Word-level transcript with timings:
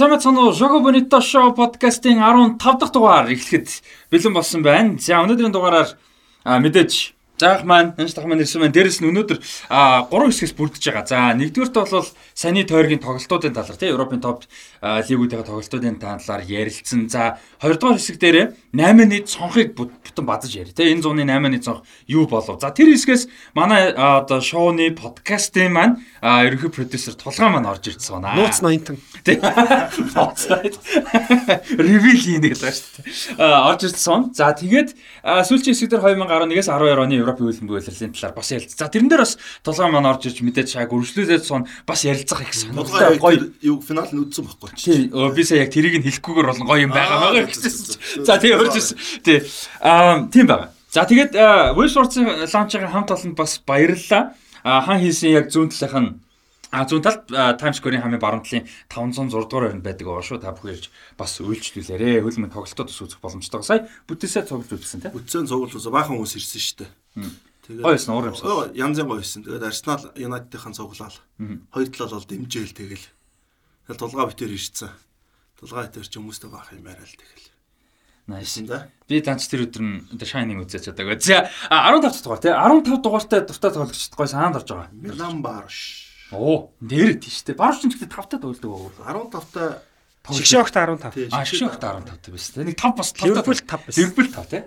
Сайн 0.00 0.14
байна 0.16 0.38
уу? 0.40 0.52
Jogo 0.56 0.80
Bonito 0.80 1.20
Show 1.20 1.52
podcast-ийн 1.52 2.24
15 2.24 2.56
дахь 2.80 2.88
дугаар 2.88 3.28
эхлэхэд 3.28 3.84
бэлэн 4.08 4.32
болсон 4.32 4.64
байна. 4.64 4.96
За 4.96 5.20
өнөөдрийн 5.20 5.52
дугаараар 5.52 5.92
мэдээж 6.40 7.19
заах 7.40 7.64
маань 7.64 7.96
дахь 7.96 8.28
маань 8.28 8.44
ирсэн 8.44 8.60
байна. 8.60 8.76
Дээрэс 8.76 9.00
нь 9.00 9.08
өнөөдөр 9.08 9.38
3 9.40 10.12
хэсгээс 10.12 10.54
бүрдэж 10.60 10.84
байгаа. 10.84 11.08
За 11.08 11.32
нэгдүгээрт 11.32 11.76
бол 11.88 12.08
саний 12.36 12.68
тойргийн 12.68 13.00
тоглолтуудын 13.00 13.56
талаар 13.56 13.80
тийм 13.80 13.96
Европын 13.96 14.20
топ 14.20 14.44
лигүүдийн 14.84 15.48
тоглолтуудын 15.48 15.96
талаар 15.96 16.42
ярилцсан. 16.44 17.08
За 17.08 17.40
хоёрдугаар 17.64 17.96
хэсэг 17.96 18.20
дээр 18.20 18.52
8 18.76 19.08
нийт 19.08 19.32
цонхыг 19.32 19.72
бүтэн 19.72 20.26
базаж 20.28 20.52
яри. 20.52 20.76
Тийм 20.76 21.00
энэ 21.00 21.04
зууны 21.04 21.24
8 21.24 21.48
нийт 21.48 21.64
цонх 21.64 21.80
юу 22.04 22.28
болов? 22.28 22.60
За 22.60 22.68
тэр 22.68 22.92
хэсгээс 22.92 23.56
манай 23.56 23.96
одоо 23.96 24.44
шоуны 24.44 24.92
подкастын 24.92 25.72
маань 25.72 25.94
ерөнхий 26.20 26.68
продюсер 26.68 27.16
Тулгаан 27.16 27.56
маань 27.56 27.72
орж 27.72 27.88
ирсэн 27.88 28.20
байна. 28.20 28.36
Нууц 28.36 28.60
80 28.60 29.00
Тийм. 29.24 29.40
Ревил 31.78 32.16
хийх 32.16 32.40
гэж 32.40 32.60
байна 32.60 32.76
шүү 32.76 33.36
дээ. 33.36 33.68
Орж 33.68 33.82
ирсэн. 33.88 34.32
За 34.34 34.52
тэгээд 34.52 34.96
сүүлчийн 35.24 35.74
хэсэг 35.76 35.90
дээр 35.92 36.04
2011-ээс 36.16 36.68
12 36.68 37.04
оны 37.04 37.20
Европын 37.30 37.46
хөлбөмбөг 37.46 37.78
улирлын 37.78 38.12
талаар 38.12 38.34
бас 38.34 38.50
ярилцсан. 38.50 38.78
За 38.82 38.90
тэрэн 38.90 39.08
дээр 39.08 39.22
бас 39.22 39.38
тулгаан 39.62 39.92
маань 39.94 40.10
орж 40.10 40.26
ирж 40.26 40.42
мэдээж 40.42 40.68
шаг 40.74 40.90
үргэлжлүүлээд 40.90 41.44
сон 41.46 41.66
бас 41.86 42.04
ярилцах 42.04 42.42
их 42.42 42.54
сонирхолтой 42.54 43.18
гоё 43.22 43.54
юу 43.62 43.78
финал 43.80 44.10
нь 44.10 44.22
үдсэн 44.26 44.44
баггүй. 44.50 44.74
Тий. 44.74 45.08
Би 45.08 45.42
сая 45.46 45.64
яг 45.64 45.70
тэрийг 45.70 46.02
нь 46.02 46.06
хэлэхгүйгээр 46.06 46.48
болон 46.50 46.66
гоё 46.66 46.82
юм 46.84 46.92
байгаа 46.92 47.30
байгаа 47.30 47.46
гэсэн. 47.46 48.26
За 48.26 48.38
тий 48.42 48.52
орж 48.52 48.74
ирсэн. 48.74 48.98
Тий. 49.22 49.38
Аа 49.80 50.26
тийм 50.26 50.50
байгаа. 50.50 50.74
За 50.90 51.06
тэгээд 51.06 51.38
Wish 51.78 51.94
Sports 51.94 52.18
лаунчгийн 52.18 52.90
хамт 52.90 53.14
олонд 53.14 53.38
бас 53.38 53.62
баярлалаа. 53.62 54.34
Хан 54.66 54.98
хийсэн 54.98 55.38
яг 55.38 55.46
зүүн 55.54 55.70
талынх 55.70 55.96
нь 56.02 56.10
А 56.70 56.86
зүүн 56.86 57.02
талд 57.02 57.26
Times 57.58 57.82
Square-ийн 57.82 58.02
хамгийн 58.06 58.22
баруун 58.22 58.46
талын 58.46 58.66
506 58.86 59.50
дугаар 59.50 59.66
байранд 59.66 59.82
байдаг 59.82 60.06
аа 60.06 60.22
шүү. 60.22 60.38
Та 60.38 60.54
бүхэн 60.54 60.78
ирж 60.78 60.86
бас 61.18 61.34
үйлчлүүлээрэ. 61.42 62.22
Хөлмөнд 62.22 62.54
тоглолтод 62.54 62.94
ус 62.94 63.02
үзэх 63.02 63.18
боломжтой. 63.18 63.66
Сая 63.66 63.90
бүтээсээ 64.06 64.46
цуглаж 64.46 64.78
үзсэн 64.78 65.02
тийм. 65.02 65.10
Бүтээсээ 65.10 65.50
цуглаж 65.50 65.74
үзсэн. 65.74 65.90
Баахан 65.90 66.14
хүмүүс 66.14 66.38
ирсэн 66.38 66.62
шүү 66.62 66.78
дээ. 66.86 66.90
Тэгээд 67.14 67.82
гойсон 67.82 68.14
уур 68.14 68.30
юмсан. 68.30 68.74
Янз 68.74 68.98
янз 68.98 69.08
гойсон. 69.08 69.42
Тэгээд 69.46 69.66
Arsenal 69.66 70.00
United-ийн 70.14 70.74
цуглаал. 70.74 71.16
Хоёр 71.74 71.88
талаа 71.90 72.18
бол 72.18 72.30
дэмжээл 72.30 72.74
тэгэл. 72.74 73.06
Тэгэл 73.86 74.00
тулгаа 74.00 74.30
битээр 74.30 74.54
ирсэн. 74.54 74.90
Тулгаа 75.58 75.90
битээр 75.90 76.08
ч 76.08 76.14
хүмүүстэй 76.18 76.50
баах 76.50 76.70
юм 76.74 76.86
яриа 76.86 77.06
л 77.06 77.18
тэгэл. 77.18 77.50
Nice. 78.30 78.62
Би 79.10 79.18
данч 79.26 79.50
тэр 79.50 79.66
өдөр 79.66 79.82
нь 79.82 80.06
The 80.14 80.22
Shining 80.22 80.62
үзэж 80.62 80.94
чадаагүй. 80.94 81.18
За 81.18 81.50
15 81.66 81.98
дахь 82.06 82.22
дугаар 82.22 82.38
тий 82.38 82.54
15 82.54 83.02
дугаартай 83.02 83.40
дуртай 83.42 83.70
тоглогчд 83.74 84.14
гой 84.14 84.28
саанд 84.30 84.54
орж 84.54 84.70
байгаа. 84.70 84.94
Милан 84.94 85.42
Барш. 85.42 86.06
Оо, 86.30 86.70
нэр 86.78 87.18
тийш 87.18 87.42
үү. 87.42 87.58
Баруун 87.58 87.90
ч 87.90 87.98
гэхдээ 87.98 88.06
5 88.06 88.30
таа 88.30 88.38
тоглодог 88.38 88.70
уу? 88.70 88.94
15 89.02 89.50
таа 89.50 89.82
Шигшөөгт 90.30 90.76
15. 90.78 91.32
А 91.34 91.42
шигшөөгт 91.42 91.82
15 91.82 92.22
таа 92.22 92.30
байсан. 92.30 92.62
Нэг 92.70 92.76
5 92.78 92.94
бас 92.94 93.10
5 93.18 93.26
Ливерпул 93.26 93.58
5 93.58 93.66
байсан. 93.66 93.98
Ливерпул 93.98 94.28
5 94.30 94.46
тий. 94.46 94.62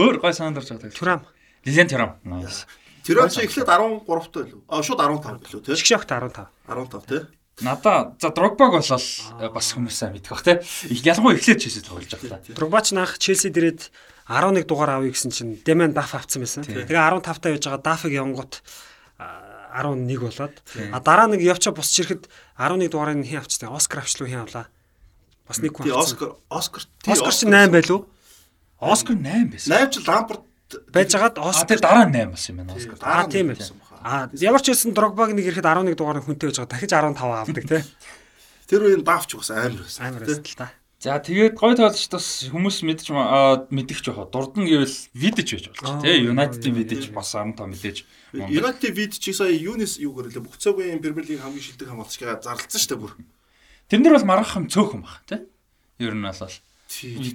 Өөр 0.00 0.16
гой 0.22 0.32
саанд 0.32 0.56
орж 0.56 0.70
байгаа. 0.72 0.94
Турам. 0.96 1.20
Лилиан 1.64 1.88
Турам. 1.88 2.12
Nice. 2.24 2.66
Турам 3.04 3.28
чи 3.28 3.44
эхлээд 3.44 3.68
13 3.68 4.04
таа 4.32 4.44
лөө. 4.44 4.60
А 4.68 4.82
шууд 4.82 5.00
15 5.00 5.52
лөө 5.52 5.62
тий. 5.64 5.76
Шигшөөгт 5.76 6.08
15. 6.08 6.48
15 6.68 7.08
тий. 7.08 7.20
Надаа 7.60 8.16
за 8.20 8.30
Дрогбаг 8.34 8.72
болол 8.72 8.82
бас 8.82 9.68
хүмүүс 9.76 9.94
сайн 9.94 10.16
мэдэх 10.16 10.32
бах 10.32 10.42
тий. 10.42 10.58
Ялангуяа 11.04 11.36
эхлээд 11.36 11.60
Челси 11.62 11.84
тоглож 11.84 12.08
байгаа 12.10 12.40
та. 12.42 12.52
Дрогбач 12.56 12.90
наах 12.96 13.20
Челси 13.20 13.52
дээрээд 13.52 13.92
11 14.26 14.66
дугаар 14.66 14.98
авъя 14.98 15.12
гэсэн 15.12 15.30
чинь 15.30 15.60
Дэмэн 15.62 15.92
даф 15.92 16.16
авцсан 16.16 16.42
байсан. 16.42 16.64
Тэгээ 16.64 16.88
15 16.90 17.22
таа 17.22 17.52
явж 17.52 17.64
байгаа 17.68 17.84
дафыг 17.84 18.12
явангууд 18.16 18.54
11 19.20 20.18
болоод 20.18 20.54
а 20.90 20.98
дараа 20.98 21.28
нэг 21.28 21.42
явчаа 21.44 21.74
босч 21.76 22.00
ирэхэд 22.00 22.26
11 22.56 22.90
дугаарыг 22.90 23.26
хин 23.26 23.38
авчтай 23.38 23.68
Оскар 23.68 24.00
авчлуу 24.00 24.26
хин 24.26 24.42
авлаа. 24.46 24.66
Бас 25.46 25.58
нэг 25.60 25.76
хүн 25.76 25.92
Оскар 25.92 26.40
Оскар 26.48 26.82
Оскар 27.06 27.34
чи 27.34 27.46
8 27.46 27.70
байлуу? 27.70 28.08
Оскар 28.80 29.14
8 29.18 29.50
байсан. 29.50 29.70
8 29.70 29.92
жил 29.92 30.04
Лампард 30.06 30.42
байжгаад 30.92 31.38
Оскар 31.38 31.78
дараа 31.80 32.06
нь 32.08 32.14
8 32.14 32.30
бас 32.32 32.44
юм 32.48 32.56
байна 32.62 32.74
Оскар. 32.74 32.98
Аа 33.02 33.28
тийм 33.28 33.52
байсан. 33.52 33.76
А 34.04 34.28
ямар 34.36 34.62
ч 34.62 34.72
хэлсэн 34.72 34.92
Дрогбаг 34.94 35.32
нэг 35.32 35.48
ирэхэд 35.48 35.64
11 35.64 35.96
дугаар 35.96 36.20
хүнтэй 36.20 36.48
байж 36.50 36.58
байгаа 36.60 36.72
дахиж 36.72 36.92
15 36.92 37.20
авдаг 37.20 37.64
тий. 37.64 37.82
Тэр 38.68 38.80
үеийн 38.88 39.04
давч 39.04 39.30
бас 39.36 39.50
амар 39.50 39.84
байсан. 39.84 40.02
Амар 40.08 40.22
байсан 40.24 40.44
л 40.44 40.56
та. 40.56 40.68
За 41.04 41.20
тэгээд 41.20 41.60
гой 41.60 41.76
тоглолч 41.76 42.08
бас 42.08 42.48
хүмүүс 42.48 42.80
мэдж 42.80 43.12
мэдих 43.68 44.00
жоохоо 44.00 44.24
дурдан 44.24 44.64
гэвэл 44.64 44.96
видэж 45.12 45.48
байж 45.52 45.64
болж 45.68 46.00
тий 46.00 46.16
United-ийн 46.32 46.76
видэж 46.80 47.12
бас 47.12 47.36
15 47.36 47.60
мэдээж 47.60 47.98
United 48.32 48.92
вид 48.96 49.12
чи 49.20 49.36
сая 49.36 49.52
юунес 49.52 50.00
юу 50.00 50.16
гэрлээ 50.16 50.40
бүх 50.40 50.56
цагийн 50.56 51.04
Премьер 51.04 51.28
лиг 51.28 51.44
хамгийн 51.44 51.60
шилдэг 51.60 51.92
хамгаалагчгаа 51.92 52.40
зарлцсан 52.40 52.80
шүү 52.80 52.90
дээ 52.96 53.02
бүр. 53.04 53.12
Тэрэн 53.92 54.00
дээр 54.00 54.16
бол 54.16 54.30
маргах 54.32 54.56
юм 54.56 54.72
цөөхөн 54.72 55.02
баг 55.04 55.20
тий. 55.28 55.44
Ер 56.00 56.16
нь 56.16 56.24
бол 56.24 56.40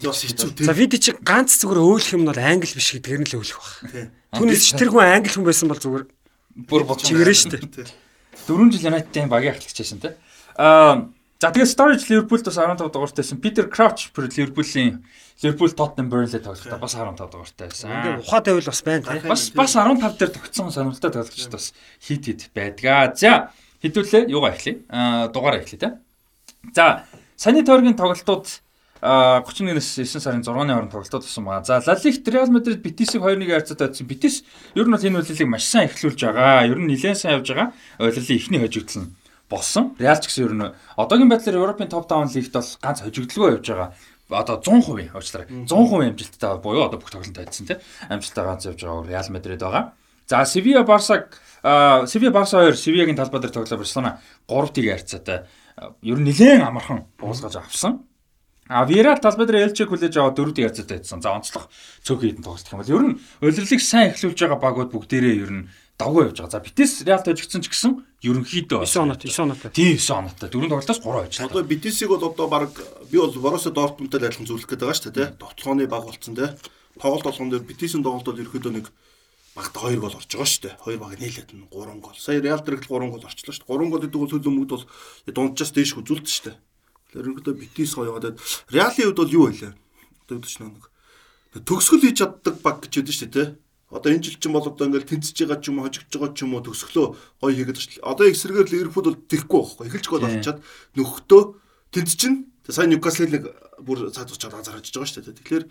бас 0.03 0.21
хэцүү 0.25 0.49
тий. 0.55 0.65
За 0.65 0.73
вид 0.73 0.93
чи 0.99 1.11
ганц 1.19 1.59
зүгээр 1.59 1.79
өөлөх 1.79 2.13
юм 2.15 2.25
бол 2.29 2.39
англи 2.39 2.73
биш 2.73 2.89
гэдгээр 2.95 3.21
нь 3.23 3.29
л 3.29 3.37
өөлөх 3.39 3.59
баг. 3.59 4.11
Түүнээс 4.39 4.63
ч 4.63 4.69
тэр 4.77 4.89
хүн 4.93 5.05
англи 5.05 5.31
хүн 5.33 5.47
байсан 5.47 5.67
бол 5.67 5.81
зүгээр 5.81 6.05
бүр 6.69 6.83
бодож 6.87 7.05
чигэрэн 7.07 7.37
шүү 7.37 7.51
дээ. 7.55 7.87
4 8.47 8.73
жил 8.73 8.89
United-ийн 8.89 9.29
багийн 9.29 9.53
ахлагч 9.55 9.77
байсан 9.77 9.99
тий. 9.99 10.13
Аа 10.57 11.09
За 11.39 11.55
тэгээд 11.55 11.71
Storage 11.71 12.03
Liverpool 12.11 12.43
бас 12.43 12.57
15 12.59 12.91
дугаартай 12.91 13.23
байсан. 13.23 13.39
Peter 13.39 13.63
Crouch 13.71 14.11
Liverpool-ийн 14.11 15.07
Liverpool 15.39 15.71
Tottenham 15.71 16.11
Burnley 16.11 16.43
тоглохдоо 16.43 16.79
бас 16.83 16.95
15 16.99 17.31
дугаартай 17.31 17.67
байсан. 17.71 17.87
Ингээ 17.95 18.19
ухаа 18.27 18.43
тавил 18.43 18.67
бас 18.67 18.81
байна 18.83 19.07
тийм. 19.07 19.23
Бас 19.23 19.43
бас 19.55 19.71
15 19.71 20.19
дээр 20.19 20.31
тогтсон 20.35 20.67
сонирхолтой 20.67 21.11
тоглогчд 21.15 21.51
бас 21.55 21.71
хит 22.03 22.27
хит 22.27 22.51
байдаг. 22.51 23.15
За 23.15 23.55
хэдүүлээ 23.79 24.27
юугаа 24.27 24.51
эхлэе. 24.51 24.83
Аа 24.91 25.31
дугаараа 25.31 25.63
эхлэе 25.63 25.79
тийм. 25.79 25.93
За 26.75 27.07
саний 27.39 27.63
тойргийн 27.63 27.95
тоглолтууд 27.95 28.59
31-ээс 29.01 29.95
9 30.03 30.19
сарын 30.19 30.43
6-ны 30.43 30.73
хооронд 30.75 30.91
тоглолтууд 30.91 31.23
болсон 31.23 31.45
байгаа. 31.47 31.63
За 31.63 31.79
La 31.79 31.95
Liga 31.95 32.31
Real 32.31 32.51
Madrid 32.51 32.83
Betis-ийг 32.83 33.23
2-1 33.23 33.47
харьцаад 33.47 33.79
байсан. 33.79 34.07
Betis 34.07 34.43
ер 34.75 34.85
нь 34.87 34.91
бол 34.91 34.99
энэ 34.99 35.19
үйлрэлийг 35.23 35.47
маш 35.47 35.63
сайн 35.63 35.87
эхлүүлж 35.87 36.19
байгаа. 36.19 36.67
Ер 36.67 36.75
нь 36.75 36.91
нэлээд 36.91 37.15
сайн 37.15 37.39
явж 37.39 37.47
байгаа. 37.47 37.71
Үйлрэлийн 38.03 38.39
эхний 38.43 38.59
хожигдол 38.59 39.07
нь 39.07 39.11
болсон. 39.47 39.95
Реал 39.95 40.19
ч 40.19 40.27
гэсэн 40.27 40.43
ер 40.43 40.53
нь 40.53 40.67
одоогийн 40.99 41.31
байдлаар 41.31 41.59
Европын 41.63 41.87
топ 41.87 42.11
5 42.11 42.35
лигт 42.35 42.51
бол 42.51 42.69
ганц 42.83 42.99
хожигдлогоо 42.99 43.55
явж 43.55 43.67
байгаа. 43.71 43.89
Одоо 44.29 44.59
100% 44.59 45.15
уучлаарай. 45.15 45.47
100% 45.63 46.11
амжилттай 46.11 46.59
буюу 46.59 46.83
одоо 46.83 46.99
бүх 46.99 47.09
тоглолтод 47.09 47.39
ажилласан 47.39 47.65
тийм. 47.71 47.79
Амжилттай 48.11 48.43
ганц 48.43 48.67
явж 48.67 48.83
байгаа 48.83 49.07
Реал 49.07 49.31
Мадрид 49.31 49.63
байгаа. 49.63 49.95
За 50.27 50.43
Sevilla 50.43 50.83
Barca 50.83 51.25
Sevilla 52.05 52.31
Barca 52.35 52.67
2 52.67 52.75
Sevilla-гийн 52.75 53.17
талбай 53.17 53.41
дээр 53.41 53.55
тоглоо 53.55 53.79
Барселона 53.79 54.19
3-1 54.47 54.91
харьцаатай 54.91 55.47
ер 56.03 56.19
нь 56.19 56.27
нэлээд 56.27 56.61
амархан 56.61 57.07
уусгаж 57.17 57.55
авсан. 57.57 58.05
А 58.69 58.85
Villarreal 58.85 59.17
талбай 59.17 59.49
дээр 59.49 59.73
Elche 59.73 59.89
хүлээж 59.89 60.13
аваад 60.21 60.37
4-1 60.37 60.69
харьцаатай 60.69 61.01
байсан. 61.01 61.25
За 61.25 61.33
онцлог 61.33 61.73
цөөхөн 62.05 62.37
хідэн 62.37 62.45
тоглох 62.45 62.69
юм 62.69 62.77
бол 62.77 62.93
ер 62.93 63.01
нь 63.01 63.17
удирдлыг 63.41 63.81
сайн 63.81 64.13
эхлүүлж 64.13 64.37
байгаа 64.45 64.61
багууд 64.61 64.93
бүгдээрээ 64.93 65.41
ер 65.41 65.49
нь 65.49 65.63
давгүй 65.97 66.29
явж 66.29 66.37
байгаа. 66.37 66.53
За 66.53 66.61
Битээс 66.61 67.01
Реал 67.01 67.25
тожигдсон 67.25 67.65
ч 67.65 67.73
гэсэн 67.73 68.05
ерөнхийдөө 68.21 68.85
9 68.85 69.09
оноотой 69.09 69.33
9 69.33 69.41
оноотой. 69.41 69.73
Тийм 69.73 69.97
9 69.97 70.21
оноотой. 70.21 70.49
Дөрөв 70.53 70.69
тоглолтоос 70.69 71.01
3 71.01 71.17
байж 71.17 71.33
байгаа. 71.41 71.49
Одоо 71.49 71.63
Битесийг 71.65 72.09
бол 72.13 72.29
одоо 72.29 72.45
баг 72.45 72.69
би 73.09 73.17
бол 73.17 73.33
Борусо 73.41 73.73
Дортмундтай 73.73 74.21
адилхан 74.21 74.45
зөвлөх 74.45 74.69
гээд 74.69 74.85
байгаа 74.85 74.97
шүү 75.01 75.13
дээ. 75.17 75.27
Тоглооны 75.41 75.89
баг 75.89 76.05
болцсон 76.05 76.37
тэ. 76.37 76.53
Тоглолт 77.01 77.25
болгон 77.25 77.49
дээр 77.49 77.65
Битесийн 77.65 78.05
тоглолт 78.05 78.29
бол 78.29 78.37
ерөнхийдөө 78.37 78.73
нэг 78.77 78.87
багт 79.57 79.73
2 79.73 79.97
гол 79.97 80.13
орж 80.13 80.29
байгаа 80.29 80.45
шүү 80.45 80.61
дээ. 80.69 80.75
2 80.85 81.01
баг 81.01 81.17
нийлээд 81.17 81.49
нь 81.57 81.65
3 81.73 82.05
гол. 82.05 82.13
Сая 82.21 82.37
Реал 82.37 82.61
дээр 82.61 82.85
3 82.85 83.09
гол 83.09 83.25
орчлоо 83.25 83.49
шүү 83.49 83.65
дээ. 83.65 83.73
3 83.81 83.89
гол 83.89 84.03
гэдэг 84.05 84.19
бол 84.21 84.29
төлөв 84.29 84.53
мөнгөд 84.53 84.71
бол 84.77 84.85
дунджаас 85.33 85.73
дээш 85.73 85.97
үзүүлдэг 85.97 86.29
шүү 86.29 86.45
дээ. 86.53 86.57
Ерөнхийдөө 87.15 87.55
гоё 87.55 88.09
яваад 88.09 88.37
Реалын 88.69 89.05
хувьд 89.09 89.19
бол 89.19 89.35
юу 89.37 89.45
вэ? 89.49 89.73
Одоо 90.25 90.35
гэдэг 90.37 90.49
чинь 90.49 90.65
нэг 90.69 90.85
төгсгөл 91.65 92.03
хийж 92.05 92.17
чаддаг 92.21 92.55
баг 92.61 92.85
гэж 92.85 93.01
яддаг 93.01 93.15
шүү 93.17 93.29
дээ, 93.33 93.47
Одоо 93.89 94.13
энэ 94.13 94.21
жил 94.21 94.37
чинь 94.37 94.53
бол 94.53 94.61
одоо 94.61 94.85
ингээл 94.85 95.09
тэнцэж 95.17 95.49
байгаа 95.49 95.57
ч 95.65 95.73
юм 95.73 95.81
уу 95.81 95.89
хожигдж 95.89 96.13
байгаа 96.13 96.37
ч 96.37 96.45
юм 96.45 96.53
уу 96.53 96.61
төгсгөлөө 96.61 97.07
гоё 97.41 97.53
хийгээд 97.57 97.73
байна 97.73 97.85
шүү. 97.89 98.05
Одоо 98.05 98.25
эсрэгээр 98.29 98.69
Ливерпул 98.69 99.05
бол 99.09 99.17
тэхгүй 99.17 99.61
байхгүй. 99.65 99.85
Эхэлж 99.89 100.07
гол 100.13 100.25
авчаад 100.29 100.59
нөхөдөө 100.93 101.41
тэнц 101.89 102.11
чинь 102.13 102.37
сайн 102.69 102.93
Ньюкаслыг 102.93 103.49
бүр 103.81 104.13
цаад 104.13 104.29
уучаад 104.29 104.61
анзаарч 104.61 104.93
байгаа 104.93 105.09
шүү 105.09 105.25
дээ. 105.25 105.37
Тэгэхээр 105.41 105.65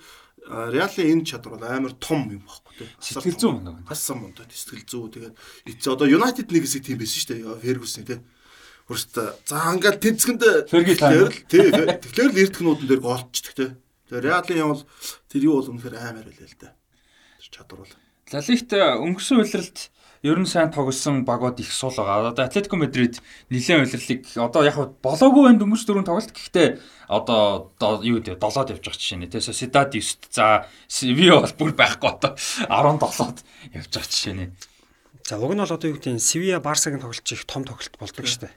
Реалын 0.75 1.11
энэ 1.15 1.27
чадвар 1.31 1.63
бол 1.63 1.71
амар 1.71 1.95
том 2.03 2.27
юм 2.27 2.43
байхгүй 2.43 2.75
тий. 2.83 2.91
Сэтгэл 2.99 3.39
зүйн 3.39 3.55
мундаг. 3.63 3.87
Хасан 3.87 4.19
мундаг 4.19 4.51
сэтгэл 4.51 4.83
зүй 4.83 5.11
тэгээд 5.15 5.35
эцээ 5.79 5.95
одоо 5.95 6.11
United 6.11 6.51
нэг 6.51 6.67
хэсэг 6.67 6.83
тийм 6.91 6.99
байсан 6.99 7.23
шүү 7.23 7.31
дээ. 7.39 7.63
Фергюсон 7.63 8.03
тий. 8.03 8.19
Бүрстэ 8.89 9.37
за 9.45 9.69
ингээл 9.77 10.01
тэнцгэнд 10.01 10.43
тэгэхээр 10.73 11.33
тий. 11.45 11.69
Тэгэхээр 11.69 12.33
л 12.33 12.41
эрдгнүүдэн 12.41 12.89
дээр 12.89 13.03
голчдаг 13.05 13.53
тий. 13.53 13.71
Тэгээд 14.09 14.25
Реалын 14.25 14.61
юм 14.65 14.71
бол 14.73 14.85
тэр 15.29 15.43
юу 15.45 15.61
бол 15.61 15.71
үнэхээр 15.77 15.97
амар 16.01 16.25
байлаа 16.25 16.49
л 16.49 16.57
да. 16.57 16.73
Тэр 17.37 17.49
чадвар 17.53 17.85
бол. 17.85 17.95
Лалигт 18.33 18.73
өнгөрсөн 18.73 19.41
үйлрэлт 19.45 19.79
ер 20.23 20.39
нь 20.41 20.49
сайн 20.49 20.73
тоглосон 20.73 21.25
багууд 21.25 21.61
их 21.61 21.71
суул 21.73 21.95
байгаа. 21.95 22.33
Одоо 22.33 22.45
Атлетико 22.49 22.77
Мадрид 22.77 23.21
нэлээд 23.53 23.87
үйлрэлийг 23.87 24.23
одоо 24.35 24.65
яг 24.65 24.77
болоогүй 25.05 25.53
байна 25.53 25.61
дөнгөж 25.63 25.83
дөрөв 25.87 26.09
тоглолт 26.09 26.33
гэхдээ 26.35 26.69
одоо 27.07 27.71
юу 28.03 28.19
гэдэг 28.19 28.41
долоод 28.41 28.73
явж 28.75 28.83
байгаа 28.83 28.99
жишээ 28.99 29.19
нэ. 29.23 29.31
Тэсэ 29.31 29.53
Сидад 29.55 29.95
9-т 29.95 30.33
за 30.35 30.67
Севио 30.91 31.45
бол 31.45 31.55
бүр 31.55 31.73
байхгүй 31.79 32.09
одоо 32.09 32.35
17-д 32.67 33.45
явж 33.79 33.91
байгаа 33.95 34.11
жишээ 34.11 34.35
нэ. 34.35 34.47
За 35.23 35.39
уг 35.39 35.55
нь 35.55 35.63
бол 35.63 35.71
одоо 35.71 35.87
юу 35.87 35.97
гэдэг 36.01 36.19
нь 36.19 36.25
Севиа 36.25 36.59
Барсагийн 36.59 37.05
тоглолт 37.05 37.29
их 37.31 37.47
том 37.47 37.63
тоглолт 37.63 37.95
болдог 38.01 38.27
шүү 38.27 38.51
дээ. 38.51 38.55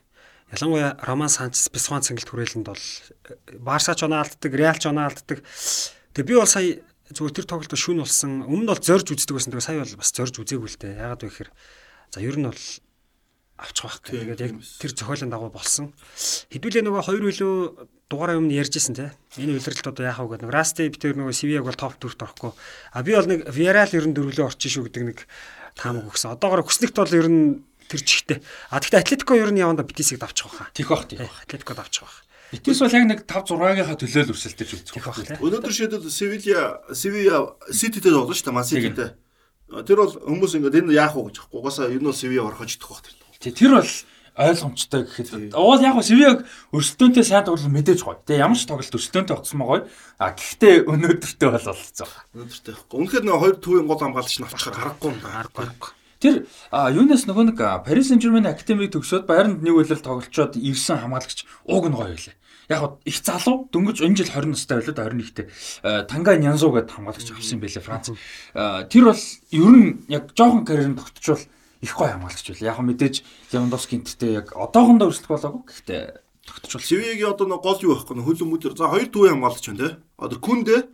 Ялангуяа 0.52 1.00
Роман 1.08 1.32
Санчес 1.32 1.72
Бисван 1.72 2.04
цэнгэлт 2.04 2.28
хүрээлэнд 2.28 2.68
бол 2.68 2.86
Барса 3.64 3.96
ч 3.96 4.04
оноо 4.04 4.24
алддаг, 4.24 4.52
Реал 4.52 4.76
ч 4.76 4.92
оноо 4.92 5.08
алддаг. 5.08 5.40
Тэгээ 6.12 6.28
би 6.28 6.36
бол 6.36 6.50
сая 6.50 6.84
зүгээр 7.12 7.36
тэр 7.40 7.48
тоглолтод 7.48 7.80
шүүн 7.80 8.04
болсон. 8.04 8.44
Өмнө 8.44 8.68
нь 8.68 8.72
бол 8.72 8.84
зорж 8.84 9.08
үздэг 9.08 9.36
байсан. 9.36 9.52
Тэгээ 9.56 9.68
сая 9.68 9.80
бол 9.80 10.00
бас 10.00 10.12
зорж 10.12 10.36
үзээгүй 10.36 10.70
л 10.72 10.80
дээ. 10.80 11.00
Яагаад 11.00 11.24
вэ 11.24 11.30
гэхээр 11.32 11.52
за 12.12 12.20
ер 12.20 12.36
нь 12.36 12.48
бол 12.52 12.64
авчих 13.62 13.84
байх 13.88 13.98
гэх. 14.04 14.12
Тэгээд 14.12 14.44
яг 14.44 14.54
тэр 14.60 14.92
зохиолын 14.92 15.32
дагуу 15.32 15.52
болсон. 15.52 15.96
Хэдүүлээ 16.52 16.84
нөгөө 16.84 17.04
хоёр 17.08 17.24
хөлөө 17.32 17.56
дугаараа 18.12 18.40
өмнө 18.42 18.58
ярьжсэн 18.60 18.96
те. 18.98 19.16
Энэ 19.40 19.56
үйлрэлт 19.56 19.88
одоо 19.88 20.04
яах 20.04 20.20
вэ 20.20 20.36
гэдэг. 20.36 20.52
Расти 20.52 20.92
битэр 20.92 21.16
нөгөө 21.16 21.36
Сивиаг 21.36 21.64
бол 21.64 21.80
топ 21.80 21.96
4-т 21.96 22.28
орохгүй. 22.28 22.52
А 22.92 23.00
би 23.06 23.16
бол 23.16 23.30
нэг 23.30 23.48
Виарал 23.48 23.94
ер 23.96 24.06
нь 24.10 24.16
дөрвөлөө 24.18 24.52
орчих 24.52 24.76
шүү 24.76 24.92
гэдэг 24.92 25.04
нэг 25.08 25.20
таамаг 25.80 26.12
өгсөн. 26.12 26.36
Одоогоор 26.36 26.68
хүснэгт 26.68 26.98
бол 26.98 27.16
ер 27.16 27.28
нь 27.32 27.64
тэр 27.92 28.02
чигтээ. 28.02 28.40
А 28.72 28.80
тэгтээ 28.80 29.04
Атлетико 29.04 29.36
ер 29.36 29.52
нь 29.52 29.60
яванда 29.60 29.84
Битисийг 29.84 30.24
давчих 30.24 30.48
واخа. 30.48 30.72
Тих 30.72 30.88
бах 30.88 31.04
тих 31.12 31.20
бах. 31.20 31.28
Э, 31.28 31.44
Атлетико 31.44 31.76
давчих 31.76 32.08
واخ. 32.08 32.24
Битис 32.56 32.80
бол 32.80 32.96
яг 32.96 33.06
нэг 33.08 33.20
5 33.28 33.52
6-гийнхаа 33.52 34.00
төлөөл 34.00 34.32
өрсөлдөж 34.32 34.70
үзэх 34.80 35.04
واخ. 35.04 35.20
Өнөөдөр 35.44 35.74
шийдэл 35.76 36.08
Севилья 36.08 36.80
Севилья 36.96 37.52
Сититэй 37.68 38.12
тоглож 38.12 38.40
шүү 38.40 38.48
дээ 38.48 38.56
Ман 38.56 38.68
Сититэй. 38.68 39.12
Тэр 39.88 39.98
бол 40.04 40.12
хүмүүс 40.16 40.56
ингээд 40.56 40.80
энэ 40.88 40.96
яах 40.96 41.16
вэ 41.16 41.32
гэж 41.32 41.48
хэвчихгүй. 41.48 41.60
Угаасаа 41.60 41.92
энэ 41.92 42.08
бол 42.08 42.16
Севилья 42.16 42.44
орхож 42.48 42.72
идэх 42.76 42.92
واخ. 42.92 43.04
Тэр 43.40 43.72
бол 43.76 43.92
ойлгомжтой 44.36 45.04
гэхэд 45.04 45.56
уул 45.56 45.84
яг 45.84 46.00
Севиг 46.04 46.48
өрсөлдөөнтэй 46.72 47.24
сайн 47.24 47.44
тоглол 47.44 47.68
мэдээж 47.68 48.00
гоё. 48.04 48.20
Тэгээ 48.24 48.44
ямар 48.48 48.56
ч 48.56 48.64
тоглолт 48.64 48.96
өрсөлдөөнтэй 48.96 49.36
болсон 49.36 49.60
байгаа. 49.60 49.88
А 50.20 50.32
гэхдээ 50.32 50.88
өнөөдөртэй 50.88 51.50
бол 51.52 51.68
болцоо. 51.68 52.08
Өнөөдөртэй. 52.36 52.76
Үнэхээр 52.96 53.24
нэг 53.28 53.36
хоёр 53.44 53.56
төвийн 53.60 53.88
гол 53.92 54.00
хамгаалагч 54.00 54.40
навчаар 54.40 54.76
харахгүй 54.76 55.10
юм. 55.12 55.20
Харахгүй. 55.20 55.92
Тэр 56.22 56.46
юунаас 56.70 57.26
нөгөө 57.26 57.50
нэг 57.50 57.58
Paris 57.82 58.14
Saint-Germain 58.14 58.46
академиг 58.46 58.94
төгсөөд 58.94 59.26
Bayern-д 59.26 59.66
нэг 59.66 59.74
үлрэл 59.74 60.06
тоглолцоод 60.06 60.54
ирсэн 60.54 61.02
хамгаалагч 61.02 61.50
ууг 61.66 61.90
нь 61.90 61.98
гоё 61.98 62.14
байлаа. 62.14 62.38
Яг 62.70 63.02
их 63.10 63.18
залуу 63.26 63.66
дөнгөж 63.74 64.06
энэ 64.06 64.22
жил 64.22 64.30
20 64.30 64.54
настай 64.54 64.78
байлаа 64.86 65.10
21-т 65.10 65.50
Танга 66.06 66.38
Нянзу 66.38 66.70
гэдэг 66.70 66.94
хамгаалагч 66.94 67.28
авсан 67.34 67.58
юм 67.58 67.62
байлаа 67.66 67.82
Франц. 67.82 68.08
Тэр 68.94 69.04
бол 69.10 69.24
ер 69.50 69.74
нь 69.74 69.90
яг 70.14 70.30
жоохон 70.38 70.62
карьерын 70.62 70.96
тогтчвол 71.02 71.42
их 71.82 71.94
гоё 71.98 72.14
хамгаалагч 72.14 72.48
байл. 72.54 72.70
Яг 72.70 72.78
мэдээж 72.86 73.16
Левандовски 73.50 73.98
энтертэй 73.98 74.46
яг 74.46 74.54
одоохондоо 74.54 75.10
өрсөлдөх 75.10 75.34
болоогүй. 75.34 75.66
Гэхдээ 75.74 76.02
тогтчихвол 76.46 76.86
Севигийн 76.86 77.34
одоо 77.34 77.58
гол 77.58 77.82
юу 77.82 77.98
байхгүй 77.98 78.14
нэ 78.14 78.24
хөл 78.30 78.46
өмөдөр. 78.46 78.78
За 78.78 78.94
хоёр 78.94 79.10
төвийн 79.10 79.42
хамгаалагч 79.42 79.66
байна 79.74 79.82
те. 79.82 79.98
Одоо 80.22 80.38
Күндэ 80.38 80.86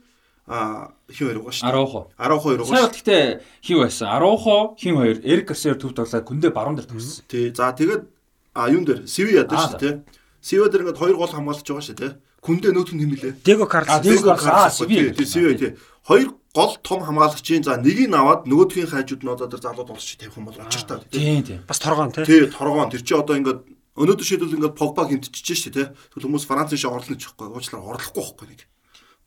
а 0.47 0.91
хин 1.11 1.27
хоёр 1.27 1.43
дээ. 1.43 1.67
Араухо. 1.67 2.07
Араухо 2.17 2.43
хоёр 2.49 2.59
шүү. 2.63 2.71
Сая 2.71 2.87
гэхдээ 2.87 3.23
хин 3.61 3.77
байсан. 3.83 4.07
Араухо 4.07 4.75
хин 4.79 4.95
хоёр 4.95 5.17
Эрик 5.23 5.47
Гарсиар 5.51 5.75
төв 5.75 5.91
тоглоод 5.91 6.23
Күндэ 6.23 6.49
баруун 6.55 6.79
дээр 6.79 6.87
тогссон. 6.87 7.25
Тий. 7.27 7.51
За 7.51 7.75
тэгээд 7.75 8.07
а 8.55 8.69
юун 8.71 8.85
дээр 8.87 9.07
Севи 9.07 9.35
ядаа 9.35 9.67
шүү 9.67 9.79
дээ. 9.79 9.93
Севи 10.41 10.71
дээр 10.71 10.87
ингээд 10.87 11.01
хоёр 11.03 11.15
гол 11.19 11.27
хамгаалагч 11.27 11.67
байгаа 11.67 11.83
шүү 11.83 11.99
дээ. 11.99 12.11
Күндэ 12.39 12.71
нөт 12.71 12.95
нь 12.95 13.01
хэмилээ. 13.03 13.33
Дего 13.43 13.67
Карлос. 13.67 14.01
Дего 14.01 14.39
Карлос. 14.39 14.87
Тий. 14.87 15.25
Севи 15.27 15.59
тий. 15.59 15.75
Хоёр 16.07 16.31
гол 16.57 16.77
том 16.81 17.03
хамгаалагчийн 17.03 17.63
за 17.63 17.77
нэгийг 17.77 18.09
аваад 18.15 18.49
нөгөөдхийн 18.49 18.89
хайжууд 18.89 19.21
нь 19.21 19.29
одоо 19.29 19.47
тэр 19.51 19.61
залууд 19.61 19.93
олж 19.93 20.17
тавих 20.17 20.37
юм 20.37 20.49
бол 20.49 20.57
очих 20.57 20.89
та 20.89 20.97
тийм 21.11 21.43
тийм 21.45 21.59
бас 21.69 21.77
торгоон 21.77 22.09
тий 22.11 22.25
тий 22.25 22.49
торгоон 22.49 22.89
тэр 22.89 23.03
чи 23.05 23.13
одоо 23.13 23.37
ингээд 23.37 23.61
өнөөдөр 23.93 24.25
шийдвэл 24.25 24.57
ингээд 24.57 24.73
погба 24.73 25.05
хэмтчихэж 25.05 25.47
штэ 25.53 25.69
тий 25.69 25.85
тэгвэл 26.17 26.25
хүмүүс 26.33 26.49
францын 26.49 26.81
шиг 26.81 26.89
орлоно 26.89 27.19
ч 27.21 27.29
ихгүй 27.29 27.53
уучлаар 27.53 27.85
орлохгүй 27.93 28.23
байхгүй 28.25 28.47
нэг 28.49 28.61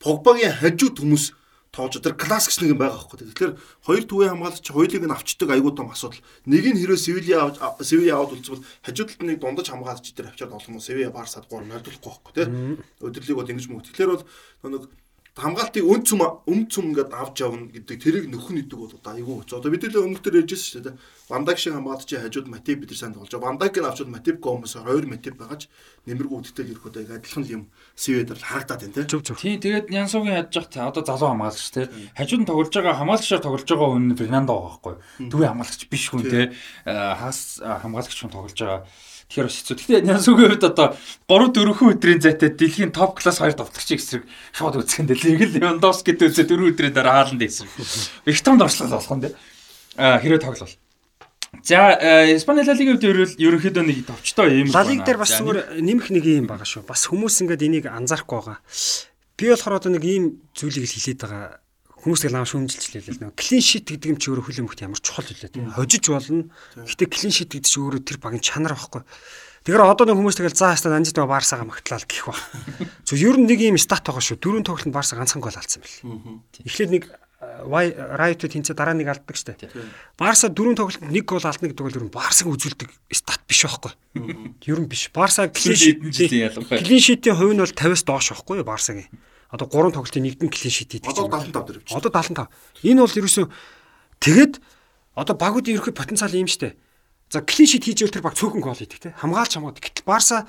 погбагийн 0.00 0.56
хажууд 0.56 0.96
хүмүүс 0.98 1.24
тоож 1.70 2.02
тэр 2.02 2.18
классикч 2.18 2.58
нэг 2.60 2.74
юм 2.74 2.82
байгаа 2.82 2.98
байхгүй 2.98 3.30
тэгэхээр 3.30 3.52
хоёр 3.86 4.02
төвийн 4.02 4.30
хамгаалагч 4.34 4.66
хоёулыг 4.74 5.06
нь 5.06 5.14
авчдаг 5.14 5.50
айгуу 5.54 5.70
том 5.70 5.94
асуудал. 5.94 6.18
Нэг 6.50 6.66
нь 6.66 6.80
хэрэв 6.82 6.98
Севилья 6.98 7.46
авч 7.46 7.62
Севилья 7.86 8.18
аваад 8.18 8.34
үлцвэл 8.34 8.66
хажууд 8.82 9.08
талд 9.14 9.22
нэг 9.22 9.38
дундаж 9.38 9.70
хамгаалагч 9.70 10.10
дээр 10.10 10.34
авчаад 10.34 10.50
олон 10.50 10.82
Севилья 10.82 11.14
Барсад 11.14 11.46
3 11.46 11.70
нөлдүүлэхгүй 11.70 12.10
байхгүй 12.10 12.32
тий 12.34 12.46
өдөрлөг 13.06 13.38
бол 13.38 13.52
ингэж 13.54 13.66
мөнгө 13.70 13.86
тэгэхээр 13.86 14.10
бол 14.10 14.26
нэг 14.66 14.82
хамгаалтыг 15.40 15.84
өн 15.88 16.02
цүм 16.04 16.20
өм 16.44 16.60
цүм 16.68 16.92
ингээд 16.92 17.16
авч 17.16 17.40
явна 17.40 17.72
гэдэг 17.72 17.96
тэрийг 17.96 18.26
нөхөн 18.28 18.60
идэг 18.60 18.76
бол 18.76 18.92
одоо 18.92 19.12
айгүй 19.16 19.36
хэцүү. 19.40 19.56
Одоо 19.56 19.70
бид 19.72 19.84
л 19.88 20.04
өмнөх 20.04 20.20
төр 20.20 20.44
ярьжсэн 20.44 20.68
шүү 20.68 20.84
дээ. 20.84 21.00
Вандаг 21.32 21.56
шиг 21.56 21.72
хамгаалагч 21.72 22.10
хажууд 22.12 22.48
Матип 22.52 22.78
бид 22.84 22.92
нар 22.92 23.00
сайн 23.00 23.14
тоглож 23.16 23.32
байгаа. 23.32 23.48
Вандаг 23.48 23.72
нь 23.72 23.88
авчууд 23.88 24.12
Матип 24.12 24.36
гомос 24.44 24.76
2 24.76 25.08
Матип 25.08 25.34
байгаач 25.40 25.62
нэмэргүй 26.04 26.36
үдтэл 26.44 26.72
ирэхэд 26.76 26.96
яг 27.00 27.10
адилхан 27.16 27.44
юм 27.48 27.62
Сведер 27.96 28.36
харагдаад 28.36 28.80
байна 28.84 28.94
тийм. 29.08 29.22
Тийм 29.24 29.58
тэгээд 29.64 29.86
Янсуугийн 29.88 30.36
хадж 30.44 30.54
явах 30.60 30.68
та 30.68 30.88
одоо 30.92 31.02
залуу 31.08 31.32
хамгаалагч 31.32 31.68
тийм. 31.72 31.88
Хажууд 32.14 32.40
нь 32.44 32.48
тоглож 32.50 32.72
байгаа 32.76 32.98
хамгаалагчаар 33.00 33.40
тоглож 33.40 33.64
байгаа 33.64 33.88
хүн 33.96 34.18
Фернандо 34.20 34.52
байгаа 34.52 34.68
байхгүй. 34.76 34.94
Төвийн 35.32 35.50
хамгаалагч 35.56 35.82
биш 35.88 36.04
хүн 36.12 36.24
тийм. 36.28 36.52
Хаас 36.84 37.40
хамгаалагч 37.64 38.18
хүн 38.20 38.34
тоглож 38.34 38.58
байгаа 38.60 38.84
Тэгэхээр 39.30 39.46
бас 39.46 39.56
хэцүү. 39.62 39.76
Гэхдээ 39.78 40.02
Нянсугийн 40.10 40.50
хувьд 40.50 40.66
одоо 40.66 40.98
3 41.30 41.54
4 41.54 41.94
өдрийн 41.94 42.18
зайтай 42.18 42.50
дэлхийн 42.50 42.90
топ 42.90 43.14
класс 43.14 43.38
хоёр 43.38 43.54
давтагчийн 43.54 44.02
эсрэг 44.02 44.26
шууд 44.50 44.82
үзэх 44.82 45.06
нь 45.06 45.08
дэлийг 45.08 45.46
л 45.46 45.54
Левандовски 45.54 46.18
гэдэг 46.18 46.34
үзээ 46.34 46.46
4 46.50 46.74
өдрийн 46.74 46.94
дараа 46.98 47.22
хааланд 47.22 47.46
эсрэг. 47.46 47.70
Их 48.26 48.42
том 48.42 48.58
дорчлол 48.58 48.90
болох 48.90 49.14
нь 49.14 49.22
дээ. 49.22 49.34
Аа 50.02 50.18
хэрэг 50.18 50.42
тоглол. 50.42 50.74
За 51.62 51.94
Испани 52.34 52.66
Ла 52.66 52.74
Лигийн 52.74 52.98
хувьд 52.98 53.38
ерөнхийдөө 53.38 53.84
нэг 53.86 54.06
товчтой 54.10 54.66
юм 54.66 54.74
байна. 54.74 54.82
Ла 54.82 54.90
Лиг 54.90 55.06
дээр 55.06 55.18
бас 55.22 55.30
зүгээр 55.38 55.78
нэмэх 55.78 56.10
нэг 56.10 56.24
юм 56.26 56.46
байгаа 56.50 56.66
шүү. 56.66 56.86
Бас 56.86 57.06
хүмүүс 57.06 57.42
ингээд 57.46 57.66
энийг 57.66 57.86
анзаарахгүй 57.86 58.34
байгаа. 58.34 58.58
Би 59.38 59.46
болохоор 59.50 59.78
одоо 59.78 59.90
нэг 59.94 60.04
ийм 60.06 60.24
зүйлийг 60.58 60.90
хэлээд 60.90 61.22
байгаа 61.22 61.62
хүмүүс 62.00 62.20
тэгэл 62.24 62.40
ааш 62.40 62.52
хүмжилчлээ 62.56 63.02
л 63.12 63.20
нөө 63.28 63.32
клин 63.36 63.62
шит 63.64 63.86
гэдэг 63.92 64.08
юм 64.10 64.18
чи 64.18 64.32
өөрөө 64.32 64.46
хөлөмөхт 64.48 64.80
ямар 64.84 65.00
чухал 65.00 65.28
үлээ 65.28 65.52
тийм 65.52 65.70
хожиж 65.76 66.04
болно 66.08 66.48
гэхдээ 66.80 67.08
клин 67.12 67.32
шит 67.32 67.52
гэдэг 67.52 67.68
чи 67.68 67.78
өөрөө 67.80 68.02
тэр 68.04 68.18
багийн 68.18 68.44
чанар 68.44 68.72
байхгүй 68.72 69.04
Тэгэхээр 69.60 69.84
одоо 69.84 70.08
нэг 70.08 70.16
хүмүүс 70.16 70.40
тэгэл 70.40 70.56
заа 70.56 70.72
хастаа 70.72 70.96
анжид 70.96 71.20
баарсаага 71.20 71.68
магтлаа 71.68 72.00
гэх 72.00 72.32
ба. 72.32 72.36
Зөв 73.04 73.20
ер 73.20 73.36
нь 73.36 73.44
нэг 73.44 73.60
юм 73.60 73.76
стат 73.76 74.08
байгаа 74.08 74.24
шүү. 74.24 74.40
Дөрөв 74.40 74.64
тоглолтод 74.64 74.96
баарса 74.96 75.20
ганцхан 75.20 75.44
гол 75.44 75.52
алдсан 75.52 75.84
бэл. 75.84 76.40
Эхлээд 76.64 76.90
нэг 76.96 77.04
Райт 77.40 78.40
тэнцээ 78.40 78.72
дараа 78.76 78.96
нэг 78.96 79.12
алддаг 79.12 79.36
штэ. 79.36 79.68
Барса 80.16 80.48
дөрөв 80.48 80.80
тоглолтод 80.80 81.12
нэг 81.12 81.24
гол 81.28 81.44
алдна 81.44 81.68
гэдэг 81.68 81.84
бол 81.84 81.96
ер 81.96 82.04
нь 82.04 82.12
Барсаг 82.12 82.48
үзүүлдэг 82.48 82.88
стат 83.12 83.44
биш 83.44 83.68
байхгүй. 83.68 83.92
Ер 84.64 84.80
нь 84.80 84.88
биш. 84.88 85.12
Барса 85.12 85.48
клин 86.80 87.00
шитийн 87.00 87.36
хувь 87.36 87.52
нь 87.52 87.60
бол 87.60 87.68
50-аас 87.68 88.04
доош 88.04 88.32
байхгүй 88.32 88.64
Барсагийн 88.64 89.08
одоо 89.50 89.66
3 89.66 89.94
тоглолтын 89.94 90.22
нэгдэн 90.22 90.48
клин 90.50 90.72
шит 90.72 90.94
хийдэг. 90.94 91.10
Одоо 91.10 91.26
75 91.26 91.66
дээр 91.66 91.78
явчих. 91.82 91.96
Одоо 91.98 92.10
75. 92.10 92.48
Энэ 92.86 93.00
бол 93.02 93.18
ерөөсөө 93.18 93.46
тэгэд 94.22 94.54
одоо 95.18 95.34
багуудын 95.34 95.74
ерөөхдөө 95.74 95.98
потенциал 95.98 96.34
юм 96.34 96.46
штэ. 96.46 96.78
За 97.30 97.42
клин 97.42 97.66
шит 97.66 97.84
хийж 97.84 98.06
ивэл 98.06 98.14
тэр 98.14 98.24
баг 98.26 98.38
цөөхөн 98.38 98.62
гол 98.62 98.78
хийдэг 98.78 98.98
те. 99.02 99.14
Хамгаалч 99.18 99.58
хамгаад. 99.58 99.82
Гэтэл 99.82 100.06
Барса 100.06 100.46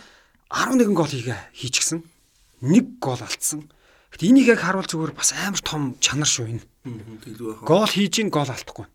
11 0.54 0.94
гол 0.94 1.10
хийгээ 1.10 1.58
хийчихсэн. 1.58 2.06
Нэг 2.62 3.02
гол 3.02 3.18
алдсан. 3.18 3.70
Гэтэ 4.14 4.30
энийг 4.30 4.54
яг 4.54 4.62
харуул 4.62 4.86
зүгээр 4.86 5.18
бас 5.18 5.34
амар 5.34 5.62
том 5.66 5.98
чанар 5.98 6.30
шүү 6.30 6.62
энэ. 6.62 6.66
Гол 7.66 7.90
хийж 7.90 8.22
ин 8.22 8.30
гол 8.30 8.50
алдахгүй 8.50 8.86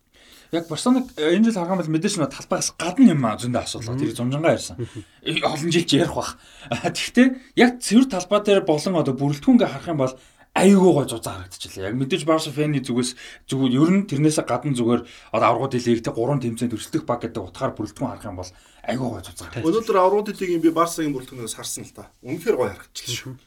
яг 0.51 0.67
Барселоныг 0.67 1.11
э, 1.17 1.35
энэ 1.35 1.51
жил 1.51 1.59
харах 1.59 1.75
юм 1.75 1.81
бол 1.83 1.93
мэдээж 1.97 2.15
нөө 2.17 2.31
талбайгаас 2.31 2.71
гадна 2.79 3.11
юм 3.11 3.23
зөндөө 3.23 3.63
асуудал. 3.63 3.99
Тэр 3.99 4.15
зумжангаа 4.15 4.55
ярьсан. 4.55 4.77
Э, 5.23 5.41
олон 5.43 5.71
жилч 5.71 5.89
ярих 5.93 6.15
бах. 6.15 6.37
Тэгэхдээ 6.71 7.27
яг 7.59 7.79
цэвэр 7.83 8.05
талбай 8.07 8.39
дээр 8.43 8.63
болон 8.63 8.95
одоо 8.95 9.13
бүрэлдэхүүнгээ 9.17 9.67
харах 9.67 9.91
юм 9.91 9.99
бол 10.01 10.13
айгүй 10.57 10.91
гой 10.93 11.05
зузаа 11.05 11.33
харагдчихлаа. 11.37 11.87
Яг 11.91 11.95
мэдээж 12.01 12.23
Барса 12.25 12.49
фэний 12.49 12.81
зүгээс 12.81 13.13
зүгээр 13.45 13.73
ер 13.77 13.91
нь 13.93 14.07
тэрнээсээ 14.09 14.45
гадна 14.47 14.73
зүгээр 14.73 15.01
одоо 15.35 15.47
аврагууд 15.53 15.77
лиг 15.77 16.01
те 16.01 16.09
3 16.09 16.41
тэмцээнд 16.41 16.73
өрсөлдөх 16.73 17.05
баг 17.05 17.21
гэдэг 17.21 17.43
утгаар 17.45 17.77
бүрэлдэхүүн 17.77 18.09
харах 18.09 18.25
юм 18.25 18.41
бол 18.41 18.51
айгүй 18.81 19.07
гой 19.13 19.21
зузаа. 19.21 19.53
Өнөөдөр 19.61 19.97
аврагууд 20.01 20.33
лигийн 20.33 20.63
би 20.65 20.73
Барсагийн 20.73 21.13
бүрэлдэхүүнээс 21.13 21.57
харсан 21.57 21.85
л 21.85 21.93
та. 21.93 22.09
Үнэхээр 22.25 22.57
гой 22.57 22.69
харагдчихлаа 22.73 23.17
шүү. 23.21 23.46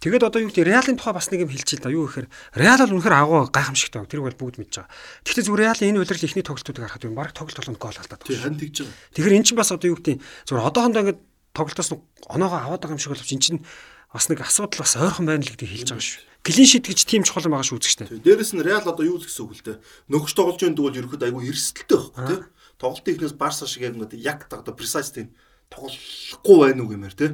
Тэгэд 0.00 0.24
одоо 0.24 0.40
юу 0.40 0.48
гэдэг 0.48 0.64
Реалын 0.64 0.96
тухай 0.96 1.12
бас 1.12 1.28
нэг 1.28 1.44
юм 1.44 1.52
хэлчихээ 1.52 1.80
л 1.80 1.84
да. 1.84 1.92
Юу 1.92 2.08
гэхээр 2.08 2.28
Реал 2.56 2.80
бол 2.80 2.96
үнэхээр 2.96 3.16
агуу 3.20 3.40
гайхамшигтай. 3.52 4.00
Тэр 4.08 4.24
бол 4.24 4.32
бүгд 4.32 4.56
мэдж 4.56 4.80
байгаа. 4.80 4.92
Тэгэхдээ 5.28 5.44
зүгээр 5.44 5.64
Реалын 5.68 5.88
энэ 5.92 6.00
удирдал 6.00 6.24
ихний 6.24 6.46
тоглолтуудыг 6.46 6.82
харахад 6.88 7.04
юм 7.04 7.16
баг 7.20 7.36
тоглолт 7.36 7.58
болгонд 7.60 7.80
гол 7.84 8.00
алдаад. 8.00 8.24
Тийм 8.24 8.40
хан 8.40 8.56
тэгж 8.56 8.76
байгаа. 8.80 8.96
Тэгэхээр 9.12 9.36
эн 9.36 9.44
чинь 9.44 9.60
бас 9.60 9.70
одоо 9.76 9.88
юу 9.92 10.00
гэдэг 10.00 10.16
зүгээр 10.48 10.66
одоохондоо 10.72 11.00
ингээд 11.04 11.20
тоглолтоос 11.52 11.90
оноогоо 12.32 12.58
аваад 12.64 12.80
байгаа 12.80 12.96
юм 12.96 13.02
шиг 13.04 13.12
боловч 13.12 13.30
эн 13.36 13.44
чинь 13.44 13.60
бас 14.08 14.26
нэг 14.32 14.40
асуудал 14.40 14.80
бас 14.80 14.96
ойрхон 14.96 15.26
байна 15.28 15.44
л 15.44 15.52
гэдэг 15.52 15.68
хэлж 15.68 15.88
байгаа 15.92 16.08
шүү. 16.08 16.24
Клин 16.40 16.64
шит 16.64 16.88
гэж 16.88 17.00
тийм 17.04 17.22
чухал 17.22 17.44
юм 17.44 17.54
байгаа 17.54 17.68
шүү 17.68 17.76
үзэгчтэй. 17.76 18.24
Дээрэс 18.24 18.56
нь 18.56 18.64
Реал 18.64 18.88
одоо 18.88 19.04
юу 19.04 19.20
л 19.20 19.26
гэсэн 19.28 19.44
үг 19.44 19.52
л 19.60 19.64
дээ. 19.68 19.78
Нөгөж 20.08 20.32
тоглож 20.32 20.56
байгаа 20.56 20.76
дүүл 20.80 20.98
ерөөд 21.04 21.26
айгүй 21.28 21.52
эрсдэлтэй 21.52 21.98
байхгүй 22.00 22.24
тий. 22.24 22.40
Тоглолтын 22.80 23.12
ихнээс 23.20 23.36
Барса 23.36 23.68
шиг 23.68 23.84
яг 23.84 23.94
ингээд 24.00 24.16
яг 24.16 24.48
одоо 24.48 24.72
precise 24.72 25.12
тийм 25.12 25.36
тоглохгүй 25.68 26.56
байна 26.64 26.80
уу 26.80 26.90
гэмээр 26.96 27.14
тий. 27.14 27.30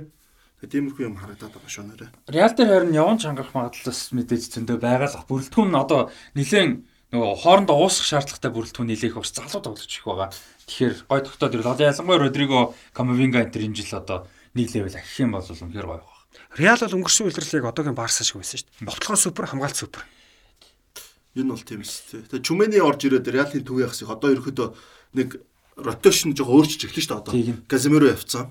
Тиймэрхүү 0.56 1.04
юм 1.04 1.20
харагдаад 1.20 1.52
байгаа 1.52 1.68
шүү 1.68 1.84
нэрэ. 1.84 2.06
Реал 2.32 2.54
дээр 2.56 2.70
харин 2.72 2.96
яван 2.96 3.20
чангарах 3.20 3.52
магадлалс 3.52 4.16
мэдээж 4.16 4.56
зөндөө 4.56 4.80
байгаа 4.80 5.12
л 5.12 5.28
бүрэлдэхүүн 5.28 5.68
нь 5.68 5.76
одоо 5.76 6.08
нэлээд 6.32 6.80
нөгөө 7.12 7.32
хоорондоо 7.44 7.76
уусах 7.76 8.08
шаардлагатай 8.08 8.50
бүрэлдэхүүн 8.56 8.88
нэлээх 8.88 9.20
бас 9.20 9.36
залуу 9.36 9.60
тоглож 9.60 9.92
их 9.92 10.08
байгаа. 10.08 10.32
Тэгэхээр 10.64 10.94
гой 11.06 11.20
тогтоод 11.22 11.54
ирэв. 11.54 11.70
Одоо 11.76 11.86
ялангуяа 11.92 12.20
Родриго 12.24 12.74
Камавинга 12.96 13.44
энэ 13.44 13.68
энэ 13.68 13.76
жил 13.76 14.00
одоо 14.00 14.18
нэг 14.56 14.72
левел 14.72 14.96
ахих 14.96 15.20
юм 15.20 15.36
бол 15.36 15.44
үнэхээр 15.44 15.86
гоё 15.86 16.00
байна. 16.00 16.16
Реал 16.56 16.80
бол 16.80 16.96
өнгөрсөн 17.04 17.26
үйлрэлийг 17.28 17.64
одоогийн 17.68 17.94
Барса 17.94 18.24
шиг 18.24 18.40
байсан 18.40 18.58
шүү 18.58 18.68
дээ. 18.80 18.88
Ботлогоо 18.88 19.20
супер, 19.20 19.44
хамгаалт 19.46 19.76
супер. 19.76 20.02
Энэ 21.36 21.52
бол 21.52 21.62
тийм 21.62 21.84
шүү 21.84 22.32
дээ. 22.32 22.32
Тэгээ 22.32 22.46
Чүмэний 22.48 22.80
орж 22.80 23.00
ирээд 23.04 23.28
Реалын 23.28 23.64
төв 23.64 23.84
яхсыг 23.84 24.08
одоо 24.08 24.32
ерөөхдөө 24.32 24.68
нэг 25.20 25.28
ротейшн 25.76 26.32
жоо 26.32 26.48
өөрчилж 26.48 26.88
эхэлж 26.88 27.04
шүү 27.04 27.12
дээ 27.12 27.20
одоо. 27.20 27.32
Каземиро 27.68 28.08
явцсан. 28.16 28.50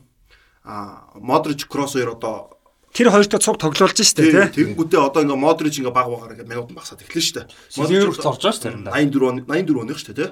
А 0.65 1.09
Модрич 1.15 1.65
Кросс 1.65 1.93
хоёр 1.93 2.17
одоо 2.17 2.57
Тэр 2.95 3.11
хоёртой 3.11 3.39
цуг 3.43 3.59
тоглуулж 3.59 3.99
штэ 3.99 4.23
тий. 4.23 4.31
Тэгэнгүүтээ 4.55 5.01
одоо 5.03 5.21
ингээ 5.27 5.35
Модрич 5.35 5.83
ингээ 5.83 5.91
баг 5.91 6.07
багаар 6.07 6.31
ингээ 6.31 6.47
минут 6.47 6.71
багсаад 6.71 7.03
эхлэн 7.03 7.27
штэ. 7.27 7.41
Модрич 7.75 8.07
орж 8.07 8.23
байгаа 8.23 8.55
штэ. 8.55 8.71
84 8.71 9.43
84 9.45 9.83
оных 9.83 9.99
штэ 9.99 10.13
тий. 10.15 10.29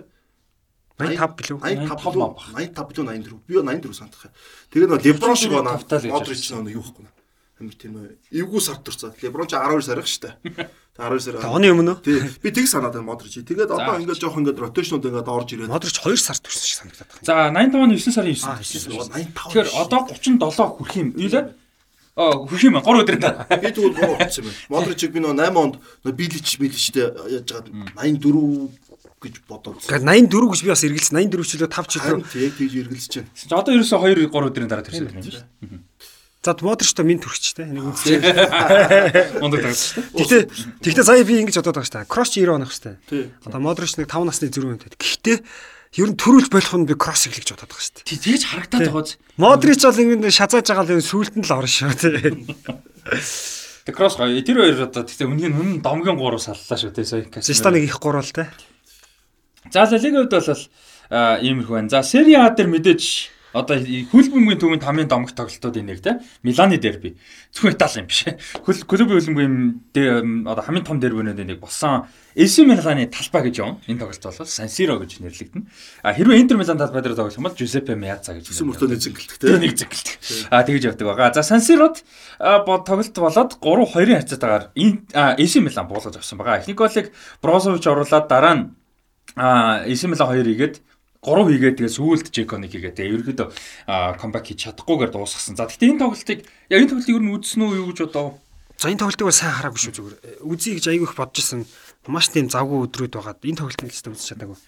85 0.96 1.36
билүү? 1.36 1.58
85 1.60 2.08
билүү? 2.08 2.30
85 2.56 2.88
билүү 2.88 3.04
84. 3.04 3.44
Би 3.48 3.54
84 3.60 3.94
сандах. 4.00 4.32
Тэгээд 4.72 4.90
нөө 4.96 5.04
Леброн 5.04 5.36
шиг 5.36 5.52
байна. 5.52 5.76
Модрич 5.76 6.48
нөө 6.56 6.72
юу 6.72 6.88
ихгүй 6.88 7.04
нэ. 7.04 7.12
Амир 7.64 7.80
тийм 7.80 7.96
нөө 7.96 8.12
эвгүй 8.44 8.60
сард 8.60 8.84
турцаа. 8.84 9.16
Леброн 9.24 9.48
ч 9.48 9.56
12 9.56 9.88
сарх 9.88 10.04
штэ. 10.04 10.36
12 11.00 11.24
сар. 11.24 11.40
Оны 11.48 11.72
өмнө. 11.72 11.96
Тий. 12.04 12.20
Би 12.44 12.52
тэг 12.52 12.68
санаад 12.68 12.92
байна 12.92 13.08
Модрич. 13.08 13.40
Тэгээд 13.40 13.72
одоо 13.72 13.96
ингээд 14.04 14.20
жоох 14.20 14.36
ингээд 14.36 14.60
ротейшнууд 14.60 15.08
ингээд 15.08 15.32
орж 15.32 15.50
ирээд. 15.56 15.72
Модрич 15.72 15.96
2 16.04 16.20
сар 16.20 16.38
турсан 16.44 16.68
шиг 16.68 16.78
санагдаад 16.84 17.08
байна. 17.08 17.24
За 17.24 17.34
85 17.56 17.88
оны 17.88 17.96
9 17.96 18.12
сарын 18.12 18.36
9. 18.36 19.32
85. 19.32 19.48
Тэгэхээр 19.48 19.70
одоо 19.80 20.00
37 20.12 20.76
хүрэх 20.76 20.96
юм. 21.00 21.10
Юу 21.16 21.32
лээ? 21.32 21.46
Аа 22.20 22.36
хүрх 22.44 22.64
юм 22.68 22.76
3 22.84 23.02
өдөр 23.02 23.18
дараа. 23.18 23.48
Би 23.48 23.72
тэгвэл 23.72 23.96
3 23.96 24.20
болсон 24.20 24.44
юм 24.44 24.52
байна. 24.52 24.60
Модричиг 24.70 25.12
би 25.16 25.20
нөө 25.24 25.34
8 25.40 25.56
онд 25.64 25.76
нөө 26.04 26.14
билич 26.20 26.48
биличтэй 26.60 27.10
яаж 27.32 27.48
байгаа 27.48 27.96
84 27.96 28.84
гэж 29.24 29.36
бодоод. 29.48 29.80
Гэхдээ 29.80 30.04
84 30.04 30.52
гэж 30.52 30.62
би 30.62 30.70
бас 30.70 30.84
эргэлж 30.84 31.10
84 31.16 31.48
чөлөө 31.48 31.70
5 31.72 31.90
чөлөө. 31.96 32.22
Тий, 32.28 32.52
тэгж 32.54 32.74
эргэлж 32.86 33.12
байна. 33.18 33.32
За 33.34 33.56
одоо 33.56 33.72
ерөөсөө 33.72 33.98
2 34.04 34.30
3 34.30 34.52
өдрийн 34.52 34.70
дараа 34.70 34.84
төрсөн 34.84 35.08
юм 35.08 35.16
байна. 35.16 35.82
За 36.44 36.52
Модричтой 36.60 37.08
минь 37.08 37.24
төрчихтэй. 37.24 37.72
Нэг 37.72 37.96
тагс 37.96 38.04
шүү 39.96 40.12
дээ. 40.12 40.44
Гэхдээ 40.44 40.44
гэхдээ 40.84 41.08
сая 41.08 41.24
би 41.24 41.40
ингэж 41.40 41.56
бодоод 41.64 41.80
байгаа 41.80 41.88
шүү 41.88 42.04
дээ. 42.04 42.12
Кросс 42.12 42.36
90 42.36 42.52
онох 42.52 42.72
шүү 42.76 42.84
дээ. 42.84 42.98
Тий. 43.08 43.32
Одоо 43.48 43.64
Модрич 43.64 43.96
нэг 43.96 44.12
5 44.12 44.28
насны 44.28 44.52
зүрх 44.52 44.76
үнэтэй. 44.76 44.92
Гэхдээ 45.00 45.40
ер 46.04 46.10
нь 46.12 46.20
төрүүлж 46.20 46.52
болох 46.52 46.76
нь 46.76 46.84
би 46.84 47.00
кросс 47.00 47.32
эхлэж 47.32 47.48
бодоод 47.56 47.72
байгаа 47.72 47.88
шүү 47.88 47.96
дээ. 47.96 48.20
Тэгж 48.28 48.44
харагдаад 48.44 48.92
байгаа. 48.92 49.16
Модрич 49.40 49.88
бол 49.88 50.04
ингэ 50.04 50.36
шазааж 50.36 50.68
байгаа 50.68 51.00
л 51.00 51.00
сүулт 51.00 51.32
нь 51.40 51.48
л 51.48 51.56
орно 51.56 51.72
шүү 51.72 51.96
тий. 51.96 52.44
Тэг 53.88 53.96
кросс 53.96 54.20
гоё. 54.20 54.36
Тэр 54.44 54.68
хоёр 54.68 54.84
одоо 54.84 55.08
тэгтээ 55.08 55.32
үнгийн 55.32 55.56
үнэн 55.56 55.80
домгийн 55.80 56.20
3 56.20 56.44
саллаа 56.44 56.76
шүү 56.76 56.92
тий 56.92 57.08
сая. 57.08 57.24
Систаныг 57.40 57.88
их 57.88 58.04
3 58.04 58.20
л 58.20 58.36
тий. 58.36 58.52
За 59.72 59.88
Лалигийн 59.88 60.28
хувьд 60.28 60.36
бол 60.44 60.60
иймэрхүү 61.40 61.72
байна. 61.72 61.88
За 61.88 62.04
Serie 62.04 62.36
A 62.36 62.52
дээр 62.52 62.68
мэдээж 62.68 63.32
одоо 63.54 63.78
хөлбөмбөгийн 63.78 64.60
төвийн 64.60 64.82
тамийн 64.82 65.08
домогт 65.08 65.38
тоглолтууд 65.38 65.78
энийг 65.78 66.02
те 66.02 66.20
Миланы 66.42 66.78
дерби 66.82 67.16
зөвхөн 67.54 67.78
Итали 67.78 68.02
юм 68.02 68.08
биш. 68.10 68.26
Хөл 68.66 68.82
клубын 68.90 69.22
хөлбөмбөгийн 69.22 70.50
одоо 70.50 70.64
хамгийн 70.66 70.86
том 70.86 70.98
дербинүүд 71.00 71.38
нэг 71.46 71.62
болсон 71.62 72.10
AC 72.34 72.66
Миланы 72.66 73.06
талбай 73.14 73.46
гэж 73.46 73.56
юм. 73.62 73.78
Энэ 73.86 74.02
тоглолт 74.02 74.26
бол 74.26 74.50
San 74.50 74.66
Siro 74.74 74.98
гэж 74.98 75.22
нэрлэгдэнэ. 75.22 75.70
А 76.02 76.18
хэрвээ 76.18 76.42
Интер 76.42 76.58
Милан 76.58 76.82
талбай 76.82 77.06
дээр 77.06 77.14
тоглох 77.14 77.38
юм 77.38 77.46
бол 77.46 77.54
Giuseppe 77.54 77.94
Meazza 77.94 78.34
гэж 78.34 78.50
нэрлэгдэнэ. 78.50 78.70
Мөртөө 78.74 78.90
нэг 78.90 79.02
зингэлдэг 79.06 79.38
те. 79.38 79.54
Нэг 79.62 79.78
зингэлдэг. 79.78 80.16
А 80.50 80.66
тэгж 80.66 80.84
явдаг 80.90 81.06
байгаа. 81.14 81.30
За 81.38 81.46
San 81.46 81.62
Siro-д 81.62 82.02
тоглолт 82.42 83.14
болоод 83.14 83.52
3-2-ын 83.62 84.18
хацаатаагаар 84.26 84.74
AC 84.74 85.54
Милан 85.62 85.86
буулгаж 85.86 86.18
авсан 86.18 86.42
байгаа. 86.42 86.58
Эхний 86.58 86.74
голыг 86.74 87.14
Брозович 87.38 87.86
оруулаад 87.86 88.26
дараа 88.26 88.56
нь 88.58 88.64
AC 89.38 90.10
Милан 90.10 90.34
2 90.34 90.58
игээд 90.58 90.82
3 91.24 91.48
хийгээд 91.48 91.78
тэгээ 91.80 91.98
сүүлд 91.98 92.28
Жеконик 92.36 92.72
хийгээд 92.76 92.98
тэгээ 93.00 93.16
ерөөдөө 93.16 93.48
камбэк 94.20 94.46
хийж 94.52 94.60
чадахгүйгээр 94.68 95.12
дуусгасан. 95.16 95.56
За 95.56 95.66
гэхдээ 95.72 95.90
энэ 95.96 96.04
тоглолтыг 96.04 96.40
яг 96.44 96.80
энэ 96.84 96.92
тоглолтыг 96.92 97.16
ер 97.16 97.24
нь 97.24 97.34
үзсэн 97.34 97.62
үү 97.64 97.80
юу 97.80 97.88
гэж 97.96 98.00
одоо 98.12 98.44
За 98.76 98.92
энэ 98.92 99.00
тоглолтыг 99.00 99.32
сайн 99.32 99.56
хараагүй 99.56 99.80
шүү 99.80 99.96
зүгээр. 99.96 100.16
Үзье 100.44 100.76
гэж 100.76 100.86
айгүй 100.92 101.08
их 101.08 101.16
бодож 101.16 101.40
исэн. 101.40 101.64
Маш 102.12 102.28
тийм 102.28 102.52
завгүй 102.52 102.84
өдрүүд 102.84 103.16
байгаад 103.16 103.40
энэ 103.40 103.60
тоглолтыг 103.64 103.88
л 103.88 104.12
үзэж 104.12 104.28
чадаагүй. 104.36 104.60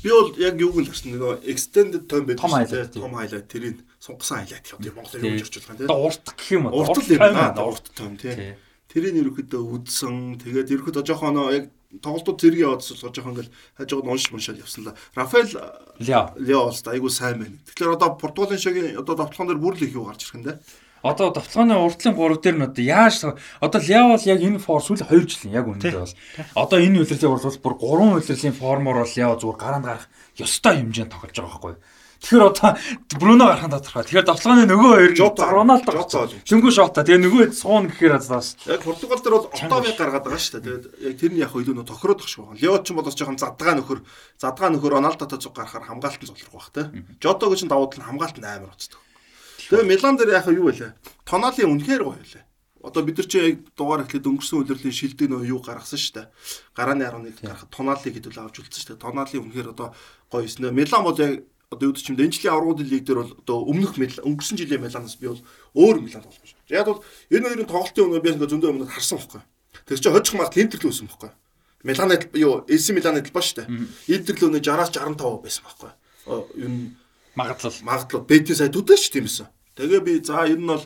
Би 0.00 0.08
бол 0.08 0.32
яг 0.40 0.56
юуг 0.56 0.80
л 0.80 0.88
харсан 0.88 1.12
нөгөө 1.12 1.44
extended 1.44 2.08
time 2.08 2.24
байдаг 2.24 2.48
шүү 2.48 2.64
дээ. 2.72 2.88
Том 2.96 3.12
highlight 3.12 3.48
тэрийг 3.52 3.84
сунгасан 4.00 4.48
highlight 4.48 4.64
юм 4.72 4.96
Монголоор 4.96 5.20
юу 5.20 5.36
байгаа 5.36 5.76
юм 5.76 5.76
те. 5.76 5.92
Урт 5.92 6.24
гэх 6.40 6.48
юм 6.56 6.64
уу? 6.72 6.80
Урт 6.80 7.04
л 7.04 7.12
юм 7.12 7.20
аа. 7.20 7.52
Урт 7.60 7.86
time 7.92 8.16
тий. 8.16 8.56
Тэрийг 8.90 9.22
ерөөхдөө 9.22 9.62
үзсэн. 9.78 10.42
Тэгээд 10.42 10.74
ерөөхдөө 10.74 11.06
жоохон 11.06 11.38
яг 11.54 11.70
тоглолтууд 12.02 12.38
зэрэг 12.42 12.60
яваадс 12.66 12.90
бол 12.90 13.14
жоохон 13.14 13.32
ингээл 13.34 13.54
хажууд 13.78 14.06
унш 14.06 14.30
муншаад 14.30 14.62
явсан 14.62 14.90
л. 14.90 14.98
Рафаэл 15.14 15.54
Лео 16.02 16.34
Лео 16.38 16.70
бол 16.70 16.90
айгүй 16.90 17.10
сайн 17.10 17.38
байна. 17.38 17.58
Тэгэхээр 17.70 17.94
одоо 17.94 18.14
Португалийн 18.14 18.62
шогийн 18.62 18.98
одоо 18.98 19.14
давталгаан 19.14 19.48
дээр 19.50 19.62
бүр 19.62 19.74
л 19.74 19.84
их 19.86 19.94
юу 19.94 20.06
гарч 20.06 20.26
ирэх 20.26 20.38
юм 20.38 20.46
дээ. 20.46 20.58
Одоо 21.02 21.32
давталгааны 21.34 21.74
урдлын 21.80 22.14
3 22.14 22.42
дээр 22.42 22.56
нь 22.58 22.66
одоо 22.66 22.84
яаж 22.84 23.14
одоо 23.58 23.80
Лео 23.82 24.04
бол 24.14 24.26
яг 24.26 24.38
энэ 24.38 24.62
фор 24.62 24.82
сүүл 24.82 25.02
2 25.02 25.26
жилийн 25.26 25.54
яг 25.54 25.66
үнэндээ 25.66 25.98
бол 25.98 26.14
одоо 26.54 26.78
энэ 26.78 26.98
үйлрлийн 27.02 27.32
бол 27.34 27.62
бүр 27.62 27.74
3 27.78 28.26
үйлрлийн 28.26 28.58
формоор 28.58 28.98
бол 29.02 29.14
Лео 29.16 29.34
зүгээр 29.40 29.58
гараанд 29.58 29.86
гарах 29.86 30.06
ёстой 30.38 30.78
хэмжээнд 30.78 31.10
тоглож 31.10 31.34
байгаа 31.34 31.50
байхгүй 31.50 31.72
юу? 31.74 31.82
Тэгэхээр 32.20 32.44
одоо 32.52 32.76
Бруно 33.16 33.48
гарахын 33.48 33.72
тодорхой. 33.72 34.04
Тэгэхээр 34.04 34.28
давталгааны 34.28 34.68
нөгөө 34.68 34.92
хоёр 34.92 35.12
Роналдо 35.40 35.90
Лөнгөө 35.96 36.72
шота. 36.76 37.00
Тэгээ 37.00 37.24
нөгөө 37.24 37.44
суун 37.56 37.88
гэхээр 37.88 38.20
бас 38.20 38.60
яг 38.68 38.84
Португал 38.84 39.24
дээр 39.24 39.34
бол 39.40 39.48
Отовыг 39.48 39.96
гаргаад 39.96 40.24
байгаа 40.28 40.36
шүү 40.36 40.60
дээ. 40.60 40.64
Тэгээд 40.68 40.84
яг 41.00 41.14
тэр 41.16 41.32
нь 41.32 41.40
яг 41.40 41.56
илүү 41.56 41.74
нөө 41.80 41.88
тохироод 41.88 42.20
багш 42.20 42.36
байна. 42.36 42.60
Лео 42.60 42.76
ч 42.84 42.92
юм 42.92 43.00
бол 43.00 43.08
бас 43.08 43.16
жоохон 43.16 43.40
задгаа 43.40 43.72
нөхөр 43.80 44.04
задгаа 44.36 44.68
нөхөр 44.68 44.92
Роналдотой 45.00 45.40
зүг 45.40 45.56
гарахаар 45.56 45.88
хамгаалт 45.88 46.20
нь 46.20 46.28
золрох 46.28 46.52
бах 46.52 46.68
те. 46.76 46.92
Жотог 47.24 47.56
ч 47.56 47.64
давууд 47.64 47.96
нь 47.96 48.04
хамгаалт 48.04 48.36
нь 48.36 48.44
амар 48.44 48.68
уцдаг. 48.76 49.00
Тэгээ 49.72 49.88
Милан 49.88 50.16
дээр 50.20 50.36
яг 50.36 50.46
юу 50.52 50.68
вэ? 50.68 50.92
Тонали 51.24 51.64
үнэхээр 51.64 52.04
гоё 52.04 52.20
лээ. 52.20 52.44
Одоо 52.84 53.00
бид 53.04 53.16
нар 53.16 53.28
чи 53.28 53.38
яг 53.40 53.56
дугаар 53.76 54.04
эхлээд 54.04 54.28
өнгөрсөн 54.28 54.64
үлрэлийн 54.64 54.92
шилдэг 54.92 55.28
нөө 55.28 55.52
юу 55.52 55.60
гаргасан 55.60 56.00
шүү 56.00 56.14
дээ. 56.16 56.26
Гарааны 56.76 57.04
11 57.04 57.44
гарахад 57.44 57.72
Тонали 57.72 58.08
гэдүүл 58.08 58.40
авч 58.40 58.56
үлдсэн 58.60 58.80
шүү 58.80 58.90
дээ. 58.96 59.04
Тонали 59.04 59.36
үнэхээр 59.36 59.72
одоо 59.76 59.92
гоё 60.32 60.48
юм. 60.48 60.72
Милан 60.74 61.04
бол 61.04 61.16
яг 61.20 61.44
одоо 61.70 61.90
юу 61.90 61.94
ч 61.94 62.10
юм 62.10 62.18
энэ 62.18 62.34
жилийн 62.34 62.54
аврагын 62.54 62.90
лиг 62.90 63.06
дээр 63.06 63.22
бол 63.22 63.34
одоо 63.38 63.58
өмнөх 63.70 63.94
Милан 63.94 64.26
өнгөрсөн 64.26 64.58
жилийн 64.58 64.82
Миланаас 64.82 65.14
би 65.14 65.30
бол 65.30 65.42
өөр 65.78 66.02
Милан 66.02 66.26
болох 66.26 66.42
шүү. 66.42 66.58
Яг 66.66 66.86
бол 66.90 67.02
энэ 67.30 67.46
хоёрын 67.46 67.70
тоглолтын 67.70 68.04
өмнө 68.10 68.22
би 68.26 68.30
ингээ 68.34 68.50
зөндөө 68.50 68.70
өмнө 68.74 68.90
харсан 68.90 69.18
байхгүй. 69.22 69.42
Тэр 69.86 69.98
чинь 70.02 70.14
хожих 70.18 70.34
март 70.34 70.58
Интер 70.58 70.82
л 70.82 70.90
үүсэн 70.90 71.06
байхгүй. 71.06 71.30
Миланы 71.86 72.14
юу 72.34 72.66
AC 72.66 72.86
Миланы 72.90 73.22
талбай 73.22 73.42
шүү 73.46 73.56
дээ. 73.62 73.68
Интер 74.18 74.34
л 74.34 74.46
өнө 74.50 74.58
60-аас 74.58 74.90
65 74.98 75.46
байсан 75.46 75.62
байхгүй. 75.62 75.90
Юу 76.58 76.70
магадлал 77.38 77.78
магадлал 77.86 78.26
бэтийн 78.26 78.58
сая 78.58 78.74
төдөөч 78.74 79.04
тиймсэн. 79.14 79.46
Тэгээ 79.78 80.00
би 80.02 80.18
за 80.26 80.50
ер 80.50 80.58
нь 80.58 80.66
бол 80.66 80.84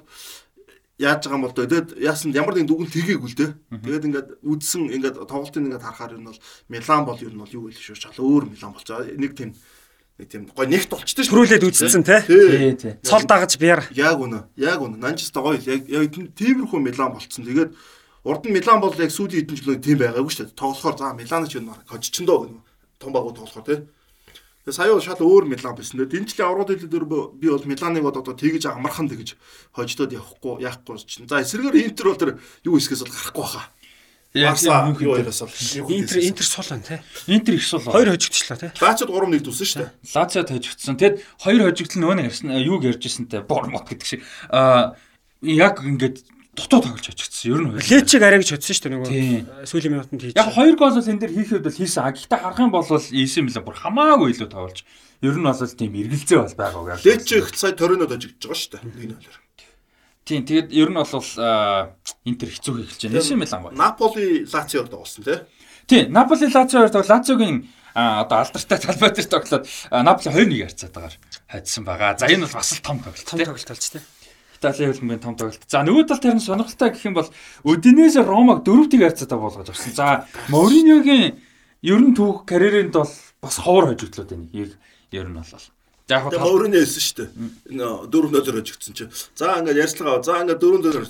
яаж 1.00 1.26
байгаа 1.26 1.38
юм 1.40 1.44
бол 1.48 1.56
тэгээд 1.56 1.88
яасан 1.98 2.30
ямар 2.36 2.54
нэгэн 2.54 2.68
дүгэн 2.68 2.92
тгээгүй 2.92 3.28
л 3.32 3.38
дээ. 3.40 3.50
Тэгээд 3.82 4.06
ингээд 4.06 4.28
үдсэн 4.44 4.92
ингээд 4.94 5.16
тоглолтын 5.26 5.66
ингээд 5.66 5.82
харахаар 5.82 6.14
ер 6.14 6.22
нь 6.22 6.28
бол 6.28 6.40
Милан 6.68 7.02
бол 7.08 7.18
ер 7.18 7.34
нь 7.34 7.40
бол 7.42 7.56
юу 7.56 7.66
вэ 7.66 7.74
шүү. 7.74 7.98
Шал 7.98 8.20
өөр 8.22 8.54
Милан 8.54 8.72
болцоо. 8.76 9.02
Нэг 9.02 9.34
тийм 9.34 9.56
тийм 10.22 10.46
гой 10.54 10.70
нэгт 10.70 10.94
болчтой 10.94 11.26
шүү. 11.26 11.34
Төрүүлээд 11.34 11.66
үзсэн 11.66 12.06
те. 12.06 12.22
Тий, 12.22 12.70
тий. 12.78 12.94
Цол 13.02 13.26
дагаж 13.26 13.58
бияр. 13.58 13.82
Яг 13.90 14.22
үнэ. 14.22 14.46
Яг 14.54 14.78
үнэ. 14.78 14.94
Нанчста 15.02 15.42
гоё 15.42 15.58
л 15.58 15.66
яг 15.66 15.90
яг 15.90 16.14
тиймэрхүү 16.14 16.78
Милан 16.78 17.18
болцсон. 17.18 17.42
Тэгээд 17.42 17.74
урд 18.22 18.46
нь 18.46 18.54
Милан 18.54 18.78
бол 18.78 18.94
яг 18.94 19.10
сүүлийн 19.10 19.42
хэдэн 19.42 19.58
жилийн 19.58 19.82
тийм 19.82 19.98
байгаагүй 19.98 20.30
шүү. 20.30 20.54
Тоглохоор 20.54 20.94
за 20.94 21.18
Милан 21.18 21.50
ч 21.50 21.58
юм 21.58 21.74
хожичндоо 21.90 22.46
гэнэ. 22.46 22.62
Том 23.02 23.10
багуу 23.10 23.34
тоглохоор 23.34 23.66
те. 23.66 23.90
Тэгээ 24.62 24.78
сая 24.78 24.94
бол 24.94 25.02
шал 25.02 25.18
өөр 25.18 25.50
Милан 25.50 25.74
байсан. 25.74 25.98
Тэгээд 25.98 26.14
энэ 26.14 26.28
жилийн 26.30 26.46
аврал 26.46 26.70
хэлээр 26.70 27.06
би 27.34 27.46
бол 27.50 27.66
Миланыг 27.66 28.06
одоо 28.06 28.34
тэгж 28.38 28.70
амархан 28.70 29.10
тэгж 29.10 29.34
хождод 29.74 30.14
явахгүй 30.14 30.62
яахгүй 30.62 31.02
чинь. 31.10 31.26
За 31.26 31.42
эсрэгээр 31.42 31.90
Интер 31.90 32.06
бол 32.14 32.22
тэр 32.22 32.30
юу 32.62 32.78
хэсгээс 32.78 33.02
бол 33.02 33.10
гарахгүй 33.10 33.46
хаа. 33.50 33.66
Барса 34.34 34.90
юу 34.98 35.14
яриас 35.16 35.40
бол 35.40 35.94
Интер 35.94 36.18
Интер 36.18 36.42
сул 36.42 36.64
байна 36.68 36.82
те. 36.82 37.02
Интер 37.28 37.54
их 37.54 37.62
сул. 37.62 37.80
Хоёр 37.80 38.10
хожигдчихлаа 38.10 38.58
те. 38.58 38.72
Лациод 38.82 39.10
3-1 39.10 39.46
дүүсэн 39.46 39.66
шүү 39.70 39.78
дээ. 39.78 39.90
Лациод 40.10 40.50
хожигдсон. 40.50 40.98
Тэгэд 40.98 41.16
хоёр 41.38 41.62
хожигдол 41.70 42.00
нөгөө 42.02 42.16
нэг 42.18 42.26
ярьсан 42.34 42.50
юуг 42.58 42.82
ярьж 42.82 43.02
ирсэнтэй 43.06 43.46
Бормот 43.46 43.86
гэдэг 43.86 44.06
шиг. 44.10 44.26
Аа 44.50 44.98
яг 45.38 45.78
ингээд 45.86 46.26
дутуу 46.58 46.82
тоглож 46.82 47.06
хожигдсон. 47.06 47.46
Ер 47.46 47.60
нь 47.62 47.78
Лечиг 47.78 48.22
арай 48.26 48.42
гэж 48.42 48.58
бодсон 48.58 48.74
шүү 48.74 48.82
дээ 48.82 48.94
нөгөө 48.98 49.70
сүүлийн 49.70 49.92
минутанд 49.94 50.22
хийж. 50.26 50.34
Яг 50.34 50.50
хоёр 50.50 50.74
гол 50.74 50.98
бол 50.98 51.10
энэ 51.14 51.22
дэр 51.22 51.30
хийхэд 51.30 51.62
бол 51.62 51.78
хийсэн. 51.78 52.02
А 52.02 52.10
гэхдээ 52.10 52.42
харах 52.42 52.58
юм 52.58 52.74
бол 52.74 52.82
AC 52.82 53.34
Милан 53.38 53.62
бүр 53.62 53.78
хамаагүй 53.78 54.34
илүү 54.34 54.50
тоглож. 54.50 54.82
Ер 55.22 55.38
нь 55.38 55.46
бол 55.46 55.54
тийм 55.54 55.94
эргэлзээ 55.94 56.38
бол 56.42 56.58
байгаа 56.58 56.82
үг. 56.82 57.06
Лечиг 57.06 57.54
сая 57.54 57.78
торинод 57.78 58.10
хожигдж 58.10 58.50
байгаа 58.50 58.58
шүү 58.58 58.82
дээ. 58.82 59.14
1-0. 59.14 59.43
Тийм 60.24 60.44
тэгээд 60.48 60.72
ер 60.72 60.88
нь 60.88 60.96
бол 60.96 61.08
Интер 62.24 62.48
хэцүү 62.48 62.72
эхэлж 62.80 63.00
байна. 63.12 63.20
AC 63.20 63.30
Милан 63.36 63.60
гоё. 63.62 63.72
Наполи 63.76 64.48
Лациод 64.48 64.88
тоглосон 64.88 65.24
тий. 65.24 65.38
Тийм, 65.86 66.12
Наполи 66.12 66.48
Лацио 66.48 66.88
хоёр 66.88 67.04
Лациогийн 67.04 67.68
одоо 67.94 68.38
алдартай 68.40 68.78
талбай 68.80 69.10
дээр 69.12 69.28
тоглоод 69.28 69.68
Наполи 69.92 70.32
2-1 70.32 70.64
харьцаатаагаар 70.64 71.14
хайдсан 71.52 71.84
байгаа. 71.84 72.16
За 72.16 72.26
энэ 72.32 72.48
бол 72.48 72.56
бас 72.56 72.72
л 72.72 72.80
том 72.80 72.98
тоглолт. 73.04 73.28
Том 73.28 73.38
тоглолт 73.38 73.68
болж 73.68 73.84
тий. 73.92 74.00
Италийн 74.56 74.90
хөлбөмбөгийн 74.96 75.20
том 75.20 75.36
тоглолт. 75.36 75.62
За 75.68 75.84
нөгөө 75.84 76.08
талд 76.08 76.24
харин 76.24 76.40
сонирхолтой 76.40 76.88
гэх 76.88 77.04
юм 77.04 77.14
бол 77.20 77.28
Удинезе 77.68 78.24
Ромаг 78.24 78.64
дөрөвтийг 78.64 79.04
харьцаатаа 79.04 79.36
болгож 79.36 79.68
авсан. 79.68 79.92
За 79.92 80.24
Мориньогийн 80.48 81.36
ер 81.84 82.00
нь 82.00 82.16
түүх 82.16 82.48
карьеринд 82.48 82.96
бол 82.96 83.12
бас 83.44 83.56
ховор 83.60 83.92
хожигдлоо 83.92 84.24
тань. 84.24 84.48
Ер 84.56 85.28
нь 85.28 85.36
бол 85.36 85.44
За 86.08 86.20
яг 86.20 86.28
хаа 86.28 86.44
өөрөө 86.44 86.68
нээсэн 86.68 87.00
шүү 87.00 87.16
дээ. 87.16 87.28
Энэ 87.72 87.86
дөрөв 88.12 88.30
нөлөөр 88.32 88.58
хожигдсон 88.60 88.92
чинь. 88.92 89.12
За 89.32 89.56
ингээд 89.56 89.80
ярьцлага. 89.80 90.20
За 90.20 90.44
ингээд 90.44 90.60
дөрөв 90.60 90.80
нөлөөр 90.84 91.06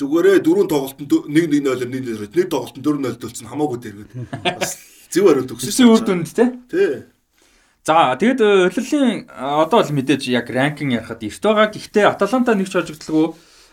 зүгээрээ 0.00 0.38
дөрөв 0.40 0.66
тоглолтод 0.72 1.28
1 1.28 1.50
1 1.50 1.60
0-оор 1.60 1.80
1 1.84 1.92
0 1.92 2.32
нэг 2.32 2.48
тоглолтод 2.48 2.80
4 2.80 3.04
0 3.04 3.20
дөлцөн 3.20 3.50
хамаагүй 3.52 3.78
дэргээд 3.84 4.12
бас 4.56 4.72
зөв 5.12 5.28
хариулт 5.28 5.52
өгсөн. 5.52 5.76
Зөв 5.76 5.92
үр 5.92 6.04
дүнд 6.08 6.30
те. 6.32 6.44
Тий. 6.72 7.04
За 7.84 8.16
тэгэд 8.16 8.40
улирлын 8.40 9.28
одоо 9.28 9.80
л 9.84 9.92
мэдээж 9.92 10.22
яг 10.32 10.48
ранкинг 10.48 10.96
ярахад 10.96 11.20
эрт 11.20 11.42
байгаа. 11.44 11.68
Гэхдээ 11.68 12.06
Аталанта 12.08 12.56
нэг 12.56 12.72
ч 12.72 12.80
хожигдлгүй 12.80 13.26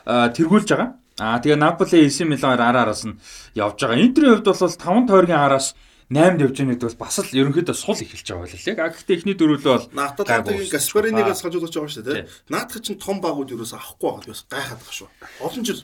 тэргүүлж 0.07 0.67
байгаа. 0.67 0.89
Аа 1.19 1.39
тэгээ 1.39 1.59
Наполи 1.63 2.11
9 2.11 2.27
миллионоор 2.27 2.59
араараас 2.59 3.07
нь 3.07 3.15
явж 3.55 3.79
байгаа. 3.79 4.03
Интерийн 4.03 4.43
хувьд 4.43 4.51
бол 4.51 4.75
5 4.75 5.07
тойргийн 5.07 5.39
араас 5.39 5.79
8-д 6.07 6.39
явж 6.39 6.55
байгаа 6.55 6.71
гэдэг 6.71 6.87
бол 6.87 7.03
бас 7.03 7.19
л 7.19 7.35
ерөнхийдөө 7.35 7.75
сул 7.75 7.99
эхэлж 7.99 8.27
байгаа 8.31 8.47
байлээ. 8.47 8.79
А 8.79 8.95
гэхдээ 8.95 9.17
эхний 9.19 9.35
дөрвөлөө 9.35 9.73
бол 9.75 9.87
Наталагийн 9.91 10.71
Гаспаринигаас 10.71 11.43
хажуулж 11.43 11.75
байгаа 11.75 11.91
шүү 11.91 12.05
дээ. 12.07 12.27
Наатах 12.47 12.79
чинь 12.79 12.95
том 12.95 13.19
багууд 13.19 13.51
юу 13.51 13.59
өсө 13.67 13.75
авахгүй 13.75 14.15
байгаа 14.15 14.31
бас 14.31 14.47
гайхаад 14.47 14.79
байгаа 14.79 14.95
шүү. 15.03 15.09
Олон 15.43 15.63
жил 15.67 15.83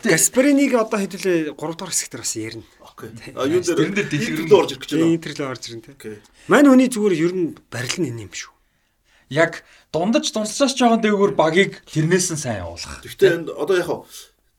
Гаспариниг 0.00 0.72
одоо 0.80 0.98
хэдүүлээ 1.04 1.52
3 1.60 1.76
дахь 1.76 1.92
хэсэгт 1.92 2.16
бас 2.16 2.32
ярина. 2.40 2.64
Окей. 2.80 3.12
А 3.36 3.44
юу 3.44 3.60
дээр 3.60 4.08
дэлгэрэн 4.08 4.48
орж 4.48 4.70
ирэх 4.72 4.82
гэж 4.88 4.90
байна. 4.96 5.12
Интерлөө 5.12 5.48
орж 5.52 5.64
ирнэ 5.68 5.84
те. 5.92 6.24
Мань 6.48 6.68
хүний 6.72 6.88
зүгээр 6.88 7.14
ер 7.20 7.32
нь 7.36 7.52
барил 7.68 7.96
нь 8.00 8.08
энэ 8.08 8.24
юм 8.24 8.32
шүү. 8.32 8.52
Яг 9.28 9.60
дундаж 9.92 10.32
дунсаж 10.32 10.72
жоохон 10.72 11.04
дээгүүр 11.04 11.36
багийг 11.36 11.84
тэрнээс 11.84 12.32
нь 12.32 12.40
сайн 12.40 12.64
явуулах. 12.64 13.04
Гэхдээ 13.04 13.44
одоо 13.52 13.76
яг 13.76 13.92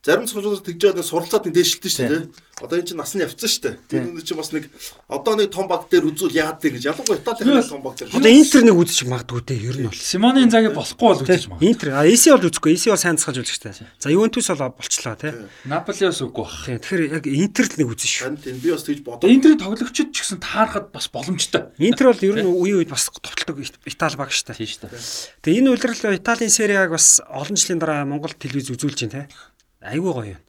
зарим 0.09 0.25
цогцолоор 0.25 0.65
тэгж 0.65 0.81
байгаа 0.89 1.05
суралцаад 1.05 1.45
нэг 1.45 1.53
дээшилтэн 1.53 1.93
шүү 1.93 2.09
дээ. 2.09 2.23
Одоо 2.59 2.75
энэ 2.81 2.87
чинь 2.89 2.99
нас 2.99 3.13
нь 3.13 3.21
явцсан 3.21 3.49
шүү 3.49 3.61
дээ. 3.61 3.75
Тэр 3.87 4.01
үн 4.09 4.25
чинь 4.25 4.35
бас 4.41 4.49
нэг 4.51 4.65
одоо 5.07 5.33
нэг 5.37 5.53
том 5.53 5.69
баг 5.69 5.85
дээр 5.87 6.09
үзүүл 6.09 6.33
яагаад 6.33 6.59
гэж 6.59 6.83
ялангуяа 6.89 7.21
Италийн 7.21 7.63
том 7.63 7.79
баг 7.85 7.95
дээр. 7.95 8.09
Одоо 8.11 8.31
Интер 8.33 8.61
нэг 8.65 8.75
үзчих 8.75 9.07
магадгүй 9.07 9.41
дээ 9.47 9.63
ер 9.69 9.77
нь 9.79 9.87
бол. 9.87 9.95
Симоны 9.95 10.43
цагийг 10.49 10.73
болохгүй 10.73 11.07
бол 11.07 11.21
үзчих 11.23 11.47
магадгүй. 11.53 11.69
Интер 11.69 11.87
а 11.95 12.03
ЭС 12.03 12.25
бол 12.27 12.47
үзэхгүй. 12.49 12.73
ЭС 12.75 12.85
бол 12.89 12.99
сайн 12.99 13.15
засгаж 13.15 13.37
үзэж 13.39 13.55
штэ. 13.55 13.87
За 14.01 14.11
Ювентус 14.11 14.49
бол 14.51 14.75
болчлаа 14.75 15.15
тий. 15.15 15.31
Наполи 15.69 16.03
бас 16.09 16.19
үгүй 16.19 16.43
бах. 16.43 16.57
Тэгэхээр 16.67 17.01
яг 17.15 17.23
Интер 17.29 17.63
л 17.69 17.77
нэг 17.79 17.87
үзэн 17.95 18.09
шүү. 18.09 18.23
Харин 18.27 18.59
би 18.59 18.69
бас 18.75 18.83
тэгж 18.83 18.99
бодоо. 19.07 19.29
Интерийн 19.29 19.61
тоглогчид 19.61 20.09
ч 20.11 20.17
гэсэн 20.19 20.43
таарахад 20.43 20.91
бас 20.91 21.07
боломжтой. 21.07 21.71
Интер 21.79 22.11
бол 22.11 22.27
ер 22.27 22.43
нь 22.43 22.49
үе 22.49 22.73
үед 22.83 22.91
бас 22.91 23.07
товтлог 23.07 23.55
Итали 23.87 24.17
баг 24.19 24.35
штэ. 24.35 24.59
Тийм 24.59 24.67
штэ. 24.67 24.91
Тэгээ 25.47 25.63
энэ 25.63 25.71
үйлрэл 25.79 26.19
Италийн 26.19 26.51
сериаг 26.51 26.91
бас 26.91 27.23
олон 27.23 27.55
жилийн 27.55 27.79
дараа 27.79 28.03
Монгол 28.03 28.35
телевиз 28.35 28.67
үзүүлж 28.67 29.07
байна 29.07 29.29
тий. 29.29 29.35
Айгүй 29.79 30.11
гоё 30.13 30.35
юм. 30.35 30.43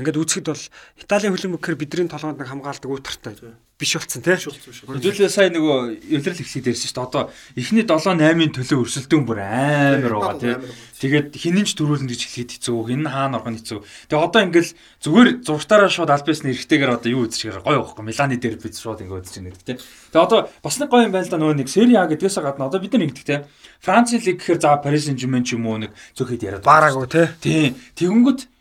Ингээд 0.00 0.20
үзэхэд 0.20 0.46
бол 0.48 0.64
Италийн 0.98 1.32
хөлбөмбөөр 1.36 1.76
бидний 1.76 2.08
толгойд 2.08 2.40
нэг 2.40 2.48
хамгаалдаг 2.48 2.90
уутартай 2.90 3.34
биш 3.82 3.96
болцсон 3.98 4.22
тий. 4.22 4.38
Хэдүүлээ 4.38 5.28
сая 5.28 5.50
нөгөө 5.50 6.06
эвлэрэл 6.14 6.42
ихлэх 6.42 6.62
дээрсэн 6.70 6.86
шүү 6.86 6.96
дээ. 6.96 7.06
Одоо 7.10 7.22
эхний 7.58 7.82
7 7.82 8.14
8-ын 8.14 8.52
төлөө 8.54 8.78
өрсөлдөөн 8.86 9.24
бүр 9.26 9.40
амар 9.42 10.14
байгаа 10.14 10.38
тий. 10.38 10.54
Тэгээд 11.02 11.34
хинэн 11.34 11.66
ч 11.66 11.74
төрүүлнэ 11.74 12.06
гэж 12.14 12.20
хэлээд 12.22 12.50
хэцүү. 12.62 12.78
Хин 12.86 13.10
хаана 13.10 13.42
орох 13.42 13.50
нь 13.50 13.58
хэцүү. 13.58 13.80
Тэгээд 14.06 14.22
одоо 14.22 14.40
ингээл 14.46 14.70
зүгээр 15.02 15.28
зургатаараа 15.42 15.90
шууд 15.90 16.14
альбисны 16.14 16.54
эрэхтэйгээр 16.54 16.94
одоо 16.94 17.10
юу 17.10 17.26
үзчихээр 17.26 17.66
гоё 17.66 17.82
байхгүй. 17.82 18.04
Миланы 18.06 18.38
дээр 18.38 18.56
бид 18.62 18.74
шууд 18.78 19.02
ингээд 19.02 19.26
үзэж 19.26 19.34
байна 19.42 19.50
гэдэг 19.50 19.66
тий. 19.66 19.76
Тэгээд 20.14 20.26
одоо 20.30 20.38
бас 20.62 20.76
нэг 20.78 20.88
гоё 20.94 21.02
юм 21.02 21.12
байна 21.12 21.26
л 21.26 21.32
да 21.34 21.42
нөгөө 21.42 21.58
нэг 21.58 21.68
Сери 21.72 21.98
А 21.98 22.06
гэдгээс 22.06 22.38
гадна 22.38 22.70
одоо 22.70 22.78
бид 22.78 22.94
нар 22.94 23.06
ингэдэг 23.10 23.26
тий. 23.26 23.40
Франц 23.82 24.14
лиг 24.14 24.38
гэхээр 24.38 24.62
за 24.62 24.78
Парис 24.78 25.10
Сен-Жермен 25.10 25.42
ч 25.42 25.58
юм 25.58 25.66
уу 25.66 25.82
нэг 25.82 25.90
зөвхөд 26.14 26.46
яриад. 26.46 26.62
Баараагүй 26.62 27.10
тий. 27.10 27.26
Тий. 27.42 27.64
Тэгэнгүүт 27.98 28.51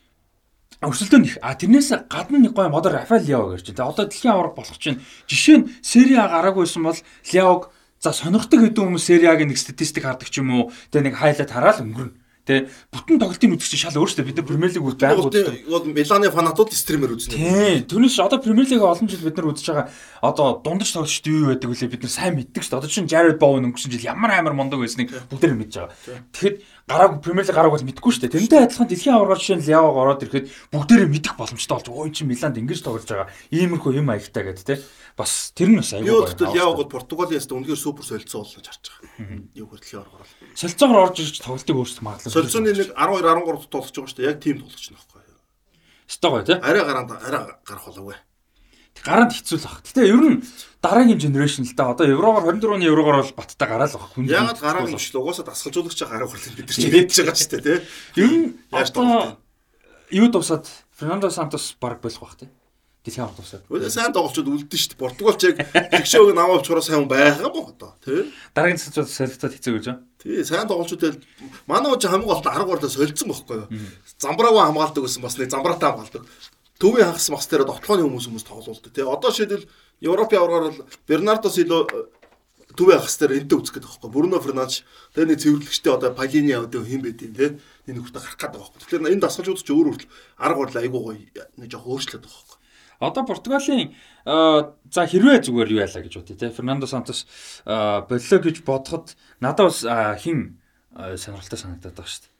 өрсөлдөөн 0.81 1.25
их. 1.29 1.37
А 1.46 1.53
тэрнээс 1.53 2.09
гадна 2.09 2.41
нэг 2.41 2.57
гоё 2.57 2.74
модер 2.74 2.98
Рафаэл 2.98 3.25
Лео 3.29 3.53
гэж 3.53 3.70
чинь. 3.70 3.77
Одоо 3.77 4.09
дэлхийн 4.09 4.33
аварга 4.33 4.65
болох 4.65 4.79
чинь 4.81 5.01
жишээ 5.29 5.57
нь 5.61 5.70
Сери 5.85 6.17
А 6.17 6.25
гараагүйсэн 6.25 6.81
бол 6.81 6.98
Леог 7.33 7.70
за 8.01 8.09
сонирхдаг 8.17 8.65
хэдэн 8.65 8.89
хүмүүс 8.89 9.05
Сери 9.05 9.29
А-гийн 9.29 9.53
нэг 9.53 9.61
статистик 9.61 10.09
хардаг 10.09 10.33
ч 10.33 10.41
юм 10.41 10.50
уу. 10.50 10.74
Тэгээ 10.89 11.13
нэг 11.13 11.15
хайлайт 11.22 11.53
хараад 11.53 11.85
өнгөрнө. 11.85 12.17
Тэ 12.41 12.74
бүтэн 12.89 13.22
тоглолтын 13.22 13.53
үзэгч 13.53 13.85
шал 13.85 14.01
өөрөөсөө 14.01 14.25
бид 14.25 14.41
нар 14.41 14.48
Премьер 14.50 14.74
лиг 14.74 14.81
үздэг 14.81 15.13
байгаад 15.13 15.29
үздэг. 15.29 15.94
Миланы 15.94 16.33
фанатууд 16.33 16.74
стример 16.74 17.13
үзнэ. 17.13 17.37
Тий. 17.37 17.85
Түүнээс 17.85 18.17
одоо 18.17 18.41
Премьер 18.41 18.65
лиг 18.65 18.81
олон 18.81 19.05
жил 19.05 19.22
бид 19.22 19.37
нар 19.37 19.53
үзэж 19.53 19.70
байгаа 19.70 19.85
одоо 20.25 20.57
дундаж 20.65 20.89
тоглогчд 20.89 21.29
юу 21.29 21.53
байдаг 21.53 21.70
вүлээ 21.70 21.94
бид 21.94 22.01
нар 22.01 22.09
сайн 22.09 22.33
мэддэг 22.41 22.65
шүү 22.65 22.74
дээ. 22.74 22.79
Одоо 22.81 22.89
чинь 22.89 23.05
Jared 23.05 23.37
Bowen 23.37 23.70
өнгөрсөн 23.70 23.94
жил 23.94 24.09
ямар 24.09 24.33
амар 24.33 24.57
мондог 24.57 24.81
байсныг 24.81 25.13
бүгд 25.29 25.53
мэдж 25.53 25.85
байгаа. 25.85 25.94
Тэгэхэд 26.33 26.55
гарааг 26.87 27.22
Премьер 27.22 27.46
лиг 27.46 27.55
гарааг 27.55 27.74
бол 27.75 27.85
мэдгүй 27.85 28.11
шүү 28.11 28.22
дээ. 28.25 28.35
Тэрнтэй 28.37 28.59
адилхан 28.65 28.87
дэлхийн 28.89 29.15
аварга 29.15 29.37
жишээ 29.37 29.57
нь 29.59 29.65
Лео 29.67 29.91
ороод 29.91 30.24
ирэхэд 30.25 30.48
бүгдээрээ 30.74 31.09
мэдэх 31.11 31.33
боломжтой 31.37 31.75
болж 31.77 31.87
ой 31.91 32.09
чи 32.11 32.24
Миланд 32.25 32.57
ингэж 32.57 32.79
тоглож 32.81 33.05
байгаа. 33.05 33.29
Иймэрхүү 33.53 34.01
юм 34.01 34.09
аягтай 34.11 34.44
гэдэг 34.50 34.65
те. 34.65 34.75
Бас 35.15 35.53
тэр 35.53 35.70
нь 35.72 35.79
бас 35.79 35.94
аягүй 35.94 36.09
гоё. 36.09 36.31
Юу 36.31 36.55
Леогод 36.55 36.89
Португалиас 36.89 37.48
үнэхээр 37.51 37.79
супер 37.79 38.03
солилцоо 38.03 38.41
болж 38.44 38.65
харж 38.65 38.85
байгаа. 38.89 39.46
Юу 39.55 39.67
дэлхийн 39.72 40.01
аварга 40.01 40.24
орол. 40.24 40.35
Солилцоогоор 40.57 41.03
орж 41.05 41.17
ирж 41.22 41.35
тоглолтыг 41.44 41.75
өөрсдөө 41.77 42.03
магадлал. 42.03 42.33
Солилцооны 42.33 42.74
нэг 42.74 42.89
12 42.98 43.24
13 43.29 43.70
тоглож 43.70 43.91
байгаа 43.91 44.09
шүү 44.09 44.17
дээ. 44.17 44.29
Яг 44.31 44.39
тийм 44.41 44.57
тоглож 44.63 44.83
байна 44.87 45.00
байхгүй 45.00 45.22
юу? 45.29 45.39
Стог 46.07 46.31
гоё 46.31 46.46
те. 46.48 46.53
Арай 46.59 46.83
гараанд 46.83 47.11
арай 47.11 47.41
гарах 47.63 47.85
болов 47.85 48.05
уу? 48.09 48.30
Гаранд 49.05 49.33
хэцүү 49.33 49.57
л 49.57 49.66
баг. 49.66 49.81
Гэтэ 49.85 50.01
ер 50.07 50.22
нь 50.22 50.42
дараагийн 50.81 51.20
генерашн 51.22 51.66
л 51.66 51.75
да. 51.77 51.94
Одоо 51.94 52.05
еврогоор 52.09 52.57
24 52.57 52.77
оны 52.77 52.85
еврогоор 52.85 53.22
бол 53.22 53.37
баттай 53.37 53.68
гараал 53.70 53.94
баг. 53.94 54.14
Ягаад 54.18 54.59
гараа 54.61 54.85
юм 54.90 54.98
шүү. 54.98 55.22
Угаасаа 55.22 55.46
дасгалжуулагч 55.46 56.01
гараа 56.05 56.29
хурлын 56.29 56.57
бид 56.57 56.68
нар 56.70 56.77
ч 56.77 56.85
хэлээд 56.85 57.09
байгаа 57.14 57.37
шүү 57.37 57.51
дээ, 57.51 57.61
тий. 57.61 57.79
Ер 58.22 58.29
нь 58.29 58.48
одоо 58.74 59.37
юу 60.09 60.27
тусаад 60.33 60.66
Фернандо 60.98 61.29
Сантос 61.29 61.77
баг 61.81 62.01
болох 62.01 62.22
бах 62.22 62.37
тий. 62.37 62.50
Дэлхийн 63.01 63.25
авах 63.25 63.42
тусаад. 63.42 63.66
Үгүй 63.66 63.90
сайн 63.90 64.14
тоглолчод 64.14 64.46
үлдэн 64.46 64.77
шүү 64.77 64.94
дээ. 64.94 65.01
Португалч 65.01 65.42
яг 65.50 65.57
жигшөөг 65.90 66.37
нь 66.37 66.42
аваад 66.42 66.61
чураа 66.61 66.85
сайн 66.85 67.09
байгаа 67.09 67.50
юм 67.50 67.66
одоо, 67.66 67.98
тий. 68.05 68.29
Дараагийн 68.53 68.77
цэцүүд 68.77 69.09
солилцоод 69.09 69.57
хэцүү 69.57 69.74
гэж 69.74 69.85
байна. 69.90 70.05
Тий, 70.22 70.46
сайн 70.46 70.70
тоглолчууд 70.70 71.18
манай 71.66 71.90
уу 71.90 71.98
хамгийн 71.98 72.29
гол 72.29 72.37
нь 72.37 72.46
10 72.46 72.61
гоорлоо 72.70 72.94
солилцсон 72.94 73.33
байхгүй 73.33 73.57
юу. 73.57 73.70
Замбраагаа 74.22 74.70
хамгаалдаг 74.70 75.01
гэсэн 75.01 75.25
бас 75.25 75.33
нэг 75.33 75.50
замбраатай 75.50 75.90
хамгаалдаг 75.90 76.22
төвийн 76.81 77.13
хагас 77.13 77.29
мас 77.29 77.46
дээр 77.46 77.70
тоглооны 77.70 78.09
хүмүүс 78.09 78.25
хүмүүс 78.25 78.46
тоглолдог 78.50 78.89
тий. 78.89 79.05
Одоо 79.05 79.29
шийдэл 79.29 79.70
Европын 80.01 80.41
аваргаар 80.41 80.65
бол 80.74 80.81
Бернардо 81.05 81.53
Сило 81.53 81.85
төвийн 82.74 83.00
хагас 83.00 83.17
дээр 83.22 83.37
энтэй 83.37 83.57
үзэх 83.61 83.77
гэдэг 83.77 83.89
байхгүй. 84.01 84.09
Бруно 84.09 84.41
Фернандеш 84.41 84.81
тэр 85.13 85.29
нэг 85.29 85.39
цэвэрлэгчтэй 85.46 85.94
одоо 85.94 86.11
Палини 86.17 86.57
одоо 86.57 86.81
хэн 86.81 87.05
байд 87.05 87.22
юм 87.22 87.33
тий. 87.37 87.61
Энэ 87.85 88.01
нөхөртөө 88.01 88.22
гарах 88.22 88.39
гэдэг 88.41 88.57
байхгүй. 88.57 88.79
Тэгэхээр 88.81 89.13
энэ 89.13 89.22
дасгалжууд 89.22 89.61
ч 89.61 89.70
өөр 89.70 89.87
өөр 89.94 90.01
арга 90.41 90.59
барил 90.65 90.81
айгуу 90.81 91.01
гоё 91.13 91.46
нэг 91.61 91.70
жоох 91.70 91.85
өөрчлөлт 91.85 92.25
байгаа 92.25 92.33
байхгүй. 92.41 92.57
Одоо 93.01 93.24
Португалийн 93.25 93.94
за 94.25 95.01
хэрвээ 95.05 95.46
зүгээр 95.46 95.70
юу 95.74 95.81
яалаа 95.85 96.01
гэж 96.01 96.13
бодъё 96.17 96.37
те. 96.37 96.50
Фернандо 96.50 96.89
Сантос 96.89 97.29
боллоо 97.65 98.39
гэж 98.41 98.65
бодоход 98.65 99.13
надад 99.41 99.70
бас 99.70 99.85
хин 100.22 100.61
сонирхолтой 100.94 101.59
санагдаад 101.61 101.98
байгаа 101.98 102.09
шүү 102.09 102.25
дээ. 102.25 102.33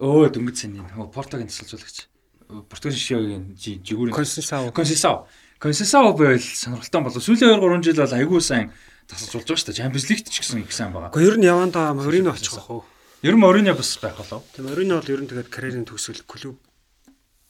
Өө 0.00 0.26
дөнгөж 0.34 0.56
сэний 0.58 0.82
Портогийн 1.14 1.50
тасалжуулагч. 1.50 2.09
Португал 2.49 2.93
шишээгийн 2.93 3.57
жигүүрийн 3.57 4.13
Консенсао. 4.13 4.69
Консенсао. 4.69 5.25
Консенсао 5.57 6.13
байвал 6.13 6.39
сонирхолтой 6.39 7.01
болов. 7.01 7.23
Сүүлийн 7.25 7.57
2 7.57 7.81
3 7.81 7.81
жил 7.81 7.97
бол 8.05 8.13
айгүй 8.13 8.41
сайн 8.41 8.69
тасалж 9.09 9.33
болж 9.33 9.47
байгаа 9.49 9.61
шүү 9.61 9.69
дээ. 9.73 9.79
Champions 9.81 10.05
League 10.13 10.25
ч 10.29 10.37
гэсэн 10.45 10.61
их 10.61 10.69
сайн 10.69 10.93
байгаа. 10.93 11.09
Гэхдээ 11.09 11.25
ер 11.25 11.37
нь 11.41 11.49
явандаа 11.49 11.97
Морино 11.97 12.37
очих 12.37 12.53
واخ. 12.53 12.85
Ер 13.25 13.33
нь 13.33 13.41
Морино 13.41 13.73
бас 13.73 13.97
байх 13.97 14.17
болов. 14.21 14.45
Тийм 14.53 14.69
Морино 14.69 15.01
бол 15.01 15.09
ер 15.09 15.21
нь 15.25 15.29
тэгээд 15.29 15.49
карьерийн 15.49 15.89
төгсгөл 15.89 16.21
клуб 16.29 16.57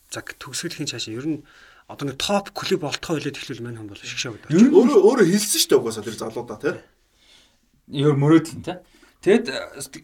заг 0.07 0.31
төгсгөлийн 0.39 0.87
цаашаа 0.87 1.11
ер 1.11 1.27
нь 1.27 1.37
одоо 1.91 2.05
нэг 2.07 2.15
топ 2.15 2.55
клуб 2.55 2.87
болтгоо 2.87 3.19
хилээд 3.19 3.35
эхлүүл 3.35 3.67
мань 3.67 3.75
хон 3.75 3.91
бол 3.91 3.99
шигшээ 3.99 4.31
гэдэг. 4.31 4.55
Ер 4.55 4.63
нь 4.63 4.75
өөрөө 4.75 4.99
өөрөө 5.03 5.27
хэлсэн 5.27 5.59
шүү 5.59 5.69
дээ 5.75 5.79
угаасаа 5.83 6.07
тэр 6.07 6.19
залуудаа 6.23 6.57
тий. 6.63 6.75
Ер 7.99 8.15
мөрөөдөл 8.15 8.63
тий. 8.63 8.79
Тэгэд 9.27 9.45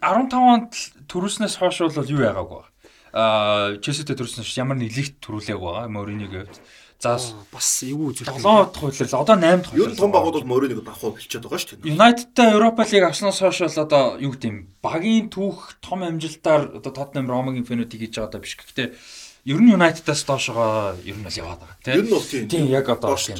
15 0.04 0.36
онд 0.36 0.74
төрүүлснээс 1.08 1.56
хойш 1.64 1.80
бол 1.80 2.12
юу 2.12 2.26
яагаагүй 2.26 2.60
аа 2.60 2.72
Челситэй 3.17 4.13
төрсөн 4.13 4.45
ш 4.45 4.61
ямар 4.61 4.77
нэг 4.77 4.93
лигт 4.93 5.25
төрүүлээг 5.25 5.57
байгаа 5.57 5.89
Мориниг 5.89 6.37
хэвд. 6.37 6.61
За 7.01 7.17
бас 7.53 7.69
эвгүй 7.85 8.13
үзүүлэх. 8.13 8.41
7 8.41 8.45
дахь 8.45 8.77
хуйлал 8.77 9.21
одоо 9.21 9.37
8 9.41 9.41
дахь 9.41 9.73
хуйлал. 9.73 9.89
Ер 9.89 9.93
нь 9.93 10.01
том 10.01 10.13
багууд 10.13 10.45
бол 10.45 10.51
Мориниг 10.53 10.85
давхуу 10.85 11.17
бэлчээд 11.17 11.45
байгаа 11.49 11.61
шүү 11.61 11.81
дээ. 11.81 11.93
Юнайтедтай 11.97 12.53
Европа 12.53 12.85
лиг 12.85 13.05
авснаас 13.09 13.41
хойш 13.41 13.61
бол 13.65 13.85
одоо 13.85 14.21
юу 14.21 14.33
гэдэг 14.37 14.53
юм 14.53 14.69
багийн 14.85 15.33
түүх 15.33 15.81
том 15.81 16.05
амжилтаар 16.05 16.77
одоо 16.77 16.93
Тотtenham 16.93 17.25
Ромагийн 17.29 17.65
фенотиг 17.65 18.01
хийж 18.01 18.21
байгаа 18.21 18.33
даа 18.37 18.45
биш. 18.45 18.57
Гэхдээ 18.57 18.89
ер 18.93 19.61
нь 19.61 19.73
Юнайтедаас 19.77 20.25
доошогоо 20.25 20.97
ер 21.05 21.17
нь 21.17 21.25
бол 21.25 21.37
яваад 21.37 21.61
байгаа 21.65 21.77
тийм. 21.85 21.97
Ер 21.97 22.05
нь 22.05 22.13
бол 22.13 22.25
тийм. 22.25 22.49
Тийм 22.49 22.67
яг 22.69 22.89
одоо 22.89 23.17
тийм. 23.17 23.37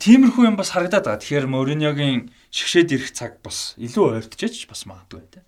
Тиймэрхүү 0.00 0.44
юм 0.48 0.56
бас 0.60 0.72
харагдаад 0.76 1.04
байгаа. 1.08 1.20
Тэгэхээр 1.24 1.48
Мориньогийн 1.48 2.28
шгшээд 2.52 2.92
ирэх 3.00 3.16
цаг 3.16 3.40
бас 3.40 3.72
илүү 3.80 4.20
ойртчихэж 4.20 4.68
бас 4.68 4.84
магадгүй 4.84 5.24
тийм. 5.28 5.44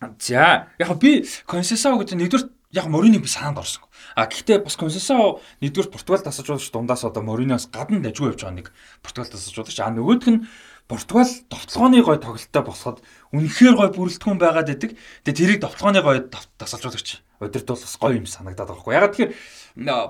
За 0.00 0.68
яг 0.78 0.98
би 0.98 1.26
Консесао 1.44 2.00
гэдэг 2.00 2.16
нэгдүгээр 2.16 2.48
яг 2.72 2.86
Морины 2.88 3.20
би 3.20 3.28
саанд 3.28 3.60
орсон. 3.60 3.84
А 4.16 4.24
гэхдээ 4.24 4.64
бас 4.64 4.76
Консесао 4.80 5.44
нэгдүгээр 5.60 5.92
Португал 5.92 6.24
тасаж 6.24 6.48
удаач 6.48 6.72
дундаас 6.72 7.04
одоо 7.04 7.20
Мориноос 7.20 7.68
гадна 7.68 8.00
дажгүй 8.00 8.32
явж 8.32 8.40
байгаа 8.40 8.56
нэг 8.56 8.72
Португал 9.04 9.28
тасаж 9.28 9.52
удаач. 9.52 9.76
А 9.76 9.92
нөгөөх 9.92 10.24
нь 10.32 10.48
Португал 10.88 11.28
довтлооны 11.52 12.00
гой 12.00 12.16
тоглолттой 12.16 12.62
босоход 12.64 13.04
үнэхээр 13.36 13.74
гой 13.76 13.88
бүрэлдэхүүн 13.92 14.40
байгаад 14.40 14.72
идэг. 14.72 14.96
Тэгээ 15.28 15.36
тэрийг 15.36 15.60
довтлооны 15.60 16.00
гой 16.00 16.24
тасалжуулагч 16.56 17.20
удирд 17.40 17.66
бол 17.66 17.80
бас 17.80 17.96
гоё 17.96 18.20
юм 18.20 18.26
санагдаад 18.28 18.68
байгаа 18.68 18.84
хгүй. 18.84 18.94
Ягаад 18.94 19.14
тэгэхээр 19.16 19.32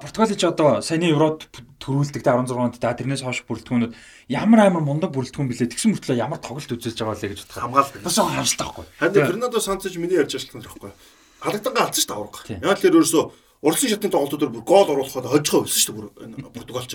Португал 0.03 0.35
ч 0.35 0.43
одоо 0.43 0.83
саяны 0.83 1.15
Еврод 1.15 1.47
төрүүлдэг 1.79 2.27
16 2.27 2.59
онд 2.59 2.77
да 2.83 2.91
тэрнээс 2.91 3.23
хойш 3.23 3.47
бүрэлдэхүүнүүд 3.47 3.95
ямар 4.35 4.67
амар 4.67 4.83
мундаг 4.83 5.15
бүрэлдэхүүн 5.15 5.47
билээ. 5.47 5.71
Тэгсэн 5.71 5.95
мөртлөө 5.95 6.19
ямар 6.19 6.43
тоглолт 6.43 6.75
үзүүлж 6.75 6.99
байгаа 6.99 7.15
вэ 7.15 7.31
гэж 7.31 7.41
бодох. 7.47 7.63
Хамгаалдаг. 7.63 8.03
Бас 8.03 8.19
харамсалтай 8.19 8.67
байхгүй. 8.67 8.87
Харин 8.99 9.27
Фернандо 9.31 9.61
Санчес 9.63 9.95
миний 9.95 10.19
ярьж 10.19 10.35
ажиллах 10.35 10.59
нь 10.59 10.65
байхгүй. 10.67 10.91
Халагдангаа 11.39 11.85
алдсан 11.87 12.03
шүү 12.03 12.11
дээ 12.11 12.19
авраг. 12.19 12.37
Яг 12.51 12.75
л 12.75 12.83
тэр 12.83 12.97
ерөөсөө 12.99 13.25
уралсан 13.63 13.89
шатны 13.95 14.11
тоглолтууд 14.11 14.53
бүр 14.59 14.65
гол 14.67 14.91
оруулахад 14.91 15.31
хожихоо 15.31 15.63
өссөн 15.71 15.83
шүү 15.87 15.95
дээ 15.95 16.51
бүр 16.51 16.51
Португалч. 16.51 16.93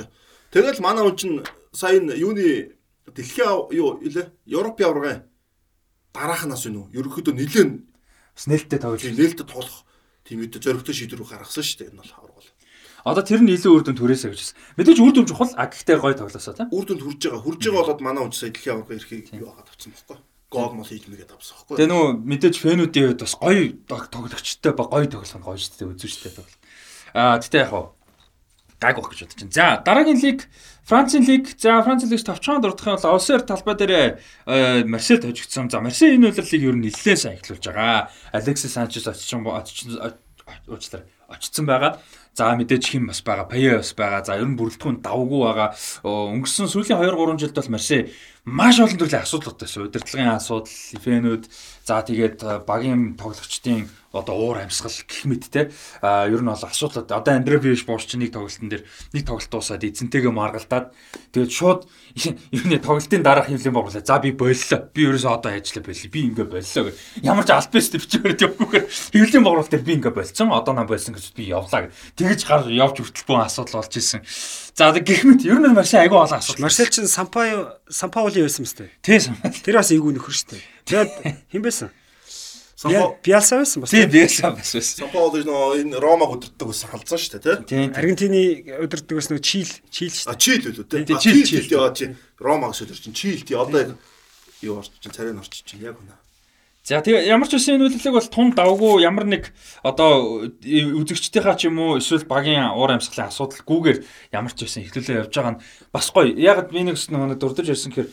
Тэгэл 0.51 0.83
манай 0.83 1.07
хүн 1.07 1.15
чинь 1.15 1.35
сая 1.71 2.01
юуны 2.01 2.75
дэлхийн 3.07 3.71
юу 3.71 4.01
илээ 4.03 4.33
Европын 4.49 4.85
аварга 4.85 5.13
дараахнаас 6.11 6.65
юу 6.65 6.89
ерөөхдөө 6.91 7.33
нэлээд 7.37 7.71
Бас 8.35 8.47
нээлттэй 8.51 8.79
тоглож. 8.79 9.03
нээлттэй 9.03 9.47
тоглох 9.47 9.84
тийм 10.25 10.41
үедээ 10.41 10.61
зөрөгтэй 10.65 10.95
шийдвэр 10.97 11.21
гаргасан 11.23 11.63
шүү 11.63 11.77
дээ 11.85 11.89
энэ 11.93 12.01
бол 12.01 12.13
аварга 12.17 12.35
бол. 12.41 12.51
Одоо 13.05 13.21
тэр 13.21 13.41
нь 13.45 13.53
илүү 13.53 13.71
үр 13.77 13.83
дүн 13.85 13.97
түрээсэ 14.01 14.33
гэж 14.33 14.39
хэлсэн. 14.41 14.57
Мэдээж 14.81 14.97
үр 15.05 15.13
дүн 15.13 15.27
чухал, 15.29 15.53
а 15.53 15.69
гэхдээ 15.69 15.97
гой 16.01 16.13
тоглосоо 16.17 16.53
тийм. 16.57 16.73
Үр 16.73 16.85
дүнд 16.89 17.01
хүрж 17.05 17.21
байгаа. 17.29 17.41
Хүрж 17.45 17.61
байгаа 17.69 17.81
болоод 17.85 18.01
манай 18.01 18.21
хүн 18.25 18.33
сая 18.33 18.49
дэлхийн 18.49 18.73
аварга 18.81 18.97
ирэхийг 18.97 19.25
юу 19.37 19.49
хагаад 19.53 19.69
авсан 19.69 19.93
байхгүй. 19.93 20.17
Гол 20.49 20.73
мол 20.73 20.89
хийж 20.89 21.05
мэгээд 21.05 21.31
авсан 21.37 21.53
байхгүй. 21.61 21.75
Тэгээ 21.77 21.91
нөө 21.93 22.05
мэдээж 22.25 22.55
фэнүүдийн 22.65 23.05
хувьд 23.13 23.21
бас 23.21 23.33
дог- 23.85 24.09
тоглогчтой 24.09 24.73
ба 24.73 24.83
гоё 24.89 25.05
тоглох 25.05 25.29
нь 25.37 25.45
гоё 25.45 25.57
шүү 25.61 25.73
дээ 25.77 25.89
үзэн 25.93 26.09
шүү 26.09 26.21
дээ 26.25 26.35
тоглол. 26.41 26.57
Аа 27.13 27.37
тэгтээ 27.45 27.61
яг 27.61 27.69
хаа 27.69 27.85
гайг 28.79 28.95
байх 28.97 29.09
гэж 29.09 29.19
бодож 29.25 29.39
байна. 29.39 29.51
За 29.51 29.81
дараагийн 29.85 30.21
лиг 30.21 30.47
Францын 30.85 31.23
лиг. 31.25 31.49
За 31.57 31.81
Францын 31.81 32.09
лигт 32.09 32.25
товчхон 32.25 32.61
дурдах 32.61 32.85
нь 32.85 33.01
бол 33.01 33.15
Осер 33.15 33.41
талбай 33.41 33.75
дээр 33.75 34.19
э, 34.45 34.83
Марсель 34.85 35.21
хожигдсон. 35.21 35.69
За 35.69 35.81
Марсель 35.81 36.15
энэ 36.15 36.29
удирлыг 36.29 36.61
ер 36.61 36.75
нь 36.75 36.85
нэлээд 36.85 37.19
сайн 37.19 37.37
эхлүүлж 37.41 37.65
байгаа. 37.65 38.11
Алексис 38.31 38.73
Санчес 38.73 39.07
очсон 39.07 39.45
уучлаарай 39.45 41.09
очсон 41.29 41.65
байгаа. 41.65 41.99
За 42.35 42.51
мэдээж 42.51 42.83
хим 42.83 43.07
бас 43.07 43.23
байгаа, 43.23 43.47
Пае 43.47 43.77
бас 43.79 43.93
байгаа. 43.95 44.23
За 44.25 44.35
ер 44.35 44.45
нь 44.45 44.57
бүрэлдэхүүн 44.59 44.99
давгүй 45.01 45.41
байгаа. 45.41 45.71
Өнгөрсөн 46.03 46.67
сүүлийн 46.67 46.99
2 46.99 47.15
3 47.15 47.39
жилд 47.39 47.55
бол 47.55 47.71
Марсель 47.71 48.11
маш 48.43 48.79
олон 48.83 48.99
төрлийн 48.99 49.23
асуудалтай 49.23 49.65
байсан. 49.65 49.87
Удирдлагын 49.87 50.35
асуудал, 50.35 50.75
фэнүүд, 51.01 51.43
за 51.87 52.03
тэгээд 52.03 52.39
э, 52.43 52.59
багийн 52.67 53.15
тоглогчдын 53.15 53.87
одоо 54.15 54.35
уур 54.35 54.63
амьсгал 54.63 54.95
гэх 54.95 55.27
мэт 55.27 55.51
те. 55.51 55.71
А 56.01 56.25
ер 56.31 56.39
нь 56.39 56.47
бол 56.47 56.63
асуудал 56.63 57.03
одоо 57.03 57.33
Андре 57.35 57.59
Виш 57.59 57.83
буурч 57.83 58.15
нэг 58.15 58.31
тоглолтын 58.31 58.71
дээр 58.71 58.83
нэг 59.11 59.23
тоглолт 59.27 59.51
дуусаад 59.51 59.83
эзэнтэйгээ 59.83 60.31
маргалдаад 60.31 60.95
тэгээд 61.35 61.51
шууд 61.51 61.81
нь 62.55 62.79
тоглолтын 62.79 63.23
дараах 63.23 63.51
хөвлийн 63.51 63.75
боглоо 63.75 63.99
за 63.99 64.19
би 64.23 64.31
боллоо. 64.31 64.79
Би 64.95 65.01
ерөөсөө 65.05 65.31
одоо 65.35 65.51
ажилла 65.51 65.83
боллоо. 65.83 66.09
Би 66.09 66.19
ингээ 66.31 66.47
боллоо 66.47 66.83
гэх. 66.87 66.97
Ямар 67.21 67.45
ч 67.45 67.51
алт 67.51 67.71
бэст 67.75 67.93
бичгээр 67.99 68.39
явгүйгээр 68.39 68.85
хөвлийн 68.87 69.43
боглол 69.43 69.67
дээр 69.67 69.83
би 69.83 69.93
ингээ 69.99 70.15
болцсон. 70.15 70.55
Одоо 70.55 70.73
нам 70.73 70.87
болсон 70.87 71.13
гэж 71.13 71.35
би 71.35 71.51
явлаа 71.51 71.91
гэх. 71.91 71.95
Тэгэж 72.15 72.41
гар 72.47 72.63
явж 72.71 73.03
бүх 73.03 73.43
асуудал 73.43 73.83
болж 73.83 73.93
исэн 73.99 74.23
за 74.75 74.91
гэх 74.91 75.23
мэт 75.23 75.47
ер 75.47 75.59
нь 75.59 75.71
Марсель 75.71 76.03
айгүй 76.03 76.19
олон 76.19 76.39
асуудал. 76.39 76.67
Марсел 76.67 76.91
чин 76.91 77.07
Сампа 77.07 77.79
Сампаули 77.87 78.43
байсан 78.43 78.67
мэт. 78.67 78.91
тийм 79.01 79.35
Тэр 79.63 79.79
бас 79.79 79.91
эйгүү 79.91 80.19
нөхөр 80.19 80.35
штэ. 80.35 80.59
Тэгээд 80.83 81.11
хэн 81.51 81.63
байсан? 81.63 81.89
Сампо 82.85 83.17
Биалса 83.25 83.57
байсан 83.57 83.81
бас. 83.81 83.89
тийм 83.91 84.09
бас 84.09 84.71
байсан 84.77 84.97
Сампо 85.01 85.29
бол 85.29 85.41
нөө 85.41 85.81
энэ 85.81 85.97
Ромаг 85.99 86.29
өдөртөг 86.37 86.69
ус 86.69 86.83
халдсан 86.85 87.17
шүү 87.17 87.39
дээ 87.41 87.65
тий. 87.65 87.65
тийм 87.65 87.93
Аргентины 87.97 88.41
удирддаг 88.85 89.15
бас 89.17 89.29
нэг 89.33 89.41
Чил 89.41 89.69
Чил 89.89 90.13
тий. 90.13 91.05
Тий, 91.05 91.15
А, 91.15 91.19
чийл, 91.19 91.43
чийл 91.43 91.45
чийл. 91.45 91.67
тий. 91.67 91.77
Аа, 91.81 91.93
чи 91.93 92.05
Ромаг 92.39 92.77
өдөр 92.77 92.95
чинь 93.01 93.13
чийл 93.17 93.41
тий. 93.41 93.57
Одоо 93.57 93.79
яг 93.81 93.89
юу 94.61 94.77
орч 94.79 94.91
чинь 95.01 95.11
царай 95.11 95.33
орч 95.33 95.63
чинь 95.65 95.81
яг 95.81 95.97
үнэ. 95.97 96.13
За 96.85 97.01
тэгээ 97.01 97.25
ямар 97.25 97.49
ч 97.49 97.57
үсэн 97.57 97.81
энэ 97.81 97.89
үйлдэлийг 97.89 98.13
бол 98.13 98.29
тун 98.29 98.53
давгүй 98.53 99.01
ямар 99.01 99.25
нэг 99.25 99.49
одоо 99.81 100.45
үзэгчдийнхаа 100.61 101.57
ч 101.57 101.65
юм 101.65 101.81
уу 101.81 101.97
эсвэл 101.97 102.29
багийн 102.29 102.77
уур 102.77 102.93
амьсгалын 102.93 103.33
асуудалгүйгээр 103.33 104.05
ямар 104.29 104.53
ч 104.53 104.69
үсэн 104.69 104.85
ихлүүлээ 104.85 105.25
явж 105.25 105.33
байгаа 105.33 105.57
нь 105.57 105.61
бас 105.89 106.13
гоё. 106.13 106.29
Яг 106.37 106.69
би 106.69 106.85
нэг 106.85 106.93
нэг 107.09 107.41
дурдж 107.41 107.65
ирсэн 107.73 107.89
гэхээр 107.89 108.09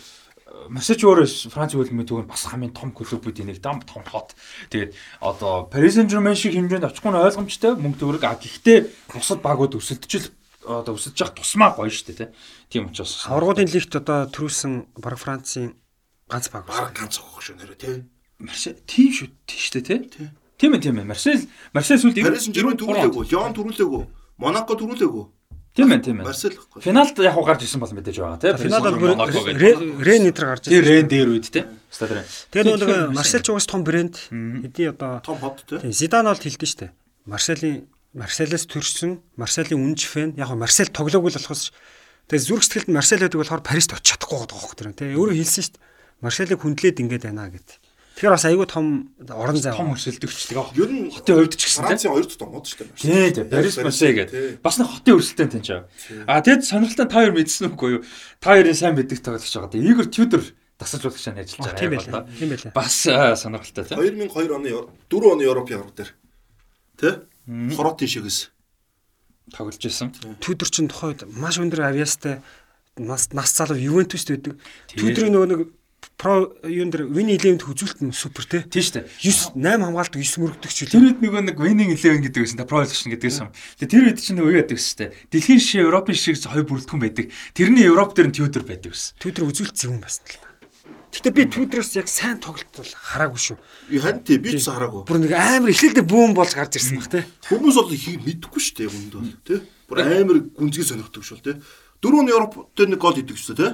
Масаж 0.68 1.00
өөрөө 1.02 1.26
Франц 1.50 1.72
хөлбөмбөгийн 1.74 2.08
түүх 2.08 2.22
нь 2.22 2.30
бас 2.30 2.46
хамгийн 2.46 2.76
том 2.76 2.92
клубүүдийн 2.92 3.48
нэг 3.50 3.58
дам 3.64 3.82
том 3.82 4.04
хот. 4.06 4.36
Тэгээд 4.70 4.94
одоо 5.18 5.66
Paris 5.66 5.96
Saint-Germain 5.96 6.36
шиг 6.36 6.54
хэмжээнд 6.54 6.86
очихгүй 6.86 7.10
нь 7.10 7.22
ойлгомжтой 7.22 7.72
мөнгө 7.80 7.98
төгрөг 7.98 8.22
а 8.28 8.36
гэхдээ 8.36 9.10
бусад 9.10 9.40
багууд 9.42 9.78
өсөлдөж 9.80 10.42
одоо 10.66 10.94
өсөж 10.94 11.18
явах 11.18 11.34
тусмаа 11.34 11.74
гоё 11.74 11.90
шүү 11.90 12.14
дээ 12.14 12.30
тийм 12.70 12.86
учраас 12.90 13.26
Аваргуудын 13.26 13.66
лигт 13.66 13.94
одоо 13.98 14.30
төрүүлсэн 14.30 14.94
баг 15.02 15.18
Францын 15.18 15.74
ганц 16.30 16.46
баг 16.54 16.66
байна. 16.66 16.94
ганц 16.94 17.18
өгөх 17.18 17.42
шүү 17.42 17.56
нэрэ 17.58 17.76
тий. 17.76 17.96
Марсель 18.38 18.78
тийм 18.86 19.10
шүү 19.10 19.28
тийм 19.46 19.58
шүү 19.58 19.74
дээ 19.82 19.98
тий. 20.06 20.28
Тийм 20.58 20.74
ээ 20.74 20.82
тийм 20.86 20.96
ээ 21.02 21.10
Марсель 21.10 21.50
Марсель 21.74 21.98
сүлд 21.98 22.16
Paris 22.22 22.46
Saint-Germain 22.46 22.78
төрүүлээгүй, 22.78 23.24
Лион 23.26 23.52
төрүүлээгүй, 23.58 24.02
Монако 24.38 24.78
төрүүлээгүй. 24.78 25.24
Тийм 25.72 25.88
ээ 25.88 26.04
тийм 26.04 26.20
ээ. 26.20 26.28
Марсель 26.28 26.52
гэхгүй. 26.52 26.84
Финалд 26.84 27.16
яг 27.16 27.32
уу 27.32 27.48
гарч 27.48 27.64
ирсэн 27.64 27.80
бол 27.80 27.92
мэдээж 27.96 28.16
байгаа 28.20 28.36
тий. 28.36 28.52
Финал 28.60 28.84
бол 28.92 29.00
бүр 29.00 29.16
гэдэг. 29.16 30.04
Рен 30.04 30.22
нэтер 30.28 30.44
гарч 30.52 30.68
ирсэн. 30.68 30.84
рен 30.84 31.06
дээр 31.08 31.28
үед 31.32 31.48
тий. 31.48 31.64
Стадион. 31.88 32.28
Тэгээд 32.52 32.76
нөгөө 32.76 33.00
Марсел 33.16 33.40
ч 33.40 33.48
угаас 33.48 33.64
том 33.64 33.80
брэнд. 33.80 34.14
Хэдий 34.28 34.92
одоо 34.92 35.24
Том 35.24 35.40
хот 35.40 35.64
тий. 35.64 35.80
тийм, 35.80 35.92
Зидан 35.96 36.28
бол 36.28 36.36
хэлдэж 36.36 36.68
штэ. 36.76 36.92
Марселийн 37.24 37.88
Марселээс 38.12 38.68
төрсөн 38.68 39.24
Марселийн 39.40 39.80
үнж 39.80 40.04
фэн 40.04 40.36
яг 40.36 40.52
Марсел 40.52 40.92
тоглоогүй 40.92 41.32
л 41.32 41.38
болохоос 41.40 41.72
тэгээд 42.28 42.44
зүрх 42.44 42.64
сэтгэлд 42.68 42.92
Марсел 42.92 43.24
байдаг 43.24 43.40
болохоор 43.40 43.64
Парист 43.64 43.96
очих 43.96 44.20
чадахгүй 44.20 44.44
байгаа 44.44 44.52
байхгүй 44.52 44.76
тэр. 44.76 44.92
Тэгээ 44.92 45.16
өөрөө 45.16 45.36
хэлсэн 45.40 45.64
штэ. 45.72 45.80
Марселийг 46.20 46.60
хүндлээд 46.60 47.00
ингээд 47.00 47.24
байна 47.32 47.48
гэд. 47.48 47.80
Тэгэхээр 48.22 48.38
бас 48.38 48.46
айгүй 48.46 48.66
том 48.70 48.86
орон 49.18 49.58
зай. 49.58 49.74
Том 49.74 49.90
өрсөлдөгч 49.98 50.54
тэгээ. 50.54 50.78
Ер 50.78 50.90
нь 50.94 51.10
хотын 51.10 51.42
хувьд 51.42 51.58
ч 51.58 51.66
гэсэн 51.66 51.82
тий. 51.82 51.90
Францын 51.90 52.10
хоёр 52.14 52.26
дахь 52.30 52.38
томод 52.38 52.66
шүү 52.70 52.86
дээ. 52.86 52.94
Тий, 53.02 53.30
тий. 53.34 53.44
Парис 53.50 53.76
Марсель 53.82 54.14
гэдэг. 54.14 54.62
Бас 54.62 54.78
нэг 54.78 54.86
хотын 54.94 55.18
өрсөлдөөн 55.18 55.50
тань 55.50 55.66
чаа. 55.66 55.80
А 56.30 56.38
тэгэд 56.38 56.62
сонирхолтой 56.62 57.06
та 57.10 57.18
хоёр 57.18 57.34
мэдсэн 57.34 57.74
үгүй 57.74 57.90
юу? 57.98 58.02
Та 58.38 58.54
хоёрын 58.54 58.78
сайн 58.78 58.94
мэддэг 58.94 59.18
тоглогч 59.26 59.50
байгаа. 59.50 59.74
Игор 59.74 60.06
Тюдор 60.06 60.42
дасалжуулагч 60.78 61.26
ажиллаж 61.34 61.50
байгаа. 61.50 61.82
Тийм 61.82 61.90
байлаа. 61.98 62.22
Тийм 62.38 62.48
байлаа. 62.54 62.70
та. 62.70 62.78
Бас 62.78 62.94
аа, 63.10 63.34
сонирхолтой 63.34 63.84
тий. 63.90 63.98
2002 63.98 64.54
оны 64.54 64.70
4 65.10 65.34
оны 65.34 65.42
Европын 65.42 65.82
аврал 65.82 65.94
дээр 65.98 66.10
тий. 66.94 67.12
Хоротын 67.74 68.06
шигээс 68.06 68.54
Тоглож 69.50 69.82
исэн. 69.82 70.14
Түдэр 70.38 70.70
чин 70.70 70.86
тухайд 70.86 71.26
маш 71.26 71.58
өндөр 71.58 71.90
авиастай 71.90 72.38
нас 72.94 73.34
нас 73.34 73.50
залуу 73.50 73.74
Ювентуст 73.74 74.30
байдаг. 74.30 74.62
Түдрийн 74.94 75.34
нөгөө 75.34 75.48
нэг 75.50 75.60
про 76.22 76.54
юун 76.62 76.94
дээр 76.94 77.10
Вини 77.10 77.34
Илевэнд 77.34 77.66
хүзүүлт 77.66 77.98
нь 78.06 78.14
супер 78.14 78.46
те. 78.46 78.62
Тийм 78.62 78.78
шүү 78.78 78.94
дээ. 79.02 79.58
9 79.58 79.58
8 79.58 79.82
хамгаалт 79.82 80.14
9 80.14 80.38
мөрөгдөгч 80.38 80.76
Тэр 80.86 81.02
үлээ. 81.02 81.02
үед 81.02 81.18
нөгөө 81.18 81.42
нэг 81.50 81.58
winning 81.58 81.90
11 81.98 82.22
гэдэг 82.22 82.42
байсан 82.46 82.58
та 82.62 82.70
pro 82.70 82.78
evolution 82.78 83.10
гэдгээс 83.10 83.38
юм. 83.42 83.50
Тэгээ 83.82 83.90
тэр 83.90 84.02
үед 84.06 84.18
чинь 84.22 84.38
нөгөө 84.38 84.52
юу 84.54 84.60
яадаг 84.62 84.78
шүү 84.78 84.98
дээ. 85.02 85.10
Дэлхийн 85.34 85.58
шишээ 85.58 85.82
Европын 85.82 86.14
шишээс 86.14 86.46
хоёр 86.46 86.66
бүрэлдэхүүн 86.70 87.02
байдаг. 87.02 87.26
Тэрний 87.58 87.90
Европ 87.90 88.14
дээр 88.14 88.30
нь 88.30 88.36
Тюдор 88.38 88.62
байдаг 88.62 88.94
байсан. 88.94 89.18
Түдэр 89.18 89.50
үзүүлэлт 89.50 89.74
зөвөн 89.82 89.98
байсан 89.98 90.22
л. 90.30 90.38
Гэтэ 91.12 91.28
би 91.34 91.42
Түдрээс 91.44 91.92
яг 91.98 92.06
сайн 92.08 92.38
тоглолт 92.38 92.70
бол 92.72 92.86
хараагүй 92.88 93.40
шүү. 93.42 93.58
харин 94.00 94.22
тий 94.24 94.38
би 94.38 94.56
ч 94.56 94.64
хараагүй. 94.64 95.04
Бүр 95.04 95.20
нэг 95.26 95.34
амар 95.36 95.68
эхлэлдээ 95.74 96.06
бүүн 96.08 96.32
болж 96.32 96.54
гарч 96.56 96.80
ирсэн 96.80 97.02
баг 97.02 97.10
те. 97.12 97.26
Хүмүүс 97.52 97.76
бол 97.76 97.92
мэдэхгүй 97.92 98.60
шүү 98.62 98.74
дээ 98.80 98.88
юмд 98.88 99.12
бол 99.12 99.34
тий. 99.44 99.60
Бүр 99.92 99.98
амар 100.08 100.38
гүнзгий 100.56 100.86
сонирхдаг 100.88 101.20
шүү 101.20 101.44
дээ 101.44 101.60
тий. 101.60 101.66
Дөрөв 102.00 102.22
нь 102.24 102.32
Европ 102.32 102.52
дээр 102.72 102.96
нэг 102.96 103.00
гол 103.04 103.20
идэг 103.20 103.36
шүү 103.36 103.58
тий. 103.60 103.70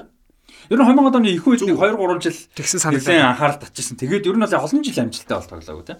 Ер 0.67 0.77
нь 0.77 0.85
2000 0.85 1.15
оны 1.15 1.29
их 1.31 1.47
үед 1.47 1.63
нэг 1.63 1.79
2 1.79 1.95
3 1.95 2.19
жил 2.19 2.37
Тэгсэн 2.59 2.79
санагдаа. 2.83 3.31
анхаарал 3.31 3.59
татчихсан. 3.63 3.95
Тэгээд 3.95 4.27
ер 4.27 4.35
нь 4.35 4.43
бол 4.43 4.53
олон 4.59 4.83
жил 4.83 4.99
амжилттай 4.99 5.37
бол 5.39 5.47
тоглоогүй 5.47 5.85
те. 5.87 5.95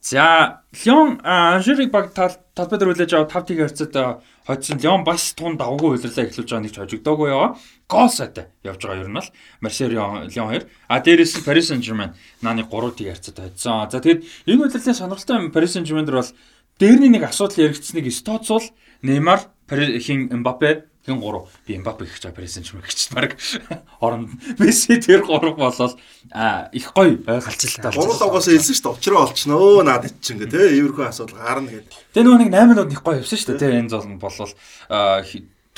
За, 0.00 0.64
Лион 0.72 1.20
Анжерик 1.22 1.92
баг 1.92 2.14
тал 2.16 2.32
талбай 2.56 2.80
дээр 2.80 2.96
үлээж 2.96 3.12
аваад 3.12 3.32
5 3.36 3.46
тийг 3.52 3.60
харьцаад 3.60 4.24
хоцсон. 4.48 4.80
Лион 4.80 5.04
бас 5.04 5.36
тун 5.36 5.60
давгүй 5.60 6.00
удирлаа 6.00 6.24
эхлүүлж 6.24 6.48
байгаа 6.48 6.64
нэг 6.64 6.72
ч 6.72 6.80
хожигдоогүй 6.80 7.28
яваа. 7.28 7.60
Гол 7.84 8.08
сайтай 8.08 8.48
явж 8.64 8.80
байгаа 8.80 9.04
ер 9.04 9.12
нь 9.12 9.18
бол 9.20 9.28
Марсель 9.60 9.92
Лион 9.92 10.32
2. 10.32 10.64
А 10.88 11.04
дээрээс 11.04 11.36
нь 11.36 11.44
Paris 11.44 11.68
Saint-Germain 11.68 12.16
нааны 12.40 12.64
3 12.64 12.96
тийг 12.96 13.12
харьцаад 13.12 13.38
хоцсон. 13.44 13.92
За 13.92 14.00
тэгээд 14.00 14.24
энэ 14.48 14.64
удирлын 14.72 14.96
сонирхолтой 14.96 15.36
юм 15.36 15.52
Paris 15.52 15.76
Saint-Germain 15.76 16.08
дээр 16.08 16.24
бол 16.24 16.32
дээрний 16.80 17.10
нэг 17.12 17.28
асуудал 17.28 17.68
яригдсныг 17.68 18.08
Стоцул, 18.08 18.64
Неймар, 19.04 19.52
хин 19.68 20.32
Мбаппе 20.32 20.88
хин 21.06 21.20
3 21.20 21.96
би 21.98 22.04
гэх 22.04 22.20
чаа 22.20 22.32
Paris 22.32 22.56
Saint-Germain 22.56 22.84
гэж 22.84 23.00
баг 23.16 23.36
оронд 24.04 24.30
Месси 24.60 25.00
тэр 25.00 25.24
3 25.24 25.56
болол 25.56 25.94
а 26.32 26.68
их 26.72 26.92
гоё 26.92 27.16
ойлголцолтой. 27.24 27.92
Гурал 27.92 28.28
угаасаа 28.28 28.52
хэлсэн 28.52 28.74
шүү 28.76 28.84
дээ. 28.84 28.98
Учраа 29.00 29.24
олчихноо 29.24 29.82
наад 29.82 30.12
чинь 30.20 30.38
гэ 30.38 30.52
тий. 30.52 30.80
Иймэрхүү 30.80 31.08
асуудал 31.08 31.40
гарна 31.40 31.72
гэдэг. 31.72 31.94
Тэгээ 32.12 32.26
нөгөө 32.28 32.40
нэг 32.44 32.50
8 32.52 32.68
минут 32.68 32.92
их 32.92 33.00
гоё 33.00 33.20
явсан 33.24 33.38
шүү 33.40 33.48
дээ. 33.56 33.60
Тэгээ 33.64 33.80
энэ 33.80 33.92
зол 33.92 34.06
нь 34.06 34.20
болол 34.20 34.52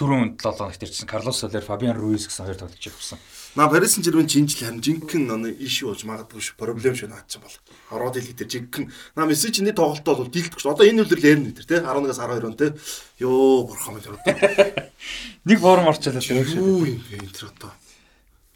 түрүүн 0.02 0.28
7 0.40 0.58
хоногт 0.58 0.82
ирсэн 0.82 1.06
Карлос 1.06 1.38
Солер, 1.38 1.62
Фабиан 1.62 1.94
Руис 1.94 2.26
гэсэн 2.26 2.48
хоёр 2.48 2.58
тоглогч 2.58 2.90
ирсэн. 2.90 3.18
На 3.54 3.68
Paris 3.68 3.92
Saint-Germain 3.92 4.26
чинжил 4.26 4.64
харин 4.64 4.80
жинхэнэ 4.80 5.28
нөө 5.28 5.52
ишүү 5.60 5.92
болж 5.92 6.02
магадгүй 6.08 6.40
шүү. 6.40 6.56
Проблем 6.56 6.94
шүү 6.96 7.08
наад 7.12 7.28
чинь 7.28 7.44
бол. 7.44 7.52
Ороод 7.92 8.16
хэлэх 8.16 8.32
дээр 8.40 8.48
жинхэнэ. 8.48 8.88
На 9.12 9.26
Месси 9.28 9.52
чиний 9.52 9.76
тоглолтоо 9.76 10.24
бол 10.24 10.32
дийлдэх 10.32 10.56
шүү. 10.56 10.72
Одоо 10.72 10.88
энэ 10.88 11.04
үлрэл 11.04 11.36
ярина 11.36 11.52
нэ 11.52 11.60
тий. 11.60 11.76
11-аас 11.76 12.16
12 12.16 12.48
он 12.48 12.56
тий. 12.56 12.72
Йоо 13.20 13.68
бурхан 13.68 14.00
минь 14.00 14.08
одоо. 14.08 14.24
Нэг 15.44 15.58
форм 15.60 15.84
орчлоо 15.84 16.16
шүү. 16.16 16.48
Юу 16.56 16.88
юм 16.88 17.04
бэ 17.04 17.20
энэ 17.20 17.36
тэр 17.36 17.52
одоо. 17.52 17.76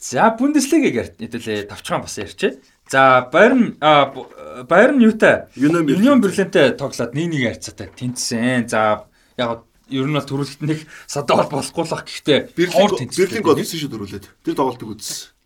За 0.00 0.32
Бундеслигийг 0.32 1.20
хэдүүлээ 1.20 1.68
тавчхан 1.68 2.00
бас 2.00 2.16
ярьчээ. 2.16 2.56
За 2.88 3.28
Байерн 3.28 3.76
Байерн 3.76 5.04
юутай 5.04 5.52
Union 5.60 6.24
Berlin-тэй 6.24 6.72
тоглоод 6.72 7.12
1-1 7.12 7.52
харьцаатай 7.52 7.92
тэнцсэн. 7.92 8.64
За 8.64 9.04
яг 9.36 9.65
ер 9.90 10.06
нь 10.06 10.16
бол 10.16 10.26
төрөлхт 10.26 10.62
нэг 10.66 10.82
садаа 11.06 11.46
бол 11.46 11.62
болохгүй 11.62 11.84
л 11.86 11.94
ах 11.94 12.04
гэхдээ 12.06 12.56
Берлин 12.56 13.42
гол 13.46 13.58
хийсэн 13.60 13.78
шүү 13.80 13.90
дөрүүлээд. 13.92 14.26
Тэр 14.42 14.54
тоглолтыг 14.58 14.90
үзсэн. 14.90 15.36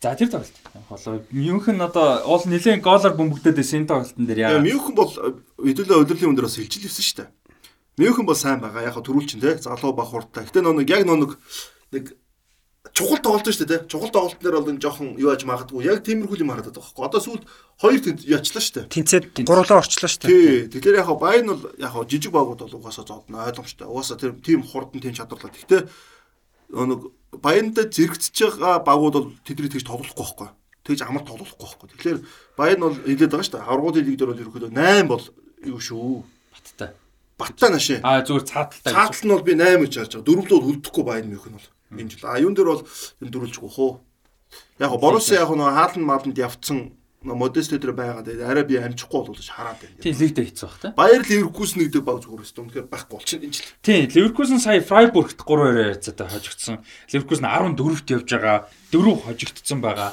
За 0.00 0.14
тэр 0.14 0.30
тоглолт. 0.30 0.56
Холоо 0.88 1.22
Мюнхен 1.32 1.80
одоо 1.82 2.22
уул 2.22 2.44
нэлээд 2.46 2.84
голоор 2.84 3.18
бөмбөгдөөд 3.18 3.56
байсан 3.58 3.88
тоглолтын 3.88 4.28
дээр 4.28 4.38
Яа. 4.46 4.62
Мюнхен 4.62 4.94
бол 4.94 5.10
хэдүүлээ 5.10 5.98
удирлын 5.98 6.30
өндөр 6.36 6.46
бас 6.46 6.54
хилжил 6.54 6.86
хийсэн 6.86 7.02
шүү 7.02 7.18
дээ. 7.18 7.28
Мюнхен 7.98 8.26
бол 8.28 8.38
сайн 8.38 8.62
байгаа. 8.62 8.86
Яг 8.86 8.94
хаа 8.94 9.02
төрүүлчин 9.02 9.42
тий. 9.42 9.58
Залуу 9.58 9.96
бах 9.98 10.14
хурдтай. 10.14 10.46
Гэтэ 10.46 10.62
нөө 10.62 10.86
нэг 10.86 10.88
яг 10.94 11.02
нөө 11.02 11.34
нэг 11.90 12.14
чухал 12.94 13.20
тоглолт 13.22 13.46
шүү 13.48 13.66
дээ. 13.66 13.78
тий. 13.84 13.88
Чухал 13.88 14.12
тоглолт 14.12 14.40
нэр 14.42 14.56
бол 14.58 14.70
энэ 14.72 14.82
жоохон 14.82 15.08
юу 15.18 15.30
аж 15.32 15.42
магадгүй. 15.44 15.84
Яг 15.88 16.04
тиймэрхүү 16.06 16.40
юм 16.42 16.52
харагдаад 16.52 16.76
байгаа 16.76 16.94
байхгүй. 16.94 17.06
Одоо 17.08 17.20
сүүлд 17.20 17.44
хоёр 17.78 18.00
тэнц 18.04 18.20
ячлаа 18.24 18.62
шүү 18.62 18.74
дээ. 18.78 18.86
Тэнцээд 18.92 19.24
гурлаа 19.48 19.80
орчлоо 19.82 20.08
шүү 20.08 20.20
дээ. 20.22 20.30
Тий. 20.30 20.58
Тэгэхээр 20.72 21.00
яг 21.02 21.10
байн 21.18 21.46
бол 21.48 21.62
яг 21.78 21.94
жижиг 22.08 22.32
багууд 22.32 22.60
бол 22.64 22.76
угаасаа 22.78 23.04
зодно 23.04 23.44
ойлгомжтой. 23.44 23.86
Угаасаа 23.88 24.18
тэр 24.18 24.32
тийм 24.38 24.62
хурдан 24.62 25.00
тийм 25.00 25.14
чадварлаа. 25.14 25.50
Гэхдээ 25.50 25.82
нэг 26.68 27.00
баянда 27.32 27.82
зэрэгцэж 27.88 28.36
байгаа 28.60 28.84
багууд 28.84 29.14
бол 29.14 29.28
тэдний 29.44 29.72
тэгж 29.72 29.84
тоглохгүй 29.88 30.24
байхгүй. 30.24 30.48
Тэгж 30.84 31.00
амар 31.04 31.24
тоглохгүй 31.24 31.60
байхгүй. 31.60 31.88
Тэгэхээр 31.92 32.18
баян 32.56 32.80
бол 32.80 32.96
хэлээд 32.96 33.32
байгаа 33.32 33.46
шүү 33.46 33.54
дээ. 33.56 33.68
Аврагууд 33.68 33.96
лиг 34.00 34.16
дээр 34.16 34.30
бол 34.32 34.42
ерөөхдөө 34.42 34.72
8 34.72 35.08
бол 35.08 35.24
юу 35.64 35.80
шүү. 35.80 36.24
Баттай. 36.56 36.90
Баттай 37.38 37.70
нашээ. 37.70 37.98
Аа 38.02 38.24
зүгээр 38.24 38.46
цааталтай. 38.48 38.92
Цаатал 38.92 39.24
нь 39.28 39.32
бол 39.36 39.44
би 39.44 39.54
8 39.54 39.84
гэж 39.84 39.92
харж 39.94 40.12
байгаа. 40.16 40.26
Дөрвөлөө 40.26 40.60
хөлдөхгүй 40.64 41.04
баян 41.04 41.28
мөх 41.28 41.46
нь 41.46 41.56
бол 41.56 41.68
энэ 41.92 42.10
жил. 42.12 42.28
А 42.28 42.38
юун 42.38 42.54
дээр 42.54 42.68
бол 42.72 42.84
энэ 43.22 43.32
дөрвөлжгүй 43.32 43.70
хөө. 43.72 43.92
Яг 44.80 44.92
Борус 45.00 45.28
яг 45.32 45.48
нөгөө 45.48 45.76
хаалн 45.76 46.04
мааланд 46.04 46.38
явцсан 46.38 46.98
модест 47.22 47.74
дээр 47.74 47.92
байгаа. 47.92 48.22
Тэгээд 48.22 48.46
арай 48.46 48.64
би 48.64 48.78
амжихгүй 48.78 49.26
бол 49.26 49.34
гэж 49.34 49.50
хараад 49.50 49.82
байна. 49.82 49.98
Тийм 49.98 50.14
лигдээ 50.14 50.44
хийцэн 50.46 50.68
баг 50.68 50.78
та. 50.78 50.88
Баяр 50.94 51.22
Ливеркузен 51.26 51.82
нэгдэг 51.82 52.02
баг 52.06 52.22
зүгээр 52.22 52.44
өстө. 52.46 52.62
Үнэхээр 52.62 52.86
байхгүй 52.86 53.16
болчихно 53.18 53.44
энэ 53.50 53.56
жил. 53.58 53.66
Тийм 53.82 54.06
Ливеркузен 54.06 54.60
сая 54.62 54.80
Фрайбургт 54.80 55.34
3-2 55.34 55.98
яцаатай 55.98 56.28
хожигдсон. 56.30 56.76
Ливеркузен 57.10 57.46
14-т 57.50 58.14
явж 58.14 58.28
байгаа. 58.30 58.58
4 58.94 59.24
хожигдсон 59.26 59.80
байгаа. 59.82 60.10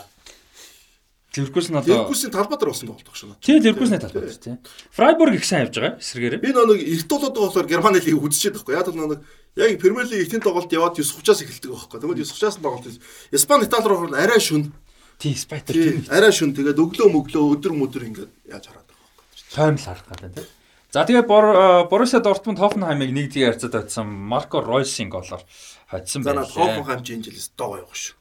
Ливеркузен 1.37 1.77
одоо 1.77 1.93
Ливеркузен 1.93 2.31
талбай 2.31 2.57
дээр 2.57 2.71
болсон 2.73 2.87
тоглолт 2.89 3.13
шүү. 3.13 3.35
Тийм 3.43 3.61
Ливеркузны 3.61 3.99
талбай 3.99 4.33
тийм. 4.41 4.57
Фрайбург 4.89 5.35
их 5.35 5.45
сайн 5.45 5.67
явж 5.67 5.77
байгаа 5.77 5.99
эсрэгээрээ. 6.01 6.41
Би 6.41 6.49
нэг 6.57 6.79
эрт 6.79 7.09
болоод 7.11 7.35
байгаа 7.35 7.49
болохоор 7.53 7.69
Германы 7.69 7.99
лиг 7.99 8.17
үзчихэд 8.23 8.55
байхгүй. 8.55 8.73
Яг 8.73 8.87
л 8.87 8.95
нэг 8.95 9.21
яг 9.55 9.79
Премьер 9.79 10.05
лиг 10.05 10.21
ихтийн 10.27 10.41
тоглолт 10.43 10.71
яваад 10.71 10.95
9:30-аас 10.99 11.41
эхэлдэг 11.43 11.71
байхгүй. 11.71 11.99
Тэгмээд 11.99 12.19
9:30-аас 12.23 12.57
тоглолт. 12.59 12.99
Испани 13.31 13.65
Итали 13.65 13.87
руу 13.87 13.97
ороход 14.05 14.15
арай 14.19 14.39
шүн. 14.39 14.71
Тийм 15.19 15.35
Спайтер 15.35 15.73
тийм. 15.75 16.05
арай 16.11 16.31
шүн. 16.35 16.51
Тэгээд 16.55 16.75
өглөө 16.79 17.07
мөглөө 17.11 17.43
өдөр 17.55 17.73
мөдөр 17.75 18.03
ингээд 18.09 18.31
яаж 18.51 18.67
хараад 18.67 18.87
байгаа 18.91 19.07
байхгүй. 19.15 19.55
Тойм 19.55 19.75
л 19.79 19.85
харах 19.87 20.05
гэдэг 20.11 20.33
тийм. 20.35 20.47
За 20.91 21.03
тэгээ 21.03 21.23
Бор- 21.27 21.87
Боруссия 21.91 22.19
Дортмунд 22.23 22.59
Хофенхаймыг 22.59 23.11
1-1 23.11 23.47
харьцаад 23.47 23.75
очсон 23.75 24.07
Марко 24.07 24.59
Ройсийн 24.63 25.09
голоор 25.11 25.43
хоцсон 25.91 26.23
За 26.23 26.31
над 26.35 26.47
байлээ. 26.47 26.55
Хофенхайм 26.55 27.03
чинь 27.03 27.23
жилээс 27.23 27.51
доо 27.55 27.79
гоё 27.83 27.91
шүү. 27.91 28.15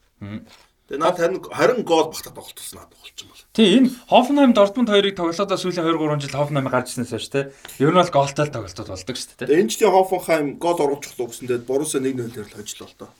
Тэгээ 0.85 1.01
над 1.01 1.17
харин 1.17 1.41
харин 1.41 1.81
гол 1.89 2.13
багтаад 2.13 2.37
тоглолтсон 2.37 2.77
надад 2.77 3.01
болчихсон 3.01 3.29
бол. 3.33 3.45
Тийм 3.57 3.89
энэ 3.89 3.91
Хофенхайм 4.05 4.53
Дортмунд 4.53 4.93
хоёрыг 4.93 5.17
тоглолтоо 5.17 5.57
сүүлийн 5.57 5.81
2 5.81 5.97
3 5.97 6.21
жил 6.21 6.37
Хофенхайм 6.37 6.69
гарч 6.69 6.93
ирснээс 6.93 7.13
хойш 7.17 7.29
те. 7.33 7.41
Ер 7.81 7.89
нь 7.89 7.97
бол 7.97 8.13
голтой 8.13 8.45
л 8.45 8.53
тоглолтууд 8.53 8.93
болдог 8.93 9.17
шүү 9.17 9.29
дээ. 9.33 9.49
Тэгээ 9.49 9.61
энэ 9.65 9.73
жилийн 9.73 9.95
Хофенхайм 9.97 10.47
гол 10.61 10.77
оруулах 10.85 11.09
гэсэн 11.09 11.49
тэгээд 11.49 11.65
Боруссия 11.65 12.05
1-0 12.05 12.37
дээр 12.37 12.49
л 12.53 12.57
хожлоо 12.61 12.89
л 12.93 12.99
доо. 13.01 13.11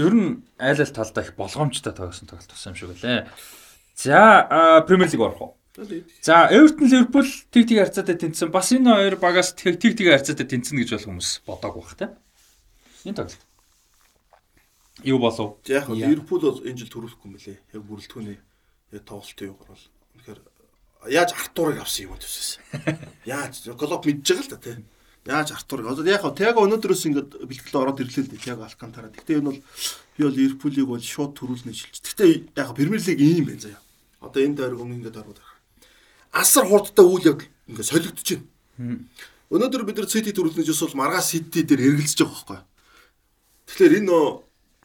Ер 0.00 0.14
нь 0.16 0.40
айл 0.56 0.80
ал 0.80 0.96
талдаа 0.96 1.20
их 1.20 1.36
болгоомжтой 1.36 1.92
тоглосон 1.92 2.32
тоглолт 2.32 2.48
болсон 2.48 2.72
юм 2.72 2.78
шиг 2.80 2.90
үлээ. 2.96 3.28
За 3.92 4.80
Премьер 4.88 5.12
лиг 5.12 5.20
орох 5.20 5.40
уу? 5.40 5.52
За 6.24 6.48
Эвертон 6.48 6.88
Ливерпул 6.88 7.28
тэг 7.52 7.68
тэг 7.68 7.76
харьцаатай 7.80 8.16
тэнцсэн. 8.16 8.48
Бас 8.48 8.72
энэ 8.72 8.88
хоёр 8.88 9.16
багаас 9.16 9.52
тэг 9.52 9.80
тэг 9.80 10.00
харьцаатай 10.00 10.48
тэнцэн 10.48 10.80
гэж 10.80 10.96
бол 10.96 11.06
хүмүүс 11.12 11.44
бодоагүй 11.44 11.80
бах 11.84 11.96
те. 11.96 12.08
Энэ 13.04 13.16
тоглолт. 13.20 13.40
Юу 15.00 15.18
болов? 15.18 15.56
Яг 15.66 15.88
нь 15.88 15.96
Ливерпул 15.96 16.40
бол 16.40 16.60
энэ 16.60 16.84
жил 16.84 16.92
төрүүлэхгүй 16.92 17.28
юм 17.32 17.36
лээ. 17.40 17.58
Яг 17.72 17.82
бүрэлдэхүүний 17.88 18.38
яг 18.92 19.02
тоглолтын 19.08 19.48
юугаар 19.48 19.70
бол 19.72 19.84
үнэхээр 20.20 20.40
яаж 21.08 21.30
Артурыг 21.32 21.80
авсан 21.80 22.12
юм 22.12 22.20
төсөөс. 22.20 22.60
Яаж 23.24 23.64
Клоп 23.72 24.04
мэдж 24.04 24.28
байгаа 24.28 24.44
л 24.44 24.52
да 24.52 24.58
тий. 24.60 24.76
Яаж 25.24 25.48
Артурыг 25.56 25.88
одоо 25.88 26.04
яг 26.04 26.20
хаа 26.22 26.36
Тяго 26.36 26.62
өнөөдрөөс 26.68 27.06
ингээд 27.08 27.30
бэлтгэлээ 27.40 27.82
ороод 27.82 28.02
ирлээ 28.04 28.22
л 28.26 28.30
дээ 28.36 28.44
Тяго 28.44 28.68
Алкантара. 28.68 29.08
Гэхдээ 29.08 29.40
энэ 29.40 29.48
бол 29.48 29.58
би 29.58 30.22
бол 30.22 30.36
Ливерпулийг 30.36 30.86
бол 30.86 31.00
шууд 31.00 31.32
төрүүлнэ 31.40 31.72
шилж. 31.72 32.04
Гэхдээ 32.04 32.52
яг 32.52 32.68
Премьер 32.76 33.00
лиг 33.00 33.18
ийм 33.18 33.48
байна 33.48 33.64
заяа. 33.64 33.82
Одоо 34.20 34.40
энэ 34.44 34.56
дээр 34.60 34.76
өмнө 34.76 35.02
ингээд 35.02 35.18
ороод. 35.24 35.40
Асар 36.36 36.68
хурдтай 36.68 37.06
үйл 37.06 37.26
явдал 37.32 37.50
ингээд 37.66 37.88
солигдож 37.88 38.28
байна. 38.28 39.08
Өнөөдөр 39.50 39.82
бид 39.88 39.98
нар 39.98 40.10
Сити 40.10 40.30
төрүүлнэ 40.36 40.62
жис 40.68 40.82
бол 40.84 41.00
маргаа 41.00 41.22
Сити 41.24 41.66
дээр 41.66 41.92
эргэлзэж 41.92 42.18
байгаа 42.22 42.34
байхгүй. 42.34 42.60
Тэгэхээр 43.68 43.96
энэ 44.02 44.08
нөө 44.10 44.26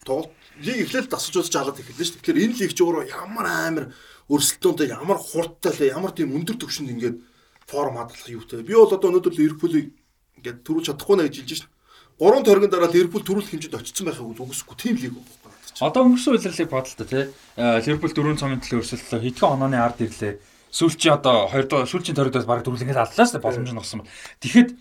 тоглолт 0.07 0.31
лиг 0.63 0.77
эхлээд 0.87 1.11
дасаж 1.11 1.35
удаж 1.35 1.55
алаад 1.59 1.79
эхэллээ 1.83 2.07
шүү. 2.07 2.17
Тэгэхээр 2.23 2.43
энэ 2.47 2.57
лиг 2.63 2.71
ч 2.71 2.79
өөрөө 2.79 3.03
ямар 3.11 3.45
амар 3.45 3.85
өрсөлдөөнтэй 4.31 4.87
ямар 4.95 5.19
хурдтай 5.19 5.71
л 5.75 5.91
ямар 5.91 6.11
тийм 6.15 6.31
өндөр 6.31 6.55
түвшинд 6.55 6.95
ингээд 6.95 7.19
форм 7.67 7.99
хадгалах 7.99 8.31
юутай. 8.31 8.63
Би 8.63 8.73
бол 8.73 8.87
одоо 8.87 9.11
өнөөдөр 9.11 9.35
Ливерпулийг 9.35 9.91
ингээд 10.39 10.63
төрүүлж 10.63 10.85
чадахгүй 10.95 11.15
нэ 11.19 11.27
гэж 11.27 11.35
хэлж 11.43 11.51
шин. 11.61 11.69
Гурван 12.17 12.43
торгон 12.47 12.71
дараа 12.71 12.89
Ливерпул 12.89 13.21
төрүүлэх 13.21 13.51
хэмжээнд 13.51 13.77
очсон 13.77 14.07
байхыг 14.07 14.25
үгүйсэхгүй 14.25 14.77
тийм 14.79 14.95
лиг 14.97 15.13
байхгүй. 15.13 15.51
Одоо 15.77 16.01
өнгөрсөн 16.09 16.33
үйлрэлийг 16.33 16.69
бодлоо 16.73 17.05
те. 17.05 17.29
Э, 17.53 17.77
Ливерпул 17.85 18.09
4 18.09 18.41
цомын 18.41 18.61
төлөө 18.65 18.81
өрсөлдлөө 18.81 19.21
хэдхэн 19.21 19.53
онооны 19.53 19.77
ард 19.77 20.01
ирлээ. 20.01 20.41
Сүүлчийн 20.73 21.13
одоо 21.21 21.45
2 21.53 21.69
дахь 21.69 21.85
сүүлчийн 21.85 22.17
торгодоос 22.17 22.49
баг 22.49 22.65
дөрвөл 22.65 22.81
ингээд 22.81 22.97
аллаа 23.05 23.25
шүү 23.29 23.37
боломж 23.37 23.69
нь 23.69 23.77
олсон. 23.77 24.01
Тэгэхэд 24.41 24.73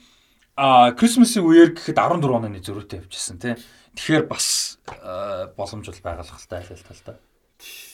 а 0.57 0.97
Крисмсийн 0.97 1.45
үеэр 1.45 1.77
гэхэд 1.77 2.01
14 2.01 2.25
онооны 2.25 2.65
зөрүүтэй 2.65 3.05
явжсэн 3.05 3.37
те. 3.37 3.61
Тэгэхээр 3.97 4.27
бас 4.29 4.79
боломж 5.57 5.87
бол 5.89 6.05
байгалахaltaй 6.05 6.61
айл 6.61 6.85
талтай. 6.85 7.17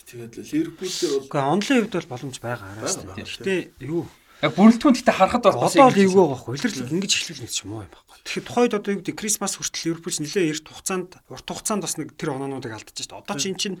Тэгээд 0.07 0.33
Ливерпул 0.51 0.91
дээр 0.91 1.13
бол 1.15 1.27
Гэхдээ 1.31 1.47
онлын 1.47 1.79
хувьд 1.87 1.95
бол 1.95 2.11
боломж 2.11 2.37
байгаа 2.43 2.69
араас 2.75 2.95
тийм. 2.99 3.23
Гэтэ 3.23 3.55
юу 3.87 4.03
Яг 4.43 4.59
бүрэлдэхүүн 4.59 4.95
гэхдээ 4.99 5.15
харахад 5.15 5.43
бол 5.47 5.63
одоо 5.63 5.87
л 5.87 6.03
эвгүй 6.03 6.19
байгаа 6.19 6.35
байхгүй. 6.35 6.53
Илэрлэг 6.59 6.91
ингэж 6.91 7.11
эхлүүлнэ 7.15 7.47
гэж 7.47 7.57
юм 7.63 7.71
уу 7.79 7.87
юм 7.87 7.91
байхгүй. 7.95 8.19
Тэгэхээр 8.27 8.43
тухайд 8.43 8.73
одоо 8.75 8.91
юу 8.91 8.99
гэдэг 8.99 9.15
Крисмас 9.15 9.55
хүртэл 9.55 9.83
Ливерпул 9.87 10.19
нэлээ 10.19 10.51
эрт 10.51 10.67
хугацаанд 10.67 11.09
урт 11.31 11.47
хугацаанд 11.47 11.81
бас 11.87 11.95
нэг 11.95 12.11
тэр 12.19 12.35
оноонуудыг 12.35 12.75
алдчихж 12.75 13.07
байна. 13.07 13.23
Одоо 13.23 13.39
чи 13.39 13.47
эн 13.47 13.55
чин 13.55 13.79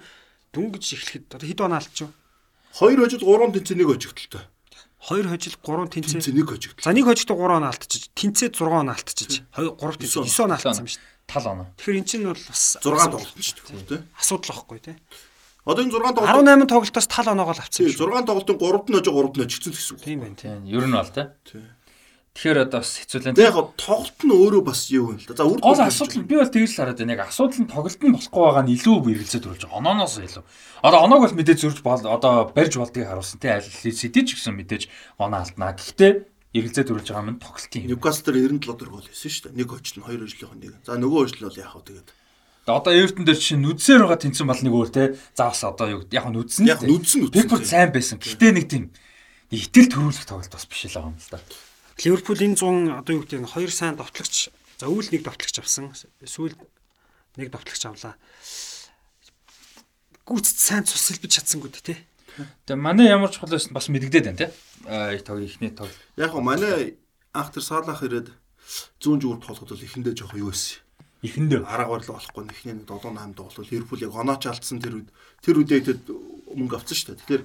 дүнгиж 0.55 0.85
эхлэхэд 0.95 1.35
одоо 1.35 1.47
хэд 1.51 1.59
оноо 1.67 1.83
алдчих 1.83 2.07
вэ? 2.07 2.15
хоёр 2.79 2.97
хожид 3.03 3.27
гурван 3.27 3.51
тэнцээ 3.51 3.75
нэг 3.75 3.87
хожигдолтой. 3.91 4.43
2 5.03 5.27
хожил 5.27 5.55
3 5.59 5.91
тэнцээ. 5.91 6.23
Тэнцээ 6.23 6.33
нэг 6.33 6.47
хожигдол. 6.47 6.79
За 6.79 6.95
нэг 6.95 7.05
хожигдод 7.05 7.37
3 7.37 7.59
оноо 7.59 7.69
алдчихж, 7.69 8.03
тэнцээ 8.15 8.49
6 8.55 8.71
оноо 8.71 8.95
алдчихж, 8.95 9.33
2 9.51 9.75
3 9.75 9.99
тэнцээ 9.99 10.23
9 10.31 10.47
оноо 10.47 10.55
алдсан 10.55 10.79
юм 10.79 10.87
шүү 10.87 11.03
дээ. 11.03 11.12
7 11.33 11.49
оноо. 11.49 11.67
Тэгэхээр 11.81 11.97
эн 11.97 12.05
чинь 12.05 12.25
бол 12.29 12.37
бас 12.37 12.63
6 12.77 12.85
тоглолт 12.85 13.41
шүү 13.41 13.83
дээ. 13.89 14.01
Асуудал 14.21 14.53
واخгүй 14.53 14.79
тий. 14.85 14.95
Одоо 15.65 15.81
энэ 15.81 15.95
6 15.97 16.13
тоглолт 16.13 16.45
18 16.45 16.69
тоглолтоос 16.69 17.07
7 17.09 17.33
оноогоо 17.33 17.55
л 17.57 17.63
авсан. 17.65 17.87
6 17.89 17.97
тоглолтын 17.97 18.57
3-д 18.61 18.87
нь 18.91 18.97
ажиг 19.01 19.15
3-д 19.15 19.35
нь 19.39 19.45
ажигцэн 19.47 19.71
гэсэн 19.73 19.93
үг. 19.97 20.01
Тийм 20.03 20.19
байх 20.21 20.35
тийм. 20.37 20.61
Ер 20.69 20.85
нь 20.85 20.93
бол 20.93 21.09
тий. 21.09 21.25
Тэгэхээр 22.33 22.65
одоо 22.65 22.81
бас 22.81 22.97
хэцүүлэн. 22.97 23.37
Яг 23.37 23.57
тоглолт 23.77 24.19
нь 24.25 24.33
өөрөө 24.33 24.63
бас 24.65 24.89
юу 24.89 25.13
юм 25.13 25.21
л 25.21 25.27
да. 25.29 25.37
За 25.37 25.45
үр 25.45 25.61
дүн. 25.61 25.69
Гол 25.69 25.85
асуудал 25.85 26.25
би 26.25 26.35
бол 26.41 26.49
тэгж 26.49 26.71
л 26.73 26.79
хараад 26.81 26.97
байна. 26.97 27.13
Яг 27.13 27.29
асуудал 27.29 27.61
нь 27.61 27.69
тоглолт 27.69 28.01
нь 28.01 28.09
болохгүй 28.09 28.41
байгаа 28.41 28.63
нь 28.65 28.73
илүү 28.73 28.97
бэргэлзээд 29.05 29.43
төрүүлж 29.45 29.63
байгаа. 29.69 29.77
Онооноос 29.77 30.17
илүү. 30.17 30.43
Одоо 30.81 30.99
оноог 31.05 31.21
бол 31.29 31.37
мэдээж 31.37 31.59
зөрж 31.61 31.79
бол 31.85 32.01
одоо 32.09 32.33
барьж 32.49 32.73
болдгийг 32.81 33.05
харуулсан 33.05 33.37
тий. 33.37 33.53
Аль 33.53 33.69
сэтэж 33.69 34.27
гэсэн 34.33 34.57
мэдээж 34.57 34.83
оноо 35.21 35.45
алднаа. 35.45 35.77
Гэхдээ 35.77 36.11
эргэлзээ 36.53 36.85
төрүүлж 36.85 37.09
байгаа 37.09 37.29
юм 37.33 37.41
тоглолтын. 37.41 37.89
Ньюкасл 37.89 38.23
дээр 38.29 38.37
97 38.61 38.77
дөрөв 38.77 38.93
гол 38.93 39.09
хийсэн 39.09 39.31
шүү 39.33 39.43
дээ. 39.49 39.57
Нэг 39.57 39.67
хожид 39.73 39.95
нь 39.97 40.05
хоёр 40.05 40.21
хожлынх 40.21 40.53
нь 40.53 40.61
нэг. 40.61 40.73
За 40.85 40.97
нөгөө 41.01 41.19
хожил 41.25 41.49
бол 41.49 41.57
яг 41.57 41.69
хаа 41.73 41.81
тэгээд. 41.81 42.09
Одоо 42.63 42.93
Эвертон 42.93 43.25
дээр 43.25 43.39
чинь 43.41 43.63
нүдсээр 43.65 44.05
байгаа 44.05 44.21
тэнцэн 44.21 44.47
бол 44.47 44.61
нэг 44.61 44.73
өөр 44.77 44.89
те. 44.93 45.03
За 45.33 45.49
бас 45.49 45.61
одоо 45.65 45.87
юу 45.89 46.01
яг 46.13 46.25
нь 46.29 46.35
нүдсэн. 46.37 46.63
Яг 46.69 46.85
нүдсэн 46.85 47.27
нүдсэн, 47.27 47.33
Пикфорд 47.33 47.65
сайн 47.67 47.89
байсан. 47.91 48.21
Гэхдээ 48.21 48.51
нэг 48.53 48.65
тийм 48.69 48.93
итэл 49.51 49.89
төрүүлэх 49.91 50.29
тоглолт 50.29 50.53
бас 50.53 50.65
биш 50.69 50.87
л 50.87 50.95
байгаа 50.95 51.11
юм 51.11 51.17
л 51.17 51.31
да. 51.33 51.41
Ливерпул 51.99 52.39
энэ 52.39 52.55
100 52.55 53.01
одоо 53.03 53.13
юу 53.17 53.21
гэдэг 53.25 53.41
нь 53.43 53.51
хоёр 53.51 53.71
сайн 53.73 53.97
довтлогч 53.97 54.53
за 54.79 54.85
өвөл 54.87 55.09
нэг 55.11 55.21
довтлогч 55.25 55.57
авсан. 55.59 55.91
Сүүл 56.23 56.55
нэг 57.35 57.49
довтлогч 57.51 57.83
авлаа. 57.83 58.15
Гүцэд 60.23 60.57
сайн 60.57 60.83
цус 60.87 61.03
сэлбэж 61.03 61.43
чадсангүй 61.43 61.69
тий. 61.83 61.99
Тэгээ 62.65 62.81
манай 62.81 63.07
ямар 63.11 63.29
чухал 63.29 63.53
байсан 63.53 63.73
бас 63.73 63.89
мэдэгдээд 63.89 64.25
байна 64.25 64.41
те. 64.41 64.47
Аа 64.87 65.17
тог 65.21 65.39
ихний 65.39 65.71
тог. 65.71 65.89
Яг 66.17 66.31
гоо 66.31 66.41
манай 66.41 66.97
анх 67.33 67.53
тэр 67.53 67.63
саалах 67.63 68.01
ирээд 68.03 68.33
зүүн 69.01 69.19
зүгүр 69.21 69.39
тоглоход 69.41 69.73
бол 69.75 69.85
эхэндээ 69.85 70.13
жоох 70.17 70.33
юу 70.37 70.49
байсан. 70.49 70.81
Ихэндээ. 71.23 71.63
Арга 71.63 71.93
барил 71.93 72.13
болохгүй 72.15 72.43
нэхний 72.43 72.73
7 72.83 72.87
8 72.87 73.33
тоглол 73.37 73.69
Ливерпул 73.69 74.03
яг 74.03 74.13
онооч 74.15 74.43
алдсан 74.47 74.79
тэр 74.83 74.99
үед 74.99 75.09
тэр 75.39 75.55
үедээ 75.61 75.81
тэд 75.87 76.01
мөнгө 76.51 76.75
авсан 76.77 76.97
шүү 76.97 77.07
дээ. 77.15 77.19
Тэгэхээр 77.23 77.43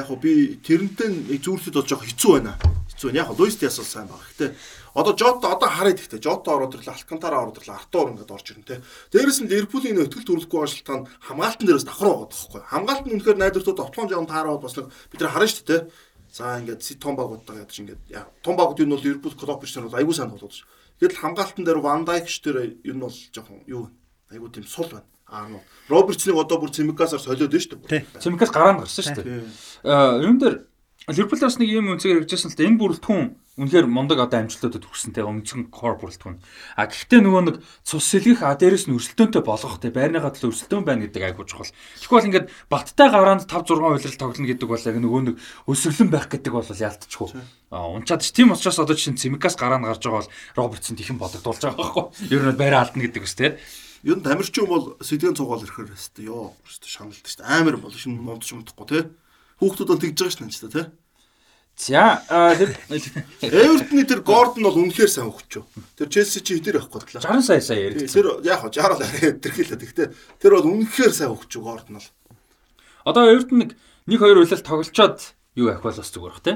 яг 0.00 0.04
гоо 0.08 0.16
би 0.16 0.32
тэрнтэй 0.64 1.08
нэг 1.28 1.40
зүүрлэхэд 1.44 1.76
бол 1.76 1.88
жоох 1.88 2.04
хэцүү 2.04 2.32
байна. 2.40 2.56
Хэцүү 2.98 3.14
байна. 3.14 3.22
Яг 3.22 3.38
Луис 3.38 3.56
Диас 3.56 3.78
бол 3.78 3.86
сайн 3.86 4.08
баг. 4.10 4.18
Гэтэ 4.34 4.54
одоо 4.98 5.14
Жото 5.14 5.46
одоо 5.46 5.68
хараад 5.70 6.02
ихтэй 6.02 6.18
Жото 6.18 6.50
ороод 6.50 6.74
ирлээ, 6.74 6.98
Алкантара 6.98 7.38
ороод 7.38 7.62
ирлээ, 7.62 7.78
Артур 7.78 8.10
ингээд 8.10 8.34
орж 8.34 8.46
ирнэ 8.50 8.66
те. 8.66 8.82
Дээрээс 9.14 9.38
нь 9.46 9.50
Ливерпулийн 9.50 9.94
нөө 9.94 10.10
өтгөл 10.10 10.26
төрүүлэхгүй 10.26 10.58
байгаа 10.58 10.74
шалтгаан 10.74 11.02
хамгаалтан 11.22 11.66
дээрээс 11.70 11.86
давхар 11.86 12.08
байгаа 12.10 12.26
байхгүй. 12.26 12.62
Хамгаалт 12.66 13.04
нь 13.06 13.14
үнэхээр 13.14 13.38
найдвартууд 13.38 13.78
оптон 13.78 14.08
жоон 14.10 14.26
таараад 14.26 14.62
бас 14.66 14.74
нэг 14.74 14.90
бид 14.90 15.20
нар 15.22 15.30
харна 15.30 15.46
шүү 15.46 15.62
дээ 15.62 15.78
те. 15.78 15.86
За 16.34 16.58
ингээд 16.58 16.82
си 16.82 16.94
том 16.98 17.14
багуудтайгаа 17.14 17.62
ядаж 17.62 17.78
ингээд 17.78 18.02
яа 18.10 18.26
том 18.42 18.54
багууд 18.58 18.82
юу 18.82 18.88
нь 18.90 18.94
бол 18.98 19.06
Ливерпул 19.06 19.38
клуб 19.38 19.62
биш 19.62 19.72
нар 19.78 19.86
бол 19.86 19.98
айгүй 20.02 20.14
сайн 20.18 20.34
болоод 20.34 20.52
ш. 20.52 20.66
Гэтэл 20.98 21.22
хамгаалтан 21.22 21.62
дээр 21.62 21.78
Ван 21.78 22.02
Дайк 22.02 22.26
ш 22.26 22.42
дээр 22.42 22.82
юу 22.82 22.96
нь 22.98 23.02
бол 23.06 23.14
жоохон 23.14 23.62
юу 23.70 23.94
айгүй 24.34 24.50
тийм 24.50 24.66
сул 24.66 24.90
байна. 24.90 25.06
Аа 25.30 25.46
нуу. 25.46 25.62
Робертсыг 25.88 26.34
одоо 26.34 26.58
бүр 26.58 26.74
Цимикасаар 26.74 27.22
солиод 27.22 27.52
байна 27.52 27.62
шүү 27.62 27.80
дээ. 27.86 28.04
Цэмкээс 28.20 28.52
гараанд 28.52 28.82
гарсан 28.84 29.04
шүү 29.04 29.24
дээ. 29.24 29.44
Аа 29.88 30.20
юун 30.20 30.36
дээр 30.42 30.68
Ливерпул 31.08 31.40
бас 31.40 31.56
нэг 31.56 31.72
юм 31.72 31.88
үнцээр 31.96 32.20
хэрэгжсэн 32.20 32.52
л 32.52 32.58
да 32.60 32.68
энэ 32.68 32.80
бүрэлдэхүүн 32.84 33.26
үнэхээр 33.58 33.88
мундаг 33.88 34.20
одоо 34.20 34.44
амжилтуудад 34.44 34.84
хүрсэнтэй 34.84 35.24
өмцгөн 35.24 35.72
core 35.72 35.96
бүрэлдэхүүн. 35.96 36.36
А 36.76 36.84
гэхдээ 36.84 37.20
нөгөө 37.24 37.42
нэг 37.48 37.56
цус 37.80 38.04
сэлгэх 38.12 38.44
а 38.44 38.52
дээрэс 38.54 38.86
нь 38.86 38.94
өрсөлдөөнтэй 38.94 39.40
болгох 39.40 39.80
те 39.80 39.88
байрныгаа 39.88 40.36
төлөө 40.36 40.52
өрсөлдөөн 40.52 40.84
байна 40.84 41.08
гэдэг 41.08 41.32
айгуу 41.32 41.48
чухал. 41.48 41.72
Бол 42.12 42.28
ингээд 42.28 42.52
баттай 42.68 43.08
гараанд 43.08 43.48
5 43.48 43.72
6 43.72 43.88
үйлрэл 43.88 44.20
тоглоно 44.20 44.46
гэдэг 44.52 44.68
бол 44.68 44.84
яг 44.84 44.96
нөгөө 45.00 45.22
нэг 45.32 45.36
өсөрлөн 45.64 46.10
байх 46.12 46.28
гэдэг 46.28 46.52
бол 46.52 46.68
яалтчихгүй. 46.68 47.28
А 47.72 47.88
унчаад 47.88 48.22
ч 48.22 48.30
тийм 48.30 48.52
учраас 48.52 48.78
одоо 48.78 48.92
чинь 48.94 49.16
Цимикас 49.16 49.56
гараанд 49.56 49.88
гарч 49.88 50.04
байгаа 50.04 50.22
бол 50.22 50.32
Робертсон 50.60 51.00
тэхэн 51.00 51.16
бодогдуулж 51.16 51.64
байгаа 51.64 51.82
байхгүй. 51.82 52.04
Ер 52.36 52.46
нь 52.46 52.60
байраа 52.60 52.84
алдна 52.84 53.02
гэдэг 53.08 53.24
үс 53.24 53.32
те. 53.32 53.56
Ер 54.06 54.20
нь 54.20 54.24
тамирчин 54.28 54.70
бол 54.70 54.94
сэдвэн 55.02 55.34
цугаал 55.34 55.64
ирэхээр 55.66 55.90
хэвээр 55.90 56.30
ёо 56.30 56.54
шаналдаг 56.84 57.26
шүү 57.26 57.42
дээ. 57.42 57.48
Амар 57.48 57.76
бол 57.80 57.96
шинэ 57.96 58.22
модч 58.22 58.54
юмдахгүй 58.54 58.86
те. 58.86 59.00
Хүүхдүүд 59.58 59.88
бол 59.90 60.02
тэгж 60.02 60.18
байгаа 60.18 60.32
шүү 60.34 60.70
дээ 60.70 60.74
те. 60.74 60.90
За 61.78 62.18
тэр 62.58 62.74
Эвертны 63.38 64.02
тэр 64.02 64.20
Гордон 64.26 64.66
бол 64.66 64.82
үнэхээр 64.82 65.10
сайн 65.10 65.30
хөгчөө. 65.30 65.62
Тэр 65.94 66.08
Челси 66.10 66.42
чи 66.42 66.58
хэдэр 66.58 66.82
авах 66.82 67.06
гэдлээ. 67.06 67.22
60 67.22 67.46
сая 67.46 67.62
сая 67.62 67.78
яригдсан. 67.86 68.18
Тэр 68.18 68.26
яг 68.42 68.66
хоо 68.66 68.70
60 68.74 68.82
арай 68.82 68.98
тэрхэлээ. 69.38 69.78
Гэхдээ 69.78 70.08
тэр 70.42 70.52
бол 70.58 70.66
үнэхээр 70.74 71.14
сайн 71.14 71.30
хөгчөө 71.38 71.62
Гордон 71.62 72.02
бол. 72.02 72.10
Одоо 73.06 73.30
Эвертон 73.30 73.58
нэг 73.62 73.70
1-2 74.10 74.42
үйлэл 74.42 74.66
тоглолцоод 74.66 75.38
юу 75.54 75.70
авах 75.70 75.86
бол 75.86 75.98
бас 76.02 76.10
зүгээр 76.10 76.34
бах 76.34 76.42
те. 76.42 76.52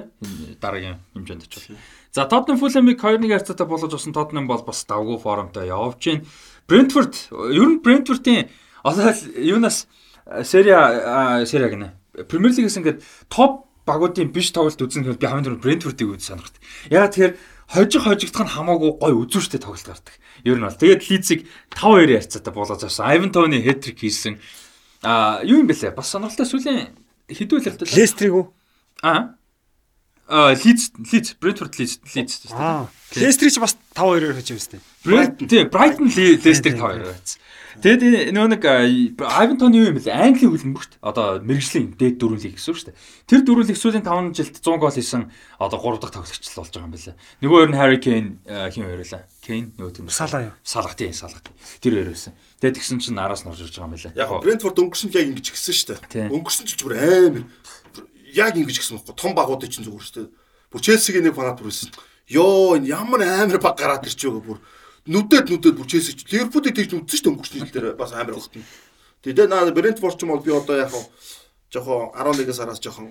Дараагийн 0.58 0.98
хэмжээнд 1.14 1.46
ч 1.46 1.54
бол. 1.70 1.78
За 2.10 2.26
Тоттенхэм 2.26 2.58
Фулэмиг 2.58 2.98
2-1 2.98 3.30
харьцаатай 3.30 3.66
болгож 3.70 3.94
усан 3.94 4.10
Тоттенхэм 4.10 4.50
бол 4.50 4.66
бас 4.66 4.82
давгүй 4.90 5.22
формтой 5.22 5.70
явж 5.70 6.02
байна. 6.02 6.26
Брентфорд 6.66 7.14
ер 7.30 7.66
нь 7.70 7.78
Брентфордын 7.78 8.50
одоо 8.82 9.14
юунаас 9.38 9.86
Серия 10.42 11.46
Серия 11.46 11.70
гэнэ. 11.70 12.01
Премьер 12.12 12.52
лигээс 12.52 12.76
ингээд 12.76 13.00
топ 13.32 13.72
багуудын 13.88 14.30
биш 14.30 14.52
тоглолт 14.52 14.78
үзэн 14.78 15.02
гэвэл 15.02 15.22
би 15.22 15.26
хамгийн 15.26 15.46
түрүү 15.48 15.62
Брентфордыг 15.64 16.08
үз 16.12 16.28
сонирхт. 16.28 16.56
Ягаад 16.92 17.12
тэгэхээр 17.16 17.34
хожих 17.72 18.02
хожигдох 18.04 18.44
нь 18.46 18.54
хамаагүй 18.54 18.90
гой 19.00 19.12
үзүүштэй 19.16 19.58
тоглолт 19.58 19.88
гардаг. 19.88 20.14
Ер 20.44 20.60
нь 20.60 20.66
бол 20.66 20.76
тэгээд 20.76 21.02
Лизиг 21.08 21.40
5-2 21.72 22.14
ярцаатай 22.20 22.52
болоод 22.52 22.84
авсан. 22.84 23.08
Айвен 23.08 23.32
Тони 23.32 23.64
хэтрик 23.64 23.98
хийсэн. 23.98 24.38
Аа 25.02 25.42
юу 25.42 25.64
юм 25.64 25.68
бэлээ? 25.72 25.96
Бас 25.96 26.12
сонирхолтой 26.12 26.46
сүлийн 26.46 26.94
хэдүүлэлт 27.32 27.90
Лестриг 27.96 28.32
үү? 28.36 28.46
Аа. 29.02 29.34
Аа 30.32 30.56
Лиз 30.56 30.88
Лиз 31.12 31.36
Брентфорд 31.36 31.76
Лиз 31.78 32.00
Лиз. 32.08 32.48
Аа. 32.56 32.88
Лестриг 33.20 33.52
ч 33.52 33.60
бас 33.60 33.76
5-2-оор 33.92 34.32
хийж 34.40 34.56
байсан 34.56 34.70
тийм. 34.72 34.82
Брайтон 35.04 35.48
тийм 35.48 35.68
Брайтон 35.68 36.08
Лестриг 36.08 36.80
2-2 36.80 37.04
байсан. 37.04 37.38
Тэгэд 37.82 38.32
нөө 38.36 38.48
нэг 38.52 38.64
Айвентон 38.64 39.72
юу 39.72 39.88
юм 39.88 39.96
бэлээ? 39.96 40.12
Английн 40.12 40.52
хөлбөмбөгт 40.52 41.00
одоо 41.00 41.40
мэрэгжлийн 41.40 41.96
дээд 41.96 42.20
дөрүлийг 42.20 42.60
гэсэн 42.60 42.72
шүү 42.76 42.88
дээ. 42.92 43.00
Тэр 43.28 43.40
дөрүлийг 43.48 43.76
сүүлийн 43.80 44.04
5 44.04 44.36
жилд 44.36 44.56
100 44.60 44.76
гол 44.76 44.92
хийсэн 44.92 45.32
одоо 45.56 45.80
3 45.80 46.00
дахь 46.00 46.12
тоглогч 46.12 46.52
болж 46.52 46.68
байгаа 46.68 46.84
юм 46.84 46.92
бэлээ. 46.92 47.16
Нөгөө 47.40 47.56
хоёр 47.56 47.70
нь 47.72 47.80
Harry 47.80 48.00
Kane 48.00 48.28
хин 48.72 48.84
хоёр 48.84 49.00
лээ. 49.00 49.24
Kane 49.40 49.72
нөгөө 49.80 49.92
тийм 49.96 50.12
Салаа 50.12 50.52
юу? 50.52 50.54
Салах 50.60 50.96
тийм 51.00 51.16
салах. 51.16 51.40
Тэр 51.80 51.96
хоёр 51.96 52.12
байсан. 52.12 52.36
Тэгээд 52.60 52.76
тэгсэн 52.76 53.00
чинь 53.00 53.16
араас 53.16 53.44
нь 53.44 53.48
орж 53.48 53.64
ирж 53.64 53.72
байгаа 53.72 53.88
юм 53.88 53.96
бэлээ. 53.96 54.16
Яг 54.20 54.28
Brentford 54.44 54.76
өнгөрсөн 54.76 55.08
яг 55.16 55.32
ингэж 55.32 55.48
гисэн 55.48 55.72
шүү 55.72 55.88
дээ. 56.12 56.28
Өнгөрсөн 56.28 56.68
ч 56.68 56.76
бүр 56.84 57.00
амар 57.00 57.44
яг 58.32 58.56
ингэж 58.56 58.78
гисэн 58.80 58.96
байхгүй 58.98 59.16
том 59.16 59.32
багуудын 59.36 59.70
чинь 59.70 59.84
зүгээр 59.84 60.04
шүү 60.04 60.16
дээ. 60.16 60.28
Бүр 60.72 60.80
Chelsea-гийн 60.80 61.24
нэг 61.28 61.36
фанат 61.36 61.60
бүрсэн. 61.60 61.92
Йоо 62.32 62.76
энэ 62.80 62.88
ямар 62.88 63.20
амар 63.22 63.60
баг 63.60 63.76
гараад 63.76 64.08
ирч 64.08 64.24
байгаа 64.24 64.40
бүр 64.40 64.58
нүдэд 65.06 65.50
нүдэд 65.50 65.76
бүчээсэж 65.76 66.30
Ливерпулийг 66.30 66.74
тэгж 66.78 66.90
үдсэн 66.94 67.18
шүү 67.18 67.24
дээ 67.26 67.32
өнгөрчний 67.34 67.60
хил 67.66 67.74
дээр 67.74 67.86
бас 67.98 68.12
амар 68.14 68.38
багт. 68.38 68.54
Тэгээ 69.22 69.46
наа 69.50 69.70
Брентфорд 69.74 70.16
ч 70.16 70.22
юм 70.22 70.30
бол 70.32 70.44
би 70.46 70.54
одоо 70.54 70.76
яг 70.78 70.92
жоохон 71.72 72.14
11 72.14 72.54
сараас 72.54 72.78
жоохон 72.78 73.10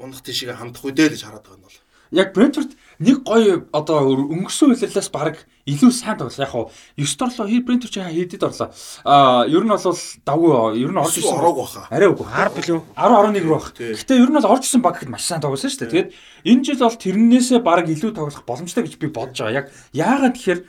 унах 0.00 0.22
тийшээ 0.24 0.56
хандах 0.56 0.84
үедээ 0.84 1.10
л 1.10 1.14
гэж 1.14 1.22
хараад 1.28 1.44
байгаа 1.44 1.58
юм 1.60 1.66
бол. 1.68 1.78
Яг 2.10 2.34
Брентфорд 2.34 2.74
нэг 2.98 3.22
гоё 3.22 3.64
одоо 3.72 4.10
өнгөрсөн 4.10 4.74
үйлрэлээс 4.74 5.10
баг 5.14 5.46
илүү 5.64 5.90
сайн 5.94 6.18
тоглол. 6.18 6.42
Яг 6.42 6.50
хуу 6.50 6.70
9 6.98 7.16
дорлоо 7.16 7.46
хий 7.46 7.62
Брентфорд 7.62 7.94
чи 7.94 8.02
хийдэд 8.02 8.42
орлоо. 8.42 8.68
Аа 9.06 9.46
ер 9.46 9.62
нь 9.62 9.70
бол 9.70 9.80
давгүй 10.26 10.82
ер 10.82 10.90
нь 10.90 11.00
орж 11.00 11.16
ирсэн 11.22 11.38
ороог 11.38 11.56
баха. 11.62 11.86
Арай 11.88 12.10
үгүй. 12.10 12.26
10 12.26 12.54
билүү? 12.58 12.80
10 12.98 13.14
11 13.30 13.44
рүү 13.46 13.54
баг. 13.54 13.66
Гэтэ 13.78 14.18
ер 14.18 14.30
нь 14.30 14.36
бол 14.36 14.50
орж 14.50 14.64
ирсэн 14.66 14.82
баг 14.82 14.94
гэхэд 14.98 15.12
маш 15.14 15.24
сайн 15.24 15.40
тоглосон 15.40 15.70
шүү 15.70 15.80
дээ. 15.86 15.90
Тэгээд 15.90 16.10
энэ 16.50 16.64
жил 16.66 16.82
бол 16.82 16.98
тэрнээсээ 16.98 17.60
баг 17.62 17.86
илүү 17.86 18.10
тоглох 18.10 18.42
боломжтой 18.42 18.82
гэж 18.84 18.98
би 18.98 19.06
бодож 19.06 19.38
байгаа. 19.38 19.64
Яг 19.64 19.66
яагаад 19.94 20.34
тэгэхээр 20.34 20.60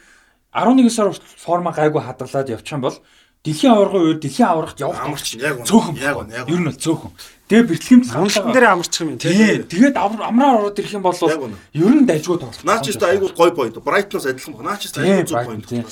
11 0.53 0.89
сар 0.93 1.09
форма 1.41 1.71
гайгүй 1.71 2.03
хадгалаад 2.05 2.53
явчих 2.53 2.75
юм 2.75 2.85
бол 2.85 2.97
дэлхийн 3.41 3.73
аваргын 3.73 4.03
үед 4.05 4.19
дэлхийн 4.21 4.49
аваргад 4.53 4.79
явах 4.83 5.01
амарч 5.01 5.33
яг 5.41 5.65
цөөхөн 5.65 5.95
яг 5.97 6.15
яг 6.29 6.45
ер 6.45 6.59
нь 6.61 6.67
бол 6.69 6.77
цөөхөн. 6.77 7.11
Тэгээ 7.51 7.67
бэлтгэм 7.67 8.01
саналсан 8.07 8.55
дээр 8.55 8.79
амарчих 8.79 9.03
юм 9.03 9.19
тий. 9.19 9.59
Тэгээд 9.67 9.99
амраар 9.99 10.71
ороод 10.71 10.79
ирэх 10.79 10.95
юм 10.95 11.03
бол 11.03 11.19
ер 11.19 11.91
нь 11.91 12.07
дайжгүй 12.07 12.39
тоглох. 12.39 12.63
Наа 12.63 12.79
ч 12.79 12.95
айгүй 12.95 13.27
гой 13.35 13.51
point. 13.51 13.75
Брайтноос 13.75 14.23
адилхан 14.23 14.55
баг. 14.55 14.63
Наа 14.63 14.79
ч 14.79 14.87
айгүй 14.95 15.27
зүг 15.27 15.43
point. 15.43 15.67
Тэгээ 15.67 15.83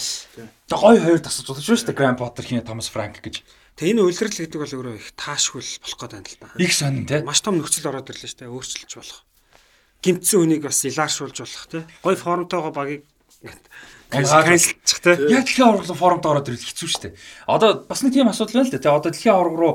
гой 0.71 0.95
хоёр 1.03 1.19
тасаж 1.19 1.43
болох 1.51 1.59
шүү 1.59 1.91
дээ. 1.91 1.99
Гранд 1.99 2.15
Поттер 2.15 2.47
хин 2.47 2.63
Томас 2.63 2.87
Франк 2.87 3.19
гэж. 3.19 3.43
Тэгээ 3.75 3.91
энэ 3.91 4.07
үйлрэл 4.07 4.39
гэдэг 4.39 4.55
бол 4.55 4.75
өөрөө 4.79 4.95
их 5.03 5.11
таашгүй 5.19 5.63
болох 5.83 5.99
гэдэг 5.99 6.15
юм 6.15 6.23
л 6.23 6.35
да. 6.39 6.47
Их 6.63 6.71
сонин 6.71 7.03
тий. 7.03 7.19
Маш 7.27 7.43
том 7.43 7.59
нөхцөл 7.59 7.91
ороод 7.91 8.07
ирлээ 8.07 8.31
шүү 8.31 8.39
дээ. 8.39 8.55
Өөрчилж 8.55 8.91
болох. 8.95 9.19
Гимтсэн 9.99 10.39
хүнийг 10.39 10.63
бас 10.63 10.79
илааршуулж 10.87 11.37
болох 11.43 11.65
тий. 11.67 11.83
Гой 11.99 12.15
формтойгоо 12.15 12.71
багийг 12.71 13.03
канселчих 14.11 14.99
те. 15.03 15.15
Яг 15.27 15.43
дэлхийн 15.43 15.67
аварга 15.67 15.95
форумд 15.95 16.23
ороод 16.23 16.47
ирэл 16.47 16.63
хэцүү 16.63 16.87
шүү 16.87 17.03
дээ. 17.07 17.13
Одоо 17.47 17.83
бас 17.83 18.03
нэг 18.03 18.15
тийм 18.15 18.31
асуудал 18.31 18.63
байна 18.63 18.67
л 18.67 18.73
да. 18.75 18.83
Тэ 18.83 18.91
одоо 18.91 19.11
дэлхийн 19.11 19.35
аварга 19.35 19.59
руу 19.59 19.73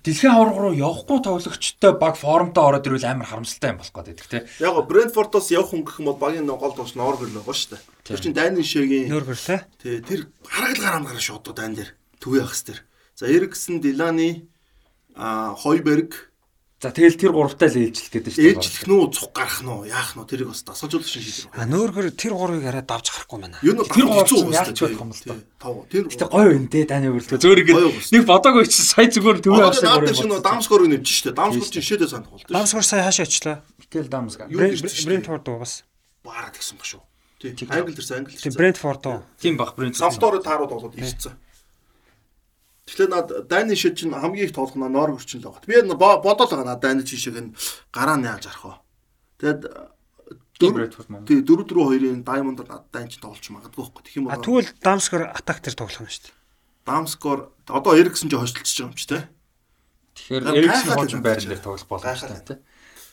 дэлхийн 0.00 0.32
аварга 0.32 0.60
руу 0.64 0.74
явахгүй 0.74 1.18
тоглогчтой 1.20 1.92
баг 2.00 2.16
форумдоо 2.16 2.72
ороод 2.72 2.86
ирвэл 2.88 3.04
амар 3.04 3.28
харамсалтай 3.28 3.76
юм 3.76 3.80
болох 3.84 3.92
гэдэг 3.92 4.26
те. 4.32 4.46
Яг 4.60 4.72
го 4.74 4.82
Брентфордоос 4.88 5.52
явах 5.52 5.76
хүн 5.76 5.84
гэх 5.84 6.00
юм 6.00 6.08
бол 6.08 6.20
багийн 6.20 6.48
гол 6.48 6.72
тоглогч 6.72 6.96
Норгер 6.96 7.28
л 7.28 7.44
байгаа 7.44 7.52
шүү 7.52 7.70
дээ. 7.76 7.82
Тэр 8.08 8.20
чинь 8.20 8.36
Дайны 8.36 8.64
шигийн 8.64 9.12
Норгер 9.12 9.36
те. 9.36 9.68
Тий, 9.82 10.00
тэр 10.00 10.32
харгалгаар 10.48 11.04
амгараа 11.04 11.20
шүү 11.20 11.36
одоо 11.36 11.52
Дайн 11.52 11.76
дээр. 11.76 11.92
Төвөө 12.24 12.48
ахс 12.48 12.64
тэр. 12.64 12.80
За 13.12 13.28
Эриксэн, 13.28 13.84
Дилани, 13.84 14.48
а 15.12 15.52
Хойберг 15.52 16.29
За 16.80 16.88
тэгэл 16.88 17.20
тэр 17.20 17.36
гуравтаа 17.36 17.68
л 17.68 17.76
ээлжлэх 17.76 18.08
гэдэг 18.08 18.32
шүү 18.32 18.40
дээ. 18.40 18.52
Ээлжлэх 18.56 18.84
нүү 18.88 19.02
цуг 19.12 19.36
гарах 19.36 19.60
нүү 19.60 19.92
яах 19.92 20.16
нүү 20.16 20.24
тэрийг 20.24 20.48
бас 20.48 20.64
дасгалжуулах 20.64 21.12
шин 21.12 21.20
шийдэл. 21.28 21.52
А 21.52 21.68
нөөргөр 21.68 22.08
тэр 22.16 22.32
гурвыг 22.32 22.64
арай 22.64 22.80
давж 22.88 23.06
гарахгүй 23.12 23.36
байна. 23.36 23.60
Юу 23.60 23.76
нь 23.76 23.84
тэр 23.84 24.08
гурав 24.08 24.32
яаж 24.48 24.72
ч 24.72 24.80
болох 24.88 24.96
юм 25.04 25.12
бол 25.12 25.20
тоо. 25.20 25.36
Тав. 25.60 25.74
Тэр 25.92 26.08
Гэтэ 26.08 26.24
гоё 26.32 26.56
юм 26.56 26.72
дээ 26.72 26.88
таны 26.88 27.12
өөрлөлтөө. 27.12 27.36
Зөөр 27.36 27.60
ингэ 27.68 27.72
нэг 28.16 28.24
бодоогүй 28.24 28.64
чи 28.64 28.80
сая 28.80 29.12
зүгээр 29.12 29.38
төвөө 29.44 29.60
авсан 29.60 29.92
гурав. 29.92 30.08
Наад 30.08 30.16
чинь 30.16 30.40
Дамскор 30.40 30.80
нэмж 30.88 31.04
штэ. 31.04 31.36
Дамскор 31.36 31.68
чинь 31.68 31.84
шийдээ 31.84 32.08
санах 32.08 32.32
бол. 32.32 32.48
Дамскор 32.48 32.80
сая 32.80 33.04
хаашаа 33.04 33.28
очлаа. 33.28 33.56
Микел 33.76 34.08
Дамскор. 34.08 34.48
Брентфорд 34.48 35.44
уу 35.52 35.60
бас. 35.60 35.84
Баарад 36.24 36.56
гэсэн 36.56 36.80
ба 36.80 36.84
шүү. 36.88 37.04
Тий. 37.44 37.52
Англи 37.68 37.92
дэрс 37.92 38.08
англи. 38.16 38.40
Тий 38.40 38.56
Брентфорд 38.56 39.04
уу. 39.04 39.20
Тийм 39.36 39.60
баг 39.60 39.76
Брентфорд. 39.76 40.16
Савтор 40.16 40.40
таарууд 40.40 40.72
болоод 40.72 40.96
ирсэн. 40.96 41.36
Тэгэхээр 42.90 43.10
над 43.14 43.46
дайны 43.46 43.78
шид 43.78 44.02
чинь 44.02 44.10
хамгийн 44.10 44.50
их 44.50 44.54
тоолох 44.54 44.74
нь 44.74 44.82
Норвег 44.82 45.22
чинь 45.22 45.38
л 45.38 45.54
байгаа. 45.54 45.62
Би 45.62 45.78
бодоод 45.86 46.50
байгаа 46.50 46.74
над 46.74 46.82
дайны 46.82 47.06
жишээг 47.06 47.38
нь 47.38 47.54
гараа 47.94 48.18
яаж 48.18 48.50
арах 48.50 48.66
вэ? 48.66 48.74
Тэгэд 49.38 49.62
тий 50.58 50.68
4 50.74 50.90
4 50.90 51.70
2-ын 51.70 52.26
Diamond 52.26 52.66
над 52.66 52.90
дайн 52.90 53.06
чинь 53.06 53.22
тоолч 53.22 53.46
магадгүй 53.46 53.78
байхгүй. 53.78 54.02
Тэгэх 54.02 54.18
юм 54.18 54.26
бол 54.26 54.42
Тэгвэл 54.42 54.74
Дамскор 54.82 55.22
атак 55.30 55.62
дээр 55.62 55.78
тоглох 55.78 56.02
юм 56.02 56.10
шүү 56.10 56.34
дээ. 56.34 56.34
Дамскор 56.82 57.38
одоо 57.70 57.94
Эриксэн 57.94 58.26
ч 58.26 58.34
хойшлцож 58.34 58.66
байгаа 58.66 58.90
юм 58.90 58.98
чи 58.98 59.06
тий. 59.06 59.22
Тэгэхээр 60.18 60.42
Эриксэн 60.50 60.90
хоочин 60.90 61.22
байран 61.22 61.46
дээр 61.46 61.62
тоглох 61.62 61.86
боломжтой 61.86 62.42
тий. 62.42 62.58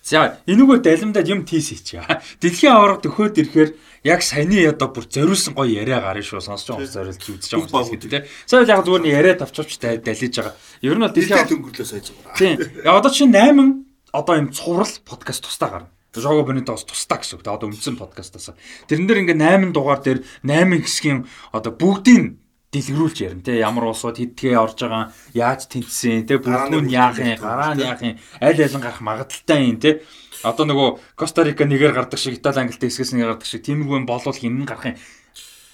За 0.07 0.39
энүүгээр 0.47 0.81
далимдаад 0.87 1.27
юм 1.27 1.43
тийс 1.43 1.67
хийчихээ. 1.75 2.23
Дэлхийн 2.39 2.71
аварга 2.71 3.03
төхөөд 3.03 3.43
ирэхээр 3.43 3.71
яг 4.07 4.23
саяны 4.23 4.63
одоо 4.71 4.87
бүр 4.95 5.03
зориулсан 5.03 5.51
гоё 5.51 5.83
яриа 5.83 5.99
гарна 5.99 6.23
шүү 6.23 6.39
сонсож 6.39 6.79
байгаа 6.79 7.11
зориулж 7.11 7.27
үзэж 7.27 7.51
байгаа 7.67 7.91
юм 7.91 7.99
тийм. 7.99 8.23
Сая 8.47 8.63
яг 8.63 8.87
зүгээр 8.87 9.03
нь 9.03 9.11
яриа 9.11 9.35
тавчвч 9.35 9.83
далиж 9.83 10.31
байгаа. 10.39 10.55
Ер 10.79 10.95
нь 10.95 11.03
бол 11.03 11.11
дэлхийн 11.11 11.51
төнгөрлөө 11.51 11.83
сая 11.83 11.99
зүгээр. 11.99 12.39
Тийм. 12.39 12.55
Одоо 12.87 13.11
чинь 13.11 13.35
8 13.35 14.15
одоо 14.15 14.35
юм 14.39 14.47
цуврал 14.55 14.95
подкаст 15.03 15.43
тусдаа 15.43 15.69
гарна. 15.75 15.91
Жого 16.15 16.47
Бенитос 16.47 16.87
тусдаа 16.87 17.19
гэсэн 17.19 17.37
үг. 17.37 17.43
Одоо 17.43 17.67
үндсэн 17.67 17.99
подкастаас. 17.99 18.55
Тэрэн 18.87 19.11
дээр 19.11 19.21
ингээ 19.27 19.43
8 19.43 19.75
дугаар 19.75 19.99
дээр 19.99 20.23
8 20.47 20.87
хэсгийн 20.87 21.27
одоо 21.51 21.75
бүгдийн 21.75 22.39
дэлгэрүүлж 22.71 23.17
ярина 23.23 23.43
те. 23.43 23.59
Ямар 23.63 23.87
улсууд 23.91 24.19
хэдгээ 24.19 24.59
орж 24.59 24.83
байгаа 24.83 25.13
яаж 25.31 25.71
тэнцсэн 25.71 26.27
те. 26.27 26.35
Бүгд 26.37 26.83
нь 26.83 26.91
яах 26.91 27.17
юм 27.19 27.39
гараа 27.39 27.71
нь 27.75 27.83
яах 27.83 28.01
юм. 28.03 28.19
Аль 28.43 28.59
алин 28.59 28.83
гарах 28.83 28.99
магадaltaй 28.99 29.71
юм 29.71 29.79
те. 29.79 30.03
Одоо 30.43 30.67
нөгөө 30.67 31.15
Коста 31.15 31.47
Рика 31.47 31.63
нэгээр 31.63 31.95
гардаг 31.95 32.19
шиг 32.19 32.37
Итали 32.37 32.67
Англид 32.67 32.83
эсгэс 32.83 33.15
нэгээр 33.15 33.39
гардаг 33.39 33.47
шиг 33.47 33.63
тиймэрхүү 33.63 34.03
болвол 34.03 34.35
хинэн 34.35 34.67
гарах 34.67 34.85
юм. 34.93 34.95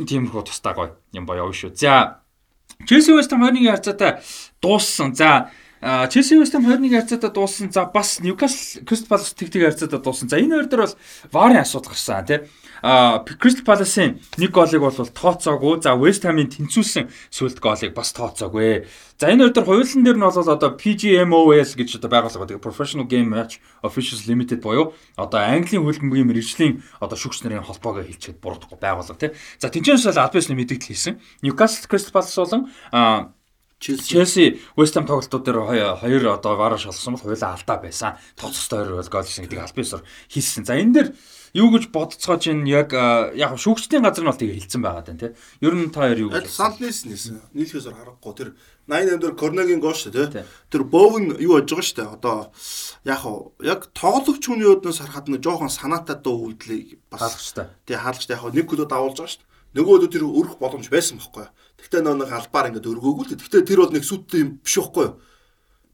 Тиймэрхүү 0.06 0.44
тустай 0.46 0.74
гоё 0.78 0.94
юм 1.12 1.26
боёо 1.26 1.50
шүү. 1.50 1.74
За 1.74 2.24
Челси 2.86 3.18
Вест 3.18 3.32
Хэм 3.34 3.42
2-1 3.42 3.70
харьцаатай 3.74 4.12
дууссан. 4.62 5.16
За 5.18 5.50
А 5.86 6.08
Челси 6.08 6.40
West 6.40 6.54
Ham 6.56 6.64
2-1 6.64 6.96
харьцаатаа 6.96 7.30
дууссан. 7.30 7.70
За 7.70 7.84
бас 7.84 8.22
Newcastle 8.22 8.86
Crystal 8.88 9.08
Palace 9.12 9.36
тэг-тэг 9.36 9.68
харьцаатаа 9.68 10.00
дууссан. 10.00 10.30
За 10.30 10.40
энэ 10.40 10.56
хоёр 10.56 10.68
дээр 10.72 10.82
бол 10.88 10.96
варын 11.36 11.60
асуудал 11.60 11.92
гарсан 11.92 12.24
тий. 12.24 12.40
А 12.82 13.20
Crystal 13.20 13.68
Palace-ийн 13.68 14.24
нэг 14.40 14.52
голыг 14.56 14.80
бол 14.80 14.96
тооцоогүй. 14.96 15.84
За 15.84 16.00
West 16.00 16.24
Ham-ийн 16.24 16.48
тэнцүүлсэн 16.56 17.12
сүлд 17.28 17.60
голыг 17.60 17.92
бас 17.92 18.16
тооцоогүй. 18.16 18.88
За 19.20 19.28
энэ 19.28 19.52
хоёр 19.52 19.52
дээр 19.60 19.68
хуулиан 19.68 20.04
дээр 20.08 20.16
нь 20.16 20.24
бол 20.24 20.40
одоо 20.56 20.72
PGMOL 20.72 21.52
гэж 21.52 22.00
одоо 22.00 22.08
байгууллага 22.08 22.48
байдаг. 22.48 22.64
Professional 22.64 23.04
Game 23.04 23.28
Match 23.28 23.60
Officials 23.84 24.24
Limited 24.24 24.64
буюу 24.64 24.96
одоо 25.20 25.44
Английн 25.44 25.84
хөлбөмбөгийн 25.84 26.32
мэрэгжлийн 26.32 26.80
одоо 27.04 27.20
шүүгч 27.20 27.44
нарын 27.44 27.68
холбоогоо 27.68 28.08
хэлчихэд 28.08 28.40
буруудахгүй 28.40 28.80
байгууллага 28.80 29.20
тий. 29.20 29.36
За 29.60 29.68
аль 29.68 30.32
бисны 30.32 30.56
мэдээлэл 30.56 30.88
хийсэн. 30.96 31.20
Newcastle 31.44 31.92
Crystal 31.92 32.16
Palace 32.16 32.40
болон 32.40 32.72
Челси 33.84 34.64
West 34.80 34.96
Ham 34.96 35.04
тоглолтууд 35.04 35.44
дээр 35.44 35.60
хоёр 36.00 36.24
одоо 36.32 36.56
вараа 36.56 36.80
шалгасан 36.80 37.20
бол 37.20 37.24
хуйлаа 37.28 37.60
алдаа 37.60 37.78
байсан. 37.84 38.16
Тооцоостой 38.40 38.88
хоёр 38.88 39.04
бол 39.04 39.12
гол 39.12 39.28
гэсэн 39.28 39.44
гэдэг 39.44 39.60
албан 39.60 39.84
ёсоор 39.84 40.04
хийсэн. 40.32 40.64
За 40.64 40.80
энэ 40.80 40.94
дээр 40.96 41.10
юу 41.54 41.68
гэж 41.76 41.92
бодцоож 41.92 42.48
ин 42.48 42.64
яг 42.64 42.96
яг 43.36 43.52
шүүгчдийн 43.60 44.08
газар 44.08 44.24
нь 44.24 44.32
бол 44.32 44.40
тэгээ 44.40 44.58
хилцэн 44.64 44.82
байгаа 44.82 45.04
даа 45.04 45.20
тий. 45.20 45.32
Ер 45.60 45.74
нь 45.76 45.92
та 45.92 46.08
хоёр 46.08 46.20
юу 46.24 46.30
гэж 46.32 46.48
Санднес 46.48 47.04
нисэн. 47.04 47.44
Нийлхээс 47.52 47.92
харахгүй 47.92 48.34
тэр 48.40 48.50
88 48.88 49.20
дээр 49.20 49.36
Корнегийн 49.36 49.84
гол 49.84 49.94
шүү 49.94 50.32
тий. 50.32 50.48
Тэр 50.72 50.84
Бовн 50.88 51.36
юу 51.36 51.60
болж 51.60 51.68
байгаа 51.68 51.84
шүү 51.84 51.98
дээ. 52.00 52.16
Одоо 52.16 52.38
яг 53.04 53.22
яг 53.60 53.82
тоглогч 53.92 54.44
хүний 54.48 54.70
өднөөс 54.72 55.04
харахад 55.04 55.28
нь 55.28 55.44
жоохон 55.44 55.68
санаатай 55.70 56.18
дуу 56.24 56.50
үйлдэлийг 56.50 57.04
бас 57.12 57.20
хаалгачтай. 57.22 57.68
Тий 57.84 58.00
хаалгачтай 58.00 58.40
яг 58.40 58.48
нэг 58.48 58.66
гөлөд 58.66 58.96
авуулж 58.96 59.20
байгаа 59.20 59.34
шүү 59.36 59.44
дээ. 59.44 59.52
Нөгөөдөө 59.74 60.10
тэр 60.14 60.24
өрөх 60.30 60.56
боломж 60.62 60.86
байсан 60.90 61.18
байхгүй 61.18 61.50
юу? 61.50 61.54
Тэгтээ 61.84 62.00
нөө 62.00 62.16
нэг 62.24 62.32
албаар 62.32 62.72
ингээд 62.72 62.88
өргөөгүй 62.88 63.26
л. 63.28 63.36
Тэгтээ 63.44 63.68
тэр 63.68 63.80
бол 63.84 63.92
нэг 63.92 64.08
сүттэй 64.08 64.40
юм 64.40 64.50
биш 64.64 64.80
байхгүй 64.80 65.04
юу? 65.04 65.20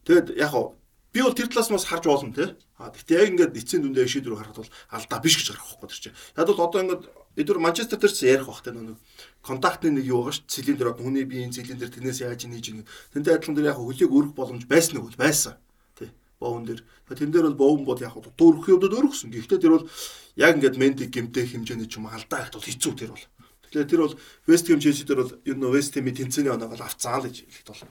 Тэгэд 0.06 0.38
яг 0.38 0.54
хоо 0.54 0.78
би 1.14 1.22
бол 1.26 1.34
тэр 1.34 1.50
талаас 1.50 1.74
бас 1.74 1.90
харж 1.90 2.06
болно 2.06 2.34
те. 2.34 2.54
А 2.78 2.94
тэгтээ 2.94 3.18
яг 3.18 3.30
ингээд 3.34 3.58
эцсийн 3.58 3.82
дүндээ 3.82 4.06
шийдвэр 4.06 4.38
гаргахад 4.38 4.70
бол 4.70 4.74
алдаа 4.94 5.20
биш 5.20 5.42
гэж 5.42 5.48
харах 5.50 5.66
байхгүй 5.66 5.90
тэр 5.90 6.02
чинь. 6.06 6.18
Яг 6.38 6.46
бол 6.46 6.62
одоо 6.62 6.80
ингээд 6.86 7.04
эдгээр 7.42 7.58
Манчестер 7.58 7.98
дээр 7.98 8.14
ч 8.14 8.20
ярих 8.30 8.46
бах 8.46 8.62
те 8.62 8.70
нөө 8.70 9.02
контактны 9.42 9.90
нэг 9.98 10.06
юу 10.06 10.30
байгаа 10.30 10.38
ш 10.38 10.46
цилиндр 10.46 10.94
одоо 10.94 11.10
хүний 11.10 11.26
биеийн 11.26 11.50
цилиндр 11.50 11.90
тэрнээс 11.90 12.22
яаж 12.22 12.46
нээж 12.46 12.66
ийн. 12.70 12.86
Тэнтэй 13.18 13.34
адилхан 13.34 13.58
дээр 13.58 13.74
яг 13.74 13.82
хөлийг 13.82 14.14
өргөх 14.14 14.38
боломж 14.38 14.64
байсан 14.70 15.02
нэг 15.02 15.10
бол 15.10 15.18
байсан. 15.18 15.58
Тэ. 15.98 16.14
Боовн 16.38 16.70
дээр. 16.70 16.86
Тэн 17.10 17.34
дээр 17.34 17.50
бол 17.50 17.82
боовн 17.82 17.84
бол 17.90 17.98
яг 17.98 18.14
дөрөх 18.14 18.70
юмдад 18.70 18.94
өргөсөн. 18.94 19.34
Гэхдээ 19.34 19.58
тэр 19.58 19.74
бол 19.82 19.90
яг 20.38 20.62
ингээд 20.62 20.78
мендик 20.78 21.10
гэмтэй 21.10 21.50
хэмжээний 21.50 21.90
ч 21.90 21.98
юм 21.98 22.06
алдаа 22.06 22.46
ихт 22.46 22.54
бол 22.54 22.68
хэцүү 22.70 22.94
тэр 22.94 23.12
бол. 23.18 23.26
Тэгэхээр 23.70 23.90
тэр 23.90 24.02
бол 24.06 24.16
West 24.50 24.66
Ham 24.70 24.82
Chelsea 24.82 25.06
дээр 25.06 25.22
бол 25.22 25.34
ер 25.46 25.58
нь 25.58 25.70
West 25.70 25.94
Ham-ийн 25.94 26.18
тэнцээний 26.18 26.54
оноог 26.54 26.74
бол 26.74 26.86
авцсан 26.86 27.22
л 27.22 27.26
гэж 27.30 27.46
хэлэхэд 27.46 27.70
бол. 27.70 27.84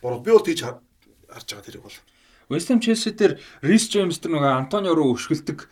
Буруу 0.00 0.20
би 0.24 0.30
бол 0.32 0.44
тийж 0.44 0.60
харж 0.64 1.46
байгаа 1.52 1.66
тэрийг 1.68 1.84
бол. 1.84 1.98
West 2.48 2.68
Ham 2.72 2.80
Chelsea 2.80 3.12
дээр 3.12 3.36
Reece 3.60 3.88
James 3.92 4.16
тэр 4.16 4.32
нөгөө 4.32 4.52
Антонио 4.66 4.96
руу 4.96 5.12
өшгөлдөг 5.18 5.68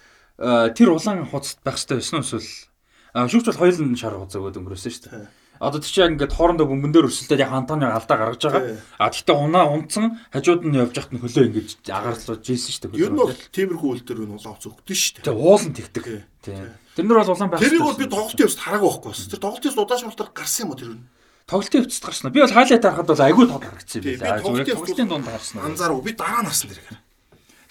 тэр 0.76 0.88
улаан 0.90 1.24
хуцад 1.30 1.62
байх 1.62 1.78
хэрэгтэй 1.78 1.98
байсан 2.02 2.18
уу 2.18 2.26
эсвэл 2.26 3.30
шүүгч 3.30 3.46
бол 3.46 3.60
хоёулын 3.62 3.94
шар 3.94 4.18
хуцаа 4.18 4.42
өгөөд 4.42 4.58
өнгөрөөсөн 4.58 4.92
шүү 4.92 5.04
дээ. 5.06 5.43
Одоо 5.60 5.78
тийч 5.80 5.94
яг 5.98 6.10
ингээд 6.14 6.34
хоорондоо 6.34 6.66
бөмбөн 6.66 6.92
дээр 6.92 7.06
өрсөлдөд 7.08 7.40
яг 7.40 7.52
Антонио 7.54 7.94
алдаа 7.94 8.16
гаргаж 8.18 8.42
байгаа. 8.42 8.78
А 8.98 9.08
гэхдээ 9.08 9.36
унаа 9.38 9.70
унтсан 9.70 10.18
хажууд 10.34 10.62
нь 10.66 10.74
явж 10.74 10.94
хат 10.98 11.12
нь 11.14 11.22
хөлөө 11.22 11.46
ингэж 11.46 11.68
агарлуулж 11.88 12.46
ийсэн 12.50 12.72
шүү 12.74 12.82
дээ. 12.90 13.02
Ер 13.06 13.12
нь 13.14 13.20
бол 13.22 13.30
тиймэрхүү 13.32 13.90
үйл 13.94 14.04
дээр 14.04 14.20
нь 14.26 14.34
улаан 14.34 14.54
хуц 14.58 14.66
өгдөн 14.66 14.98
шүү 14.98 15.12
дээ. 15.14 15.26
Тэгээ 15.30 15.44
уулан 15.46 15.74
тэгдэг. 15.78 16.04
Тэр 16.94 17.04
нар 17.06 17.18
бол 17.22 17.32
улаан 17.34 17.50
байх. 17.54 17.62
Тэрийг 17.62 17.82
бол 17.86 17.98
би 17.98 18.06
тоглолтын 18.10 18.44
явц 18.44 18.58
хараагүй 18.58 18.90
байхгүй 18.90 19.10
бас. 19.14 19.22
Тэр 19.30 19.40
тоглолтын 19.42 19.78
удааш 19.78 20.02
мартаар 20.04 20.30
гарсан 20.34 20.62
юм 20.66 20.70
уу 20.74 20.78
тэр 20.78 20.90
нь? 20.94 21.06
Тоглолтын 21.46 21.80
явцад 21.84 22.04
гарсан. 22.08 22.32
Би 22.34 22.40
бол 22.42 22.54
хайлайт 22.54 22.82
харахад 22.82 23.08
бол 23.10 23.24
айгүй 23.24 23.44
тод 23.46 23.62
гаргацсан 23.62 24.00
юм 24.02 24.18
байна. 24.18 24.42
Зүгээр 24.42 24.68
тоглолтын 24.74 25.08
дунд 25.10 25.26
гарсан. 25.28 25.58
Анзаарав. 25.62 26.02
Би 26.02 26.12
дараа 26.14 26.42
нь 26.42 26.48
харсан 26.50 26.70
тэр. 26.70 27.03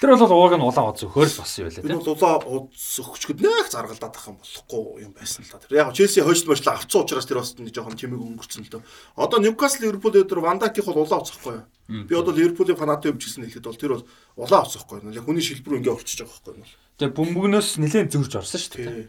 Тэр 0.03 0.19
бол 0.19 0.35
ууг 0.35 0.51
нь 0.51 0.67
улаан 0.67 0.91
оц 0.91 0.99
өхөр 1.07 1.31
л 1.31 1.39
бас 1.39 1.55
юу 1.63 1.71
лээ. 1.71 1.79
Энэ 1.79 1.95
бол 2.03 2.11
улаан 2.11 2.43
оц 2.43 2.99
өгчгөд 2.99 3.39
нэх 3.39 3.71
заргалдаад 3.71 4.11
ах 4.19 4.27
юм 4.27 4.35
болохгүй 4.35 5.07
юм 5.07 5.15
байсан 5.15 5.47
л 5.47 5.51
та. 5.55 5.63
Тэр 5.63 5.79
яг 5.79 5.95
Челси 5.95 6.27
хойш 6.27 6.43
мөрчлөө 6.43 6.75
авцсан 6.75 7.07
учраас 7.07 7.23
тэр 7.23 7.39
бас 7.39 7.55
нэг 7.55 7.71
жоохон 7.71 7.95
чимэг 7.95 8.19
өнгөрцөн 8.19 8.67
л 8.67 8.71
дөө. 8.75 8.83
Одоо 9.15 9.39
Ньюкасл 9.39 9.79
Ливерпул 9.79 10.11
дээр 10.11 10.43
Вандаких 10.43 10.91
бол 10.91 11.07
улаан 11.07 11.23
оц 11.23 11.31
ахгүй 11.31 11.55
юу? 11.55 12.03
Би 12.03 12.19
одоо 12.19 12.35
Ливерпулийн 12.35 12.75
фанат 12.75 13.07
юм 13.07 13.15
ч 13.15 13.31
гэсэн 13.31 13.47
хэлэхэд 13.47 13.63
бол 13.63 13.79
тэр 13.79 13.91
бол 13.95 14.03
улаан 14.43 14.67
оц 14.67 14.75
ахгүй 14.75 14.99
юу? 15.07 15.15
Яг 15.15 15.23
хүний 15.23 15.39
шилбэр 15.39 15.79
ингээ 15.79 15.95
орчиж 15.95 16.19
байгаа 16.19 16.35
байхгүй 16.35 16.59
юу? 16.59 16.67
Тэгээ 16.99 17.15
бөмбөгнөөс 17.15 17.69
нэлээд 17.79 18.11
зөрж 18.11 18.33
орсон 18.43 18.59
шүү 18.59 18.75
дээ. 18.75 19.07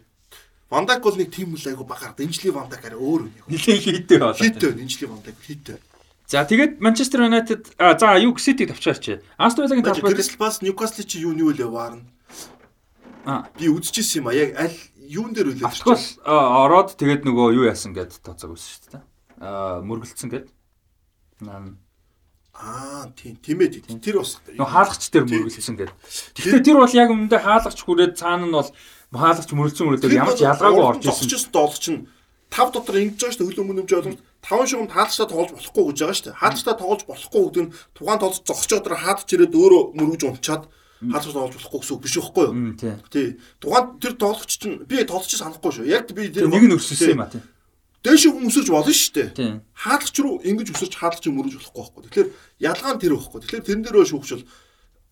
Вандак 0.71 1.03
бол 1.03 1.19
нэг 1.19 1.27
тийм 1.27 1.59
үл 1.59 1.67
айгу 1.67 1.83
багаар 1.83 2.15
дэнжлийн 2.15 2.55
Вандак 2.55 2.87
арай 2.87 2.95
өөр 2.95 3.27
юм. 3.27 3.45
Нэлээд 3.51 3.83
хийтэй 3.83 4.17
байна. 4.17 4.39
Хийтэй 4.39 4.71
дэнжлийн 4.79 5.11
Вандак 5.11 5.35
хийтэй. 5.43 5.75
За 6.27 6.41
тэгээд 6.41 6.81
Манчестер 6.81 7.21
Юнайтед 7.29 7.77
за 7.77 8.17
юу 8.17 8.33
Ситиг 8.37 8.73
тавчаарч. 8.73 9.21
Астон 9.37 9.69
Виллагийн 9.69 9.85
талбай 9.85 10.13
Кристал 10.13 10.37
Палас 10.37 10.61
Ньюкасл 10.61 11.05
чи 11.05 11.21
юуны 11.21 11.45
үлээ 11.45 11.69
ваарна. 11.69 12.01
А 13.25 13.45
би 13.57 13.69
үзчихсэн 13.69 14.25
юм 14.25 14.29
а 14.29 14.33
яг 14.33 14.57
аль 14.57 14.73
юун 14.97 15.37
дээр 15.37 15.53
үлээ. 15.53 15.69
Тэгвэл 15.69 16.25
ороод 16.25 16.97
тэгээд 16.97 17.29
нөгөө 17.29 17.47
юу 17.61 17.69
яасан 17.69 17.93
гэд 17.93 18.25
тооцоог 18.25 18.57
үзсэн 18.57 18.73
шүү 18.73 18.91
дээ. 18.97 19.03
А 19.45 19.81
мөргөлдсөн 19.85 20.29
гэд. 20.33 20.49
Аа 22.55 23.05
тийм 23.13 23.37
тиймээ 23.45 23.85
тэр 24.01 24.25
бас 24.25 24.41
нөгөө 24.49 24.65
хаалгач 24.65 25.03
дээр 25.13 25.29
мөргөлдсөн 25.29 25.77
гэд. 25.77 25.93
Гэхдээ 26.41 26.65
тэр 26.65 26.77
бол 26.81 26.89
яг 26.97 27.09
өмнөдөө 27.13 27.41
хаалгач 27.45 27.79
хүрээд 27.85 28.17
цаана 28.17 28.49
нь 28.49 28.55
бол 28.57 28.69
хаалгач 29.13 29.49
мөрөлдсөн 29.53 29.87
үрэлээр 29.93 30.17
ямар 30.25 30.33
ч 30.33 30.41
ялгаагүй 30.41 30.83
орж 30.89 31.01
ирсэн. 31.05 31.29
Тогчсон 31.29 31.53
доолч 31.53 31.85
нь 31.93 32.01
тав 32.49 32.71
дотор 32.71 32.95
ингэж 32.97 33.19
байгаа 33.19 33.33
шүү 33.33 33.41
дээ 33.41 33.49
хөлөө 33.51 33.67
мөнөмж 33.67 33.91
ойлгомж 33.93 34.19
таван 34.45 34.67
шугамд 34.69 34.93
хаалцтай 34.93 35.25
тоглож 35.25 35.51
болохгүй 35.57 35.83
гэж 35.89 35.97
байгаа 36.05 36.15
шүү 36.15 36.25
дээ. 36.29 36.39
Хаалцтай 36.39 36.75
тоглож 36.77 37.03
болохгүй 37.09 37.41
гэдэг 37.49 37.63
нь 37.65 37.73
тухайн 37.97 38.19
тоглож 38.21 38.41
зогсож 38.45 38.71
байгаа 38.85 39.01
хаадч 39.01 39.29
ирээд 39.33 39.53
өөрөө 39.57 39.83
мөрөж 39.97 40.21
унчаад 40.29 40.63
хаалцтай 41.01 41.33
тоглож 41.33 41.55
болохгүй 41.57 41.79
гэсэн 41.81 41.95
үг 41.97 42.03
биш 42.05 42.15
үхгүй 42.21 42.45
юу? 42.45 42.53
Тий. 43.09 43.27
Тухайн 43.57 43.85
тэр 43.97 44.13
тоглогч 44.21 44.51
чинь 44.61 44.85
би 44.85 45.01
тоглож 45.01 45.33
санахгүй 45.33 45.71
шүү. 45.73 45.89
Яг 45.89 46.05
би 46.13 46.29
тэр 46.29 46.45
нэг 46.45 46.63
нь 46.69 46.77
өссөн 46.77 47.17
юм 47.17 47.25
а 47.25 47.33
тий. 47.33 47.41
Дээш 48.05 48.29
өмсөж 48.29 48.69
болно 48.69 48.93
шүү 48.93 49.33
дээ. 49.33 49.65
Хаалгач 49.73 50.15
руу 50.21 50.37
ингэж 50.45 50.77
өсөж 50.77 50.93
хаалгач 50.93 51.25
мөрөж 51.25 51.57
болохгүй 51.57 51.81
байхгүй. 51.81 52.01
Тэгэхээр 52.05 52.29
ялгаа 52.69 52.93
нь 52.93 53.01
тэр 53.01 53.17
байхгүй. 53.17 53.39
Тэгэхээр 53.41 53.65
тэрэн 53.65 53.81
дээр 53.81 54.05
шүүгч 54.05 54.29
бол 54.29 54.45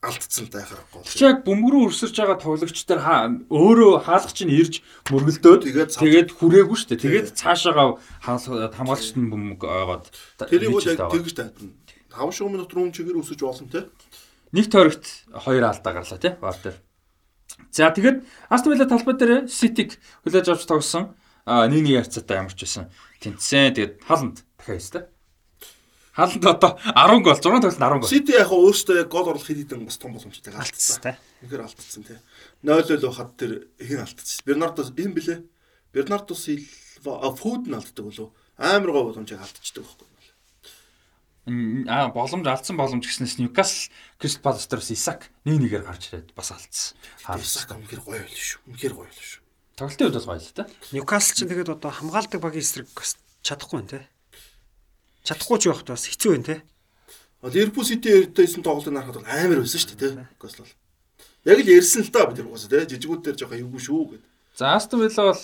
алдцсан 0.04 0.52
яхахгүй. 0.52 1.02
Тэг 1.08 1.16
чи 1.16 1.24
яг 1.24 1.40
бөмбөрөө 1.48 1.88
өрсөрж 1.88 2.16
байгаа 2.20 2.38
тоглогчдоор 2.44 3.02
өөрөө 3.48 3.92
хаалгач 4.04 4.40
нь 4.44 4.52
ирж 4.52 4.76
мөргөлдөөд 5.08 5.64
тэгээд 5.96 6.30
хүрээгүй 6.36 6.76
шүү 6.76 6.90
дээ. 6.92 7.04
Тэгээд 7.08 7.28
цаашаагаа 7.40 8.04
хамгаалагчд 8.20 9.16
нь 9.16 9.32
бөмбөг 9.32 9.64
ойгоод 9.64 10.12
тэрийг 10.44 10.76
бол 10.76 10.84
яг 10.84 11.08
тэгж 11.08 11.32
тайтна. 11.40 11.72
5 12.12 12.36
шугам 12.36 12.60
минут 12.60 12.74
руу 12.76 12.92
чигээр 12.92 13.24
өсөж 13.24 13.40
болно 13.42 13.72
те. 13.72 13.88
Нэг 14.52 14.68
тойрогт 14.70 15.08
хоёр 15.34 15.64
алдаа 15.66 15.94
гарлаа 15.96 16.20
те. 16.20 16.36
Баар 16.38 16.60
дээр. 16.60 16.78
За 17.72 17.90
тэгээд 17.90 18.22
Астон 18.52 18.76
Вилла 18.76 18.86
талбай 18.86 19.16
дээр 19.18 19.48
Ситиг 19.50 19.98
хүлээж 20.28 20.52
авч 20.52 20.68
тогсон. 20.68 21.16
А 21.48 21.66
нэг 21.66 21.82
нэг 21.82 22.06
ярцаатай 22.06 22.38
ямар 22.38 22.54
ч 22.54 22.68
байсан. 22.68 22.92
Тэнцсэн. 23.18 23.74
Тэгээд 23.74 23.94
халанд 24.06 24.46
дахиад 24.60 24.78
өстэй. 24.78 25.04
Хаалт 26.14 26.46
одоо 26.46 26.78
10 26.86 27.26
гол 27.26 27.34
6 27.34 27.42
тоглолт 27.42 27.66
10 27.74 28.00
гол. 28.00 28.10
Сити 28.10 28.38
яг 28.38 28.54
өөрөөсөө 28.54 29.02
яг 29.02 29.10
гол 29.10 29.34
оруулах 29.34 29.50
хэд 29.50 29.66
хэдэн 29.66 29.82
бас 29.90 29.98
том 29.98 30.14
боломжтой 30.14 30.54
алдсан. 30.54 31.18
Үнэхээр 31.42 31.66
алдсан 31.66 32.06
тий. 32.06 32.22
0-0 32.62 33.02
байхад 33.02 33.34
тэр 33.34 33.66
хин 33.82 34.06
алдсан. 34.06 34.46
Бернардос 34.46 34.94
юм 34.94 35.18
блэ? 35.18 35.42
Бернардо 35.90 36.38
Силва 36.38 37.34
Фудн 37.34 37.82
алддаг 37.82 38.06
болов. 38.06 38.30
Амар 38.62 38.94
гоо 38.94 39.10
боломжийг 39.10 39.42
алдчихдаг 39.42 39.90
байхгүй 39.90 40.06
юу? 40.06 40.14
Аа 41.90 42.14
боломж 42.14 42.46
алдсан 42.46 42.78
боломж 42.78 43.10
гэснээс 43.10 43.42
Ньюкасл 43.42 43.90
Кристал 44.22 44.54
Палас 44.54 44.70
дээрс 44.70 44.94
Исак 44.94 45.34
нэг 45.50 45.66
нэгээр 45.66 45.82
гарч 45.82 46.14
ирээд 46.14 46.38
бас 46.38 46.54
алдсан. 46.54 46.94
Исак 47.42 47.74
үнэхээр 47.74 48.06
гоё 48.06 48.22
байл 48.22 48.38
шүү. 48.38 48.62
Үнэхээр 48.70 48.94
гоё 48.94 49.10
байл 49.10 49.18
шүү. 49.18 49.42
Тоглолтын 49.82 50.06
үед 50.08 50.18
бол 50.22 50.30
гоё 50.30 50.40
л 50.46 50.54
та. 50.54 50.70
Ньюкасл 50.94 51.34
ч 51.34 51.40
тэгээд 51.50 51.74
одоо 51.74 51.90
хамгаалдаг 51.90 52.38
багийн 52.40 52.62
эсрэг 52.62 52.88
чадахгүй 53.44 53.82
байна 53.82 53.92
те 53.92 54.13
чадахгүй 55.24 55.58
ч 55.60 55.64
байхад 55.72 55.90
бас 55.96 56.06
хэцүү 56.08 56.32
байна 56.32 56.48
те. 56.48 56.56
Ливерпул 57.44 57.84
Сити 57.84 58.08
эрдээсэн 58.12 58.64
тоглолтыг 58.64 58.96
харахад 58.96 59.28
амар 59.28 59.64
байсан 59.64 59.80
шүү 59.80 59.96
дээ 60.00 60.16
те. 60.16 60.28
Гол 60.40 60.56
бол. 60.60 60.72
Яг 61.44 61.60
л 61.60 61.74
ярьсан 61.76 62.04
л 62.08 62.12
да 62.12 62.28
бид 62.28 62.40
угаасаа 62.40 62.72
те. 62.72 62.88
Жижигүүд 62.88 63.22
дээр 63.24 63.38
жоохон 63.40 63.60
эвгүй 63.64 63.82
шүү 63.84 64.04
гэд. 64.16 64.24
За 64.56 64.76
Астон 64.80 65.04
Вилла 65.04 65.32
бол 65.32 65.44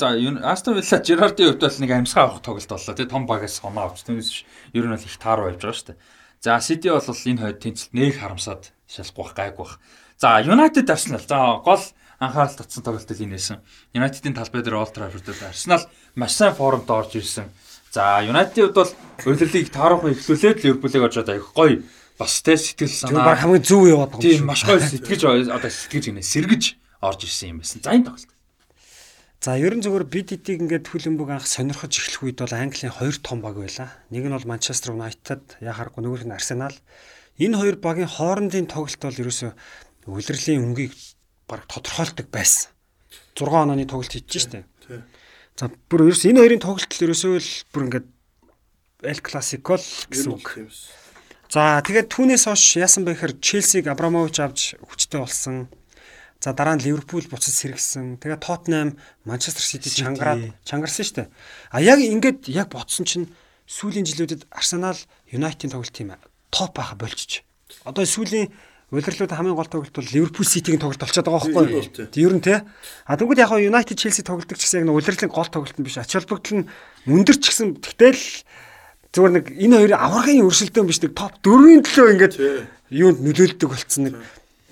за 0.00 0.06
Астон 0.48 0.74
Вилла 0.80 0.98
Жерардын 1.04 1.46
хувьд 1.52 1.60
бол 1.60 1.80
нэг 1.84 1.90
амьсгаа 1.92 2.24
авах 2.24 2.40
тоглолт 2.40 2.72
боллоо 2.72 2.94
те. 2.96 3.04
Том 3.04 3.26
багаас 3.28 3.60
оноо 3.60 3.92
авч 3.92 4.04
түүнээс 4.08 4.30
ер 4.72 4.84
нь 4.88 4.94
бол 4.96 5.04
их 5.04 5.20
тааруу 5.20 5.52
явж 5.52 5.60
байгаа 5.60 5.76
шүү 5.76 5.88
дээ. 5.92 6.00
За 6.40 6.60
Сити 6.64 6.88
бол 6.88 7.04
энэ 7.04 7.42
хойд 7.44 7.60
тэнцэлт 7.60 7.92
нэг 7.92 8.16
харамсаад 8.16 8.72
шалахгүй 8.88 9.24
байх 9.28 9.36
гайгүй 9.36 9.64
байх. 9.68 9.76
За 10.16 10.40
United 10.40 10.88
Arsenal. 10.88 11.20
За 11.20 11.60
гол 11.60 11.84
анхаарал 12.18 12.56
татсан 12.56 12.82
тоглолт 12.82 13.12
энэ 13.12 13.36
байсан. 13.36 13.60
United-ийн 13.94 14.34
талбай 14.34 14.62
дээр 14.64 14.80
Old 14.80 14.96
Trafford-д 14.96 15.36
Arsenal 15.44 15.84
маш 16.16 16.32
сайн 16.32 16.54
формд 16.56 16.88
орж 16.90 17.14
ирсэн. 17.20 17.46
За 17.92 18.20
Юнайтед 18.22 18.74
бол 18.74 18.90
урилгыг 19.24 19.68
таарахгүй 19.72 20.12
эхлүүлээд 20.12 20.64
Ливерпулийг 20.64 21.04
очоод 21.08 21.28
аяг 21.28 21.46
гоё 21.56 21.82
бас 22.18 22.42
тэ 22.42 22.58
сэтгэл 22.58 22.92
санаа. 22.92 23.32
Баг 23.32 23.40
хамгийн 23.40 23.64
зөв 23.64 23.88
яваад 23.88 24.12
байгаа 24.12 24.28
юм. 24.28 24.36
Тийм 24.36 24.46
маш 24.46 24.62
гоё 24.66 24.82
сэтгэж 24.82 25.20
одоо 25.48 25.70
сэтгэж 25.70 26.04
гинэ 26.12 26.22
сэргэж 26.22 26.64
орж 27.00 27.20
ирсэн 27.24 27.56
юм 27.56 27.58
байсан. 27.62 27.80
За 27.80 27.94
энэ 27.94 28.06
тоглолт. 28.10 28.30
За 29.38 29.54
ерөн 29.54 29.80
зөвөр 29.86 30.04
BDT-г 30.10 30.58
ингээд 30.58 30.90
хүлэмбэг 30.90 31.30
анх 31.30 31.46
сонирхож 31.46 31.94
эхлэх 31.94 32.26
үед 32.26 32.38
бол 32.42 32.58
Английн 32.58 32.90
хоёр 32.90 33.16
том 33.22 33.38
баг 33.38 33.54
байлаа. 33.54 33.94
Нэг 34.10 34.26
нь 34.26 34.34
бол 34.34 34.50
Manchester 34.50 34.98
United, 34.98 35.62
яхааргүй 35.62 36.02
нөгөөх 36.02 36.26
нь 36.26 36.34
Arsenal. 36.34 36.74
энэ 37.38 37.54
хоёр 37.54 37.76
багийн 37.78 38.10
хоорондын 38.10 38.66
тоглолт 38.66 38.98
бол 38.98 39.22
ерөөсөө 39.22 39.52
улирлын 40.10 40.62
өнгийг 40.66 40.92
баг 41.46 41.70
тодорхойлдог 41.70 42.26
байсан. 42.34 42.74
6 43.38 43.46
онооны 43.46 43.86
тоглолт 43.86 44.10
хийж 44.10 44.26
штэ. 44.26 44.66
За 45.58 45.66
бүр 45.90 46.06
ерөөс 46.06 46.22
энэ 46.30 46.38
хоёрын 46.38 46.62
тоглолт 46.62 46.86
л 46.86 47.04
ерөөсөө 47.10 47.34
л 47.42 47.50
бүр 47.74 47.82
ингээд 47.90 48.06
Эл 49.10 49.22
Классикол 49.26 49.82
гэсэн 49.82 50.30
үг. 50.38 50.70
За 51.50 51.82
тэгээд 51.82 52.06
түүнээс 52.14 52.46
хойш 52.46 52.78
яасан 52.78 53.02
бэ 53.02 53.18
гэхээр 53.18 53.34
Челсиг 53.42 53.90
Абрамович 53.90 54.38
авч 54.38 54.78
хүчтэй 54.78 55.18
болсон. 55.18 55.66
За 56.38 56.54
дараа 56.54 56.78
нь 56.78 56.86
Ливерпул 56.86 57.26
буцаж 57.26 57.50
сэргсэн. 57.50 58.22
Тэгээ 58.22 58.38
Тоттенхэм, 58.38 58.94
Манчестер 59.26 59.66
Сити 59.66 59.90
чангараад 59.90 60.54
чангарсан 60.62 61.02
шүү 61.02 61.16
дээ. 61.26 61.28
А 61.74 61.82
яг 61.82 61.98
ингээд 61.98 62.46
яг 62.46 62.70
ботсон 62.70 63.02
чинь 63.02 63.26
сүүлийн 63.66 64.06
жилүүдэд 64.06 64.46
Арсенал, 64.54 64.98
Юнайтед 65.26 65.74
тоглолт 65.74 65.90
тийм 65.90 66.14
топ 66.54 66.78
байха 66.78 66.94
болчих. 66.94 67.42
Одоо 67.82 68.06
сүүлийн 68.06 68.54
Улирлууд 68.88 69.32
хамгийн 69.32 69.56
гол 69.56 69.68
тоглолт 69.68 69.92
бол 69.92 70.12
Ливерпул 70.12 70.48
Ситигийн 70.48 70.80
тоглолт 70.80 71.02
болчиход 71.02 71.28
байгаа 71.28 71.44
байхгүй 71.44 71.76
юу? 71.76 72.08
Тэг 72.08 72.22
ер 72.24 72.32
нь 72.32 72.40
те. 72.40 72.64
А 73.04 73.20
тэгвэл 73.20 73.44
яг 73.44 73.52
Юнайтед 73.52 74.00
Челси 74.00 74.24
тоглолт 74.24 74.48
гэсэн 74.48 74.88
яг 74.88 74.96
улирлын 74.96 75.28
гол 75.28 75.44
тоглолт 75.44 75.76
нь 75.76 75.84
биш. 75.84 76.00
Ач 76.00 76.16
холбогдол 76.16 76.64
нь 76.64 76.68
өндөр 77.04 77.36
ч 77.36 77.52
гэсэн 77.52 77.84
тэгтэл 77.84 78.48
Зүгээр 79.08 79.32
нэг 79.40 79.46
энэ 79.56 79.76
хоёрын 79.88 80.04
аврагын 80.04 80.44
өршөлтөө 80.44 80.84
биш 80.84 81.00
нэг 81.00 81.12
топ 81.16 81.32
4-ийн 81.40 81.80
төлөө 81.80 82.08
ингээд 82.12 82.34
юунд 82.92 83.18
нөлөөлдөг 83.24 83.68
болцсон 83.72 84.02
нэг. 84.04 84.14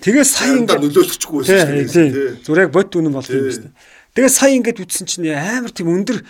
Тэгээ 0.05 0.25
сая 0.29 0.61
ингээд 0.61 0.81
нөлөөлчихгүй 0.85 1.41
байсан 1.41 1.73
дээ. 1.73 2.45
Зүгээр 2.45 2.63
яг 2.69 2.71
бод 2.71 2.93
үнэн 2.93 3.17
болт 3.17 3.33
юм 3.33 3.49
дээ. 3.49 3.73
Тэгээ 4.13 4.29
сая 4.29 4.53
ингээд 4.53 4.81
үтсэн 4.85 5.09
чинь 5.09 5.33
амар 5.33 5.73
тийм 5.73 5.89
өндөр 5.89 6.21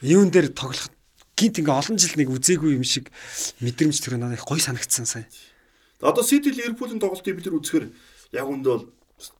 юун 0.00 0.32
дээр 0.32 0.56
тоглох 0.56 0.88
гинт 1.36 1.60
ингээ 1.60 1.76
олон 1.84 2.00
жил 2.00 2.16
нэг 2.16 2.32
үзээгүй 2.32 2.80
юм 2.80 2.84
шиг 2.84 3.12
мэдрэмж 3.60 3.96
төрөө 4.08 4.20
надад 4.24 4.40
гой 4.40 4.56
санагдсан 4.56 5.04
сая. 5.04 5.28
Одоо 6.00 6.24
Сити 6.24 6.48
Ливерпулийн 6.48 7.00
тоглолтыг 7.00 7.36
бид 7.36 7.46
нар 7.46 7.60
үзэхээр 7.60 7.86
яг 8.32 8.46
үндэ 8.48 8.68
бол 8.68 8.84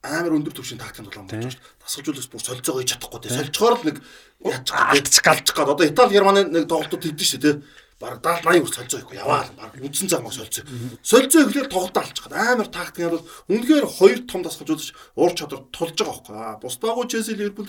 амар 0.05 0.37
өндөр 0.37 0.55
түвшин 0.55 0.81
тактикийн 0.81 1.09
тоглоом 1.09 1.29
болж 1.29 1.57
байна. 1.57 1.69
Тасгалжуулах 1.81 2.31
бүр 2.31 2.45
солилцоогоо 2.45 2.81
хийж 2.85 2.93
чадахгүй 2.93 3.21
те. 3.21 3.33
Сольцохоор 3.33 3.77
л 3.81 3.87
нэг 3.89 3.97
яаж 4.45 4.69
галчих 4.69 5.25
галчих 5.25 5.57
гад. 5.57 5.73
Одоо 5.73 5.87
Итали 5.89 6.13
Германы 6.13 6.45
нэг 6.45 6.69
тоглолтууд 6.69 7.01
хийдэж 7.01 7.29
шүү 7.33 7.41
те 7.41 7.53
баг 8.01 8.21
70 8.25 8.45
80 8.45 8.65
хүртэл 8.65 8.77
солилцоо 8.81 9.01
ихгүй 9.05 9.17
яваа 9.21 9.45
л 9.45 9.53
баг 9.61 9.77
үндсэн 9.77 10.09
замаа 10.09 10.33
солилцоо. 10.33 10.65
Солилцоо 11.05 11.41
ихлээр 11.45 11.69
тоглолтоо 11.69 12.01
алчихад 12.01 12.33
амар 12.33 12.69
тактик 12.73 13.05
нь 13.05 13.13
бол 13.13 13.29
үнэхээр 13.53 13.87
хоёр 13.89 14.21
том 14.25 14.41
тасгалжуулж 14.41 14.97
уур 15.21 15.33
чадвар 15.37 15.69
тулж 15.69 15.97
байгаа 16.01 16.57
байхгүй. 16.57 16.65
Бус 16.65 16.77
багуу 16.81 17.05
Челси 17.05 17.37
Ливерпул 17.37 17.69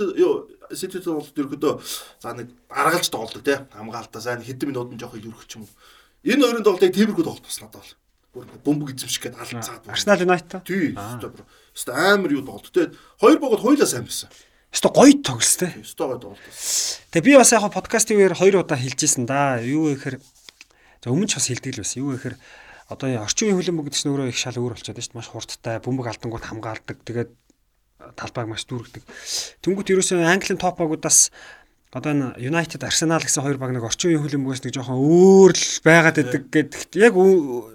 Сити 0.72 1.04
тоглолт 1.04 1.36
ерөөдөө 1.36 1.74
за 2.24 2.32
нэг 2.32 2.48
аргалж 2.72 3.12
тоглолдог 3.12 3.44
те 3.44 3.68
хамгаалтаа 3.76 4.24
сайн 4.24 4.39
хэдэн 4.39 4.72
минутын 4.72 5.00
жоох 5.04 5.20
өргөх 5.20 5.52
юм. 5.52 5.68
Энэ 6.24 6.48
хоёрын 6.48 6.64
тоглолтыг 6.64 6.96
тиймэрхүү 6.96 7.28
тоглолт 7.28 7.44
бас 7.44 7.60
надад 7.60 7.84
бол 7.84 7.92
бүр 8.32 8.47
бөмбөг 8.63 8.95
эзэмших 8.95 9.27
гээд 9.27 9.39
алцаад. 9.39 9.84
Арсенал 9.91 10.23
Юнайтед. 10.23 10.63
Тий. 10.63 10.95
Өстө 10.95 11.91
амар 11.91 12.32
юу 12.32 12.43
тоглолт 12.47 12.71
те. 12.71 12.91
Хоёр 13.19 13.39
богод 13.43 13.59
хоёлаа 13.59 13.88
сайн 13.88 14.07
байсан. 14.07 14.32
Өстой 14.71 14.91
гоё 14.95 15.15
тоглос 15.19 15.55
те. 15.59 15.67
Өстой 15.84 16.15
гоё 16.15 16.19
тоглолт. 16.19 16.39
Тэгээ 17.11 17.27
би 17.27 17.36
бас 17.36 17.51
яг 17.51 17.67
подкастын 17.67 18.23
үеэр 18.23 18.39
хоёр 18.39 18.63
удаа 18.63 18.79
хэлжсэн 18.79 19.27
да. 19.27 19.59
Юу 19.59 19.91
гэхээр 19.91 20.15
за 21.03 21.11
өмнө 21.11 21.27
ч 21.27 21.36
бас 21.36 21.51
хэлдэг 21.51 21.75
л 21.75 21.84
байсан. 21.84 21.99
Юу 21.99 22.15
гэхээр 22.15 22.36
одоо 22.88 23.07
орчин 23.19 23.51
үеийн 23.51 23.59
хөлбөмбөг 23.59 23.91
гэдэг 23.91 23.99
чинь 23.99 24.11
өөрөө 24.15 24.32
их 24.32 24.39
шал 24.39 24.55
өөр 24.55 24.79
болчиход 24.79 24.95
байна 24.95 25.03
шүү 25.03 25.11
дээ. 25.11 25.19
Маш 25.19 25.29
хурдтай 25.32 25.75
бөмбөг 25.84 26.07
алдангууд 26.07 26.47
хамгаалдаг. 26.47 26.97
Тэгээд 27.03 27.32
талбайг 28.15 28.47
маш 28.47 28.63
дүүргдэг. 28.67 29.03
Тэнгүүт 29.63 29.91
ерөөсөө 29.91 30.23
Английн 30.23 30.59
топ 30.59 30.79
багуудаас 30.79 31.36
одоо 31.92 32.12
энэ 32.16 32.28
United 32.39 32.82
Arsenal 32.88 33.20
гэсэн 33.20 33.44
хоёр 33.44 33.60
баг 33.60 33.76
нэг 33.76 33.84
орчин 33.84 34.16
үеийн 34.16 34.24
хөлбөмбөгөөс 34.24 34.64
нэг 34.64 34.74
жоохон 34.80 34.96
өөр 34.96 35.52
л 35.52 35.68
байгаад 35.84 36.18
байдаг 36.24 36.44
гэдэг. 36.48 36.96
Яг 36.96 37.14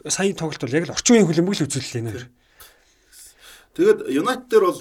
сая 0.08 0.32
тоглолт 0.32 0.64
бол 0.64 0.76
яг 0.76 0.88
л 0.88 0.96
орчин 0.96 1.20
үеийн 1.20 1.28
хөлбөмбөг 1.28 1.56
л 1.60 1.64
үзүүлэлээ 1.68 2.04
нэр. 2.08 2.24
Тэгээд 3.76 3.98
United 4.08 4.48
дээр 4.48 4.64
бол 4.72 4.80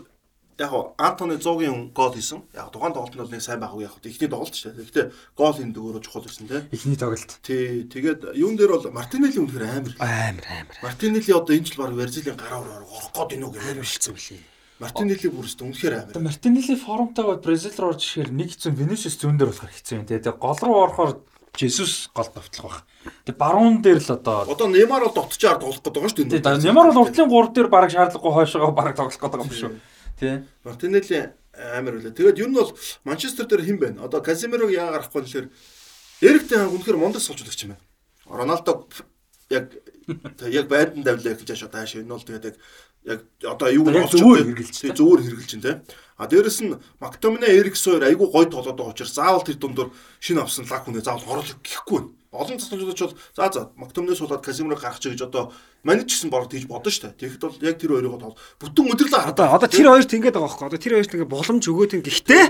яг 0.55 0.71
Антони 0.95 1.35
100-ын 1.35 1.91
гол 1.91 2.15
хийсэн. 2.15 2.47
Яг 2.55 2.71
тухайн 2.71 2.95
тоглолт 2.95 3.11
нь 3.11 3.19
бол 3.19 3.33
нэг 3.35 3.43
сайн 3.43 3.59
байгаагүй 3.59 3.83
яг 3.83 3.99
ихний 4.07 4.31
тоглолт 4.31 4.55
шүү 4.55 4.71
дээ. 4.71 4.87
Гэхдээ 4.87 5.07
гол 5.35 5.51
хийх 5.51 5.75
дөрөөр 5.75 5.99
чухал 5.99 6.23
ирсэн 6.23 6.47
тий. 6.47 6.63
Ихний 6.71 6.95
тоглолт. 6.95 7.31
Тий. 7.43 7.83
Тэгээд 7.91 8.39
юун 8.39 8.55
дээр 8.55 8.71
бол 8.79 8.87
Мартинелли 8.87 9.35
үнэхээр 9.35 9.67
амар. 9.67 9.93
Амар 9.99 10.47
амар. 10.47 10.77
Мартинелли 10.79 11.35
одоо 11.35 11.51
энэ 11.59 11.67
жил 11.67 11.83
баг 11.83 11.91
Верзилийн 11.91 12.39
гараа 12.39 12.63
орох 12.63 13.11
гээд 13.11 13.43
уу 13.43 13.51
гэж 13.51 13.83
хэлсэн 13.83 14.15
үлээ. 14.15 14.54
Мартинелли 14.79 15.29
бүрээс 15.31 15.55
үнэхээр 15.55 15.95
амар. 15.95 16.19
Мартинелли 16.19 16.75
формтойгоо 16.75 17.39
Бразил 17.39 17.75
руу 17.79 17.95
орж 17.95 18.03
ирэхээр 18.03 18.31
нэг 18.35 18.49
хэцүү 18.51 18.71
Венисиус 18.75 19.15
зүүн 19.15 19.39
дээр 19.39 19.51
болохоор 19.55 19.71
хэцүү 19.71 19.95
юм 19.95 20.05
тий. 20.05 20.19
Тэгээд 20.19 20.35
гол 20.35 20.59
руу 20.59 20.77
орохоор 20.83 21.11
Жесус 21.55 22.11
гол 22.11 22.27
давтлах 22.35 22.63
баг. 22.67 22.77
Тэгээ 23.23 23.39
баруун 23.39 23.79
дээр 23.79 24.03
л 24.03 24.11
одоо 24.11 24.43
одоо 24.43 24.67
Неймар 24.67 25.07
бол 25.07 25.15
дотчоор 25.15 25.63
тоглох 25.63 25.79
гэдэг 25.79 25.95
байгаа 25.95 26.11
шүү 26.11 26.27
дээ. 26.27 26.43
Тэгээ 26.43 26.67
Неймар 26.67 26.91
бол 26.91 27.07
уртлын 27.07 27.31
3 27.31 27.55
дээр 27.55 27.69
бараг 27.71 27.91
шаардлагагүй 27.95 28.33
хойшоогоо 28.35 28.75
бараг 28.75 28.95
тоглох 28.99 29.15
гэдэг 29.15 29.39
юм 29.39 29.55
шүү. 29.55 29.71
Тий. 30.19 30.43
Мартинелли 30.67 31.31
амар 31.55 31.95
үлээ. 31.95 32.11
Тэгээд 32.11 32.39
ер 32.43 32.49
нь 32.51 32.59
бол 32.59 32.75
Манчестер 33.07 33.47
дээр 33.47 33.63
хэн 33.63 33.79
байна? 33.79 34.03
Одоо 34.03 34.19
Казимирог 34.19 34.67
яагаар 34.67 35.07
авахгүй 35.07 35.23
нэхэр 35.23 35.47
Эриктэй 36.19 36.59
хаан 36.59 36.75
үнэхээр 36.75 36.99
мундаг 36.99 37.23
суулжуулагч 37.23 37.63
юм 37.63 37.79
байна. 37.79 37.83
Роналдо 38.27 38.91
яг 39.49 39.71
яг 40.43 40.67
байдан 40.67 41.03
давлаа 41.03 41.35
гэж 41.39 41.49
хашаа 41.55 41.71
тааш 41.71 41.95
энэ 41.95 42.11
бол 42.11 42.23
тэгээд 42.23 42.45
яг 42.51 42.55
одоо 43.05 43.69
юу 43.69 43.85
нь 43.85 44.01
зүгээр 44.09 44.45
хэрэгжилж 44.49 44.97
зүгээр 44.97 45.21
хэрэгжилж 45.21 45.53
байна 45.61 45.85
те. 45.85 45.95
А 46.17 46.25
дээрэс 46.27 46.59
нь 46.65 46.73
Мактомине 46.99 47.47
Эрикс 47.47 47.85
хоёр 47.85 48.03
айгүй 48.07 48.27
гой 48.31 48.45
тоглоод 48.49 48.77
байгаа 48.77 48.93
учраас 48.95 49.13
заавал 49.13 49.45
тэр 49.45 49.59
дундор 49.59 49.91
шинэ 50.23 50.41
авсан 50.41 50.65
лаг 50.65 50.87
хүнээ 50.87 51.03
заавал 51.05 51.43
оруулах 51.43 51.59
гэхгүй 51.61 51.99
байна 52.01 52.25
олон 52.35 52.59
засгалжуулагч 52.59 53.01
бол 53.01 53.15
за 53.35 53.51
за 53.53 53.69
Мактомнес 53.75 54.19
болоод 54.19 54.45
Казимирог 54.45 54.81
гарах 54.81 54.99
ч 54.99 55.09
гэж 55.09 55.21
одоо 55.23 55.53
манайч 55.83 56.11
гэсэн 56.11 56.29
бороо 56.29 56.47
тийж 56.47 56.67
бодно 56.67 56.91
шүү 56.91 57.15
дээ. 57.15 57.19
Тэгэхэд 57.19 57.43
бол 57.43 57.59
яг 57.63 57.77
тэр 57.79 57.91
хоёрыг 57.95 58.11
бол 58.11 58.37
бүтэн 58.59 58.91
өдөрлөө 58.91 59.21
одоо 59.31 59.47
одоо 59.55 59.69
тэр 59.69 59.87
хоёрт 59.87 60.13
ингэж 60.13 60.33
байгаа 60.35 60.47
байхгүй. 60.47 60.67
Одоо 60.67 60.79
тэр 60.79 60.93
хоёрт 60.99 61.13
ингэ 61.15 61.31
боломж 61.31 61.63
өгөөд 61.63 61.95
ин 61.95 62.03
гэхдээ 62.03 62.43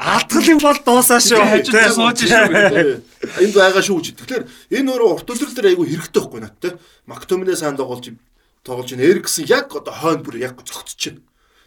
алдгал 0.00 0.48
юм 0.48 0.60
бол 0.64 0.78
дуусаа 0.80 1.20
шүү. 1.20 1.40
Хажууд 1.40 1.94
сууж 1.96 2.18
шүү. 2.24 2.44
Энд 3.44 3.54
байгаа 3.54 3.82
шүү 3.84 3.98
гэж. 4.00 4.16
Тэгэхээр 4.24 4.44
энэ 4.80 4.88
өөрөө 4.88 5.10
урт 5.20 5.28
өдрөл 5.28 5.54
дээр 5.56 5.70
айгүй 5.76 5.86
хэрэгтэй 5.88 6.20
байхгүй 6.20 6.40
нат 6.40 6.56
те. 6.60 6.76
Мактомне 7.04 7.56
сайн 7.56 7.76
тоглож 7.76 8.08
тоглож 8.62 8.92
ин 8.92 9.00
Эриксэн 9.00 9.46
яг 9.46 9.74
одоо 9.74 9.94
хойно 9.94 10.24
бүр 10.24 10.40
яг 10.40 10.60
зогтчихно. 10.64 11.22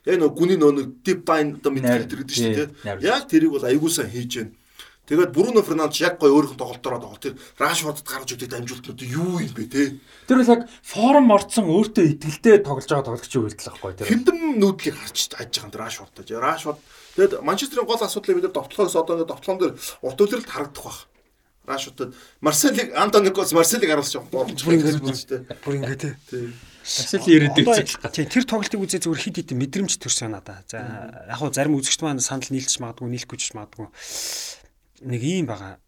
Яг 0.05 0.19
нөгөө 0.19 0.37
гүний 0.37 0.57
нөгөө 0.59 0.85
дип 1.05 1.25
байн 1.25 1.57
одоо 1.57 1.71
мэдэрдэг 1.71 2.19
гэдэг 2.23 2.35
шүү 2.35 2.53
дээ. 2.83 3.01
Яг 3.01 3.27
тэрийг 3.31 3.55
бол 3.55 3.63
сайн 3.89 4.11
хийж 4.11 4.33
байна 4.37 4.53
Тэгээд 5.03 5.35
Бруно 5.35 5.59
Фернандеш 5.59 5.99
яг 5.99 6.15
гоё 6.15 6.31
өөрийнх 6.31 6.55
нь 6.55 6.61
тоглолтоор 6.63 6.95
тоглолт. 6.95 7.19
Тэр 7.19 7.35
Рашфордд 7.59 8.07
гарч 8.07 8.39
өгдөг 8.39 8.55
дамжуултнууд 8.55 9.01
юу 9.03 9.43
юм 9.43 9.51
бэ 9.51 9.67
те? 9.67 9.99
Тэр 10.31 10.39
бол 10.39 10.53
яг 10.55 10.63
форм 10.79 11.27
орцсон 11.27 11.67
өөртөө 11.67 12.07
итгэлтэй 12.15 12.63
тоглож 12.63 12.87
байгаа 12.87 13.07
тоглогч 13.11 13.35
үйлдэл 13.35 13.67
байхгүй 13.67 13.99
тэр. 13.99 14.07
Хэдэн 14.07 14.63
нүүдлийг 14.63 14.95
харж 14.95 15.35
хайж 15.35 15.51
байгаа 15.59 15.75
тэр 15.75 15.83
Рашфорд. 15.83 16.15
Рашфорд 16.39 16.79
тэгээд 17.19 17.43
Манчестерийн 17.43 17.83
гол 17.83 17.99
асуудлыг 17.99 18.39
бид 18.39 18.55
довтлохоос 18.55 18.95
одоо 18.95 19.13
ингээд 19.19 19.31
довтлон 19.35 19.57
дээр 19.59 19.73
урт 20.07 20.19
үлрэлт 20.23 20.47
харагдах 20.47 20.87
байх. 20.87 20.99
Рашфордод 21.67 22.15
Марселиг 22.39 22.95
Антоникос 22.95 23.51
Марселиг 23.51 23.91
боломж 24.31 24.63
бүр 24.63 24.75
ингээд 24.79 25.03
бүр 25.03 25.15
шүү 25.19 25.31
дээ. 25.35 25.43
Бүр 25.67 25.73
ингээд 25.83 25.99
те. 25.99 26.15
Марсели 26.83 27.31
ирээдүйд 27.39 27.67
үзэх. 27.67 28.03
Тийм 28.11 28.27
тэр 28.27 28.43
тоглолтыг 28.43 28.79
үзээ 28.83 29.01
зүгээр 29.07 29.23
хид 29.23 29.35
хид 29.39 29.51
мэдрэмж 29.55 29.95
төрсөн 30.03 30.35
надаа. 30.35 30.67
За 30.67 30.83
яг 31.31 31.39
хуу 31.39 31.49
зарим 31.55 31.79
үзэгч 31.79 32.03
маань 32.03 32.19
санал 32.19 32.51
нийлж 32.51 32.75
магадгүй 32.83 33.07
нийлэхгүй 33.07 33.37
ч 33.39 33.55
магадгүй 33.55 33.87
нэг 35.07 35.21
ийм 35.23 35.47
байгаа. 35.47 35.79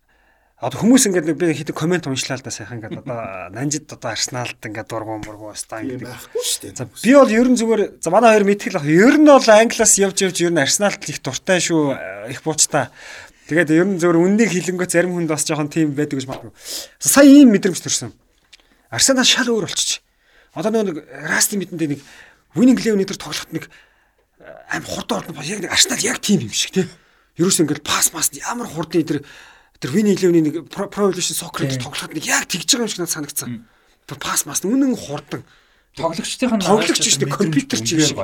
Одоо 0.55 0.79
хүмүүс 0.79 1.11
ингээд 1.11 1.35
би 1.35 1.51
хэдэг 1.51 1.75
комент 1.75 2.07
уншлаа 2.07 2.39
л 2.39 2.45
да 2.47 2.47
сайхан 2.47 2.79
ингээд 2.79 3.03
одоо 3.03 3.51
нанжид 3.51 3.91
одоо 3.91 4.15
Арсеналд 4.15 4.55
ингээд 4.63 4.87
дургуун 4.87 5.19
мургуу 5.27 5.51
стаа 5.51 5.83
ингээд 5.83 6.07
байхгүй 6.07 6.39
шүү 6.39 6.61
дээ. 6.63 6.79
За 6.79 6.87
би 6.87 7.11
бол 7.11 7.35
ер 7.35 7.47
нь 7.51 7.59
зүгээр 7.59 7.81
за 7.99 8.07
манай 8.07 8.31
хоёр 8.39 8.47
мэтгэл 8.47 8.79
ах. 8.79 8.87
Ер 8.87 9.19
нь 9.19 9.27
бол 9.27 9.43
Англиас 9.43 9.99
явж 9.99 10.17
явж 10.23 10.37
ер 10.47 10.55
нь 10.55 10.63
Арсеналд 10.63 11.03
их 11.11 11.19
дуртай 11.19 11.59
шүү 11.59 12.31
их 12.31 12.39
буучтай. 12.39 12.87
Тэгээд 13.51 13.75
ер 13.75 13.83
нь 13.83 13.99
зөвөр 13.99 14.15
үннийг 14.15 14.55
хилэнгөө 14.55 14.87
зарим 14.87 15.19
хүнд 15.19 15.27
бас 15.27 15.43
жоохон 15.43 15.67
тийм 15.67 15.91
байдаг 15.91 16.23
гэж 16.23 16.27
магадгүй. 16.31 16.55
Сая 17.03 17.27
ийм 17.27 17.51
мэдрэмж 17.51 17.83
төрсөн. 17.83 18.15
Арсенал 18.95 19.27
шал 19.27 19.51
өөр 19.51 19.67
болчих. 19.67 20.04
Одоо 20.55 20.71
нэг 20.71 21.03
Расти 21.11 21.59
мэдэндээ 21.59 21.89
нэг 21.93 22.01
Winning 22.55 22.79
Eleven 22.79 23.03
дээр 23.03 23.19
тоглоход 23.19 23.51
нэг 23.51 23.67
аим 24.71 24.83
хурд 24.87 25.11
орно 25.11 25.43
яг 25.43 25.59
нэг 25.61 25.71
Арсенал 25.71 25.99
яг 25.99 26.23
тийм 26.23 26.47
юм 26.47 26.55
шиг 26.55 26.71
тий 26.71 26.87
ерөөс 27.35 27.59
ингээл 27.63 27.83
пас 27.83 28.13
мас 28.15 28.31
ямар 28.31 28.67
хурдан 28.67 29.03
тэр 29.03 29.23
тэр 29.79 29.91
Вини 29.91 30.15
Левний 30.15 30.41
нэг 30.41 30.71
Pro 30.71 30.87
Evolution 30.87 31.35
Soccer 31.35 31.67
дээр 31.67 31.83
тоглоход 31.83 32.15
нэг 32.15 32.23
яг 32.23 32.47
тэгж 32.47 32.79
байгаа 32.79 32.87
юм 32.87 32.91
шиг 32.91 33.01
надад 33.03 33.15
санагдсан. 33.15 33.67
Тэр 34.07 34.17
пас 34.23 34.45
мас 34.47 34.63
үнэн 34.63 34.95
хурдан 34.95 35.43
тоглогчдын 35.99 36.63
тоглогч 36.63 37.03
биш 37.03 37.19
нэг 37.19 37.35
компьютер 37.35 37.79
ч 37.83 37.99
юм 37.99 38.01
шиг. 38.07 38.17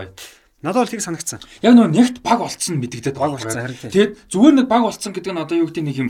Надад 0.63 0.87
бол 0.87 0.91
тийг 0.95 1.03
санагдсан. 1.03 1.43
Яг 1.59 1.75
нөө 1.75 1.91
нэгт 1.91 2.23
баг 2.23 2.39
болцсон 2.39 2.79
мэдэгдээд 2.79 3.19
баг 3.19 3.35
болцсон. 3.35 3.67
Тэгээд 3.91 4.31
зүгээр 4.31 4.55
нэг 4.63 4.67
баг 4.71 4.81
болцсон 4.87 5.11
гэдэг 5.11 5.33
нь 5.35 5.41
одоо 5.43 5.57
юу 5.59 5.67
гэдэг 5.67 5.83
нэг 5.83 5.97
юм 5.99 6.09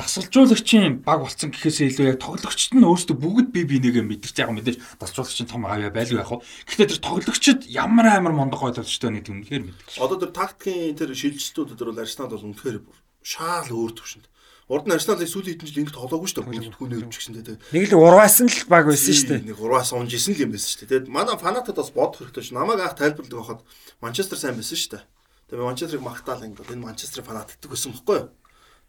дасгалжуулагчийн 0.00 1.04
баг 1.04 1.20
болцсон 1.20 1.52
гэхээсээ 1.52 1.92
илүү 1.92 2.06
яг 2.16 2.18
тоглогчд 2.24 2.72
нь 2.72 2.88
өөрсдөө 2.88 3.16
бүгд 3.20 3.48
бие 3.52 3.68
бинийгээ 3.68 4.04
мэдэрч 4.08 4.36
байгаа 4.40 4.56
мэдээж 4.56 4.78
дасгалжуулагчийн 4.96 5.50
том 5.52 5.68
авьяа 5.68 5.92
байлгүй 5.92 6.16
яг 6.16 6.28
хуу. 6.32 6.40
Гэхдээ 6.64 6.88
тэр 6.88 7.00
тоглогчд 7.04 7.60
ямар 7.68 8.06
амар 8.08 8.32
мондох 8.32 8.64
ойлгомжтой 8.64 9.12
нэг 9.12 9.28
үнэхээр 9.28 9.64
мэддэг. 9.68 10.00
Одоо 10.00 10.16
тэр 10.16 10.32
тактикийн 10.32 10.96
тэр 10.96 11.12
шилжилтүүд 11.12 11.76
өдөр 11.76 11.92
бол 11.92 12.00
Арсенал 12.00 12.32
бол 12.32 12.48
үнэхээр 12.48 12.80
шаал 13.20 13.68
өөр 13.68 13.92
төвшөнд. 13.92 14.26
Урд 14.70 14.86
нь 14.86 14.94
Арсеналыг 14.94 15.26
сүүлийн 15.26 15.58
хэдэн 15.58 15.66
жил 15.66 15.82
ингэ 15.82 15.98
тоглоогүй 15.98 16.30
шүү 16.30 16.46
дээ. 16.46 16.78
Түүний 16.78 17.02
өвч 17.02 17.16
гэсэн 17.18 17.34
дээ. 17.42 17.58
Нэг 17.74 17.90
л 17.90 17.98
урваасан 17.98 18.46
л 18.46 18.70
баг 18.70 18.86
байсан 18.86 19.10
шүү 19.18 19.28
дээ. 19.42 19.50
Нэг 19.50 19.58
урваас 19.58 19.90
унжсэн 19.90 20.38
л 20.38 20.42
юм 20.46 20.54
байсан 20.54 20.70
шүү 20.70 20.80
дээ. 20.86 20.90
Тэгээд 20.94 21.10
манай 21.10 21.34
фанатад 21.34 21.74
бас 21.74 21.90
бодох 21.90 22.22
хэрэгтэй 22.22 22.46
ш. 22.46 22.54
Намайг 22.54 22.78
анх 22.78 22.94
тайлбарлаж 22.94 23.34
байхад 23.34 23.60
Манчестер 23.98 24.38
сайн 24.38 24.54
байсан 24.54 24.78
шүү 24.78 24.94
дээ. 24.94 25.04
Тэгээд 25.50 25.66
Манчестерыг 25.66 26.06
магтаал 26.06 26.46
ингэ 26.46 26.62
энэ 26.70 26.86
Манчестерын 26.86 27.26
фанат 27.26 27.50
гэдэг 27.50 27.66
байсан 27.66 27.90
бохгүй 27.98 28.16
юу? 28.22 28.30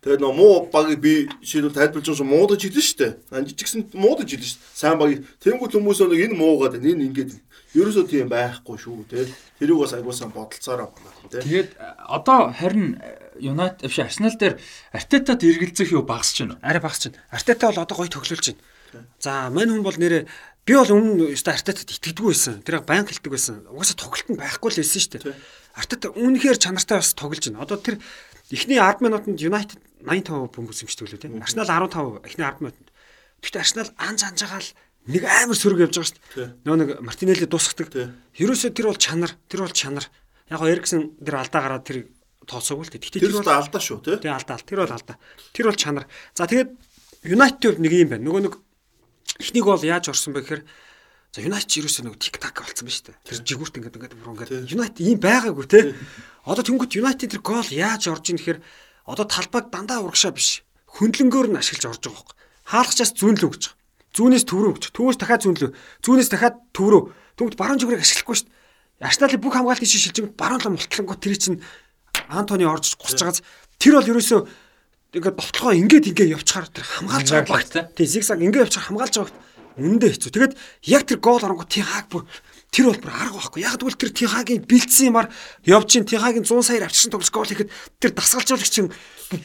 Тэгээд 0.02 0.22
нөө 0.26 0.34
муу 0.34 0.66
багийг 0.74 0.98
би 0.98 1.30
шийдвэл 1.46 1.78
тайлбарлаж 1.78 2.10
байгаа 2.10 2.26
муудаж 2.26 2.66
хэлнэ 2.66 2.82
шүү 2.82 2.98
дээ. 2.98 3.14
Анжижгсэн 3.38 3.82
муудаж 3.94 4.34
хэлнэ 4.34 4.50
шүү. 4.50 4.62
Сайн 4.74 4.98
багийг 4.98 5.30
тэнгуүл 5.38 5.78
хүмүүс 5.78 6.02
нэг 6.10 6.26
энэ 6.26 6.40
муугаад 6.42 6.82
энэ 6.82 7.06
ингээд 7.06 7.32
ерөөсөө 7.78 8.06
тийм 8.10 8.26
байхгүй 8.26 8.78
шүү 8.82 9.06
те. 9.14 9.30
Тэрийг 9.62 9.78
бас 9.78 9.94
айгуусан 9.94 10.34
бодолцоороо 10.34 10.90
байна 10.90 11.30
те. 11.30 11.46
Тэгээд 11.46 11.70
одоо 12.10 12.50
харин 12.50 12.98
Юнайтед 13.38 13.88
биш 13.88 14.02
Арсенал 14.02 14.34
дээр 14.42 14.58
Артетад 14.90 15.46
эргэлзэх 15.46 15.94
юу 15.94 16.02
багасч 16.02 16.44
байна? 16.44 16.58
Арай 16.66 16.82
багасч 16.82 17.14
байна. 17.14 17.22
Артета 17.30 17.70
бол 17.70 17.86
одоо 17.86 17.96
гоё 18.02 18.10
тоглуулж 18.10 18.58
байна. 18.58 19.06
За 19.22 19.54
мань 19.54 19.70
хүн 19.70 19.86
бол 19.86 19.96
нэрээ 19.96 20.26
би 20.66 20.74
бол 20.82 20.92
өмнө 20.98 21.32
өстой 21.32 21.56
Артетад 21.56 21.94
итгэдэггүй 21.94 22.34
байсан. 22.34 22.60
Тэр 22.66 22.82
баян 22.82 23.06
хэлдэг 23.06 23.32
байсан. 23.32 23.64
Угаасаа 23.72 24.02
тоглолт 24.02 24.28
нь 24.34 24.42
байхгүй 24.42 24.70
л 24.74 24.80
байсан 24.82 25.00
шүү 25.00 25.14
дээ. 25.22 25.38
Артета 25.78 26.12
үнэхээр 26.12 26.58
чанартай 26.60 27.00
бас 27.00 27.16
тоглож 27.16 27.46
байна. 27.48 27.64
Одоо 27.64 27.80
тэр 27.80 28.04
эхний 28.52 28.82
10 28.82 29.00
минутанд 29.00 29.40
Юнайтед 29.40 29.80
85% 30.06 30.56
бөмбөс 30.56 30.84
юмшдаг 30.86 31.08
лөө 31.10 31.20
тийм. 31.22 31.42
Арсенал 31.42 31.70
15% 31.70 32.26
эхний 32.28 32.46
10 32.46 32.62
минутанд. 32.62 32.90
Гэхдээ 33.42 33.62
Арсенал 33.62 33.90
анж 33.98 34.20
анжаагаал 34.26 34.70
нэг 35.08 35.24
амар 35.26 35.58
сөрөг 35.58 35.80
явж 35.90 35.96
байгаа 35.98 36.10
шүү 36.10 36.20
дээ. 36.38 36.50
Нөгөө 36.66 36.80
нэг 36.82 36.90
Мартинелли 37.02 37.48
дуусгадаг. 37.50 37.90
Ерөөсөө 38.38 38.72
тэр 38.74 38.88
бол 38.92 39.00
чанар, 39.02 39.32
тэр 39.50 39.62
бол 39.66 39.74
чанар. 39.74 40.06
Яг 40.52 40.60
гоо 40.62 40.70
Эриксэн 40.70 41.18
тэр 41.22 41.36
алдаа 41.42 41.62
гараад 41.62 41.86
тэр 41.88 41.98
тооцоогүй 42.46 42.86
л 42.86 42.92
дээ. 42.94 43.02
Гэхдээ 43.02 43.22
тэр 43.26 43.38
бол 43.42 43.50
алдаа 43.50 43.82
шүү 43.82 44.00
тий. 44.06 44.18
Тэгээ 44.22 44.38
алдаа. 44.38 44.58
Тэр 44.62 44.80
бол 44.86 44.94
алдаа. 44.94 45.18
Тэр 45.56 45.66
бол 45.70 45.80
чанар. 45.80 46.06
За 46.38 46.46
тэгээд 46.46 46.70
Юнайтед 47.26 47.78
нэг 47.82 47.92
юм 47.94 48.10
байна. 48.14 48.26
Нөгөө 48.26 48.42
нэг 48.46 48.54
эхнийг 49.42 49.66
бол 49.66 49.82
яаж 49.82 50.10
орсон 50.10 50.34
бэ 50.34 50.42
гэхээр 50.46 50.64
За 51.32 51.40
Юнайтед 51.40 51.80
ерөөсөө 51.80 52.04
нэг 52.12 52.20
тик 52.20 52.44
так 52.44 52.60
болсон 52.60 52.86
ба 52.86 52.92
дээ. 52.92 53.16
Тэр 53.24 53.40
жигүүрт 53.48 53.78
ингээд 53.80 53.96
ингээд 53.96 54.16
бүр 54.20 54.32
ингээд 54.36 54.68
Юнайтед 54.68 55.00
ийм 55.00 55.20
байгаагүй 55.24 55.64
те. 55.64 55.96
Одоо 56.44 56.60
тэнгуут 56.60 56.92
Юнайтед 56.92 57.32
тэр 57.32 57.40
гол 57.40 57.64
яаж 57.72 58.12
орж 58.12 58.36
ийн 58.36 58.36
гэхээр 58.36 58.60
одоо 59.06 59.26
талбайг 59.26 59.70
дандаа 59.72 60.02
урагшаа 60.06 60.32
биш. 60.36 60.64
Хөндлөнгөөр 60.98 61.48
нь 61.54 61.60
ашиглаж 61.60 61.98
орж 61.98 62.02
байгаа 62.06 62.20
байхгүй. 62.20 62.36
Хаалгачаас 62.68 63.12
зүүнлөө 63.18 63.50
гэж. 63.52 63.64
Зүүнээс 64.12 64.46
төв 64.46 64.60
рүү 64.60 64.74
гэж. 64.76 64.84
Төвөөс 64.92 65.18
дахиад 65.18 65.44
зүүнлөө. 65.48 65.72
Зүүнээс 66.04 66.30
дахиад 66.30 66.56
төв 66.76 66.88
рүү. 66.92 67.04
Тэгвэл 67.40 67.60
баруун 67.60 67.80
зүгээрээ 67.80 68.04
ашиглахгүй 68.04 68.36
шүү 68.38 68.48
дээ. 68.52 68.60
Арсеналын 69.02 69.42
бүх 69.42 69.54
хамгаалтын 69.56 69.88
шил 69.90 70.04
шилжиж 70.04 70.26
баруун 70.38 70.62
лам 70.62 70.74
мултлангууд 70.78 71.22
тэр 71.24 71.36
чинь 71.40 71.64
Антони 72.30 72.68
орж 72.68 73.00
гусч 73.00 73.18
байгааз 73.18 73.42
тэр 73.82 73.98
бол 73.98 74.12
ерөөсөө 74.14 74.40
ингээд 75.16 75.36
довтлогоо 75.42 75.74
ингээд 75.74 76.10
ингээд 76.12 76.34
явчихаар 76.38 76.68
тэр 76.70 76.86
хамгаалж 76.86 77.30
байгаа 77.34 77.50
багт. 77.50 77.74
Тий 77.98 78.06
зигзаг 78.06 78.40
ингээд 78.44 78.70
явчихаар 78.70 78.88
хамгаалж 78.94 79.16
байгаа 79.16 79.32
багт. 79.32 79.40
Үндэ 79.82 80.08
хэцүү. 80.12 80.32
Тэгээд 80.32 80.54
яг 80.92 81.04
тэр 81.08 81.20
гол 81.24 81.42
оронгоо 81.42 81.66
тий 81.66 81.82
хааг 81.82 82.08
бүр 82.12 82.24
тэр 82.72 82.88
бол 82.88 83.00
бүр 83.04 83.12
арга 83.12 83.36
байхгүй. 83.36 83.62
Яг 83.68 83.76
тэгвэл 83.76 84.00
тэр 84.00 84.12
Тихагийн 84.16 84.64
бэлдсэн 84.64 85.12
юмар 85.12 85.28
явж 85.68 85.92
ин 86.00 86.08
Тихагийн 86.08 86.48
100 86.48 86.64
саяар 86.64 86.88
авчирсан 86.88 87.12
тоглож 87.12 87.32
гол 87.36 87.52
хийхэд 87.52 87.72
тэр 88.00 88.12
дасгалжуулагч 88.16 88.72
чинь 88.72 88.92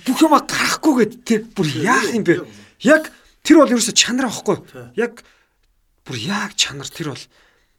бүх 0.06 0.18
юма 0.22 0.46
гарахгүйгээд 0.46 1.12
тэр 1.26 1.40
бүр 1.50 1.66
яах 1.82 2.14
юм 2.14 2.22
бэ? 2.22 2.46
Яг 2.86 3.10
тэр 3.42 3.66
бол 3.66 3.74
ерөөсө 3.74 3.98
чанар 3.98 4.30
байхгүй. 4.30 4.62
Яг 4.94 5.26
бүр 6.06 6.16
яг 6.22 6.54
чанар 6.54 6.86
тэр 6.86 7.18
бол 7.18 7.24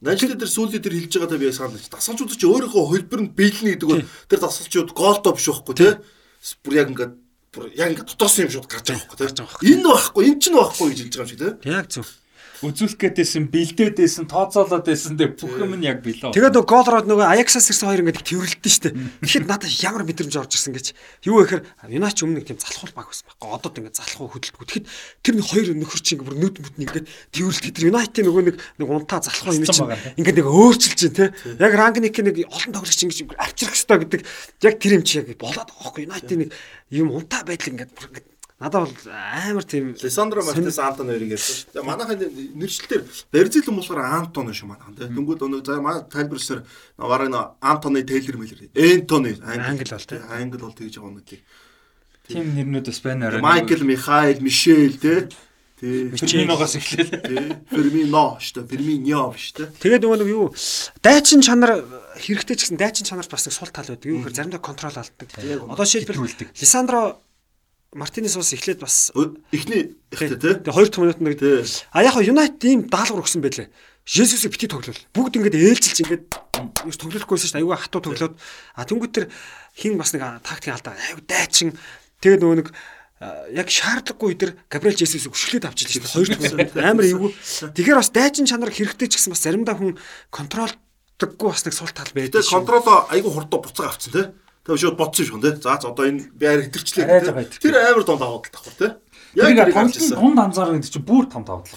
Нажил 0.03 0.35
дээр 0.37 0.51
сүүлийн 0.51 0.83
дээр 0.83 0.95
хэлж 1.07 1.13
байгаа 1.15 1.31
та 1.31 1.41
би 1.41 1.49
байна. 1.49 1.79
Дасгалжууд 1.89 2.37
чи 2.37 2.45
өөрийнхөө 2.45 2.85
хөлбөр 2.85 3.21
нь 3.25 3.33
бэлнэ 3.33 3.69
гэдэг 3.81 3.87
бол 3.89 4.05
тэр 4.29 4.39
дасгалжууд 4.45 4.93
голдоо 4.93 5.33
биш 5.33 5.49
байхгүй 5.49 5.73
тий. 5.73 5.91
Бүр 6.61 6.73
яг 6.77 6.87
ингээд 6.93 7.13
бүр 7.49 7.65
яг 7.73 7.89
ингээд 7.97 8.11
дотоос 8.13 8.35
юм 8.37 8.51
шууд 8.53 8.69
гарч 8.69 8.93
байгаа 8.93 9.09
байхгүй 9.09 9.25
тий. 9.25 9.73
Энэ 9.73 9.89
байхгүй, 9.89 10.23
эн 10.29 10.37
чинь 10.37 10.53
байхгүй 10.53 10.85
гэж 10.93 10.99
хэлж 11.01 11.15
байгаа 11.17 11.25
юм 11.25 11.31
шиг 11.33 11.41
тий. 11.41 11.53
Яг 11.73 11.89
зөв 11.89 12.05
үзүүлэх 12.65 12.97
гээдсэн 12.97 13.53
бэлдээд 13.53 14.01
байсан 14.01 14.25
тооцоолоод 14.25 14.85
байсан 14.89 15.13
дэ 15.13 15.37
бүх 15.37 15.53
юм 15.61 15.77
нь 15.77 15.85
яг 15.85 16.01
билээ. 16.01 16.33
Тэгээд 16.33 16.57
нөгөө 16.57 16.65
гол 16.65 16.89
ороод 16.89 17.07
нөгөө 17.07 17.27
Аяксаас 17.37 17.69
ирсэн 17.69 17.87
хоёр 17.93 18.01
ингээд 18.01 18.25
тэрвэрлэлтэн 18.25 18.73
штэ. 18.73 18.89
Тэгэхэд 19.21 19.45
надад 19.45 19.69
ямар 19.85 20.03
мэдрэмж 20.07 20.35
орж 20.41 20.57
ирсэн 20.57 20.73
гэж. 20.73 20.87
Юу 21.29 21.45
гэхээр 21.45 21.61
Юнач 21.93 22.17
өмнө 22.25 22.41
нэг 22.41 22.49
тийм 22.49 22.57
залхуул 22.57 22.97
баг 22.97 23.13
байсан 23.13 23.29
байхгүй. 23.29 23.49
Одоо 23.53 23.69
ингээд 23.77 23.99
залхуу 24.01 24.27
хөдөлгөө. 24.33 24.65
Тэгэхэд 24.65 24.87
тэр 25.21 25.33
нэг 25.37 25.45
хоёр 25.45 25.67
нөхөр 25.77 26.01
чинь 26.01 26.21
бүр 26.25 26.35
нүд 26.37 26.55
мүд 26.65 26.75
ингээд 26.81 27.07
тэрвэрлэлт 27.37 27.75
тэр 27.77 27.87
Юнайтийн 27.93 28.25
нөгөө 28.25 28.43
нэг 28.49 28.55
нэг 28.57 28.87
унтаа 28.89 29.21
залхуу 29.21 29.53
юм 29.53 29.65
чинь 29.69 29.93
ингээд 30.17 30.37
нэг 30.41 30.47
өөрчилж 30.49 30.97
чинь 30.97 31.13
те. 31.13 31.25
Яг 31.61 31.73
Рангник 31.77 32.17
нэг 32.17 32.37
олон 32.49 32.73
тоглогч 32.73 33.01
ингэж 33.05 33.19
авчрах 33.37 33.73
хэрэгтэй 33.77 33.97
гэдэг 34.01 34.21
яг 34.65 34.75
тэр 34.81 34.93
юм 34.97 35.03
чи 35.05 35.21
яг 35.21 35.29
болоод 35.37 35.69
байгаа 35.69 35.93
байхгүй. 35.93 36.03
Юнайтийн 36.09 36.39
нэг 36.41 36.49
юм 36.89 37.13
унтаа 37.13 37.45
байдал 37.45 37.71
ингээд 37.71 37.93
Надад 38.59 38.89
бол 38.89 39.13
амар 39.13 39.63
тийм 39.63 39.93
Лесандро 40.01 40.41
Мартинес 40.41 40.79
Антон 40.81 41.13
хоёрыг 41.13 41.37
ярьсан 41.37 41.55
шүү. 41.61 41.77
Тэгээ 41.77 41.85
манайхын 41.85 42.19
нэршлэлээр 42.57 43.03
Берзил 43.29 43.69
юм 43.69 43.77
болохоор 43.77 44.01
Антон 44.01 44.49
шүү 44.49 44.73
манайхан 44.73 44.97
тийм. 44.97 45.13
Тэнгүүд 45.13 45.45
өнөө 45.45 45.61
за 45.61 45.77
манай 45.77 46.01
тайлбарсаар 46.09 46.65
бараг 46.97 47.29
нөө 47.29 47.43
Антоны 47.61 48.01
Тейлер 48.01 48.41
мэлэр. 48.41 48.73
Энтоны 48.73 49.37
англи 49.45 49.85
бол 49.85 50.09
тийм. 50.09 50.25
Англи 50.25 50.57
бол 50.57 50.73
тэгж 50.73 50.95
байгаа 50.97 51.21
нэг. 51.21 51.29
Тим 52.25 52.49
нэрнүүд 52.57 52.89
бас 52.89 52.99
байна 53.05 53.29
арай. 53.29 53.45
Майкл, 53.45 53.85
Михаил, 53.85 54.41
Мишель 54.41 54.97
тийм. 54.97 55.29
Тий. 55.77 56.09
Ферминогоос 56.09 56.73
эхлэв. 56.81 57.13
Фермино 57.69 58.41
шүү 58.41 58.65
дээ. 58.65 58.69
Ферминьо 58.73 59.29
биш 59.29 59.53
тий. 59.53 59.69
Тэгээд 59.77 60.01
нөгөө 60.01 60.17
нэг 60.25 60.29
юу 60.33 60.49
дайчин 61.05 61.45
чанар 61.45 61.85
хэрэгтэй 62.17 62.57
ч 62.57 62.65
гэсэн 62.65 62.81
дайчин 62.81 63.05
чанарт 63.05 63.29
бас 63.29 63.45
нэг 63.45 63.53
сул 63.53 63.69
тал 63.69 63.85
байдаг. 63.85 64.09
Юу 64.09 64.25
гэхээр 64.25 64.33
заримдаа 64.33 64.57
контрол 64.57 64.97
алддаг. 64.97 65.29
Одоо 65.37 65.85
шийдвэр 65.85 66.17
Лисандро 66.57 67.21
Мартинес 67.97 68.37
бас 68.37 68.53
эхлээд 68.53 68.79
бас 68.79 69.09
эхний 69.49 69.97
ихтэй 70.13 70.37
тий. 70.37 70.53
Тэгээ 70.61 70.69
2 70.69 70.93
дахь 70.93 71.17
минутанд 71.17 71.41
нэг 71.41 71.65
а 71.89 72.05
яг 72.05 72.15
Юнайтед 72.21 72.61
ийм 72.61 72.85
даалгавар 72.85 73.25
өгсөн 73.25 73.41
байлээ. 73.41 73.73
Жесусыг 74.05 74.53
бити 74.53 74.69
тоглол. 74.69 74.93
Бүгд 75.17 75.41
ингээд 75.41 75.57
ээлжилж 75.57 75.97
ингээд 76.05 76.25
юу 76.85 76.93
тоглохгүйсэн 76.93 77.49
шүү 77.49 77.57
дээ. 77.57 77.61
Аюугаа 77.65 77.81
хатуу 77.81 78.01
тоглоод 78.05 78.37
а 78.77 78.85
тэнгуү 78.85 79.09
тэр 79.09 79.25
хин 79.73 79.97
бас 79.97 80.13
нэг 80.13 80.23
тактик 80.45 80.77
алдаа. 80.77 80.93
Аюу 80.93 81.25
дайчин 81.25 81.73
тэгээд 82.21 82.45
нөгөө 82.45 82.57
нэг 82.61 82.69
яг 83.57 83.67
шаардлагагүй 83.73 84.29
өдр 84.37 84.49
Габриэл 84.69 85.01
Жесусыг 85.01 85.33
өшгөлөд 85.33 85.65
авч 85.65 85.89
ирж 85.89 85.97
байна. 85.97 86.13
Хоёр 86.13 86.29
дахь 86.37 86.85
амар 86.85 87.05
эвгүй. 87.09 87.31
Тэгэхээр 87.73 87.97
бас 87.97 88.13
дайчин 88.13 88.45
чанар 88.45 88.69
хэрэгтэй 88.69 89.09
ч 89.09 89.17
гэсэн 89.17 89.33
бас 89.33 89.41
заримдаа 89.41 89.73
хүн 89.73 89.97
контролдоггүй 90.29 91.49
бас 91.49 91.65
нэг 91.65 91.73
сул 91.73 91.89
тал 91.89 92.13
байдаг. 92.13 92.45
Тэгээд 92.45 92.53
контрол 92.53 92.85
айгүй 93.09 93.31
хурдан 93.33 93.59
буцаага 93.65 93.89
авцсан 93.89 94.13
тий. 94.13 94.25
Тэгээ 94.68 94.84
шууд 94.84 94.99
бодсон 94.99 95.24
юм 95.24 95.39
шиг 95.39 95.55
тий. 95.55 95.63
За 95.63 95.80
одоо 95.80 96.03
энэ 96.03 96.28
би 96.36 96.43
арай 96.43 96.68
хэтэрчлээ. 96.68 97.55
Тэр 97.55 97.76
амар 97.80 98.03
донд 98.03 98.20
даваад 98.20 98.51
давхар 98.51 98.76
тий. 98.76 98.91
Яг 99.39 99.55
тэр 99.55 99.72
тоглолтын 99.72 100.11
дунд 100.11 100.39
анзаар 100.43 100.76
гэдэг 100.76 100.91
чинь 100.91 101.07
бүр 101.07 101.26
том 101.32 101.47
даваад. 101.47 101.72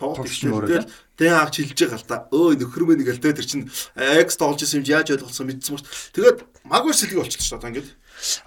Тоглолт 0.00 0.32
чинь 0.32 0.48
өөрөө 0.48 0.88
тэг 1.20 1.28
агч 1.28 1.60
хилж 1.60 1.76
байгаа 1.76 2.00
л 2.00 2.08
да. 2.08 2.24
Өө 2.32 2.56
нөхөр 2.56 2.84
мэн 2.88 3.04
гэл 3.04 3.20
тэр 3.20 3.44
чинь 3.44 3.68
X 4.00 4.40
тоглож 4.40 4.64
исэн 4.64 4.80
юм 4.80 4.88
яаж 4.88 5.12
ойлгосон 5.12 5.44
мэдсэн 5.52 5.76
мөрт. 5.76 5.86
Тэгээд 6.16 6.38
магвар 6.64 6.96
сэлэг 6.96 7.20
болчихсон 7.20 7.60
шүү 7.60 7.60
дээ 7.60 7.68
ингээд. 7.68 7.88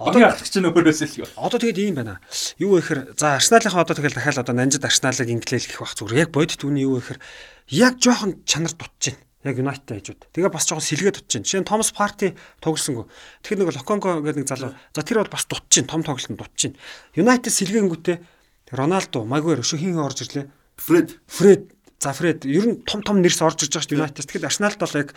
Одоо 0.01 0.21
яах 0.25 0.41
чинь 0.41 0.65
өөрөөс 0.65 1.01
л. 1.13 1.29
Одоо 1.37 1.61
тэгээд 1.61 1.77
ийм 1.77 2.01
байна. 2.01 2.17
Юу 2.57 2.81
вэ 2.81 2.81
гэхээр 2.81 3.01
за 3.21 3.37
Арсеналынхаа 3.37 3.85
одоо 3.85 3.93
тэгэл 4.01 4.17
дахиад 4.17 4.41
одоо 4.41 4.57
Нанжид 4.57 4.81
Арсеналыг 4.81 5.29
инглээл 5.29 5.69
гэх 5.69 5.77
бах 5.77 5.93
зүгээр. 5.93 6.25
Яг 6.25 6.29
бодит 6.33 6.57
түүний 6.57 6.89
юу 6.89 6.97
вэ 6.97 7.05
гэхээр 7.05 7.21
яг 7.69 7.93
жоохон 8.01 8.41
чанар 8.49 8.73
дутж 8.73 9.13
байна 9.13 9.21
яг 9.43 9.55
United 9.59 9.87
хажууд. 9.91 10.21
Тэгээ 10.31 10.51
бас 10.51 10.65
жоохон 10.65 10.87
сэлгээ 10.87 11.13
дутж 11.13 11.27
чинь. 11.27 11.43
Жишээ 11.43 11.61
нь 11.61 11.69
Томас 11.69 11.91
Парти 11.91 12.33
тоглосонгүй. 12.63 13.05
Тэгэхээр 13.43 13.59
нэг 13.59 13.75
Локонго 13.75 14.23
гэдэг 14.23 14.41
нэг 14.43 14.49
залуу. 14.49 14.71
За 14.95 15.03
тэр 15.03 15.23
бол 15.23 15.35
бас 15.35 15.43
дутж 15.45 15.67
чинь, 15.67 15.87
том 15.87 16.01
тоглолтод 16.03 16.39
дутж 16.39 16.55
чинь. 16.55 16.75
United 17.19 17.51
сэлгээнгүүтээ 17.51 18.17
Роналдо, 18.73 19.27
Магуэр 19.27 19.61
өшөө 19.61 19.79
хин 19.83 19.99
орж 19.99 20.23
ирлээ. 20.25 20.47
Фред. 20.79 21.19
Фред. 21.27 21.75
За 21.99 22.15
Фред 22.15 22.47
ер 22.47 22.65
нь 22.65 22.81
том 22.87 23.03
том 23.03 23.21
нэрс 23.21 23.43
орж 23.43 23.67
ирж 23.67 23.75
байгаа 23.75 23.85
шүү 23.85 23.97
United. 23.99 24.23
Тэгэхээр 24.25 24.47
Арсеналд 24.49 24.79
бол 24.79 24.97
яг 24.97 25.09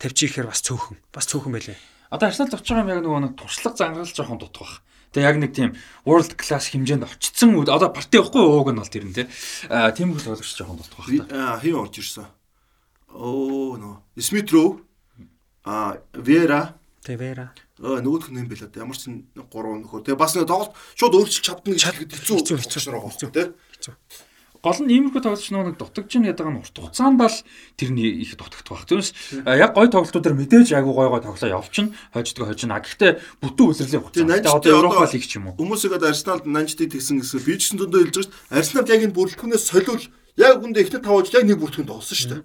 тавьчихээр 0.00 0.48
бас 0.50 0.64
цөөхөн. 0.64 0.98
Бас 1.14 1.28
цөөхөн 1.30 1.52
байлээ. 1.54 1.78
Одоо 2.10 2.26
Арсенал 2.28 2.56
очиж 2.56 2.68
байгаа 2.74 2.84
юм 2.84 2.92
яг 2.92 3.00
нөгөө 3.04 3.20
нэг 3.22 3.32
туршлага 3.38 3.76
зангарал 3.78 4.10
жоохон 4.10 4.40
дутах. 4.42 4.82
Тэгээ 5.14 5.30
яг 5.30 5.38
нэг 5.38 5.52
тийм 5.54 5.70
world 6.02 6.34
class 6.34 6.74
хэмжээнд 6.74 7.06
очсон 7.06 7.54
одоо 7.70 7.88
парти 7.94 8.18
явахгүй 8.18 8.42
ууг 8.42 8.74
нь 8.74 8.82
бол 8.82 8.90
тэр 8.90 9.06
нь 9.06 9.14
тийм 9.14 10.10
их 10.10 10.26
тоглогч 10.26 10.58
жоохон 10.58 10.82
дутах 10.82 11.06
байна. 11.06 11.62
Хин 11.62 11.78
орж 11.78 12.02
ирсэн. 12.02 12.26
Оо 13.14 13.78
нөө. 13.78 14.02
Смитров 14.18 14.82
а 15.64 16.02
Вера 16.12 16.74
Тэвэра. 17.04 17.54
Аа 17.84 18.00
нөгөөх 18.00 18.32
нь 18.32 18.42
юм 18.42 18.48
бэл 18.48 18.64
одоо 18.66 18.80
ямар 18.88 18.96
ч 18.96 19.12
гурван 19.52 19.84
нөхөр. 19.84 20.02
Тэгээ 20.02 20.18
бас 20.18 20.34
нэг 20.34 20.48
тоглолт 20.48 20.74
шууд 20.98 21.14
өөрчилж 21.14 21.44
чадна 21.44 21.76
гэж 21.76 21.84
хэлэхэд 21.84 22.12
хэцүү 22.16 22.58
хэцүү 22.58 22.80
хэцүү 22.80 23.30
тий. 23.30 23.52
Хэцүү. 23.76 23.94
Гол 24.64 24.80
нь 24.80 24.92
иймэрхүү 24.96 25.20
тоглолч 25.20 25.46
нэг 25.52 25.76
дутагч 25.76 26.12
нь 26.16 26.24
ядаг 26.24 26.48
нь 26.48 26.58
урт 26.64 26.72
хугацаанд 26.72 27.20
л 27.20 27.38
тэрний 27.76 28.08
их 28.24 28.34
дутагт 28.40 28.64
баг. 28.64 28.88
Түүнээс 28.88 29.12
яг 29.44 29.76
гой 29.76 29.92
тоглолтуудаар 29.92 30.32
мэдээж 30.32 30.72
айгуу 30.72 30.96
гой 30.96 31.12
гой 31.12 31.20
тоглоо 31.20 31.60
явчихна. 31.60 31.92
Хойждгоо 32.16 32.48
хойжно. 32.48 32.72
А 32.72 32.80
гэхдээ 32.80 33.12
бүтэн 33.44 33.68
үлрэлийн 33.68 34.00
хугацаа. 34.00 34.56
Одоо 34.56 34.72
Европа 34.80 35.04
лиг 35.04 35.28
ч 35.28 35.36
юм 35.36 35.52
уу. 35.52 35.58
Хүмүүсийг 35.60 35.92
одоо 35.92 36.08
Арсеналд 36.08 36.48
Нанчдыг 36.48 36.88
тэгсэн 36.96 37.20
гэсэн 37.20 37.44
би 37.44 37.54
ч 37.60 37.76
зөндөө 37.76 38.08
дээ. 38.16 38.32
Арсеналд 38.48 38.88
яг 38.88 39.04
энэ 39.04 39.12
бүрэлдэхүүнээс 39.12 39.68
солиул 39.68 40.08
яг 40.40 40.64
үндэ 40.64 40.80
ихтэй 40.88 41.04
тавж 41.04 41.28
яг 41.36 41.44
нэг 41.44 41.60
бүрэлдэхүүн 41.60 41.90
тоглосон 41.92 42.16
шүү 42.16 42.30
дээ 42.32 42.42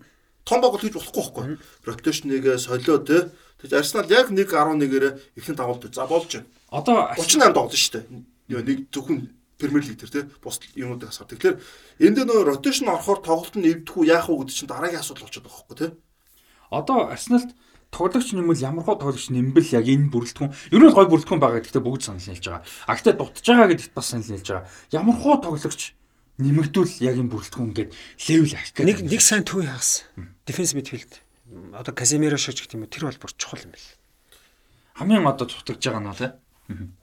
том 0.49 0.61
баг 0.65 0.81
тэгж 0.81 0.97
болохгүй 0.97 1.21
байхгүй. 1.21 1.45
Ротейшныгээ 1.85 2.57
солио 2.57 2.97
те. 3.05 3.29
Тэгж 3.61 3.73
Арсенал 3.77 4.09
яг 4.09 4.33
1.11-ээр 4.33 5.37
ихэнх 5.37 5.57
давалт. 5.57 5.85
За 5.93 6.09
болж 6.09 6.33
байна. 6.33 6.49
Одоо 6.73 7.13
38 7.13 7.53
тоглож 7.53 7.77
штэ. 7.77 8.09
Яа 8.49 8.65
нэг 8.65 8.89
зөвхөн 8.89 9.29
Премьер 9.59 9.83
лиг 9.83 9.99
дээр 9.99 10.09
тий 10.09 10.23
бус 10.41 10.59
юмнуудыг 10.73 11.11
асуух. 11.11 11.27
Тэгэхээр 11.29 11.59
энд 11.99 12.15
дээр 12.15 12.27
нөө 12.31 12.47
ротейшн 12.47 12.87
орохоор 12.87 13.19
тоглолт 13.19 13.55
нь 13.59 13.67
эвдэхгүй 13.67 14.07
яах 14.07 14.31
вэ 14.31 14.47
гэдэг 14.47 14.55
чинь 14.55 14.71
дараагийн 14.71 15.03
асуудал 15.03 15.27
болчиход 15.27 15.43
байгаа 15.43 15.59
хөөхгүй 15.59 15.77
тий. 15.83 15.91
Одоо 16.71 16.97
Арсеналд 17.11 17.51
тоглогч 17.91 18.31
нэмэл 18.31 18.63
ямар 18.63 18.87
хоо 18.87 18.95
тоглогч 18.95 19.27
нэмбэл 19.35 19.75
яг 19.75 19.83
энэ 19.83 20.07
бүрэлдэхүүн 20.15 20.55
ер 20.71 20.79
нь 20.79 20.95
гой 20.95 21.07
бүрэлдэхүүн 21.11 21.43
байгаа 21.43 21.59
гэхдээ 21.59 21.83
бүгд 21.83 22.03
санал 22.07 22.23
нийлж 22.23 22.45
байгаа. 22.47 22.63
А 22.87 22.95
гэхдээ 22.95 23.15
дутж 23.19 23.43
байгаа 23.43 23.67
гэдэгт 23.67 23.93
бас 23.99 24.07
санал 24.07 24.31
нийлж 24.31 24.47
байгаа. 24.47 24.69
Ямар 24.95 25.15
хоо 25.19 25.35
тоглогч 25.43 25.81
нэмэгдүүл 26.39 26.93
яг 27.03 27.15
энэ 27.19 27.31
бүрэлдэхүүн 27.35 27.73
гээд 27.75 27.91
левел 28.31 28.55
авах 28.55 28.71
гэдэг. 28.71 28.87
Нэг 28.87 28.97
нэг 29.03 29.21
сайн 29.21 29.43
төвийн 29.43 29.75
хагас. 29.75 30.07
Дефенс 30.47 30.71
мидфилд. 30.71 31.13
Одоо 31.75 31.91
Каземиро 31.91 32.39
шиж 32.39 32.63
гэх 32.63 32.79
юм 32.79 32.87
уу 32.87 32.91
тэр 32.91 33.11
бол 33.11 33.19
бүр 33.19 33.33
чухал 33.35 33.67
юм 33.67 33.75
байна. 33.75 33.91
Хамгийн 34.95 35.27
одоо 35.27 35.47
цутгаж 35.51 35.83
байгаа 35.83 35.99
нь 35.99 36.15
тий. 36.15 36.31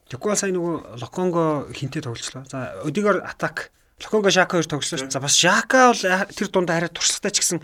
Тэгвэл 0.09 0.39
сая 0.39 0.55
нөгөө 0.55 1.03
Локонго 1.03 1.67
хинтээ 1.75 2.07
тоглолцлоо. 2.07 2.47
За 2.47 2.81
Одигор 2.87 3.21
атак 3.27 3.75
Локонго 4.01 4.31
Шака 4.31 4.57
хоёр 4.57 4.69
тоглосон 4.71 5.05
шүү. 5.05 5.11
За 5.11 5.21
бас 5.21 5.35
Шака 5.35 5.91
бол 5.91 6.01
тэр 6.31 6.49
дундаа 6.49 6.79
арай 6.79 6.91
туршлагатай 6.95 7.35
ч 7.35 7.43
гэсэн 7.43 7.59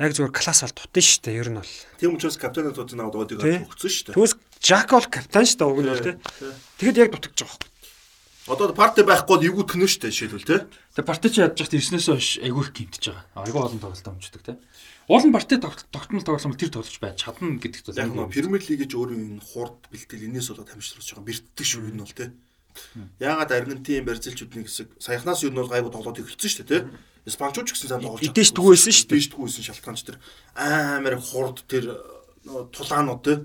яг 0.00 0.10
зүгээр 0.16 0.32
класс 0.32 0.64
бол 0.64 0.72
тутан 0.72 1.04
шүү 1.04 1.20
дээ. 1.28 1.36
Ер 1.36 1.52
нь 1.52 1.60
бол. 1.60 1.74
Тийм 2.00 2.16
учраас 2.16 2.40
капитан 2.40 2.72
тутан 2.72 3.04
аваад 3.04 3.28
Одигор 3.28 3.44
төгсөн 3.68 3.92
шүү 3.92 4.04
дээ. 4.08 4.14
Тэгвэл 4.16 4.36
Жака 4.64 4.92
бол 4.96 5.10
капитан 5.12 5.44
шүү 5.44 5.58
дээ. 5.60 5.68
Уг 5.68 5.80
нь 5.84 5.92
бол 5.92 6.06
тий. 6.08 6.16
Тэгэхэд 6.80 7.00
яг 7.04 7.10
дутагдж 7.12 7.38
байгаа 7.44 7.60
юм. 7.60 7.69
Одоо 8.50 8.74
парти 8.74 9.06
байхгүй 9.06 9.30
бол 9.38 9.46
эвгүй 9.46 9.64
төнөө 9.70 9.86
шүү 9.86 10.02
дээ 10.02 10.10
жишээлбэл 10.10 10.48
тий. 10.50 10.60
Тэгээ 10.98 11.06
парти 11.06 11.30
чи 11.30 11.38
ядж 11.38 11.54
хат 11.62 11.74
ирснээс 11.78 12.06
хойш 12.10 12.28
айгүй 12.42 12.62
их 12.66 12.72
гимтэж 12.74 13.04
байгаа. 13.06 13.46
Айгүй 13.46 13.60
олон 13.62 13.78
тоглолт 13.78 14.10
амждаг 14.10 14.42
тий. 14.42 14.56
Уулын 15.06 15.30
парти 15.30 15.54
тогтмол 15.62 16.26
тоглосон 16.26 16.50
бол 16.50 16.58
тэр 16.58 16.74
тоглож 16.74 16.98
байж 16.98 17.16
чадна 17.22 17.62
гэдэгт 17.62 17.86
бол 17.86 18.00
яг 18.02 18.10
нь 18.10 18.26
Премьер 18.34 18.62
лиг 18.66 18.78
гэж 18.82 18.92
өөрөө 18.98 19.18
энэ 19.22 19.42
хурд 19.54 19.78
бэлтгэл 19.94 20.26
энэс 20.26 20.50
болоод 20.50 20.66
хамшруулж 20.66 21.08
байгаа 21.14 21.28
бэртдэг 21.30 21.66
шүү 21.66 21.90
энэ 21.94 22.02
бол 22.02 22.14
тий. 22.18 22.30
Яагаад 23.22 23.54
Аргентин 23.54 24.06
барьцалчүүдний 24.06 24.66
хэсэг 24.66 24.88
саяхнаас 24.98 25.46
юу 25.46 25.54
нь 25.54 25.58
бол 25.62 25.70
гайгүй 25.70 25.90
тоглоод 25.94 26.18
эхэлсэн 26.18 26.50
шүү 26.50 26.66
дээ 26.66 26.70
тий. 26.74 26.82
Испанчууд 27.30 27.66
ч 27.66 27.78
гэсэн 27.78 27.86
сайн 27.86 28.02
тоглож 28.02 28.18
байгаа. 28.18 28.34
Идэж 28.34 28.48
тгүйсэн 28.50 28.94
шүү 28.98 29.06
дээ. 29.10 29.18
Идэж 29.18 29.30
тгүйсэн 29.34 29.66
шалтгаанч 29.66 30.00
тэр 30.10 30.16
амар 30.58 31.14
хурд 31.22 31.58
тэр 31.70 31.84
тулаанууд 32.74 33.22
тий 33.22 33.38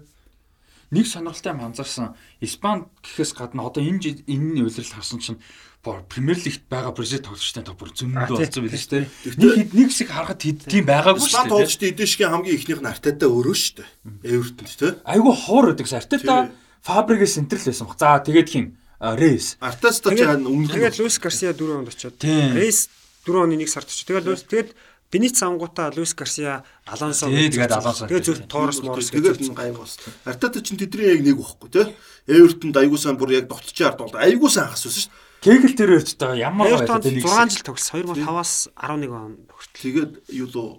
нэг 0.95 1.05
сонирхолтой 1.11 1.51
юм 1.51 1.61
анзаарсан 1.67 2.15
Испани 2.39 2.87
гэхээс 3.03 3.35
гадна 3.35 3.67
одоо 3.67 3.83
энэ 3.83 4.23
энэ 4.23 4.63
үйлрэл 4.63 4.95
харсан 4.95 5.19
чинь 5.19 5.39
Премьер 5.83 6.39
лигт 6.41 6.65
байгаа 6.65 6.95
Бразил 6.97 7.21
тоглогчтой 7.21 7.61
та 7.61 7.77
бүр 7.77 7.93
зөндөө 7.93 8.25
болсон 8.25 8.65
байл 8.65 8.73
шүү 8.73 8.89
дээ. 8.89 9.37
Нэг 9.37 9.51
хэд 9.53 9.71
нэг 9.77 9.87
хэсэг 9.93 10.09
харахад 10.09 10.41
тийм 10.41 10.85
байгаагүй 10.89 11.21
шүү 11.21 11.29
дээ. 11.29 11.45
Испани 11.45 11.51
тоглогчтой 11.53 11.89
эдэшгийн 11.93 12.31
хамгийн 12.33 12.57
ихнийх 12.57 12.81
нь 12.81 12.89
Артета 12.89 13.29
өөрөө 13.29 13.53
шүү 13.53 13.75
дээ. 13.77 13.89
Эвертонд 14.25 14.71
тий. 14.73 14.91
Айгу 15.05 15.29
хуур 15.29 15.65
гэдэг 15.77 15.93
Артета 15.93 16.49
Фабригээс 16.81 17.37
энтрэл 17.37 17.69
байсан 17.69 17.85
баг. 17.85 18.01
За 18.01 18.17
тэгээд 18.17 18.49
хин 18.49 18.65
Рейс. 18.97 19.57
Артеста 19.61 20.09
ч 20.15 20.25
өмнө 20.25 20.73
тэгээд 20.73 20.97
Луис 20.97 21.17
Гарсиа 21.21 21.53
4 21.53 21.85
онд 21.85 21.89
очиод. 21.93 22.17
Рейс 22.23 22.89
4 23.27 23.45
оны 23.45 23.53
1 23.59 23.69
сард 23.69 23.89
очиод. 23.89 24.09
Тэгээд 24.09 24.25
Луис 24.25 24.43
тэгээд 24.49 24.69
Бенит 25.12 25.38
сангуута 25.38 25.91
Луис 25.95 26.16
Гарсиа 26.16 26.64
Алонсо 26.86 27.30
тэгээд 27.30 27.72
Алонсо 27.72 28.08
тэгээд 28.10 28.26
зөв 28.26 28.39
Торос 28.49 28.82
Морс 28.82 29.14
тэгээд 29.14 29.53
гайг 29.53 29.78
бас. 29.78 29.99
Артета 30.26 30.62
чинь 30.66 30.82
тэдний 30.82 31.14
яг 31.14 31.22
нэг 31.22 31.38
байхгүй 31.38 31.70
тий. 31.70 31.86
Эвертонд 32.26 32.76
аягүй 32.76 32.97
сайн 32.97 33.18
бүр 33.18 33.38
яг 33.38 33.47
довтчийн 33.47 33.93
ард 33.93 34.01
бол 34.01 34.18
аягүй 34.18 34.49
сайн 34.49 34.74
хас 34.74 34.82
байсан 34.84 35.06
шүү 35.06 35.14
дээ. 35.14 35.24
Кегл 35.45 35.74
тэр 35.78 35.93
өрчөж 36.01 36.18
байгаа 36.18 36.41
ямар 36.41 36.74
байсан 36.74 37.06
те 37.06 37.14
6 37.22 37.53
жил 37.53 37.66
тогсон 37.70 38.01
2005-аас 38.01 38.53
11 38.74 39.14
он 39.14 39.34
хүртэл. 39.45 39.82
Тэгээд 39.86 40.12
юу 40.34 40.47
лөө 40.49 40.70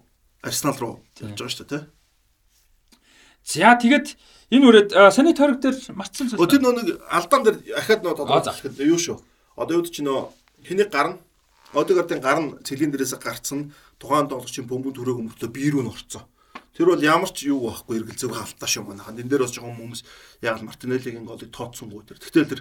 Арсенал 0.43 0.79
руу 0.83 0.95
явж 1.23 1.39
байгаа 1.39 1.55
шүү 1.55 1.67
дээ 1.71 1.71
те. 1.71 1.87
За 3.47 3.79
тэгээд 3.79 4.07
энэ 4.51 4.67
үрээд 4.67 4.91
саний 5.15 5.39
тойрог 5.39 5.63
дээр 5.63 5.79
марцсан 5.95 6.35
зүйл. 6.35 6.51
Тэр 6.51 6.67
нэг 6.67 6.99
алдаан 7.07 7.43
дээр 7.47 7.57
ахаад 7.79 8.03
нөө 8.03 8.15
тодорхойлох 8.19 8.75
юу 8.83 8.99
шүү. 8.99 9.23
Одоо 9.55 9.79
юу 9.79 9.87
ч 9.87 10.03
нөө 10.03 10.35
хэнийг 10.67 10.91
гарна 10.91 11.23
Одегардын 11.75 12.21
гар 12.23 12.39
нь 12.43 12.55
цэлийн 12.63 12.93
дээрээс 12.95 13.19
гарцсан 13.19 13.75
тухайн 13.99 14.31
тоглогчийн 14.31 14.69
бөмбөг 14.71 14.95
төрөөг 14.95 15.19
өмөртөө 15.23 15.51
бие 15.51 15.71
рүү 15.73 15.83
н 15.83 15.91
орцсон. 15.91 16.23
Тэр 16.77 16.93
бол 16.93 17.01
ямар 17.01 17.33
ч 17.33 17.49
юу 17.49 17.73
байхгүй 17.73 18.05
эргэлзээг 18.05 18.37
халтаа 18.37 18.69
шүү 18.69 18.85
манайхан. 18.85 19.17
Энд 19.17 19.33
дээр 19.33 19.49
бас 19.49 19.57
жоохон 19.57 19.81
хүмүүс 19.81 20.01
яг 20.45 20.61
Мартинеллигийн 20.61 21.25
голыг 21.25 21.49
тооцсонгүй 21.49 22.05
тэр. 22.05 22.21
Тэгтэл 22.21 22.53
тэр 22.53 22.61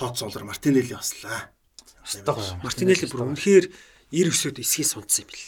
тооцоолоор 0.00 0.48
Мартинелли 0.48 0.96
баслаа. 0.96 1.52
Мартинелли 2.64 3.04
бүр 3.04 3.36
үнэхээр 3.36 3.68
99-өд 4.12 4.58
эсхийг 4.64 4.88
сунцсан 4.88 5.28
юм 5.28 5.30
бэл. 5.30 5.44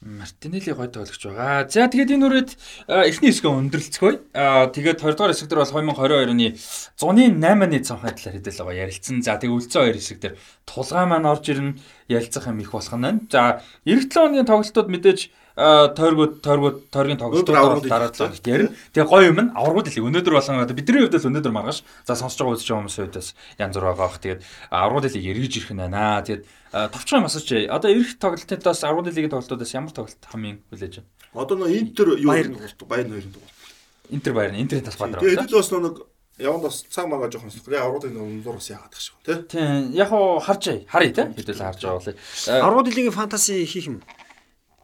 Мартинелли 0.00 0.72
гой 0.72 0.88
тоглогч 0.88 1.20
байгаа. 1.28 1.68
За 1.68 1.84
тэгээд 1.84 2.16
энэ 2.16 2.24
үрээд 2.24 2.50
эхний 2.88 3.36
хэсгээ 3.36 3.52
өндөрлцгөөе. 3.52 4.16
Аа 4.32 4.72
тэгээд 4.72 5.04
20 5.04 5.12
дугаар 5.12 5.32
хэсэг 5.36 5.48
дээр 5.52 5.60
бол 5.60 5.76
2022 5.76 6.32
оны 6.32 6.48
зуны 6.96 7.24
8-ны 7.36 7.78
цанхай 7.84 8.16
талаар 8.16 8.36
хэдэл 8.40 8.64
байгаа 8.64 8.80
ярилцсан. 8.88 9.20
За 9.20 9.36
тэгээд 9.36 9.56
үлцэн 9.60 9.80
хоёр 9.84 9.96
хэсэг 10.00 10.18
дээр 10.24 10.34
тулгай 10.64 11.04
маань 11.04 11.28
орж 11.28 11.44
ирнэ 11.52 11.76
ярилцах 12.08 12.48
юм 12.48 12.64
их 12.64 12.72
болох 12.72 12.96
нь 12.96 13.04
байна. 13.04 13.20
За 13.28 13.60
97 13.84 14.24
оны 14.24 14.48
тоглолтууд 14.48 14.88
мэдээж 14.88 15.20
тойргууд 15.60 16.40
тойргууд 16.40 16.78
тойргийн 16.88 17.20
тоглолтууд 17.20 17.84
дараад 17.84 18.16
л 18.16 18.32
ярина. 18.48 18.72
Тэгээ 18.96 19.10
гоё 19.12 19.28
юм 19.28 19.40
нь 19.44 19.52
аврагууд 19.52 19.92
хэлээ. 19.92 20.08
Өнөөдөр 20.08 20.34
болон 20.40 20.64
одоо 20.64 20.76
бидний 20.76 21.04
хувьд 21.04 21.20
л 21.20 21.28
өнөөдөр 21.28 21.52
маргааш 21.52 21.84
за 22.08 22.16
сонсож 22.16 22.40
байгаа 22.40 22.56
үзэж 22.56 22.68
байгаа 22.72 22.80
хүмүүсийн 22.88 23.04
хувьд 23.12 23.18
бас 23.20 23.28
янз 23.60 23.74
бүр 23.76 23.86
байгаа 23.92 24.00
бах. 24.00 24.16
Тэгээд 24.24 24.40
аврагууд 24.72 25.06
хэлийг 25.12 25.30
эргэж 25.36 25.52
ирэх 25.60 25.72
нь 25.76 25.82
байна. 25.84 26.24
Тэгээд 26.24 26.42
товчхон 26.72 27.24
масаж 27.28 27.46
одоо 27.68 27.90
ирэх 27.92 28.16
тоглолтоос 28.16 28.80
аврагууд 28.88 29.12
хэлийг 29.12 29.32
тоглолтуудаас 29.36 29.76
ямар 29.76 29.92
тоглолт 29.92 30.22
хамгийн 30.32 30.58
хүлээж 30.72 30.94
байна? 31.04 31.10
Одоо 31.36 31.56
нөө 31.60 31.70
Интер 31.76 32.08
юу 32.16 32.30
баяр 32.32 32.48
хоёрын 32.48 33.34
тоглолт. 33.36 33.60
Интер 34.08 34.32
баяр 34.32 34.52
нь 34.56 34.64
Интерийн 34.64 34.88
талбай 34.88 35.12
дээр. 35.12 35.44
Тэгээд 35.44 35.52
бас 35.52 35.70
нэг 35.76 35.96
яванд 36.40 36.64
бас 36.64 36.84
цаг 36.88 37.06
магаа 37.06 37.28
жоохон 37.30 37.52
сонирхол. 37.52 37.76
Яг 37.76 37.84
аврагын 37.84 38.16
өнлөр 38.16 38.56
бас 38.56 38.70
яагаад 38.72 38.96
шиг 38.96 39.14
тий. 39.22 39.36
Тийм. 39.44 39.92
Яг 39.92 40.08
хоо 40.08 40.40
харж 40.40 40.88
харъя 40.88 41.12
тий. 41.12 41.26
Хэдүүл 41.36 41.62
харж 41.62 41.80
байгаа 41.84 42.00
болъё. 42.00 42.16
Аврагууд 42.48 42.88
хэлийг 42.88 43.14
фэнтези 43.14 43.64
хийх 43.68 43.86
юм. 43.86 44.00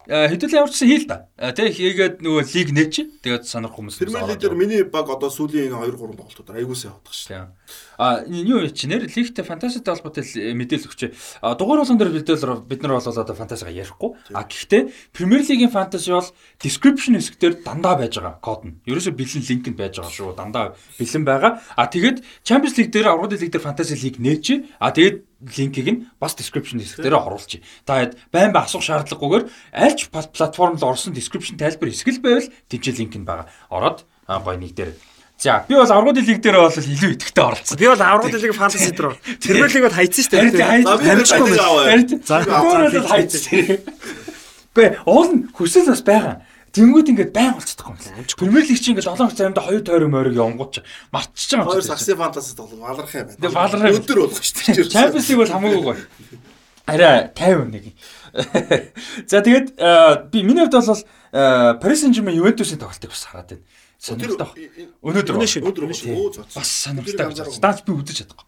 Э, 0.07 0.31
хэдүүл 0.31 0.55
ямарчсан 0.63 0.87
хийл 0.87 1.03
та. 1.03 1.27
Э, 1.35 1.51
Тэ 1.51 1.67
хийгээд 1.67 2.23
нөгөө 2.23 2.43
лиг 2.55 2.71
нээч. 2.71 2.95
Тэгээд 3.27 3.43
сонирх 3.43 3.75
хүмүүс. 3.75 3.99
Премьер 3.99 4.23
лиг 4.23 4.39
дээр 4.39 4.55
миний 4.55 4.83
баг 4.87 5.11
одоо 5.11 5.27
сүүлийн 5.27 5.75
2 5.75 5.99
3 5.99 6.15
тоглолтууд 6.15 6.55
аягуусаа 6.55 6.95
явах 6.95 7.11
шүү. 7.11 7.51
А 7.97 8.21
юу 8.25 8.61
юм 8.61 8.73
чи 8.73 8.87
нэр 8.87 9.09
лигтэй 9.09 9.43
фантастиктэй 9.43 9.93
холбоотой 9.93 10.23
мэдээлэл 10.53 10.87
өгч. 10.87 11.01
Дугаар 11.41 11.81
болгон 11.81 11.97
дээр 11.97 12.13
бидэл 12.13 12.61
бид 12.61 12.81
нар 12.85 12.97
бол 12.97 13.09
одоо 13.09 13.35
фантастика 13.35 13.73
ярихгүй. 13.73 14.13
А 14.37 14.45
гэхдээ 14.45 15.11
Премьер 15.13 15.41
лигийн 15.41 15.73
фантаси 15.73 16.13
бол 16.13 16.29
description 16.61 17.17
хэсгээр 17.17 17.65
дандаа 17.65 17.97
байж 17.97 18.21
байгаа 18.21 18.37
код 18.37 18.69
нь. 18.69 18.77
Ерөөсө 18.85 19.17
бэлэн 19.17 19.43
линк 19.49 19.65
нь 19.65 19.77
байж 19.77 19.97
байгаа 19.97 20.13
шүү. 20.13 20.37
Дандаа 20.37 20.77
бэлэн 21.01 21.25
байгаа. 21.25 21.51
А 21.73 21.89
тэгээд 21.89 22.21
Champions 22.45 22.77
League 22.77 22.93
дээр 22.93 23.09
аврагын 23.09 23.41
лиг 23.41 23.51
дээр 23.51 23.65
фантаси 23.65 23.97
лиг 23.97 24.21
нээч. 24.21 24.77
А 24.77 24.93
тэгээд 24.93 25.25
линкийг 25.57 25.87
нь 25.89 25.99
бас 26.21 26.37
description 26.37 26.81
хэсэг 26.81 27.01
дээр 27.01 27.17
оруулчих. 27.17 27.61
Та 27.85 28.09
байн 28.33 28.53
ба 28.53 28.65
асуух 28.65 28.85
шаардлагагүйгээр 28.85 29.45
альч 29.73 30.09
платформ 30.09 30.77
руу 30.77 30.93
орсон 30.93 31.13
description 31.13 31.57
тайлбар 31.57 31.89
хэсэг 31.89 32.17
л 32.17 32.21
байвал 32.21 32.49
тэмцэл 32.69 32.97
линк 32.97 33.17
нь 33.17 33.25
байгаа. 33.25 33.49
Ороод 33.69 34.05
гой 34.25 34.57
нэг 34.57 34.73
дээр 34.73 34.91
За 35.37 35.65
би 35.69 35.75
бол 35.75 35.85
аврагын 35.85 36.25
лиг 36.25 36.41
дээр 36.41 36.57
бол 36.65 36.73
илүү 36.73 37.13
идэвхтэй 37.13 37.43
оролцсон. 37.45 37.77
Би 37.77 37.85
бол 37.85 38.01
аврагын 38.01 38.41
лиг 38.41 38.55
фэнтези 38.57 38.89
дээр 38.89 39.13
Премьер 39.37 39.69
лиг 39.69 39.83
бол 39.85 39.93
хайцсан 39.93 40.23
шүү 40.25 40.49
дээ. 40.49 40.81
Амжихгүй 40.81 41.49
байна. 41.85 42.17
За 42.25 42.41
бол 42.41 43.05
хайцсан. 43.05 43.77
Бэ 44.73 44.83
уул 45.05 45.45
хүсэл 45.53 45.93
бас 45.93 46.01
байгаа. 46.01 46.41
Тэнгүүд 46.73 47.09
ингээд 47.13 47.31
байн 47.37 47.53
болцдохгүй 47.53 47.93
юм 47.93 48.01
байна. 48.01 48.25
Премьер 48.33 48.65
лиг 48.65 48.81
чи 48.81 48.89
ингээд 48.97 49.05
7 49.05 49.17
хоног 49.17 49.37
цаамда 49.37 49.61
2 49.61 49.85
тойрог 49.85 50.09
мориг 50.09 50.33
явангууд 50.33 50.71
ч 50.73 50.81
мартчихж 51.13 51.53
байгаа 51.53 51.65
юм. 51.65 51.73
Хоёр 51.73 51.85
сакси 51.85 52.17
фантаси 52.17 52.53
тоглох 52.57 52.81
валрах 52.81 53.13
юм 53.13 53.29
байна. 53.29 53.53
Валрах 53.53 53.93
өдөр 53.93 54.17
болох 54.25 54.41
шүү 54.41 54.73
дээ. 54.73 54.89
Champions 54.93 55.29
League 55.29 55.41
бол 55.41 55.53
хамаагүй 55.53 55.81
гоё. 55.85 56.01
Арай 56.85 57.29
51. 57.33 57.93
За 59.31 59.41
тэгээд 59.41 59.69
би 60.29 60.41
миний 60.41 60.65
хувьд 60.65 60.77
бол 60.77 61.01
Paris 61.81 62.05
Saint-Germain 62.05 62.37
Juventus-ийн 62.37 62.81
тоглолтыг 62.81 63.09
бас 63.09 63.25
хараад 63.25 63.53
байна. 63.53 63.65
Сонирхолтой. 63.97 64.69
Өнөөдөр 65.01 65.35
өнөөдөр 65.41 65.85
бас 66.53 66.69
сонирхолтой. 66.85 67.61
Даач 67.61 67.81
би 67.81 67.91
үзэж 67.97 68.23
чадахгүй. 68.23 68.45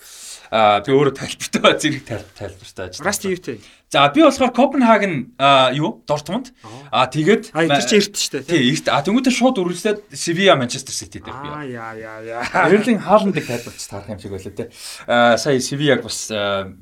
Аа 0.50 0.82
би 0.82 0.93
өөрөө 0.93 1.14
тайлбартай 1.14 1.74
зэрэг 1.78 2.04
тайлбартай 2.10 2.89
ажиллаа. 2.89 3.06
Расти 3.06 3.30
юутэй? 3.30 3.58
За 3.89 4.10
би 4.10 4.22
болохоор 4.26 4.50
Копенгаген 4.54 5.38
юу 5.78 6.02
Дортмунд. 6.10 6.54
Аа 6.89 7.06
тэгээд 7.06 7.54
А 7.54 7.70
тэр 7.70 7.86
чинь 7.86 8.02
эрт 8.02 8.18
шүү 8.18 8.41
дээ. 8.41 8.50
Тий, 8.50 8.74
эрт. 8.74 8.89
А 8.89 9.02
тэнгуүтээ 9.06 9.34
шууд 9.34 9.62
үргэлжлээд 9.62 10.10
Sevilla 10.10 10.58
Manchester 10.58 10.93
City 10.93 11.22
дээр 11.22 11.38
би. 11.38 11.50
Аа 11.54 11.66
яа 11.70 11.93
яа 11.93 12.18
яа. 12.26 12.66
Эрлин 12.66 12.97
Хааландыг 12.97 13.45
тайлбарч 13.45 13.82
таарах 13.86 14.10
юм 14.10 14.18
шиг 14.18 14.34
байлаа 14.34 14.54
те. 14.58 14.70
Аа 15.06 15.38
сая 15.38 15.62
Sevilla-г 15.62 16.02
бас 16.02 16.34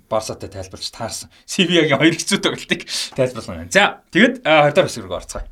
Барсатай 0.07 0.47
тайлбарч 0.47 0.87
таарсан. 0.91 1.27
Sevilla-гийн 1.43 1.99
хоёр 1.99 2.15
хэцүү 2.15 2.39
тоглолтыг 2.39 2.87
тайлбарлана. 3.19 3.67
За 3.67 3.99
тэгээд 4.15 4.47
20 4.47 4.75
дахь 4.75 4.87
хэсэг 4.87 5.03
рүү 5.03 5.19
орцгаая. 5.19 5.47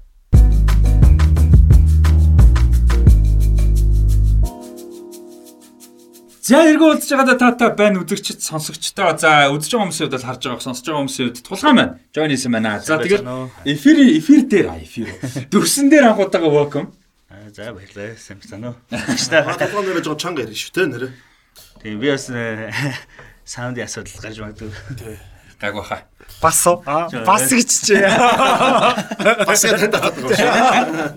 За 6.45 6.59
эргөө 6.61 7.01
удаж 7.01 7.09
байгаадаа 7.09 7.37
та 7.41 7.57
та 7.57 7.67
байна 7.73 8.05
үзэгчд 8.05 8.37
сонсогчдоо 8.37 9.17
за 9.17 9.49
үзэж 9.49 9.65
байгаа 9.65 9.89
хүмүүсийн 9.89 10.13
хувьд 10.13 10.25
харж 10.29 10.41
байгаа 10.45 10.61
сонсож 10.61 10.85
байгаа 10.85 11.01
хүмүүсийн 11.01 11.25
хувьд 11.33 11.41
тулгаан 11.41 11.73
байна. 11.73 11.97
Join 12.13 12.29
хийсэн 12.29 12.53
байна. 12.53 12.77
За 12.85 13.01
тэгээд 13.01 13.25
эфир 13.65 13.97
эфир 14.13 14.45
дээр 14.45 14.67
а 14.69 14.77
эфир. 14.77 15.09
Дүрсэн 15.49 15.89
дээр 15.89 16.13
анхудаага 16.13 16.45
welcome. 16.45 16.93
За 17.49 17.73
баярлалаа. 17.73 18.13
Сайн 18.21 18.37
байна 18.45 18.77
уу? 18.77 18.77
Тулгаан 18.93 19.89
нэрэж 19.89 20.05
жоо 20.05 20.17
чанга 20.21 20.45
ярина 20.45 20.53
шүү 20.53 20.69
те 20.69 20.85
нэрэ. 20.85 21.09
Тийм 21.81 21.97
би 21.97 22.13
бас 22.13 22.29
э, 22.29 22.69
саундын 23.41 23.89
асуудал 23.89 24.21
гарч 24.21 24.37
магадгүй. 24.37 24.69
Гаг 25.57 25.73
баха. 25.81 26.05
Бас 26.45 26.61
уу? 26.69 26.85
Бас 27.25 27.49
гэж 27.49 27.69
чи. 27.89 27.97
Бас 29.49 29.65
гэдэг 29.65 29.97
байна. 29.97 31.09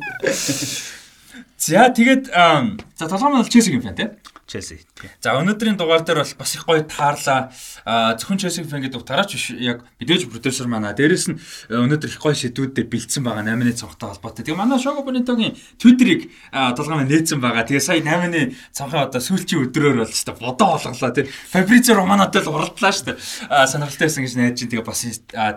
За 1.60 1.92
тэгээд 1.92 2.32
за 2.32 3.04
толгой 3.04 3.28
маань 3.28 3.44
бол 3.44 3.52
Челсигийн 3.52 3.84
фэн 3.84 3.92
тий. 3.92 4.08
Челси. 4.48 4.80
За 5.20 5.36
өнөөдрийн 5.36 5.76
дугаар 5.76 6.00
дээр 6.08 6.24
бол 6.24 6.34
бас 6.40 6.52
их 6.56 6.64
гоё 6.64 6.80
таарлаа. 6.88 7.52
Аа 7.84 8.16
зөвхөн 8.16 8.40
Челси 8.40 8.64
фэн 8.64 8.80
гэдэг 8.80 9.04
утгаараач 9.04 9.36
биш 9.36 9.52
яг 9.52 9.84
мэдээж 10.00 10.24
продюсер 10.24 10.72
манай. 10.72 10.96
Дээрэс 10.96 11.28
нь 11.28 11.36
э, 11.68 11.76
өнөөдөр 11.76 12.08
их 12.08 12.16
гоё 12.16 12.32
шийдвүүдээр 12.32 12.88
бэлдсэн 12.88 13.28
байгаа 13.28 13.44
8-ны 13.44 13.76
цонхтой 13.76 14.08
холбоотой. 14.08 14.48
Тэгээ 14.48 14.56
манай 14.56 14.80
Шого 14.80 15.04
Бонитогийн 15.04 15.52
Твиттерийг 15.76 16.32
толгой 16.48 16.96
маань 16.96 17.12
нээсэн 17.12 17.44
байгаа. 17.44 17.68
Тэгээ 17.68 17.84
сая 17.84 18.00
8-ны 18.00 18.56
цонхын 18.72 19.04
одоо 19.04 19.20
сүүлчийн 19.20 19.68
өдрөөр 19.68 20.00
бол 20.00 20.08
ч 20.08 20.24
бодоо 20.24 20.80
олголоо 20.80 21.12
тий. 21.12 21.28
Фабризо 21.28 21.92
Романотой 21.92 22.40
л 22.40 22.48
уралдлаа 22.48 22.92
шүү 22.96 23.12
дээ. 23.12 23.20
Сонирхолтой 23.68 24.08
байсан 24.08 24.24
гэж 24.24 24.32
найдаж 24.32 24.56
чинь 24.64 24.72
тэгээ 24.72 24.88
бас 24.88 25.04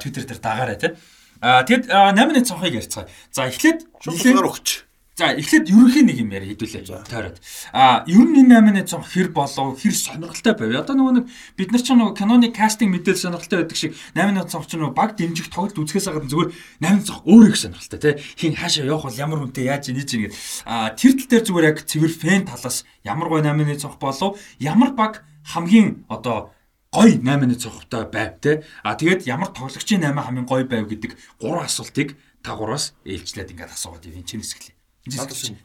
Твиттер 0.04 0.28
дээр 0.28 0.42
дагаарай 0.44 0.76
тий. 0.76 0.92
Аа 1.40 1.64
тэгэд 1.64 1.88
8-ны 1.88 2.44
цонхыг 2.44 2.76
ярьцгаая. 2.76 3.08
За 3.32 3.48
эхлээд 3.48 3.88
Шугасгаар 4.04 4.52
өгч. 4.52 4.91
За 5.20 5.36
эхлээд 5.36 5.68
ерөнхийн 5.68 6.08
нэг 6.08 6.18
юм 6.24 6.32
яриа 6.32 6.56
хэдүүлээ. 6.56 7.04
Тойроод. 7.04 7.44
А 7.76 8.08
ер 8.08 8.24
нь 8.32 8.48
энэ 8.48 8.64
8-ны 8.64 8.84
цонх 8.88 9.12
хэр 9.12 9.36
болов 9.36 9.76
хэр 9.76 9.92
сонирхолтой 9.92 10.56
байв. 10.56 10.88
Одоо 10.88 10.96
нөгөө 10.96 11.16
нэг 11.20 11.26
бид 11.60 11.70
нар 11.76 11.84
ч 11.84 11.92
нөгөө 11.92 12.16
киноны 12.16 12.48
кастинг 12.56 12.96
мэдээлэл 12.96 13.28
сонирхолтой 13.28 13.60
байдаг 13.60 13.76
шиг 13.76 13.92
8-ны 14.16 14.48
цонх 14.48 14.72
ч 14.72 14.80
нөгөө 14.80 14.96
баг 14.96 15.20
дэмжих 15.20 15.52
тоглолт 15.52 15.76
үзэхээс 15.76 16.16
гадна 16.16 16.32
зүгээр 16.32 16.50
8-ны 16.80 17.04
цонх 17.04 17.22
өөрөө 17.28 17.50
их 17.52 17.60
сонирхолтой 17.60 18.00
тий. 18.00 18.14
Хин 18.40 18.56
хаашаа 18.56 18.88
явах 18.88 19.06
бол 19.12 19.20
ямар 19.20 19.40
хүнтэй 19.44 19.68
яаж 19.68 19.92
ийж 19.92 20.12
ингэ. 20.16 20.32
А 20.64 20.96
тэр 20.96 21.12
тал 21.20 21.28
дээр 21.28 21.44
зүгээр 21.44 21.70
яг 21.76 21.78
цэвэр 21.84 22.14
фэн 22.16 22.48
талаас 22.48 22.88
ямар 23.04 23.28
гой 23.28 23.44
8-ны 23.44 23.76
цонх 23.76 24.00
болов 24.00 24.40
ямар 24.64 24.96
баг 24.96 25.28
хамгийн 25.44 26.08
одоо 26.08 26.56
гой 26.88 27.20
8-ны 27.20 27.60
цонхтой 27.60 28.08
байв 28.08 28.40
те. 28.40 28.64
А 28.80 28.96
тэгээд 28.96 29.28
ямар 29.28 29.52
тоглогчийн 29.52 30.08
8 30.08 30.16
хамгийн 30.24 30.48
гой 30.48 30.64
байв 30.64 30.88
гэдэг 30.88 31.20
гурван 31.36 31.68
асуултыг 31.68 32.16
та 32.44 32.56
гураас 32.56 32.96
ээлжлээд 33.04 33.52
ингээд 33.52 33.76
асуугаад 33.76 34.08
ивэн 34.08 34.24
чинь 34.24 34.40
хэсгэлээ. 34.40 34.81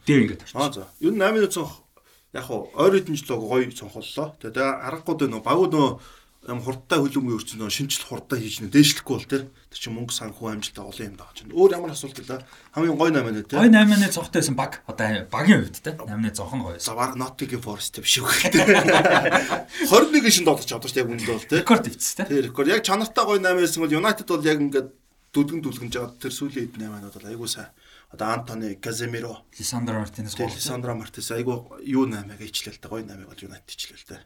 Дээр 0.05 0.21
ингээд 0.25 0.43
Аа 0.53 0.71
за. 0.73 0.87
Ер 0.99 1.13
нь 1.13 1.21
8 1.21 1.51
цонх 1.53 1.83
яг 2.33 2.45
хуу 2.49 2.71
ойр 2.73 2.97
хэдэн 2.97 3.15
жил 3.15 3.37
гоё 3.37 3.69
цонхоллоо. 3.69 4.33
Тэгээ 4.41 4.85
аргагүй 4.87 5.29
нөө 5.29 5.41
багуу 5.45 5.69
нөө 5.69 5.89
юм 6.47 6.61
хурдтай 6.63 7.03
хөлбөмбөгийн 7.03 7.37
өрчсөн 7.43 7.59
нөө 7.59 7.71
шинжил 7.75 8.07
хурдтай 8.07 8.39
хийж 8.39 8.63
нэ 8.63 8.71
дээшлэхгүй 8.71 9.15
бол 9.19 9.27
тэр 9.27 9.43
тэр 9.51 9.79
чинь 9.83 9.95
мөнгө 9.99 10.15
санхүү 10.15 10.47
амжилттай 10.47 10.85
олон 10.85 11.07
юм 11.11 11.17
даа 11.19 11.31
чинь. 11.35 11.51
Өөр 11.51 11.75
ямар 11.75 11.91
асуулт 11.91 12.15
гэлээ. 12.15 12.39
Хамгийн 12.71 12.95
гоё 12.95 13.11
8 13.11 13.35
нэ 13.35 13.43
тий. 13.43 13.59
Гой 13.59 13.67
8-ны 13.67 14.07
цогтойсэн 14.15 14.55
баг. 14.55 14.79
Одоо 14.87 15.27
багийн 15.27 15.67
хувьд 15.67 15.75
те 15.83 15.91
8-ны 15.91 16.31
цонхон 16.31 16.61
гоё. 16.63 16.79
За 16.79 16.95
баг 16.95 17.19
Nottingham 17.19 17.59
Forest 17.59 17.99
биш 17.99 18.23
үү. 18.23 18.31
21 19.91 20.31
шин 20.31 20.47
тоглож 20.47 20.63
чадвар 20.71 20.87
шүү 20.87 21.03
яг 21.03 21.11
үндэ 21.11 21.27
бол 21.27 21.43
тий. 21.43 21.59
Рекорд 21.59 21.91
ивц 21.91 22.15
те. 22.15 22.23
Тэр 22.23 22.47
рекорд 22.47 22.71
яг 22.71 22.85
чанартай 22.87 23.27
гоё 23.27 23.43
8 23.43 23.51
байсан 23.59 23.83
бол 23.83 23.97
United 23.99 24.27
бол 24.31 24.47
яг 24.47 24.61
ингээд 24.63 24.87
дүлгэн 25.35 25.59
дүлгэнж 25.59 25.93
байгаа 25.99 26.15
тэр 26.15 26.31
сүүлийн 26.31 26.71
хэд 26.71 26.79
8-аад 26.79 27.11
бол 27.11 27.27
айгуу 27.27 27.49
сайн. 27.51 27.67
Одоо 28.11 28.27
Антони, 28.39 28.75
Каземиро, 28.75 29.43
Лисандро 29.59 29.99
Мартинес 29.99 30.35
тэр 30.35 30.47
Лисандро 30.47 30.95
Мартинес 30.95 31.31
айгуу 31.31 31.75
юу 31.83 32.07
8-ыг 32.07 32.39
ичлээ 32.39 32.75
л 32.75 32.79
дээ 32.79 32.91
гоё 32.91 33.03
8-ыг 33.03 33.27
бол 33.27 33.45
United 33.51 33.67
ичлээ 33.67 33.99
л 33.99 34.07
дээ. 34.07 34.21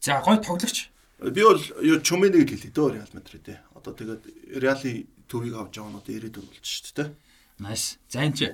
За 0.00 0.24
гоё 0.24 0.40
тоглогч. 0.40 0.88
Би 1.20 1.42
бол 1.44 1.60
юу 1.84 2.00
Чумэнийг 2.00 2.48
л 2.48 2.56
хэлээ 2.56 2.72
дөө 2.72 2.88
Реал 2.96 3.12
Мадрид 3.12 3.46
ээ. 3.52 3.60
Одоо 3.76 3.92
тэгээд 3.92 4.22
Реали 4.64 5.06
төвийг 5.28 5.54
авч 5.60 5.76
байгаа 5.76 5.92
нь 5.92 5.98
одоо 6.00 6.08
94 6.08 6.40
болж 6.40 6.64
шүү 6.64 6.92
дээ. 6.96 7.08
Nice. 7.60 8.00
За 8.08 8.24
энэ 8.24 8.36
чи. 8.36 8.48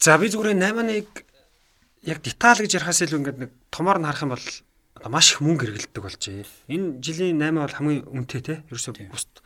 За 0.00 0.16
би 0.16 0.32
зүгээр 0.32 0.56
8-1 0.56 2.08
яг 2.08 2.18
деталь 2.24 2.60
гэж 2.60 2.72
ярихаас 2.76 3.04
илүү 3.04 3.20
ингээд 3.20 3.40
нэг 3.40 3.50
томоор 3.68 4.00
нь 4.00 4.08
харах 4.08 4.24
юм 4.24 4.32
бол 4.32 4.48
маш 5.08 5.36
их 5.36 5.40
мөнгө 5.44 5.64
хэрэгэлдэг 5.68 6.02
болжээ. 6.04 6.44
Энэ 6.72 7.00
жилийн 7.04 7.40
8 7.40 7.52
бол 7.52 7.76
хамгийн 7.76 8.04
үнэтэй 8.08 8.42
те. 8.44 8.54
Ерөөсөө 8.68 9.12
бусд. 9.12 9.44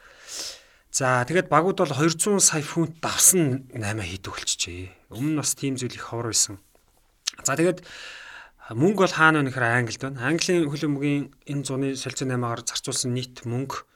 За 0.99 1.23
тэгээд 1.23 1.47
багууд 1.47 1.79
бол 1.79 1.95
200 1.95 2.43
сая 2.43 2.59
фунт 2.67 2.99
давсан 2.99 3.71
8 3.71 4.03
хийдэг 4.03 4.35
болчихжээ. 4.35 5.15
Өмнө 5.15 5.31
нь 5.31 5.39
бас 5.39 5.55
тийм 5.55 5.79
зүйл 5.79 5.95
их 5.95 6.11
ховор 6.11 6.35
байсан. 6.35 6.59
За 7.47 7.55
тэгээд 7.55 7.87
мөнгө 8.75 9.07
бол 9.07 9.15
хаана 9.15 9.47
вэ 9.47 9.55
гэхээр 9.55 9.79
Англид 9.79 10.03
байна. 10.03 10.27
Английн 10.27 10.67
хөлбөмбөгийн 10.67 11.31
энэ 11.55 11.63
зуны 11.63 11.95
солилцоо 11.95 12.27
8-аар 12.27 12.67
зарцуулсан 12.67 13.15
нийт 13.15 13.47
мөнгө 13.47 13.87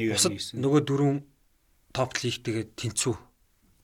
Нэг 0.00 0.16
бусад 0.16 0.32
9. 0.32 0.64
нөгөө 0.64 0.80
дөрвөн 0.88 1.18
топ 1.92 2.16
лиг 2.24 2.40
тэгээд 2.40 2.70
тэнцүү 2.72 3.14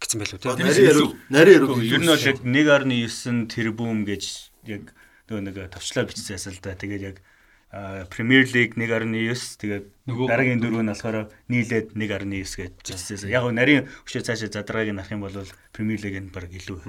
гэсэн 0.00 0.18
байлгүй 0.24 0.38
тийм. 0.40 0.64
Нарийн 0.64 0.88
яруу, 0.96 1.08
нарийн 1.28 1.56
яруу. 1.60 1.76
Ер 1.84 2.00
нь 2.00 2.08
бол 2.08 2.24
яг 2.24 2.40
1.9 2.40 3.52
тэрбум 3.52 4.08
гэж 4.08 4.24
яг 4.64 4.96
нөгөө 5.28 5.42
нэг 5.44 5.56
товчлоо 5.76 6.08
бичсэн 6.08 6.40
л 6.56 6.64
да. 6.64 6.72
Тэгээд 6.72 7.04
яг 7.04 7.16
Премьер 7.70 8.50
лиг 8.50 8.74
1.9 8.74 9.62
тэгээд 9.62 9.84
дараагийн 10.26 10.58
дөрөв 10.58 10.82
нь 10.82 10.90
болохоор 10.90 11.30
нийлээд 11.46 11.94
1.9 11.94 12.66
гэж 12.66 12.74
бичсэн. 12.82 13.30
Яг 13.30 13.46
нь 13.46 13.54
нарийн 13.54 13.86
өчөө 14.10 14.26
цаашаа 14.26 14.50
задрагааг 14.50 14.90
нь 14.90 14.98
харах 14.98 15.14
юм 15.14 15.22
бол 15.22 15.38
Премьер 15.70 16.02
лиг 16.02 16.18
нь 16.18 16.34
баг 16.34 16.50
илүү 16.50 16.82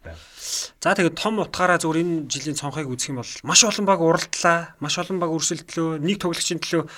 байна. 0.00 0.16
За 0.80 0.96
тэгээд 0.96 1.20
том 1.20 1.36
утгаараа 1.36 1.76
зүгээр 1.76 2.00
энэ 2.00 2.32
жилийн 2.32 2.56
цонхыг 2.56 2.88
үзэх 2.88 3.12
юм 3.12 3.20
бол 3.20 3.32
маш 3.44 3.60
олон 3.60 3.84
баг 3.84 4.00
уралдлаа, 4.00 4.72
маш 4.80 4.96
олон 4.96 5.20
баг 5.20 5.36
өрсөлдлөө, 5.36 6.00
нэг 6.00 6.16
тоглогчийн 6.16 6.64
төлөө 6.64 6.88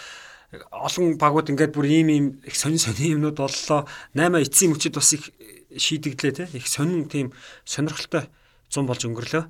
олон 0.71 1.19
багууд 1.19 1.51
ингээд 1.51 1.75
бүр 1.75 1.91
ийм 1.91 2.09
ийм 2.15 2.27
их 2.47 2.55
сонин 2.55 2.79
сонин 2.79 3.19
юмнууд 3.19 3.35
боллоо. 3.35 3.91
8 4.15 4.47
эцсийн 4.47 4.71
мөчөд 4.79 4.95
бас 4.95 5.11
их 5.19 5.35
шийдэгдлээ 5.75 6.33
те. 6.39 6.45
Их 6.55 6.71
сонин 6.71 7.11
тийм 7.11 7.35
сонирхолтой 7.67 8.31
100 8.69 8.85
болж 8.85 9.03
өнгөрлөө. 9.09 9.45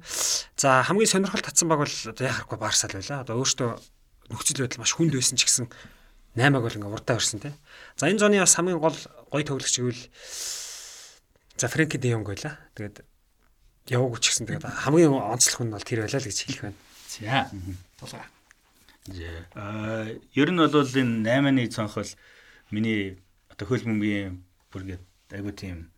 За 0.57 0.83
хамгийн 0.87 1.11
сонирхол 1.11 1.43
татсан 1.43 1.69
баг 1.69 1.83
бол 1.83 1.91
одоо 1.91 2.25
яхахгүй 2.25 2.59
Барсал 2.59 2.95
байла. 2.95 3.27
Одоо 3.27 3.43
өөртөө 3.43 3.71
нөхцөл 4.31 4.63
байдал 4.63 4.83
маш 4.83 4.93
хүнд 4.95 5.15
байсан 5.15 5.35
ч 5.35 5.47
гэсэн 5.47 5.67
8-аг 6.39 6.63
бол 6.63 6.77
ингээ 6.79 6.95
урдаа 6.95 7.19
өрсөн 7.19 7.43
те. 7.43 7.51
За 7.99 8.07
энэ 8.07 8.23
зоны 8.23 8.39
бас 8.39 8.55
хамгийн 8.55 8.79
гол 8.79 8.95
гоё 8.95 9.43
тоглогч 9.43 9.75
гэвэл 9.75 10.03
за 11.59 11.67
Фрэнки 11.67 11.99
Де 11.99 12.15
Йонг 12.15 12.31
байла. 12.31 12.63
Тэгээд 12.79 13.03
яваагүй 13.91 14.21
ч 14.23 14.31
гэсэн 14.31 14.47
тэгээд 14.47 14.71
хамгийн 14.87 15.11
онцлог 15.11 15.67
нь 15.67 15.75
бол 15.75 15.83
тэр 15.83 16.07
байлаа 16.07 16.23
л 16.23 16.29
гэж 16.31 16.39
хэлэх 16.39 16.63
байна. 16.63 16.79
За. 17.11 17.51
Тулгаа. 17.99 18.27
Аа 19.59 20.07
ер 20.15 20.49
нь 20.55 20.63
бол 20.63 20.71
энэ 20.79 21.27
8-ны 21.27 21.65
цонх 21.75 21.99
бол 21.99 22.13
миний 22.71 23.19
одоо 23.51 23.67
хөл 23.67 23.83
бөмбөгийн 23.83 24.45
бүр 24.71 24.83
ингээд 24.87 25.05
айгу 25.35 25.51
тийм 25.51 25.91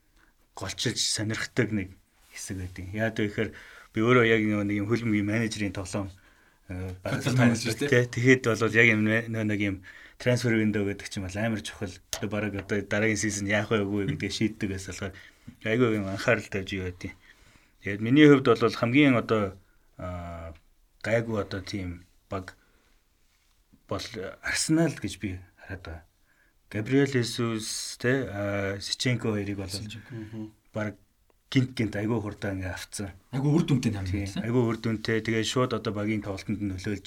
голчилж 0.57 0.97
сонирхдаг 0.97 1.69
нэг 1.75 2.00
хэсэг 2.41 2.57
байдаг. 2.57 2.85
Яа 2.97 3.13
гэвэл 3.13 3.53
би 3.93 4.01
өөрөө 4.01 4.25
яг 4.25 4.41
нэг 4.41 4.77
юм 4.81 4.89
хөл 4.89 5.05
бөмбөгийн 5.05 5.29
менежерийн 5.29 5.77
тоглоом 5.77 6.09
э, 6.73 6.97
Football 7.05 7.37
manager 7.53 7.77
тий? 7.77 7.89
тэгэхэд 8.09 8.49
бол 8.49 8.73
яг 8.73 8.89
юм 8.89 9.05
нэг 9.05 9.61
юм 9.61 9.77
трансфер 10.17 10.57
виндо 10.57 10.81
гэдэг 10.89 11.09
чинь 11.13 11.25
бол 11.29 11.37
амар 11.37 11.61
чухал. 11.61 11.93
Одоо 12.17 12.29
бараг 12.33 12.55
одоо 12.57 12.81
дараагийн 12.81 13.21
сизон 13.21 13.49
яах 13.49 13.69
вэ 13.69 13.85
үгүй 13.85 14.09
гэдгийг 14.17 14.33
шийддэг 14.33 14.69
байсан 14.73 14.97
болохоор 14.97 15.15
айгу 15.69 15.85
юм 15.93 16.09
анхаарал 16.09 16.49
тавьж 16.49 16.73
юу 16.73 16.89
байдیں۔ 16.89 17.13
Тэгээд 17.85 18.01
миний 18.01 18.29
хувьд 18.29 18.47
бол 18.49 18.81
хамгийн 18.81 19.17
одоо 19.17 19.57
гайгүй 21.01 21.37
одоо 21.41 21.61
тийм 21.61 22.05
баг 22.29 22.57
бол 23.89 24.05
Арсенал 24.45 24.93
гэж 24.93 25.19
би 25.19 25.41
хараад 25.57 25.83
байгаа. 25.83 26.05
Габриэл 26.71 27.19
Есүс 27.19 27.99
те 27.99 28.13
Сиченко 28.79 29.33
хоёрыг 29.33 29.59
бол 29.59 29.75
баг 30.73 30.95
гинт 31.51 31.75
гинт 31.75 31.95
айгүй 31.99 32.19
хурдан 32.23 32.63
ингээ 32.63 32.73
авцсан. 32.73 33.11
Айгу 33.35 33.51
үр 33.51 33.67
дүнтэй 33.67 33.91
юм. 33.91 34.07
Айгүй 34.07 34.63
үр 34.71 34.79
дүнтэй. 34.79 35.19
Тэгээ 35.21 35.45
шууд 35.45 35.75
одоо 35.75 35.93
багийн 35.93 36.23
тоглолтод 36.23 36.63
нь 36.63 36.71
нөлөөлж. 36.71 37.07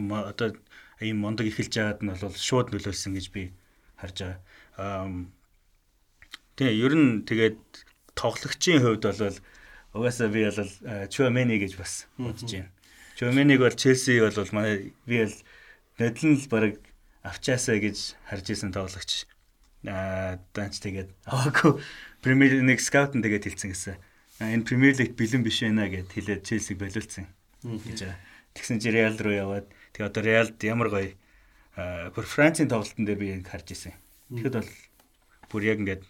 Юм 0.00 0.08
Одоо 0.10 0.56
ийм 1.04 1.20
мондог 1.20 1.46
эхэлж 1.46 1.72
байгаад 1.76 2.00
нь 2.00 2.10
бол 2.10 2.32
шууд 2.32 2.72
нөлөөлсөн 2.72 3.12
гэж 3.14 3.26
би 3.30 3.52
харж 4.00 4.16
байгаа. 4.24 4.40
Аа 4.80 5.08
Тэгээ 6.54 6.86
ер 6.86 6.94
нь 6.94 7.26
тэгээд 7.26 7.58
тоглогчийн 8.14 8.78
хувьд 8.78 9.02
бол 9.02 9.38
угаасаа 9.98 10.30
би 10.30 10.46
бол 10.46 10.70
Чуамени 11.10 11.58
гэж 11.58 11.74
бас 11.74 12.06
бодож 12.14 12.46
байна. 12.46 12.70
Чуамениг 13.18 13.58
бол 13.58 13.74
Челси 13.74 14.22
бол 14.22 14.54
манай 14.54 14.94
би 15.02 15.26
бол 15.26 15.36
нодлон 15.98 16.38
л 16.38 16.46
баг 16.46 16.78
авчаасаа 17.26 17.82
гэж 17.82 18.14
харж 18.30 18.46
исэн 18.54 18.70
тоглогч. 18.70 19.26
Аа 19.82 20.38
данч 20.54 20.78
тэгээд 20.78 21.10
аваагүй 21.26 21.82
Премьер 22.24 22.64
лиг 22.64 22.80
скаут 22.80 23.12
нь 23.12 23.20
тэгээд 23.20 23.44
хэлсэн 23.52 23.70
гэсэн. 23.76 23.96
Энэ 24.40 24.64
Премьер 24.64 24.96
лиг 24.96 25.12
бэлэн 25.12 25.44
биш 25.44 25.60
байна 25.60 25.92
гэд 25.92 26.08
хэлээд 26.08 26.48
Челсиг 26.48 26.80
болиулсан 26.80 27.28
гэж 27.60 28.00
байгаа. 28.00 28.18
Тэгсэн 28.56 28.80
чи 28.80 28.88
Реал 28.88 29.20
руу 29.20 29.34
яваад 29.36 29.66
тэгээ 29.92 30.08
одоо 30.08 30.22
Реалд 30.24 30.56
ямар 30.64 30.88
гоё 30.88 31.12
бүр 31.76 32.24
Францын 32.24 32.72
тоглолтын 32.72 33.04
дээр 33.04 33.20
би 33.20 33.26
яг 33.36 33.44
харж 33.44 33.76
исэн. 33.76 33.92
Тэгэхэд 34.32 34.56
бол 34.56 34.72
бүр 35.52 35.62
яг 35.68 35.78
ингээд 35.84 36.02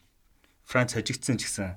Франц 0.65 0.95
хожигдсан 0.95 1.37
ч 1.37 1.51
гэсэн 1.51 1.77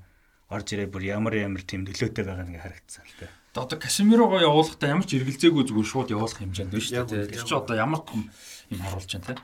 орж 0.54 0.68
ирээ 0.72 0.88
бүр 0.92 1.04
ямар 1.04 1.34
ямар 1.36 1.64
тийм 1.66 1.84
нөлөөтэй 1.84 2.24
байгаа 2.24 2.46
нэг 2.46 2.62
харагдсан 2.62 3.04
л 3.04 3.16
та. 3.20 3.34
Одоо 3.58 3.80
Касемирого 3.82 4.38
явуулахдаа 4.38 4.94
ямар 4.94 5.08
ч 5.10 5.18
эргэлзээгүй 5.18 5.66
зүгээр 5.66 5.88
шууд 5.90 6.14
явуулах 6.14 6.38
хэмжээнд 6.40 6.72
байна 6.72 6.84
шүү 6.86 7.10
дээ. 7.10 7.34
Тэр 7.34 7.42
чинь 7.42 7.58
одоо 7.58 7.76
ямар 7.76 8.02
том 8.06 8.30
юм 8.70 8.80
харуулж 8.86 9.12
байна 9.18 9.34
те. 9.34 9.42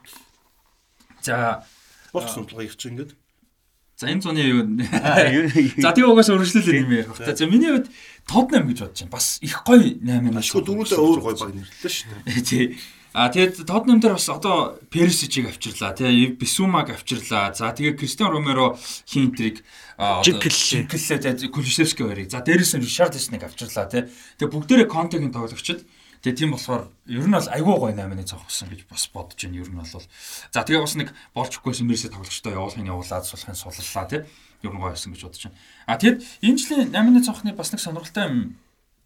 За 1.25 1.65
Спорт 2.13 2.29
сумтлагыг 2.29 2.69
ирчих 2.69 2.93
ингээд. 2.93 3.11
За 4.03 4.11
энэ 4.11 4.19
зуны 4.19 4.43
юу 4.51 4.67
За 5.79 5.95
тэгээ 5.95 6.11
угаасаа 6.11 6.35
өргөжлөл 6.35 6.75
юм 6.75 6.91
ярих. 6.91 7.15
За 7.15 7.47
миний 7.47 7.71
хувьд 7.71 7.87
Tottenham 8.27 8.67
гэж 8.67 8.79
бодож 8.83 8.99
байна. 8.99 9.15
Бас 9.15 9.39
их 9.39 9.63
гоё 9.63 9.95
8 10.03 10.43
Ашгүй 10.43 10.63
дөрүүлээ 10.67 10.99
өөр 10.99 11.19
гоё 11.23 11.35
баг 11.39 11.55
нэрлэлээ 11.55 11.87
шүү 11.87 12.11
дээ. 12.27 12.43
Тий. 12.51 12.65
А 13.15 13.31
тэгээд 13.31 13.63
Tottenham 13.63 14.03
дээр 14.03 14.19
бас 14.19 14.27
одоо 14.27 14.75
Perisic-ийг 14.91 15.55
авчирлаа 15.55 15.95
тий 15.95 16.35
Bissouma-г 16.35 16.99
авчирлаа. 16.99 17.55
За 17.55 17.71
тэгээд 17.71 17.95
Cristiano 17.95 18.35
Romero 18.35 18.75
хинтрийг 19.07 19.63
Жинклээ 19.95 20.91
тэгээд 21.23 21.47
Kulusevski 21.47 22.03
хоёрыг. 22.03 22.27
За 22.27 22.43
дээрээс 22.43 22.75
нь 22.75 22.83
Richarlison-ыг 22.83 23.47
авчирлаа 23.47 23.87
тий. 23.87 24.11
Тэгээд 24.35 24.51
бүгдээрээ 24.51 24.91
Conte-гийн 24.91 25.31
тоглогчд. 25.31 25.87
Тэгээ 26.23 26.39
тийм 26.39 26.55
болохоор 26.55 26.87
ер 27.11 27.27
нь 27.27 27.35
бол 27.35 27.51
айгүй 27.51 27.75
гоё 27.75 27.91
8-ны 27.91 28.23
цогцсон 28.23 28.71
гэж 28.71 28.87
бас 28.87 29.11
бодож 29.11 29.35
байна. 29.43 29.59
Ер 29.59 29.67
нь 29.67 29.75
бол 29.75 29.91
за 29.91 30.63
тэгээ 30.63 30.79
бас 30.79 30.95
нэг 30.95 31.11
болчихгүйсэн 31.35 31.83
мэрсэ 31.83 32.15
тоглогчтой 32.15 32.55
явуулахын 32.55 32.87
явуулаад 32.87 33.27
сулахын 33.27 33.59
суллаа 33.59 34.07
тий. 34.07 34.23
Ер 34.63 34.71
нь 34.71 34.79
гоё 34.79 34.95
байсан 34.95 35.11
гэж 35.11 35.21
бодож 35.27 35.43
байна. 35.51 35.59
А 35.83 35.99
тэгэд 35.99 36.23
энэ 36.47 36.59
жилийн 36.63 36.95
8-ны 36.95 37.21
цогцны 37.27 37.51
бас 37.51 37.75
нэг 37.75 37.83
сонирхолтой 37.83 38.23
юм 38.23 38.55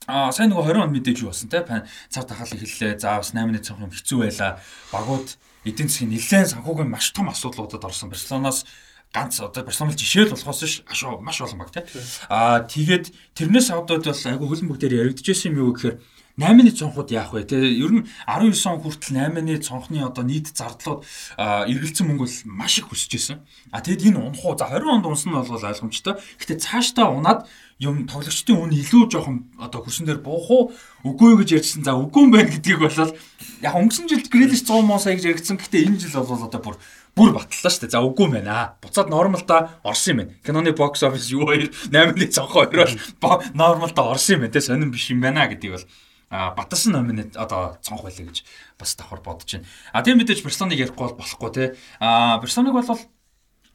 А 0.05 0.31
сайн 0.31 0.53
нөгөө 0.53 0.77
20 0.77 0.87
он 0.87 0.93
мэдээж 0.93 1.17
юу 1.25 1.33
болсон 1.33 1.49
те 1.49 1.65
цав 2.13 2.29
тахал 2.29 2.53
эхэллээ. 2.53 3.01
За 3.01 3.17
бас 3.17 3.33
8-ны 3.33 3.59
цонх 3.65 3.81
юм 3.81 3.91
хэцүү 3.91 4.29
байла. 4.29 4.61
Багууд 4.93 5.35
эдийн 5.65 5.89
засгийн 5.89 6.13
нэлээд 6.13 6.53
санхүүгийн 6.53 6.87
маш 6.87 7.11
том 7.11 7.27
асуудлуудад 7.27 7.83
орсон. 7.83 8.13
Барселоноос 8.13 8.63
ганц 9.11 9.41
одоо 9.41 9.63
Барселона 9.65 9.97
жишээл 9.97 10.31
болохоос 10.31 10.63
ш 10.63 11.03
маш 11.19 11.41
олон 11.41 11.59
баг 11.59 11.71
те. 11.73 11.83
А 12.29 12.63
тэгээд 12.63 13.11
тэрнээс 13.35 13.73
авдод 13.73 14.05
бол 14.05 14.15
айгүй 14.31 14.47
хөлн 14.47 14.69
бүгдээр 14.71 14.99
яригдчихсэн 15.01 15.51
юм 15.51 15.59
юу 15.59 15.73
гэхээр 15.75 15.99
8-ны 16.37 16.69
цонхууд 16.69 17.09
яах 17.09 17.33
вэ? 17.33 17.49
Тэгээ 17.49 17.81
ер 17.81 17.91
нь 17.97 18.05
19 18.29 18.53
он 18.69 18.77
хүртэл 18.85 19.17
8-ны 19.17 19.57
цонхны 19.57 20.05
одоо 20.05 20.21
нийт 20.21 20.53
зардлууд 20.53 21.01
эргэлзсэн 21.33 22.05
мөнгө 22.05 22.29
бол 22.29 22.37
маш 22.53 22.77
их 22.77 22.93
өсөж 22.93 23.11
исэн. 23.17 23.41
А 23.73 23.81
тэгэд 23.81 24.13
энэ 24.13 24.21
унах 24.21 24.45
уу? 24.45 24.53
За 24.53 24.69
20 24.69 25.01
онд 25.01 25.09
унсан 25.09 25.33
нь 25.33 25.37
бол 25.41 25.49
ойлгомжтой. 25.49 26.21
Гэтэ 26.37 26.61
цаашдаа 26.61 27.09
унаад 27.09 27.49
юм 27.81 28.05
тоглогчдын 28.05 28.53
үн 28.53 28.69
илүү 28.69 29.09
жоохон 29.09 29.49
одоо 29.57 29.81
хөрсөн 29.81 30.05
дээр 30.05 30.21
буух 30.21 30.45
уу? 30.53 30.63
Үгүй 31.01 31.41
гэж 31.41 31.57
ярьжсэн. 31.57 31.81
За 31.81 31.97
үгүй 31.97 32.29
юм 32.29 32.33
байна 32.33 32.53
гэдгийг 32.53 32.85
болол 32.85 33.17
яг 33.65 33.73
өнгөрсөн 33.73 34.05
жилд 34.05 34.29
Грилиш 34.29 34.61
100 34.61 34.85
муу 34.85 35.01
сая 35.01 35.17
гэж 35.17 35.41
яригдсан. 35.41 35.57
Гэтэ 35.57 35.89
энэ 35.89 36.01
жил 36.05 36.21
бол 36.21 36.45
одоо 36.45 36.61
бүр 36.61 36.77
бүр 37.17 37.33
батллаа 37.33 37.73
шүү 37.73 37.89
дээ. 37.89 37.93
За 37.97 38.05
үгүй 38.05 38.29
юм 38.29 38.37
байна. 38.37 38.77
Буцаад 38.81 39.09
нормал 39.09 39.41
та 39.41 39.81
орсон 39.81 40.13
юм 40.13 40.17
байна. 40.21 40.33
Киноны 40.45 40.73
бокс 40.73 41.01
офис 41.01 41.29
юу 41.33 41.49
хоёр 41.49 41.69
8-ны 41.89 42.29
цонхоо 42.29 42.69
хоёр 42.69 42.93
бол 43.21 43.41
нормал 43.53 43.89
та 43.89 44.05
орсон 44.05 44.37
юм 44.37 44.41
байна. 44.45 44.53
Тэ 44.53 44.61
сонирн 44.61 44.93
биш 44.93 45.09
юм 45.09 45.21
байна 45.21 45.49
гэдгийг 45.49 45.81
бол 45.81 45.85
а 46.29 46.51
батсан 46.51 46.93
номинет 46.93 47.37
одоо 47.37 47.77
цонх 47.81 48.03
байлаа 48.03 48.27
гэж 48.27 48.43
бас 48.79 48.95
давхар 48.95 49.21
бодож 49.21 49.47
байна. 49.47 49.67
А 49.93 50.03
тийм 50.03 50.17
мэдээж 50.19 50.43
Барселоныг 50.43 50.79
ярихгүй 50.79 51.07
бол 51.07 51.19
болохгүй 51.19 51.51
те. 51.53 51.75
А 51.99 52.37
Барселоныг 52.39 52.73
бол 52.75 52.99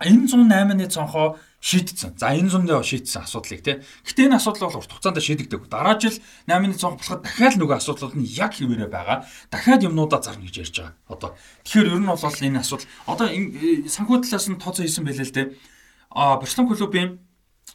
энэ 0.04 0.26
108-ны 0.28 0.86
цонхоо 0.90 1.38
шийдсэн. 1.62 2.18
За 2.18 2.34
энэ 2.34 2.50
зундаа 2.50 2.82
шийдсэн 2.82 3.22
асуудлыг 3.22 3.62
те. 3.62 3.82
Гэтэ 4.04 4.26
энэ 4.26 4.36
асуудал 4.36 4.68
бол 4.68 4.82
урт 4.82 4.92
хугацаанд 4.92 5.22
шийдэгдэг. 5.22 5.70
Дараа 5.70 5.96
жил 5.96 6.18
8-ны 6.50 6.74
цонх 6.74 6.98
болоход 7.00 7.22
дахиад 7.22 7.56
нөгөө 7.56 7.76
асуудлууд 7.78 8.14
нь 8.18 8.26
яг 8.26 8.52
хэвээрээ 8.58 8.90
байгаа. 8.90 9.24
Дахиад 9.48 9.86
юмнуудаа 9.86 10.20
зарна 10.20 10.44
гэж 10.44 10.56
ярьж 10.58 10.76
байгаа. 10.76 10.96
Одоо 11.08 11.30
тэгэхээр 11.64 11.88
ер 11.94 12.00
нь 12.02 12.10
бол 12.10 12.18
энэ 12.18 12.60
асуудал 12.60 12.90
одоо 13.06 13.26
санхүү 13.30 14.16
талаас 14.26 14.46
нь 14.50 14.58
тооцоо 14.58 14.82
хийсэн 14.84 15.06
байлээ 15.06 15.28
л 15.30 15.36
те. 15.36 15.42
А 16.10 16.36
Барселон 16.36 16.68
клубын 16.68 17.22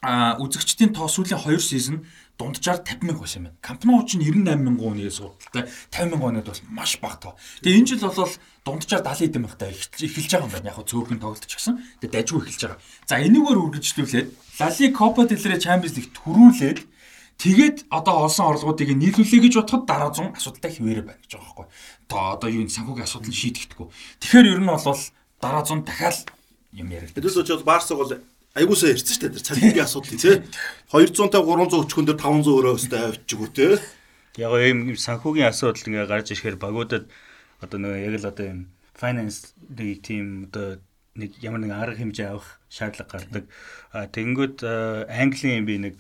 үзэгчдийн 0.04 0.94
тоо 0.94 1.10
сүүлийн 1.10 1.42
2 1.42 1.58
сизон 1.58 2.06
дунджаар 2.38 2.82
50 2.86 3.02
мянга 3.02 3.22
байсан 3.26 3.42
юм 3.42 3.46
байна. 3.50 3.58
Кампноу 3.66 4.06
ч 4.06 4.18
98 4.22 4.62
мянган 4.62 4.78
үнийн 4.78 5.10
судалтай 5.10 5.66
50 5.90 6.14
мянган 6.14 6.38
үнэд 6.38 6.48
бас 6.48 6.62
маш 6.70 7.02
бага 7.02 7.18
тоо. 7.18 7.34
Тэгээ 7.66 7.78
энэ 7.82 7.90
жил 7.98 8.06
бол 8.06 8.34
дунджаар 8.62 9.02
70 9.02 9.26
эдэн 9.26 9.42
мянгатай 9.42 9.74
эхэлж 9.74 10.30
байгаа 10.30 10.46
юм 10.46 10.54
байна. 10.54 10.70
Яг 10.70 10.86
цөөхөн 10.86 11.18
тоглолт 11.18 11.46
ч 11.50 11.54
гэсэн. 11.58 11.82
Тэгээ 11.98 12.14
дажгүй 12.14 12.42
эхэлж 12.46 12.62
байгаа. 12.62 12.80
За 13.10 13.16
энэгээр 13.18 13.58
үргэлжлүүлээд 13.58 14.28
Лали 14.62 14.88
Копа 14.94 15.22
del 15.26 15.42
Rey 15.42 15.58
Champions 15.58 15.96
League 15.98 16.14
төрүүлээд 16.14 16.80
тэгээд 17.42 17.78
одоо 17.90 18.30
олсон 18.30 18.54
орлогуудыг 18.54 18.90
нийлүүлэе 18.94 19.42
гэж 19.42 19.54
бодоход 19.58 19.90
дараа 19.90 20.14
100 20.14 20.38
асуудалтай 20.38 20.72
хിവэрэ 20.78 21.02
байна 21.06 21.22
гэж 21.26 21.38
байгаа 21.38 21.46
байхгүй. 21.54 21.68
Одоо 22.06 22.22
одоо 22.38 22.50
юу 22.54 22.70
санхүүгийн 22.70 23.06
асуудал 23.06 23.34
шийдэгдэхгүй. 23.34 23.88
Тэгэхээр 24.22 24.52
ер 24.54 24.62
нь 24.62 24.70
бол 24.70 24.82
дараа 25.42 25.64
100 25.66 25.86
дахиад 25.86 26.30
юм 26.74 26.90
яригддаг. 26.94 27.22
Тэдээс 27.22 27.38
учраас 27.38 27.66
Барсаг 27.66 27.98
бол 27.98 28.14
айгуусаа 28.58 28.92
ярьсан 28.92 29.14
шүү 29.14 29.30
дээ. 29.38 29.46
Цалингийн 29.46 29.86
асуудал 29.86 30.18
тий. 30.18 30.36
200-тай 30.90 31.42
300 31.46 31.82
өчгөн 31.86 32.06
дээр 32.10 32.20
500 32.20 32.58
өрөө 32.58 32.74
өстэй 32.76 33.02
авчиг 33.06 33.42
тий. 33.54 33.78
Яг 34.42 34.54
ийм 34.58 34.98
санхүүгийн 34.98 35.50
асуудал 35.54 35.86
ингээ 35.86 36.10
гарч 36.10 36.34
ирэхээр 36.34 36.58
багуудад 36.58 37.06
одоо 37.62 37.78
нөгөө 37.78 38.02
яг 38.02 38.16
л 38.18 38.30
одоо 38.34 38.46
юм 38.50 38.60
finance 38.98 39.54
team 40.02 40.50
одоо 40.50 40.82
нэг 41.18 41.38
ямар 41.42 41.62
нэгэн 41.62 41.78
арга 41.78 42.02
хэмжээ 42.02 42.30
авах 42.34 42.62
шаардлага 42.70 43.14
гардаг. 43.14 43.46
А 43.94 44.06
тэгэнгүүт 44.10 44.66
Английн 45.10 45.66
би 45.66 45.78
нэг 45.78 45.94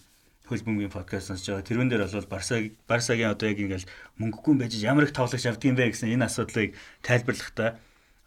хөл 0.45 0.63
бөмбөгийн 0.63 0.93
подкаст 0.93 1.29
сонсож 1.29 1.49
байгаа. 1.49 1.67
Тэрүүн 1.67 1.89
дээр 1.89 2.05
бол 2.07 2.31
Барсаг 2.31 2.73
Барсагийн 2.87 3.33
одоо 3.33 3.49
яг 3.51 3.59
ингээл 3.59 3.89
мөнгөгүй 4.21 4.53
байж 4.57 4.73
ямар 4.79 5.09
их 5.09 5.13
тоглогч 5.17 5.45
авдгийм 5.45 5.75
бэ 5.75 5.91
гэсэн 5.91 6.13
энэ 6.13 6.29
асуудлыг 6.29 6.77
тайлбарлахдаа 7.03 7.81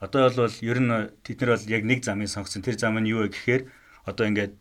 одоо 0.04 0.28
бол 0.28 0.56
ер 0.60 0.78
нь 0.82 0.92
тэд 1.24 1.38
нар 1.40 1.56
бол 1.56 1.66
яг 1.70 1.82
нэг 1.86 2.00
замыг 2.04 2.28
сонгосон. 2.28 2.62
Тэр 2.66 2.76
зам 2.76 2.98
нь 3.00 3.08
юу 3.08 3.24
вэ 3.24 3.32
гэхээр 3.32 3.62
одоо 4.10 4.26
ингээд 4.26 4.54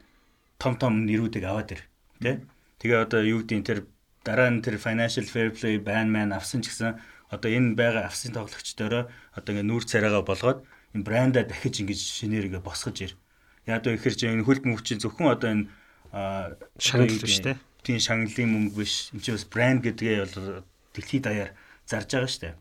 том 0.62 0.74
том 0.78 0.94
нэрүүдийг 1.10 1.46
аваад 1.50 1.74
ир 1.74 1.82
тий. 2.22 2.36
Тэгээ 2.80 3.00
одоо 3.04 3.22
юу 3.26 3.42
гэдгийг 3.44 3.66
тэр 3.66 3.80
дараа 4.24 4.50
нь 4.54 4.62
тэр 4.62 4.78
financial 4.78 5.26
fair 5.26 5.50
play 5.50 5.82
ban 5.82 6.08
man 6.14 6.32
авсан 6.32 6.62
ч 6.62 6.70
гэсэн 6.70 7.00
одоо 7.34 7.50
энэ 7.50 7.76
байгаа 7.76 8.06
авсан 8.08 8.36
тоглогчдороо 8.36 9.10
одоо 9.36 9.50
ингээд 9.52 9.70
нүүр 9.70 9.84
царайгаа 9.90 10.24
болгоод 10.24 10.60
энэ 10.94 11.06
бранда 11.06 11.42
дахиж 11.44 11.82
ингэж 11.82 12.00
шинээр 12.00 12.48
ингээд 12.50 12.68
босгож 12.68 12.98
ир. 13.02 13.14
Яг 13.66 13.82
одоо 13.82 13.94
ихэр 13.94 14.16
чинь 14.16 14.34
энэ 14.38 14.48
хөлт 14.48 14.64
мөвчийн 14.66 15.00
зөвхөн 15.02 15.34
одоо 15.34 15.50
энэ 15.54 15.66
шагнал 16.80 17.20
биш 17.22 17.40
тий. 17.44 17.56
Тийм 17.84 18.00
шагналын 18.00 18.50
мөнгө 18.50 18.76
биш. 18.84 19.14
Энд 19.14 19.24
чинь 19.24 19.38
бас 19.38 19.46
брэнд 19.46 19.82
гэдгээ 19.86 20.18
бол 20.26 20.64
дэлхийд 20.94 21.24
даяар 21.24 21.52
зарж 21.86 22.10
байгаа 22.12 22.28
дээ. 22.28 22.56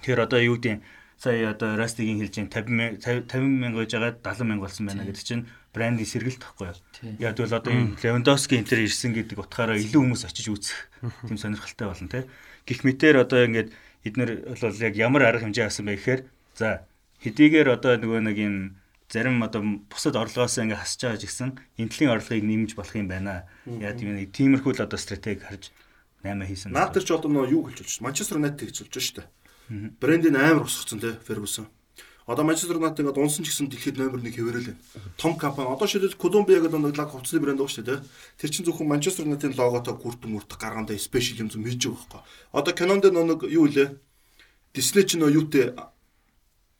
Тэгэхээр 0.00 0.24
одоо 0.24 0.40
юу 0.40 0.56
гэдгийг 0.56 0.80
сая 1.18 1.50
одоо 1.50 1.76
Растигийн 1.76 2.20
хэлж 2.20 2.34
50 2.52 3.02
50 3.02 3.34
мянга 3.42 3.84
гэж 3.84 3.92
байгаа 3.96 4.12
70 4.22 4.48
мянга 4.48 4.64
болсон 4.66 4.86
байна 4.86 5.04
гэдэг 5.04 5.24
чинь 5.24 5.46
брендийн 5.74 6.06
сэргэлт 6.06 6.40
тахгүй 6.40 6.70
юу. 6.70 6.78
Яг 7.18 7.34
бол 7.34 7.50
одоо 7.50 7.74
Левандовски 7.74 8.54
энэ 8.54 8.68
төр 8.70 8.80
ирсэн 8.86 9.12
гэдэг 9.12 9.42
утгаараа 9.42 9.76
илүү 9.76 10.00
хүмүүс 10.00 10.22
очиж 10.30 10.46
үзэх 10.48 10.78
тийм 11.26 11.36
сонирхолтой 11.36 11.90
болно 11.90 12.08
те. 12.08 12.30
Гэх 12.62 12.86
мэтэр 12.86 13.26
одоо 13.26 13.42
ингээд 13.42 13.74
эднэр 14.06 14.30
бол 14.54 14.78
яг 14.78 14.94
ямар 14.94 15.26
арга 15.26 15.44
хэмжээ 15.50 15.66
авсан 15.66 15.90
бэ 15.90 15.98
гэхээр 15.98 16.20
за 16.54 16.86
хэдийгээр 17.26 17.68
одоо 17.74 17.98
нөгөө 17.98 18.20
нэг 18.30 18.38
юм 18.38 18.56
зарим 19.10 19.42
одоо 19.42 19.62
бусад 19.90 20.14
орлогоос 20.14 20.62
ингээ 20.62 20.78
хасж 20.78 21.00
байгаа 21.02 21.20
ч 21.20 21.24
гэсэн 21.26 21.50
энтлийн 21.82 22.14
орлогыг 22.14 22.44
нэмж 22.46 22.70
болох 22.78 22.94
юм 22.94 23.08
байна. 23.10 23.50
Яг 23.66 23.98
тийм 23.98 24.14
нэг 24.14 24.30
тиймэрхүү 24.30 24.78
л 24.78 24.84
одоо 24.86 24.98
стратеги 24.98 25.42
харж 25.42 25.74
8 26.24 26.40
хийсэн. 26.48 26.72
Наад 26.72 26.96
тэр 26.96 27.04
ч 27.04 27.10
одоо 27.12 27.28
нөгөө 27.28 27.52
юу 27.52 27.62
хэлж 27.68 27.84
болж 27.84 27.90
шүү. 27.92 28.04
Манчестер 28.04 28.40
Юнайтед 28.40 28.68
гэж 28.72 28.76
болж 28.80 28.94
шүү 28.96 29.16
дээ. 29.20 29.28
Брендийн 30.00 30.36
амар 30.40 30.64
усгцсан 30.64 31.00
те 31.00 31.16
Фергюсон. 31.20 31.68
Одоо 32.26 32.44
Манчестер 32.44 32.80
Юнайтед 32.80 33.04
ингээд 33.04 33.20
унсан 33.20 33.44
ч 33.44 33.52
гэсэн 33.52 33.68
дэлхийд 33.68 34.00
номер 34.00 34.24
1 34.24 34.32
хэвээрэл 34.32 34.72
байна. 34.72 34.80
Том 35.20 35.36
компани. 35.36 35.68
Одоо 35.68 35.84
шилэл 35.84 36.16
Колумбиа 36.16 36.64
гэдэг 36.64 36.80
нэг 36.80 36.96
лаг 36.96 37.12
хувцсны 37.12 37.36
брэнд 37.36 37.60
байгаа 37.60 37.76
шүү 37.76 37.84
дээ. 37.84 38.00
Тэр 38.40 38.50
чинь 38.50 38.64
зөвхөн 38.64 38.88
Манчестер 38.88 39.28
Юнайтедийн 39.28 39.60
логотой 39.60 39.92
хүртэн 39.92 40.32
мөртөг 40.32 40.56
гаргандаа 40.56 40.96
спешиал 40.96 41.44
юм 41.44 41.52
зү 41.52 41.60
мэдж 41.60 41.84
байгаа 41.84 42.00
байхгүй. 42.00 42.22
Одоо 42.56 42.72
кинонд 42.72 43.04
нэг 43.12 43.40
юу 43.44 43.68
илээ? 43.68 44.00
Дисней 44.72 45.04
ч 45.04 45.20
нөө 45.20 45.36
юутэй 45.36 45.76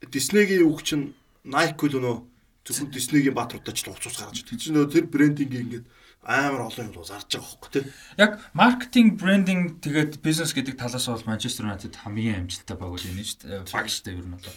Диснейгийн 0.09 0.65
үг 0.65 0.81
чинь 0.81 1.13
Nike 1.45 1.93
л 1.93 2.01
нөө 2.01 2.17
зөвхөн 2.65 2.89
Диснейгийн 2.89 3.37
баатруудаа 3.37 3.77
ч 3.77 3.85
хувцас 3.85 4.17
гаргаж. 4.17 4.49
Тэр 4.49 4.59
чинь 4.59 4.75
нөө 4.75 4.89
тэр 4.89 5.05
брендинг 5.13 5.53
ингээд 5.53 5.87
амар 6.25 6.73
олон 6.73 6.89
юм 6.89 7.05
зарж 7.05 7.29
байгаа 7.29 7.45
хөөхгүй 7.45 7.71
тий. 7.71 7.85
Яг 8.17 8.41
маркетинг, 8.57 9.21
брендинг 9.21 9.85
тэгээд 9.85 10.25
бизнес 10.25 10.57
гэдэг 10.57 10.81
талаас 10.81 11.05
бол 11.05 11.29
Манчестер 11.29 11.69
Юнайтед 11.69 12.01
хамгийн 12.01 12.49
амжилттай 12.49 12.77
баг 12.81 12.97
үл 12.97 13.05
энэ 13.05 13.29
шүү 13.29 13.39
дээ. 13.45 13.69
Баг 13.69 13.87
шүү 13.93 14.05
дээ 14.09 14.17
ер 14.17 14.25
нь 14.25 14.33
бол. 14.33 14.49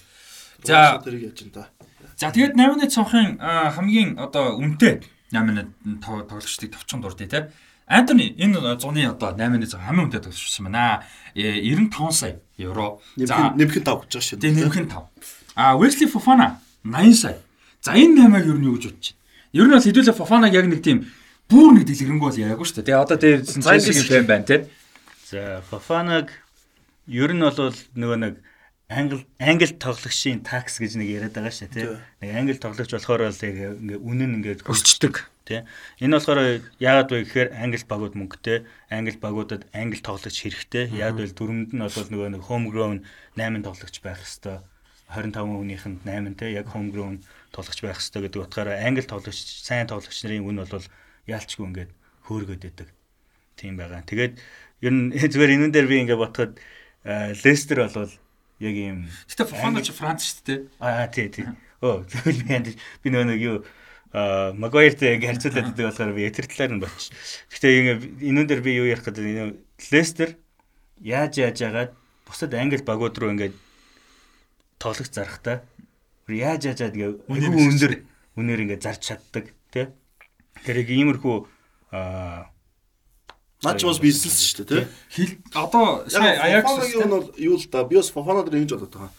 За 0.64 1.02
тэрийг 1.04 1.34
яаж 1.34 1.42
энэ 1.44 1.54
та. 1.54 1.70
За 2.18 2.32
тэгээд 2.32 2.58
8-ны 2.58 2.86
цонхын 2.90 3.38
хамгийн 3.38 4.18
одоо 4.18 4.58
үнэтэй 4.58 5.06
8-ны 5.30 5.68
тоглогчдыг 6.02 6.74
товчхон 6.74 7.02
дурдъя 7.02 7.28
те. 7.28 7.40
Антони 7.88 8.36
энэ 8.36 8.80
зуны 8.82 9.06
одоо 9.06 9.38
8-ны 9.38 9.68
цонх 9.70 9.86
хамгийн 9.86 10.10
үнэтэй 10.10 10.26
тоглогч 10.26 10.58
байна. 10.60 11.06
95 11.36 12.12
сая 12.12 12.42
евро. 12.58 13.00
За 13.16 13.54
нэмхэн 13.54 13.84
5 13.86 14.10
гэж 14.10 14.12
байгаа 14.12 14.26
шүү. 14.26 14.40
Тэгээ 14.42 14.66
нэмхэн 14.66 14.88
5. 14.90 15.56
А 15.56 15.78
Wesley 15.78 16.10
Fofana 16.10 16.60
80 16.84 17.14
сая. 17.14 17.38
За 17.82 17.94
энэ 17.94 18.28
8-ыг 18.28 18.46
ер 18.50 18.58
нь 18.58 18.66
юу 18.66 18.76
гэж 18.76 18.86
бодож 18.92 19.14
байна? 19.14 19.18
Ер 19.54 19.66
нь 19.68 19.74
бол 19.78 19.86
хэдүүлээ 19.86 20.18
Fofana-г 20.18 20.54
яг 20.58 20.66
нэг 20.68 20.82
тийм 20.84 21.08
бүр 21.48 21.80
нэг 21.80 21.88
дэлгэрэнгүй 21.88 22.28
бол 22.28 22.42
яриаггүй 22.44 22.68
шүү 22.68 22.84
дээ. 22.84 22.88
Тэгээ 22.92 23.04
одоо 23.08 23.18
тэр 23.18 23.40
Chelsea-ийн 23.48 24.04
фэн 24.04 24.28
байна 24.28 24.44
те. 24.44 24.68
За 25.32 25.64
Fofana-г 25.72 26.34
ер 27.08 27.32
нь 27.32 27.40
бол 27.40 27.72
нөгөө 27.96 28.18
нэг 28.20 28.34
англи 28.90 29.28
англи 29.40 29.68
тоглогчийн 29.68 30.44
такс 30.48 30.80
гэж 30.80 30.96
нэг 30.96 31.08
яриад 31.12 31.36
байгаа 31.36 31.52
шүү 31.52 31.70
тий. 31.76 31.86
Нэг 32.24 32.32
англи 32.32 32.56
тоглогч 32.56 32.92
болохоор 32.96 33.28
л 33.28 33.36
ингээ 33.36 34.00
үнэн 34.00 34.40
ингээд 34.40 34.64
өсчдөг 34.64 35.28
тий. 35.44 35.68
Энэ 36.00 36.16
болохоор 36.16 36.64
яагаад 36.80 37.12
вэ 37.12 37.28
гэхээр 37.28 37.50
англи 37.52 37.84
багууд 37.84 38.16
мөнгөтэй, 38.16 38.64
англи 38.88 39.20
багуудад 39.20 39.68
англи 39.76 40.00
тоглогч 40.00 40.40
хэрэгтэй. 40.40 40.96
Яг 40.96 41.20
л 41.20 41.36
дөрөмд 41.36 41.76
нь 41.76 41.84
бол 41.84 42.08
нөгөө 42.08 42.30
нэг 42.40 42.44
home 42.48 42.72
grown 42.72 43.04
8 43.36 43.60
тоглогч 43.68 44.00
байх 44.00 44.24
хэвээр 44.24 44.64
25 45.12 45.36
хүнийх 45.36 45.84
нь 45.84 46.00
8 46.08 46.40
тий. 46.40 46.56
Яг 46.56 46.72
home 46.72 46.96
grown 46.96 47.20
тоглогч 47.52 47.84
байх 47.84 48.00
хэрэгтэй 48.00 48.24
гэдэг 48.24 48.40
утгаараа 48.40 48.88
англи 48.88 49.04
тоглогч 49.04 49.68
сайн 49.68 49.92
тоглогч 49.92 50.16
нарын 50.24 50.48
үн 50.48 50.64
бол 50.64 50.88
яалчгүй 51.28 51.66
ингээд 51.76 51.92
хөөргöd 52.24 52.64
байдаг. 52.64 52.88
Тийм 53.60 53.76
байгаа. 53.76 54.00
Тэгээд 54.08 54.40
ер 54.80 54.94
нь 54.96 55.12
зүгээр 55.32 55.56
энэн 55.60 55.72
дээр 55.76 55.92
би 55.92 56.08
ингээд 56.08 56.24
ботход 56.24 56.56
Лестер 57.08 57.88
бол 57.88 58.12
яг 58.60 58.76
ийм 58.76 58.98
Гэтэ 59.30 59.46
Фофана 59.46 59.82
ч 59.86 59.94
Франц 59.94 60.22
шүү 60.26 60.42
дээ. 60.46 60.60
аа 60.82 61.08
тий 61.14 61.30
тий. 61.30 61.46
Оо 61.82 62.02
зөвхөн 62.10 62.66
би 62.66 62.74
би 63.04 63.08
нөгөө 63.14 63.28
нэг 63.30 63.42
юу 63.42 63.58
а 64.14 64.54
Магуайртэй 64.58 65.18
ингээ 65.20 65.30
харьцуулаад 65.38 65.78
байдаг 65.78 65.86
болохоор 65.86 66.14
би 66.18 66.32
тэр 66.32 66.48
талаар 66.50 66.72
нь. 66.74 66.82
Гэхдээ 66.82 67.74
ингээ 67.78 67.98
энүүн 68.34 68.48
дээр 68.50 68.62
би 68.66 68.72
юу 68.82 68.90
ярих 68.90 69.06
гэдэг 69.06 69.26
энэ 69.26 69.56
Лестер 69.94 70.42
яаж 71.04 71.38
яаж 71.38 71.58
яагаад 71.62 71.92
бусад 72.26 72.54
англи 72.58 72.82
багууд 72.82 73.14
руу 73.14 73.32
ингээ 73.38 73.54
тоглох 74.82 75.10
зарахтаа 75.14 75.62
яаж 76.26 76.66
яаж 76.66 76.80
яагаад 76.82 76.98
ингээ 77.38 77.54
өндөр 77.54 77.94
үнээр 78.42 78.64
ингээ 78.66 78.82
зарж 78.82 79.02
чаддаг 79.06 79.54
тий. 79.70 79.92
Тэр 80.66 80.82
яг 80.82 80.90
иймэрхүү 80.90 81.36
а 81.94 82.50
Наач 83.64 83.82
бас 83.82 83.98
бизнес 83.98 84.38
шүү 84.54 84.66
дээ 84.66 84.86
тий. 84.86 84.88
Хил 85.10 85.32
одоо 85.58 86.06
сая 86.10 86.38
Аякс 86.38 86.70
Фофанагийн 86.70 87.10
нь 87.10 87.14
бол 87.14 87.28
юу 87.42 87.58
л 87.58 87.66
да 87.74 87.84
би 87.84 87.98
бас 87.98 88.14
Фофана 88.14 88.46
дээр 88.46 88.62
ингэж 88.62 88.78
бодоод 88.78 88.94
байгаа. 88.94 89.12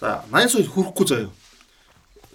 За 0.00 0.24
80 0.32 0.48
сая 0.48 0.64
хүрэхгүй 0.64 1.06
заяа. 1.06 1.30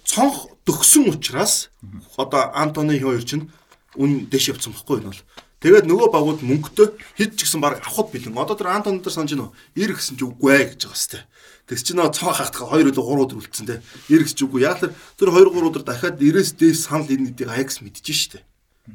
Цонх 0.06 0.54
төгсөн 0.62 1.10
учраас 1.10 1.74
одоо 2.14 2.54
Антоны 2.54 2.94
хоёр 3.02 3.26
чинь 3.26 3.50
үн 3.98 4.30
дэш 4.30 4.54
явцсан 4.54 4.70
бохгүй 4.70 5.02
энэ 5.02 5.10
бол. 5.10 5.22
Тэгээд 5.58 5.90
нөгөө 5.90 6.08
багууд 6.14 6.40
мөнгөтэй 6.46 6.94
хэд 7.18 7.34
ч 7.34 7.42
гэсэн 7.42 7.58
баг 7.58 7.82
авахд 7.82 8.14
бэлэн. 8.14 8.38
Одоо 8.38 8.54
тэр 8.54 8.70
Антон 8.70 9.02
дээр 9.02 9.10
санаж 9.10 9.34
нөө 9.34 9.50
ир 9.74 9.90
гэсэн 9.98 10.14
ч 10.14 10.22
үгүй 10.22 10.54
ээ 10.54 10.78
гэж 10.78 10.86
байгаа 10.86 10.94
сте. 11.02 11.26
Тэгс 11.66 11.82
чи 11.82 11.92
нөө 11.98 12.14
цоо 12.14 12.30
хахтах 12.30 12.70
2 12.70 12.86
үлээ 12.86 12.94
3 12.94 13.26
өдөр 13.26 13.42
үлдсэн 13.42 13.66
те. 13.66 13.82
Ир 14.06 14.22
гэж 14.22 14.38
үгүй. 14.46 14.62
Яг 14.62 14.78
тэр 14.78 14.94
тэр 15.18 15.34
2 15.34 15.50
3 15.50 15.66
өдөр 15.66 15.82
дахиад 15.82 16.22
90-с 16.22 16.54
дээс 16.54 16.86
санал 16.86 17.10
энэ 17.10 17.34
нэдийг 17.34 17.50
Аякс 17.50 17.82
мэдчихэж 17.82 18.38
штэ. 18.38 18.46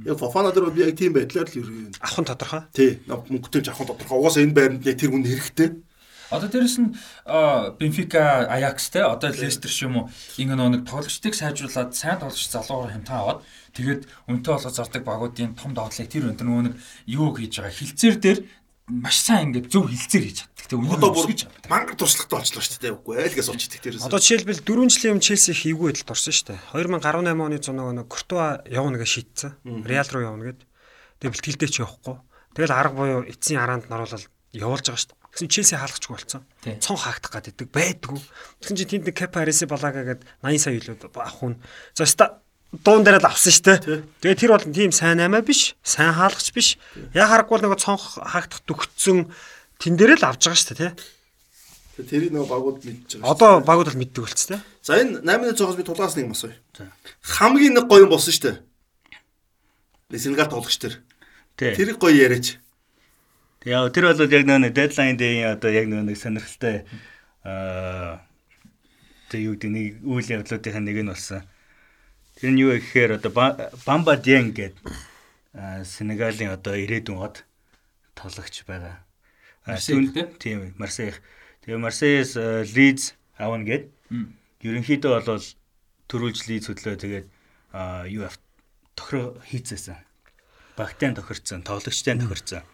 Яг 0.05 0.17
Фофана 0.17 0.51
дээр 0.51 0.65
бол 0.67 0.75
би 0.75 0.81
яг 0.83 0.97
тийм 0.97 1.13
байдлаар 1.13 1.47
л 1.47 1.93
Авах 2.01 2.19
нь 2.19 2.27
тодорхой. 2.27 2.61
Тий, 2.73 2.99
мөнгөтэй 3.07 3.61
ч 3.61 3.69
авах 3.69 3.87
тодорхой. 3.87 4.17
Угаасаа 4.19 4.43
энэ 4.43 4.57
байранд 4.57 4.83
нэг 4.83 4.97
тэр 4.97 5.13
хүн 5.13 5.23
хэрэгтэй. 5.23 5.69
Одоо 6.33 6.49
дээрэс 6.49 6.77
нь 6.81 6.97
Бенфика, 7.77 8.49
Аякс 8.49 8.89
те 8.89 9.05
одоо 9.05 9.29
Лестер 9.29 9.69
ч 9.69 9.85
юм 9.85 10.01
уу 10.01 10.09
ингэ 10.41 10.57
нэг 10.57 10.81
тоглогчдыг 10.89 11.37
сайжруулад 11.37 11.93
сайн 11.93 12.17
тоглогч 12.17 12.49
залуугаар 12.49 12.97
хэмтэн 12.97 13.17
аваад 13.21 13.45
тэгээд 13.77 14.01
үнэтэй 14.25 14.51
болгож 14.57 14.73
зардаг 14.73 15.03
багуудын 15.05 15.53
том 15.53 15.77
доотлыг 15.77 16.09
тэр 16.09 16.33
өндөр 16.33 16.47
нөгөө 16.49 16.63
нэг 16.73 16.75
юу 17.05 17.37
хийж 17.37 17.61
байгаа 17.61 17.77
хилцээр 17.77 18.17
дээр 18.17 18.39
маш 18.87 19.17
сайн 19.23 19.51
ингээд 19.55 19.71
зөв 19.71 19.87
хилцээр 19.87 20.23
хийж 20.27 20.37
чаддаг. 20.43 20.67
Тэг 20.67 20.79
үнэ 20.79 20.95
Одоо 20.99 21.11
бүр 21.15 21.27
гэж 21.31 21.41
мангар 21.71 21.95
туршлагатай 21.95 22.37
болчихлоо 22.39 22.63
шүү 22.63 22.81
дээ. 22.83 22.95
Үгүй 22.99 23.15
айлгаас 23.23 23.49
уучдаг 23.51 23.79
тэрээс. 23.79 24.07
Одоо 24.07 24.19
жишээлбэл 24.19 24.63
4 24.67 24.91
жилийн 24.91 25.13
өмнө 25.15 25.27
Челси 25.27 25.51
их 25.55 25.63
эвгүй 25.71 25.87
байдалд 25.91 26.11
орсон 26.11 26.33
шүү 26.35 26.47
дээ. 26.51 26.59
2018 26.75 27.43
оны 27.43 27.57
зунааг 27.63 27.91
нэг 27.95 28.07
Куртуа 28.11 28.47
явна 28.67 28.99
гэж 28.99 29.09
шийдсэн. 29.11 29.51
Реал 29.87 30.09
руу 30.11 30.23
явна 30.23 30.43
гэд. 30.51 30.61
Тэгээ 31.23 31.31
бэлтгэлдээ 31.31 31.71
ч 31.71 31.75
явахгүй. 31.79 32.15
Тэгэл 32.59 32.75
арга 32.75 32.95
буюу 32.99 33.23
эцсийн 33.23 33.59
хараанд 33.63 33.87
наруулаад 33.87 34.27
явуулж 34.51 34.85
байгаа 34.91 34.99
шүү 34.99 35.11
дээ. 35.15 35.21
Тэгсэн 35.33 35.49
Челси 35.49 35.75
хаалгачгүй 35.79 36.13
болсон. 36.13 36.41
Цон 36.61 36.97
хаагдах 36.99 37.31
гаддаг 37.33 37.69
байдгүй. 37.73 38.19
Тэгсэн 38.61 38.77
чинь 38.77 38.91
тэнд 38.91 39.05
нэг 39.09 39.17
Капа 39.17 39.41
Ареси 39.41 39.65
Балага 39.65 40.05
гээд 40.05 40.21
80 40.45 40.61
сая 40.61 40.77
илүү 40.77 40.95
авах 41.09 41.41
хүн. 41.41 41.57
За 41.97 42.05
ста 42.05 42.42
дуун 42.81 43.05
дээр 43.05 43.21
л 43.21 43.29
авсан 43.29 43.53
шүү 43.53 43.65
дээ. 43.69 44.01
Тэгээ 44.25 44.39
тэр 44.41 44.51
бол 44.57 44.65
тийм 44.65 44.89
сайн 44.89 45.21
аймаа 45.21 45.45
биш, 45.45 45.77
сайн 45.85 46.17
хаалгач 46.17 46.49
биш. 46.57 46.81
Яг 47.13 47.29
харахгүй 47.29 47.61
нэг 47.61 47.77
цонх 47.77 48.17
хаагдах 48.17 48.65
дүгцэн 48.65 49.29
тэн 49.77 49.93
дээр 49.93 50.17
л 50.17 50.25
авч 50.25 50.49
байгаа 50.49 50.57
шүү 50.57 50.73
дээ, 50.73 50.91
тий. 50.97 52.03
Тэрийг 52.09 52.33
нөгөө 52.33 52.49
багууд 52.49 52.77
мэдж 52.81 53.21
байгаа. 53.21 53.29
Одоо 53.29 53.51
багууд 53.61 53.93
бол 53.93 54.01
мэддэг 54.01 54.23
болц 54.25 54.49
тээ. 54.49 54.57
За 54.81 54.97
энэ 54.97 55.21
8-ны 55.21 55.53
цогоос 55.53 55.77
би 55.77 55.85
тулгаас 55.85 56.17
нэг 56.17 56.25
юм 56.25 56.33
асууя. 56.33 56.57
Хамгийн 57.21 57.77
нэг 57.77 57.85
гоё 57.85 58.09
юм 58.09 58.17
болсон 58.17 58.33
шүү 58.33 58.57
дээ. 60.09 60.17
Сенегал 60.17 60.49
тоглогч 60.49 60.81
тэр. 60.81 61.05
тий. 61.53 61.77
Тэрийг 61.77 62.01
гоё 62.01 62.17
яриач. 62.17 62.57
Яа 63.61 63.93
тэр 63.93 64.09
бол 64.09 64.25
яг 64.25 64.43
нэг 64.49 64.73
дедлайн 64.73 65.21
дээр 65.21 65.61
одоо 65.61 65.69
яг 65.69 65.85
нэг 65.85 66.17
сонирхолтой 66.17 66.89
аа 67.45 68.25
тэг 69.29 69.39
юу 69.45 69.53
гэдэг 69.53 69.69
нэг 69.69 69.85
үйл 70.01 70.33
явдлуудын 70.41 70.81
нэг 70.81 70.97
нь 70.97 71.13
болсон. 71.13 71.45
Тэр 72.43 72.51
нь 72.51 72.59
юу 72.59 72.75
гэхээр 72.75 73.23
одоо 73.23 73.31
Бамба 73.87 74.19
Диэн 74.19 74.51
гэдэг 74.51 74.75
Сенегалийн 75.87 76.51
одоо 76.51 76.75
ирээдүйн 76.75 77.23
од 77.23 77.47
тоглогч 78.19 78.67
байгаа. 78.67 78.99
Тийм 80.43 80.75
Марсей. 80.75 81.15
Тэгээ 81.63 81.79
Марсейс 81.79 82.35
Лидс 82.75 83.15
авна 83.39 83.63
гэд. 83.63 83.87
Ерөнхийдөө 84.59 85.23
бол 85.23 85.39
төрүүлж 86.11 86.51
Лидс 86.51 86.67
хөдлөө 86.67 86.99
тэгээд 86.99 87.27
юу 88.11 88.27
авт 88.27 88.43
тохироо 88.99 89.39
хийцээсэн. 89.47 89.95
Багтаан 90.75 91.15
тохирцсон, 91.15 91.63
тоглогчтой 91.63 92.19
тохирцсон. 92.19 92.67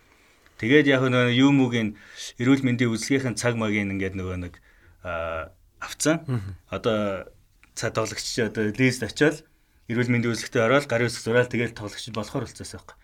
Тэгээд 0.58 0.90
яг 0.90 1.06
нөгөө 1.06 1.38
юу 1.46 1.54
мүгийн 1.54 1.94
эрүүл 2.42 2.66
мэндийн 2.66 2.90
үзлэгийнхэн 2.90 3.38
цаг 3.38 3.54
магийн 3.54 3.94
ингээд 3.94 4.18
нөгөө 4.18 4.50
нэг 4.50 4.58
авцсан. 5.78 6.26
Одоо 6.74 7.30
цаа 7.78 7.94
тоглогч 7.94 8.26
одоо 8.42 8.74
лист 8.74 9.06
очиод 9.06 9.46
эрүүл 9.90 10.14
мэндийн 10.14 10.34
үзлэгтээ 10.38 10.64
ороод 10.64 10.86
гарын 10.86 11.10
үсэг 11.10 11.26
зураал 11.26 11.50
тэгээд 11.50 11.74
тоглогч 11.74 12.14
болохоор 12.14 12.46
болцсон 12.46 12.70
байхгүй. 12.70 12.96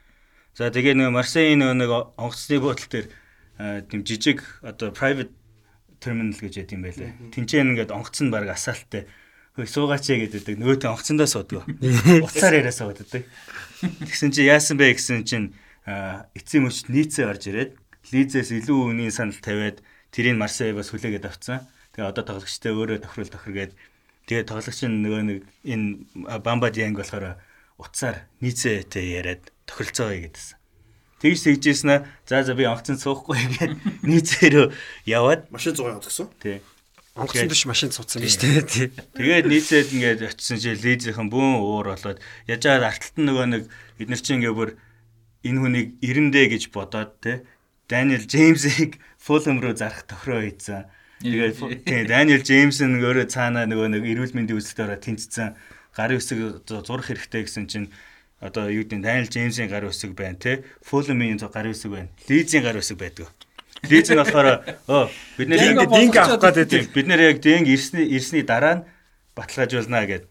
За 0.56 0.70
тэгээ 0.72 0.96
нөгөө 0.96 1.14
Марсейн 1.18 1.60
нөгөө 1.60 1.78
нэг 1.82 1.92
онгоцны 2.16 2.62
дээр 2.62 3.08
а, 3.58 3.82
тийм 3.84 4.06
жижиг 4.06 4.40
одоо 4.62 4.94
private 4.94 5.34
terminal 6.00 6.38
гэж 6.38 6.54
яд 6.62 6.72
юм 6.72 6.86
байлээ. 6.86 7.34
Тинчэн 7.34 7.74
ингээд 7.74 7.92
онгоц 7.92 8.22
нь 8.22 8.32
баг 8.32 8.48
асаалттай. 8.48 9.10
Хөөе 9.58 9.68
суугаач 9.68 10.06
яа 10.14 10.24
гэдэг 10.24 10.56
нөгөөтэй 10.62 10.90
онгоцондоо 10.92 11.28
суудаг. 11.28 11.66
Уцаар 12.28 12.60
яриа 12.60 12.76
суудаг. 12.76 13.26
Тэгсэн 13.82 14.32
чи 14.32 14.46
яасан 14.46 14.78
бэ 14.78 14.96
гэсэн 14.96 15.24
чинь 15.26 15.56
эцсийн 15.86 16.68
мөчт 16.68 16.92
нийцээ 16.92 17.26
орж 17.26 17.44
ирээд 17.50 17.72
лизээс 18.12 18.52
илүү 18.52 18.96
үнийн 18.96 19.16
санал 19.16 19.40
тавиад 19.40 19.80
тэрийг 20.12 20.36
Марсей 20.36 20.76
бас 20.76 20.92
хүлээгээд 20.92 21.26
авцсан. 21.26 21.64
Тэгээ 21.96 22.12
одоо 22.12 22.24
тоглогчтой 22.24 22.72
өөрөө 22.76 23.00
тохирол 23.04 23.32
тохиргээд 23.32 23.74
тэгээ 24.26 24.46
тоглогч 24.50 24.80
нөгөө 24.86 25.22
нэг 25.26 25.40
энэ 25.66 26.40
Бамба 26.42 26.70
Дианг 26.70 26.98
болохоор 27.02 27.38
утсаар 27.78 28.26
нийцээтэй 28.42 29.20
яриад 29.20 29.52
тохиролцоогоо 29.70 30.20
гэдсэн. 30.26 30.58
Тэгж 31.22 31.40
тэгжсэн 31.46 31.90
аа 31.90 32.06
за 32.28 32.44
за 32.44 32.54
би 32.54 32.68
онгоцон 32.68 33.00
суухгүй 33.00 33.40
гээд 33.58 33.74
нийцээрөө 34.04 34.68
яваад 35.10 35.50
Машин 35.50 35.74
100 35.74 35.90
яваад 35.90 36.06
гисэн. 36.06 36.30
тий 36.40 36.60
Онгоцон 37.16 37.48
дэш 37.48 37.64
машин 37.64 37.96
цуцсан 37.96 38.20
биз 38.20 38.36
дээ. 38.36 38.62
Тий. 38.68 38.88
Тэгээд 38.92 39.48
нийцээд 39.48 39.88
ингээд 39.96 40.36
очисон 40.36 40.60
чи 40.60 40.76
лизийнхэн 40.76 41.32
бүүн 41.32 41.64
уур 41.64 41.96
болоод 41.96 42.20
яжаад 42.44 42.84
арталт 42.84 43.16
нь 43.16 43.28
нөгөө 43.32 43.46
нэг 43.56 43.64
бид 43.96 44.10
нар 44.12 44.20
чи 44.20 44.36
ингээд 44.36 44.52
бүр 44.52 44.76
энэ 45.48 45.60
хүнийг 45.64 45.88
эрэндээ 46.04 46.46
гэж 46.52 46.64
бодоод 46.76 47.16
те 47.24 47.48
Даниэл 47.88 48.28
Джеймсийг 48.28 49.00
Фулхэм 49.24 49.64
руу 49.64 49.72
зарах 49.72 50.04
тохироо 50.04 50.44
хийцэн. 50.44 50.92
Тэгээд 51.24 51.56
фу- 51.56 51.72
тий 51.72 52.04
Даниэл 52.04 52.44
Джеймс 52.44 52.82
нь 52.84 53.00
өөрөө 53.00 53.28
цаанаа 53.32 53.66
нөгөө 53.70 53.88
нэг 53.96 54.04
эрүүл 54.04 54.36
мэндийн 54.36 54.60
ороод 54.60 55.04
тэнцсэн. 55.04 55.56
Гарын 55.96 56.20
үсэг 56.20 56.40
зурх 56.68 57.08
хэрэгтэй 57.08 57.48
гэсэн 57.48 57.66
чинь 57.72 57.88
одоо 58.44 58.68
юу 58.68 58.84
гэдэг 58.84 59.00
нь 59.00 59.06
Даниэл 59.06 59.32
Джеймсийн 59.32 59.72
гарын 59.72 59.90
үсэг 59.90 60.12
байна 60.12 60.36
те 60.36 60.68
Фулхэмийн 60.84 61.40
гарын 61.40 61.72
үсэг 61.72 61.92
байна. 61.92 62.12
Лизийн 62.28 62.64
гарын 62.68 62.84
үсэг 62.84 63.00
байдаг. 63.00 63.32
Лиз 63.90 64.10
нь 64.10 64.20
болохоор 64.20 64.48
оо 64.88 65.10
бид 65.38 65.48
нэр 65.48 65.60
Динго 65.60 65.86
Динго 65.88 66.20
авах 66.20 66.42
гэдэг. 66.42 66.68
Тийм, 66.70 66.94
бид 66.94 67.08
нэр 67.08 67.22
яг 67.32 67.38
дэнг 67.40 67.68
ирсний 67.70 68.06
ирсний 68.12 68.44
дараа 68.44 68.82
нь 68.82 68.86
баталгаажуулнаа 69.36 70.06
гэд. 70.10 70.24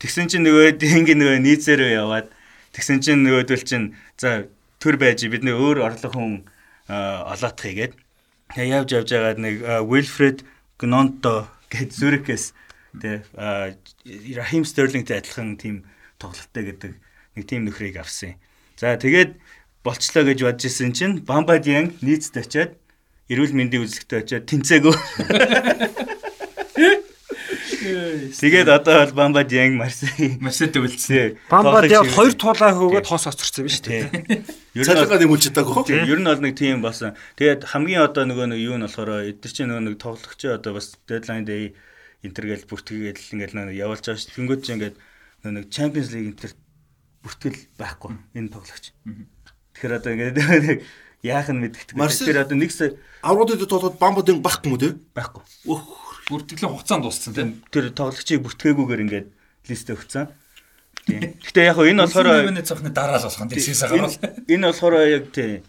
Тэгсэн 0.00 0.26
чинь 0.30 0.44
нөгөө 0.46 0.80
дэнг 0.80 1.08
нөгөө 1.12 1.38
нийцээрөө 1.44 1.90
яваад 1.92 2.26
тэгсэн 2.72 3.00
чинь 3.04 3.22
нөгөөдөл 3.26 3.64
чинь 3.64 3.86
за 4.16 4.48
төр 4.80 4.96
байж 4.96 5.24
бид 5.28 5.42
нөө 5.44 5.56
өөр 5.56 5.78
орлого 5.86 6.14
хүн 6.14 6.34
аа, 6.88 7.32
олоодох 7.34 7.64
хийгээд 7.64 7.92
Тэгээ 8.54 8.74
явж 8.78 8.90
явж 8.94 9.08
байгаад 9.10 9.38
нэг 9.42 9.54
Wilfred 9.90 10.46
Gnonto 10.78 11.50
гэд 11.72 11.90
Зүрикээс 11.90 12.54
тэ 13.00 13.26
аа, 13.34 13.74
Raheem 14.06 14.62
Sterling-тэй 14.62 15.18
адилхан 15.18 15.58
тийм 15.58 15.82
тоглолттой 16.20 16.70
гэдэг 16.70 16.92
нэг 17.36 17.44
тийм 17.44 17.66
нөхрийг 17.66 17.98
авсан. 17.98 18.36
юм. 18.36 18.40
За 18.78 18.96
тэгээд 18.96 19.36
болцлоо 19.82 20.24
гэж 20.24 20.38
бодож 20.46 20.64
исэн 20.68 20.92
чинь 20.92 21.24
Dieng 21.26 21.96
нийцд 22.00 22.36
очиад 22.38 22.78
эрүүл 23.28 23.56
мэндийн 23.56 23.82
үзлэгтээ 23.82 24.22
очиод 24.22 24.46
тэнцээгөө. 24.46 24.94
Тэгээд 27.86 28.68
одоо 28.68 29.06
бол 29.06 29.14
Bamba 29.14 29.42
Dieng 29.46 29.78
Marseille 29.78 30.36
Марсетэ 30.42 30.78
үлдсэн. 30.82 31.38
Бамбад 31.50 31.86
яг 31.90 32.06
хоёр 32.10 32.34
туулаа 32.34 32.72
хөөгд 32.74 33.06
хоос 33.06 33.26
оцорсон 33.30 33.64
биз 33.66 33.80
дээ. 33.80 34.10
Ер 34.74 34.82
нь 34.82 34.86
Цалингаа 34.86 35.18
нэмүүлж 35.22 35.42
чадаагүй. 35.54 35.84
Ер 36.06 36.20
нь 36.20 36.28
бол 36.28 36.42
нэг 36.42 36.54
тийм 36.58 36.82
болсон. 36.82 37.14
Тэгээд 37.38 37.64
хамгийн 37.70 38.02
одоо 38.04 38.24
нөгөө 38.26 38.46
нэг 38.54 38.60
юу 38.60 38.76
нь 38.76 38.84
болохоор 38.84 39.30
эдгээр 39.30 39.52
чинь 39.54 39.68
нөгөө 39.70 39.84
нэг 39.86 39.96
тоглогч 40.02 40.40
одоо 40.50 40.72
бас 40.76 40.98
deadline 41.08 41.46
day 41.46 41.72
интергээл 42.26 42.66
бүртгээл 42.66 43.22
ингээл 43.38 43.56
нэг 43.56 43.76
явуулж 43.78 44.02
байгаа 44.04 44.18
шүү. 44.20 44.34
Тэнгүүд 44.36 44.60
чинь 44.66 44.76
ингээд 44.82 44.96
нөгөө 45.46 45.54
нэг 45.56 45.64
Champions 45.70 46.08
League 46.12 46.30
интер 46.34 46.50
бүртгэл 47.22 47.60
байхгүй 47.78 48.12
энэ 48.34 48.50
тоглогч. 48.50 48.84
Тэгэхээр 49.76 49.96
одоо 49.96 50.10
ингээд 50.12 50.36
нэг 50.66 50.78
яах 51.24 51.48
нь 51.50 51.60
мэддэг. 51.62 51.94
Марсель- 51.96 52.30
Тэгэхээр 52.30 52.42
одоо 52.46 52.56
нэг 52.58 52.70
сая 52.74 52.90
Авруудад 53.26 53.62
тоглоод 53.66 53.98
бамбуудын 53.98 54.38
бахгүй 54.44 54.70
юм 54.70 54.74
уу 54.76 54.82
те? 54.82 54.94
байхгүй. 55.14 55.42
Өөх. 55.66 56.05
Бүртгэлийн 56.26 56.72
хугацаанд 56.74 57.06
дууссан 57.06 57.32
тийм. 57.34 57.50
Тэр 57.70 57.94
тоглогчийг 57.94 58.42
бүртгээгүйгээр 58.42 59.04
ингээд 59.06 59.26
лист 59.70 59.88
өгсөн. 59.90 60.26
Тийм. 61.06 61.38
Гэтэ 61.38 61.70
яг 61.70 61.78
энэ 61.78 62.02
болохоор 62.02 62.50
нэмэний 62.50 62.66
цохны 62.66 62.90
дараа 62.90 63.22
л 63.22 63.26
болох 63.30 63.42
нь 63.46 63.52
тэгсээс 63.54 63.82
гарвал. 63.86 64.18
Энэ 64.50 64.66
болохоор 64.74 64.94
яг 65.06 65.30
тийм 65.30 65.62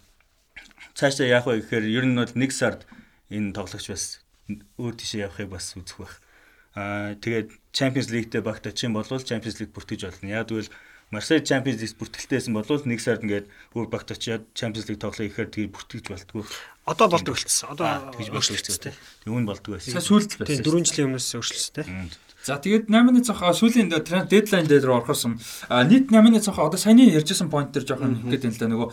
цаашаа 0.97 1.29
яах 1.29 1.45
вэ 1.45 1.61
гэхээр 1.61 1.85
ер 1.93 2.05
нь 2.09 2.17
бол 2.17 2.33
нэг 2.33 2.49
сард 2.49 2.89
энэ 3.29 3.53
тоглогч 3.53 3.85
бас 3.93 4.25
өөр 4.81 4.93
тийшээ 4.97 5.29
явахыг 5.29 5.53
бас 5.53 5.77
үзэх 5.77 5.97
байх. 6.01 6.15
Аа 6.73 7.13
тэгээд 7.21 7.53
Champions 7.69 8.09
League-тэй 8.09 8.41
багтачих 8.41 8.89
юм 8.89 8.97
бол 8.97 9.05
Champions 9.05 9.61
League 9.61 9.77
бүртгэж 9.77 10.09
болно. 10.09 10.25
Яг 10.25 10.49
тэгвэл 10.49 10.73
Марсель 11.07 11.39
Champions 11.39 11.79
League 11.79 11.95
бүртгэлтэйсэн 11.95 12.51
бол 12.51 12.67
нэг 12.67 12.99
сард 12.99 13.23
ингээд 13.23 13.47
өөр 13.71 13.87
багтаачаад 13.87 14.43
Champions 14.51 14.91
League 14.91 14.99
тоглоё 14.99 15.31
гэхээр 15.31 15.49
тэгээд 15.55 15.71
бүртгэж 15.71 16.05
болтгоо. 16.11 16.43
Одоо 16.83 17.07
болдог 17.07 17.31
болчихсон. 17.39 17.71
Одоо 17.71 18.11
тэгж 18.11 18.91
тийм. 18.91 18.95
Тэг 19.23 19.31
үн 19.31 19.47
болдог 19.47 19.79
байсан. 19.79 20.03
Сүүлд 20.03 20.35
байсан. 20.35 20.63
Тийм 20.63 20.67
4 20.67 20.83
жилийн 20.83 21.07
өмнөөс 21.15 21.31
өөрчлөлттэй. 21.39 21.85
За 22.43 22.59
тэгээд 22.59 22.91
8-ны 22.91 23.23
цах 23.23 23.39
сүүлийн 23.39 23.87
дедлайн 23.87 24.67
дээр 24.67 24.83
рүү 24.83 24.95
орохосон 25.03 25.39
нийт 25.87 26.11
8-ны 26.11 26.39
цах 26.43 26.59
одоо 26.59 26.79
саяны 26.79 27.07
ярьжсэн 27.07 27.47
point 27.51 27.71
дээр 27.71 27.87
жоохон 27.87 28.27
ихэд 28.27 28.47
юм 28.47 28.55
л 28.55 28.59
да 28.59 28.67
нөгөө 28.71 28.87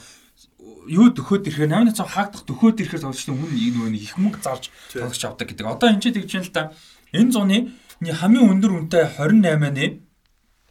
юу 0.90 1.10
төхөөд 1.14 1.50
ирэхээр 1.50 1.70
8-ны 1.70 1.92
цав 1.94 2.10
хаагдах 2.14 2.42
төхөөд 2.46 2.82
ирэхээр 2.82 3.04
тоглогчдын 3.06 3.34
өмнө 3.34 3.54
нөгөө 3.54 3.94
их 3.94 4.14
мөнгө 4.18 4.42
зарж 4.42 4.70
тоглогч 4.90 5.22
авдаг 5.22 5.46
гэдэг. 5.50 5.66
Одоо 5.70 5.86
энэ 5.90 6.02
ч 6.02 6.10
тэгж 6.10 6.30
юм 6.34 6.44
л 6.46 6.54
да. 6.54 6.74
Энэ 7.14 7.30
зуны 7.30 7.58
хамгийн 8.02 8.50
өндөр 8.58 8.72
үнэтэй 8.74 9.04
28-ны 9.22 9.86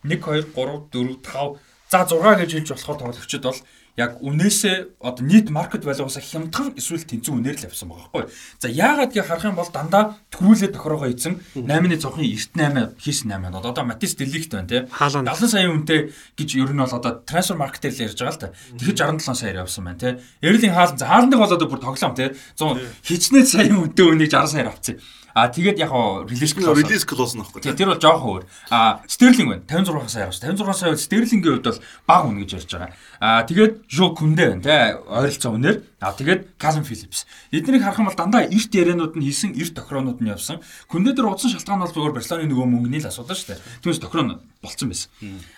1 0.04 0.20
2 0.20 0.54
3 0.54 0.88
4 0.92 1.18
5 1.24 1.58
за 1.92 2.06
6 2.08 2.40
гэж 2.42 2.52
хэлж 2.54 2.70
болохоор 2.74 3.00
тоглогчид 3.00 3.44
бол 3.44 3.60
яг 3.94 4.18
үнээсээ 4.26 4.98
одоо 5.06 5.22
нийт 5.22 5.54
маркет 5.54 5.86
value-аас 5.86 6.18
хямдхан 6.18 6.74
эсвэл 6.74 7.06
тэнцэн 7.06 7.38
үнээр 7.38 7.62
л 7.62 7.70
авсан 7.70 7.94
байгаа 7.94 8.10
байхгүй. 8.10 8.26
За 8.58 8.68
яагаад 8.74 9.14
гэж 9.14 9.26
харах 9.30 9.46
юм 9.46 9.58
бол 9.62 9.70
дандаа 9.70 10.18
төрүүлээ 10.34 10.74
тохироогоо 10.74 11.14
эзэн 11.14 11.38
8-ны 11.54 12.02
цонхын 12.02 12.26
98 12.26 12.98
хийсэн 12.98 13.30
8 13.38 13.54
одоо 13.54 13.70
одоо 13.70 13.86
Матис 13.86 14.18
Деликт 14.18 14.50
байна 14.50 14.66
те 14.66 14.90
70 14.90 15.46
сая 15.46 15.70
үнэтэй 15.70 16.10
гэж 16.10 16.50
ер 16.58 16.74
нь 16.74 16.82
бол 16.82 16.90
одоо 16.90 17.22
трансфер 17.22 17.62
маркетээр 17.62 17.94
л 17.94 18.04
ярьж 18.10 18.18
байгаа 18.18 18.34
л 18.34 18.42
та. 18.42 18.54
Тэгэхэд 18.82 18.98
67 18.98 19.38
саяар 19.38 19.62
явсан 19.62 19.86
байна 19.86 20.02
те. 20.02 20.10
Эрлин 20.42 20.74
хаалт 20.74 20.98
за 20.98 21.06
хаалтныг 21.06 21.38
бол 21.38 21.54
одоо 21.54 21.70
бүр 21.70 21.78
тоглоом 21.86 22.18
те 22.18 22.34
100 22.58 22.82
хичнээн 23.06 23.46
сая 23.46 23.70
үнэтэй 23.70 24.06
үнийг 24.10 24.34
60 24.34 24.58
саяар 24.58 24.74
авцсан. 24.74 24.98
А 25.34 25.50
тэгээд 25.50 25.82
яг 25.82 25.90
хоо 25.90 26.24
релиз 26.30 26.54
клоус. 26.54 26.78
Релиз 26.78 27.06
клоус 27.10 27.34
нөхгүй. 27.34 27.66
Тэгээд 27.66 27.78
тэр 27.82 27.90
бол 27.90 28.02
жоохон 28.02 28.30
өөр. 28.38 28.44
А 28.70 29.02
Стерлинг 29.10 29.50
байна. 29.50 29.66
56 29.66 30.14
сая 30.14 30.28
авсан. 30.30 30.54
56 30.54 30.78
сая 30.78 30.94
Стерлингийн 30.98 31.58
хувьд 31.58 31.66
бол 31.66 31.82
бага 32.06 32.26
үнэ 32.30 32.40
гэж 32.46 32.52
ярьж 32.54 32.72
байгаа. 32.78 32.92
А 33.18 33.42
тэгээд 33.50 33.74
Жо 33.90 34.14
Күндэ 34.14 34.46
байна 34.54 34.62
те 34.62 34.78
ойролцоо 35.10 35.58
үнээр. 35.58 35.78
А 36.04 36.12
тэгээд 36.12 36.60
Калвин 36.60 36.84
Филлипс. 36.84 37.24
Эднийг 37.56 37.80
харах 37.80 38.04
юм 38.04 38.12
бол 38.12 38.20
дандаа 38.20 38.44
эрт 38.44 38.76
ярианууд 38.76 39.16
нь 39.16 39.24
хийсэн, 39.24 39.56
эрт 39.56 39.80
тохироонууд 39.80 40.20
нь 40.20 40.28
явсан. 40.28 40.60
Күндэ 40.92 41.16
дээр 41.16 41.32
удсан 41.32 41.56
шалтгаан 41.56 41.80
бол 41.80 41.96
зөвхөн 41.96 42.12
Барселоны 42.20 42.52
нөгөө 42.52 42.68
мөнгөний 42.68 43.00
л 43.00 43.08
асуудал 43.08 43.40
шүү 43.40 43.56
дээ. 43.56 43.64
Түүнээс 43.88 44.04
тохироо 44.04 44.44
болцсон 44.60 44.92
байсан. 44.92 45.08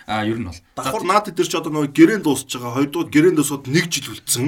А 0.06 0.22
ер 0.22 0.38
нь 0.38 0.46
бол. 0.46 0.54
Давхар 0.78 1.02
наад 1.02 1.34
дээр 1.34 1.50
ч 1.50 1.54
одоо 1.58 1.74
нөгөө 1.74 1.90
гэрэн 1.90 2.22
дуусч 2.22 2.46
байгаа. 2.54 2.78
Хоёрдугаар 2.78 3.10
гэрэн 3.10 3.34
дуусаад 3.34 3.66
нэг 3.66 3.90
жил 3.90 4.14
үлдсэн. 4.14 4.46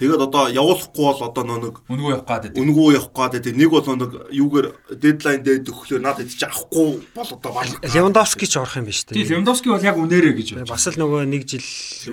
Тэгээд 0.00 0.24
одоо 0.24 0.48
явуулахгүй 0.48 1.04
бол 1.04 1.20
одоо 1.28 1.44
нэг 1.44 1.76
үнгүү 1.92 2.10
явах 2.16 2.28
гад. 2.28 2.56
Үнгүү 2.56 2.88
явах 2.96 3.12
гад. 3.12 3.36
Нэг 3.44 3.68
бол 3.68 3.84
нэг 3.84 4.12
юугээр 4.32 4.66
дедлайн 4.96 5.44
дээр 5.44 5.60
өгөхлөөр 5.68 6.02
наад 6.04 6.24
идэж 6.24 6.40
авахгүй 6.48 7.04
бол 7.12 7.30
одоо 7.36 7.52
баг. 7.52 7.68
Левандовски 7.84 8.48
ч 8.48 8.56
орох 8.56 8.80
юм 8.80 8.88
биш 8.88 9.04
үү? 9.04 9.16
Тийм 9.16 9.44
Левандовски 9.44 9.68
бол 9.68 9.84
яг 9.84 9.96
үнээрээ 9.96 10.34
гэж 10.36 10.48
байна. 10.56 10.72
Бас 10.72 10.88
л 10.88 10.96
нөгөө 10.96 11.28
нэг 11.28 11.48
жил 11.48 11.64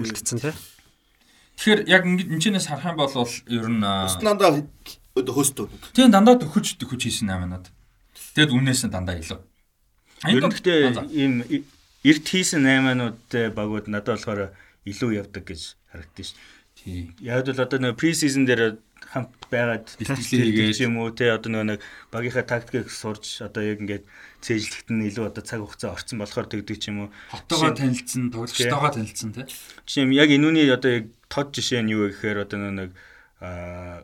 үлдсэн 0.04 0.40
тий. 0.44 0.56
Тэгэхээр 1.56 1.82
яг 1.88 2.04
ингэж 2.04 2.28
энэчнээс 2.32 2.68
харах 2.68 2.94
юм 2.94 2.98
бол 3.00 3.12
ер 3.48 3.68
нь 3.72 3.82
дандаа 3.82 4.52
хөөстөө. 5.16 5.96
Тийм 5.96 6.12
дандаа 6.12 6.36
төхөж 6.36 6.76
төхөж 6.76 7.02
хийсэн 7.08 7.32
айманад. 7.32 7.72
Тэгэд 8.36 8.52
үнээс 8.52 8.84
нь 8.86 8.92
дандаа 8.92 9.16
илүү. 9.16 9.40
Ер 10.28 10.44
нь 10.44 10.52
гэхдээ 10.52 10.80
ийм 11.16 11.34
эрт 12.04 12.26
хийсэн 12.28 12.68
айманууд 12.68 13.32
багууд 13.56 13.88
надад 13.88 14.20
болохоор 14.20 14.52
илүү 14.84 15.24
явдаг 15.24 15.44
гэж 15.48 15.80
харагдаж 15.90 16.36
шүү. 16.36 16.40
Тийм. 16.76 17.16
Яг 17.24 17.48
л 17.48 17.64
одоо 17.64 17.80
нэг 17.80 17.96
пресизон 17.96 18.44
дээр 18.44 18.78
хамт 19.16 19.32
байгаад 19.48 19.88
бэлтгэлээ 19.96 20.86
юм 20.86 21.00
уу 21.00 21.16
те 21.16 21.32
одоо 21.32 21.64
нэг 21.64 21.80
багийнхаа 22.12 22.44
тактикийг 22.44 22.92
сурж 22.92 23.40
одоо 23.42 23.64
яг 23.64 23.80
ингээд 23.80 24.06
цээжлэхт 24.44 24.90
нь 24.92 25.08
илүү 25.08 25.32
одоо 25.32 25.44
цаг 25.46 25.64
хугацаа 25.64 25.96
орцсон 25.96 26.20
болохоор 26.20 26.48
тэгдэг 26.52 26.78
ч 26.78 26.92
юм 26.92 27.08
уу 27.08 27.10
хотоогоо 27.32 27.72
танилцсан 27.74 28.30
тоглогчтойгоо 28.34 28.92
танилцсан 28.92 29.30
те 29.34 29.48
жишээ 29.88 30.06
нь 30.06 30.18
яг 30.20 30.30
энүүний 30.30 30.68
одоо 30.68 30.92
яг 31.00 31.06
тод 31.28 31.54
жишээ 31.56 31.82
нь 31.84 31.94
юу 31.94 32.10
гэхээр 32.10 32.46
одоо 32.46 32.72
нэг 32.72 32.92
аа 33.42 34.04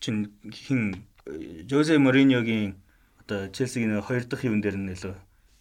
чин 0.00 0.32
хин 0.52 1.04
Жозе 1.68 1.98
Мориньогийн 1.98 2.76
одоо 3.20 3.48
Челсигийн 3.52 4.00
хоёр 4.00 4.24
дахь 4.24 4.44
юун 4.44 4.60
дээр 4.64 4.76
нь 4.80 4.92
илүү 4.94 5.14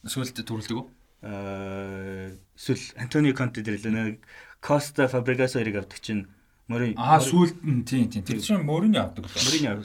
сүлд 0.07 0.37
төрүүлдэг 0.47 0.77
үү? 0.77 0.87
Аа 1.27 2.31
эсвэл 2.55 2.85
Антонио 2.95 3.33
Конте 3.35 3.61
дээр 3.65 3.81
л 3.81 3.91
нэг 3.91 4.23
Коста 4.61 5.07
Фабрегас 5.07 5.53
хоёрыг 5.59 5.83
авдаг 5.83 5.99
чинь 5.99 6.27
Морин 6.67 6.95
Аа 6.95 7.19
сүүлд 7.19 7.63
нь 7.63 7.83
тийм 7.83 8.11
тийм. 8.11 8.23
Тэр 8.23 8.39
чинь 8.39 8.63
Морини 8.63 8.99
авдаг 8.99 9.27
лээ. 9.27 9.75
Морини 9.75 9.83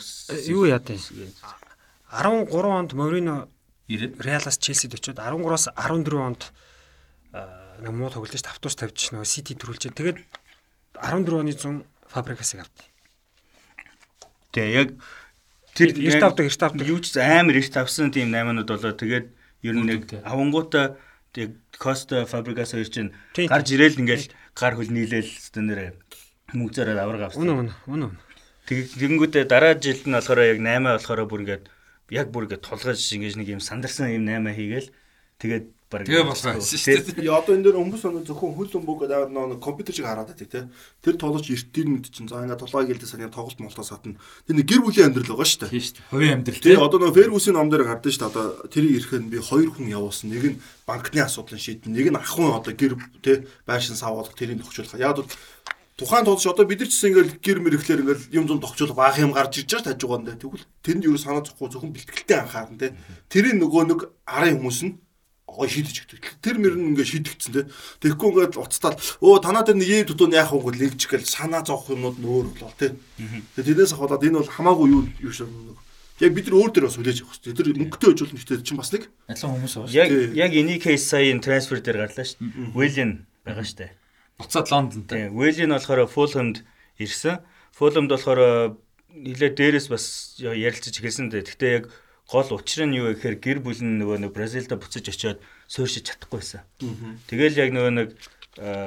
юу 0.50 0.66
яа 0.66 0.78
тань. 0.78 0.98
13 2.12 2.52
онд 2.52 2.92
ирээд 3.88 4.20
Реалаас 4.20 4.58
Челсид 4.58 4.94
очиод 4.94 5.18
13-аас 5.18 5.72
14 5.74 6.18
онд 6.18 6.42
муу 7.90 8.10
тоглож 8.12 8.38
ш 8.38 8.46
тавтууш 8.46 8.78
тавьж 8.78 9.10
нөгөө 9.10 9.26
Сити 9.26 9.58
төрүүлж. 9.58 9.90
Тэгээд 9.90 10.18
14 11.00 11.42
оны 11.42 11.52
100 11.56 11.82
Фабрикасыг 12.12 12.62
авт. 12.62 12.76
Тэгээ 14.52 14.76
яг 14.76 14.88
тэр 15.74 15.90
эрт 15.96 16.22
авдаг 16.22 16.46
эрт 16.46 16.62
авдаг 16.62 16.86
юу 16.86 17.00
ч 17.00 17.16
амар 17.16 17.56
эрт 17.56 17.74
авсан 17.80 18.12
тийм 18.12 18.30
8-нууд 18.30 18.68
болоо 18.68 18.92
тэгээд 18.92 19.26
ер 19.64 19.74
нь 19.74 19.88
нэг 19.88 20.22
авангуута 20.22 21.00
тэг 21.32 21.56
Коста 21.80 22.28
Фабрикас 22.28 22.76
хоёр 22.76 22.88
чинь 22.92 23.16
гарч 23.34 23.72
ирээл 23.72 23.98
ингээл 23.98 24.28
гар 24.52 24.76
хөл 24.76 24.92
нийлээл 24.92 25.26
стенэрэ 25.26 25.96
мөнгө 26.52 26.76
зараад 26.76 27.00
авраг 27.00 27.32
авсан. 27.32 27.48
Үнэ 27.48 27.52
үнэ 27.56 27.72
үнэ. 27.88 28.06
Тэгэнгүүтээ 28.68 29.48
дараа 29.48 29.74
жилд 29.80 30.04
нь 30.04 30.14
болохоор 30.14 30.40
яг 30.44 30.60
8 30.60 30.84
болохоор 30.84 31.24
бүр 31.24 31.42
ингээд 31.48 31.64
яг 32.12 32.28
бүр 32.28 32.44
ингээд 32.46 32.66
тулгаж 32.68 33.00
ингэж 33.00 33.34
нэг 33.40 33.48
юм 33.56 33.64
сандарсан 33.64 34.12
юм 34.12 34.28
8 34.28 34.52
хийгээл 34.52 34.88
тэгээд 35.40 35.64
баг 35.92 36.08
Тэгээ 36.08 36.24
болсон 36.24 36.56
шүү 36.56 37.20
дээ. 37.20 37.28
Одоо 37.28 37.52
энэ 37.52 37.64
дээр 37.68 37.76
хүмүүс 37.76 38.02
өнө 38.08 38.24
зөвхөн 38.24 38.56
хөл 38.56 38.76
өмбөг 38.80 38.98
гэдэг 39.04 39.28
нэг 39.28 39.60
компьютер 39.60 39.92
шиг 39.92 40.08
хараад 40.08 40.32
байдаг 40.32 40.48
тий. 40.48 40.64
Тэр 41.04 41.14
тоглож 41.20 41.46
эртний 41.52 42.00
мэд 42.00 42.08
чинь 42.08 42.32
за 42.32 42.40
ингээд 42.40 42.64
толгой 42.64 42.88
гэлдээ 42.88 43.10
сарын 43.12 43.28
тоглолт 43.28 43.60
молтоо 43.60 43.84
сатна. 43.84 44.16
Тэр 44.48 44.56
нэг 44.56 44.66
гэр 44.72 44.80
бүлийн 44.80 45.12
амьдрал 45.12 45.36
байгаа 45.36 45.48
шүү 45.52 45.60
дээ. 45.68 45.72
Тийм 45.76 45.84
шүү 45.84 45.96
дээ. 46.00 46.08
Хувийн 46.08 46.34
амьдрал 46.40 46.64
тий. 46.64 46.76
Одоо 46.80 46.98
нэг 47.04 47.12
Фергюсын 47.12 47.54
ном 47.60 47.68
дээр 47.68 47.84
гардаг 47.84 48.08
шүү 48.08 48.22
дээ. 48.24 48.32
Одоо 48.32 48.46
тэр 48.72 48.84
ирэхэд 48.88 49.24
би 49.28 49.38
хоёр 49.38 49.68
хүн 49.76 49.92
явуулсан. 49.92 50.28
Нэг 50.32 50.44
нь 50.48 50.60
банкны 50.88 51.20
асуудлын 51.20 51.60
шийдэн, 51.60 51.92
нэг 51.92 52.08
нь 52.08 52.16
ахын 52.16 52.56
одоо 52.56 52.72
гэр 52.72 52.96
тий 53.20 53.36
байшин 53.68 54.00
савуулах 54.00 54.32
тэрийг 54.32 54.64
тохижуулах. 54.64 54.96
Яг 54.96 55.20
бол 55.20 55.28
тухайн 55.96 56.24
тулш 56.24 56.46
одоо 56.46 56.64
бид 56.66 56.80
нар 56.80 56.88
ч 56.88 56.96
гэсэн 56.96 57.10
ингээл 57.12 57.38
гэр 57.38 57.58
мэрэхлэр 57.62 58.02
ингээл 58.02 58.24
юм 58.32 58.48
зам 58.48 58.60
тогтчул 58.60 58.96
баах 58.96 59.18
юм 59.20 59.32
гарч 59.32 59.60
ирж 59.60 59.70
байгаа 59.76 59.92
тажиг 59.92 60.08
гоон 60.08 60.24
дээ. 60.24 60.40
Тэгвэл 60.40 60.66
тэнд 60.82 61.02
юу 61.04 61.16
санаа 61.20 61.44
зовхгүй 61.44 61.68
зөвхөн 61.68 61.92
бэлтгэлтэй 61.92 62.38
анхаарна 62.40 62.80
те. 62.80 62.96
Тэрийн 63.28 63.60
нөгөө 63.60 63.82
нэг 63.92 64.00
арын 64.26 64.58
хүмүүс 64.58 64.80
нь 64.88 64.96
гой 65.52 65.68
шийдэж 65.68 65.96
өгдөг. 66.08 66.24
Тэр 66.40 66.56
мөр 66.58 66.74
нь 66.80 66.96
ингээ 66.96 67.06
шийдэгдсэн 67.12 67.52
те. 67.52 67.62
Тэгэхгүй 68.00 68.28
ингээд 68.32 68.56
уцтаад 68.56 68.96
өө 69.20 69.44
танаа 69.44 69.62
дээр 69.62 69.78
нэг 69.78 69.88
юм 69.92 70.08
тутун 70.08 70.32
яах 70.32 70.56
вэ 70.56 70.72
гэж 70.72 70.76
лэгж 70.80 71.02
гэл 71.12 71.28
санаа 71.28 71.62
зовх 71.62 71.92
юмнууд 71.92 72.18
нь 72.18 72.26
өөр 72.26 72.46
болоо 72.56 72.72
те. 72.80 72.96
Тэгээ 73.54 73.76
тэрнээс 73.76 73.94
хаваад 73.94 74.24
энэ 74.24 74.40
бол 74.40 74.50
хамаагүй 74.50 74.88
юу 74.88 75.02
юу 75.20 75.32
шиг 75.32 75.48
Яг 76.20 76.38
бид 76.38 76.46
нар 76.46 76.60
өөр 76.60 76.70
дээр 76.70 76.86
бас 76.86 76.96
хүлээж 77.00 77.18
авах 77.24 77.34
хэрэгтэй. 77.34 77.56
Тэр 77.56 77.68
мөнгөтэй 77.82 78.08
хожуулна 78.14 78.38
гэхдээ 78.38 78.62
чинь 78.62 78.78
бас 78.78 78.92
нэг 78.94 79.10
адилхан 79.26 79.52
хүмүүс 79.58 79.74
байгаа 79.74 79.90
шүү. 79.90 79.98
Яг 79.98 80.10
яг 80.38 80.52
эний 80.54 80.78
кейс 80.78 81.02
сая 81.02 81.34
трансфер 81.42 81.82
дээр 81.82 81.98
гарлаа 82.06 82.22
шүү. 82.22 82.38
Вэлен 82.78 83.26
байгаа 83.42 83.66
шүү 83.66 83.90
буцаад 84.42 84.70
Лондонтэй. 84.70 85.30
Вэлийн 85.30 85.70
болохоор 85.70 86.06
Фулхэмд 86.10 86.66
ирсэн. 86.98 87.40
Фулхэмд 87.78 88.10
болохоор 88.10 88.76
нилээ 89.14 89.50
дээрээс 89.54 89.86
бас 89.86 90.36
ярилцаж 90.38 90.94
эхэлсэн 90.98 91.30
дээ. 91.30 91.46
Гэхдээ 91.46 91.72
яг 91.78 91.84
гол 92.32 92.48
учир 92.56 92.88
нь 92.88 92.96
юу 92.96 93.12
вэ 93.12 93.20
гэхээр 93.20 93.36
гэр 93.44 93.58
бүл 93.60 93.80
нь 93.84 94.00
нөгөө 94.00 94.24
нэг 94.24 94.32
Бразилда 94.32 94.80
буцаж 94.80 95.04
очиод 95.04 95.38
суурьшиж 95.68 96.08
чадахгүй 96.08 96.40
байсан. 96.40 96.64
Тэгэл 97.28 97.60
яг 97.60 97.70
нөгөө 97.76 97.92
нэг 97.92 98.08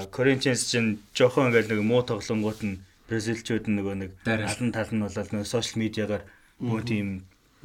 Corinthians 0.10 0.66
чинь 0.66 0.98
жоохон 1.14 1.54
ингээл 1.54 1.78
нэг 1.78 1.82
муу 1.86 2.02
тоглонгууд 2.02 2.62
нь 2.66 2.82
бразилчууд 3.10 3.66
нь 3.70 3.78
нөгөө 3.78 3.96
нэг 4.02 4.12
алан 4.26 4.70
тал 4.74 4.90
нь 4.94 5.02
болоод 5.06 5.30
нөгөө 5.30 5.46
сошиал 5.46 5.82
медиагаар 5.82 6.24
бүү 6.58 6.80
тийм 6.90 7.08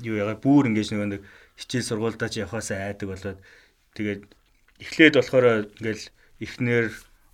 юу 0.04 0.16
яагаад 0.20 0.40
бүр 0.44 0.68
ингэж 0.68 0.92
нөгөө 0.92 1.08
нэг 1.16 1.22
хичээл 1.60 1.88
сургуульдаа 1.88 2.28
ч 2.28 2.44
явахаасаа 2.44 2.92
айдаг 2.92 3.08
болоод 3.08 3.38
тэгээд 3.96 4.22
эхлээд 4.84 5.14
болохоор 5.16 5.46
ингээл 5.80 6.04
эхнэр 6.44 6.86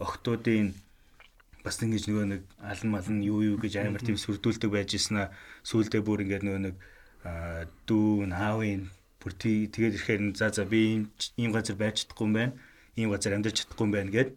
охтуудын 0.02 0.74
бас 1.66 1.82
ингэж 1.82 2.04
нөгөө 2.10 2.26
нэг 2.30 2.42
алан 2.62 2.90
малн 2.90 3.18
юу 3.22 3.42
юу 3.42 3.58
гэж 3.58 3.74
амар 3.82 4.02
тийм 4.02 4.18
сүрдүүлдэг 4.18 4.70
байж 4.70 4.90
ийснэ 4.94 5.30
сүулдэ 5.66 6.02
бүр 6.02 6.22
ингээд 6.26 6.46
нөгөө 6.46 6.62
нэг 6.62 6.74
дүү 7.88 8.30
наавын 8.32 8.88
бүр 9.20 9.32
тэгээд 9.42 9.96
ирэхээр 9.96 10.22
за 10.38 10.50
за 10.54 10.64
би 10.64 11.06
ийм 11.36 11.50
газар 11.52 11.76
байж 11.76 12.04
чадахгүй 12.04 12.26
юм 12.26 12.34
байна 12.38 12.52
ийм 12.96 13.10
газар 13.10 13.36
амьдарч 13.36 13.56
чадахгүй 13.64 13.84
юм 13.86 13.92
байна 13.94 14.10
гэд 14.14 14.30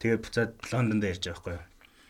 тэгээд 0.00 0.22
буцаад 0.24 0.50
Лондонд 0.72 1.08
ярьж 1.08 1.24
байгаа 1.24 1.36
байхгүй 1.36 1.54
юу 1.56 1.64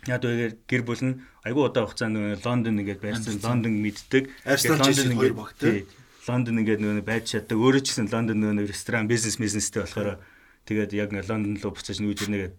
Яг 0.07 0.25
үгээр 0.25 0.55
гэр 0.65 0.83
бүл 0.87 1.03
нь 1.05 1.21
айгүй 1.45 1.63
удаа 1.69 1.85
хугацаанд 1.85 2.41
Лондон 2.41 2.81
ингээд 2.81 3.03
байрсан 3.03 3.43
Лондон 3.45 3.83
мэддэг. 3.83 4.31
Арсенал 4.47 4.87
Челси 4.87 5.13
хоёр 5.13 5.35
баг 5.37 5.53
тий. 5.59 5.85
Лондон 6.25 6.63
ингээд 6.63 6.81
нөгөө 6.81 7.05
байж 7.05 7.35
чаддаг. 7.35 7.59
Өөрөө 7.59 7.83
ч 7.85 7.93
гэсэн 7.93 8.09
Лондон 8.09 8.39
нөгөө 8.41 8.73
ресторан 8.73 9.11
бизнес 9.11 9.37
бизнестэй 9.37 9.85
болохоор 9.85 10.23
тэгээд 10.65 10.97
яг 10.97 11.11
Лондон 11.13 11.61
руу 11.61 11.77
буцаж 11.77 12.01
нүүж 12.01 12.25
ирнэ 12.25 12.39
гэдэг 12.41 12.57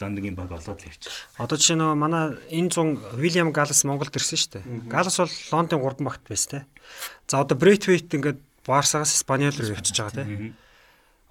Лондонгийн 0.00 0.36
баг 0.36 0.52
олоод 0.52 0.80
л 0.82 0.88
явчих. 0.88 1.12
Одоо 1.40 1.56
жишээ 1.56 1.76
нь 1.80 1.84
манай 1.96 2.36
энэ 2.52 2.70
зун 2.70 3.00
Вильям 3.16 3.52
Галас 3.52 3.84
Монголд 3.84 4.12
ирсэн 4.12 4.36
шүү 4.36 4.52
дээ. 4.60 4.64
Галас 4.92 5.16
бол 5.16 5.34
Лондон 5.52 5.80
3 5.80 6.04
багт 6.04 6.24
байсан 6.28 6.50
те. 6.50 6.58
За 7.28 7.40
одоо 7.40 7.56
Брейтвейт 7.56 8.12
ингээд 8.12 8.40
Барсагаас 8.66 9.16
Испаниол 9.16 9.56
руу 9.56 9.72
явчихж 9.72 9.96
байгаа 10.00 10.24
те. 10.24 10.52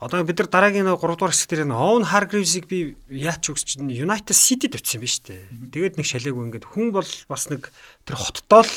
Одоо 0.02 0.24
бид 0.28 0.40
нар 0.40 0.50
дараагийн 0.50 0.90
3 0.92 0.98
дугаар 0.98 1.32
хэсэг 1.32 1.50
дээр 1.50 1.70
нь 1.70 1.78
Owen 1.78 2.04
Hargreaves-ийг 2.10 2.68
би 2.68 3.00
яач 3.08 3.48
чинь 3.48 3.88
United 3.88 4.36
City-д 4.36 4.76
очсон 4.76 5.00
юм 5.00 5.04
ба 5.06 5.10
шүү 5.10 5.24
дээ. 5.30 5.42
Тэгээд 5.72 5.96
нэг 5.96 6.08
шалаагүй 6.10 6.44
ингээд 6.52 6.66
хүн 6.68 6.92
бол 6.92 7.12
бас 7.32 7.44
нэг 7.48 7.72
тэр 8.04 8.18
хоттоо 8.20 8.68
л 8.68 8.76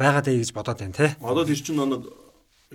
байгаад 0.00 0.30
ээ 0.30 0.40
гэж 0.40 0.50
бодоод 0.56 0.80
байна 0.80 0.96
те. 0.96 1.16
Одоо 1.20 1.44
тэр 1.44 1.60
чинь 1.60 1.76
нэг 1.76 2.02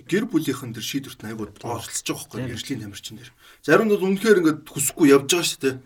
гэр 0.06 0.26
бүлийнхэн 0.26 0.74
тэр 0.74 0.82
шийдвэрт 0.82 1.22
айгууд 1.22 1.62
оролцож 1.62 2.02
байгаа 2.02 2.26
байхгүй 2.30 2.50
мэржлийн 2.50 2.82
тамирчин 2.82 3.18
дээр. 3.18 3.30
Зарим 3.62 3.86
нь 3.86 3.94
бол 3.94 4.06
үнэхээр 4.10 4.40
ингээд 4.42 4.60
хүсэхгүй 4.66 5.06
явж 5.14 5.30
байгаа 5.30 5.46
шүү 5.46 5.62
дээ. 5.62 5.76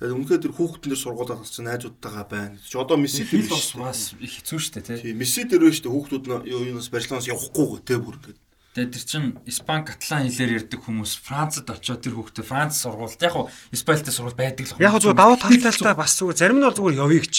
Тэгээд 0.00 0.16
үнэхээр 0.18 0.42
тэр 0.42 0.54
хүүхдэн 0.56 0.90
дээр 0.92 1.02
сургуулаад 1.02 1.40
гарсан 1.42 1.64
найзуудтайгаа 1.66 2.26
байна. 2.26 2.56
Чи 2.62 2.76
одоо 2.78 2.96
Месси 2.98 3.26
тэр 3.26 3.46
бас 3.50 3.70
бас 3.76 4.00
их 4.18 4.32
хэцүү 4.40 4.58
шүү 4.58 4.72
дээ 4.78 4.86
тий. 5.02 5.14
Месси 5.14 5.46
тэр 5.46 5.62
байна 5.62 5.76
шүү 5.76 5.84
дээ. 5.86 5.94
Хүүхдүүд 5.94 6.24
нь 6.26 6.48
юунаас 6.50 6.88
Барселонаас 6.90 7.30
явахгүй 7.30 7.66
гэ 7.86 7.96
бүр 8.02 8.16
ингээд. 8.18 8.40
Тэгээд 8.72 8.88
тэр 8.88 9.04
чин 9.04 9.24
Испан 9.44 9.84
каталан 9.84 10.32
хэлээр 10.32 10.64
ярьдаг 10.64 10.80
хүмүүс 10.80 11.20
Францад 11.20 11.68
очиод 11.68 12.00
тэр 12.00 12.16
хүүхдээ 12.16 12.40
Франц 12.40 12.80
сургуульд 12.80 13.20
яг 13.20 13.36
хуу 13.36 13.52
Испанитай 13.68 14.16
сургууль 14.16 14.32
байдаг 14.32 14.64
л. 14.64 14.80
Яг 14.80 14.96
зүгээр 14.96 15.20
давуу 15.20 15.36
талтайтай 15.36 15.92
бас 15.92 16.16
зүгээр 16.16 16.40
зарим 16.40 16.56
нь 16.56 16.64
бол 16.64 16.78
зүгээр 16.80 17.00
явъя 17.04 17.20
гэж. 17.20 17.36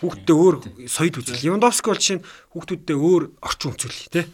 Хүүхдээ 0.00 0.36
өөр 0.40 0.56
соёд 0.88 1.20
үзэл. 1.20 1.44
Левандовски 1.44 1.84
бол 1.84 2.00
жишээ 2.00 2.16
нь 2.16 2.24
хүүхдүүдтэй 2.24 2.96
өөр 2.96 3.22
орчин 3.44 3.70
үзүүлэх 3.76 4.08
тий. 4.08 4.24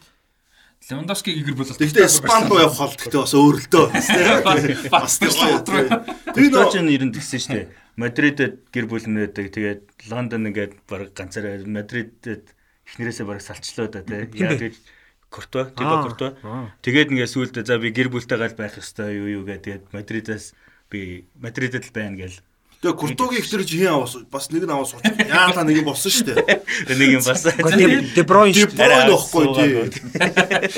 Левандовскиг 0.87 1.35
игэр 1.35 1.59
болол. 1.59 1.75
Гэхдээ 1.75 2.07
Испани 2.07 2.47
руу 2.47 2.63
явах 2.63 2.79
хол 2.79 2.95
гэхдээ 2.95 3.19
бас 3.19 3.35
өөр 3.35 3.57
л 3.59 3.67
дөө. 3.75 3.87
Бас 4.95 5.19
тэр 5.19 6.47
нөө 6.47 6.67
ч 6.71 6.75
нэрэн 6.79 7.11
тэгсэн 7.11 7.41
шүү 7.43 7.55
дээ. 7.59 7.67
Мадридэд 7.99 8.55
гэр 8.71 8.87
бүл 8.87 9.03
нь 9.11 9.19
байдаг. 9.19 9.51
Тэгээд 9.51 9.83
Лондон 10.07 10.47
ингээд 10.47 10.87
баг 10.87 11.11
ганцаараа 11.11 11.59
Мадридэд 11.67 12.55
эхнэрээсээ 12.87 13.27
баг 13.27 13.43
салчлаа 13.43 13.91
да 13.91 14.07
тий. 14.07 14.31
Яг 14.39 14.63
л 14.63 14.79
Куртва, 15.27 15.75
Тибо 15.75 16.07
Куртва. 16.07 16.39
Тэгээд 16.87 17.11
ингээд 17.11 17.35
сүүлдээ 17.35 17.67
за 17.67 17.83
би 17.83 17.91
гэр 17.91 18.15
бүлтэйгээ 18.15 18.55
байх 18.55 18.79
ёстой 18.79 19.19
юу 19.19 19.43
юу 19.43 19.45
гэдэг. 19.49 19.67
Тэгээд 19.67 19.85
Мадридаас 19.91 20.55
би 20.87 21.27
Мадридэд 21.43 21.83
л 21.83 21.97
байна 21.99 22.15
гээл 22.15 22.39
Тэгээ 22.83 22.97
Куртогийн 23.01 23.41
ихтер 23.41 23.65
чи 23.65 23.81
хин 23.81 23.89
аваас 23.89 24.17
бас 24.29 24.51
нэг 24.53 24.69
нь 24.69 24.71
аваас 24.71 24.93
сууч. 24.93 25.03
Яалаа 25.33 25.65
нэг 25.65 25.81
юм 25.81 25.89
болсон 25.89 26.13
шүү 26.13 26.37
дээ. 26.37 26.61
Нэг 26.93 27.09
юм 27.17 27.23
бас. 27.25 27.43
Дебройн 28.13 28.53
шүү 28.53 28.69
дээ. 28.69 28.77
Дебройн 28.77 29.11
واخгүй 29.17 29.45
тий. 29.57 29.73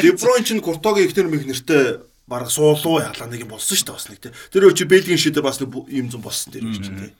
Дебройн 0.06 0.44
чин 0.46 0.62
Куртогийн 0.62 1.10
ихтер 1.10 1.26
мэх 1.26 1.42
нэртэй 1.42 1.98
бараг 2.30 2.54
суулуу 2.54 3.02
яалаа 3.02 3.26
нэг 3.26 3.42
юм 3.42 3.50
болсон 3.50 3.74
шүү 3.74 3.86
дээ 3.90 3.98
бас 3.98 4.06
нэг 4.08 4.18
тий. 4.22 4.32
Тэр 4.54 4.70
өчи 4.70 4.86
Бельгийн 4.86 5.18
шидээр 5.18 5.42
бас 5.42 5.58
нэг 5.58 5.74
юм 5.74 6.06
зэн 6.06 6.22
болсон 6.22 6.54
тэр 6.54 6.70
өчи 6.70 6.90
тий. 6.94 7.10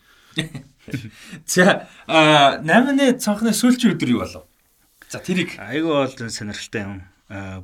За 1.47 1.89
а 2.07 2.63
8-ны 2.63 3.19
цанхны 3.19 3.51
сүүлчийн 3.51 3.99
өдөр 3.99 4.15
юу 4.15 4.23
болов? 4.23 4.45
За 5.11 5.19
тэрийг 5.19 5.59
айгүй 5.59 5.91
бол 5.91 6.31
сонирхолтой 6.31 6.83
юм 6.87 6.95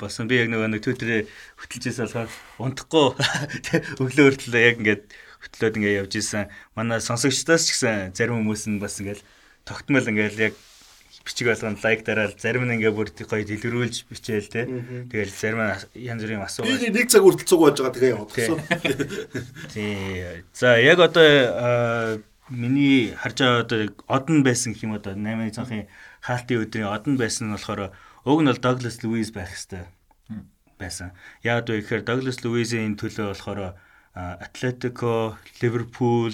болсон. 0.01 0.28
Би 0.28 0.41
яг 0.41 0.51
нөгөө 0.51 0.73
нэг 0.74 0.82
Twitter-ээр 0.85 1.28
хөтлөжээс 1.61 2.01
болохоор 2.03 2.32
унтахгүй 2.59 3.07
өглөө 4.03 4.24
хүртэл 4.35 4.59
яг 4.59 4.81
ингээд 4.81 5.05
хөтлөөд 5.45 5.77
ингээ 5.79 5.99
явж 6.01 6.16
исэн. 6.16 6.49
Манай 6.75 7.05
сонсогчдоос 7.05 7.69
ч 7.69 7.77
гэсэн 7.77 8.16
зарим 8.16 8.41
хүмүүс 8.41 8.65
нь 8.73 8.81
бас 8.81 8.99
ингээл 8.99 9.23
тогтмол 9.69 10.09
ингээл 10.09 10.51
яг 10.51 10.55
бичиг 11.25 11.49
болгоно 11.49 11.79
лайк 11.81 12.05
дараал 12.05 12.35
зарим 12.37 12.69
нь 12.69 12.75
ингээ 12.77 12.93
бүр 12.93 13.09
гоё 13.12 13.45
дэлгэрүүлж 13.45 14.09
бичээл 14.09 14.53
те. 14.53 14.69
Тэгэл 15.09 15.33
зарим 15.33 15.61
нь 15.65 15.77
янз 15.97 16.21
бүрийн 16.21 16.45
асуулт. 16.45 16.69
Би 16.69 16.93
нэг 16.93 17.09
цаг 17.09 17.25
хүртэл 17.25 17.49
цуг 17.49 17.61
байж 17.65 17.77
байгаа 17.81 17.97
тэгээ 17.97 18.12
явуулсан. 18.12 18.61
Тий. 19.73 20.45
За 20.53 20.77
яг 20.77 21.01
одоо 21.01 22.21
миний 22.53 23.16
харж 23.16 23.41
байгаа 23.41 23.65
одоо 23.65 23.81
одон 24.05 24.45
байсан 24.45 24.77
гэх 24.77 24.85
юм 24.85 24.97
одоо 25.01 25.16
8-ны 25.16 25.49
цанхын 25.49 25.89
хаалтын 26.21 26.61
өдрийн 26.61 26.93
одон 26.93 27.16
байсан 27.16 27.49
нь 27.49 27.57
болохоор 27.57 27.97
уг 28.29 28.39
нь 28.45 28.49
бол 28.53 28.61
Douglas 28.61 29.01
Lewis 29.01 29.33
байх 29.33 29.49
хэвээр 29.49 29.89
байсан. 30.77 31.16
Яг 31.41 31.65
одоо 31.65 31.81
ихээр 31.81 32.05
Douglas 32.05 32.45
Lewis-ийн 32.45 33.01
төлөө 33.01 33.33
болохоор 33.33 33.81
Атлетико, 34.15 35.36
Ливерпул, 35.61 36.32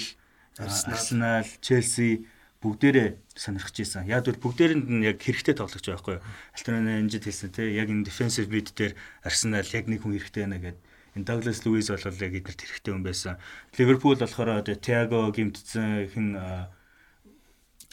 Арсенал, 0.60 1.48
Челси 1.64 2.28
бүгдээрээ 2.60 3.16
сонирхож 3.32 3.76
исэн. 3.80 4.04
Яг 4.04 4.28
бол 4.28 4.52
бүгдээрэнд 4.52 4.84
нь 4.92 5.08
яг 5.08 5.16
хэрэгтэй 5.16 5.56
тоглож 5.56 5.80
байгаа 5.80 5.96
байхгүй 5.96 6.14
юу? 6.20 6.24
Альтернатив 6.52 7.00
энэжид 7.00 7.24
хэлсэн 7.24 7.50
тий 7.56 7.72
яг 7.72 7.88
энэ 7.88 8.04
defensive 8.04 8.52
mid 8.52 8.68
дээр 8.76 8.92
Арсенал 9.24 9.64
яг 9.64 9.88
нэг 9.88 10.04
хүн 10.04 10.12
хэрэгтэй 10.20 10.44
байна 10.44 10.60
гэдэг. 10.60 10.80
Энэ 11.16 11.24
Douglas 11.24 11.64
Luiz 11.64 11.88
бол 11.88 12.04
яг 12.04 12.32
эднэрт 12.36 12.60
хэрэгтэй 12.60 12.92
хүн 12.92 13.00
байсан. 13.00 13.40
Ливерпул 13.80 14.20
болохоор 14.20 14.60
одоо 14.60 14.76
Thiago 14.76 15.32
гимтсэн 15.32 16.12
хин 16.12 16.28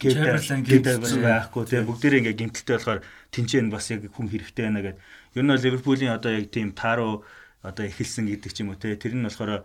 Chamberlain 0.04 0.62
гимтсэн 0.68 1.24
байхгүй 1.24 1.64
тий 1.64 1.82
бүгдээрээ 1.88 2.20
ингээ 2.28 2.40
гимтэлтэй 2.44 2.76
болохоор 2.76 3.02
тэнцэн 3.32 3.72
бас 3.72 3.88
яг 3.88 4.04
хүн 4.12 4.28
хэрэгтэй 4.28 4.68
байна 4.68 4.84
гэдэг. 4.84 5.00
Ер 5.32 5.44
нь 5.48 5.56
Ливерпулийн 5.64 6.12
одоо 6.12 6.36
яг 6.36 6.52
тийм 6.52 6.76
тааруу 6.76 7.24
одоо 7.64 7.88
эхэлсэн 7.88 8.28
гэдэг 8.28 8.52
ч 8.52 8.68
юм 8.68 8.76
уу 8.76 8.78
тий 8.78 9.00
тэр 9.00 9.16
нь 9.16 9.24
болохоор 9.24 9.64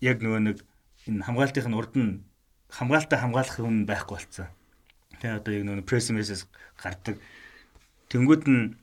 яг 0.00 0.20
нөгөө 0.20 0.40
нэг 0.44 0.58
энэ 1.06 1.24
хамгаалтын 1.24 1.76
урд 1.76 1.94
нь 1.96 2.24
хамгаалалтаа 2.70 3.18
хамгаалах 3.22 3.56
хүн 3.56 3.86
байхгүй 3.86 4.16
болцсон. 4.18 4.50
Тэгээ 5.22 5.38
одоо 5.40 5.52
яг 5.54 5.64
нөгөө 5.64 5.86
пресс 5.86 6.10
мессеж 6.10 6.50
гардаг. 6.76 7.16
Тэнгүүд 8.10 8.44
нь 8.50 8.76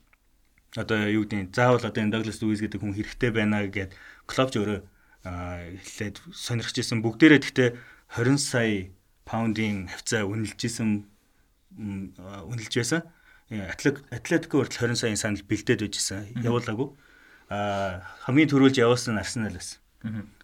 одоо 0.74 0.98
юу 1.06 1.28
гэдэг 1.28 1.54
заавал 1.54 1.86
одоо 1.86 2.02
энэ 2.02 2.14
Douglas 2.16 2.42
Luiz 2.42 2.60
гэдэг 2.64 2.82
хүн 2.82 2.98
хэрэгтэй 2.98 3.32
байна 3.32 3.62
гэгээд 3.68 3.92
клубч 4.26 4.54
өөрөө 4.58 4.80
хэлээд 5.24 6.16
сонирхож 6.34 6.78
исэн 6.80 7.00
бүгдээрээ 7.06 7.42
гэхдээ 7.44 7.70
20 8.18 8.42
сая 8.42 8.90
паундын 9.24 9.88
хавцаа 9.88 10.26
үнэлж 10.28 10.60
исэн 10.66 11.08
үнэлж 11.78 12.74
байсан. 12.74 13.02
Атлетико 14.12 14.64
хүртэл 14.64 14.92
20 14.92 15.00
саяын 15.00 15.20
санал 15.20 15.46
бэлдээд 15.46 15.86
байжсэн. 15.86 16.42
Явуулаагүй. 16.42 16.90
А 17.54 18.02
хамгийн 18.26 18.50
түрүүлж 18.50 18.82
явуулсан 18.82 19.16
нь 19.16 19.22
Арсенал 19.22 19.54
байсан. 19.56 19.80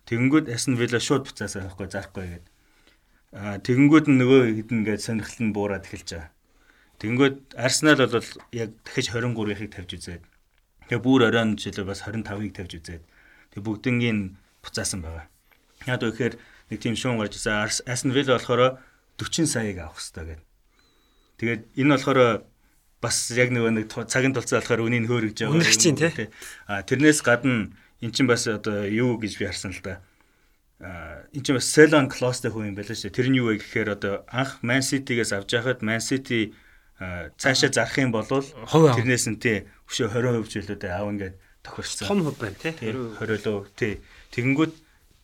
Тэгэнгүүт 0.10 0.50
Aston 0.50 0.76
Villa 0.82 0.98
шууд 0.98 1.30
буцаасаа 1.30 1.70
авахгүй 1.70 1.86
зарахгүй 1.86 2.26
гэдэг. 2.26 2.50
Аа 3.38 3.62
тэгэнгүүт 3.62 4.10
нөгөө 4.10 4.42
хэдэн 4.58 4.78
ингээд 4.82 5.06
сонирхол 5.06 5.42
нь 5.46 5.54
буураад 5.54 5.86
эхэлж 5.86 6.10
байгаа. 6.18 6.34
Тэгэнгүүт 7.00 7.38
Arsenal 7.56 8.02
бол 8.10 8.30
яг 8.52 8.70
дахиж 8.84 9.08
23-ыг 9.14 9.70
тавьж 9.70 9.92
үзээд. 9.96 10.24
Тэгээ 10.90 11.06
бүр 11.06 11.30
оройн 11.30 11.56
жилээ 11.56 11.86
бас 11.86 12.02
25-ыг 12.04 12.52
тавьж 12.58 12.74
үзээд. 12.76 13.04
Тэгээ 13.54 13.66
бүгднгийн 13.70 14.20
буцаасан 14.66 15.06
байгаа. 15.06 15.30
Яг 15.86 16.02
үехээр 16.04 16.36
нэг 16.74 16.80
тийм 16.82 16.98
шуун 16.98 17.22
гарч 17.22 17.40
ирсэн. 17.40 17.88
Aston 17.88 18.12
Villa 18.12 18.36
болохоор 18.36 18.82
40 19.16 19.46
саяыг 19.48 19.78
авах 19.80 20.02
хэрэгтэй 20.02 20.26
гэдэг. 20.26 20.48
Тэгээд 21.40 21.62
энэ 21.80 21.94
болохоор 21.96 22.20
бас 23.00 23.16
яг 23.32 23.50
нөгөө 23.56 23.72
нэг 23.80 23.86
цагийн 23.88 24.36
тулцаа 24.36 24.60
болохоор 24.60 24.84
үнийг 24.84 25.08
хөөргөж 25.08 25.38
байгаа. 25.40 25.56
Үнэрч 25.56 25.80
чинь 25.80 25.96
тий. 25.96 26.28
А 26.68 26.84
тэрнээс 26.84 27.24
гадна 27.24 27.72
эн 28.02 28.12
чинь 28.16 28.28
бас 28.28 28.48
одоо 28.48 28.88
юу 28.88 29.20
гэж 29.20 29.40
би 29.40 29.46
харсан 29.46 29.76
л 29.76 29.82
да. 29.84 30.00
А 30.80 31.28
эн 31.36 31.44
чинь 31.44 31.56
бас 31.60 31.68
Selon 31.68 32.08
Close-тэй 32.08 32.52
хүн 32.52 32.72
юм 32.72 32.76
байлаа 32.80 32.96
шүү. 32.96 33.12
Тэр 33.12 33.28
нь 33.30 33.40
юу 33.40 33.52
вэ 33.52 33.60
гэхээр 33.60 33.90
одоо 34.00 34.24
анх 34.32 34.64
Man 34.64 34.80
City-гээс 34.80 35.36
авч 35.36 35.52
яхад 35.56 35.84
Man 35.84 36.00
City 36.00 36.56
цаашаа 37.00 37.72
зарах 37.72 37.96
юм 38.00 38.12
бол 38.12 38.28
тэрнээс 38.28 39.28
нь 39.32 39.40
тий 39.40 39.68
өшөө 39.88 40.20
20% 40.20 40.52
жилүүдэд 40.52 40.92
аав 40.92 41.08
ингээд 41.16 41.36
тохирсон. 41.64 42.08
Том 42.08 42.20
хувь 42.28 42.40
байна 42.40 42.60
тий. 42.60 42.76
20 42.92 43.20
лөө 43.20 43.72
тий. 43.76 44.04
Тэгэнгүүт 44.36 44.74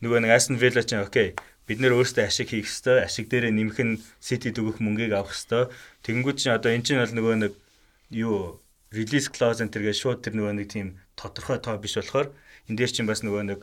нөгөө 0.00 0.18
нэг 0.24 0.32
Aston 0.32 0.56
Villa 0.56 0.80
ч 0.84 0.96
окей 0.96 1.36
бид 1.68 1.78
нэр 1.80 1.96
өөрсдөө 2.00 2.24
ашиг 2.24 2.48
хийх 2.52 2.68
ёстой. 2.68 3.04
Ашиг 3.04 3.28
дээрээ 3.28 3.52
нэмэх 3.52 3.78
нь 3.80 4.00
City 4.20 4.52
дөгөх 4.56 4.80
мөнгийг 4.80 5.12
авах 5.12 5.36
ёстой. 5.36 5.68
Тэгэнгүүт 6.04 6.36
чинь 6.40 6.56
одоо 6.56 6.72
эн 6.72 6.80
чинь 6.80 7.00
бол 7.00 7.12
нөгөө 7.12 7.34
нэг 7.44 7.52
юу 8.12 8.60
release 8.96 9.28
clause 9.28 9.60
энэ 9.60 9.72
төргээ 9.74 9.96
шууд 9.96 10.24
тэр 10.24 10.38
нөгөө 10.38 10.54
нэг 10.56 10.68
тийм 10.72 10.96
тодорхой 11.18 11.60
тоо 11.60 11.76
биш 11.76 12.00
болохоор 12.00 12.32
энэ 12.68 12.78
дээр 12.78 12.92
чинь 12.92 13.08
бас 13.10 13.22
нөгөө 13.22 13.42
нэг 13.46 13.60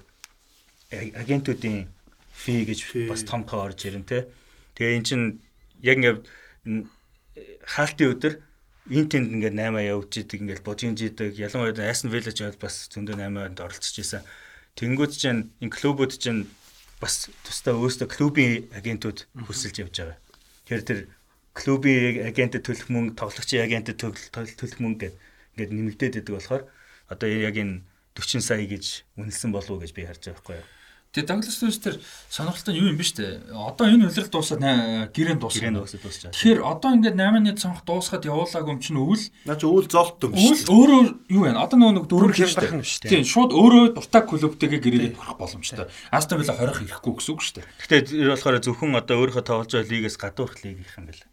агентуудын 0.92 1.88
фи 2.34 2.66
гэж 2.66 3.10
бас 3.12 3.24
том 3.24 3.44
тоо 3.44 3.68
орж 3.68 3.86
ирэн 3.86 4.08
тэ. 4.08 4.28
Тэгээ 4.76 4.98
эн 4.98 5.06
чинь 5.06 5.26
яг 5.84 5.98
ингээд 6.00 6.20
хаалтын 7.68 8.12
өдөр 8.14 8.34
энэ 8.92 9.10
тэнд 9.12 9.28
ингээд 9.36 9.56
8 9.56 9.80
явж 9.94 10.12
идэг 10.20 10.40
ингээд 10.44 10.66
бодгийн 10.68 10.96
жидэг 11.00 11.40
ялангуяа 11.40 11.92
Aston 11.92 12.12
Villa 12.12 12.32
ч 12.36 12.44
бас 12.60 12.92
зөндөө 12.92 13.16
8-нд 13.16 13.64
оролцож 13.64 13.96
исэн. 14.00 14.24
Тэнгүүд 14.76 15.14
чинь 15.16 15.52
энэ 15.64 15.72
клубүүд 15.72 16.12
чинь 16.20 16.48
бас 17.00 17.30
тусдаа 17.48 17.80
өөрсдөө 17.80 18.08
клубын 18.12 18.68
агентууд 18.76 19.28
хөсөлж 19.48 19.76
явж 19.84 19.96
байгаа. 20.00 20.18
Тэгэхээр 20.68 20.88
тэр 20.88 21.00
клубын 21.54 22.28
агентэд 22.28 22.64
төлөх 22.66 22.90
мөнгө, 22.90 23.16
тоглогчийн 23.20 23.64
агентэд 23.68 24.00
төлөх 24.00 24.80
мөнгө 24.82 25.00
гэдэг 25.00 25.14
ингээд 25.54 25.72
нэмэгдээд 25.72 26.20
идэг 26.24 26.34
болохоор 26.34 26.64
одоо 27.14 27.28
яг 27.30 27.56
энэ 27.56 27.86
40 28.18 28.42
сая 28.42 28.66
гэж 28.66 28.86
үнэлсэн 29.18 29.52
болов 29.52 29.78
уу 29.78 29.82
гэж 29.82 29.92
би 29.94 30.06
харж 30.06 30.22
байгаа 30.30 30.38
байхгүй 30.38 30.56
юу. 30.62 30.68
Тэгээ 31.14 31.30
Douglas 31.30 31.58
Lewis 31.62 31.78
тэр 31.78 31.96
сонирхолтой 32.26 32.74
юу 32.74 32.90
юм 32.90 32.98
биш 32.98 33.14
үү? 33.14 33.54
Одоо 33.54 33.86
энэ 33.86 34.10
үлрэл 34.10 34.34
дуусаад 34.34 34.66
гэрэн 35.14 35.38
дууссан. 35.38 35.62
Гэрэн 35.62 35.78
дуусаад 35.78 36.02
дуусчаа. 36.02 36.34
Тэгэхээр 36.34 36.62
одоо 36.66 36.90
ингээд 36.98 37.18
8-ны 37.22 37.54
цонх 37.54 37.86
дуусгаад 37.86 38.26
явуулаагүй 38.26 38.74
юм 38.74 38.82
чинь 38.82 38.98
өвөл 38.98 39.26
Наа 39.46 39.54
чи 39.54 39.66
өвөл 39.70 39.86
золттой 39.94 40.34
юм 40.34 40.42
өвөл 40.42 40.58
шүү. 40.58 40.74
өөрөө 40.74 41.02
юу 41.38 41.42
вэ? 41.46 41.54
Одоо 41.54 41.78
нөгөө 41.78 41.96
нэг 42.02 42.06
дөрөв 42.10 42.34
Дөрөв 42.34 42.34
хэмжтэй. 42.34 42.50
хямдрах 42.50 42.74
нь 42.74 42.82
биш 42.82 42.94
үү? 42.98 43.10
Тийм 43.14 43.24
шууд 43.30 43.52
өөрөө 43.54 43.84
дуртай 43.94 44.22
клубтэйгээ 44.26 44.82
гэрээгээд 44.82 45.18
болох 45.22 45.38
боломжтой. 45.38 45.86
Астон 46.10 46.38
Вилла 46.42 46.58
хорих 46.58 46.82
ирэхгүй 46.82 47.14
гэсэн 47.14 47.30
үг 47.38 47.42
шүү 47.46 47.56
дээ. 47.62 47.66
Гэхдээ 47.78 48.02
тэр 48.10 48.30
болохоор 48.34 48.58
зөвхөн 48.58 48.98
одоо 48.98 49.16
өөрийнхөө 49.22 49.46
тоглож 49.46 49.70
байгаа 49.70 49.94
лигээс 49.94 50.18
гадуурх 50.18 50.66
лиг 50.66 50.82
их 50.82 50.98
юм 50.98 51.14
байна. 51.14 51.30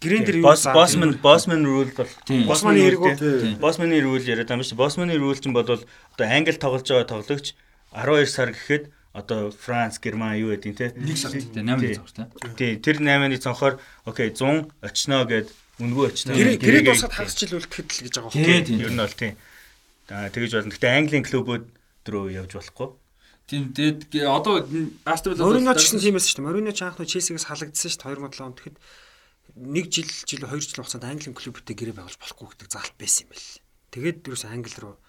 Дээр 0.00 0.36
юу 0.38 0.42
Босс 0.44 0.66
боссман 0.66 1.16
боссман 1.22 1.64
рул 1.64 1.88
бол 1.96 2.08
Тийм. 2.28 2.46
Боссманы 2.46 2.78
хэрэг 2.84 3.00
үү? 3.00 3.14
Тийм. 3.16 3.56
Боссманы 3.58 3.96
рул 4.04 4.20
яриад 4.20 4.46
байгаа 4.50 4.60
юм 4.60 4.64
шиг. 4.66 4.76
Боссманы 4.76 5.16
рул 5.16 5.34
чинь 5.34 5.56
бол 5.56 5.64
одоо 5.64 5.80
англи 6.20 6.52
тоглож 6.52 6.84
байгаа 6.84 7.08
тоглогч 7.08 7.54
12 7.96 8.28
сар 8.28 8.52
гэхэд 8.52 8.92
одоо 9.16 9.50
Франц, 9.50 9.96
Герман 9.98 10.36
юу 10.36 10.52
гэдэг 10.52 10.76
те. 10.76 10.92
нэг 10.92 11.16
сар 11.16 11.32
гэдэг 11.32 11.64
8-ны 11.64 11.94
цонх 11.96 12.12
тийм. 12.12 12.28
Тий, 12.60 12.76
тэр 12.76 13.00
8-ны 13.00 13.40
цонхоор 13.40 13.80
окей 14.04 14.28
100 14.28 14.68
очно 14.84 15.24
гэд 15.24 15.48
үнгүй 15.80 16.04
очно. 16.12 16.36
Гэрээ 16.36 16.84
дуусаад 16.92 17.16
хагас 17.16 17.32
жил 17.40 17.56
үлдэхэд 17.56 17.88
л 17.88 18.02
гэж 18.04 18.14
байгаа 18.20 18.30
байхгүй. 18.36 18.64
тийм. 18.68 18.80
Ер 18.84 18.92
нь 18.92 19.00
бол 19.00 19.16
тийм. 19.16 19.34
Аа 20.12 20.28
тэгэж 20.28 20.50
болно. 20.60 20.72
Гэтэ 20.76 20.86
Английн 20.92 21.24
клубүүд 21.24 21.64
рүү 22.04 22.24
явж 22.36 22.52
болохгүй. 22.60 22.88
Тийм 23.48 23.72
тэгээд 23.72 24.12
гэ- 24.12 24.28
одоо 24.28 24.60
Астон 25.08 25.32
Вилла 25.32 25.56
Морино 25.56 25.72
ч 25.78 25.88
гэсэн 25.88 26.04
тийм 26.04 26.14
байсан 26.20 26.28
шүү 26.28 26.38
дээ. 26.42 26.46
Морино 26.52 26.72
ч 26.76 26.80
анх 26.84 27.00
нь 27.00 27.08
Челсигээс 27.08 27.48
халагдсан 27.48 27.88
шүү 27.88 28.00
дээ 28.04 28.20
2007 28.20 28.44
онд. 28.44 28.56
Тэгэхэд 28.60 28.76
нэг 29.56 29.88
жил 29.88 30.08
жил 30.28 30.44
2 30.44 30.60
жил 30.60 30.84
хугацаанд 30.84 31.08
Английн 31.08 31.32
клубтэй 31.32 31.72
гэрээ 31.72 31.96
байгуулж 31.96 32.20
болохгүй 32.20 32.46
гэдэг 32.52 32.68
заалт 32.68 32.94
байсан 33.00 33.24
юм 33.24 33.30
байл. 33.32 33.48
Тэгээд 33.90 34.18
дөрөс 34.22 34.44
Англи 34.44 34.76
руу 34.76 35.00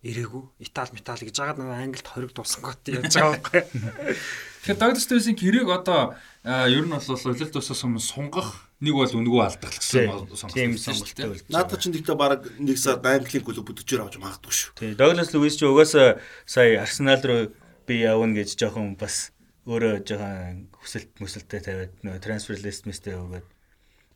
ирээгүй. 0.00 0.44
Итали 0.64 0.96
метал 0.96 1.20
гэж 1.20 1.36
жагаад 1.36 1.60
нөгөө 1.60 1.76
Англид 1.76 2.08
хориг 2.08 2.32
дууссан 2.32 2.64
гот 2.64 2.80
явж 2.88 3.12
байгаа 3.12 3.36
байхгүй. 3.36 4.16
Тэгэхээр 4.64 4.80
Douglas 4.80 5.06
Lewis-ийн 5.12 5.36
гэрээг 5.36 5.68
одоо 5.68 6.16
ер 6.48 6.84
нь 6.88 6.88
бол 6.88 7.04
улирал 7.04 7.52
тусаас 7.52 7.84
өмнө 7.84 8.00
сунгах 8.00 8.64
нэг 8.80 8.96
бол 8.96 9.12
үнгүү 9.12 9.40
алдах 9.44 9.76
гэсэн 9.76 10.24
Тийм 10.56 10.80
сонголт 10.80 11.04
сонголттой 11.04 11.28
болж. 11.36 11.44
Наадах 11.52 11.80
чинь 11.84 11.92
гэхдээ 11.92 12.16
баг 12.16 12.48
нэг 12.56 12.78
сар 12.80 12.96
Английн 13.04 13.44
клуб 13.44 13.68
бүдчихээр 13.68 14.08
авч 14.08 14.16
магадгүй 14.16 14.54
шүү. 14.56 14.72
Тий, 14.80 14.96
Douglas 14.96 15.36
Lewis 15.36 15.60
ч 15.60 15.68
угаасаа 15.68 16.16
сая 16.48 16.80
Арсенал 16.80 17.20
руу 17.20 17.52
би 17.84 18.00
явна 18.00 18.40
гэж 18.40 18.56
жоохон 18.56 18.96
бас 18.96 19.36
өөрөө 19.68 20.00
жоохон 20.08 20.72
хүсэлт 20.80 21.12
мүсэлттэй 21.20 21.60
тавиад 21.60 21.92
нөгөө 22.00 22.24
трансфер 22.24 22.56
лист 22.64 22.88
мэстэй 22.88 23.20
өгөөд 23.20 23.44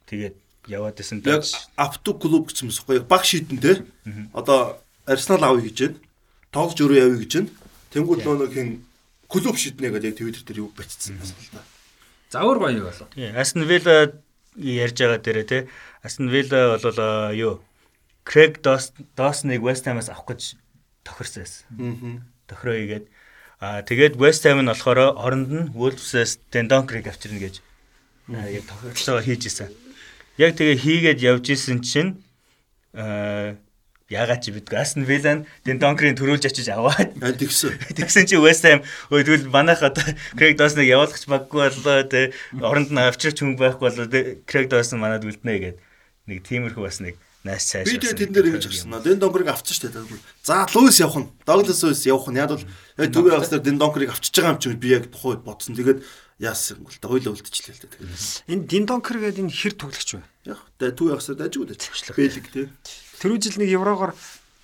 тэгээд 0.09 0.36
яваад 0.68 1.01
исэн 1.01 1.20
даа. 1.20 1.43
авту 1.76 2.14
клуб 2.14 2.48
гэсэн 2.48 2.68
юм 2.68 2.74
байна. 2.86 3.05
Баг 3.05 3.24
шийдэн 3.24 3.59
те. 3.59 3.85
Одоо 4.32 4.81
Арсенал 5.06 5.44
авъя 5.44 5.68
гэж 5.68 5.78
байна. 5.81 5.98
Тоглож 6.52 6.78
өөрөө 6.81 6.98
явъя 7.05 7.20
гэж 7.20 7.32
байна. 7.35 7.51
Тэнгүүд 7.93 8.20
нөө 8.24 8.36
нэг 8.40 8.52
хин 8.52 8.68
клуб 9.28 9.56
шийднэ 9.56 9.90
гэдэг 9.93 10.09
яг 10.10 10.16
Twitter 10.18 10.43
дээр 10.44 10.62
юу 10.64 10.70
бичсэн 10.72 11.14
юм 11.14 11.20
байна 11.20 11.36
л 11.36 11.51
да. 11.52 11.62
Завар 12.31 12.59
баяа 12.59 12.82
болов. 12.89 13.09
Тий, 13.14 13.28
Aston 13.31 13.64
Villa 13.68 14.12
ярьж 14.56 14.97
байгаа 14.98 15.20
дээрээ 15.20 15.47
те. 15.47 15.59
Aston 16.02 16.28
Villa 16.32 16.78
бол 16.81 17.01
юу 17.35 17.52
Craig 18.24 18.62
Dawson-ыг 18.64 19.60
West 19.60 19.85
Ham-аас 19.85 20.09
авах 20.09 20.32
гэж 20.32 20.56
тохирсон 21.05 21.44
байсан. 21.44 21.64
Аа. 21.76 22.24
Тохироо 22.48 22.76
игээд 22.81 23.05
аа 23.60 23.85
тэгээд 23.85 24.16
West 24.16 24.48
Ham 24.48 24.64
нь 24.64 24.70
болохоор 24.72 25.12
оронд 25.14 25.51
нь 25.52 25.70
Wolves-ээс 25.76 26.40
Dendonker-ыг 26.48 27.06
авчирна 27.12 27.39
гэж 27.39 27.60
яг 28.32 28.64
тохиолцоо 28.64 29.20
хийж 29.20 29.52
исэн. 29.52 29.84
Яг 30.39 30.59
тэгээ 30.59 30.77
хийгээд 30.82 31.20
явж 31.23 31.47
исэн 31.55 31.81
чинь 31.85 32.19
аа 32.94 33.59
ягаад 34.11 34.44
чи 34.44 34.52
бидгүй 34.52 34.78
Aston 34.78 35.06
Villa 35.09 35.40
нь 35.40 35.47
Dendonker-ыг 35.65 36.19
төрүүлж 36.20 36.44
очиж 36.47 36.69
аваад 36.69 37.16
Аа 37.24 37.32
тэгсэн. 37.32 37.78
Тэгсэн 37.98 38.28
чи 38.28 38.36
West 38.36 38.66
Ham 38.69 38.85
өө 39.09 39.24
тэгвэл 39.24 39.48
манайх 39.48 39.81
одоо 39.81 40.05
Craig 40.36 40.61
Dawson-ыг 40.61 40.89
явуулах 40.93 41.24
баггүй 41.24 41.61
боллоо 41.73 42.05
те 42.05 42.36
оронд 42.61 42.93
нь 42.93 43.01
авчирч 43.01 43.40
хүн 43.40 43.56
байхгүй 43.56 43.89
боллоо 43.89 44.06
те 44.06 44.44
Craig 44.44 44.69
Dawson 44.69 45.01
манад 45.01 45.24
үлднэ 45.24 45.56
гэд 45.56 45.77
нэг 46.28 46.39
тиймэрхүү 46.44 46.85
бас 46.85 47.01
нэг 47.01 47.16
найс 47.44 47.65
цааш. 47.69 47.89
Би 47.89 48.01
тэгээ 48.01 48.20
тэн 48.24 48.32
дээр 48.32 48.48
ингэж 48.56 48.65
харсан. 48.69 48.93
Дэн 49.05 49.20
донкрыг 49.20 49.48
авчихсан 49.52 49.93
шүү 49.93 50.09
дээ. 50.09 50.20
За 50.44 50.65
Луис 50.73 50.97
явах 51.01 51.20
нь. 51.20 51.28
Доглас 51.44 51.81
Луис 51.85 52.05
явах 52.09 52.28
нь. 52.32 52.40
Яг 52.40 52.48
бол 52.48 52.65
төвийн 52.97 53.36
авснаар 53.36 53.61
Дэн 53.61 53.77
донкрыг 53.77 54.11
авчиж 54.12 54.32
байгаа 54.32 54.56
юм 54.56 54.61
чинь 54.65 54.81
би 54.81 54.97
яг 54.97 55.12
тухайд 55.12 55.44
бодсон. 55.44 55.77
Тэгээд 55.77 56.01
яасан 56.39 56.82
бол 56.82 56.97
та 56.98 57.06
хоёлоо 57.09 57.35
үлдчихлээ 57.35 57.77
л 57.78 57.82
дээ. 57.86 58.51
Энэ 58.51 58.66
Диндонкер 58.66 59.19
гэдэг 59.23 59.44
энэ 59.47 59.55
хэр 59.55 59.74
тоглогч 59.78 60.11
вэ? 60.19 60.23
яг 60.51 60.61
тэ 60.78 60.90
төвийн 60.90 61.16
авснаар 61.16 61.39
дажгүй 61.47 61.66
дээ. 61.70 62.15
Бэлэг 62.19 62.47
тий. 62.51 62.66
Тэрүү 63.23 63.39
жил 63.39 63.59
нэг 63.62 63.70
еврогоор 63.70 64.12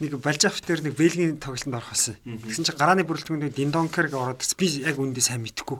нэг 0.02 0.18
Балжафт 0.18 0.66
дээр 0.66 0.82
нэг 0.82 0.98
Бельгийн 0.98 1.38
тоглолтод 1.38 1.78
орох 1.78 1.94
байсан. 1.94 2.18
Тэгсэн 2.26 2.64
чинь 2.66 2.76
гарааны 2.76 3.06
бүрэлдэхүүнд 3.06 3.54
Диндонкерг 3.54 4.12
ороод 4.16 4.42
би 4.58 4.66
яг 4.82 4.98
үндэ 4.98 5.22
сайн 5.22 5.46
мэдэхгүй. 5.46 5.78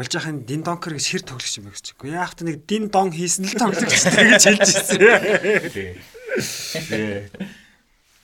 Балжахын 0.00 0.44
Диндонкер 0.48 0.96
гэж 0.96 1.06
хэр 1.12 1.24
тоглогч 1.28 1.54
юм 1.60 1.68
бэ 1.68 1.76
гэж. 1.76 1.86
Гэхдээ 1.96 2.16
яах 2.16 2.34
вэ 2.36 2.44
нэг 2.48 2.56
Диндон 2.64 3.12
хийсэн 3.12 3.44
л 3.48 3.56
тоглогч 3.56 3.92
гэж 4.06 4.44
хэлж 4.44 4.68
ирсэн. 4.76 5.00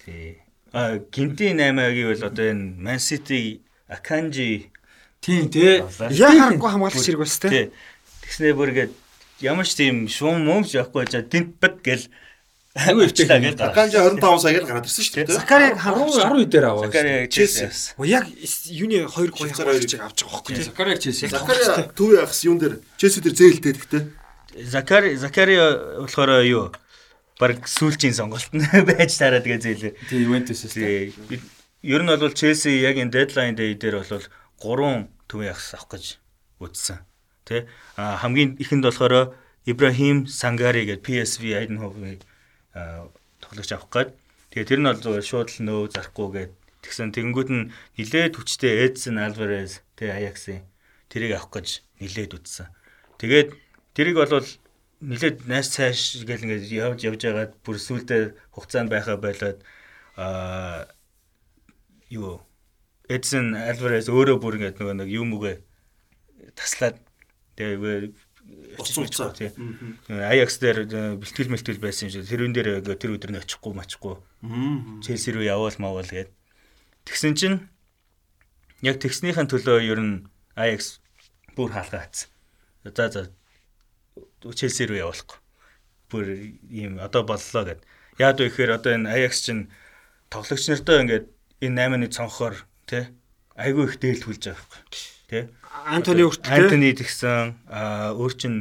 Тий. 0.04 0.42
А 0.72 0.98
гинти 0.98 1.52
8-гийн 1.52 2.08
бол 2.12 2.24
одоо 2.28 2.46
энэ 2.48 2.80
Man 2.80 3.00
City 3.00 3.60
Akanji 3.88 4.72
Тийм 5.22 5.46
тий. 5.54 5.80
Яа 6.10 6.34
харахгүй 6.34 6.70
хамгаалагч 6.74 7.06
хэрэг 7.06 7.22
бас 7.22 7.38
тий. 7.38 7.70
Тэгснээ 8.26 8.52
бүр 8.58 8.68
ингээд 8.74 8.92
ямар 9.46 9.66
ч 9.66 9.72
тийм 9.78 10.10
шуум 10.10 10.42
мөмж 10.42 10.74
явахгүй 10.74 11.06
жаа 11.06 11.22
дэнт 11.22 11.56
бат 11.62 11.78
гэл 11.82 12.10
Айгу 12.72 13.04
өвчлээ 13.04 13.28
гэл 13.28 13.52
гараа. 13.60 13.68
Аканжи 13.76 14.00
25 14.00 14.40
саягаар 14.40 14.64
гараад 14.64 14.88
ирсэн 14.88 15.04
шүү 15.04 15.14
дээ. 15.28 15.36
Закарийг 15.36 15.76
хамгаалагч 15.76 16.24
10 16.24 16.48
дээр 16.48 16.66
аваа. 16.72 16.88
Закари 16.88 17.28
Челси. 17.28 17.68
Оо 18.00 18.06
яг 18.08 18.24
юуны 18.72 19.04
2 19.04 19.12
3 19.12 19.36
Швейцар 19.36 19.68
хамгаалагчийг 19.68 20.00
авч 20.00 20.18
байгаа 20.24 20.40
байхгүй 20.40 20.52
тий. 20.56 20.64
Закарийг 20.72 20.98
Челси. 21.04 21.24
Закари 21.28 21.92
төвийн 21.92 22.24
авс 22.24 22.40
юун 22.48 22.56
дээр 22.56 22.74
Челси 22.96 23.20
дээр 23.20 23.36
зээлтэй 23.36 23.72
гэхдээ 23.76 24.02
Закари 24.72 25.10
Закари 25.20 25.56
болохоор 26.00 26.32
юу? 26.48 26.72
Бараг 27.36 27.68
сүүлчийн 27.68 28.16
сонголт 28.16 28.48
нь 28.56 28.64
байж 28.88 29.20
таараа 29.20 29.44
тэгээ 29.44 29.60
зээлээ. 29.60 29.92
Тий, 30.08 30.24
Ювентус 30.24 30.64
тий. 30.72 31.12
Тий. 31.12 31.14
бид- 31.28 31.44
Ер 31.84 32.00
нь 32.00 32.08
бол 32.08 32.32
Челси 32.32 32.72
яг 32.80 32.96
энэ 32.96 33.12
deadline 33.12 33.52
day 33.52 33.76
дээр 33.76 34.00
бол 34.00 34.24
3 34.62 35.10
төвийн 35.26 35.50
ягс 35.50 35.74
авах 35.74 35.90
гэж 35.90 36.04
үзсэн. 36.62 37.02
Тэ? 37.42 37.66
Хамгийн 37.98 38.54
ихэнд 38.62 38.86
болохоор 38.86 39.34
Ибрахим 39.66 40.26
Сангари 40.26 40.86
гэдэг 40.86 41.02
PSV 41.02 41.42
Eindhoven-ыг 41.66 42.22
а, 42.74 43.10
тоглогч 43.42 43.70
авах 43.74 43.90
гээд 43.90 44.10
тэгээ 44.54 44.68
тэр 44.70 44.80
нь 44.82 44.88
бол 44.90 45.02
зүгээр 45.02 45.26
шууд 45.26 45.48
л 45.50 45.58
нөө 45.66 45.80
зарахгүй 45.94 46.28
гээд 46.34 46.52
тэгсэн 46.82 47.14
тэгэнгүүт 47.14 47.50
нь 47.50 47.70
нилээд 47.98 48.34
хүчтэй 48.38 48.90
Эдсон 48.90 49.22
Альварес 49.22 49.86
тэ 49.94 50.10
Аяксын 50.10 50.66
тэрийг 51.10 51.38
авах 51.38 51.54
гэж 51.54 51.82
нилээд 52.02 52.34
үтсэн. 52.38 52.70
Тэгээд 53.22 53.54
тэрийг 53.94 54.18
бол 54.18 54.42
нилээд 55.02 55.46
найс 55.46 55.70
цааш 55.70 56.26
гэл 56.26 56.46
ингээд 56.46 56.66
явж 56.70 57.00
явж 57.06 57.20
байгаад 57.22 57.52
бүр 57.62 57.78
сүултээ 57.78 58.22
хугацаанд 58.54 58.90
байхаа 58.90 59.18
болоод 59.18 59.58
а 60.18 60.86
юу 62.10 62.42
Эдсон 63.08 63.54
Альварес 63.58 64.06
өөрөө 64.12 64.36
бүр 64.38 64.56
ингээд 64.58 64.78
нөгөө 64.78 64.96
нэг 65.02 65.08
юм 65.10 65.34
үгээ 65.38 65.56
таслаад 66.54 67.00
тэгээ 67.58 68.12
тий. 69.38 69.50
Аякс 70.10 70.56
дээр 70.58 70.78
бэлтгэл 71.18 71.52
мэлтгэл 71.52 71.82
байсан 71.82 72.10
юм 72.10 72.12
шиг 72.14 72.30
тэрүүн 72.30 72.54
дээр 72.54 72.68
ингээ 72.82 72.98
тэр 72.98 73.14
өдөр 73.16 73.30
нь 73.34 73.40
очихгүй 73.42 73.72
мачхгүй 73.74 74.16
Челси 75.02 75.30
рүү 75.34 75.46
яваал 75.46 75.78
маавал 75.78 76.10
гээд 76.10 76.30
тэгсэн 77.06 77.34
чинь 77.38 77.56
яг 78.82 78.98
тэгснийхэн 78.98 79.46
төлөө 79.46 79.78
ер 79.86 80.00
нь 80.02 80.26
Аякс 80.58 81.00
бүр 81.56 81.70
хаалга 81.72 82.02
хатсан. 82.02 82.28
За 82.84 83.08
за 83.08 83.30
Челси 84.42 84.90
рүү 84.90 84.98
явуулахгүй. 85.06 85.38
Бүр 86.10 86.24
ийм 86.66 86.98
одоо 86.98 87.22
боллоо 87.22 87.62
гэд. 87.62 87.80
Яад 88.18 88.42
вэ 88.42 88.50
гэхээр 88.50 88.74
одоо 88.74 88.92
энэ 88.98 89.10
Аякс 89.10 89.46
чинь 89.46 89.70
тоглогч 90.28 90.66
нартай 90.66 90.98
ингээд 91.06 91.26
энэ 91.62 91.78
8-ны 91.78 92.08
цонхоор 92.10 92.54
тий 92.86 93.04
айгүй 93.56 93.84
их 93.88 93.96
дээлтүүлж 94.00 94.42
байгаа 94.48 94.66
байхгүй. 94.70 95.00
Тий 95.28 95.42
Антони 95.86 96.22
хүртэл 96.26 96.52
Антони 96.52 96.90
тэгсэн 96.96 97.56
аа 97.68 98.12
өөр 98.16 98.32
чин 98.36 98.54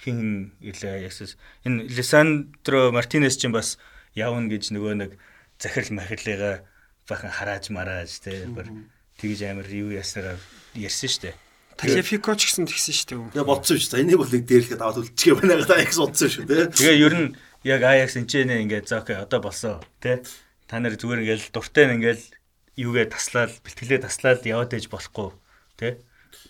хин 0.00 0.52
илээ 0.60 1.06
ясас 1.08 1.36
энэ 1.64 1.88
Лисандро 1.90 2.92
Мартинес 2.92 3.36
чинь 3.36 3.52
бас 3.52 3.78
явна 4.14 4.48
гэж 4.48 4.72
нөгөө 4.72 4.94
нэг 4.96 5.10
захирал 5.58 5.96
махирлыгаа 5.96 6.64
бахан 7.08 7.30
харааж 7.30 7.70
марааж 7.70 8.20
те 8.20 8.46
бүр 8.46 8.70
тэгж 9.20 9.40
амир 9.46 9.68
юу 9.72 9.90
яснараа 9.92 10.36
ярьсан 10.74 11.08
штэ. 11.08 11.34
Талифико 11.76 12.32
ч 12.36 12.48
гэсэн 12.48 12.64
тэгсэн 12.64 12.94
шүү 12.96 13.08
дээ. 13.08 13.36
Тэгээ 13.36 13.50
бодсон 13.52 13.76
шүү. 13.76 13.90
За 13.92 14.00
энийг 14.00 14.16
бол 14.20 14.32
нэг 14.32 14.44
дээрлэхэд 14.48 14.80
аваад 14.80 15.00
үлдчихээ 15.04 15.36
байна 15.36 15.60
гэдэг 15.60 15.76
Аякс 15.76 16.00
бодсон 16.00 16.28
шүү 16.32 16.44
дээ. 16.48 16.72
Тэгээ 16.72 17.04
ер 17.04 17.14
нь 17.20 17.28
яг 17.68 17.80
Аякс 17.84 18.16
энэ 18.16 18.48
нэ 18.48 18.54
ингээд 18.64 18.88
за 18.88 19.04
окей 19.04 19.16
одоо 19.20 19.40
болсон 19.44 19.84
те 20.00 20.24
та 20.64 20.80
нар 20.80 20.96
зүгээр 20.96 21.20
ингээл 21.20 21.52
дуртай 21.52 21.84
нь 21.84 22.00
ингээл 22.00 22.24
юугээ 22.76 23.08
таслаад 23.12 23.52
бэлтгэлээ 23.64 24.00
таслаад 24.04 24.40
яваад 24.44 24.76
ээж 24.76 24.86
болохгүй 24.92 25.32
те 25.80 25.96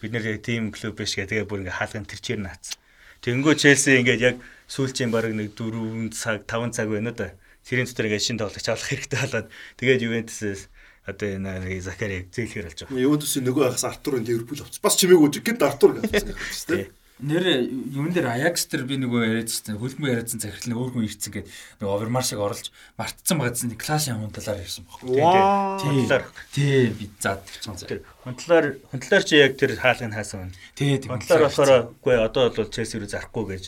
бид 0.03 0.13
нэр 0.13 0.37
яг 0.37 0.43
тим 0.43 0.75
клуб 0.75 0.99
биш 0.99 1.15
гэ 1.15 1.31
тэгээ 1.31 1.47
бүр 1.47 1.63
ингээ 1.65 1.79
хаалган 1.79 2.07
тэрчээр 2.07 2.41
наац. 2.43 2.77
Тэнгөө 3.23 3.55
Челси 3.57 4.03
ингээд 4.03 4.23
яг 4.23 4.37
сүүлчийн 4.69 5.11
баг 5.15 5.31
нэг 5.31 5.55
4 5.57 6.11
цаг 6.13 6.45
5 6.45 6.75
цаг 6.77 6.91
байна 6.91 7.13
да. 7.15 7.33
Тэрийн 7.65 7.89
дотор 7.89 8.07
ингээд 8.11 8.27
шин 8.27 8.39
тоглогч 8.39 8.67
авах 8.69 8.87
хэрэгтэй 8.87 9.19
болоод 9.23 9.49
тэгээд 9.81 10.05
Ювентусээс 10.05 10.63
одоо 11.07 11.29
энэ 11.39 11.81
Закарийг 11.81 12.35
зээлхэр 12.35 12.67
болж 12.67 12.81
байгаа. 12.83 12.99
Ювентусын 13.07 13.47
нөгөө 13.47 13.65
хагас 13.71 13.87
Артурын 13.87 14.27
Ливерпул 14.27 14.61
авчих. 14.63 14.83
Бас 14.83 14.99
чимээгүй 14.99 15.31
ч 15.31 15.37
гэд 15.41 15.63
Артур 15.63 16.03
гэсэн 16.03 16.35
юм 16.35 16.39
шүү 16.39 16.69
дээ. 16.75 16.87
Нэр 17.17 17.65
юм 17.97 18.13
дээр 18.13 18.29
Аякс 18.29 18.69
дээр 18.69 18.85
би 18.85 19.01
нөгөө 19.01 19.25
яриадсан 19.25 19.81
хөлбөмбө 19.81 20.13
яриадсан 20.13 20.37
захирал 20.37 20.69
нэг 20.69 20.77
өөр 20.85 20.91
хүн 20.93 21.07
ирсэн 21.09 21.33
гээд 21.33 21.49
нөгөө 21.81 21.95
Овермаршиг 21.97 22.37
оруулж 22.45 22.69
мартцсан 23.01 23.41
байгаадсан 23.41 23.73
нэг 23.73 23.81
класс 23.81 24.05
юм 24.13 24.29
талаар 24.29 24.61
ирсэн 24.61 24.85
байхгүй. 24.85 25.17
Вау. 25.17 25.81
Талаар. 25.81 26.25
Тий 26.53 26.93
би 26.93 27.09
заад 27.17 27.41
тавьчихсан. 27.49 27.89
Тэр 27.89 28.05
хөндлөөр 28.21 28.67
хөндлөөр 28.93 29.25
чи 29.25 29.41
яг 29.41 29.57
тэр 29.57 29.81
хаалгыг 29.81 30.13
хаасан 30.13 30.45
байна. 30.45 30.61
Тий 30.77 30.93
тийм. 31.01 31.17
Хөндлөөр 31.17 31.45
болохоор 31.49 31.73
үгүй 31.97 32.17
одоо 32.21 32.45
бол 32.53 32.69
Челси 32.69 33.01
рүү 33.01 33.09
зарахгүй 33.09 33.45
гэж 33.49 33.65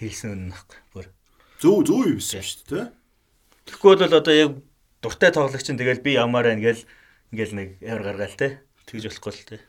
хэлсэн 0.00 0.32
юм 0.32 0.42
нөхгүй. 0.56 0.80
Бүр. 0.96 1.06
Зөв 1.60 1.84
зөв 1.84 2.00
юм 2.00 2.16
байсан 2.16 2.48
шүү 2.48 2.64
дээ. 2.72 2.86
Тэгэхгүй 3.68 3.92
бол 3.92 4.16
одоо 4.24 4.32
яг 4.32 4.52
дуртай 5.04 5.30
тоглогч 5.36 5.68
чинь 5.68 5.76
тэгэл 5.76 6.00
би 6.00 6.16
ямаар 6.16 6.48
байна 6.48 6.64
гэл 6.64 6.80
ингээл 7.28 7.56
нэг 7.60 7.68
явар 7.84 8.08
гаргаал 8.08 8.40
те. 8.40 8.48
Тэгж 8.88 9.12
болохгүй 9.12 9.32
л 9.36 9.48
те. 9.52 9.60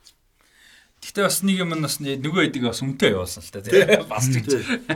Гэтэ 0.97 1.29
бас 1.29 1.39
нэг 1.45 1.61
юм 1.61 1.71
бас 1.77 2.01
нөгөө 2.01 2.49
эдэг 2.49 2.63
бас 2.67 2.81
үнтэй 2.81 3.13
явуулсан 3.13 3.45
л 3.45 3.53
та 3.53 3.61
тий. 3.61 3.85
Бас 4.09 4.27
ч. 4.33 4.49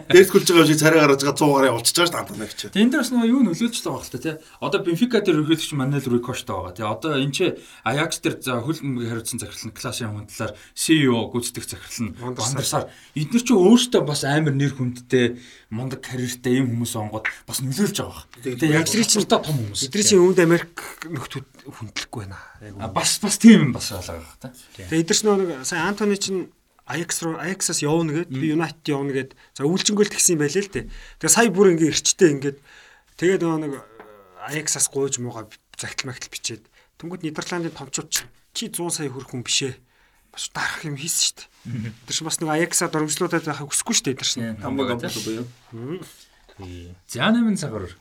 Дээсгүүлж 0.09 0.47
байгаа 0.49 0.65
юм 0.65 0.69
шиг 0.73 0.81
царай 0.81 0.99
гаргаж 0.99 1.21
байгаа 1.21 1.37
100 1.37 1.53
гараа 1.53 1.71
явуулчихж 1.71 1.97
байгаа 2.01 2.25
шүү 2.25 2.35
дээ 2.41 2.49
гэж. 2.51 2.59
Тэгээ 2.73 2.81
энэ 2.81 2.91
дээр 2.91 3.03
бас 3.05 3.11
нөгөө 3.13 3.29
юу 3.31 3.41
нөлөөлж 3.45 3.77
байгаа 3.85 4.01
хэл 4.01 4.13
та 4.17 4.21
тий. 4.25 4.35
Одоо 4.65 4.79
Бенфика 4.81 5.21
дээр 5.21 5.39
ерөөхдөгч 5.45 5.71
Манел 5.77 6.09
Рикоштой 6.09 6.55
байгаа 6.57 6.73
тий. 6.73 6.85
Одоо 6.89 7.11
энэ 7.21 7.35
ч 7.37 7.39
Аякс 7.85 8.17
дээр 8.17 8.35
за 8.41 8.59
хөлбөмбөг 8.65 9.05
хариуцсан 9.07 9.39
захирал 9.39 9.65
нь 9.69 9.77
классын 9.77 10.09
хөндлөөр 10.09 10.51
CEO 10.73 11.17
гүйцэтгэх 11.31 11.69
захирал 11.69 12.01
нь 12.01 12.15
Вандерсаар 12.17 12.85
эдгээр 13.13 13.45
чинь 13.45 13.61
өөрсдөө 13.61 14.01
бас 14.01 14.21
амар 14.25 14.57
нэр 14.57 14.73
хүндтэй 14.73 15.37
мундаг 15.69 16.01
карьертэй 16.01 16.59
ийм 16.59 16.73
хүмүүс 16.75 16.93
онгод 16.97 17.29
бас 17.47 17.61
нөлөөлж 17.63 17.97
байгаа. 18.01 18.25
Тэгээ 18.41 18.75
яг 18.75 18.89
зэрэг 18.89 19.07
чинь 19.07 19.29
том 19.29 19.45
хүмүүс. 19.45 19.87
Эдгээр 19.87 20.07
чинь 20.09 20.23
өвд 20.25 20.39
Америк 20.43 20.75
нөхдүүд 21.07 21.45
хүндлэхгүй 21.65 22.25
байна. 22.25 22.39
А, 22.79 22.87
бас 22.89 23.19
бас 23.21 23.37
тийм 23.37 23.69
юм 23.69 23.71
бас 23.75 23.91
байгаа 23.93 24.23
та. 24.41 24.53
Тэгээ 24.75 25.05
чинь 25.07 25.29
нэг 25.37 25.65
сая 25.65 25.87
Антони 25.87 26.17
чинь 26.17 26.49
Аякс 26.85 27.21
руу 27.23 27.37
Аяксаас 27.37 27.79
явна 27.85 28.25
гэд 28.25 28.29
би 28.33 28.51
Юнайтед 28.51 28.89
явна 28.89 29.13
гэд 29.13 29.37
за 29.55 29.63
үйлчингөөл 29.63 30.11
тэгсэн 30.11 30.35
юм 30.35 30.41
байлээ 30.43 30.63
л 30.65 30.73
дээ. 30.75 30.85
Тэгээ 31.21 31.31
сая 31.31 31.49
бүр 31.53 31.71
ингээ 31.77 31.93
эрчтэй 31.93 32.29
ингээд 32.35 32.57
тэгээд 33.21 33.43
нэг 33.47 33.73
Аяксаас 34.49 34.89
гуйж 34.89 35.21
муугаа 35.21 35.47
загтал 35.77 36.09
магтал 36.09 36.33
бичээд 36.33 36.65
Тэнгүүд 36.99 37.23
Нидерландын 37.25 37.73
томчууд 37.73 38.09
чинь 38.09 38.29
чи 38.53 38.67
100 38.67 38.91
сая 38.91 39.09
хөрөх 39.09 39.31
хүн 39.31 39.45
бишээ. 39.45 39.73
Бас 40.33 40.49
дарах 40.51 40.83
юм 40.83 40.97
хийсэн 40.97 41.21
шүү 41.21 41.37
дээ. 41.37 41.93
Тэр 42.09 42.15
чинь 42.17 42.27
бас 42.27 42.37
нэг 42.41 42.49
Аяксаа 42.49 42.89
дөрвөлжлуудад 42.91 43.45
байхыг 43.45 43.69
хүсэхгүй 43.71 43.95
шүү 43.95 44.05
дээ 44.11 44.19
тэр 44.19 44.29
чинь. 44.29 44.59
Хамбаг 44.59 44.97
амбал 44.97 45.21
буюу. 45.21 45.45
За 47.07 47.29
8 47.31 47.57
цагаар 47.57 47.93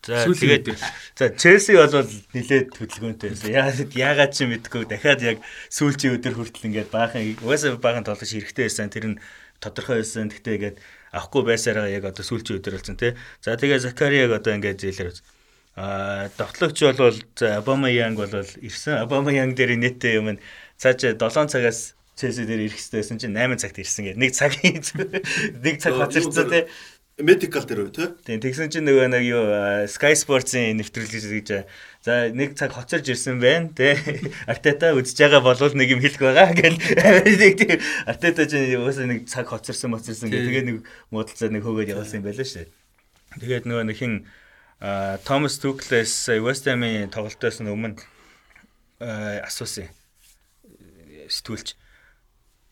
За 0.00 0.24
тэгээд 0.24 0.72
за 1.12 1.28
Челси 1.36 1.76
бол 1.76 2.08
нилээд 2.32 2.72
хөдөлгөөнтэй 2.72 3.28
байсан. 3.36 3.52
Яагаад 3.52 3.92
яагаад 3.92 4.32
ч 4.32 4.48
мэдгүй 4.48 4.88
дахиад 4.88 5.20
яг 5.20 5.38
сүүлчийн 5.68 6.16
өдөр 6.16 6.40
хүртэл 6.40 6.72
ингээд 6.72 6.88
баахан 6.88 7.36
угаасаа 7.44 7.76
баахан 7.76 8.08
тоглож 8.08 8.32
хэрэгтэй 8.32 8.64
байсан. 8.64 8.88
Тэр 8.88 9.06
нь 9.12 9.20
тодорхой 9.60 10.00
байсан. 10.00 10.32
Гэхдээ 10.32 10.56
ингээд 10.56 10.76
авахгүй 11.12 11.42
байсараа 11.44 11.92
яг 11.92 12.08
одоо 12.08 12.24
сүүлчийн 12.24 12.64
өдөр 12.64 12.80
болсон 12.80 12.96
тий. 12.96 13.12
За 13.44 13.60
тэгээ 13.60 13.84
Закариаг 13.84 14.32
одоо 14.40 14.56
ингээд 14.56 14.80
зээлэр 14.80 15.12
үз. 15.12 15.20
Аа 15.76 16.32
тоглогч 16.32 16.80
бол 16.96 17.20
за 17.36 17.60
Обама 17.60 17.92
Янг 17.92 18.16
бол 18.16 18.32
ирсэн. 18.32 19.04
Обама 19.04 19.36
Янг 19.36 19.52
дээр 19.52 19.76
нэттэй 19.76 20.16
юм 20.16 20.32
нь 20.32 20.42
цааш 20.80 21.12
7 21.12 21.20
цагаас 21.52 21.92
Челси 22.16 22.44
дээр 22.48 22.68
ирэх 22.68 22.76
хэрэгтэй 22.80 23.00
байсан 23.00 23.16
чинь 23.20 23.36
8 23.36 23.60
цагт 23.60 23.76
ирсэн 23.80 24.04
гэдэг. 24.08 24.20
Нэг 24.20 24.32
цагийн 24.32 24.80
нэг 25.60 25.76
цаг 25.80 25.92
хоцорсон 26.00 26.48
тий. 26.48 26.64
Medical 27.20 27.64
дээр 27.64 27.80
үү 27.86 27.92
те? 27.92 28.06
Тийм 28.24 28.40
тэгсэн 28.40 28.72
чинь 28.72 28.86
нөгөө 28.88 29.08
нэг 29.12 29.24
юу 29.28 29.44
Sky 29.86 30.16
Sports-ын 30.16 30.78
нэвтрүүлэг 30.80 31.44
гэж 31.44 31.48
за 32.00 32.32
нэг 32.32 32.56
цаг 32.56 32.72
хоцорж 32.72 33.12
ирсэн 33.12 33.36
байна 33.40 33.68
те 33.76 33.98
Артета 34.48 34.92
үзэж 34.98 35.20
байгаа 35.20 35.44
болвол 35.44 35.76
нэг 35.76 35.92
юм 35.92 36.00
хэлэх 36.00 36.20
байгаа 36.20 36.56
гэл 36.56 36.80
нэг 37.44 37.54
тийм 37.60 37.78
Артета 38.08 38.48
чинь 38.48 38.72
угаасаа 38.80 39.06
нэг 39.10 39.28
цаг 39.28 39.52
хоцорсон 39.52 39.92
моцорсон 39.92 40.32
гэх 40.32 40.48
тэгээ 40.48 40.64
нэг 40.64 40.76
муудалцаа 41.12 41.52
нэг 41.52 41.60
хөөгөөд 41.60 41.92
явуулсан 41.92 42.24
юм 42.24 42.26
байлаа 42.30 42.46
шүү. 42.48 42.66
Тэгээд 43.36 43.64
нөгөө 43.68 43.84
нэг 43.90 43.96
хин 44.00 44.14
Томас 45.28 45.60
Туклес 45.60 46.14
West 46.40 46.64
Ham-ийн 46.64 47.12
тоглолтоос 47.12 47.60
өмнө 47.60 48.00
асуусан 49.44 49.92
сэтгүүлч 51.28 51.79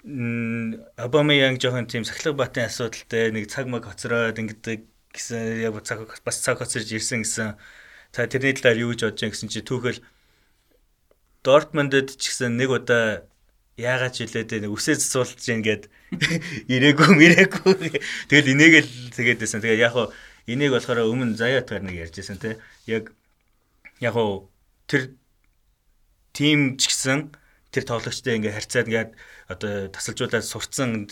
Обама 0.04 1.34
яг 1.34 1.58
жоохон 1.58 1.90
тийм 1.90 2.04
сахилга 2.06 2.44
батын 2.44 2.70
асуудалтай 2.70 3.34
нэг 3.34 3.50
цаг 3.50 3.66
маг 3.66 3.82
хоцроод 3.82 4.38
ингэдэг 4.38 4.86
гэсэн 5.10 5.58
яг 5.58 5.74
цаг 5.82 6.06
бас 6.22 6.38
цаг 6.38 6.62
хоцорж 6.62 6.86
ирсэн 6.94 7.26
гэсэн. 7.26 7.58
За 8.14 8.26
тэрний 8.30 8.54
талаар 8.54 8.78
юу 8.78 8.94
гэж 8.94 9.10
бодож 9.10 9.18
байгаа 9.18 9.34
гэсэн 9.34 9.50
чи 9.50 9.60
түүхэл 9.66 10.00
Дортмундд 11.42 12.14
ч 12.14 12.30
гэсэн 12.30 12.54
нэг 12.54 12.70
удаа 12.70 13.26
яагаад 13.74 14.14
ч 14.14 14.26
хэлээд 14.26 14.66
нэг 14.66 14.72
үсээ 14.74 14.98
засуулж 15.02 15.38
гин 15.42 15.66
гээд 15.66 15.90
ирээгүй 16.74 17.10
мэрээгүй. 17.18 17.98
Тэгэл 18.30 18.52
энийг 18.54 18.86
л 18.86 18.90
тэгээд 19.18 19.42
байсан. 19.42 19.62
Тэгээд 19.62 19.82
яг 19.82 19.92
хуу 19.98 20.14
энийг 20.46 20.74
болохоор 20.74 21.10
өмнө 21.10 21.34
заяатгаар 21.34 21.82
нэг 21.82 22.06
ярьжсэн 22.06 22.38
те. 22.38 22.62
Яг 22.86 23.10
яг 23.98 24.14
хуу 24.14 24.50
тэр 24.86 25.14
тим 26.34 26.78
ч 26.78 26.90
гэсэн 26.90 27.34
тэр 27.78 27.84
тоглогчтой 27.86 28.42
ингээ 28.42 28.58
харьцаад 28.58 28.90
ингээд 28.90 29.10
одоо 29.46 29.72
тасалжуулаад 29.94 30.42
сурцсан 30.42 31.06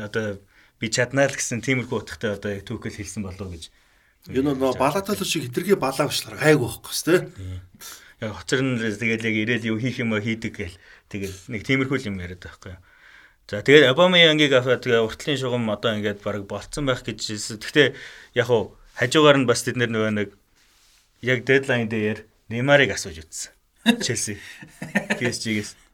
одоо 0.00 0.40
би 0.80 0.88
чаднаа 0.88 1.28
л 1.28 1.36
гэсэн 1.36 1.60
тиймэрхүү 1.60 1.96
утгатай 2.00 2.40
одоо 2.40 2.52
түүхэл 2.64 2.96
хэлсэн 2.96 3.22
болов 3.24 3.52
гэж. 3.52 3.68
Энэ 4.32 4.56
нөө 4.56 4.80
балатал 4.80 5.16
шиг 5.22 5.46
хитрхи 5.46 5.76
балаа 5.76 6.08
бичлэр 6.08 6.40
гайг 6.40 6.58
байхгүй 6.58 6.92
шүү 6.92 7.06
дээ. 7.12 7.22
Яг 8.26 8.32
хоцор 8.32 8.60
нь 8.64 8.80
тэгэл 8.80 9.28
яг 9.28 9.36
ирээл 9.36 9.70
юу 9.70 9.78
хийх 9.78 10.00
юм 10.00 10.16
хийдэг 10.16 10.52
гэл 10.56 10.76
тэгэл 11.12 11.36
нэг 11.52 11.62
тиймэрхүү 11.62 12.08
юм 12.10 12.18
яриад 12.18 12.42
байхгүй. 12.42 12.74
За 13.46 13.62
тэгээд 13.62 13.94
Обама 13.94 14.18
Янгийг 14.18 14.58
аваад 14.58 14.82
тэгээ 14.82 15.06
уртлын 15.06 15.38
шугам 15.38 15.70
одоо 15.70 15.94
ингээд 15.94 16.24
баг 16.26 16.42
болцсон 16.50 16.90
байх 16.90 17.06
гэж 17.06 17.22
хэлсэн. 17.22 17.62
Гэхдээ 17.62 17.88
яг 18.34 18.46
хуу 18.50 18.74
хажуугаар 18.98 19.38
нь 19.38 19.46
бас 19.46 19.62
тэд 19.62 19.78
нөгөө 19.78 20.12
нэг 20.18 20.28
яг 21.22 21.46
дедлайн 21.46 21.86
дээр 21.86 22.26
Неймарыг 22.50 22.90
асууж 22.90 23.22
утсан. 23.22 23.54
Челси. 23.86 24.42
PSG-гээс. 25.22 25.85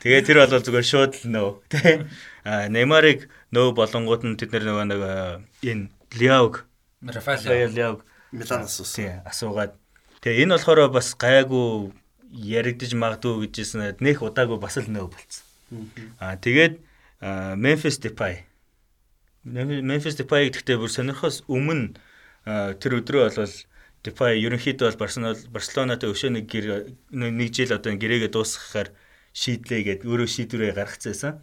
Тэгээ 0.00 0.24
тэр 0.24 0.38
бол 0.48 0.64
зүгээр 0.64 0.86
шууд 0.88 1.12
л 1.12 1.28
нөө 1.28 1.50
тий. 1.68 2.08
А 2.48 2.72
Неймарыг 2.72 3.28
нөө 3.52 3.76
болонгууд 3.76 4.24
нь 4.24 4.40
тэд 4.40 4.48
нөгөө 4.56 4.86
нэг 4.88 5.00
энэ 5.60 5.92
Лиауг 6.16 6.64
Рафаэл 7.04 7.68
Лиауг 7.68 8.00
Миланаас 8.32 8.80
ус. 8.80 8.96
тий 8.96 9.12
асуугаад 9.28 9.76
тэгээ 10.24 10.48
энэ 10.48 10.56
болохоор 10.56 10.88
бас 10.88 11.12
гайгүй 11.20 11.92
яригдж 12.32 12.96
магадгүй 12.96 13.52
гэжсэн 13.52 14.00
нэх 14.00 14.24
удаагүй 14.24 14.56
бас 14.56 14.80
л 14.80 14.88
нөө 14.88 15.12
болцсон. 15.12 15.44
А 16.16 16.40
тэгээд 16.40 16.80
Memphis 17.60 18.00
Depay 18.00 18.48
Memphis 19.44 20.16
Depay 20.16 20.48
гэхдээ 20.48 20.80
бүр 20.80 20.88
сонирхос 20.88 21.44
өмнө 21.44 21.96
тэр 22.80 23.04
өдрөө 23.04 23.36
бол 23.36 23.52
Depay 24.00 24.40
ерөнхийдөө 24.48 24.96
бол 24.96 25.12
Барселонатай 25.52 26.08
өшөө 26.08 26.40
нэг 26.40 26.48
гэр 26.48 26.96
нэг 27.12 27.52
жил 27.52 27.76
одоо 27.76 27.92
гэрээгээ 27.92 28.32
дуусгахаар 28.32 28.88
шийдлээ 29.32 29.82
гэд 29.86 30.00
өөрөө 30.06 30.28
шийдвэрээ 30.28 30.74
гаргацсан. 30.74 31.42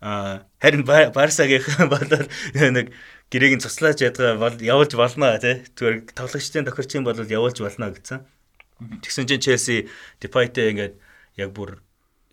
А 0.00 0.46
харин 0.62 0.84
Барсагийнхан 0.86 1.88
бол 1.94 2.02
нэг 2.06 2.94
гэрээг 3.30 3.54
нь 3.58 3.64
цуслааж 3.64 3.98
ядгаа 4.02 4.38
бол 4.38 4.54
явуулж 4.54 4.94
болно 4.94 5.34
тий. 5.42 5.66
Зүгээр 5.74 6.14
тоглогчдын 6.14 6.66
тохирчийн 6.66 7.04
бол 7.04 7.18
явуулж 7.18 7.58
болно 7.58 7.90
гэсэн. 7.90 8.22
Тэгсэн 9.02 9.26
чинь 9.26 9.42
Челси 9.42 9.90
Депайтэй 10.22 10.70
ингээд 10.70 10.94
яг 11.34 11.50
бүр 11.50 11.82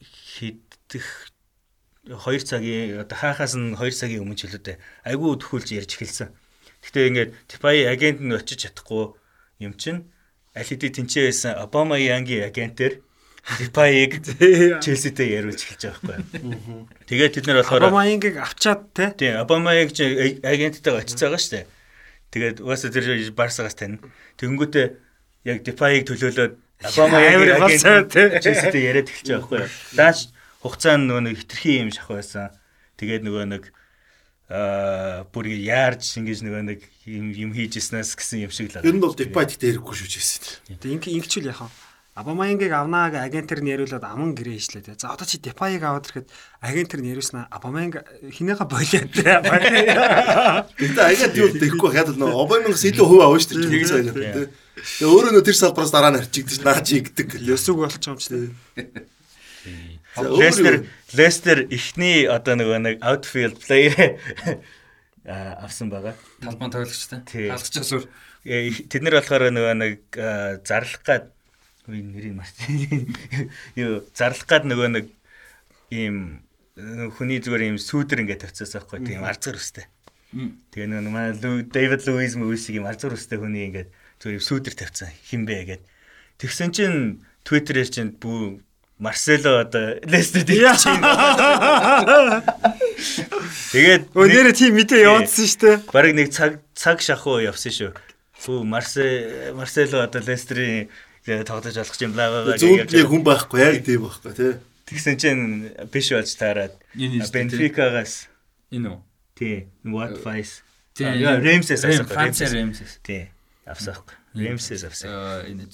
хиддэх 0.06 1.34
2 2.06 2.22
цагийн 2.46 3.02
одоо 3.02 3.18
хаахаас 3.18 3.58
нь 3.58 3.74
2 3.74 3.90
цагийн 3.90 4.22
өмнө 4.22 4.38
ч 4.38 4.46
үлээдэ 4.46 4.78
айгүй 5.10 5.42
төхүүлж 5.42 5.74
ярьж 5.74 5.92
эхэлсэн. 5.98 6.30
Гэтэ 6.86 7.10
ингээд 7.10 7.32
Депай 7.50 7.90
агент 7.90 8.22
нь 8.22 8.30
очиж 8.30 8.70
чадахгүй 8.70 9.18
юм 9.58 9.74
чинь 9.74 10.06
аль 10.54 10.70
хэдийн 10.70 10.94
тэнцээ 11.02 11.24
байсан 11.26 11.58
Обама 11.58 11.98
Янгийн 11.98 12.46
агентээр 12.46 13.02
Депайг 13.46 14.26
Челситэй 14.82 15.38
яриулж 15.38 15.62
эхэлж 15.62 16.02
байгаа 16.02 16.26
байхгүй. 16.26 16.90
Тэгээд 17.06 17.34
тэд 17.38 17.46
нар 17.46 17.62
болохоор 17.62 17.86
Обамаянгийг 17.86 18.36
авчаад 18.42 18.90
те. 18.98 19.14
Тийм, 19.14 19.38
Обамаяг 19.38 19.94
ч 19.94 20.02
агенттайгаа 20.42 21.06
очиж 21.06 21.22
байгаа 21.22 21.38
шүү 21.38 21.54
дээ. 21.62 21.66
Тэгээд 22.34 22.58
угаасаа 22.66 22.90
тэр 22.90 23.06
Барсагаас 23.38 23.78
тань. 23.78 24.02
Тэгэнгүүтээ 24.42 24.88
яг 25.46 25.62
Депайг 25.62 26.10
төлөөлөөд 26.10 26.54
Обамаяг 26.90 27.40
агент 27.62 28.10
Челситэй 28.42 28.82
яриад 28.82 29.14
эхэлж 29.14 29.30
байгаа 29.30 29.46
байхгүй. 29.46 29.62
Дааш 29.94 30.20
хугацаанд 30.66 31.06
нөгөө 31.06 31.24
нэг 31.30 31.38
хитрхи 31.46 31.86
юм 31.86 31.94
шах 31.94 32.10
байсан. 32.10 32.50
Тэгээд 32.98 33.30
нөгөө 33.30 33.46
нэг 33.46 33.64
аа 34.50 35.26
бүр 35.30 35.54
яарж 35.54 36.18
ингэж 36.18 36.42
нөгөө 36.42 36.64
нэг 36.66 36.80
юм 37.06 37.30
юм 37.30 37.54
хийж 37.54 37.78
ирснээс 37.78 38.18
гэсэн 38.18 38.46
юм 38.46 38.54
шиг 38.54 38.74
л. 38.74 38.82
Ер 38.82 38.98
нь 38.98 39.02
бол 39.02 39.14
Depay 39.14 39.46
гэхдээ 39.46 39.78
ярихгүй 39.78 39.94
шүү 39.94 40.10
чийсэн. 40.10 40.66
Тэгээ 40.82 40.94
инг 40.98 41.06
ингэчүүл 41.06 41.50
яхаа. 41.54 41.70
Абамаянгийг 42.16 42.72
авнаа 42.72 43.12
гэ 43.12 43.28
агентэр 43.28 43.60
нь 43.60 43.76
яриулаад 43.76 44.08
аман 44.08 44.32
гэрээ 44.40 44.56
хийшлээ 44.56 44.88
те. 44.88 44.96
За 44.96 45.12
одоо 45.12 45.28
чи 45.28 45.36
Депаяг 45.36 45.84
аваад 45.84 46.08
ирэхэд 46.08 46.32
агентэр 46.64 47.04
нь 47.04 47.12
яриулснаа 47.12 47.52
Абамаянг 47.52 48.08
хинээга 48.32 48.64
болиад 48.64 49.12
те. 49.12 49.36
Гэтэ 50.80 51.02
агент 51.04 51.36
юу 51.36 51.52
тэгэхгүй 51.52 51.92
хаад 51.92 52.16
нөө 52.16 52.40
Обамянгаас 52.40 52.88
илүү 52.88 53.04
хөв 53.04 53.20
авна 53.20 53.44
шүү 53.44 53.68
дээ. 53.68 54.48
Тэгээ 54.48 55.12
өөрөө 55.12 55.32
нөө 55.36 55.44
тэр 55.44 55.60
салбараас 55.60 55.92
дараа 55.92 56.16
нь 56.16 56.24
харчигдчих 56.24 56.64
наа 56.64 56.80
чи 56.80 57.04
гэдэг. 57.04 57.36
Ёсуг 57.52 57.84
болчих 57.84 58.08
юм 58.08 58.16
чи 58.16 58.32
те. 58.32 59.04
Лестер 60.16 60.88
Лестер 61.12 61.68
ихний 61.68 62.32
одоо 62.32 62.56
нөгөө 62.56 62.80
нэг 62.80 62.96
outfield 63.04 63.60
player 63.60 64.16
авсан 65.28 65.92
байгаа. 65.92 66.16
Талбан 66.40 66.72
тоглогчтой. 66.72 67.28
Талгч 67.28 67.76
асуур. 67.76 68.08
Тэд 68.48 69.04
нар 69.04 69.20
болохоор 69.20 69.52
нөгөө 69.52 69.76
нэг 69.84 70.00
зарлах 70.64 71.04
гад 71.04 71.35
үе 71.90 72.02
нэрийг 72.02 72.36
марч. 72.36 72.56
Юу 73.80 74.06
зарлах 74.14 74.48
гад 74.50 74.66
нөгөө 74.66 74.90
нэг 74.96 75.06
ийм 75.94 76.42
хүний 76.76 77.40
зүгээр 77.40 77.72
ийм 77.72 77.78
сүүдэр 77.80 78.26
ингээд 78.26 78.44
тавьцаас 78.44 78.76
байхгүй 78.76 79.00
тийм 79.06 79.24
арцгар 79.24 79.56
өстэй. 79.56 79.86
Тэгээ 80.74 80.92
нөгөө 80.92 81.14
манай 81.14 81.32
Дэвид 81.38 82.04
Луиз 82.10 82.36
Мүйсиг 82.36 82.82
ийм 82.82 82.90
арцгар 82.90 83.16
өстэй 83.16 83.40
хүний 83.40 83.72
ингээд 83.72 83.90
зүгээр 84.20 84.44
сүүдэр 84.44 84.76
тавьцсан 84.76 85.12
хинбэ 85.30 85.80
гэд. 85.80 85.84
Тэгсэн 86.42 86.76
чинь 86.76 87.24
Twitter-ээр 87.48 87.90
чинь 87.90 88.12
бүү 88.20 88.60
Марсело 89.00 89.60
одоо 89.60 90.00
Лестер 90.04 90.44
дээр 90.48 90.76
чинь. 90.76 91.04
Тэгээд 93.76 94.04
Өө 94.16 94.28
нэрэ 94.32 94.52
тийм 94.56 94.80
мэдээ 94.80 95.04
явуулсан 95.04 95.48
шүү 95.52 95.60
дээ. 95.60 95.76
Бараг 95.92 96.14
нэг 96.16 96.32
цаг 96.32 96.64
цаг 96.72 97.04
шахуу 97.04 97.44
явсан 97.44 97.76
шүү. 97.76 97.92
Хүү 98.40 98.64
Марсе 98.64 99.52
Марсело 99.52 100.00
одоо 100.04 100.24
Лестерийн 100.24 100.88
тоглож 101.26 101.76
болох 101.76 101.98
юм 102.02 102.12
бла 102.14 102.26
бла 102.46 102.58
Зүүнд 102.58 102.94
нэг 102.94 103.08
хүн 103.10 103.24
байхгүй 103.26 103.60
яг 103.62 103.82
тийм 103.86 104.06
байхгүй 104.06 104.32
тий. 104.38 104.54
Тэгсэн 104.86 105.16
чинь 105.18 105.44
биш 105.90 106.14
болж 106.14 106.30
таарад 106.38 106.74
Бенфикагаас 106.96 108.30
Энэ 108.72 108.90
үү? 108.94 109.00
тий 109.36 109.56
what 109.84 110.14
vice 110.22 110.62
Тий. 110.94 111.06
яа 111.10 111.42
Ремсээс 111.42 111.84
авсан 111.84 112.06
Франц 112.08 112.40
Ремсээс. 112.42 113.00
тий 113.04 113.30
авсан. 113.66 113.98
Ремсээс 114.38 114.84
авсан. 114.86 115.10
Э, 115.10 115.50
Энэ 115.50 115.66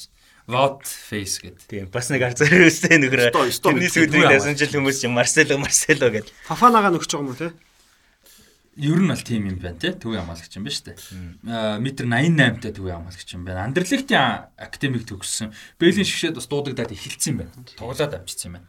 What 0.50 0.84
face 0.84 1.38
гэдэг. 1.44 1.68
Тийм 1.70 1.86
бас 1.94 2.10
нэг 2.10 2.24
нөхрөө. 2.98 3.30
Сто- 3.30 3.52
сто 3.52 3.70
Тэрний 3.72 3.88
юу 4.20 4.28
дасан 4.28 4.58
жил 4.58 4.74
хүмүүс 4.74 4.98
чинь 5.06 5.14
Марсело 5.14 5.56
Марсело 5.62 6.10
гэд. 6.10 6.28
Фафанагаа 6.50 6.90
нөхч 6.92 7.14
байгаа 7.14 7.22
юм 7.22 7.30
уу 7.30 7.38
те? 7.38 7.54
Ер 8.80 9.04
нь 9.04 9.10
бол 9.12 9.20
тийм 9.20 9.52
юм 9.52 9.60
байна 9.60 9.76
те. 9.80 9.92
Төвийн 9.92 10.24
хамгаалагч 10.24 10.56
юм 10.56 10.64
байна 10.64 10.76
шүү 10.80 10.88
дээ. 10.88 11.80
Метр 11.84 12.06
88 12.08 12.64
та 12.64 12.70
төвийн 12.72 12.96
хамгаалагч 13.04 13.30
юм 13.36 13.44
байна. 13.44 13.68
Андерлехтийн 13.68 14.48
академик 14.56 15.04
төгссөн. 15.04 15.52
Бээлийн 15.76 16.08
шгшээд 16.08 16.40
бас 16.40 16.48
дуудагдаад 16.48 16.96
эхэлсэн 16.96 17.36
юм 17.36 17.38
байна. 17.44 17.52
Тоглоод 17.76 18.16
амжчихсан 18.16 18.48
юм 18.48 18.56
байна. 18.64 18.68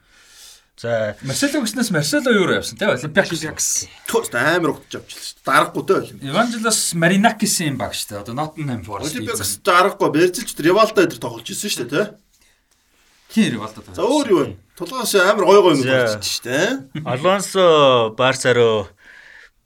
За 0.75 1.15
Марсело 1.23 1.63
гиснээс 1.63 1.91
Марсело 1.95 2.33
юу 2.35 2.51
явсан 2.51 2.75
те. 2.75 2.91
Олимпиакс. 2.91 3.87
Төөс 4.11 4.33
амар 4.35 4.75
удаж 4.75 4.91
авчихлаа 4.99 5.23
шүү. 5.23 5.39
Дарахгүй 5.47 5.83
дээ 5.87 5.99
Олимпиак. 6.03 6.29
Evangelos 6.33 6.79
Marinakis-ийн 6.99 7.77
баг 7.79 7.93
шүү. 7.95 8.19
Одоо 8.25 8.33
Nottingham 8.35 8.81
Forest. 8.83 9.15
Олимпиакс 9.15 9.61
дарахгүй 9.63 10.09
Берзилч 10.11 10.51
тэр 10.51 10.73
Ревалта 10.73 11.05
дээр 11.05 11.21
тоглож 11.21 11.47
ирсэн 11.47 11.69
шүү 11.71 11.87
тий. 11.93 12.05
Хин 13.31 13.53
Rivaldo. 13.53 13.85
За 13.93 14.01
өөр 14.01 14.27
юу 14.33 14.41
вэ? 14.49 14.57
Тулгаас 14.73 15.13
амар 15.15 15.45
гой 15.45 15.61
гой 15.61 15.73
юм 15.77 15.85
За. 15.85 15.93
болчихсон 15.93 16.25
шүү 16.25 16.43
дээ. 16.49 16.67
Алонсо 17.05 17.63
Барса 18.17 18.53
руу 18.57 18.89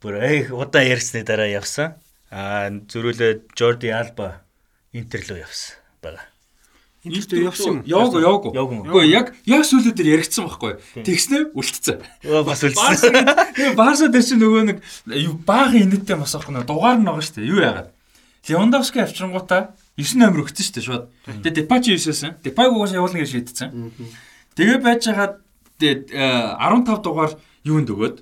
бүр 0.02 0.14
эх 0.22 0.52
удаан 0.54 0.86
ярьсны 0.86 1.24
дараа 1.26 1.50
явсан. 1.50 1.98
Аа 2.30 2.70
зөрүүлээд 2.70 3.54
Жорди 3.58 3.90
Алба 3.90 4.42
Интер 4.92 5.24
руу 5.28 5.38
явсан 5.42 5.78
байгаа. 6.02 6.26
Интертэй 7.04 7.44
явсан. 7.46 7.82
Яваагүй, 7.86 8.22
яваагүй. 8.22 8.78
Үгүй 8.90 9.04
яг 9.12 9.30
яг 9.46 9.62
сүүлүүд 9.62 9.94
дээр 9.94 10.18
яригдсан 10.18 10.48
байхгүй. 10.48 10.72
Тэгснэ 11.06 11.54
үлдсэн. 11.54 12.02
Оо 12.26 12.42
бас 12.42 12.64
үлдсэн. 12.66 13.14
тэгээ 13.54 13.78
Барса 13.78 14.10
дээр 14.10 14.26
чинь 14.26 14.42
нөгөө 14.42 14.62
нэг 14.66 14.78
баахан 15.46 15.86
инэттэй 15.86 16.18
бас 16.18 16.34
авах 16.34 16.50
нэг 16.50 16.66
дугаар 16.66 16.98
нь 16.98 17.06
байгаа 17.06 17.22
шүү 17.22 17.38
дээ. 17.38 17.50
Юу 17.54 17.62
яагаад? 17.62 17.88
Левандовски 18.48 18.98
авчирнгуудаа 18.98 19.78
9 19.94 20.18
номер 20.18 20.42
өгсөн 20.42 20.64
шүү 20.66 20.74
дээ 20.74 20.86
шууд. 20.90 21.04
Тэгээ 21.42 21.56
Депачи 21.62 21.94
9-сэн. 21.94 22.42
Депайг 22.42 22.74
угаасаа 22.74 22.98
явуулна 22.98 23.22
гэж 23.22 23.30
шийдсэн. 23.30 23.70
Тэгээ 24.58 24.78
байж 24.82 25.02
хагаад 25.06 25.34
тэгээ 25.78 26.18
15 26.58 27.06
дугаар 27.06 27.32
юунд 27.62 27.88
өгөөд 27.94 28.16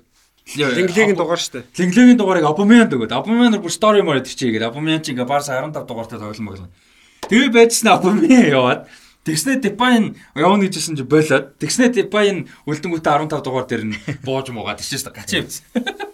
Линглигийн 0.55 1.19
дугаар 1.19 1.41
шүү 1.43 1.59
дээ. 1.59 1.67
Линглегийн 1.75 2.15
дугаарыг 2.15 2.47
Абумянд 2.47 2.95
өгөөд 2.95 3.11
Абумян 3.11 3.59
бүр 3.59 3.73
стори 3.73 3.99
мөр 3.99 4.23
идэх 4.23 4.31
чигээд 4.31 4.63
Абумян 4.63 5.03
чи 5.03 5.11
ингээ 5.11 5.27
Барса 5.27 5.59
15 5.59 5.83
дугаартай 5.83 6.23
тоглоом 6.23 6.47
боглоо. 6.47 6.71
Тэгээ 7.27 7.51
байжсэн 7.51 7.91
Абумян 7.91 8.47
яваад 8.47 8.87
Тэгснэ 9.27 9.59
Депайн 9.59 10.15
явна 10.39 10.71
гэжсэн 10.71 10.95
чи 10.95 11.03
болоод 11.03 11.59
тэгснэ 11.59 11.91
Депайн 11.91 12.47
үлдэнгүүтээ 12.63 13.27
15 13.27 13.43
дугаар 13.43 13.67
дээр 13.67 13.83
нь 13.91 13.99
бууж 14.23 14.55
муугаад 14.55 14.79
тийчээс 14.79 15.11
гачаа 15.11 15.43
явсан. 15.43 15.67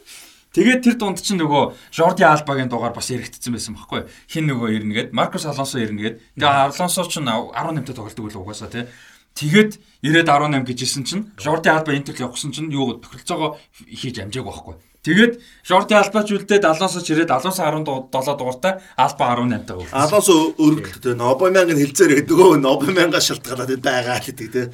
Тэгээд 0.54 0.82
тэр 0.86 0.96
дунд 0.98 1.22
чинь 1.22 1.42
нөгөө 1.42 1.94
Жорди 1.94 2.26
Албагийн 2.26 2.70
дугаар 2.70 2.94
бас 2.94 3.10
яригдсан 3.10 3.54
байсан 3.54 3.74
байхгүй 3.74 4.06
хин 4.30 4.46
нөгөө 4.50 4.70
ирнэгээд 4.78 5.10
Маркус 5.10 5.50
Алонсо 5.50 5.82
ирнэгээд 5.82 6.38
тэгээ 6.38 6.74
Алонсо 6.74 7.06
ч 7.10 7.18
18-т 7.22 7.90
тоглолдог 7.90 8.26
үл 8.30 8.38
угаасаа 8.38 8.70
тий 8.70 8.86
Тэгээд 9.34 9.82
90-ад 10.06 10.30
18 10.30 10.68
гэжсэн 10.70 11.04
чинь 11.04 11.24
Жорди 11.42 11.70
Алба 11.70 11.96
Интер 11.98 12.14
явахсан 12.14 12.54
чинь 12.54 12.70
юу 12.70 13.02
тохиролцоогоо 13.02 13.58
хийж 13.74 14.22
амжааг 14.22 14.46
байхгүй. 14.46 14.76
Тэгээд 15.04 15.42
Жорди 15.68 15.98
Албач 16.00 16.32
үлдээд 16.32 16.64
Алонсо 16.64 17.04
ч 17.04 17.12
ирээд 17.12 17.34
Алонсо 17.34 17.60
17 17.60 17.84
дугаартай 18.08 18.80
Алба 18.96 19.24
18 19.36 19.68
таа 19.68 19.82
өгсөн. 19.84 20.00
Алонс 20.00 20.30
өргөлттэй 20.32 21.16
Нобамянг 21.20 21.76
нь 21.76 21.82
хилцээр 21.84 22.24
нөгөө 22.24 22.64
Нобамянга 22.64 23.20
шалтгаалаад 23.20 23.84
байгаа 23.84 24.24
л 24.24 24.28
гэдэг 24.32 24.48
тий. 24.48 24.68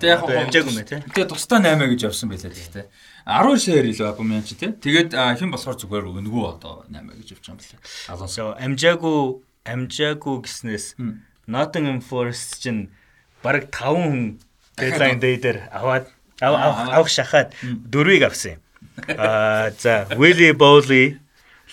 Тэгээ 0.00 0.16
яг 0.16 0.24
Амжаагүй 0.24 0.72
мэ 0.72 0.84
тий. 0.88 1.00
Тэгээ 1.12 1.28
тусдаа 1.28 1.60
8 1.60 1.92
гэж 1.92 2.00
явсан 2.08 2.32
байлаа 2.32 2.48
гэхдээ 2.56 2.86
10 3.28 3.60
шеэр 3.60 3.86
илүү 3.92 4.06
Абумян 4.08 4.48
чи 4.48 4.56
тий. 4.56 4.72
Тэгээд 4.72 5.12
хэн 5.12 5.52
болохоор 5.52 5.76
зүгээр 5.76 6.08
өнгөө 6.08 6.44
одоо 6.56 6.88
8 6.88 7.20
гэж 7.20 7.28
явж 7.36 7.44
байгаа 7.44 7.52
юм 7.52 7.60
байна. 7.60 7.84
Алонсо. 8.08 8.56
Амжаагүй 8.56 9.18
амжаагүй 9.68 10.36
гэснээс 10.40 10.96
Nottingham 11.44 12.00
Forest 12.00 12.64
чинь 12.64 12.88
бараг 13.44 13.64
5 13.70 13.96
хүн 13.96 14.38
deadline 14.76 15.20
day 15.20 15.36
дээр 15.40 15.58
аваад 15.72 16.04
ав- 16.40 16.60
ав- 16.66 16.90
авах 16.96 17.08
шахаад 17.10 17.52
дөрвийг 17.92 18.22
авсан 18.28 18.56
юм. 18.56 18.60
Аа 19.18 19.70
за 19.78 20.06
Willie 20.20 20.52
Bowley, 20.52 21.16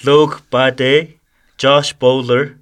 Luke 0.05 0.41
Bade, 0.51 1.17
Josh 1.59 1.91
Bowler 1.99 2.55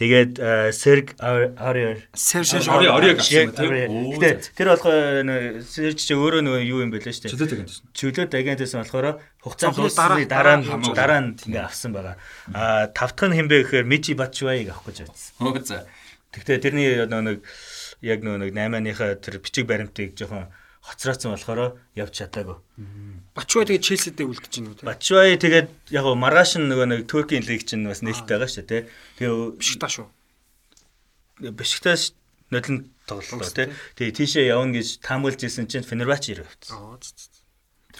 тэгээд 0.00 0.40
Serg 0.72 1.12
Aurier 1.20 2.00
Серж 2.16 2.68
Ори 2.72 2.88
орийг 2.88 3.20
авсан 3.20 3.52
юм 3.52 3.52
тий. 3.52 4.16
Гэтэ 4.16 4.56
тэр 4.56 4.68
болох 4.72 4.88
Serg 5.68 5.96
чи 6.00 6.14
өөрөө 6.16 6.40
нөгөө 6.40 6.60
юу 6.64 6.80
юм 6.80 6.90
бэлээ 6.94 7.12
шүү 7.12 7.36
дээ. 7.36 7.68
Чөлөөт 7.92 8.32
агентээс 8.32 8.72
болохоор 8.80 9.20
хугацаа 9.44 9.76
дуусны 9.76 10.24
дараа- 10.24 10.56
нь 10.64 10.96
дараа 10.96 11.20
нь 11.20 11.36
ингээ 11.44 11.64
авсан 11.68 11.92
байгаа. 11.92 12.16
Аа 12.56 12.88
тавтах 12.96 13.28
нь 13.28 13.36
хинбэ 13.36 13.56
гэхээр 13.68 13.84
Мичи 13.84 14.16
Батчвайг 14.16 14.72
авах 14.72 14.88
гэж 14.88 15.04
байсан. 15.04 15.32
Хөө 15.36 15.60
за. 15.68 15.84
Гэхдээ 16.32 16.58
тэрний 16.64 16.88
нөгөө 17.04 17.24
нэг 17.28 17.38
яг 18.02 18.24
нөгөө 18.24 18.48
нэг 18.48 18.52
8-ааныхаа 18.56 19.16
тэр 19.20 19.40
бичиг 19.40 19.64
баримтыг 19.68 20.16
жоохон 20.16 20.48
хоцроодсон 20.80 21.36
болохоор 21.36 21.76
явж 21.94 22.12
чадаагүй. 22.16 22.56
Бачваа 23.36 23.68
тэгээ 23.68 23.84
Челсидээ 23.84 24.26
үлдэж 24.26 24.52
байна 24.56 24.68
уу 24.72 24.78
те? 24.80 24.88
Батчвай 24.88 25.36
тэгээд 25.36 25.68
яг 25.92 26.04
гоо 26.08 26.16
маргааш 26.16 26.56
нь 26.56 26.68
нөгөө 26.72 26.86
нэг 26.88 27.00
Туркийн 27.04 27.44
лиг 27.44 27.68
чинь 27.68 27.84
бас 27.84 28.00
нээлттэй 28.00 28.40
байгаа 28.40 28.48
шүү 28.48 28.64
дээ. 28.64 28.82
Тэгээ 29.20 29.60
Биш 29.60 29.76
та 29.76 29.88
шүү. 29.92 30.08
Бишгташ 31.52 32.16
нодлон 32.48 32.88
тоглолоо 33.04 33.52
тий. 33.52 33.68
Тэгээ 33.96 34.16
тийшээ 34.16 34.50
явна 34.50 34.80
гэж 34.80 35.04
таамаглаж 35.04 35.40
исэн 35.44 35.68
чинь 35.68 35.84
Фенербач 35.84 36.32
ирээ 36.32 36.48
авчихсан. 36.48 37.29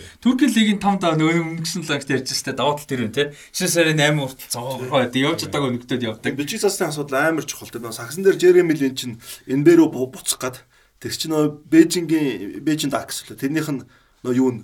Аа. 0.01 0.19
Туркийн 0.25 0.51
лигийн 0.57 0.81
5 0.81 1.05
даа 1.05 1.15
нөгөө 1.21 1.61
өнгөрсөн 1.61 1.85
лагт 1.85 2.09
ярьж 2.09 2.33
штэ 2.33 2.57
даваа 2.57 2.81
тал 2.81 2.89
тэр 2.89 3.05
юм 3.05 3.13
те. 3.13 3.37
9 3.53 3.69
сарын 3.69 4.01
8 4.01 4.25
урт 4.25 4.41
цогоогоо 4.49 5.05
тэг 5.13 5.21
явж 5.21 5.39
чадаагүй 5.45 5.71
нөктөд 5.77 6.01
явдаг. 6.01 6.33
Бичиг 6.41 6.65
цасны 6.65 6.89
асуудал 6.89 7.37
амар 7.37 7.45
чухал 7.45 7.69
дээ. 7.69 7.85
Нөгөө 7.85 7.99
сагсан 8.01 8.25
дээр 8.25 8.41
Жереми 8.41 8.73
Лин 8.73 8.97
чинь 8.97 9.21
энэ 9.45 9.65
бэрөө 9.69 10.09
буцах 10.09 10.41
гад 10.41 10.57
тэр 10.99 11.13
чинь 11.13 11.37
нөгөө 11.37 11.69
Бээжингийн 11.69 12.65
Бээжин 12.65 12.89
дакс 12.89 13.29
лээ. 13.29 13.37
Тэрнийх 13.37 13.69
нь 13.69 13.85
нөгөө 14.25 14.37
юу 14.41 14.51
н 14.57 14.59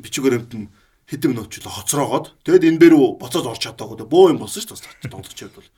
бичгээр 0.00 0.40
амт 0.40 0.52
нь 0.56 0.72
хэдэм 1.10 1.34
нөөчлө 1.34 1.66
хоцроогоод 1.66 2.38
тэгэд 2.46 2.70
энэ 2.70 2.80
бэрөө 2.80 3.18
буцаад 3.18 3.50
орч 3.50 3.66
чадаагүй. 3.66 4.06
Бөө 4.06 4.32
юм 4.32 4.40
болсон 4.40 4.62
шүү 4.62 4.78
дээ. 4.78 5.10
Тоглогч 5.10 5.38
хувьд 5.42 5.58
бол. 5.58 5.70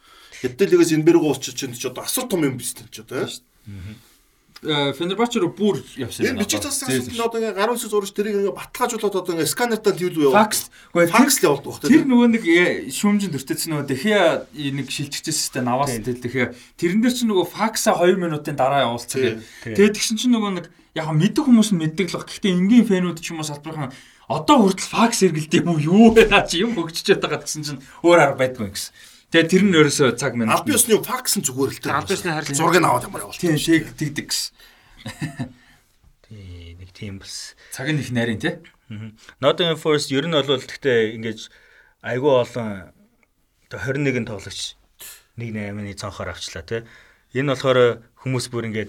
Хэдэлээс 0.44 0.92
энэ 0.92 1.06
бэрөө 1.08 1.24
уучч 1.24 1.56
чинь 1.56 1.72
ч 1.72 1.88
одоо 1.88 2.04
асар 2.04 2.28
том 2.28 2.44
юм 2.44 2.60
биш 2.60 2.76
дээ 2.76 2.92
ч 2.92 3.00
одоо. 3.00 3.24
Э, 3.24 3.32
Фенербач 4.62 5.34
руу 5.43 5.51
бүр 5.51 5.82
явсан. 5.98 6.22
Энэ 6.22 6.47
бичиг 6.47 6.62
цасны 6.62 6.86
асуудал 6.86 7.18
нь 7.18 7.26
одоо 7.26 7.39
ингээ 7.43 7.59
гарын 7.59 7.74
үсэг 7.74 7.90
зурж 7.90 8.14
тэрийг 8.14 8.47
ингээ 8.47 8.55
баталгаажуулаад 8.55 9.18
одоо 9.18 9.34
ингээ 9.34 9.51
сканертаа 9.51 9.90
төлөв 9.90 10.30
яваа. 10.30 10.47
Факс. 10.47 10.70
Гэхдээ 10.94 11.10
Факс 11.18 11.36
л 11.43 11.47
явуулдаг 11.51 11.66
бах 11.66 11.82
Тэр 11.82 12.06
нөгөө 12.06 12.28
нэг 12.30 12.44
э, 12.47 12.66
шүүмжинд 12.94 13.34
өртөцсөн 13.34 13.70
нөгөө 13.74 13.86
Дэхиа 13.90 14.22
нэг 14.55 14.86
шилжчихсэн 14.86 15.26
тест 15.26 15.55
наваас 15.59 15.90
тэл 15.98 16.22
Дэхиа. 16.22 16.55
Тэрэн 16.78 17.02
дээр 17.02 17.10
чинь 17.10 17.30
нөгөө 17.34 17.47
факса 17.51 17.90
2 17.98 18.14
минутын 18.14 18.55
дараа 18.55 18.86
явуулсан. 18.86 19.43
Тэгээд 19.66 19.98
тэгсэн 19.98 20.22
чинь 20.22 20.30
нөгөө 20.30 20.51
нэг 20.62 20.66
яг 20.94 21.10
мэддэг 21.10 21.43
хүмүүс 21.43 21.74
нь 21.74 21.82
мэддэг 21.82 22.14
л 22.14 22.22
баг. 22.22 22.30
Гэхдээ 22.30 22.55
энгийн 22.55 22.86
фэнүүд 22.86 23.18
ч 23.18 23.34
юм 23.34 23.43
уу 23.43 23.48
салбархан 23.51 23.90
одоо 24.30 24.56
хүртэл 24.62 24.94
факс 24.94 25.26
эргэлт 25.26 25.59
юм 25.59 25.74
уу 25.74 25.82
юу 25.82 26.14
чи 26.47 26.62
юм 26.62 26.78
хөгжиж 26.78 27.18
байгаа 27.18 27.43
гэсэн 27.43 27.66
чинь 27.66 27.82
өөр 28.06 28.18
арга 28.30 28.39
байдгүй 28.47 28.70
гэсэн. 28.70 28.94
Тэгээ 29.32 29.48
тэр 29.48 29.62
нь 29.64 29.72
ерөөсөө 29.80 30.09
цаг 30.20 30.36
минут. 30.36 30.60
Аль 30.60 30.66
биесны 30.68 31.00
факс 31.00 31.40
нь 31.40 31.44
зүгээр 31.48 31.70
л 31.72 31.80
Тэр 31.80 31.96
аль 31.96 32.04
биесны 32.04 32.30
харилцаа- 32.36 32.60
зургийг 32.60 32.84
аваад 32.84 33.06
ямар 33.09 33.20
явуул. 33.24 33.40
Тийм 33.40 33.56
тэг 33.56 33.88
тэгдэг 33.96 34.26
гэсэн. 34.28 34.52
Тий, 36.28 36.76
нэг 36.78 36.90
тийм 36.92 37.18
бас. 37.18 37.56
Цаг 37.72 37.88
нь 37.90 38.00
их 38.00 38.12
нарийн 38.12 38.38
тий. 38.40 38.60
Nottingham 39.40 39.80
Forest 39.80 40.12
ер 40.12 40.28
нь 40.28 40.36
бол 40.36 40.44
гэхдээ 40.44 41.16
ингэж 41.16 41.48
айгүй 42.04 42.32
олон 42.44 42.92
оо 43.72 43.80
21 43.80 44.28
тоглогч 44.28 44.76
1-8-ны 45.40 45.96
цонхоор 45.96 46.28
авчлаа 46.36 46.60
тий. 46.68 46.84
Энэ 47.32 47.56
болохоор 47.56 48.04
хүмүүс 48.20 48.52
бүр 48.52 48.68
ингэж 48.68 48.88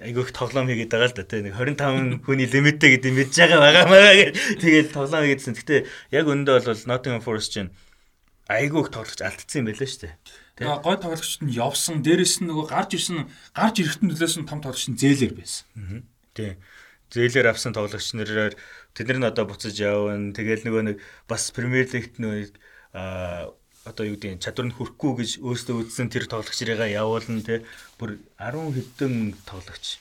айгүйх 0.00 0.32
тоглоом 0.32 0.66
хийгээд 0.72 0.90
байгаа 0.96 1.12
л 1.12 1.16
да 1.20 1.24
тий. 1.28 1.44
Нэг 1.44 1.54
25 1.60 2.24
хүний 2.24 2.48
лимиттэй 2.48 2.96
гэдэг 2.96 3.12
мэдж 3.12 3.34
байгаа 3.36 3.60
байгаа 3.60 3.84
маа 3.92 4.16
гэж 4.16 4.32
тэгээд 4.64 4.88
тоглоом 4.96 5.28
хийгээдсэн. 5.28 5.54
Гэхдээ 5.60 5.80
яг 6.16 6.24
өндөө 6.24 6.64
бол 6.64 6.82
Nottingham 6.88 7.20
Forest 7.20 7.52
чинь 7.52 7.68
айгүйх 8.48 8.88
тоглогч 8.92 9.20
алдсан 9.24 9.64
юм 9.64 9.68
байлаа 9.72 9.88
шүү 9.88 10.02
дээ. 10.04 10.14
Тий. 10.14 10.64
Тэгээ 10.64 10.82
гой 10.84 10.96
тоглогчд 11.00 11.42
нь 11.42 11.54
явсан. 11.56 11.96
Дээрэс 12.04 12.34
нь 12.44 12.48
нөгөө 12.48 12.66
гарч 12.68 12.90
ирсэн 12.94 13.26
гарч 13.56 13.76
ирэхтэн 13.80 14.08
нөлөөсөн 14.12 14.44
том 14.44 14.60
тоглогч 14.60 14.86
нь 14.92 15.00
зээлэр 15.00 15.32
байсан. 15.34 15.64
Тий. 16.36 16.60
Зээлэр 17.08 17.50
авсан 17.50 17.72
тоглогч 17.72 18.12
нараар 18.14 18.54
тэд 18.92 19.06
нар 19.08 19.18
нь 19.18 19.28
одоо 19.32 19.44
буцаж 19.48 19.74
явна. 19.80 20.36
Тэгэл 20.36 20.66
нөгөө 20.68 20.82
нэг 20.92 20.96
бас 21.26 21.50
Премьер 21.50 21.88
Лигт 21.88 22.20
нөгөө 22.20 22.52
а 22.94 23.50
одоо 23.84 24.04
юу 24.08 24.16
гэдэг 24.16 24.38
нь 24.38 24.42
чадвар 24.44 24.66
нь 24.70 24.76
хүрхгүй 24.76 25.12
гэж 25.20 25.30
өөрсдөө 25.44 25.76
үзсэн 25.84 26.08
тэр 26.08 26.24
тоглогчрыгаа 26.30 26.88
явуулна 26.88 27.44
те 27.44 27.64
бүр 28.00 28.16
10 28.40 28.72
хэдэн 28.72 29.14
тоглогч 29.44 30.00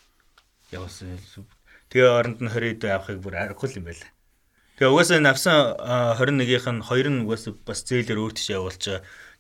явуулсан. 0.72 1.20
Тэгээ 1.92 2.10
оронд 2.10 2.40
нь 2.40 2.48
20 2.48 2.80
хэд 2.80 2.84
авахыг 2.88 3.20
бүр 3.20 3.36
аргагүй 3.36 3.76
юм 3.76 3.92
байла. 3.92 4.08
Тэгээ 4.78 4.90
угаасаа 4.90 5.18
энэ 5.22 5.30
авсан 5.30 5.78
а, 5.78 6.18
21-ийнх 6.18 6.68
нь 6.74 6.82
хоёр 6.82 7.08
нь 7.14 7.24
угаасаа 7.30 7.54
бас 7.62 7.86
зээлэр 7.86 8.18
өөртөө 8.18 8.58
явуулж 8.58 8.84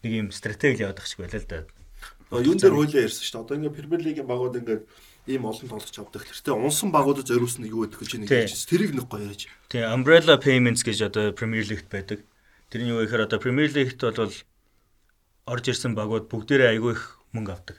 нэг 0.05 0.11
юм 0.13 0.27
стратеги 0.29 0.85
яваад 0.85 1.01
ахчих 1.01 1.17
байла 1.23 1.41
л 1.41 1.49
да. 1.49 1.65
Юун 2.33 2.57
дээр 2.57 2.73
хуулиа 2.73 3.05
ярьсан 3.05 3.25
шүү 3.25 3.33
дээ. 3.33 3.43
Одоо 3.45 3.55
ингээд 3.57 3.77
Премьер 3.77 4.01
лигийн 4.01 4.29
багууд 4.29 4.57
ингээд 4.61 4.83
ийм 5.29 5.45
олон 5.47 5.69
тоглогч 5.69 5.97
авдаг 5.97 6.21
л. 6.25 6.43
Тэ 6.43 6.51
унсан 6.51 6.89
багуудад 6.91 7.29
зориулсан 7.29 7.63
юу 7.65 7.85
гэдэг 7.87 8.09
чинь 8.09 8.25
нэг 8.25 8.33
ярьж. 8.33 8.65
Тэрийг 8.67 8.91
нэг 8.93 9.05
гоё 9.07 9.29
ярьж. 9.29 9.47
Тэгээ 9.69 9.89
Umbrella 9.93 10.35
Payments 10.35 10.83
гэж 10.83 10.97
одоо 11.07 11.31
Premier 11.31 11.63
League 11.63 11.87
байдаг. 11.87 12.25
Тэр 12.73 12.81
нь 12.83 12.91
юу 12.91 13.01
гэхээр 13.05 13.25
одоо 13.29 13.39
Premier 13.39 13.69
League-т 13.69 14.01
бол 14.03 14.33
орж 15.47 15.65
ирсэн 15.69 15.93
багууд 15.95 16.27
бүгдээрээ 16.27 16.75
айгүй 16.75 16.93
их 16.97 17.03
мөнгө 17.31 17.51
авдаг. 17.53 17.77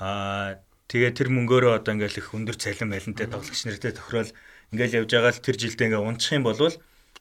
Аа 0.00 0.62
тэгээ 0.88 1.12
тэр 1.12 1.28
мөнгөөрөө 1.34 1.82
одоо 1.82 1.92
ингээл 1.92 2.20
их 2.22 2.32
өндөр 2.32 2.56
цалин 2.56 2.88
байлантай 2.92 3.26
тоглогч 3.28 3.60
нартай 3.68 3.92
тохирол 3.92 4.30
ингээл 4.72 5.04
явж 5.04 5.10
байгаа 5.12 5.32
л 5.36 5.44
тэр 5.44 5.56
жилдээ 5.60 5.86
ингээ 5.92 6.02
унчих 6.02 6.32
юм 6.32 6.44
бол 6.48 6.58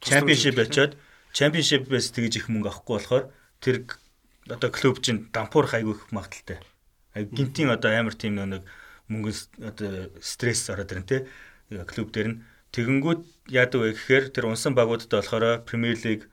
Championship 0.01 0.57
очоод 0.57 0.97
Championship-ээс 1.35 2.07
тэгж 2.15 2.33
их 2.41 2.47
мөнгө 2.49 2.71
авахгүй 2.71 2.95
болохоор 2.97 3.25
тэр 3.61 3.75
одоо 4.49 4.69
клуб 4.73 4.99
чинь 5.03 5.29
дампуурах 5.31 5.77
айгүй 5.77 5.95
их 5.95 6.09
магадaltaй. 6.11 6.59
Гинтийн 7.15 7.69
одоо 7.69 7.91
амар 7.93 8.15
тийм 8.15 8.35
нэг 8.39 8.63
мөнгө 9.11 9.31
одоо 9.61 10.09
стресс 10.19 10.71
ороод 10.71 10.91
ирэн 10.91 11.07
те 11.07 11.27
клуб 11.87 12.11
дээр 12.11 12.27
нь 12.31 12.37
тэгэнгүүт 12.71 13.51
яадаг 13.51 13.79
вэ 13.79 13.93
гэхээр 13.95 14.25
тэр 14.31 14.47
унсан 14.47 14.73
багуудад 14.75 15.11
болохоор 15.11 15.63
Premier 15.67 15.95
League 15.99 16.31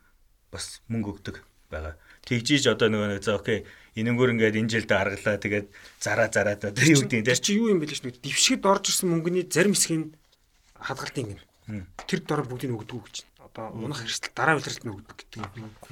бас 0.51 0.81
мөнгө 0.89 1.19
өгдөг 1.19 1.36
байгаа. 1.70 1.95
Тэгжиж 2.24 2.70
одоо 2.70 2.89
нөгөө 2.89 3.09
нэг 3.19 3.23
за 3.23 3.36
окей 3.39 3.66
энэнгүүр 3.99 4.32
ингээд 4.39 4.59
энэ 4.59 4.73
жилдээ 4.73 4.99
аргалаа 4.99 5.36
тэгээд 5.43 5.66
зараа 5.99 6.28
зараад 6.31 6.62
одоо 6.62 6.85
юу 6.85 7.03
гэдэг 7.07 7.27
Тэр 7.27 7.39
те 7.39 7.43
чи 7.43 7.59
юу 7.59 7.74
юм 7.74 7.82
бэ 7.82 7.90
л 7.90 7.95
шүү 7.95 8.15
дээ. 8.15 8.24
Дэвшгэд 8.24 8.65
орж 8.66 8.85
ирсэн 8.95 9.09
мөнгөний 9.11 9.45
зарим 9.51 9.74
хэсгийг 9.74 10.15
хадгалтын 10.80 11.26
гин. 11.34 11.86
Тэр 12.09 12.20
дор 12.24 12.44
бүгдийг 12.48 12.72
өгдөг 12.72 13.02
гэж. 13.05 13.16
Одоо 13.44 13.72
унах 13.76 14.00
хэрэгсэл 14.00 14.32
дараа 14.32 14.56
үлрэлт 14.56 14.84
нь 14.84 14.92
өгдөг 14.92 15.16
гэдэг. 15.18 15.42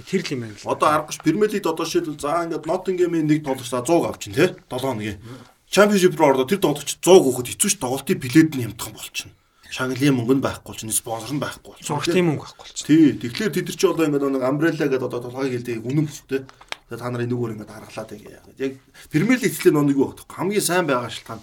Тэр 0.08 0.22
л 0.24 0.32
юм 0.32 0.40
байна 0.46 0.56
л. 0.56 0.70
Одоо 0.72 0.88
аргач 0.88 1.18
Премьер 1.20 1.50
лигт 1.52 1.66
одоо 1.68 1.84
шийдвэл 1.84 2.20
за 2.20 2.48
ингээд 2.48 2.64
Ноттингемийн 2.64 3.26
нэг 3.28 3.44
тоглогч 3.44 3.68
за 3.68 3.84
100 3.84 4.08
авчин 4.08 4.32
тий 4.32 4.48
7 4.52 4.80
хоногийн. 4.80 5.20
Championship 5.68 6.16
руу 6.16 6.30
ордоо 6.32 6.46
тэр 6.48 6.60
тоглогч 6.62 6.96
100 7.00 7.12
өгөхөд 7.12 7.48
хэцүү 7.52 7.70
ш 7.70 7.76
тоглолтын 7.76 8.20
билет 8.20 8.50
нь 8.54 8.64
хямдхан 8.64 8.92
болчихно. 8.96 9.32
Шанглын 9.66 10.14
мөнгө 10.14 10.34
нь 10.38 10.44
байхгүй 10.44 10.70
болчихно, 10.72 10.94
спонсор 10.94 11.34
нь 11.34 11.42
байхгүй 11.42 11.74
болчихно. 11.74 11.90
Зургтын 11.90 12.24
мөнгө 12.24 12.44
авахгүй 12.46 12.64
болчих. 12.64 12.86
Тий, 12.86 13.12
тэгэхээр 13.18 13.52
тэд 13.52 13.66
нар 13.66 13.76
чи 13.76 13.86
одоо 13.90 14.04
ингээд 14.06 14.24
нэг 14.30 14.44
Umbrella 14.46 14.84
гэдэг 14.86 15.06
одоо 15.10 15.20
толгойг 15.26 15.52
хэлдэг 15.52 15.82
үнэн 15.82 16.06
бүх 16.06 16.22
тий. 16.30 16.40
Тэгээ 16.86 17.00
та 17.02 17.10
нарын 17.10 17.28
нүгээр 17.34 17.54
ингээд 17.58 17.74
харгалаад 17.74 18.10
яагаад. 18.14 18.62
Яг 18.62 18.72
Премьер 19.10 19.38
лиг 19.42 19.50
эцлээ 19.50 19.74
нэг 19.74 19.98
юу 19.98 20.06
багтах. 20.14 20.30
Хамгийн 20.30 20.62
сайн 20.62 20.86
байгаа 20.86 21.10
шалтгаан 21.10 21.42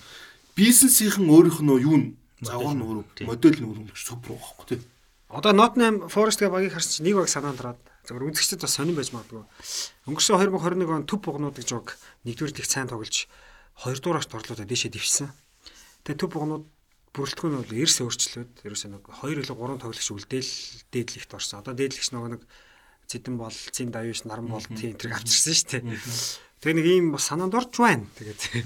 бизнесийнхэн 0.56 1.28
өөрийнх 1.28 1.60
нь 1.60 1.74
юу 1.84 1.98
нь 2.00 2.08
загвар 2.46 2.78
өөр 2.78 3.28
модель 3.28 3.60
өөр 3.64 3.80
супер 3.96 4.36
байхгүй 4.38 4.66
тий. 4.70 4.80
Одоо 5.34 5.52
Nottingham 5.54 6.10
Forest 6.14 6.40
гэх 6.40 6.54
багийг 6.54 6.78
харсан 6.78 7.02
чинь 7.02 7.08
нэг 7.10 7.18
баг 7.18 7.30
санаанд 7.32 7.60
ороод 7.60 7.82
зөвхөн 8.06 8.30
үзэгчдэд 8.30 8.62
бас 8.62 8.76
сонирн 8.78 9.00
байж 9.00 9.10
магадгүй. 9.16 9.44
Өнгөрсөн 10.06 10.38
2021 10.38 10.94
он 10.94 11.08
төв 11.10 11.20
бугнууд 11.26 11.58
гэж 11.58 11.70
баг 11.74 11.98
нэгдүгээр 12.28 12.60
их 12.62 12.70
сайн 12.70 12.92
тоглож 12.92 13.26
хоёрдугаар 13.82 14.22
агт 14.22 14.36
орлуудаа 14.36 14.68
дээшээ 14.70 14.94
дэвшсэн. 14.94 15.30
Тэгээ 16.06 16.22
төв 16.22 16.30
бугнууд 16.38 16.66
бүрэлдэхүүн 17.18 17.54
нь 17.54 17.60
бол 17.66 17.82
эрс 17.82 17.98
өөрчлөөд 18.02 18.52
ерөөсөө 18.62 18.90
нэг 18.94 19.04
2 19.10 19.34
или 19.34 19.46
3 19.46 19.82
тоглогч 19.82 20.10
үлдээл 20.14 20.52
дээдлэгт 20.94 21.32
орсон. 21.34 21.62
Одоо 21.62 21.74
дээдлэгч 21.78 22.10
нөгөө 22.14 22.32
нэг 22.38 22.44
Цэдэн 23.08 23.36
бол, 23.38 23.52
Цин 23.52 23.92
Давиш, 23.92 24.24
Наран 24.24 24.48
бол 24.48 24.64
тийм 24.64 24.96
тэрийг 24.96 25.20
авчирсан 25.20 25.54
шүү 25.54 25.70
дээ. 25.70 26.00
Тэгээ 26.64 26.78
нэг 26.80 26.88
ийм 26.88 27.06
бас 27.12 27.28
санаанд 27.28 27.54
орж 27.54 27.76
байна. 27.76 28.08
Тэгээд 28.16 28.66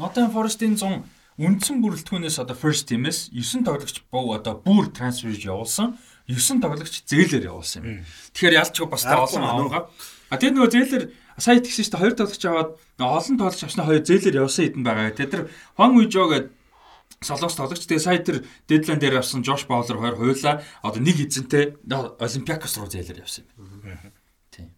Nottingham 0.00 0.32
Forest-ийн 0.32 0.74
100 0.80 1.04
үндсэн 1.34 1.82
бүрэлдэхүүнээс 1.82 2.38
одоо 2.38 2.54
first 2.54 2.86
team-эс 2.86 3.34
9 3.34 3.66
тоглогч 3.66 4.06
бов 4.10 4.38
одоо 4.38 4.54
бүр 4.62 4.90
трансфер 4.94 5.34
явуулсан. 5.34 5.98
9 6.30 6.62
тоглогч 6.62 7.02
зээлээр 7.10 7.50
явуулсан 7.50 7.82
юм. 7.82 8.06
Тэгэхээр 8.32 8.58
ялчгүй 8.62 8.86
бас 8.86 9.02
та 9.02 9.18
олон 9.18 9.42
аваа. 9.42 9.90
А 10.30 10.38
тэр 10.38 10.54
нөгөө 10.54 10.70
зээлэр 10.70 11.04
сая 11.38 11.58
тэгсэн 11.58 11.90
чинь 11.90 11.98
хоёр 11.98 12.14
тоглогч 12.14 12.44
аваад 12.46 12.70
олон 13.02 13.36
тоглогч 13.38 13.62
авснаа 13.66 13.86
хоёр 13.90 14.02
зээлэр 14.06 14.46
явсан 14.46 14.62
хэдэн 14.70 14.84
байгаа. 14.86 15.10
Тэгээ 15.10 15.32
тэр 15.34 15.42
Хуан 15.74 15.98
Уижо 15.98 16.22
гэдэг 16.30 16.50
солонгос 17.20 17.58
тоглогч 17.58 17.82
тэгээ 17.86 18.06
сая 18.06 18.20
тэр 18.22 18.46
дедлайн 18.70 19.00
дээр 19.00 19.18
авсан 19.18 19.42
Жош 19.42 19.66
Баулер 19.66 19.98
хоёр 19.98 20.16
хуйлаа 20.16 20.62
одоо 20.86 21.00
нэг 21.02 21.18
эзэнтэй 21.18 21.76
Олимпиакос 21.90 22.78
руу 22.78 22.88
зээлэр 22.88 23.24
явсан 23.24 23.44
юм. 23.58 24.14
Тийм. 24.54 24.70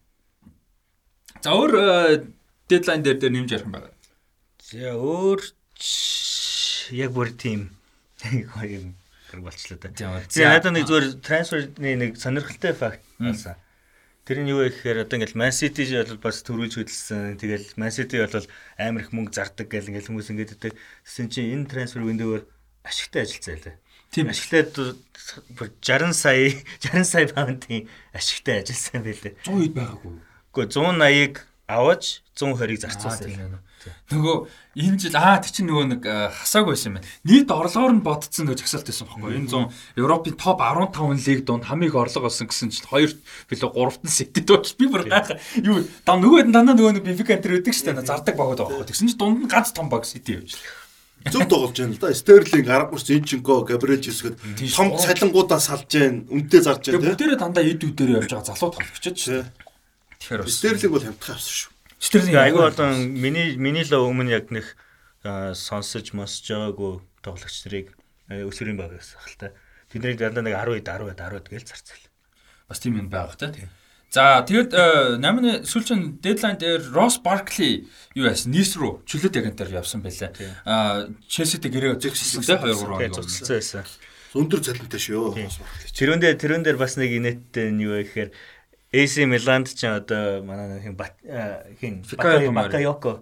За 1.42 1.52
өөр 1.52 2.32
дедлайн 2.68 3.02
дээр 3.02 3.18
дээр 3.20 3.32
нэмж 3.34 3.50
ярих 3.52 3.66
юм 3.66 3.74
байна. 3.74 3.90
За 4.62 4.94
өөр 4.94 5.40
яг 6.92 7.10
бүр 7.12 7.32
тийм 7.36 7.70
юм 8.24 8.94
гэр 9.30 9.40
болчлоо 9.42 9.78
да. 9.78 9.90
За 10.30 10.48
надад 10.48 10.72
нэг 10.72 10.86
зүгээр 10.88 11.06
трансферны 11.20 11.90
нэг 11.96 12.10
сонирхолтой 12.16 12.72
факт 12.72 13.02
болсон. 13.18 13.56
Тэр 14.26 14.42
нь 14.42 14.50
юу 14.50 14.58
вэ 14.58 14.74
гэхээр 14.74 15.06
одоо 15.06 15.22
ингээл 15.22 15.38
Man 15.38 15.54
City 15.54 15.86
бол 15.86 16.18
бас 16.18 16.42
төрүүлж 16.42 16.74
хөдөлсөн. 16.82 17.38
Тэгэл 17.38 17.78
Man 17.78 17.94
City 17.94 18.18
бол 18.18 18.42
амар 18.74 19.06
их 19.06 19.14
мөнгө 19.14 19.30
зардаг 19.38 19.70
гэл 19.70 19.86
ингээл 19.94 20.10
хүмүүс 20.10 20.30
ингээд 20.34 20.54
өгдөг. 20.58 20.74
Тэсэн 21.06 21.30
чинь 21.30 21.54
энэ 21.54 21.70
трансфер 21.70 22.02
window-оор 22.02 22.42
ашигтай 22.82 23.22
ажиллацаа 23.22 23.54
лээ. 23.54 23.76
Тийм. 24.10 24.26
Бүр 25.54 25.70
60 25.78 26.10
сая 26.10 26.50
60 26.82 27.06
сая 27.06 27.26
паундын 27.30 27.86
ашигтай 28.10 28.66
ажилласан 28.66 29.06
байлээ. 29.06 29.34
100 29.46 29.62
хэд 29.62 29.74
байгаагүй. 29.78 30.14
Гэхдээ 30.50 30.74
180-ыг 30.74 31.34
аваад 31.70 32.02
120-ыг 32.34 32.80
зарцуулсан. 32.82 33.62
Нөгөө 34.10 34.36
энэ 34.76 34.98
жил 35.00 35.16
аа 35.18 35.38
тий 35.42 35.52
чинь 35.52 35.68
нөгөө 35.70 35.86
нэг 35.92 36.02
э, 36.06 36.30
хасааг 36.30 36.70
байсан 36.70 36.90
юм 36.90 36.96
байна. 36.98 37.10
Нийт 37.26 37.50
орлогоор 37.50 37.94
нь 37.96 38.06
бодцсон 38.06 38.46
нөгөө 38.46 38.60
жагсаалт 38.62 38.86
байсан 38.86 39.06
байхгүй 39.06 39.30
юу? 39.32 39.40
Энэ 39.42 39.50
100 39.50 40.00
Европын 40.00 40.36
топ 40.36 40.58
15 40.62 41.26
лиг 41.26 41.40
донд 41.44 41.64
хамгийн 41.66 41.94
орлого 41.96 42.28
олсон 42.30 42.46
гэсэн 42.46 42.70
чинь 42.70 42.86
2 42.86 43.18
билүү 43.50 43.70
3-т 43.72 44.02
нь 44.04 44.16
сэтдэд 44.16 44.46
болж 44.46 44.68
би 44.78 44.84
бүр 44.86 45.04
гайхаа. 45.10 45.38
Юу 45.60 45.84
даа 46.06 46.16
нөгөө 46.16 46.50
дандаа 46.50 46.74
нөгөө 46.76 47.02
бивик 47.02 47.30
антер 47.34 47.58
өгдөг 47.58 47.74
штэ 47.74 47.94
зардаг 48.02 48.34
багууд 48.36 48.62
байгаа 48.62 48.84
байхгүй. 48.84 48.90
Тэгсэн 48.90 49.08
чинь 49.10 49.20
дунд 49.20 49.42
нь 49.42 49.50
ганц 49.50 49.70
том 49.70 49.88
баг 49.90 50.06
сэтэ 50.06 50.38
явж 50.38 50.54
байна 50.54 50.84
зөв 51.30 51.46
тоглож 51.48 51.78
байна 51.78 51.92
л 51.92 51.98
да. 51.98 52.14
Стерлинг, 52.14 52.68
Аргамурс, 52.68 53.06
Зинченко, 53.06 53.64
Габриэл 53.66 54.02
Жесгэд 54.02 54.38
том 54.74 54.96
цалингуудаа 54.98 55.60
салж 55.60 55.90
байна, 55.90 56.22
үнэтэй 56.30 56.60
зарж 56.62 56.90
байна. 56.90 57.02
Бүгдээрээ 57.02 57.38
дандаа 57.38 57.64
эд 57.66 57.82
үдээр 57.82 58.22
явж 58.22 58.30
байгаа 58.30 58.54
залуу 58.54 58.70
тоглогчд 58.74 59.16
шүү. 59.18 59.42
Тэгэхээр 60.22 60.46
Стерлинг 60.46 60.92
бол 60.92 61.02
хамтхан 61.02 61.34
авсан 61.34 61.54
шүү. 61.66 61.75
Тэгээ 62.00 62.52
айгүй 62.52 62.64
олон 62.70 63.16
миний 63.16 63.56
миний 63.56 63.84
л 63.84 64.06
өмнө 64.06 64.30
яг 64.32 64.52
нэг 64.52 64.76
сонсож 65.56 66.12
мосж 66.12 66.44
байгаагүй 66.50 67.00
тоглогч 67.24 67.56
нарыг 67.66 67.86
өсвөрийн 68.30 68.78
баг 68.78 68.94
гэсэн 68.94 69.18
хэл 69.22 69.40
та. 69.40 69.48
Тэднийг 69.90 70.20
дандаа 70.20 70.44
нэг 70.44 70.54
10 70.54 70.84
10 70.84 71.16
10 71.16 71.50
гээл 71.50 71.66
зарцал. 71.66 72.04
бас 72.68 72.78
тийм 72.80 72.98
юм 72.98 73.08
байгаа 73.08 73.38
те. 73.38 73.68
За 74.10 74.42
тэгээд 74.46 74.70
8-ны 75.20 75.66
сүүлчийн 75.66 76.22
дедлайн 76.22 76.58
дээр 76.58 76.82
Росс 76.94 77.18
Баркли 77.22 77.86
юу 78.14 78.26
яасан? 78.26 78.54
Нийс 78.54 78.78
рүү 78.78 79.02
чөлөөт 79.06 79.38
агентаар 79.38 79.82
явсан 79.82 80.02
байлаа. 80.02 80.30
Аа 80.64 81.10
Челситэй 81.26 81.70
гэрээ 81.70 81.98
зэгссэн 81.98 82.42
те 82.42 82.54
2 82.54 82.70
3 82.86 82.96
Тэгээ 83.02 83.14
цуцалсан 83.14 83.82
байсан. 83.82 83.84
Өндөр 84.36 84.60
цалинтай 84.62 85.00
шүү. 85.00 85.36
Тэрүүн 85.96 86.20
дээр 86.22 86.36
тэрүүн 86.38 86.64
дээр 86.66 86.78
бас 86.78 86.96
нэг 87.00 87.10
инээдтэй 87.18 87.72
нь 87.72 87.82
юу 87.82 87.96
вэ 87.98 88.04
гэхээр 88.04 88.30
AC 88.96 89.14
Milan-д 89.28 89.76
ч 89.76 89.84
одоо 89.84 90.40
манай 90.40 90.80
хин 90.80 90.96
хин 91.76 91.94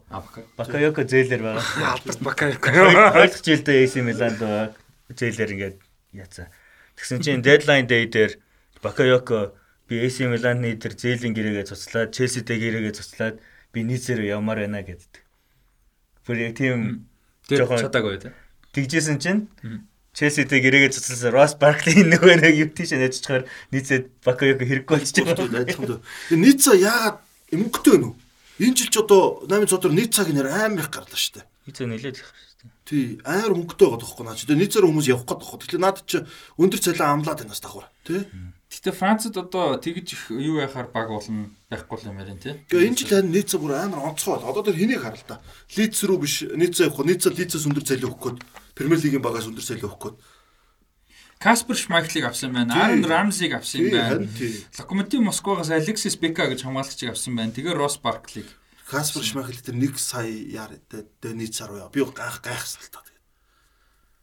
Авах. 0.08 0.38
Bakayoko 0.54 1.02
зээлэр 1.02 1.42
байгаа. 1.42 1.98
Алберт 1.98 2.20
Бакаев. 2.22 2.58
Ойлгож 2.62 3.42
жилдээ 3.42 3.82
AC 3.82 3.94
Milan-д 4.06 4.38
байгаа. 4.38 4.68
зээлэр 5.10 5.50
ингээд 5.54 5.76
яцсан. 6.14 6.46
Тэгсэн 6.94 7.18
чинь 7.26 7.42
deadline 7.42 7.90
day 7.90 8.06
дээр 8.06 8.38
Bakayoko 8.82 9.52
би 9.90 9.98
AC 10.06 10.22
Milan-ны 10.30 10.78
тэр 10.78 10.94
зээлийн 10.94 11.34
гэрээгээ 11.34 11.66
цуцлаад 11.68 12.14
Chelsea-тэй 12.14 12.56
гэрээгээ 12.62 12.94
цуцлаад 12.94 13.36
би 13.74 13.82
нийцээр 13.82 14.22
явмаар 14.22 14.62
байна 14.64 14.86
гэдэг. 14.86 15.12
Бүр 16.24 16.36
яг 16.38 16.54
тийм 16.56 17.10
Тэр 17.44 17.66
Жоохон- 17.66 17.82
чадаагүй 17.84 18.16
тий. 18.22 18.32
тэгжсэн 18.72 19.18
чинь. 19.20 19.40
Челситэй 20.14 20.62
гэрээгээ 20.62 20.94
цуцласан 20.94 21.34
Росс 21.34 21.58
Баркли 21.58 22.06
нөгөө 22.06 22.38
нэг 22.38 22.54
юм 22.54 22.70
тийш 22.70 22.94
нэжчихээр 22.94 23.50
нийцээд 23.74 24.04
Бакаяко 24.22 24.62
хэрэггүй 24.62 24.94
болчихж 24.94 25.26
байгаа. 25.26 25.98
Ницца 26.30 26.78
яагаад 26.78 27.18
мөнгөтэй 27.50 27.98
нүү? 27.98 28.12
Энэ 28.62 28.78
жил 28.78 28.90
ч 28.94 28.96
одоо 29.02 29.42
8 29.50 29.66
цодор 29.66 29.90
Ниццаг 29.90 30.30
нэр 30.30 30.46
амар 30.46 30.86
их 30.86 30.90
гарлаа 30.94 31.18
шүү 31.18 31.42
дээ. 31.42 31.46
Нийцээ 31.66 31.86
нэлээд 31.90 32.16
их 32.22 32.30
шүү 32.30 32.54
дээ. 32.62 32.70
Тий, 32.86 33.04
амар 33.26 33.58
мөнгөтэй 33.58 33.86
байгаа 33.90 34.02
тоххой 34.06 34.24
наа. 34.30 34.38
Тэгээ 34.38 34.62
Ниццаар 34.62 34.86
хүмүүс 34.86 35.10
явах 35.10 35.26
гээд 35.26 35.40
тоххой. 35.42 35.58
Тэгэхээр 35.58 35.82
наад 35.82 35.98
чи 36.06 36.22
өндөр 36.62 36.78
цалин 36.78 37.02
амлаад 37.10 37.38
байна 37.42 37.50
бас 37.50 37.62
давхар. 37.66 37.90
Тий. 38.06 38.22
Гэтэ 38.70 38.90
Францад 38.94 39.34
одоо 39.34 39.78
тэгж 39.82 40.06
их 40.14 40.22
юу 40.30 40.62
яхаар 40.62 40.86
баг 40.94 41.10
болно 41.10 41.50
байхгүй 41.66 42.06
юм 42.06 42.22
ярин 42.22 42.38
тий. 42.38 42.54
Тэгээ 42.70 42.86
энэ 42.86 42.98
жил 43.02 43.10
харин 43.10 43.34
Ницца 43.34 43.58
бүр 43.58 43.74
амар 43.74 44.06
онцгой 44.06 44.38
бол. 44.38 44.50
Одоо 44.54 44.62
тэр 44.62 44.78
хэнийг 44.78 45.02
харал 45.02 45.26
та. 45.26 45.42
Лиц 45.74 45.98
рүү 46.06 46.18
биш 46.22 46.46
Ницца 46.54 46.86
явах. 46.86 47.02
Ницца 47.02 47.34
Лицээс 47.34 47.66
өндөр 47.66 47.82
цалин 47.82 48.06
өгөх 48.06 48.22
гээд 48.22 48.38
Премьер 48.74 48.98
лигийн 48.98 49.22
багаас 49.22 49.46
өндөр 49.46 49.62
соёл 49.62 49.86
өгөх 49.86 50.02
гээд 50.02 50.18
Каспер 51.38 51.76
Шмайхлыг 51.76 52.24
авсан 52.24 52.52
байна. 52.54 52.72
Арон 52.72 53.04
Рамзиг 53.04 53.54
авсан 53.54 53.90
байна. 53.90 54.26
Локомотив 54.78 55.20
Москвагаас 55.20 55.70
Алексис 55.70 56.16
Бека 56.16 56.46
гэж 56.48 56.62
хамгаалагчийг 56.64 57.10
авсан 57.12 57.36
байна. 57.36 57.52
Тэгээ 57.52 57.74
Росс 57.74 57.98
Барклиг. 57.98 58.46
Каспер 58.88 59.22
Шмайхл 59.22 59.60
тэр 59.60 59.76
1 59.76 59.98
сая 59.98 60.30
яар 60.30 60.78
дээр 60.88 61.34
нийт 61.34 61.54
сар 61.54 61.70
уу. 61.70 61.90
Би 61.92 62.00
гайх 62.00 62.40
гайхсал 62.40 62.88
та. 62.90 63.04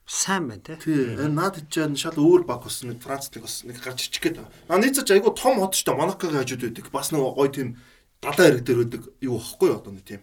Сайн 0.07 0.49
байна 0.49 0.61
те. 0.65 0.75
Тий. 0.81 1.15
Наад 1.29 1.61
чинь 1.69 1.95
шал 1.95 2.17
өөр 2.17 2.43
баг 2.43 2.65
болсон. 2.65 2.89
Нэг 2.89 3.05
Франц 3.05 3.29
лиг 3.31 3.45
болсон. 3.45 3.69
Нэг 3.69 3.79
гарч 3.79 4.09
ичих 4.09 4.23
гээд. 4.23 4.41
Аа 4.67 4.81
нийт 4.81 4.97
ч 4.97 5.11
айгу 5.13 5.31
том 5.31 5.61
хот 5.61 5.77
ч 5.77 5.85
та 5.85 5.93
Монакогийн 5.93 6.41
хажууд 6.41 6.73
байдаг. 6.73 6.89
Бас 6.89 7.11
нэг 7.13 7.21
гой 7.21 7.49
тийм 7.53 7.77
далайн 8.17 8.57
ирэг 8.57 8.65
дээр 8.65 8.79
байдаг. 8.81 9.01
Юу 9.21 9.37
واخхгүй 9.37 9.71
одоо 9.77 9.93
нэг 9.93 10.03
тийм. 10.09 10.21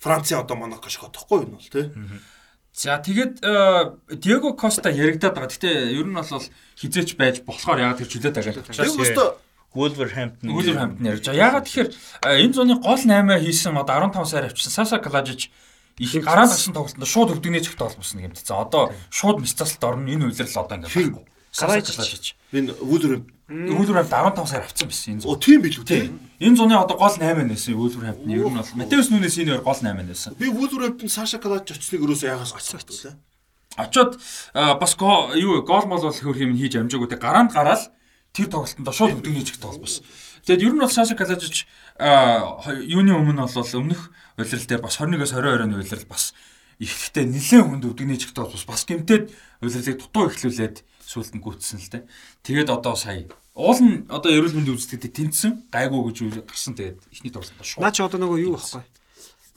Францын 0.00 0.40
одоо 0.40 0.56
Монако 0.56 0.88
шиг 0.88 1.04
хот 1.04 1.20
واخхгүй 1.20 1.44
юу 1.44 1.48
нь 1.52 1.54
бол 1.54 1.68
те. 1.68 1.92
Аа 1.92 2.39
За 2.72 2.98
тэгээд 3.02 3.42
э, 3.42 4.16
Диего 4.16 4.54
Коста 4.54 4.90
яригадаад 4.90 5.34
байгаа. 5.34 5.50
Гэтэ 5.50 5.90
ер 5.90 6.06
нь 6.06 6.14
бол 6.14 6.44
хизээч 6.78 7.18
байж 7.18 7.42
болохоор 7.42 7.82
ягаад 7.82 7.98
тэр 7.98 8.08
чөлөөт 8.08 8.36
байгаа. 8.38 8.62
Тэр 8.62 8.94
өстө 8.94 9.24
Wolverhampton. 9.74 10.50
Wolverhampton 10.50 11.04
ярьж 11.06 11.26
байгаа. 11.26 11.46
Ягаад 11.50 11.64
тэгэхээр 11.66 11.90
э, 11.90 12.42
энэ 12.46 12.54
зуны 12.54 12.74
гол 12.78 12.98
8 12.98 13.42
хийсэн 13.42 13.74
одоо 13.74 14.10
15 14.10 14.26
сар 14.26 14.44
авчихсан 14.46 14.72
Саса 14.72 14.98
Калажич 14.98 15.50
их 15.98 16.24
гараад 16.24 16.50
гарсан 16.50 16.74
тоглолтод 16.74 17.06
шууд 17.06 17.30
өвдөгний 17.38 17.60
чигт 17.60 17.78
толбосно 17.78 18.22
гэмтсэн. 18.22 18.56
Одоо 18.56 18.94
шууд 19.10 19.42
мисцалт 19.42 19.82
орно 19.84 20.10
энэ 20.10 20.30
үйлрэл 20.30 20.58
одоо 20.58 20.78
ингээд 20.78 20.94
байхгүй. 20.94 21.26
Калажич. 21.54 22.36
энэ 22.52 22.72
Вулвер 22.80 23.22
Wolverhampton 23.50 24.30
15 24.38 24.46
сар 24.46 24.62
авчихсан 24.62 24.88
байсан 24.88 25.12
энэ 25.14 25.22
О 25.26 25.34
зун. 25.34 25.40
тийм 25.40 25.60
билүү 25.62 25.84
тий. 25.84 26.10
Энэ 26.38 26.56
зуны 26.56 26.74
одоо 26.78 26.96
гол 26.96 27.10
8 27.18 27.42
нэсэн 27.50 27.74
Wolverhampton 27.74 28.30
ер 28.30 28.46
нь 28.46 28.54
бол 28.54 28.70
Матеус 28.78 29.10
Нүнес 29.10 29.38
энэ 29.38 29.58
гол 29.58 29.74
8 29.74 30.06
нэсэн. 30.06 30.34
Би 30.38 30.46
Вулверхэмптон 30.48 31.08
Саша 31.10 31.38
Калач 31.42 31.66
очсныг 31.70 32.02
өрөөсөө 32.06 32.30
очсон 32.54 32.78
гэдэг 32.78 32.96
лээ. 33.02 33.14
Очоод 33.76 34.18
бас 34.54 34.92
юу 35.34 35.62
гол 35.66 35.86
мол 35.90 36.02
бол 36.02 36.14
хөр 36.14 36.38
юм 36.38 36.54
хийж 36.54 36.78
амжаагүй 36.78 37.08
те 37.10 37.16
гараанд 37.18 37.50
гараад 37.50 37.90
тэр 38.30 38.46
тоглолтод 38.46 38.94
шууд 38.94 39.18
өвдөгний 39.18 39.42
чигт 39.42 39.62
толбос. 39.62 40.02
Тэгэд 40.46 40.62
ер 40.62 40.74
нь 40.74 40.82
бол 40.82 40.90
Саша 40.90 41.14
Калажич 41.18 41.66
юуны 41.98 43.12
өмнө 43.18 43.50
бол 43.50 43.74
өмнөх 43.74 44.10
улирал 44.38 44.66
дээр 44.66 44.82
бас 44.82 44.98
21-оос 44.98 45.34
22 45.34 45.66
оны 45.66 45.74
улирал 45.78 46.06
бас 46.06 46.34
ихтэй 46.80 47.28
нэлээд 47.28 47.64
хүнд 47.68 47.84
өвдөгний 47.84 48.16
чигт 48.16 48.34
толбос 48.34 48.64
бас 48.64 48.88
гэмтээд 48.88 49.28
улирлыг 49.60 49.96
дутуу 50.00 50.32
ихлүүлээд 50.32 50.80
сүулт 51.04 51.36
нь 51.36 51.44
гүйтсэн 51.44 51.76
л 51.76 51.92
те. 51.92 52.08
Тэгээд 52.40 52.72
одоо 52.72 52.96
сая 52.96 53.28
уул 53.52 53.80
нь 53.84 54.08
одоо 54.08 54.32
эрүүл 54.32 54.56
мэндийн 54.56 54.80
үзэгдэд 54.80 55.12
тэнцсэн 55.12 55.52
гайгүй 55.68 56.00
гэж 56.08 56.48
гарсан 56.48 56.74
тэгээд 56.78 56.98
ихний 57.12 57.32
тоглолтод 57.34 57.66
шууд 57.66 57.82
Наа 57.84 57.92
чи 57.92 58.00
одоо 58.00 58.16
нөгөө 58.16 58.38
юу 58.48 58.56
байхгүй. 58.56 58.82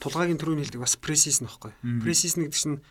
Тулгаагийн 0.02 0.36
төрөний 0.36 0.68
хэлдэг 0.68 0.82
бас 0.84 1.00
пресизн 1.00 1.48
байхгүй. 1.48 1.72
Пресизн 2.04 2.44
гэдэг 2.44 2.58
чинь 2.60 2.82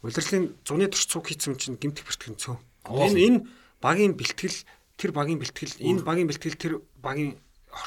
удирдлын 0.00 0.56
зуны 0.64 0.88
турш 0.88 1.04
цуг 1.10 1.28
хийсэн 1.28 1.58
чинь 1.60 1.76
гимтэх 1.76 2.08
бэртгэн 2.08 2.40
цөө. 2.40 2.56
Энэ 2.88 3.20
энэ 3.20 3.38
багийн 3.82 4.16
бэлтгэл 4.16 4.58
тэр 4.96 5.10
багийн 5.12 5.42
бэлтгэл 5.42 5.76
энэ 5.82 6.00
багийн 6.06 6.28
бэлтгэл 6.30 6.56
тэр 6.56 6.74
багийн 7.02 7.36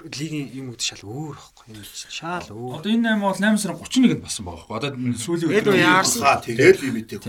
лигийн 0.09 0.49
юм 0.49 0.65
гэдэг 0.73 0.85
шал 0.85 1.03
өөр 1.05 1.35
байхгүй. 1.37 1.65
Энэ 1.71 1.85
шал 1.85 2.47
өөр. 2.49 2.81
одоо 2.81 2.89
энэ 2.89 3.15
8 3.15 3.21
бол 3.21 3.37
8 3.37 3.61
сарын 3.61 3.77
31-нд 3.77 4.23
болсон 4.25 4.43
байгаа 4.45 4.65
байхгүй. 4.65 4.77
Одоо 4.81 4.91
сүүлийн 5.21 5.67
уу 5.69 5.77
яарсан. 5.77 6.41
Тэгэл 6.41 6.87
юм 6.89 6.97
идэг. 7.01 7.21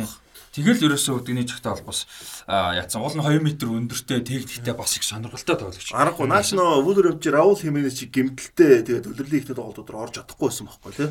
Тэгэл 0.57 0.89
ерөөсөө 0.89 1.21
өдгөний 1.21 1.45
чигтээ 1.45 1.69
холбоос 1.69 2.09
аа 2.49 2.81
яатсан. 2.81 3.05
Уул 3.05 3.13
нь 3.13 3.21
2 3.21 3.45
м 3.45 3.77
өндөртэй 3.85 4.25
техниктэй 4.25 4.73
бас 4.73 4.97
их 4.97 5.05
сонирхолтой 5.05 5.57
тоглогч. 5.61 5.93
Аргагүй 5.93 6.27
нааш 6.33 6.57
нөө 6.57 6.81
Вулверхэмптон 6.81 7.37
Раул 7.37 7.61
Хименес 7.61 8.01
чи 8.01 8.09
гимтэлтэй 8.09 8.89
тэгээд 8.89 9.05
улирлын 9.05 9.37
ихтэй 9.37 9.53
тоглолтууд 9.53 9.93
руу 9.93 10.09
орж 10.09 10.17
чадахгүй 10.17 10.49
байсан 10.49 10.65
байхгүй 10.65 10.93
тий. 10.97 11.09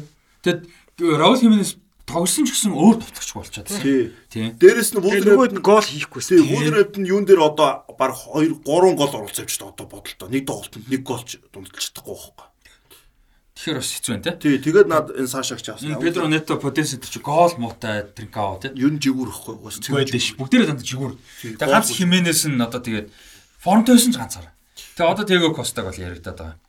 Тэгэд 0.50 0.62
Раул 1.22 1.38
Хименес 1.38 1.78
тогсон 2.06 2.45
ч 2.45 2.53
гэсэн 2.53 2.72
өөр 2.72 3.02
товтлогч 3.02 3.32
болчиход 3.34 3.68
байна. 3.69 3.84
Тий. 3.84 4.14
Тийм. 4.30 4.49
Дээрэс 4.61 4.90
нь 4.94 5.02
Вулверхэмптон 5.02 5.61
гол 5.65 5.82
хийхгүйсэн. 5.86 6.38
Тий, 6.38 6.45
Вулверхэмптон 6.53 7.03
юун 7.06 7.26
дээр 7.26 7.41
одоо 7.41 7.84
баг 7.98 8.14
2 8.14 8.61
3 8.61 8.94
гол 8.95 9.14
оруулсан 9.14 9.45
ч 9.49 9.57
одоо 9.61 9.86
бодолтой. 9.90 10.30
Нэг 10.30 10.45
тоглолтод 10.45 10.86
нэг 10.86 11.02
голч 11.02 11.41
дундалж 11.49 11.82
чадахгүй 11.82 12.14
байхгүй. 12.14 12.48
Тэгэхээр 13.56 13.77
бас 13.80 13.90
хэцүү 13.95 14.11
байна 14.11 14.26
те. 14.27 14.32
Тий, 14.36 14.56
тэгээд 14.60 14.88
над 14.91 15.06
энэ 15.15 15.32
Сашагч 15.32 15.65
авсан. 15.72 15.95
Педро 15.98 16.27
Нето 16.27 16.60
Потенс 16.60 16.91
гэдэг 16.91 17.07
чи 17.10 17.19
гол 17.23 17.56
муутай 17.56 18.03
Тринкао 18.03 18.60
те. 18.60 18.76
ер 18.76 18.91
нь 18.91 18.99
жигүүр 18.99 19.32
ихгүй 19.32 19.56
уус 19.64 19.80
Тэгвэл 19.80 20.11
дэш 20.11 20.36
бүгдээрээ 20.36 20.68
дандаа 20.76 20.84
жигүүр. 20.84 21.14
Тийм, 21.40 21.56
Тэгээ 21.56 21.72
ганц 21.72 21.90
Хименес 21.95 22.44
нь 22.52 22.60
одоо 22.60 22.84
тэгээд 22.84 23.07
формтойсон 23.64 24.11
ч 24.11 24.19
ганцаараа. 24.19 24.52
Тэгээ 24.99 25.07
одоо 25.07 25.23
Tego 25.26 25.56
Костаг 25.56 25.88
бол 25.88 25.95
яригадаад 25.95 26.36
байгаа. 26.36 26.60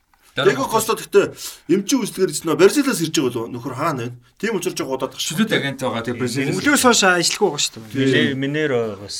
Tego 0.45 0.63
Costa 0.69 0.93
гэхдээ 0.93 1.25
эмчийн 1.73 1.99
үйлчлэгээр 2.05 2.29
ирсэн 2.29 2.45
нөө 2.51 2.59
Барселонаас 2.61 3.01
ирж 3.01 3.15
байгаа 3.17 3.33
болов 3.33 3.49
нөхөр 3.57 3.73
хаана 3.73 4.03
вэ? 4.05 4.11
Тийм 4.37 4.53
учраас 4.61 4.77
жоо 4.77 4.93
удаад 4.93 5.11
тагш. 5.17 5.25
чөлөөт 5.33 5.51
агент 5.57 5.79
байгаа. 5.81 6.03
Тэгээ 6.05 6.19
Бразил 6.21 6.53
Өглөөс 6.53 6.83
хойш 6.85 7.01
ажилгүй 7.09 7.47
байгаа 7.49 7.63
шүү 7.65 7.81
дээ. 7.89 8.35
Минеро 8.37 8.81
бас. 9.01 9.17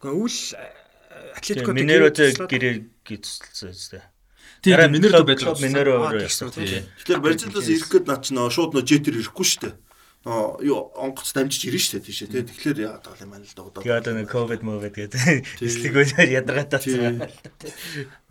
Гэхдээ 0.00 0.14
үл 0.16 0.36
атлетико 1.36 1.70
Минеротой 1.76 2.28
гэрээ 2.32 2.76
тийм 4.64 4.80
Минерто 4.88 5.20
клуб- 5.20 5.28
байж 5.28 5.40
клуб 5.44 5.56
байгаа. 5.60 5.64
Минеро 5.68 5.94
явсан. 6.24 6.48
Тийм. 6.56 6.84
Тэгэхээр 7.04 7.20
Барселонаас 7.20 7.68
ирэх 7.68 7.90
гээд 7.92 8.06
наа 8.08 8.18
чи 8.24 8.30
нөө 8.32 8.48
шууд 8.48 8.72
нөө 8.72 8.84
жетер 8.88 9.14
ирэхгүй 9.20 9.44
шүү 9.44 9.60
дээ. 9.68 9.74
Юу 10.24 10.88
онгоц 10.96 11.36
дамжиж 11.36 11.68
ирнэ 11.68 11.76
шүү 11.76 12.00
дээ 12.00 12.08
тийшээ 12.08 12.28
тий. 12.32 12.42
Тэгэхээр 12.48 12.78
яагаад 12.88 13.04
байгаа 13.12 13.24
юм 13.28 13.32
байна 13.36 13.44
л 13.44 13.52
да 13.52 13.62
одоо 14.00 14.14
нэг 14.16 14.28
ковид 14.32 14.64
мовид 14.64 14.96
гэдэг. 14.96 15.60
Эслэгөөөр 15.60 16.32
ядаргаатай 16.32 16.80
болсон. 16.80 17.28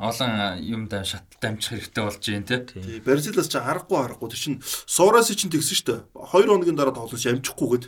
Олон 0.02 0.34
юм 0.58 0.90
дан 0.90 1.06
шат 1.06 1.30
дамжих 1.38 1.78
хэрэгтэй 1.78 2.02
болж 2.02 2.18
байна 2.18 2.50
те. 2.50 2.58
Тий, 2.66 2.98
Барселонаас 2.98 3.46
ч 3.46 3.62
харахгүй 3.62 3.94
харахгүй 3.94 4.26
тэр 4.34 4.42
чин 4.42 4.56
Сороси 4.90 5.38
чин 5.38 5.54
тэгсэн 5.54 5.86
дээ. 5.86 6.02
2 6.18 6.50
хоногийн 6.50 6.74
дараа 6.74 6.98
тоглож 6.98 7.22
амжихгүйгээд 7.30 7.86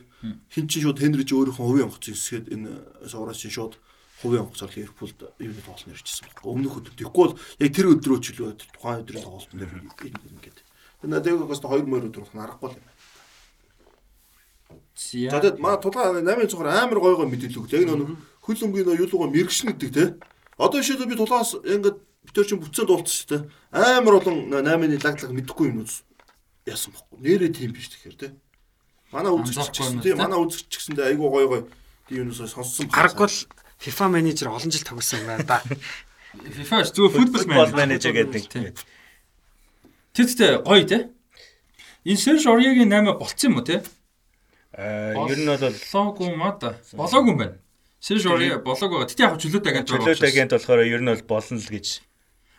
хин 0.54 0.66
чин 0.70 0.82
шууд 0.86 1.02
Хенриж 1.02 1.30
өөрийнхөө 1.34 1.66
хувийн 1.66 1.90
онгоц 1.90 2.06
эсгээд 2.06 2.54
энэ 2.54 3.10
Сороси 3.10 3.50
шууд 3.50 3.82
хувийн 4.22 4.46
онгоцоор 4.46 4.70
Ливерпулд 4.70 5.18
юуны 5.42 5.62
тоглолт 5.66 5.90
нэрчсэн 5.90 6.30
байна. 6.30 6.46
Өмнөх 6.46 6.78
өдөр. 6.78 6.94
Тэгэхгүй 6.94 7.24
бол 7.26 7.38
яг 7.42 7.72
тэр 7.74 7.90
өдрөө 7.90 8.20
ч 8.22 8.38
үлээ 8.38 8.54
тухайн 8.70 9.02
өдрийн 9.02 9.26
тоглолтын 9.26 9.58
дээр 9.58 9.82
ингээд. 9.82 10.60
Тэр 11.02 11.10
Надегоос 11.10 11.62
2 11.66 11.90
мөр 11.90 12.06
өдөр 12.14 12.22
болох 12.22 12.38
нь 12.38 12.44
харахгүй 12.46 12.70
л 12.70 12.78
юм. 12.78 12.86
За 14.96 15.44
тэгэд 15.44 15.60
маа 15.60 15.76
тулгаа 15.76 16.16
8 16.16 16.48
цохор 16.48 16.72
амар 16.72 17.00
гой 17.04 17.16
гой 17.20 17.28
мэдээлэл 17.28 17.60
өглөө. 17.60 17.80
Яг 17.84 17.92
нэг 17.92 18.16
хөл 18.40 18.64
өмгийн 18.64 18.88
нөө 18.88 19.00
юулууга 19.04 19.28
мэрэгшин 19.28 19.76
гэдэг 19.76 19.92
те. 19.92 20.16
Одоо 20.56 20.80
жишээлбэл 20.80 21.12
би 21.12 21.20
тулгаас 21.20 21.60
ингээд 21.60 21.98
битэр 22.24 22.48
чинь 22.48 22.64
бүтцэн 22.64 22.88
дуулсан 22.88 23.12
шүү 23.12 23.28
дээ. 23.28 23.42
Амар 23.76 24.24
олон 24.24 24.48
8-ны 24.56 24.96
лаглаг 25.04 25.32
мэдэхгүй 25.36 25.68
юм 25.68 25.84
уу? 25.84 25.92
Яасан 26.64 26.96
бохгүй. 26.96 27.18
Нэрээ 27.20 27.52
тийм 27.52 27.76
биш 27.76 27.92
тэгэхээр 27.92 28.16
те. 28.16 28.28
Манай 29.12 29.36
үзэгч 29.36 29.76
гэсэн 29.76 30.00
тийм 30.00 30.16
те. 30.16 30.24
манай 30.24 30.40
үзэгч 30.40 30.72
гэсэндээ 30.72 31.06
айгуу 31.12 31.30
гой 31.30 31.46
гой 31.52 31.62
тийм 32.08 32.26
юмнусаа 32.26 32.48
сонссон. 32.48 32.88
Харахгүй 32.88 33.28
л 33.28 33.38
FIFA 33.84 34.08
менежер 34.16 34.50
олон 34.50 34.72
жил 34.72 34.88
тогсон 34.88 35.20
юм 35.22 35.28
байна 35.28 35.44
да. 35.44 35.60
FIFA 36.40 36.88
зүгээр 36.88 37.14
футбол 37.14 37.76
менежер 37.76 38.14
гэдэг. 38.16 38.44
Тийм. 38.48 38.74
Тэр 40.16 40.26
зүйтэй 40.26 40.52
гоё 40.64 40.84
те. 40.88 40.98
Энэ 42.08 42.18
Серж 42.18 42.48
Орьегийн 42.48 42.90
8 42.90 43.20
болцсон 43.20 43.52
юм 43.52 43.60
уу 43.60 43.68
те? 43.68 43.84
Аа 44.76 45.16
ер 45.32 45.40
нь 45.40 45.48
бол 45.48 45.72
болоогүй 45.72 46.36
маа 46.36 46.54
да. 46.60 46.76
Болоогүй 46.94 47.32
юм 47.32 47.40
байна. 47.40 47.58
Орье 48.06 48.60
болоогүй. 48.60 49.08
Тэгтээ 49.08 49.26
яг 49.26 49.40
чөлөөт 49.40 49.66
агент 49.72 49.88
байгаа 49.88 50.04
чөлөөт 50.04 50.28
агент 50.30 50.52
болохоор 50.52 50.82
ер 50.84 51.02
нь 51.02 51.10
бол 51.10 51.24
болно 51.32 51.58
л 51.58 51.72
гэж. 51.72 51.88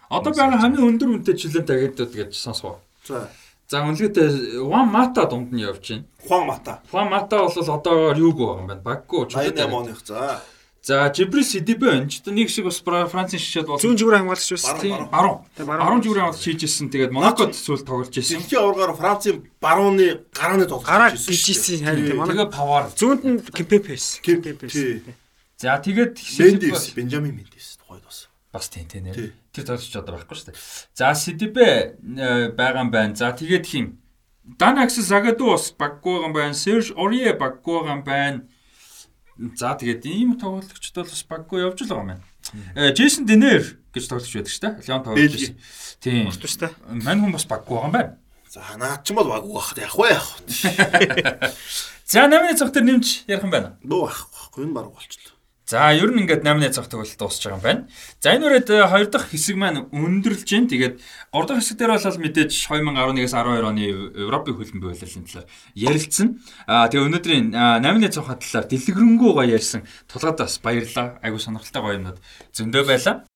Одоо 0.08 0.32
байгаа 0.32 0.58
хамгийн 0.64 0.88
өндөр 0.96 1.08
үнэтэй 1.12 1.36
чөлөөт 1.36 1.68
агентууд 1.70 2.12
гэж 2.16 2.30
сонсгоо. 2.34 2.80
За. 3.04 3.28
За 3.68 3.82
үнэлгээтэй 3.82 4.62
Ван 4.64 4.88
Мата 4.94 5.26
дунд 5.26 5.52
нь 5.52 5.60
явж 5.60 5.84
байна. 5.90 6.04
Хуан 6.24 6.46
Мата. 6.46 6.80
Ван 6.90 7.08
Мата 7.10 7.42
бол 7.42 7.52
одоогоор 7.52 8.16
юуг 8.16 8.38
байгаа 8.38 8.60
юм 8.62 8.68
байна? 8.70 8.82
Баггүй 8.86 9.26
чөлөөт 9.26 9.58
88 9.58 9.60
агент. 9.60 9.74
оных. 9.74 9.98
За. 10.06 10.40
За 10.86 11.10
Жибрил 11.12 11.42
Сидибе 11.42 11.98
энэ 11.98 12.06
ч 12.06 12.22
нэг 12.30 12.46
шиг 12.46 12.70
бас 12.70 12.78
Фра- 12.78 13.10
Францын 13.10 13.42
шишээд 13.42 13.66
бол 13.66 13.82
Зүүн 13.82 13.98
зүгрээ 13.98 14.22
хамгаалагч 14.22 14.50
байсан. 14.54 14.78
Тийм, 14.78 15.10
баруун. 15.10 15.42
Баруун. 15.58 15.82
Баруун 15.82 16.02
зүгрээ 16.06 16.22
хамгаалж 16.30 16.46
хийжсэн. 16.46 16.86
Тэгээд 16.94 17.10
Монакод 17.10 17.58
сүүл 17.58 17.82
тоглож 17.82 18.14
ирсэн. 18.14 18.38
Дэлхийн 18.38 18.62
аваргаар 18.62 18.94
Францын 18.94 19.50
барууны 19.58 20.30
гарааны 20.30 20.70
тоглолт. 20.70 20.86
Гараа 20.86 21.10
хийжсэн 21.10 21.82
харин 21.82 22.06
тийм 22.06 22.22
манай 22.22 22.38
Тэгээ 22.38 22.54
Павар. 22.54 22.86
зүүнд 22.94 23.22
нь 23.26 23.42
Кемпепес. 23.50 24.22
Кем- 24.22 24.38
Кемпепес. 24.46 24.72
тий. 24.78 25.02
За 25.58 25.74
тэгээд 25.82 26.14
Мендис, 26.38 26.94
Бенжамин 26.94 27.34
Мендис 27.34 27.74
тухайд 27.82 28.06
бас. 28.06 28.28
бас 28.54 28.68
тийм 28.70 28.86
тийм 28.86 29.10
Тий. 29.10 29.10
нэр. 29.10 29.32
Тэр 29.50 29.64
тоглож 29.66 29.90
одоо 29.90 30.14
байхгүй 30.22 30.36
шүү 30.38 30.46
дээ. 30.54 30.58
За 30.94 31.10
Сидибе 31.18 31.98
байгаа 32.54 32.86
юм 32.86 32.90
байна. 32.94 33.16
За 33.18 33.34
тэгээд 33.34 33.66
хин 33.66 33.98
Zagadou 34.62 35.50
бас 35.50 35.74
баггүй 35.74 36.22
юм 36.22 36.32
байна. 36.32 36.54
Serge 36.54 36.94
Aurier 36.94 37.34
баггүй 37.34 37.90
юм 37.90 38.04
байна. 38.06 38.46
За 39.36 39.76
тэгээд 39.76 40.06
ийм 40.08 40.36
тоглогчд 40.40 40.96
бол 40.96 41.10
бас 41.10 41.24
баггүй 41.28 41.60
явж 41.60 41.84
л 41.84 41.92
байгаа 41.92 42.04
юм 42.04 42.10
байна. 42.16 42.24
Э 42.72 42.92
Джейсон 42.96 43.26
Денер 43.28 43.76
гэж 43.92 44.04
тоглогч 44.08 44.32
байдаг 44.32 44.52
шүү 44.52 44.64
дээ. 44.64 44.74
Леон 44.88 45.02
тоглогч. 45.04 45.44
Тийм. 46.00 46.24
Бус 46.30 46.40
тустай. 46.40 46.70
Мань 46.88 47.20
хүн 47.20 47.36
бас 47.36 47.44
баггүй 47.44 47.76
байгаа 47.76 47.88
юм 47.90 47.96
байна. 47.96 48.12
За 48.48 48.62
наад 48.80 49.04
ч 49.04 49.12
юм 49.12 49.20
бол 49.20 49.28
баггүй 49.28 49.52
байх. 49.52 49.76
Яг 49.76 49.92
яг. 50.08 51.52
За 52.06 52.22
8-ны 52.30 52.54
цаг 52.54 52.70
дээр 52.70 52.86
нэмж 52.86 53.26
ярих 53.26 53.42
юм 53.42 53.50
байна. 53.50 53.74
Бөө 53.82 54.06
байхгүй 54.06 54.62
энэ 54.64 54.76
баг 54.78 54.88
болчихлоо. 54.94 55.25
За 55.66 55.90
ер 55.90 56.14
нь 56.14 56.22
ингээд 56.22 56.46
8-ны 56.46 56.70
цаг 56.70 56.86
тэгвэл 56.86 57.10
дуусч 57.18 57.42
байгаа 57.42 57.58
юм 57.58 57.64
байна. 57.66 57.82
За 58.22 58.30
энэ 58.30 58.46
үрээд 58.46 58.70
э, 58.70 58.86
хоёр 58.86 59.10
дахь 59.10 59.26
хэсэг 59.34 59.58
маань 59.58 59.90
өндөрлж 59.90 60.46
जैन. 60.46 60.70
Тэгээд 60.70 61.02
3 61.34 61.42
дахь 61.42 61.58
хэсэг 61.58 61.76
дээр 61.82 61.90
бол 61.98 62.22
мэдээж 62.22 62.52
2011-аас 62.70 63.34
12 63.34 63.66
оны 63.66 63.82
Европын 64.14 64.54
хөлбөмбөгийн 64.54 64.94
улирлын 64.94 65.26
талаар 65.26 65.50
ярилцсан. 65.74 66.28
Аа 66.70 66.86
тэгээ 66.86 67.06
өнөөдрийн 67.10 67.46
8-ны 67.82 68.08
цавхаа 68.14 68.38
талаар 68.38 68.66
дэлгэрэнгүй 68.70 69.30
гоё 69.34 69.50
ярьсан. 69.58 69.82
Тулгаад 70.06 70.38
бас 70.38 70.54
баярлалаа. 70.62 71.18
Айгу 71.18 71.42
сонирхолтой 71.42 71.82
гоё 71.82 71.98
юмнууд 71.98 72.18
зөндөө 72.54 72.82
байлаа. 72.86 73.26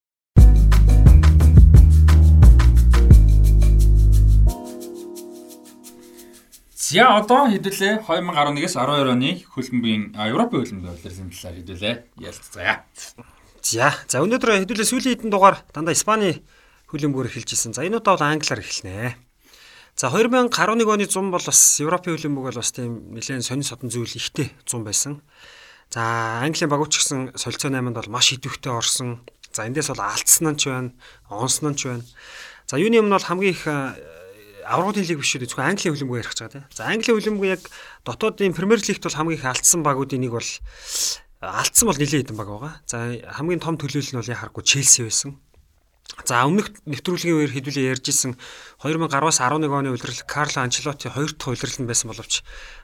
За 6.91 7.07
одоо 7.23 7.47
хэдүүлээ 7.47 8.03
2011-аас 8.03 8.75
12 8.75 9.15
оны 9.15 9.31
хөлбөмбөгийн 9.47 10.19
Европын 10.27 10.59
хөлбөмбөгийн 10.59 10.91
улирлын 10.99 11.31
талаар 11.31 11.57
хэдүүлээ 11.62 11.95
ярилцгаая. 12.19 12.83
За 13.62 13.95
за 14.11 14.19
өнөөдөр 14.19 14.67
хэдүүлээ 14.67 14.91
сүүлийн 14.91 15.15
хэдэн 15.15 15.31
дугаар 15.31 15.62
дандаа 15.71 15.95
Испани 15.95 16.43
хөлбөмбөөр 16.91 17.31
эхэлж 17.31 17.55
исэн. 17.55 17.79
За 17.79 17.87
энэ 17.87 18.03
удаа 18.03 18.19
бол 18.19 18.27
англиар 18.27 18.59
эхэлнэ. 18.59 19.15
За 19.95 20.11
2011 20.11 20.51
оны 20.51 21.07
100 21.07 21.31
бол 21.31 21.47
бас 21.47 21.61
Европын 21.79 22.11
хөлбөмбөг 22.19 22.45
бол 22.51 22.59
бас 22.59 22.75
тийм 22.75 23.15
нэлээд 23.15 23.47
сонин 23.47 23.62
содон 23.62 23.87
зүйл 23.87 24.11
ихтэй 24.11 24.51
100 24.67 24.83
байсан. 24.83 25.23
За 25.95 26.43
Английн 26.43 26.75
багууч 26.75 26.99
гэсэн 26.99 27.39
солилцоо 27.39 27.71
8-нд 27.71 28.03
бол 28.03 28.11
маш 28.11 28.35
идэвхтэй 28.35 28.75
орсон. 28.75 29.23
За 29.55 29.62
эндээс 29.62 29.95
бол 29.95 30.11
алдсан 30.11 30.55
нь 30.55 30.59
ч 30.59 30.67
байна, 30.67 30.91
онсон 31.31 31.71
нь 31.71 31.79
ч 31.79 31.87
байна. 31.87 32.03
За 32.67 32.83
юуны 32.83 32.99
өмнө 32.99 33.15
бол 33.15 33.31
хамгийн 33.31 33.55
их 33.55 33.62
аврагын 34.71 35.03
лиг 35.03 35.19
биш 35.19 35.35
үү 35.35 35.51
зөвхөн 35.51 35.75
Английн 35.75 35.95
хөлбөмбөг 35.99 36.21
ярих 36.23 36.31
гэж 36.31 36.39
байгаа 36.47 36.55
тийм. 36.55 36.67
За 36.71 36.87
Английн 36.87 37.17
хөлбөмбөг 37.19 37.49
яг 37.51 37.63
дотоодын 38.07 38.55
Премьер 38.55 38.79
лигт 38.79 39.03
бол 39.03 39.19
хамгийн 39.19 39.39
их 39.43 39.51
алдсан 39.51 39.83
багуудын 39.83 40.23
нэг 40.23 40.31
бол 40.31 40.51
алдсан 41.43 41.87
бол 41.91 41.99
нэлээд 41.99 42.31
хэдэн 42.31 42.39
баг 42.39 42.49
байгаа. 42.55 42.75
За 42.87 42.97
хамгийн 43.35 43.59
том 43.59 43.75
төлөөлөл 43.75 44.15
нь 44.15 44.21
бол 44.23 44.31
яхахгүй 44.31 44.63
Челси 44.63 45.11
байсан. 45.11 45.43
За 46.27 46.45
өмнөх 46.47 46.71
нэвтрүүлгийн 46.87 47.37
үеэр 47.39 47.55
хэдүүлээ 47.55 47.91
ярьж 47.99 48.07
исэн 48.11 48.39
2010-аас 48.83 49.41
11 49.41 49.71
оны 49.71 49.91
удирдал 49.95 50.27
Карло 50.27 50.63
Анчелоти 50.63 51.09
хоёр 51.09 51.33
дахь 51.33 51.51
удирдал 51.55 51.81
нь 51.83 51.91
байсан 51.91 52.11
боловч 52.11 52.43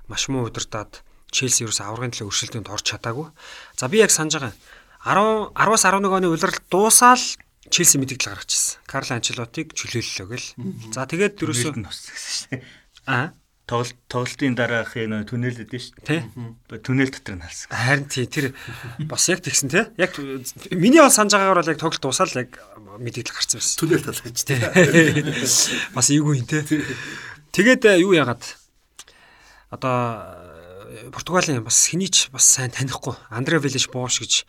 маш 0.09 0.27
муу 0.31 0.47
удирдаад 0.49 1.03
Челси 1.31 1.67
ерөөс 1.67 1.83
аврагын 1.85 2.15
төлөө 2.15 2.31
өршөлтөнд 2.31 2.71
орж 2.71 2.87
чадаагүй. 2.87 3.29
За 3.77 3.91
би 3.91 4.01
яг 4.01 4.15
санаж 4.15 4.39
байгаа 4.41 4.55
10 5.05 5.53
10-аас 5.55 5.85
11 5.85 6.17
оны 6.17 6.29
удирдал 6.31 6.65
дуусаал 6.71 7.23
Челси 7.71 7.97
мэдээлэл 8.01 8.29
гаргаж 8.31 8.51
ирсэн. 8.53 8.81
Карл 8.87 9.11
Анчелотиг 9.13 9.75
чөлөөллөө 9.75 10.27
гэл. 10.31 10.49
За 10.95 11.07
тэгээд 11.07 11.39
дөрөөсөө 11.41 11.73
нуссан 11.81 12.17
шүү 12.17 12.47
дээ. 12.57 12.63
Аа 13.07 13.35
тоглолт 13.67 13.99
тоглолтын 14.07 14.55
дараах 14.55 14.95
энэ 14.95 15.27
түнэл 15.27 15.67
өгдөн 15.67 15.83
шүү 15.83 16.07
тий. 16.07 16.23
Түнэл 16.71 17.11
дотор 17.11 17.35
нь 17.35 17.43
халсан. 17.43 17.67
Харин 17.75 18.07
тий 18.07 18.27
тэр 18.31 18.55
бас 19.11 19.27
яг 19.27 19.43
тэгсэн 19.43 19.71
тий. 19.75 19.83
Яг 19.99 20.15
миний 20.71 21.03
бол 21.03 21.11
санаж 21.11 21.35
байгаагаар 21.35 21.61
бол 21.67 21.73
яг 21.75 21.81
тоглолт 21.83 22.03
дуусаад 22.07 22.31
яг 22.39 22.55
мэдээлэл 23.03 23.35
гарсан 23.35 23.59
байсан. 23.59 23.79
Түнэл 23.83 24.07
талгаж 24.07 24.39
тий. 24.47 24.59
Бас 25.91 26.07
эйгүй 26.15 26.47
тий. 26.47 26.63
Тэгээд 27.51 27.83
юу 28.07 28.15
яагаад 28.15 28.47
одоо 29.75 30.47
Португалийн 31.11 31.67
бас 31.67 31.91
хэнийч 31.91 32.31
бас 32.31 32.47
сайн 32.47 32.71
танихгүй 32.71 33.19
Андре 33.35 33.59
Велиш 33.59 33.91
Бош 33.91 34.23
гэж 34.23 34.47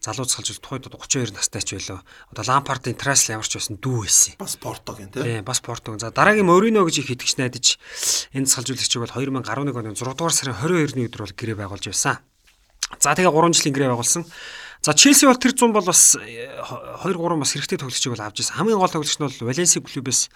залуу 0.00 0.26
цалж 0.26 0.58
тухайд 0.62 0.86
32 0.86 1.34
настай 1.34 1.62
ч 1.62 1.74
байлоо. 1.74 2.00
Одоо 2.30 2.44
Лампардын 2.46 2.94
Трасл 2.94 3.34
ямарч 3.34 3.58
байсан 3.58 3.78
дүү 3.82 4.06
байсан. 4.06 4.34
Бас 4.38 4.54
Портогийн 4.56 5.10
тийм. 5.10 5.24
Тийм, 5.26 5.44
бас 5.44 5.60
Портог. 5.60 5.98
За 5.98 6.10
дараагийн 6.14 6.46
Морино 6.46 6.86
гэж 6.86 7.02
их 7.02 7.10
итгэж 7.10 7.38
найдаж 7.42 7.78
энэ 8.30 8.46
цалжуулагчийг 8.46 9.02
бол 9.02 9.14
2011 9.14 9.74
оны 9.74 9.94
6 9.98 10.14
дугаар 10.14 10.34
сарын 10.34 10.54
22-ны 10.54 11.10
өдөр 11.10 11.22
бол 11.26 11.34
гэрээ 11.34 11.56
байгуулж 11.58 11.86
байсан. 11.90 12.22
За 13.02 13.12
тэгээ 13.18 13.34
3 13.34 13.58
жилийн 13.58 13.74
гэрээ 13.74 13.90
байгуулсан. 13.90 14.24
За 14.82 14.94
Челси 14.94 15.26
бол 15.26 15.42
тэр 15.42 15.52
100 15.58 15.74
бол 15.74 15.86
бас 15.90 16.14
2 16.14 17.02
3 17.02 17.42
бас 17.42 17.50
хэрэгтэй 17.50 17.78
тоглогчийг 17.82 18.14
бол 18.14 18.22
авч 18.22 18.46
ирсэн. 18.46 18.56
Хамгийн 18.62 18.78
гол 18.78 18.94
тоглогч 18.94 19.18
нь 19.18 19.26
бол 19.26 19.46
Валенси 19.50 19.82
клубээс 19.82 20.30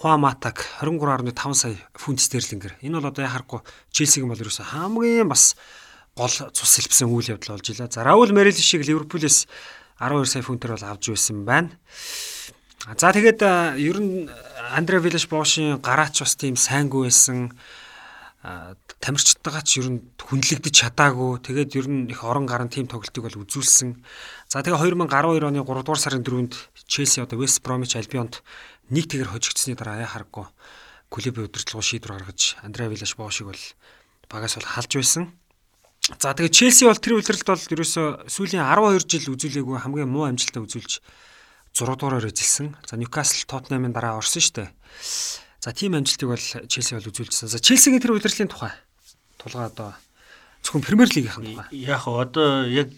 Хуан 0.00 0.24
Матак 0.24 0.64
23.5 0.80 1.54
сая 1.54 1.76
фунт 1.94 2.20
стерлингэр. 2.20 2.80
Энэ 2.80 2.98
бол 2.98 3.12
одоо 3.12 3.28
яхахгүй 3.28 3.60
Челсигийн 3.92 4.32
бол 4.32 4.40
ерөөсө 4.40 4.64
хамгийн 4.72 5.28
бас 5.28 5.54
гол 6.16 6.28
цус 6.28 6.70
сэлбсэн 6.76 7.08
үйл 7.08 7.36
явдал 7.36 7.56
болж 7.56 7.66
илаа. 7.72 7.88
За 7.88 8.04
Раул 8.04 8.32
Мерил 8.32 8.52
шиг 8.52 8.84
Ливерпулээс 8.84 9.48
12 9.98 10.28
сая 10.28 10.42
фунтээр 10.42 10.76
бол 10.76 10.88
авч 10.92 11.08
байсан 11.08 11.44
байна. 11.44 11.70
За 12.98 13.12
тэгээд 13.14 13.40
ер 13.78 13.98
нь 14.02 14.28
Андре 14.76 14.98
Виллаш 15.00 15.28
Бошийн 15.30 15.80
гараач 15.80 16.20
бас 16.20 16.36
тийм 16.36 16.58
сайнгүй 16.58 17.08
байсан. 17.08 17.54
Тамирчтайгаа 18.42 19.62
ч 19.62 19.80
ер 19.80 19.88
нь 19.88 20.02
хүнлэгдэж 20.18 20.74
чадаагүй. 20.74 21.40
Тэгээд 21.46 21.70
ер 21.78 21.86
нь 21.88 22.10
их 22.10 22.26
орон 22.26 22.44
гарын 22.44 22.68
тим 22.68 22.90
тоглолтыг 22.90 23.22
бол 23.22 23.46
үзүүлсэн. 23.46 24.02
За 24.50 24.60
тэгээ 24.60 24.82
2012 24.98 25.46
оны 25.46 25.62
3 25.62 25.64
дугаар 25.64 26.00
сарын 26.02 26.26
4-нд 26.26 26.52
Челси 26.90 27.22
одоо 27.22 27.38
West 27.38 27.62
Bromwich 27.62 27.94
Albionт 27.94 28.42
нэг 28.90 29.06
тэгэр 29.08 29.30
хожигдсны 29.30 29.78
дараа 29.78 30.02
яа 30.02 30.10
харахгүй 30.10 30.50
клубын 31.12 31.46
удирдлагын 31.46 31.86
шийдвэр 31.86 32.12
гаргаж 32.18 32.56
Андре 32.66 32.88
Виллаш 32.88 33.14
Бошиг 33.14 33.46
бол 33.46 33.62
багаас 34.26 34.56
бол 34.56 34.66
халж 34.66 34.90
байсан. 34.96 35.32
За 36.02 36.34
тэгээ 36.34 36.50
Челси 36.50 36.90
бол 36.90 36.98
тэр 36.98 37.14
үйлрэлт 37.22 37.46
бол 37.46 37.62
ерөөсөө 37.62 38.06
сүүлийн 38.26 38.66
12 38.66 39.06
жил 39.06 39.38
үзүүлээгүй 39.38 39.86
хамгийн 39.86 40.10
муу 40.10 40.26
амжилтаа 40.26 40.66
үзүүлж 40.66 40.98
6 40.98 41.94
дугаараар 41.94 42.26
эзэлсэн. 42.26 42.74
За 42.82 42.98
Ньюкасл 42.98 43.46
Тоттенхэмийн 43.46 43.94
дараа 43.94 44.18
орсон 44.18 44.42
шүү 44.42 44.66
дээ. 44.66 44.70
За 45.62 45.70
тийм 45.70 45.94
амжилтыг 45.94 46.26
бол 46.26 46.42
Челси 46.42 46.98
бол 46.98 47.06
үзүүлжсэн. 47.06 47.54
За 47.54 47.62
Челсигийн 47.62 48.02
тэр 48.02 48.18
үйлрэлийн 48.18 48.50
тухай 48.50 48.74
тулгаа 49.38 49.70
одоо 49.70 49.90
зөвхөн 50.66 50.82
Премьер 50.82 51.10
лигийнхэн 51.14 51.44
тухай. 51.54 51.66
Яг 51.70 52.02
одоо 52.06 52.66
яг 52.66 52.90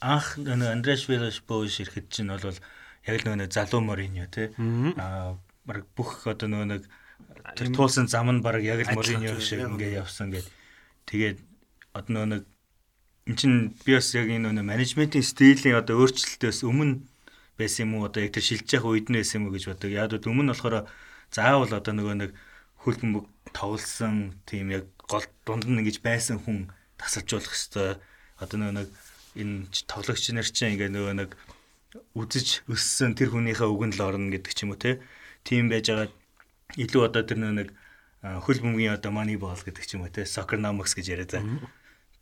анх 0.00 0.40
нэг 0.40 0.72
Андреаш 0.72 1.08
Вилаш 1.08 1.44
Бош 1.44 1.80
ирэхэд 1.80 2.08
чинь 2.08 2.32
бол 2.32 2.40
яг 2.48 3.16
л 3.20 3.24
нөгөө 3.28 3.52
залуу 3.52 3.80
Мориньо 3.80 4.24
тий. 4.32 4.52
Аа 4.96 5.36
баг 5.64 5.84
бүх 5.96 6.24
одоо 6.28 6.48
нөгөө 6.48 6.68
нэг 6.80 6.82
тэр 7.56 7.68
туулсан 7.76 8.08
зам 8.08 8.32
нь 8.32 8.40
баг 8.44 8.60
яг 8.60 8.88
л 8.88 8.96
Мориньо 8.96 9.36
шиг 9.40 9.64
ингээ 9.64 10.00
явсан 10.00 10.32
гэд. 10.32 10.48
Тэгээд 11.08 11.51
одоо 11.92 12.24
нэг 12.26 12.42
эн 13.28 13.36
чин 13.36 13.52
би 13.84 13.94
бас 13.94 14.10
яг 14.18 14.28
энэ 14.28 14.50
нөө 14.50 14.66
менежментийн 14.66 15.22
стилийн 15.22 15.78
одоо 15.78 16.02
өөрчлөлтөөс 16.02 16.66
өмнө 16.66 17.04
байсан 17.58 17.86
юм 17.86 17.92
уу 18.00 18.08
одоо 18.08 18.24
яг 18.24 18.32
тэр 18.34 18.42
шилжиж 18.42 18.80
явах 18.80 18.96
үед 18.96 19.08
нь 19.12 19.18
байсан 19.20 19.38
юм 19.40 19.44
уу 19.48 19.54
гэж 19.54 19.64
бодог. 19.70 19.90
Яг 19.92 20.10
л 20.10 20.26
өмнө 20.26 20.44
нь 20.48 20.52
болохоор 20.52 20.88
заавал 21.30 21.72
одоо 21.72 21.92
нөгөө 21.94 22.16
нэг 22.18 22.30
хөлбөмбөг 22.82 23.24
тоглосон 23.54 24.34
тийм 24.48 24.74
яг 24.74 24.84
гол 25.06 25.24
дунд 25.46 25.70
нь 25.70 25.80
ингэж 25.80 26.02
байсан 26.02 26.42
хүн 26.42 26.72
тасалжуулах 26.98 27.54
хэвээр 27.54 27.96
одоо 28.42 28.56
нөгөө 28.58 28.76
нэг 28.80 28.88
энэ 29.38 29.54
тоглогч 29.86 30.24
нар 30.34 30.48
чинь 30.48 30.74
ингээ 30.74 30.90
нөгөө 30.90 31.14
нэг 31.22 31.30
үзэж 32.16 32.66
өссөн 32.72 33.14
тэр 33.14 33.30
хүнийхээ 33.32 33.68
үгэнд 33.68 33.94
л 34.00 34.06
орно 34.08 34.32
гэдэг 34.32 34.52
ч 34.56 34.64
юм 34.64 34.72
уу 34.74 34.80
те. 34.80 34.98
Тийм 35.44 35.68
байж 35.68 35.92
байгаа 35.92 36.08
илүү 36.80 37.02
одоо 37.06 37.22
тэр 37.22 37.38
нөгөө 37.38 37.56
нэг 37.60 37.68
хөл 38.44 38.60
бөмбөгийн 38.64 38.96
одоо 38.96 39.10
money 39.12 39.36
ball 39.36 39.60
гэдэг 39.60 39.84
ч 39.84 39.94
юм 39.94 40.08
уу 40.08 40.12
те. 40.12 40.24
Soccer 40.24 40.58
Nomox 40.58 40.96
гэж 40.96 41.06
яриа 41.12 41.28
за. 41.28 41.40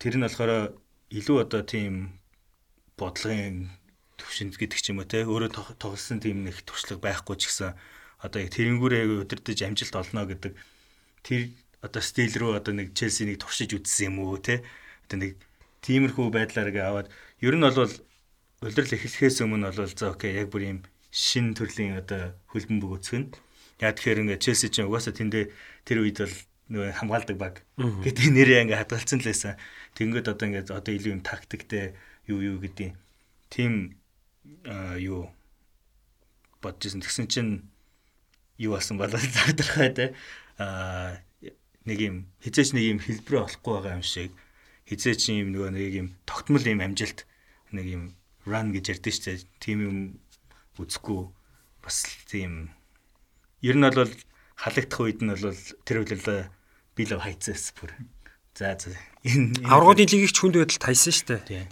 Тэр 0.00 0.16
нь 0.16 0.24
болохоор 0.24 0.72
илүү 1.12 1.36
одоо 1.44 1.60
тийм 1.60 2.16
бодлогын 2.96 3.68
төвшөнд 4.16 4.56
гэдэг 4.56 4.80
ч 4.80 4.96
юм 4.96 5.04
уу 5.04 5.08
те? 5.08 5.28
Өөрөө 5.28 5.76
тоглосон 5.76 6.24
тийм 6.24 6.48
нэг 6.48 6.64
туршлага 6.64 7.04
байхгүй 7.04 7.36
ч 7.36 7.52
гэсэн 7.52 7.76
одоо 8.24 8.40
яг 8.40 8.48
тэрэнгүүрээ 8.56 9.28
удирдах 9.28 9.60
амжилт 9.60 9.94
олно 10.00 10.24
гэдэг 10.24 10.56
тэр 11.20 11.52
одоо 11.84 12.00
стил 12.00 12.32
рүү 12.32 12.56
одоо 12.56 12.72
нэг 12.72 12.96
Челсинийг 12.96 13.44
туршиж 13.44 13.76
үзсэн 13.76 14.08
юм 14.08 14.24
уу 14.24 14.40
те? 14.40 14.64
Одоо 15.04 15.20
нэг 15.20 15.36
тиймэрхүү 15.84 16.32
байдлаар 16.32 16.72
ингээ 16.72 16.88
аваад 16.88 17.08
ер 17.44 17.54
нь 17.56 17.64
бол 17.64 17.92
удирдал 18.64 18.96
эхлэхээс 18.96 19.44
өмнө 19.44 19.68
бол 19.68 19.84
за 19.84 20.16
окей 20.16 20.32
яг 20.32 20.48
бүр 20.48 20.64
юм 20.64 20.78
шин 21.12 21.52
төрлийн 21.52 22.00
одоо 22.00 22.32
хөлбөмбөг 22.52 23.04
өгцгөн 23.04 23.24
яа 23.84 23.92
тэгэхээр 23.92 24.24
ингээ 24.24 24.40
Челси 24.44 24.68
чинь 24.72 24.88
угаасаа 24.88 25.16
тэндээ 25.16 25.44
тэр 25.84 26.04
үед 26.04 26.24
бол 26.24 26.36
нөгөө 26.70 26.92
хамгаалдаг 27.00 27.36
баг 27.40 27.54
гэдэг 27.80 28.26
нэрээ 28.30 28.62
ингээ 28.68 28.80
хадгалсан 28.84 29.18
л 29.18 29.26
байсан. 29.26 29.58
Тэнгөд 29.96 30.26
одоо 30.30 30.46
ингээ 30.48 30.70
одоо 30.70 30.92
илүү 30.94 31.12
юм 31.18 31.22
тактиктэй 31.24 31.94
юу 32.30 32.40
юу 32.40 32.56
гэдэг 32.62 32.94
тийм 33.50 33.98
юу 34.96 35.30
бодож 36.62 36.86
ирсэн. 36.86 37.02
Тэгсэн 37.02 37.26
чинь 37.28 37.52
юу 38.58 38.76
болсон 38.76 38.96
болоо 39.00 39.20
задрахаа 39.36 39.90
те 39.90 40.06
а 40.60 41.18
нэг 41.88 41.98
юм 42.00 42.16
хизээч 42.44 42.76
нэг 42.76 42.84
юм 42.96 42.98
хэлбэрээ 43.00 43.44
олохгүй 43.44 43.72
байгаа 43.74 43.96
юм 43.98 44.04
шиг 44.04 44.30
хизээч 44.86 45.32
юм 45.32 45.56
нөгөө 45.56 45.70
нэг 45.74 45.92
юм 45.96 46.08
тогтмол 46.28 46.64
юм 46.64 46.84
амжилт 46.84 47.24
нэг 47.72 47.86
юм 47.88 48.02
run 48.44 48.72
гэж 48.72 49.00
ярьдэн 49.00 49.16
дээ. 49.16 49.38
Тим 49.60 49.78
юм 49.80 49.96
үзэхгүй 50.76 51.28
бас 51.80 52.04
тийм 52.28 52.70
ер 53.64 53.76
нь 53.76 53.84
бол 53.88 54.12
халагдах 54.60 55.00
үед 55.00 55.20
нь 55.24 55.32
бол 55.32 55.56
тэр 55.88 56.04
үлээ 56.04 56.52
билүү 56.96 57.20
хайцаас 57.20 57.72
бүр. 57.76 57.96
За 58.60 58.76
за. 58.76 58.92
Энэ 59.24 59.64
Аврагуудын 59.64 60.04
лигийг 60.12 60.36
ч 60.36 60.38
хүнд 60.44 60.60
байдалд 60.60 60.84
хайсан 60.84 61.12
шүү 61.16 61.26
дээ. 61.32 61.40
тий. 61.48 61.64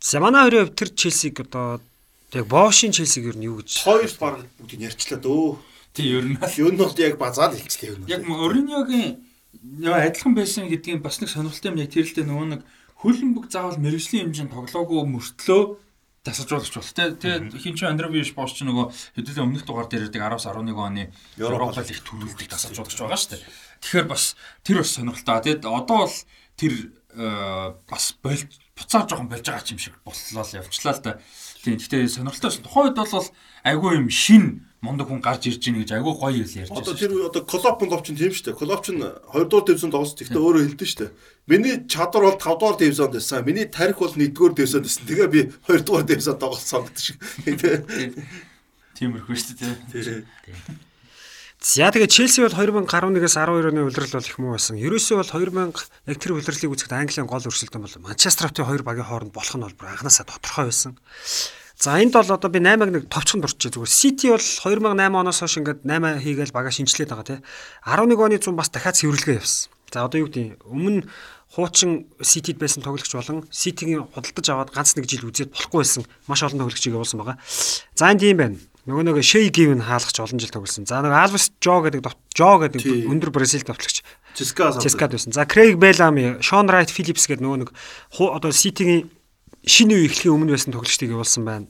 За 0.00 0.16
манай 0.24 0.48
хоёрын 0.48 0.72
хувьд 0.72 0.78
тэр 0.80 0.90
Челсиг 0.96 1.36
одоо 1.44 1.84
яг 2.32 2.46
Бошийн 2.48 2.96
Челсиг 2.96 3.28
ер 3.28 3.36
нь 3.36 3.44
юу 3.44 3.60
гэж 3.60 3.84
Хоёр 3.84 4.08
баг 4.16 4.48
бүгдийг 4.56 4.88
ярьчлаа 4.88 5.20
дөө. 5.20 5.60
Тий 5.92 6.16
ер 6.16 6.24
нь 6.24 6.40
Юу 6.56 6.72
нь 6.72 6.80
бол 6.80 6.96
яг 6.96 7.20
базаад 7.20 7.60
хэлчихлээ 7.60 7.92
юу. 7.92 8.08
яг 8.08 8.24
Ориньогийн 8.24 9.20
яа 9.84 10.08
адилхан 10.08 10.32
байсан 10.32 10.64
гэдгийг 10.72 11.04
бас 11.04 11.20
нэг 11.20 11.28
сонирхолтой 11.28 11.76
юм 11.76 11.80
яг 11.84 11.92
тэрэлтэй 11.92 12.24
нөгөө 12.24 12.46
нэг 12.56 12.60
хөлбөмбөг 13.04 13.52
заавал 13.52 13.76
мэрэгжлийн 13.76 14.32
хэмжээнд 14.32 14.52
тоглоогүй 14.56 15.04
мөртлөө 15.12 15.62
тасалжуулагч 16.24 16.72
бол 16.72 16.92
тэ 16.96 17.04
тэ 17.20 17.52
хин 17.60 17.76
ч 17.76 17.84
Андрович 17.84 18.32
бош 18.32 18.56
ч 18.56 18.64
нөгөө 18.64 18.86
хэдүүлээ 19.20 19.44
өмнөх 19.44 19.64
дугаар 19.68 19.86
дээр 19.92 20.08
ирдэг 20.08 20.22
10-аас 20.24 20.48
11 20.48 20.72
оны 20.72 21.12
Европ 21.36 21.76
их 21.84 22.00
төрүүлдэг 22.02 22.48
тасалжуулагч 22.50 22.96
байгаа 22.98 23.20
шүү 23.20 23.30
дээ. 23.36 23.44
Тэгэхээр 23.80 24.06
бас 24.08 24.36
тэр 24.64 24.80
бас 24.82 24.90
сонирхолтой. 24.94 25.40
Тэгэд 25.44 25.64
одоо 25.66 25.96
бол 26.06 26.16
тэр 26.56 26.72
э, 27.16 27.74
бас 27.88 28.04
болж 28.22 28.48
буцаа 28.76 29.04
жоохон 29.08 29.28
болж 29.28 29.44
байгаа 29.46 29.66
юм 29.72 29.78
шиг 29.80 29.94
боллоо 30.04 30.44
л 30.44 30.56
явчлаа 30.56 30.94
л 30.96 31.02
да. 31.04 31.12
Тийм. 31.64 31.76
Гэтэ 31.80 32.08
сонирхолтой 32.08 32.50
шин. 32.50 32.64
Тухайн 32.64 32.92
үед 32.92 32.98
бол 33.00 33.28
айгүй 33.64 33.90
юм 34.00 34.08
шин 34.12 34.44
мундаг 34.84 35.08
хүн 35.08 35.18
гарч 35.24 35.48
ирж 35.50 35.64
ийн 35.66 35.80
гэж 35.82 35.90
айгүй 35.98 36.14
гоё 36.14 36.44
юм 36.44 36.46
ярьж 36.46 36.70
Одоо 36.70 36.94
байсан. 36.94 37.00
тэр 37.00 37.12
одоо 37.26 37.42
Клопын 37.42 37.88
лов 37.90 38.02
чинь 38.06 38.14
тийм 38.20 38.30
шүү 38.30 38.52
дээ. 38.52 38.60
Клоп 38.60 38.84
чинь 38.86 39.00
2 39.02 39.48
дугаар 39.50 39.66
дивизион 39.66 39.90
тоглож 39.90 40.14
гэхдээ 40.14 40.38
өөрөө 40.38 40.62
хэлдэг 40.62 40.86
шүү 40.86 41.00
дээ. 41.02 41.12
Миний 41.50 41.74
чадвар 41.90 42.22
бол 42.30 42.38
5 42.38 42.60
дугаар 42.60 42.76
дивизионд 42.78 43.12
байсан. 43.18 43.42
Миний 43.42 43.66
тарих 43.66 43.98
бол 43.98 44.12
1 44.14 44.30
дугаар 44.30 44.54
дивизионд 44.54 44.84
байсан. 44.86 45.02
Тэгээ 45.10 45.28
би 45.32 45.40
2 45.66 45.82
дугаар 45.82 46.04
дивизионд 46.06 46.38
тоглосон 46.38 46.86
гэдэг 46.86 47.02
шиг. 47.02 47.18
Тиймэрхүү 48.94 49.34
шүү 49.34 49.54
дээ. 49.58 49.74
Тийм. 49.90 50.84
За 51.66 51.90
тэгээ 51.90 52.06
Челси 52.06 52.46
бол 52.46 52.54
2011-ээс 52.54 53.42
12 53.42 53.74
оны 53.74 53.82
улирал 53.82 54.14
бол 54.14 54.22
их 54.22 54.38
муу 54.38 54.54
байсан. 54.54 54.78
Ерөөсөө 54.78 55.18
бол 55.18 55.32
2000 55.50 55.74
яг 56.06 56.18
тэр 56.22 56.38
улирлыг 56.38 56.70
үзэхэд 56.70 56.94
Английн 56.94 57.26
гол 57.26 57.42
өрсөлдөөн 57.42 57.82
бол 57.82 58.06
Манчестер 58.06 58.54
Хотын 58.54 58.70
хоёр 58.70 58.86
багийн 58.86 59.10
хооронд 59.10 59.34
болох 59.34 59.50
нь 59.50 59.66
бол 59.66 59.74
бүр 59.74 59.90
анханасаа 59.90 60.30
тодорхой 60.30 60.70
байсан. 60.70 60.94
За 61.74 61.98
энд 61.98 62.14
бол 62.14 62.22
одоо 62.22 62.50
би 62.54 62.62
8-аг 62.62 62.90
нэг 62.94 63.10
товчхон 63.10 63.42
дурчээ 63.42 63.74
зүгээр. 63.74 63.90
Сити 63.90 64.30
бол 64.30 64.38
2008 64.38 65.10
оноос 65.10 65.42
хойш 65.42 65.58
ингээд 65.58 65.82
8 65.82 66.22
хийгээл 66.22 66.54
бага 66.54 66.70
шинжилээд 66.70 67.10
байгаа 67.10 67.26
тий. 67.34 67.40
11 67.82 68.14
оны 68.14 68.38
100 68.38 68.54
бас 68.54 68.70
дахиад 68.70 68.94
цэвэрлэгээ 69.02 69.42
явсан. 69.42 69.66
За 69.90 70.06
одоо 70.06 70.22
юу 70.22 70.30
гэдэг 70.30 70.62
өмнө 70.70 71.10
хуучин 71.50 72.06
Ситид 72.22 72.62
байсан 72.62 72.86
тоглогч 72.86 73.10
болон 73.10 73.42
Ситигийн 73.50 74.06
худалдаж 74.06 74.46
аваад 74.54 74.70
ганц 74.70 74.94
нэг 74.94 75.10
жил 75.10 75.26
үзээд 75.26 75.50
болохгүй 75.50 75.82
байсан 75.82 76.06
маш 76.30 76.46
олон 76.46 76.62
тоглогчийг 76.62 76.94
явуулсан 76.94 77.18
байгаа. 77.18 77.42
За 77.98 78.06
энэ 78.14 78.22
тийм 78.22 78.38
байна. 78.38 78.58
Нөгөө 78.86 79.02
нэг 79.02 79.18
Шей 79.26 79.50
Гивн 79.50 79.82
хаалгач 79.82 80.14
олон 80.22 80.38
жил 80.38 80.54
тоглосон. 80.54 80.86
За 80.86 81.02
нөгөө 81.02 81.18
Алвес 81.18 81.50
Жо 81.58 81.82
гэдэг 81.82 82.06
Жо 82.38 82.50
гэдэг 82.62 83.10
өндөр 83.10 83.34
Бразил 83.34 83.66
товчлогч 83.66 84.06
Ческа 84.38 84.70
Ческад 84.78 85.10
байсан. 85.10 85.34
За 85.34 85.42
Крейг 85.42 85.74
Белами, 85.74 86.38
Шон 86.38 86.70
Райт 86.70 86.94
Филипс 86.94 87.26
гэдэг 87.26 87.42
нөгөө 87.42 87.58
нэг 87.66 87.70
одоо 88.14 88.54
Ситигийн 88.54 89.10
шинэ 89.66 89.98
үе 89.98 90.06
эхлэхийн 90.06 90.38
өмнө 90.38 90.54
байсан 90.54 90.70
тоглогчдыг 90.70 91.10
явуулсан 91.10 91.42
байна. 91.42 91.66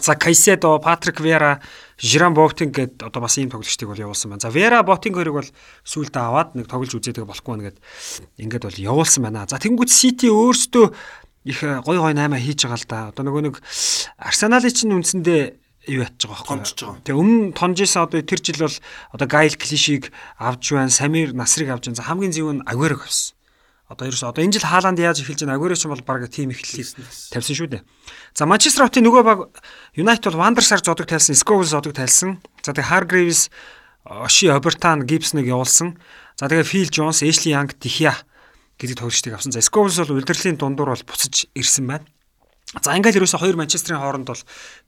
За 0.00 0.16
Кайседо, 0.16 0.78
Патрик 0.80 1.20
Вера, 1.20 1.60
Жиран 2.00 2.32
Ботинг 2.32 2.72
гэдэг 2.72 3.04
одоо 3.04 3.20
бас 3.20 3.36
ийм 3.36 3.52
тоглогчдыг 3.52 3.88
бол 3.92 4.00
явуулсан 4.00 4.32
байна. 4.32 4.40
За 4.40 4.48
Вера 4.48 4.80
Ботинг 4.80 5.20
хоёрыг 5.20 5.36
бол 5.36 5.50
сүүлдээ 5.84 6.22
аваад 6.22 6.56
нэг 6.56 6.68
тоглож 6.68 6.96
үзээдэг 6.96 7.28
болохгүй 7.28 7.56
нэгэд 7.60 7.78
ингээд 8.40 8.64
бол 8.64 8.78
явуулсан 8.96 9.28
байна. 9.28 9.44
За 9.44 9.60
тэнгуүт 9.60 9.92
Сити 9.92 10.32
өөрсдөө 10.32 10.86
их 11.44 11.60
гой 11.60 11.98
гой 12.00 12.14
8 12.16 12.36
хийж 12.40 12.64
байгаа 12.64 12.80
л 12.80 12.88
да. 12.88 13.00
Одоо 13.12 13.24
нөгөө 13.28 13.42
нэг 13.48 13.56
Арсеналын 14.20 14.72
чинь 14.72 14.96
үндсэндээ 14.96 15.67
юу 15.88 16.04
ятж 16.04 16.28
байгаа 16.28 16.60
байхгүй. 16.60 17.02
Тэгээ 17.02 17.18
өмнө 17.18 17.56
тонжсэн 17.56 18.04
одоо 18.04 18.20
тэр 18.20 18.40
жил 18.44 18.60
бол 18.68 18.76
одоо 19.16 19.26
Гайл 19.26 19.56
Клишиг 19.56 20.12
авч 20.36 20.76
байна, 20.76 20.92
Самир 20.92 21.32
Насрыг 21.32 21.72
авч 21.72 21.88
байна. 21.88 21.98
За 21.98 22.04
хамгийн 22.04 22.32
зөв 22.36 22.52
нь 22.52 22.64
Агуэрог 22.68 23.08
авсан. 23.08 23.34
Одоо 23.88 24.12
ерөөс 24.12 24.20
одоо 24.20 24.44
энэ 24.44 24.60
жил 24.60 24.68
Хааланд 24.68 25.00
яаж 25.00 25.24
эхэлж 25.24 25.48
байна? 25.48 25.56
Агуэро 25.56 25.72
ч 25.72 25.88
бол 25.88 26.04
баг 26.04 26.28
тим 26.28 26.52
эхлэлийг 26.52 26.92
тавьсан 27.32 27.56
шүү 27.56 27.68
дээ. 27.72 27.82
За 28.36 28.44
Манчестер 28.44 28.84
Хотын 28.84 29.00
нөгөө 29.08 29.24
баг 29.24 29.48
Юнайтед 29.96 30.28
бол 30.28 30.44
Вандерсар 30.44 30.84
зодог 30.84 31.08
тайлсан, 31.08 31.32
Сковс 31.32 31.72
зодог 31.72 31.96
тайлсан. 31.96 32.44
За 32.60 32.76
тэгээ 32.76 32.84
Харгривс, 32.84 33.48
Оши 34.04 34.52
Обертан, 34.52 35.08
Гибсныг 35.08 35.48
явуулсан. 35.48 35.96
За 36.36 36.52
тэгээ 36.52 36.68
Фил 36.68 36.88
Джонс, 36.92 37.24
Эшли 37.24 37.56
Янг, 37.56 37.80
Дихя 37.80 38.12
гэдэг 38.76 39.00
тоглогчдыг 39.00 39.40
авсан. 39.40 39.56
За 39.56 39.64
Сковс 39.64 39.96
бол 40.04 40.20
удирдлагын 40.20 40.60
дундуур 40.60 40.92
бол 40.92 41.04
буцаж 41.08 41.48
ирсэн 41.56 41.88
байна. 41.88 42.04
За 42.68 42.92
ингээл 42.92 43.24
ерөөсө 43.24 43.40
хоёр 43.40 43.56
Манчестерийн 43.56 43.96
хооронд 43.96 44.28
бол 44.28 44.42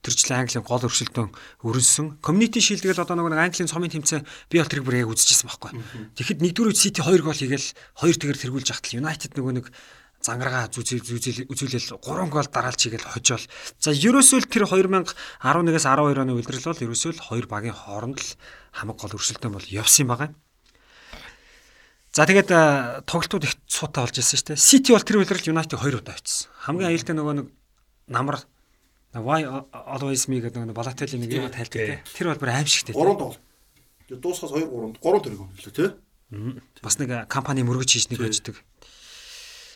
төржлэн 0.04 0.44
Английн 0.44 0.68
гол 0.68 0.84
өршөлтөн 0.84 1.32
өрнсөн. 1.64 2.20
Community 2.20 2.60
Shield 2.60 2.84
тэгэл 2.84 3.08
одоо 3.08 3.16
нэг 3.16 3.32
Английн 3.32 3.72
цомын 3.72 3.88
тэмцээн 3.88 4.20
би 4.52 4.60
бол 4.60 4.68
тэрийг 4.68 4.84
бүр 4.84 5.00
яг 5.00 5.08
үзчихсэн 5.08 5.48
байхгүй. 5.48 5.80
Тэгэхэд 6.12 6.44
нэгдүгээр 6.44 6.76
City 6.76 7.00
2 7.00 7.24
гол 7.24 7.40
хийгээл 7.40 7.72
2 8.04 8.20
тэгэр 8.20 8.36
тэргүүлж 8.36 8.68
ахтал 8.68 9.00
United 9.00 9.32
нөгөө 9.32 9.54
нэг 9.56 9.66
зангараа 10.20 10.68
зүзэл 10.68 11.48
үзүүлэл 11.48 11.96
3 11.96 12.28
гол 12.28 12.48
дараалж 12.52 12.80
хийгээл 12.84 13.16
хожоол. 13.16 13.48
За 13.80 13.96
ерөөсөө 13.96 14.44
л 14.44 14.50
тэр 14.52 14.68
2011-аас 14.68 15.88
12 15.88 16.20
оны 16.20 16.36
үйлрэл 16.36 16.68
бол 16.68 16.84
ерөөсөө 16.84 17.12
л 17.16 17.24
хоёр 17.32 17.46
багийн 17.48 17.72
хооронд 17.72 18.20
л 18.20 18.36
хамаг 18.76 19.00
гол 19.00 19.16
өршөлтөн 19.16 19.56
бол 19.56 19.64
явсан 19.72 20.04
юм 20.04 20.12
байгаа. 20.12 20.36
За 22.12 22.28
тэгээд 22.28 22.50
э, 22.52 22.60
тоглолтууд 23.08 23.48
их 23.48 23.56
суутай 23.64 24.04
болж 24.04 24.18
ирсэн 24.20 24.36
шүү 24.36 24.48
дээ. 24.52 24.60
City 24.60 24.90
бол 24.92 25.06
тэр 25.06 25.24
үйлрэл 25.24 25.54
United 25.56 25.78
2 25.80 26.02
удаа 26.04 26.18
очсон. 26.18 26.50
Хамгийн 26.68 26.90
аюултай 26.90 27.14
нөгөө 27.16 27.34
нэг 27.38 27.46
намар 28.10 28.42
why 29.14 29.42
always 29.72 30.26
me 30.28 30.42
гэдэг 30.42 30.66
нэг 30.66 30.74
Балатели 30.74 31.16
нэг 31.18 31.30
юм 31.30 31.48
тайлдаг 31.50 31.78
те. 31.78 32.02
Тэр 32.14 32.34
бол 32.34 32.42
бүр 32.42 32.50
аимшигтэй. 32.58 32.94
3 32.94 33.14
тоглолт. 33.18 33.38
Тэгээ 34.10 34.20
дуусахаас 34.22 34.52
2 34.54 34.66
3 34.66 34.98
3 34.98 35.22
тэрэг 35.24 35.38
юм 35.38 35.50
лээ 35.54 35.74
тий. 35.74 35.90
Бас 36.82 36.98
нэг 36.98 37.10
компани 37.30 37.62
мөргөж 37.66 37.90
хийж 37.90 38.06
нэг 38.10 38.18
байждаг. 38.22 38.58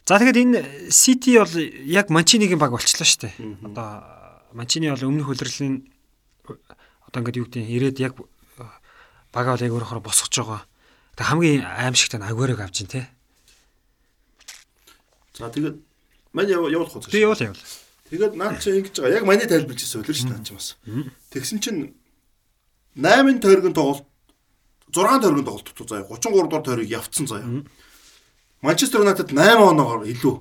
За 0.06 0.19
тэгээд 0.23 0.39
энэ 0.39 0.61
City 0.93 1.39
бол 1.40 1.55
яг 1.86 2.11
Манчинигийн 2.15 2.59
баг 2.62 2.70
болчлоо 2.74 3.06
шүү 3.06 3.27
дээ. 3.27 3.35
Одоо 3.74 3.89
Манчини 4.55 4.90
бол 4.94 5.02
өмнөх 5.11 5.27
хөлрөлийн 5.35 5.82
одоо 7.11 7.19
ингээд 7.24 7.39
юу 7.43 7.47
гэдэг 7.51 7.62
нь 7.65 7.73
ирээд 7.74 7.98
яг 8.05 8.15
бага 9.35 9.59
бол 9.59 9.65
яг 9.66 9.73
өөрөөр 9.74 9.98
босгож 10.05 10.35
байгаа. 10.39 10.62
Тэг 11.19 11.27
хамгийн 11.27 11.65
аимшигтай 11.66 12.23
нь 12.23 12.27
агуурыг 12.28 12.61
авч 12.62 12.86
ин 12.86 12.90
те. 12.90 13.11
За 15.35 15.51
тэгээд 15.51 15.74
мань 16.32 16.51
яв- 16.55 16.70
явуулах 16.70 16.94
уу. 16.94 17.02
Би 17.11 17.19
явуул 17.19 17.40
явуул. 17.40 17.59
Тэгээд 18.10 18.36
наад 18.36 18.60
чи 18.60 18.70
ингэж 18.70 19.01
байгаа. 19.01 19.16
Яг 19.16 19.24
маний 19.24 19.48
тайлбарч 19.48 19.81
ирсэн 19.81 20.05
үлэр 20.05 20.16
шүү 20.16 20.31
наад 20.31 20.44
чи 20.44 20.52
бас. 20.52 20.76
Тэгсэн 21.32 21.59
чинь 21.64 21.97
8 23.01 23.40
тойргийн 23.40 23.72
тоглолт 23.72 24.05
6 24.93 25.24
тойргийн 25.24 25.48
тоглолт 25.48 25.72
туу 25.72 25.89
заяа 25.89 26.05
33 26.05 26.47
дугаар 26.47 26.62
тойрыг 26.62 26.89
явцсан 26.93 27.26
заяа. 27.26 27.64
Манчестер 28.60 29.01
Юнайтед 29.01 29.32
8 29.32 29.56
оноогоор 29.56 30.05
илүү. 30.05 30.36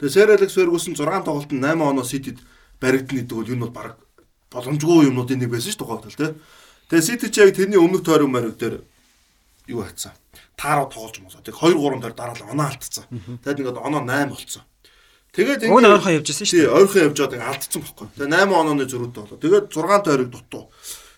Тэгээ 0.00 0.14
Сэр 0.16 0.32
Алекс 0.32 0.56
Фергюсон 0.56 0.96
6 0.96 1.24
тоглолтод 1.24 1.52
8 1.52 1.80
оноо 1.80 2.04
Ситид 2.04 2.40
баригдана 2.80 3.20
гэдэг 3.20 3.36
бол 3.36 3.52
энэ 3.52 3.62
бол 3.68 3.72
баг 3.72 3.96
боломжгүй 4.50 5.08
юмнуудын 5.12 5.38
нэг 5.44 5.52
байсан 5.52 5.72
шүү 5.72 5.80
тухайд 5.84 6.08
тий. 6.08 6.34
Тэгээ 6.88 7.04
Сити 7.04 7.28
ч 7.28 7.40
яг 7.40 7.54
тэрний 7.56 7.80
өмнөх 7.80 8.04
тойрог 8.04 8.28
мориг 8.28 8.56
дээр 8.56 8.84
юу 9.68 9.84
хацсан. 9.84 10.12
Таараа 10.56 10.88
тоглож 10.88 11.20
мосоо. 11.20 11.40
Тэг 11.40 11.56
2 11.56 11.72
3 11.72 12.00
тойр 12.00 12.12
дараалал 12.16 12.52
оноо 12.52 12.68
алдсан. 12.68 13.04
Тэгээд 13.44 13.60
ингээд 13.60 13.80
оноо 13.80 14.02
8 14.04 14.28
болцсон. 14.28 14.62
Тэгээд 15.34 15.66
Уг 15.66 15.82
нь 15.82 15.90
ойрхон 15.90 16.14
явж 16.22 16.30
ирсэн 16.30 16.46
шүү 16.46 16.58
дээ. 16.62 16.70
ойрхон 16.70 17.04
явж 17.10 17.18
байгаа 17.26 17.50
алдсан 17.50 17.82
бохгүй. 17.82 18.06
Тэгээ 18.14 18.30
8 18.38 18.54
онооны 18.54 18.86
зөрүүтэй 18.86 19.22
болоо. 19.26 19.38
Тэгээд 19.42 19.66
6 19.74 20.06
тойрог 20.06 20.30
дутуу. 20.30 20.70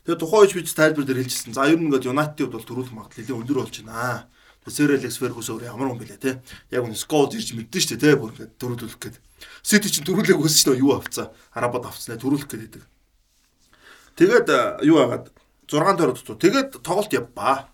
Тэгээ 0.08 0.20
тухайн 0.24 0.42
үеч 0.48 0.52
бид 0.56 0.68
тайлбар 0.72 1.04
дээр 1.04 1.20
хэлжсэн. 1.20 1.52
За 1.52 1.68
ер 1.68 1.76
нь 1.76 1.84
ингээд 1.92 2.08
Юнайтед 2.08 2.48
бол 2.48 2.64
төрүүлэх 2.64 2.96
магадлал 2.96 3.20
нэлээд 3.20 3.40
өндөр 3.44 3.58
болж 3.60 3.76
байна. 3.84 4.24
Тэгээ 4.64 4.72
Сэр 4.72 4.90
Алекс 4.96 5.20
Фергюс 5.20 5.48
өөр 5.52 5.68
ямар 5.68 5.92
хүн 5.92 6.00
бэлээ 6.00 6.16
те. 6.16 6.40
Яг 6.72 6.88
үнэ 6.88 6.96
скоуд 6.96 7.36
ирж 7.36 7.52
мэдэн 7.52 7.76
шүү 7.76 7.92
дээ 8.00 8.00
те. 8.00 8.16
Бүр 8.16 8.32
ингээд 8.32 8.56
төрүүлэх 8.56 8.96
гээд. 8.96 9.16
Сити 9.60 9.88
чинь 9.92 10.06
төрүүлэх 10.08 10.40
өссөн 10.40 10.72
шүү 10.72 10.72
дээ 10.72 10.84
юу 10.86 10.96
авцаа. 10.96 11.36
Арабад 11.52 11.84
авцснаа 11.92 12.16
төрүүлэх 12.16 12.48
гээд 12.48 12.62
байдаг. 12.72 12.84
Тэгээд 14.16 14.48
юу 14.88 14.96
хагаад 14.96 15.28
6 15.68 15.98
тойрог 16.00 16.16
дутуу. 16.16 16.40
Тэгээд 16.40 16.70
тоглолт 16.80 17.12
явбаа. 17.12 17.68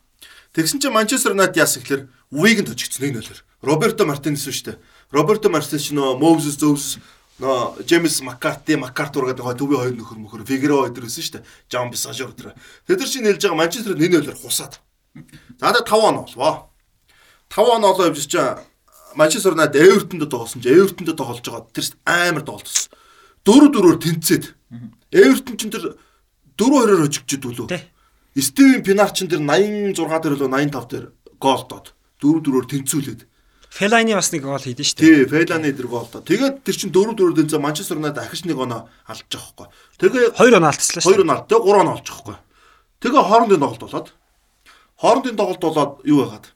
Тэгсэн 0.57 0.83
чинь 0.83 0.91
Манчестер 0.91 1.39
Юнайтед 1.39 1.63
яасан 1.63 1.87
гэхээр 1.87 2.03
Уигэнд 2.35 2.73
хожигдсон 2.73 3.03
нэг 3.07 3.13
нөлөөр. 3.21 3.41
Роберто 3.63 4.05
Мартинес 4.05 4.45
шүү 4.49 4.73
дээ. 4.73 4.77
Роберто 5.13 5.53
Мартинес 5.53 5.85
ч 5.85 5.93
нөө 5.93 6.17
Моузес 6.17 6.57
Зөвс 6.57 6.97
нөө 7.37 7.85
Джеймс 7.85 8.25
Маккарти 8.25 8.81
Маккартур 8.81 9.29
гэдэг 9.29 9.45
гоо 9.45 9.53
төвийн 9.53 9.81
хоёр 9.85 9.97
нөхөр 10.01 10.19
мөхөр 10.25 10.49
Фигеро 10.49 10.89
өдр 10.89 11.05
өсөн 11.05 11.21
шүү 11.21 11.35
дээ. 11.37 11.49
Жан 11.69 11.93
Бисажор 11.93 12.33
өдр. 12.33 12.57
Тэд 12.89 12.97
нар 12.97 13.11
чинь 13.13 13.25
нэлж 13.29 13.45
байгаа 13.45 13.61
Манчестер 13.61 13.93
нэг 13.93 14.09
нөлөөр 14.09 14.41
хусаад. 14.41 14.81
За 15.61 15.69
тэгээд 15.69 15.85
5 15.85 16.01
он 16.01 16.17
болвоо. 16.25 16.73
5 17.53 17.77
он 17.77 17.85
олоо 17.85 18.09
явж 18.09 18.25
чинь 18.25 18.57
Манчестер 19.13 19.53
Юнайтед 19.53 19.85
Эвертонд 19.85 20.25
тоглосон 20.33 20.65
чинь 20.65 20.73
Эвертонд 20.81 21.13
тоглож 21.13 21.45
байгаа 21.45 21.69
тэр 21.69 21.85
амар 22.09 22.43
тоглолтсон. 22.49 22.89
4-4-оор 23.45 23.99
тэнцээд. 24.01 24.45
Эвертон 25.13 25.57
чинь 25.61 25.73
тэр 25.77 26.01
4-2-оор 26.57 27.05
хожигдчихд 27.05 27.45
үлээ. 27.45 27.85
Стивен 28.41 28.81
Пинар 28.81 29.13
чинь 29.13 29.29
тэр 29.29 29.45
86 29.45 30.09
дээр 30.25 30.41
лөө 30.41 30.49
85 30.49 30.89
дээр 30.89 31.07
гол 31.37 31.63
доод 31.69 31.93
4-4-оор 32.25 32.65
тэнцүүлээд. 32.65 33.21
Фелайны 33.73 34.13
бас 34.13 34.29
нэг 34.37 34.45
гол 34.45 34.61
хийдэн 34.61 34.85
шүү 34.85 35.01
дээ. 35.01 35.09
Тий, 35.09 35.25
Фейланы 35.33 35.73
дээр 35.73 35.89
гол 35.89 36.05
доо. 36.13 36.21
Тэгээд 36.21 36.61
тэр 36.61 36.77
чинь 36.77 36.93
4-4 36.93 37.41
дэнцээ 37.41 37.57
Манчестер 37.57 37.97
Юнайтед 37.97 38.21
ахиж 38.21 38.45
нэг 38.45 38.61
оноо 38.61 38.93
алдчих 39.09 39.41
жоохгүй. 39.41 39.73
Тэгээ 39.97 40.37
Хоёр 40.37 40.61
он 40.61 40.69
алдчихлаа 40.69 41.01
шүү. 41.01 41.17
2 41.17 41.25
он 41.25 41.33
алд. 41.33 41.49
Тэгээ 41.49 41.65
3 41.65 41.81
он 41.81 41.89
олж 41.89 42.05
жоохгүй. 42.05 42.37
Тэгээ 43.01 43.23
хоорондын 43.33 43.63
тоглолт 43.65 43.81
болоод 43.81 44.09
хоорондын 45.01 45.37
тоглолт 45.41 45.63
болоод 45.65 45.93
юу 46.05 46.21
байгаад 46.21 46.47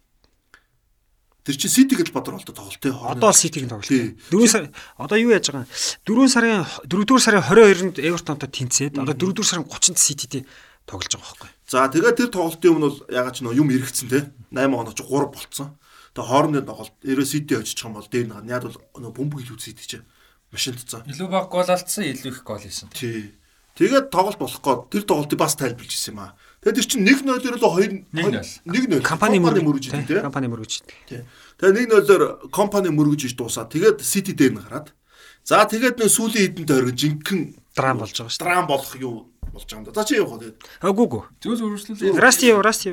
Тэр 1.46 1.54
чинь 1.54 1.70
Сити 1.70 1.94
гэдэл 1.94 2.10
Бадар 2.12 2.34
болтой 2.34 2.52
тоглолт 2.52 2.82
те. 2.82 2.90
Одоо 2.90 3.30
бол 3.30 3.32
Ситигийн 3.32 3.70
тоглолт. 3.70 3.86
Тий. 3.86 4.18
4 4.34 4.48
сар 4.50 4.68
одоо 4.98 5.16
юу 5.16 5.30
яаж 5.30 5.46
байгаа 5.46 5.62
юм? 5.62 5.70
4 6.04 6.28
сарын 6.28 6.66
4 6.90 7.22
сарын 7.22 7.42
22-нд 7.46 8.02
Эвертонтой 8.02 8.50
тэнцээд 8.50 8.98
одоо 8.98 9.14
4 9.14 9.46
сарын 9.46 9.64
30-нд 9.64 9.94
Сититэй 9.94 10.42
тоглож 10.90 11.06
байгаа 11.14 11.22
байхгүй. 11.38 11.50
За 11.70 11.86
тэгээ 11.86 12.18
тэр 12.18 12.30
тоглолтын 12.34 12.74
өмнө 12.74 12.86
бол 12.90 12.98
ягаад 13.14 13.34
ч 13.38 13.46
нөө 13.46 13.62
юм 13.62 13.70
эргэцсэн 13.70 14.10
те. 14.10 14.26
8 14.50 14.74
оноо 14.74 14.90
ч 14.90 15.06
3 15.06 15.30
болцсон. 15.30 15.78
Тэгээ 16.16 16.30
хоорондын 16.32 16.64
тоглолт 16.64 16.96
ерөө 17.04 17.26
Сити 17.28 17.60
очиж 17.60 17.76
байгаа 17.76 17.92
юм 17.92 17.96
бол 18.00 18.08
дээр 18.08 18.26
нь 18.32 18.48
яад 18.48 18.64
бол 18.64 18.80
нөө 19.04 19.12
бөмбөг 19.12 19.40
илүү 19.44 19.60
Сити 19.60 19.84
ч 19.84 20.00
машинтцсан. 20.48 21.04
Илүү 21.04 21.28
баг 21.28 21.52
гол 21.52 21.68
алдсан, 21.68 22.08
илүү 22.08 22.32
их 22.32 22.40
гол 22.40 22.64
хийсэн. 22.64 22.88
Тий. 22.96 23.36
Тэгээд 23.76 24.08
тоглолт 24.08 24.40
болохгүй 24.40 24.88
тэр 24.88 25.04
тоглолтыг 25.04 25.36
бас 25.36 25.52
тайлбарлаж 25.60 25.92
ирсэн 25.92 26.16
юм 26.16 26.24
аа. 26.24 26.32
Тэгээд 26.64 26.76
тэр 26.80 26.88
чинь 26.88 27.04
1-0-оор 27.04 27.56
л 27.60 27.68
2 27.68 28.64
1-0 28.64 29.04
компани 29.04 29.36
мөрөж 29.36 29.92
идэв 29.92 30.08
те. 30.08 30.24
Компани 30.24 30.48
мөрөж 30.48 30.72
идэв. 30.80 30.96
Тий. 31.04 31.20
Тэгээд 31.60 31.92
1-0-оор 31.92 32.48
компани 32.48 32.88
мөрөж 32.88 33.28
иж 33.28 33.36
дуусаад 33.36 33.68
тэгээд 33.76 34.00
Сити 34.00 34.32
дээр 34.32 34.56
нь 34.56 34.62
гараад 34.64 34.96
за 35.44 35.68
тэгээд 35.68 36.00
нөө 36.00 36.08
сүүлийн 36.08 36.64
хэдэнд 36.64 36.72
оргиж 36.72 36.96
жинхэнэ 36.96 37.65
драм 37.76 38.00
болж 38.00 38.16
байгаа 38.16 38.32
шүү. 38.32 38.42
Драм 38.42 38.66
болох 38.66 38.92
юу 38.96 39.28
болж 39.52 39.68
байгаа 39.68 39.80
юм 39.80 39.84
да. 39.84 39.92
За 39.92 40.04
чи 40.08 40.16
явах 40.16 40.40
тэгээд. 40.40 40.58
Аггүй 40.80 41.06
гоо. 41.06 41.24
Зүг 41.44 41.54
зүрхлүүлээ. 41.60 42.16
Расти 42.16 42.52
расти. 42.56 42.88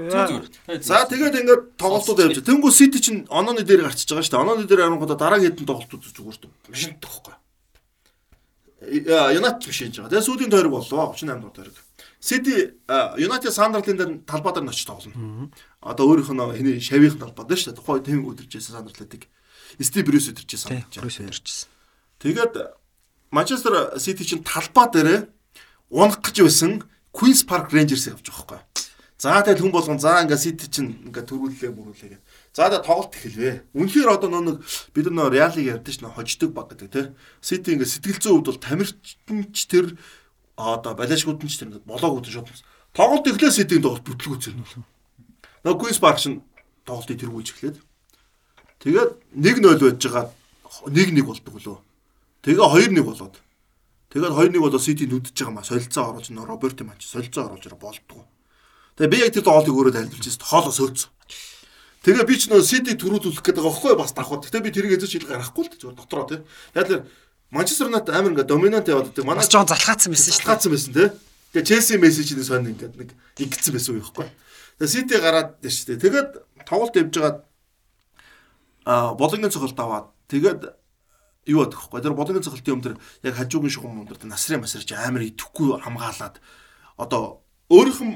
За 0.84 1.08
тэгээд 1.08 1.40
ингээд 1.40 1.64
тоглолтууд 1.80 2.20
явж. 2.20 2.44
Тэнгүү 2.44 2.72
Сити 2.72 3.00
чинь 3.00 3.24
онооны 3.32 3.64
дээр 3.64 3.88
гарчиж 3.88 4.12
байгаа 4.12 4.28
шүү. 4.28 4.44
Онооны 4.44 4.68
дээр 4.68 4.84
харангуудаа 4.84 5.18
дараагийн 5.18 5.56
хэдэн 5.56 5.68
тоглолтууд 5.68 6.04
зүгээр 6.04 6.38
шүү. 6.38 6.52
Машин 6.68 7.00
тахгүй. 7.00 7.36
Юнайтед 8.84 9.64
биш 9.64 9.80
хийж 9.80 9.96
байгаа. 10.04 10.12
Тэгээ 10.12 10.28
сүүлийн 10.28 10.52
тойрог 10.52 10.74
боллоо 10.76 11.16
38 11.16 11.40
дугаар 11.40 11.56
тойрог. 11.56 11.78
Сити 12.20 12.76
Юнайтед 13.20 13.56
Сандерлинд 13.56 14.00
дээр 14.00 14.12
талбай 14.28 14.52
дээр 14.52 14.68
очиж 14.68 14.88
тоглоно. 14.88 15.52
Одоо 15.80 16.04
өөрийнх 16.12 16.32
нь 16.32 16.44
хэний 16.60 16.80
шавийн 16.84 17.20
талбай 17.20 17.48
дээр 17.48 17.60
шүү 17.60 17.72
дээ. 17.72 17.80
Тухай 17.80 18.04
тэм 18.04 18.28
өдөржсэн 18.28 18.76
Сандерлиндийг 18.80 19.28
Стив 19.80 20.04
Брюс 20.08 20.28
өдөржсэн. 20.32 20.88
Брюс 21.00 21.20
өдөржсэн. 21.20 21.68
Тэгээд 22.20 22.54
Манчестер 23.34 23.98
Сити 23.98 24.22
чинь 24.22 24.46
талбай 24.46 24.86
дээрээ 24.94 25.20
унах 25.90 26.22
гэж 26.22 26.46
байсан 26.46 26.86
Queen's 27.10 27.42
Park 27.42 27.74
Rangers 27.74 28.06
явж 28.06 28.30
байгаа 28.30 28.62
байхгүй. 28.62 28.62
За 29.18 29.42
тэгэл 29.42 29.66
хүн 29.66 29.74
болгон 29.74 29.98
за 29.98 30.22
ингээ 30.22 30.38
Сити 30.38 30.70
чинь 30.70 31.02
ингээ 31.10 31.26
төрүүлээ 31.26 31.74
мөрүүлээ 31.74 32.10
гэх. 32.14 32.22
За 32.54 32.70
тэгээ 32.70 32.86
тоглолт 32.86 33.18
эхэлвэ. 33.18 33.66
Үнэхээр 33.74 34.10
одоо 34.14 34.30
нэг 34.30 34.62
бид 34.94 35.08
нар 35.10 35.34
Реалыг 35.34 35.66
ярьдэж 35.66 36.06
нь 36.06 36.14
хождог 36.14 36.54
баг 36.54 36.78
гэдэг 36.78 36.90
те. 36.94 37.02
Сити 37.42 37.74
ингээ 37.74 37.90
сэтгэл 37.90 38.22
зүйн 38.22 38.34
хувьд 38.38 38.50
бол 38.54 38.62
тамирчтанч 38.62 39.56
тэр 39.66 39.98
одоо 40.54 40.94
балиашгууд 40.94 41.42
нь 41.42 41.50
ч 41.50 41.66
тэр 41.66 41.82
болоог 41.90 42.22
үтэн 42.22 42.38
шууд. 42.38 42.54
Тоглолт 42.94 43.26
эхлээ 43.26 43.50
Ситийн 43.50 43.82
тоглолт 43.82 44.06
бүтлгүү 44.06 44.38
зэрнэ 44.38 44.62
бол. 44.62 44.86
Нөгөө 45.66 45.80
Queen's 45.82 45.98
Park 45.98 46.22
шин 46.22 46.46
тоглолтыг 46.86 47.18
тэргүүлж 47.18 47.50
эхлээд. 47.58 47.78
Тэгээд 48.86 49.12
1-0 49.34 49.82
байж 49.82 49.98
байгаа 50.06 50.30
1-1 50.86 51.26
болдог 51.26 51.58
лөө. 51.58 51.80
Тэгээ 52.44 52.60
2-1 52.60 53.02
болоод. 53.08 53.40
Тэгээд 54.12 54.36
2-1 54.36 54.60
болоо 54.60 54.80
Сити 54.80 55.08
нүдж 55.08 55.32
байгаа 55.32 55.56
маа 55.56 55.64
солилцоо 55.64 56.12
оруулж 56.12 56.28
нөө 56.28 56.46
Роберто 56.46 56.84
Манч 56.84 57.08
солилцоо 57.08 57.48
оруулж 57.48 57.72
болдгоо. 57.80 58.28
Тэгээ 59.00 59.12
би 59.12 59.18
яг 59.24 59.32
тэр 59.34 59.48
тоглолтыг 59.48 59.74
өөрөө 59.74 59.96
тайлбарлаж 59.96 60.28
байсан. 60.28 60.44
Хоолоо 60.44 60.76
сөөлцөн. 60.76 61.10
Тэгээ 62.04 62.28
би 62.28 62.36
ч 62.36 62.52
нөө 62.52 62.62
Сити 62.68 63.00
төрүүлүүлэх 63.00 63.40
гэдэг 63.40 63.64
байгаа 63.64 63.72
байхгүй 63.72 63.96
бас 63.96 64.12
давхад. 64.12 64.44
Гэтэ 64.44 64.60
би 64.60 64.76
тэрийг 64.76 65.00
эзэж 65.00 65.24
хэл 65.24 65.32
гарахгүй 65.32 65.64
л 65.66 65.72
зүгээр 65.72 65.98
дотроо 65.98 66.28
тий. 66.28 66.40
Яг 66.76 66.88
л 66.92 67.08
Манчестер 67.48 67.88
Юнайтед 67.88 68.12
амар 68.12 68.36
ингээ 68.36 68.52
доминант 68.52 68.92
яваад 68.92 69.08
байдаг. 69.16 69.24
Манай 69.24 69.48
жоон 69.48 69.72
залхаацсан 69.72 70.12
байсан 70.12 70.36
шүү. 70.36 70.44
Залхаацсан 70.44 70.72
байсан 70.76 70.92
тий. 70.94 71.08
Тэгээ 71.56 71.68
Челси 71.72 71.96
мессежний 72.04 72.44
сонь 72.44 72.70
ингээ 72.76 72.92
нэг 72.92 73.10
ингэсэн 73.40 73.72
байсан 73.72 73.96
уу 73.96 74.04
байхгүй. 74.04 74.28
Тэгээ 74.84 74.92
Сити 74.92 75.16
гараад 75.16 75.50
дээ 75.64 75.72
шүү. 75.72 75.96
Тэгээд 75.96 76.30
тоглолт 76.68 76.98
явж 77.00 77.14
байгаа 77.16 77.34
а 78.84 79.14
болонгийн 79.16 79.54
цогцолт 79.54 79.80
аваад 79.80 80.12
тэгээд 80.28 80.83
юу 81.48 81.64
байдаг 81.64 81.80
вэ? 81.92 82.02
Тэр 82.02 82.14
болонгийн 82.14 82.44
цогцолтын 82.44 82.76
өмнө 82.80 83.00
яг 83.24 83.36
хажуугийн 83.36 83.74
шугам 83.74 84.04
өндөр 84.04 84.24
насрын 84.28 84.64
масарч 84.64 84.90
амар 84.94 85.28
идэхгүй 85.28 85.80
хамгаалаад 85.84 86.40
одоо 86.98 87.44
өөрийнх 87.72 88.02
нь 88.04 88.16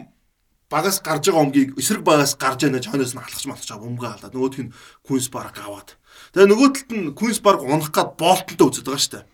багаас 0.70 1.00
гарч 1.00 1.28
байгаа 1.28 1.44
өмгийг 1.48 1.80
эсрэг 1.80 2.04
багаас 2.04 2.36
гарч 2.36 2.64
яана 2.68 2.84
хойноос 2.84 3.16
нь 3.16 3.24
халахч 3.24 3.46
малахч 3.48 3.70
байгаа 3.72 3.88
өмгөө 3.88 4.10
халаад 4.12 4.34
нөгөөх 4.36 4.60
нь 4.68 4.74
Queen's 5.08 5.32
Park 5.32 5.56
аваад 5.64 5.96
тэгээ 6.36 6.52
нөгөө 6.52 6.70
талд 6.76 6.92
нь 6.92 7.08
Queen's 7.16 7.40
Park 7.40 7.64
унах 7.64 7.92
гад 7.96 8.20
Болтонтой 8.20 8.68
үзэж 8.68 8.84
байгаа 8.84 9.00
шүү 9.00 9.14
дээ. 9.16 9.26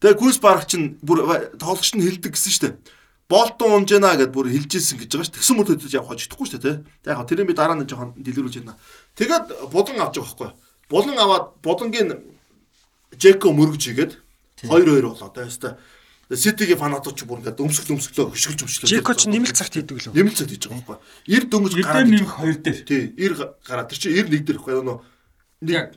Тэгээ 0.00 0.20
Queen's 0.20 0.40
Park 0.40 0.64
чинь 0.64 0.96
бүр 1.04 1.52
тоглогч 1.60 1.92
нь 1.92 2.04
хилдэг 2.04 2.32
гэсэн 2.32 2.52
шүү 2.52 2.64
дээ. 2.64 2.74
Болтон 3.28 3.84
унж 3.84 3.92
яана 3.92 4.16
гэд 4.16 4.32
бүр 4.32 4.48
хилжсэн 4.48 5.00
гэж 5.00 5.08
байгаа 5.12 5.28
шүү. 5.28 5.36
Тэгсэн 5.36 5.56
мөр 5.56 5.68
төдөж 5.68 5.92
явах 5.92 6.12
хожигдохгүй 6.12 6.48
шүү 6.48 6.60
дээ. 6.64 6.76
Тэг 7.04 7.12
яг 7.12 7.24
тэрийг 7.28 7.48
би 7.48 7.56
дараа 7.56 7.76
нь 7.76 7.88
жоохон 7.88 8.16
дэлгэрүүлж 8.20 8.56
байна. 8.64 8.76
Тэгээд 9.16 9.68
булан 9.68 10.00
авч 10.00 10.16
байгаа 10.16 10.28
байхгүй. 10.32 10.50
Булан 10.92 11.16
аваад 11.16 11.44
булангийн 11.64 12.33
Жеко 13.18 13.52
мөргөж 13.52 13.84
игээд 13.92 14.12
2-2 14.64 15.02
болоо. 15.02 15.30
Тэгээ 15.30 15.76
Ситигийн 16.32 16.80
фанатууд 16.80 17.20
ч 17.20 17.28
бүр 17.28 17.44
ингээд 17.44 17.60
өмсгөл 17.60 18.00
өмсгөлөө 18.00 18.32
хөшгөлж 18.32 18.60
өмшлөө. 18.64 18.88
Жеко 18.88 19.12
ч 19.12 19.28
нэмэлт 19.28 19.60
цагт 19.60 19.76
хийдэг 19.76 20.08
лөө. 20.08 20.16
Нэмэлт 20.16 20.40
цагт 20.40 20.50
хийж 20.56 20.64
байгаа 20.72 20.96
байхгүй. 20.96 20.98
90 21.28 21.52
дөнгөж 21.52 21.72
гараад 21.84 22.08
нэг 22.08 22.28
хоёр 22.32 22.56
дээр. 22.64 22.80
Тий, 22.88 23.02
90 23.12 23.60
гараад 23.68 23.88
тэр 23.92 23.98
чинь 24.00 24.16
91 24.16 24.48
дээр 24.48 24.56
байхгүй 24.56 24.84
нөө 24.88 24.98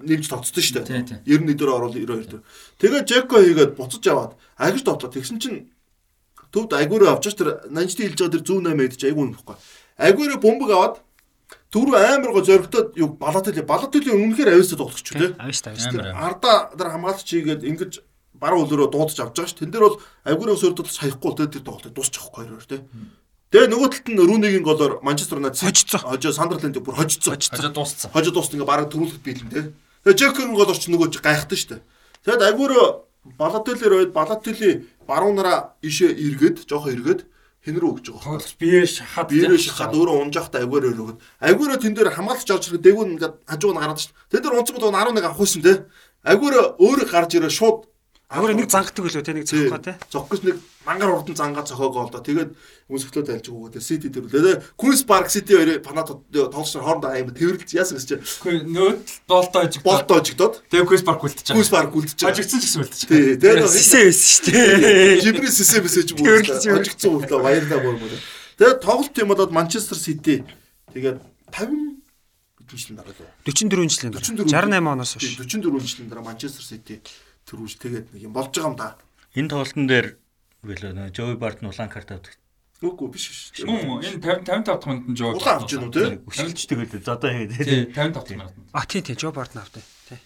нэмж 0.03 0.25
тоцсон 0.27 0.63
шүү 0.63 0.83
дээ. 0.83 1.23
91 1.23 1.55
дээр 1.55 1.71
орвол 1.71 1.95
92 1.95 2.27
дээр. 2.27 2.43
Тэгээ 2.75 3.07
Жеко 3.07 3.39
хийгээд 3.39 3.71
буцаж 3.79 4.03
аваад 4.11 4.31
агиш 4.59 4.83
тоглоо. 4.83 5.11
Тэгсэн 5.15 5.39
чинь 5.39 5.71
төвд 6.51 6.75
агиураа 6.75 7.15
авчаач 7.15 7.35
тэр 7.39 7.63
80-д 7.71 8.03
хэлж 8.11 8.19
байгаа 8.19 8.35
тэр 8.35 8.43
108 8.43 8.83
эд 8.83 8.95
чи 8.99 9.07
айгүй 9.07 9.25
нөхгүй. 9.31 9.55
Агиураа 9.95 10.39
бомбог 10.43 10.69
аваад 10.75 10.95
Төрөө 11.71 11.99
амар 11.99 12.31
го 12.31 12.41
зөрөгдөд 12.43 12.95
юу 12.99 13.09
балат 13.19 13.47
төлөө 13.47 13.65
балат 13.67 13.91
төлөө 13.91 14.15
үнэхээр 14.15 14.55
авьяастай 14.55 14.79
тоглох 14.79 15.01
ч 15.03 15.11
үгүй. 15.15 15.35
Авьяастай 15.35 15.75
авьяастай. 15.75 16.11
Ардаа 16.15 16.57
нар 16.75 16.89
хамгаалч 16.95 17.27
хийгээд 17.27 17.67
ингэж 17.67 17.91
баруун 18.39 18.67
хөлөөрөө 18.67 18.91
дуудаж 18.91 19.19
авч 19.19 19.35
байгаа 19.35 19.51
ш. 19.51 19.55
Тэн 19.59 19.71
дээр 19.71 19.83
бол 19.83 19.99
авгуурын 20.23 20.59
сөрдөд 20.59 20.87
саяхгүй 20.87 21.31
тэ 21.35 21.51
тэр 21.59 21.63
тоглолт 21.67 21.91
дуусчихгүй 21.91 22.47
хоёр 22.47 22.63
тэ. 22.63 22.83
Тэгээ 23.51 23.71
нөгөө 23.71 23.89
талд 23.95 24.07
нь 24.11 24.19
Рүнигийн 24.27 24.63
голоор 24.63 24.99
Манчестер 25.03 25.39
Юнайтед 25.39 25.63
хожицсан. 25.63 26.03
Хожоо 26.03 26.35
Сандерленд 26.35 26.79
бүр 26.83 26.99
хожицсан. 26.99 27.39
Хожоо 27.39 27.71
дууссан. 27.71 28.11
Хожоо 28.11 28.33
дууссан 28.35 28.59
ингээ 28.59 28.67
бараг 28.67 28.91
төрүүлэх 28.91 29.23
бийлэн 29.23 29.51
тэ. 29.51 29.71
Тэгээ 30.03 30.19
Джекерн 30.19 30.51
гол 30.51 30.67
орч 30.67 30.83
нөгөө 30.91 31.15
гайхтан 31.23 31.55
штэ. 31.55 31.79
Тэгээд 32.27 32.43
авгуурын 32.43 33.07
балат 33.39 33.63
төлөөр 33.67 33.93
байд 34.07 34.11
балат 34.11 34.43
төлөө 34.43 34.71
баруун 35.07 35.35
нараа 35.39 35.75
ишээ 35.83 36.11
эргээд 36.11 36.67
жоохон 36.67 36.91
эргээд 36.95 37.21
хэн 37.67 37.79
рүү 37.83 37.91
өгч 37.99 38.07
байгаа. 38.15 38.39
Тоглолт 38.39 38.55
бие 38.55 38.87
шахаад 38.87 39.27
бие 39.27 39.59
шахаад 39.59 39.91
өөрөө 39.91 40.15
унжаахтай 40.23 40.63
агуураа 40.63 40.91
өрөөгд. 40.95 41.19
Агуураа 41.43 41.77
тэн 41.83 41.93
дээр 41.99 42.15
хамгаалагч 42.15 42.47
орж 42.47 42.63
ирэх 42.71 42.79
дээгүүн 42.79 43.13
ингээ 43.19 43.31
хажууг 43.43 43.73
нь 43.75 43.81
гараад 43.83 43.99
шүү. 43.99 44.15
Тэн 44.31 44.39
дээр 44.39 44.55
унцгод 44.55 44.83
11 44.87 45.19
авах 45.19 45.35
байсан 45.35 45.61
те. 45.67 45.73
Агуураа 46.23 46.79
өөрөө 46.79 47.07
гарч 47.11 47.31
ирээ 47.35 47.51
шууд 47.51 47.91
Агуураа 48.27 48.59
нэг 48.59 48.67
зангахдаг 48.67 49.07
үлээ 49.07 49.23
те 49.23 49.31
нэг 49.31 49.47
зогхоо 49.47 49.79
те. 49.79 49.95
Зогх 50.11 50.27
гэж 50.27 50.41
нэг 50.43 50.59
мангар 50.83 51.15
урдан 51.15 51.39
зангаа 51.39 51.63
зохиогоо 51.63 52.07
л 52.07 52.11
доо. 52.11 52.19
Тэгээд 52.19 52.51
өмсгөлөө 52.91 53.23
тайлж 53.23 53.47
өгөөдөө 53.47 53.79
Сити 53.79 54.11
төрүүлээ. 54.11 54.75
Queen's 54.75 55.07
Park 55.07 55.31
City 55.31 55.55
хоёр 55.55 55.79
фанат 55.79 56.11
тоглолч 56.11 56.75
хоорондоо 56.75 57.15
аим 57.15 57.31
тэрвэрлж 57.31 57.71
яасан 57.71 57.95
гэж. 57.95 58.19
Үгүй 58.43 58.67
нөөд 58.67 58.99
болтоо 59.31 59.63
жиг. 59.71 59.79
Болтоо 59.79 60.19
жигдод. 60.19 60.59
Тэгээ 60.67 60.91
Queen's 60.91 61.07
Park 61.07 61.23
үлдчихэж. 61.23 61.55
Queen's 61.55 61.71
Park 61.71 61.95
үлдчихэж. 61.95 62.27
Ажигдсан 62.27 62.59
ч 62.59 62.63
гэсэн 62.67 62.81
үлдчихэж. 62.83 63.07
Тий. 63.07 63.39
Тэгээд 63.39 63.63
сисээ 63.63 64.03
байсан 64.11 64.27
шүү 64.27 64.43
дээ. 64.51 65.23
Жибрис 65.23 65.55
сисээ 65.63 65.81
мессеж 65.87 66.09
бүр 66.19 66.43
ажигдсан 66.43 67.11
үлдээ 67.15 67.39
баярлаа 67.39 67.79
бүр 67.79 67.95
бүр. 67.95 68.11
Тэгээд 68.59 68.83
тоглолт 68.83 69.15
юм 69.23 69.31
болоод 69.31 69.55
Manchester 69.55 69.95
City 69.95 70.43
тэгээд 70.91 71.23
50 71.55 71.95
жилийн 72.75 72.99
дараа 72.99 73.15
лөө 73.15 73.31
44 73.47 73.87
жилийн 73.87 74.11
дараа 74.11 74.27
68 74.27 74.91
оноос 74.91 75.11
хойш 75.15 75.39
44 75.39 75.79
жилийн 75.79 76.09
дараа 76.11 76.25
Manchester 76.27 76.65
City 76.65 76.99
төрүүлж 77.47 77.75
тэгээд 77.79 78.07
нэг 78.13 78.21
юм 78.27 78.33
болж 78.35 78.51
байгаа 78.51 78.69
юм 78.69 78.77
да. 78.77 78.99
Энэ 79.33 79.49
тоглолтын 79.51 79.87
дээр 79.87 80.07
билээ 80.67 80.93
нөө 80.93 81.15
Joey 81.15 81.37
Barton 81.39 81.71
улаан 81.71 81.89
карт 81.89 82.11
авдаг. 82.11 82.35
Үгүй 82.83 83.07
биш 83.09 83.25
биш. 83.31 83.65
Мөн 83.65 84.03
энэ 84.05 84.21
50 84.21 84.45
55 84.45 84.67
дахь 84.67 84.85
минутанд 84.85 85.17
Joey 85.17 85.33
улаан 85.33 85.57
авч 85.63 85.71
гэнэ 85.71 85.85
үү 85.87 85.93
те? 85.95 86.05
Өшөлж 86.27 86.59
тэгээд 86.67 87.09
одоо 87.09 87.31
хийгээд. 87.31 87.65
Тий 87.65 87.81
55 87.95 88.13
дахь 88.13 88.29
минутанд. 88.35 88.67
А 88.75 88.85
тий 88.85 89.01
тий 89.01 89.15
Joe 89.15 89.33
Barton 89.33 89.63
авдаг. 89.63 89.83
Тий. 90.05 90.19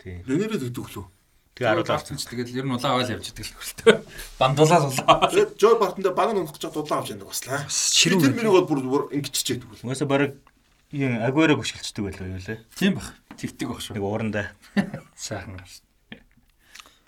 Тий. 0.00 0.16
Нэнэрээ 0.24 0.72
дэгдэх 0.72 0.88
лөө. 0.94 1.06
Тэгээ 1.52 1.68
харуулж 1.68 1.90
авсан 1.92 2.16
ч 2.16 2.24
тэгэл 2.32 2.64
ер 2.64 2.64
нь 2.64 2.72
улаан 2.72 2.96
аваад 2.96 3.12
явж 3.12 3.28
идэг 3.28 3.44
л 3.44 3.56
хөлтөө. 3.60 3.94
Бандуулаад 4.40 4.84
улаан. 4.88 5.20
Тэгээд 5.28 5.52
Joe 5.60 5.76
Barton 5.76 6.00
дээр 6.00 6.16
баг 6.16 6.30
нь 6.32 6.40
унах 6.40 6.56
гэж 6.56 6.64
улаан 6.72 7.00
авч 7.04 7.12
яадаг 7.12 7.28
баслаа. 7.28 7.60
Ширүүн 7.68 8.24
тэр 8.24 8.36
мөрөг 8.40 8.72
бол 8.72 8.88
бүр 8.88 9.04
ингэчихээд 9.12 9.68
үгүй. 9.68 9.84
Угаасаа 9.84 10.08
баг 10.08 10.40
юм 10.96 11.12
агуураа 11.20 11.60
гүшгэлцдэг 11.60 12.04
байлаа 12.08 12.28
юу 12.32 12.40
лээ. 12.40 12.60
Тийм 12.72 12.96
бах. 12.96 13.12
Тэгтэг 13.36 13.68
бах 13.68 13.84
шүү. 13.84 14.00
Нэг 14.00 14.04
уурандаа. 14.08 14.56
Сайхан 15.12 15.60
гарч. 15.60 15.84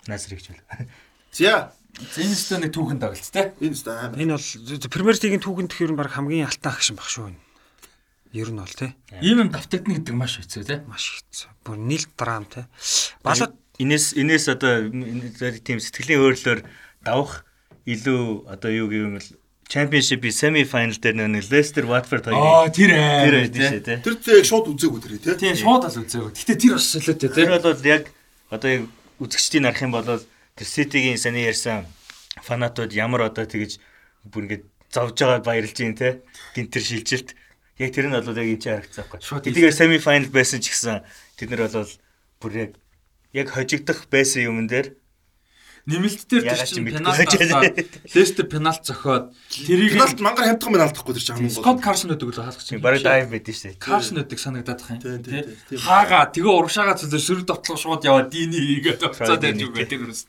Насрыг 0.07 0.41
ч 0.41 0.53
үл. 0.53 0.61
За. 1.31 1.71
Энэ 1.95 2.35
ч 2.35 2.51
нэг 2.59 2.71
түүхэн 2.75 2.99
тоглолт 2.99 3.29
те. 3.31 3.53
Энэ 3.63 3.75
ч 3.75 3.87
амар. 3.87 4.19
Энэ 4.19 4.35
бол 4.35 4.91
Премьер 4.91 5.15
Лигийн 5.19 5.43
түүхэнд 5.43 5.71
тэр 5.71 5.91
нь 5.93 5.99
баг 5.99 6.11
хамгийн 6.11 6.47
алтан 6.47 6.75
агшин 6.75 6.95
баг 6.99 7.07
шүү. 7.07 7.31
Ер 8.35 8.49
нь 8.51 8.59
бол 8.59 8.75
те. 8.75 8.93
Ийм 9.23 9.47
юм 9.47 9.49
давтагдана 9.49 9.95
гэдэг 10.03 10.15
маш 10.15 10.37
хэцүү 10.43 10.63
те. 10.67 10.83
Маш 10.85 11.23
хэцүү. 11.23 11.49
Бүр 11.63 11.77
нийл 11.79 12.03
драм 12.19 12.43
те. 12.51 12.67
Балууд 13.23 13.55
энэс 13.79 14.11
энэс 14.19 14.51
одоо 14.51 14.91
тийм 15.63 15.79
сэтгэлийн 15.79 16.19
өөрлөөр 16.19 16.59
давах 17.07 17.47
илүү 17.87 18.49
одоо 18.51 18.71
юу 18.75 18.87
гэвэл 18.91 19.39
Championship-ийн 19.65 20.35
semi 20.35 20.61
final 20.61 20.93
дээр 20.93 21.25
нэг 21.25 21.49
Leicester 21.49 21.89
Watford 21.89 22.29
Аа 22.29 22.69
хоёрын 22.69 22.75
тэр 22.75 22.91
тэр 22.93 22.93
аа. 22.93 23.41
байдаг 23.49 23.63
шүү 23.65 23.81
дээ. 23.81 23.97
Тэр 24.05 24.15
зээг 24.21 24.45
шууд 24.45 24.65
үзээгүй 24.77 24.99
тэр 25.01 25.13
тий. 25.17 25.33
Тийм 25.41 25.55
шууд 25.57 25.83
л 25.89 25.99
үзээгөө. 26.05 26.31
Гэтэ 26.37 26.53
тэр 26.61 26.73
бас 26.77 26.85
солиотой 26.85 27.29
Тэр 27.33 27.49
тийм. 27.49 27.63
бол 27.65 27.81
яг 27.89 28.03
одоо 28.53 28.69
яг 28.69 28.83
үзэгчдийн 29.19 29.65
харах 29.67 29.85
юм 29.85 29.93
бол 29.95 30.07
тэр 30.55 30.67
City-гийн 30.67 31.19
саний 31.19 31.47
ярьсан 31.47 31.85
фанатууд 32.43 32.91
ямар 32.91 33.31
одоо 33.31 33.45
тэгэж 33.47 33.79
бүр 34.27 34.43
ингэж 34.47 34.61
зовж 34.91 35.15
байгааг 35.19 35.43
баярлж 35.43 35.77
юм 35.79 35.95
те. 35.95 36.23
Гин 36.55 36.67
тэр 36.71 36.83
шилжилт 36.83 37.35
яг 37.79 37.91
тэр 37.91 38.07
нь 38.07 38.15
бол 38.15 38.35
яг 38.35 38.47
энэ 38.47 38.63
харагдсан 38.63 39.05
байхгүй. 39.07 39.43
Тэдгээр 39.43 39.75
semi 39.75 39.99
final 39.99 40.29
байсан 40.31 40.59
ч 40.63 40.71
гэсэн 40.71 41.03
тэд 41.35 41.49
нар 41.51 41.67
бол 41.67 41.91
бүр 42.39 42.51
яг 42.55 42.71
яг 43.35 43.47
хожигдох 43.51 44.07
байсан 44.07 44.47
юмн 44.47 44.67
дээр 44.67 44.95
Нэмэлт 45.85 46.25
дээр 46.25 46.43
тэр 46.49 46.49
Ягаад 46.49 46.65
ч 46.65 46.73
чинь 46.73 46.85
мэдгүй 46.85 46.97
пеналт 46.97 47.19
байж 47.21 47.33
аваад. 47.45 47.77
Лестер 48.09 48.45
пеналт 48.49 48.83
зохиод 48.89 49.25
тэрийг 49.53 49.93
Пеналт 49.93 50.17
мангар 50.17 50.45
хамтхан 50.49 50.73
пеналт 50.73 50.95
тахгүй 50.97 51.13
тэр 51.13 51.21
чинь 51.21 51.35
хамгийн 51.37 51.53
Скот 51.53 51.77
гол. 51.77 51.85
Карсон 51.85 52.09
өдөг 52.17 52.29
л 52.33 52.41
хаалгач. 52.41 52.65
чинь 52.65 52.81
бараг 52.81 53.01
дайв 53.05 53.29
байдсан 53.29 53.53
шүү 53.53 53.69
дээ. 53.69 53.85
Карсон 53.85 54.17
өдөг 54.25 54.39
санагдаад 54.41 54.79
тах 54.81 54.89
юм. 54.89 54.99
Тийм. 55.21 55.45
Хаага 55.77 56.25
тэгээ 56.33 56.53
урагшаага 56.57 56.97
цөлөө 56.97 57.21
шүрэг 57.21 57.45
довтлоо 57.45 57.77
шууд 57.77 58.01
яваад 58.01 58.33
дийний 58.33 58.81
хийгээд 58.81 59.05
уцаад 59.05 59.41
байж 59.45 59.61
үгүй 59.61 59.85
тэр 59.85 60.09
үст. 60.09 60.27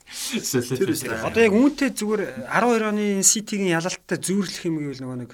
Одоо 1.25 1.41
яг 1.41 1.55
үүнтэй 1.57 1.91
зүгээр 1.97 2.53
12 2.53 2.85
оны 2.93 3.05
Ситигийн 3.25 3.73
ялалттай 3.81 4.21
зүүрлэх 4.21 4.61
юм 4.69 4.77
гэвэл 4.85 5.09
нөгөө 5.09 5.19
нэг 5.25 5.31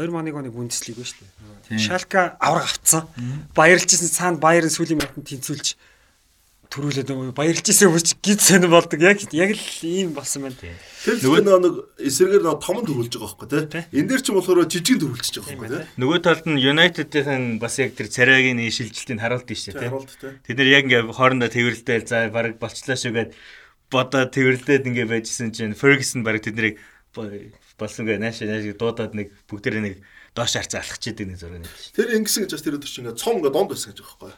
21 0.00 0.40
оны 0.40 0.48
Бундеслиг 0.48 0.96
ба 0.96 1.04
шүү 1.04 1.20
дээ. 1.68 1.76
Шалка 1.76 2.40
авраг 2.40 2.64
авцсан. 2.64 3.04
Баярлжсэн 3.52 4.08
цаанд 4.08 4.40
Баерн 4.40 4.72
сүүлийн 4.72 4.96
минутанд 5.04 5.28
тэнцүүлж 5.28 5.76
төрүүлээд 6.70 7.10
нөгөө 7.10 7.34
баярлжсэн 7.34 7.90
хүмүүс 7.90 8.14
гид 8.22 8.40
сонир 8.40 8.70
болдог. 8.70 9.02
Яг 9.02 9.18
яг 9.34 9.50
л 9.58 9.66
ийм 9.82 10.14
болсон 10.14 10.46
байна. 10.46 10.54
Тэр 11.02 11.18
нөгөө 11.18 11.58
нэг 11.66 11.74
эсрэгээр 11.98 12.44
нөгөө 12.46 12.62
том 12.62 12.78
төрүүлж 12.86 13.14
байгаа 13.18 13.34
байхгүй 13.42 13.48
тий. 13.74 13.82
Энэ 13.90 14.06
дээр 14.06 14.22
ч 14.22 14.26
юм 14.30 14.38
болохоор 14.38 14.70
жижиг 14.70 15.02
төрүүлчихэж 15.02 15.36
байгаа 15.42 15.50
байхгүй 15.50 15.70
тий. 15.74 15.86
Нөгөө 15.98 16.18
талд 16.22 16.46
нь 16.46 16.62
United-ийн 16.62 17.58
бас 17.58 17.74
яг 17.82 17.98
тэр 17.98 18.06
царайгийн 18.06 18.62
шилжилтийг 18.70 19.18
харуулдаг 19.18 19.58
шүү 19.58 19.74
дээ. 19.82 19.90
Тий. 20.22 20.30
Тэд 20.46 20.58
нар 20.62 20.70
яг 20.70 20.84
ингээ 20.86 21.02
хоорондоо 21.10 21.50
тэрвэрлдэл 21.50 22.06
за 22.06 22.30
бараг 22.30 22.54
болчлаа 22.62 22.94
шүүгээд 22.94 23.30
бодоо 23.90 24.22
тэрвэрлээд 24.30 24.86
ингээ 24.86 25.10
байжсэн 25.10 25.50
чинь 25.50 25.74
Ferguson 25.74 26.22
бараг 26.22 26.46
тэднийг 26.46 26.78
болсон 27.74 28.06
гэ 28.06 28.22
нааш 28.22 28.46
нааш 28.46 28.70
дуудаад 28.78 29.18
нэг 29.18 29.34
бүгдээрээ 29.50 29.82
нэг 29.82 29.94
доош 30.38 30.54
харцаа 30.54 30.86
алхах 30.86 31.02
чийдэг 31.02 31.34
нэг 31.34 31.38
зураг 31.42 31.66
нэг. 31.66 31.72
Тэр 31.98 32.14
ингэсэн 32.14 32.46
гэж 32.46 32.54
бас 32.54 32.62
тэр 32.62 32.78
өдөр 32.78 32.86
чинь 32.86 33.02
ингээд 33.10 33.18
цом 33.18 33.42
ингээд 33.42 33.56
донд 33.58 33.70
байсан 33.74 33.90
гэж 33.90 33.98
байгаа 33.98 34.18
байхгүй. 34.30 34.34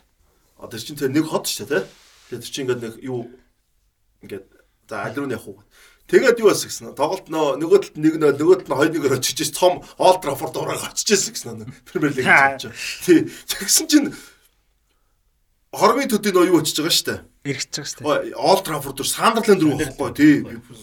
А 0.57 0.71
тэр 0.73 0.81
чинь 0.81 0.97
тэр 0.97 1.13
нэг 1.13 1.27
хот 1.29 1.45
шүү 1.45 1.69
дээ 1.69 1.85
тий. 1.85 2.02
Тэр 2.33 2.41
чинь 2.41 2.65
ингээд 2.65 2.81
нэг 2.81 2.95
юу 3.05 3.29
ингээд 4.25 4.47
за 4.89 5.05
аль 5.05 5.13
руу 5.13 5.29
явах 5.29 5.49
уу. 5.49 5.61
Тэгээд 6.09 6.41
юу 6.41 6.49
бас 6.49 6.65
гэсэн. 6.65 6.97
Тоглолт 6.97 7.29
нөө 7.29 7.61
нөгөө 7.61 7.79
талд 7.85 7.97
нэг 8.01 8.15
нөө 8.21 8.33
нөгөө 8.41 8.57
талд 8.65 8.69
нь 8.69 8.77
хоёр 8.77 8.93
нэгээр 8.93 9.17
очиж 9.17 9.53
цом 9.53 9.81
Олд 10.01 10.21
Траффорд 10.25 10.57
ураг 10.57 10.85
очижсэн 10.85 11.33
гэсэн 11.33 11.57
нэг 11.61 11.69
Премьер 11.89 12.13
лиг 12.13 12.25
гэж. 12.25 12.73
Тий. 13.05 13.29
Тэгсэн 13.49 13.87
чинь 13.89 14.09
Хормын 15.73 16.05
төдий 16.05 16.37
нөө 16.37 16.53
юу 16.53 16.61
очиж 16.61 16.85
байгаа 16.85 16.93
дээ. 16.93 17.21
Эргэж 17.49 17.69
байгаа 18.05 18.29
дээ. 18.29 18.37
Олд 18.37 18.65
Траффорд 18.65 18.97
дөр 19.01 19.09
Сандерленд 19.09 19.63
рүү 19.65 19.77
байхгүй 19.81 20.11
тий. 20.13 20.35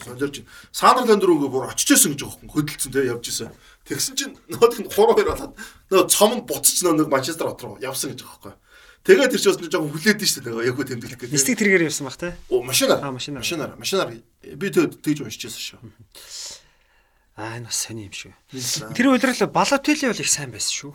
Солирч. 0.01 0.41
Сандерленд 0.73 1.21
ингээ 1.21 1.53
бүр 1.53 1.69
очижсэн 1.69 2.17
гэж 2.17 2.21
байгаа 2.26 2.41
юм. 2.41 2.49
Хөдөлсөн 2.49 2.91
тий 2.93 3.05
явж 3.05 3.26
исэн. 3.30 3.53
Тэгсэн 3.85 4.13
чинь 4.17 4.34
нөгөө 4.49 4.81
нь 4.81 4.89
3-2 4.89 5.30
болоод 5.30 5.53
нөгөө 5.93 6.09
цом 6.09 6.31
нь 6.41 6.45
буцаж 6.45 6.77
нөгөө 6.81 7.05
нэг 7.05 7.09
Манчестер 7.13 7.53
хот 7.53 7.61
руу 7.61 7.77
явсан 7.77 8.17
гэж 8.17 8.26
байгаа 8.26 8.57
байхгүй. 8.57 8.69
Тэгээд 9.03 9.31
тэр 9.31 9.41
чинь 9.41 9.53
бас 9.55 9.69
жоохон 9.71 9.91
хүлээд 9.95 10.19
нь 10.19 10.30
шүү 10.30 10.43
дээ. 10.43 10.67
Яг 10.69 10.76
хөө 10.76 10.88
тэмдэглэх 10.91 11.19
гэдэг. 11.23 11.34
Нислэг 11.34 11.57
тэргээр 11.59 11.88
явсан 11.88 12.05
бах 12.07 12.19
те. 12.19 12.35
Оо 12.51 12.61
машинаар. 12.61 12.99
Аа, 12.99 13.11
машинаар. 13.15 13.41
Машинаар. 13.41 13.71
Машинаар 13.80 14.09
би 14.43 14.67
тэгж 14.69 15.19
уншижсэн 15.23 15.80
шүү. 15.80 15.80
Аа 17.39 17.57
энэ 17.57 17.71
бас 17.71 17.80
сони 17.80 18.11
юм 18.11 18.13
шүү. 18.13 18.34
Тэр 18.91 19.15
удирал 19.15 19.47
Балотели 19.47 20.11
бол 20.11 20.19
их 20.19 20.30
сайн 20.30 20.51
байсан 20.51 20.76
шүү. 20.76 20.93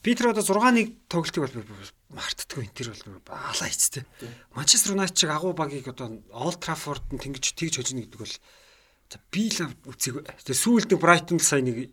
Би 0.00 0.14
тэр 0.16 0.32
одоо 0.32 0.40
6-1 0.40 0.96
тоглолтыг 1.12 1.44
бол 1.44 1.54
мартдаггүй. 2.16 2.72
Тэр 2.72 2.96
бол 2.96 3.20
алаа 3.28 3.68
хийцтэй. 3.68 4.08
Манчестер 4.56 4.96
Юнайтед 4.96 5.20
чиг 5.20 5.30
агуу 5.30 5.52
багийг 5.52 5.92
одоо 5.92 6.16
Олд 6.32 6.64
Траффорд 6.64 7.04
нь 7.12 7.20
тэнгиж 7.20 7.52
тэгж 7.52 7.84
хожно 7.84 8.00
гэдэг 8.00 8.20
бол 8.22 8.34
за 9.12 9.18
би 9.28 9.52
л 9.52 9.68
үцэг. 9.84 10.24
Тэгээ 10.24 10.56
сүүлд 10.56 10.96
Брайтон 10.96 11.42
сайн 11.42 11.68
нэг 11.68 11.92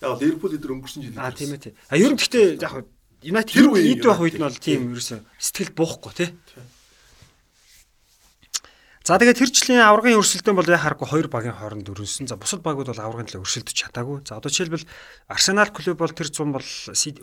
Яг 0.00 0.16
Ливерпул 0.16 0.56
эдэр 0.56 0.72
өнгөрсөн 0.80 1.02
жил. 1.04 1.18
аа 1.20 1.28
тийм 1.28 1.52
ээ. 1.52 1.76
А 1.92 1.96
ер 2.00 2.08
нь 2.08 2.16
гэхдээ 2.16 2.56
яг 2.56 2.88
Юнайтед 3.20 3.52
Тэр 3.52 3.68
үеийн 3.68 4.00
ид 4.00 4.04
байх 4.04 4.20
үед 4.20 4.36
нь 4.40 4.44
бол 4.44 4.56
тийм 4.56 4.96
ерөөсө 4.96 5.20
сэтгэл 5.36 5.76
буухгүй 5.76 6.12
тий. 6.16 6.30
За 9.04 9.16
тэгээд 9.20 9.40
тэр 9.40 9.50
жилийн 9.52 9.84
аврагын 9.84 10.20
өрсөлдөөн 10.20 10.56
бол 10.60 10.72
яг 10.72 10.84
харахгүй 10.84 11.08
хоёр 11.08 11.28
багийн 11.32 11.56
хооронд 11.56 11.88
өрнөсөн. 11.88 12.28
За 12.28 12.40
бусад 12.40 12.64
багууд 12.64 12.92
бол 12.92 13.00
аврагын 13.00 13.28
төлөө 13.28 13.44
өрсөлдөж 13.44 13.76
чадаагүй. 13.76 14.24
За 14.28 14.36
одоо 14.40 14.52
жишээлбэл 14.52 14.84
Арсенал 15.28 15.72
клуб 15.72 15.96
бол 16.00 16.12
тэр 16.12 16.28
100 16.28 16.52
бол 16.52 16.68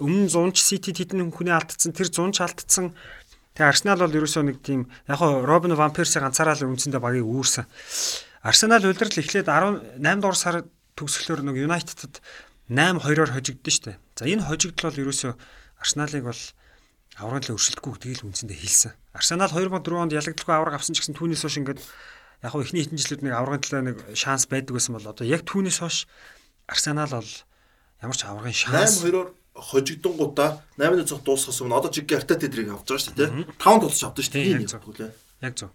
өмнө 0.01 0.27
100 0.29 0.53
ч 0.53 0.57
Сити 0.61 0.91
тэдэн 0.91 1.29
хүнээ 1.31 1.53
алдсан, 1.53 1.93
тэр 1.93 2.09
100 2.09 2.33
ч 2.33 2.37
алдсан. 2.41 2.97
Тэгээ 3.53 3.71
Арсенал 3.71 4.01
бол 4.03 4.17
ерөөсөө 4.19 4.43
нэг 4.49 4.57
тийм 4.65 4.89
яг 5.05 5.17
хоо 5.21 5.45
Робин 5.45 5.77
ван 5.77 5.93
Перси 5.93 6.17
ганцаараа 6.17 6.57
л 6.57 6.65
үндсэндээ 6.65 7.01
багийг 7.01 7.29
үүрсэн. 7.29 7.69
Арсенал 8.41 8.81
удирдал 8.81 9.21
эхлээд 9.21 9.47
18 9.47 10.01
дугаар 10.01 10.37
сар 10.37 10.55
төгсгөлөөр 10.97 11.41
нэг 11.45 11.55
Юнайтедд 11.61 12.21
8-2-оор 12.73 13.31
хожигдсон 13.31 13.71
шүү 13.71 13.85
дээ. 13.85 13.97
За 14.17 14.25
энэ 14.25 14.43
хожигдол 14.49 14.91
бол 14.91 15.01
ерөөсөө 15.07 15.33
Арсеналыг 15.81 16.23
бол 16.27 16.41
аврагын 17.17 17.43
төлөө 17.45 17.57
өршөлтгүй 17.57 17.91
гэдгийг 17.97 18.17
л 18.21 18.27
үндсэндээ 18.29 18.59
хэлсэн. 18.61 18.93
Арсенал 19.17 19.49
2004 19.49 19.97
онд 19.97 20.13
ялагдaltaгүй 20.13 20.53
авраг 20.53 20.75
авсан 20.77 20.93
ч 20.93 21.01
гэсэн 21.01 21.17
түүнээс 21.17 21.41
хойш 21.45 21.57
ингээд 21.57 21.81
яг 22.45 22.51
хөө 22.53 22.63
эхний 22.69 22.85
хэдэн 22.85 23.01
жилүүд 23.01 23.23
нэг 23.25 23.33
аврагын 23.33 23.63
төлөө 23.65 23.83
нэг 23.89 23.97
шанс 24.13 24.45
байдаг 24.45 24.77
байсан 24.77 24.93
бол 24.93 25.09
одоо 25.09 25.25
яг 25.25 25.41
түүнээс 25.49 25.81
хойш 25.81 26.05
Арсенал 26.69 27.09
бол 27.09 27.31
ямар 28.05 28.17
ч 28.17 28.21
аврагын 28.21 28.53
шанс 28.53 29.01
8-2-оор 29.01 29.33
хожигдонгуудаа 29.57 30.61
8-ны 30.77 31.05
цог 31.09 31.25
дуусгасан 31.25 31.65
өмнө 31.65 31.81
одоо 31.81 31.89
жиг 31.89 32.13
Артет 32.13 32.45
эдрийг 32.45 32.69
авч 32.69 32.85
байгаа 32.85 33.01
шүү 33.01 33.17
дээ. 33.17 33.29
5 33.57 33.81
тулж 33.81 34.01
авдаг 34.05 34.21
шүү 34.21 34.33
дээ. 34.37 34.53
яг 34.53 34.69
зөв. 34.69 34.81
Яг 35.41 35.53
зөв. 35.57 35.69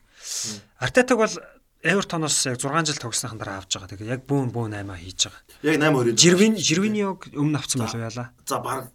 Артетаг 0.78 1.18
бол 1.18 1.34
Эвертоноос 1.82 2.46
яг 2.46 2.62
6 2.62 2.86
жил 2.86 3.02
тогсныхан 3.02 3.42
дараа 3.42 3.58
авч 3.58 3.74
байгаа. 3.74 3.90
Тэгээ 3.90 4.14
яг 4.14 4.22
бүүн 4.30 4.54
бүүн 4.54 4.78
8 4.86 5.02
хийж 5.02 5.26
байгаа. 5.26 5.42
яг 5.66 5.76
8-2-ын 5.82 6.14
Жирвин 6.22 6.54
Жирвиниог 6.54 7.26
өмнө 7.34 7.58
авсан 7.58 7.82
болов 7.82 7.98
яла. 7.98 8.30
За 8.46 8.62
баг 8.62 8.94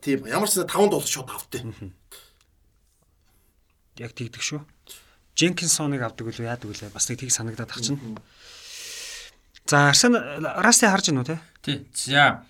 тийм 0.00 0.26
ямар 0.26 0.48
ч 0.48 0.62
5 0.62 0.68
тулж 0.90 1.08
шууд 1.08 1.30
автыг. 1.30 1.62
Яг 3.96 4.12
тэгдэг 4.12 4.42
шүү. 4.42 4.60
Дженкинсоныг 5.36 6.00
авдаг 6.02 6.26
үлээ 6.28 6.48
яадаг 6.48 6.68
үлээ 6.72 6.90
бас 6.92 7.08
нэг 7.08 7.20
тийг 7.20 7.32
санагдаад 7.32 7.70
ах 7.72 7.80
чинь. 7.80 8.00
За 9.66 9.88
Арсенал 9.88 10.22
Расти 10.62 10.86
харж 10.86 11.10
гинүү 11.10 11.24
те. 11.26 11.36
Тий. 11.62 11.84
За 11.92 12.44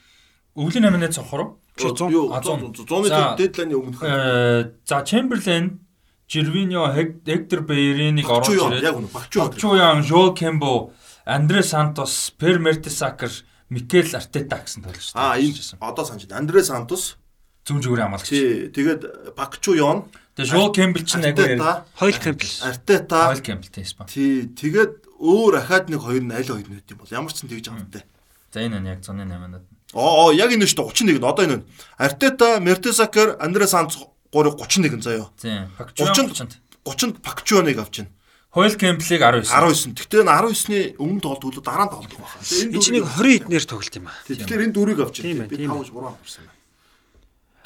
өвлийн 0.54 0.86
номинат 0.86 1.14
цохор. 1.14 1.58
Чи 1.76 1.88
100 1.90 2.10
юу 2.10 2.32
а, 2.32 2.40
100. 2.40 2.86
100-ны 2.88 3.08
За. 3.08 3.34
дедлайны 3.36 3.74
өмнөх 3.76 4.00
Э 4.02 4.72
за 4.86 5.04
Чемберлен, 5.04 5.80
Жирвиньо, 6.28 6.88
Хектор 6.94 7.60
Бейриныг 7.60 8.24
оруулж 8.24 8.48
ирээд 8.48 8.82
яг 8.82 8.96
үнэ 8.96 9.12
багчуу. 9.12 9.44
Бакчуян, 9.44 10.02
Жол 10.02 10.32
Кембо, 10.34 10.92
Андре 11.26 11.62
Сантос, 11.62 12.32
Пер 12.38 12.58
Мертесакер, 12.58 13.30
Микел 13.68 14.08
Артета 14.14 14.62
гэсэн 14.64 14.82
тоглож 14.82 15.04
шүү. 15.12 15.18
Аа 15.20 15.36
энэ 15.36 15.76
одоо 15.82 16.04
санаж 16.06 16.24
байна. 16.24 16.40
Андре 16.40 16.64
Сантос 16.64 17.18
зүүн 17.66 17.82
зүгээрээ 17.82 18.04
хамгаалагч. 18.06 18.30
тий 18.30 18.70
тэгээд 18.70 19.02
Багчуян 19.34 20.06
Тэгээ 20.36 20.52
Жол 20.52 20.70
Кембл 20.72 21.02
ч 21.02 21.16
нэг 21.16 21.34
яг 21.36 21.86
Хойл 21.96 22.18
Кемпл. 22.20 22.46
Артета 22.62 23.32
Хойл 23.32 23.42
Кембл 23.42 23.68
тийм 23.72 23.84
спа. 23.88 24.04
тий 24.06 24.46
тэгээд 24.46 25.06
өөр 25.18 25.52
ахаад 25.64 25.88
нэг 25.90 26.00
хоёр 26.04 26.22
нь 26.22 26.32
аль 26.32 26.44
хоёр 26.44 26.68
нь 26.68 26.76
юм 26.76 26.98
бол 27.00 27.08
ямар 27.10 27.32
ч 27.32 27.42
юм 27.42 27.48
тэгж 27.50 27.72
авдаг. 27.72 28.04
За 28.52 28.60
энэ 28.60 28.78
нь 28.80 28.88
яг 28.92 29.00
108-аад. 29.00 29.64
Оо 29.96 30.28
оо, 30.28 30.30
яг 30.36 30.52
энэ 30.52 30.68
шүү 30.68 30.92
дээ 30.92 31.18
31 31.18 31.20
нь 31.20 31.24
одоо 31.24 31.44
энэ 31.44 31.56
нь. 31.60 31.64
Артета, 31.96 32.60
Мертесакер, 32.60 33.40
Андре 33.40 33.64
Сантос 33.66 34.04
3 34.28 34.52
31 34.60 35.00
заяа. 35.00 35.32
Тийм. 35.40 35.72
Бакчуян 35.80 36.28
30 36.28 36.60
30-нд 36.84 37.16
Багчуяныг 37.24 37.78
авч 37.80 38.04
байна. 38.04 38.12
Хойл 38.52 38.76
Кемблийг 38.76 39.20
19. 39.20 39.48
19. 39.48 39.96
Тэгтээ 39.96 40.20
энэ 40.20 40.32
19-ны 40.32 40.80
өмнө 41.00 41.20
тоглолт 41.24 41.44
үлээ 41.48 41.64
дараа 41.64 41.88
нь 41.88 41.92
тоглох 41.92 42.12
байна. 42.12 42.44
Энэ 42.44 42.80
чинь 42.80 42.96
нэг 43.00 43.04
20 43.08 43.48
эднэр 43.48 43.64
тоглолт 43.64 43.96
юм 43.96 44.06
аа. 44.08 44.16
Тэгэхээр 44.28 44.64
энэ 44.68 44.74
дөрийг 44.76 45.00
авч 45.00 45.16
Тийм 45.20 45.44
байна. 45.44 45.48
ээ, 45.48 45.52
Би 45.52 45.56
тийм 45.64 45.72
5 45.76 45.92
3 45.92 46.12
авсан 46.12 46.44
байна. 46.44 46.55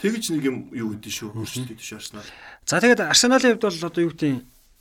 Тэгж 0.01 0.33
нэг 0.33 0.45
юм 0.49 0.57
юу 0.73 0.97
гэдэг 0.97 1.13
шүү. 1.13 1.29
Өөрчлөлт 1.37 1.77
гэдэг 1.77 1.85
шүү 1.85 1.99
Арсенал. 2.01 2.29
За 2.65 2.81
тэгээд 2.81 3.05
Арсеналын 3.05 3.53
хувьд 3.61 3.65
бол 3.69 3.85
одоо 3.85 4.01
юу 4.01 4.13
гэдэг 4.17 4.33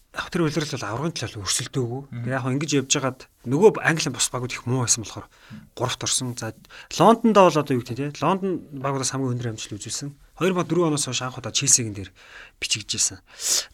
тэр 0.10 0.42
үйлрэл 0.48 0.74
бол 0.74 0.90
аврагын 0.90 1.14
талаар 1.14 1.44
өрсөлдөөгүй. 1.46 2.02
Тэгээ 2.24 2.34
яг 2.34 2.46
ингэж 2.50 2.72
явж 2.82 2.92
хагаад 2.98 3.20
нөгөө 3.46 3.84
Английн 3.84 4.16
бус 4.16 4.28
багууд 4.34 4.56
их 4.56 4.66
муу 4.66 4.82
байсан 4.88 5.06
болохоор 5.06 5.28
гуравт 5.78 6.02
орсон. 6.02 6.34
За 6.34 6.56
Лондондоо 6.98 7.52
бол 7.52 7.62
одоо 7.62 7.76
юу 7.78 7.84
гэдэг 7.86 8.16
те 8.16 8.24
Лондон 8.26 8.64
багуудаас 8.74 9.14
хамгийн 9.14 9.38
өндөр 9.38 9.52
амжилт 9.54 9.78
үзүүлсэн. 9.78 10.16
2004 10.42 10.88
оноос 10.88 11.06
хойш 11.06 11.22
анх 11.22 11.38
удаа 11.38 11.54
Челсигийн 11.54 11.94
дээр 11.94 12.10
бичигдсэн. 12.58 13.22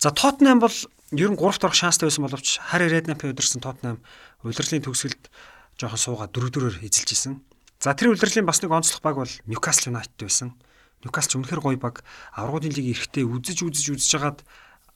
За 0.01 0.09
Тоттенхэм 0.11 0.59
бол 0.59 0.76
ер 1.15 1.30
нь 1.31 1.39
гуравт 1.39 1.63
орох 1.63 1.77
шанстай 1.77 2.11
байсан 2.11 2.27
боловч 2.27 2.59
Хари 2.59 2.91
Реднапи 2.91 3.31
удирсан 3.31 3.63
Тоттенхэм 3.63 4.03
удирдлын 4.43 4.84
төгсгөлд 4.84 5.31
жоохон 5.80 6.01
суугаад 6.01 6.35
дөрөв 6.35 6.51
дөрөөр 6.51 6.84
эзэлж 6.84 7.09
исэн. 7.15 7.39
За 7.80 7.95
тэр 7.95 8.11
удирдлын 8.11 8.49
бас 8.49 8.59
нэг 8.59 8.76
онцлог 8.76 8.99
баг 8.99 9.15
бол 9.15 9.31
Ньюкасл 9.47 9.88
Юнайтед 9.93 10.19
байсан. 10.19 10.57
Ньюкасл 11.06 11.30
ч 11.30 11.34
үнэхээр 11.38 11.61
гоё 11.61 11.77
баг. 11.77 12.02
Аврагын 12.34 12.73
лиг 12.73 12.98
эрэхтэй 12.98 13.23
үзэж 13.23 13.61
үзэж 13.61 13.86
үзэж 13.94 14.11
хагаад 14.18 14.40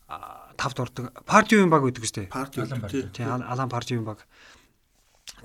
а, 0.09 0.49
тавд 0.57 0.77
ордог. 0.81 1.05
Партиуын 1.29 1.69
баг 1.69 1.85
гэдэг 1.85 2.03
үстэй. 2.03 2.25
Парти 2.27 2.65
Алан 3.21 3.69
партиуын 3.69 4.03
баг. 4.03 4.25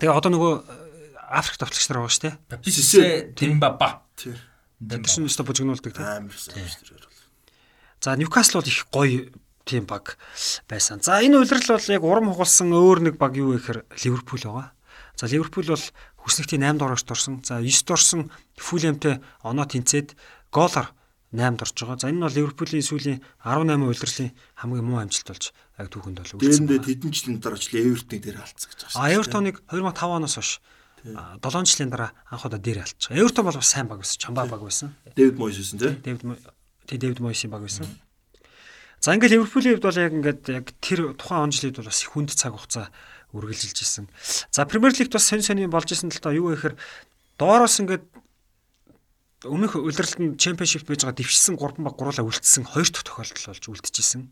Тэгээ 0.00 0.10
одоо 0.10 0.30
нөгөө 0.32 0.52
э, 0.64 0.84
Африк 1.30 1.60
товтлогч 1.60 1.86
нар 1.92 2.02
байгаа 2.02 2.14
шүү 2.16 2.24
дээ. 2.24 2.34
Паписе 2.48 3.04
Тимбаба. 3.36 4.02
Тэр 4.16 4.40
Тэр 4.80 5.04
чинь 5.06 5.28
өстө 5.28 5.46
бужигнуулдаг 5.46 5.94
тийм. 5.94 6.04
амар 6.04 6.34
санаж 6.36 6.74
тэр 6.82 6.98
бол. 6.98 7.20
За 8.02 8.16
Ньюкасл 8.16 8.58
бол 8.58 8.68
их 8.68 8.86
гоё 8.90 9.30
тийм 9.64 9.86
баг 9.86 10.18
байсан. 10.68 11.00
За 11.00 11.22
энэ 11.22 11.38
улирал 11.40 11.78
бол 11.78 11.88
яг 11.88 12.02
урам 12.04 12.28
хугалсан 12.32 12.72
өөр 12.74 13.00
нэг 13.08 13.14
баг 13.16 13.36
юу 13.38 13.54
вэ 13.54 13.62
гэхээр 13.62 13.80
Ливерпул 14.04 14.42
байгаа. 14.44 14.72
За 15.16 15.26
Ливерпул 15.30 15.64
бол 15.64 15.84
хүснэгтийн 16.20 16.64
8 16.64 16.78
дугаарт 16.78 17.08
орсон. 17.10 17.40
За 17.44 17.62
9 17.62 17.86
дорсон 17.86 18.28
Фулэмтэй 18.58 19.22
оноо 19.40 19.64
тэнцээд 19.64 20.16
гоолоор 20.54 20.88
8-д 21.34 21.66
орж 21.66 21.74
байгаа. 21.74 21.98
За 21.98 22.08
энэ 22.08 22.22
нь 22.22 22.24
бол 22.24 22.38
Ливерпулийн 22.38 22.86
сүүлийн 22.86 23.18
18 23.42 23.82
улирлын 23.82 24.30
хамгийн 24.54 24.86
муу 24.86 25.02
амжилт 25.02 25.28
болж 25.34 25.44
яг 25.50 25.88
түүхэнд 25.90 26.18
бол 26.22 26.34
үлдсэн. 26.38 26.70
Дээрндээ 26.70 26.86
хэдэн 26.86 27.10
жилийн 27.10 27.38
дараа 27.42 27.58
ч 27.58 27.74
Эвертоныг 27.74 28.22
дээр 28.22 28.38
алдсан 28.38 28.68
гэж 28.70 28.80
байгаа 28.86 29.02
А 29.02 29.10
Эвертоныг 29.10 29.56
2005 29.66 30.14
оноос 30.14 30.34
хойш 30.38 30.50
7 31.02 31.66
жилийн 31.66 31.90
дараа 31.90 32.10
анх 32.30 32.46
удаа 32.46 32.62
дээр 32.62 32.86
алдчих. 32.86 33.10
Эвертон 33.10 33.44
бол 33.50 33.58
бас 33.58 33.66
сайн 33.66 33.90
баг 33.90 34.06
байсан, 34.06 34.18
чамбаа 34.22 34.46
баг 34.46 34.62
байсан. 34.62 34.94
Дэвид 35.18 35.36
Мойс 35.36 35.58
байсан 35.58 35.78
тий. 35.82 35.92
Дэвид 36.00 36.22
тий 36.86 36.98
Дэвид 37.02 37.18
Мойсийн 37.18 37.50
баг 37.50 37.66
байсан. 37.66 37.90
За 39.02 39.12
ингээл 39.12 39.42
Ливерпулийн 39.42 39.76
хувьд 39.76 39.84
бол 39.90 40.00
яг 40.00 40.12
ингээд 40.14 40.42
яг 40.48 40.66
тэр 40.80 41.12
тухайн 41.18 41.44
он 41.44 41.52
жилид 41.52 41.76
бол 41.76 41.90
бас 41.90 42.00
их 42.00 42.14
хүнд 42.14 42.32
цаг 42.32 42.56
хугацаа 42.56 42.88
үргэлжилж 43.36 43.78
исэн. 43.82 44.08
За 44.48 44.64
Премьер 44.64 44.94
Лигт 44.96 45.12
бас 45.12 45.28
сонь 45.28 45.44
сонь 45.44 45.66
болж 45.68 45.92
исэн 45.92 46.08
л 46.08 46.22
та 46.22 46.32
юу 46.32 46.54
гэхээр 46.54 46.78
доороос 47.36 47.84
ингээд 47.84 48.06
өмнөх 49.44 49.76
улиралд 49.76 50.18
нь 50.20 50.36
чемпионшип 50.40 50.88
байж 50.88 51.04
байгаа 51.04 51.18
дэвшсэн 51.20 51.56
3 51.60 51.84
баг 51.84 51.94
гурлаа 51.94 52.24
үлдсэн 52.24 52.64
2 52.68 52.92
дахь 52.92 53.04
тохиолдол 53.04 53.48
болж 53.52 53.64
үлдчихсэн. 53.68 54.22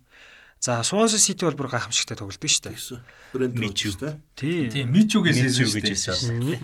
За 0.63 0.81
Swansea 0.87 1.19
City 1.19 1.43
бол 1.43 1.59
бүр 1.59 1.75
гайхамшигтай 1.75 2.17
тоглодог 2.17 2.47
шүү 2.47 2.71
дээ. 2.71 3.03
Брэнд 3.35 3.55
Мичүү. 3.59 3.67
Мичүү 3.67 3.93
тий. 3.99 4.13
Тий. 4.39 4.59
Тийм 4.71 4.95
Мичүүгээс 4.95 5.39
Мичүү 5.43 5.67
хэлсэн 5.67 5.83
гэж 5.83 5.89
хэлсэн. 5.91 6.63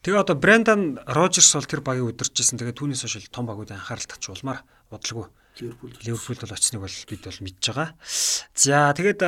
Тэгээ 0.00 0.22
одоо 0.24 0.36
Брендан 0.38 0.96
Рожерс 1.04 1.52
бол 1.52 1.68
тэр 1.68 1.82
багийг 1.84 2.08
удирчсэн. 2.16 2.56
Тэгээ 2.56 2.78
түүнээс 2.78 3.04
хойш 3.04 3.28
том 3.28 3.44
багуудын 3.44 3.76
анхаарал 3.76 4.08
татчулмаар 4.08 4.64
бодлого 4.88 5.28
Ливерпул. 5.60 5.92
Ливерпулд 6.00 6.40
бол 6.40 6.54
очсныг 6.56 6.80
бол 6.80 6.96
бид 7.10 7.22
бол 7.26 7.40
мэдж 7.44 7.64
байгаа. 7.68 7.88
За 8.54 8.94
тэгээд 8.96 9.20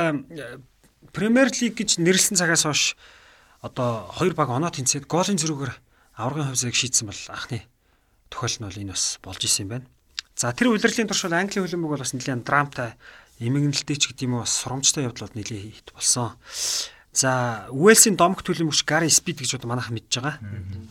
Премьер 1.13 1.51
Лиг 1.53 1.75
гэж 1.77 2.01
нэрлсэн 2.01 2.39
цагаас 2.39 2.65
хойш 2.65 2.97
одоо 3.61 4.09
хоёр 4.17 4.33
баг 4.33 4.49
оноо 4.49 4.71
тэнцээд 4.73 5.05
голын 5.05 5.37
зэрүүгээр 5.37 5.73
аврагын 6.17 6.49
хувьсыг 6.49 6.73
шийдсэн 6.73 7.05
бол 7.11 7.21
анхны 7.29 7.67
тохиол 8.31 8.55
нь 8.57 8.65
бол 8.65 8.81
энэ 8.81 8.93
бас 8.95 9.19
болж 9.19 9.41
исэн 9.43 9.67
юм 9.67 9.71
байна. 9.75 9.87
За 10.39 10.55
тэр 10.55 10.71
удирлын 10.71 11.11
туршил 11.11 11.35
Английн 11.35 11.67
хөлбөмбөг 11.67 11.91
бол 11.99 12.03
бас 12.07 12.15
нэлээд 12.15 12.47
драмтай 12.47 12.95
эмгэнэлтэй 13.43 13.97
ч 13.99 14.09
гэдэг 14.09 14.25
юм 14.25 14.39
уу 14.39 14.47
сурамжтай 14.47 15.05
явдал 15.05 15.27
бол 15.27 15.37
нэлээд 15.37 15.75
хит 15.75 15.89
болсон. 15.91 16.33
За 17.11 17.67
Уэлсийн 17.75 18.15
домог 18.15 18.39
төлөмөгч 18.39 18.87
Гари 18.87 19.11
Спид 19.11 19.43
гэж 19.43 19.59
одоо 19.59 19.75
манайхан 19.75 19.99
мэдж 19.99 20.15
байгаа. 20.15 20.39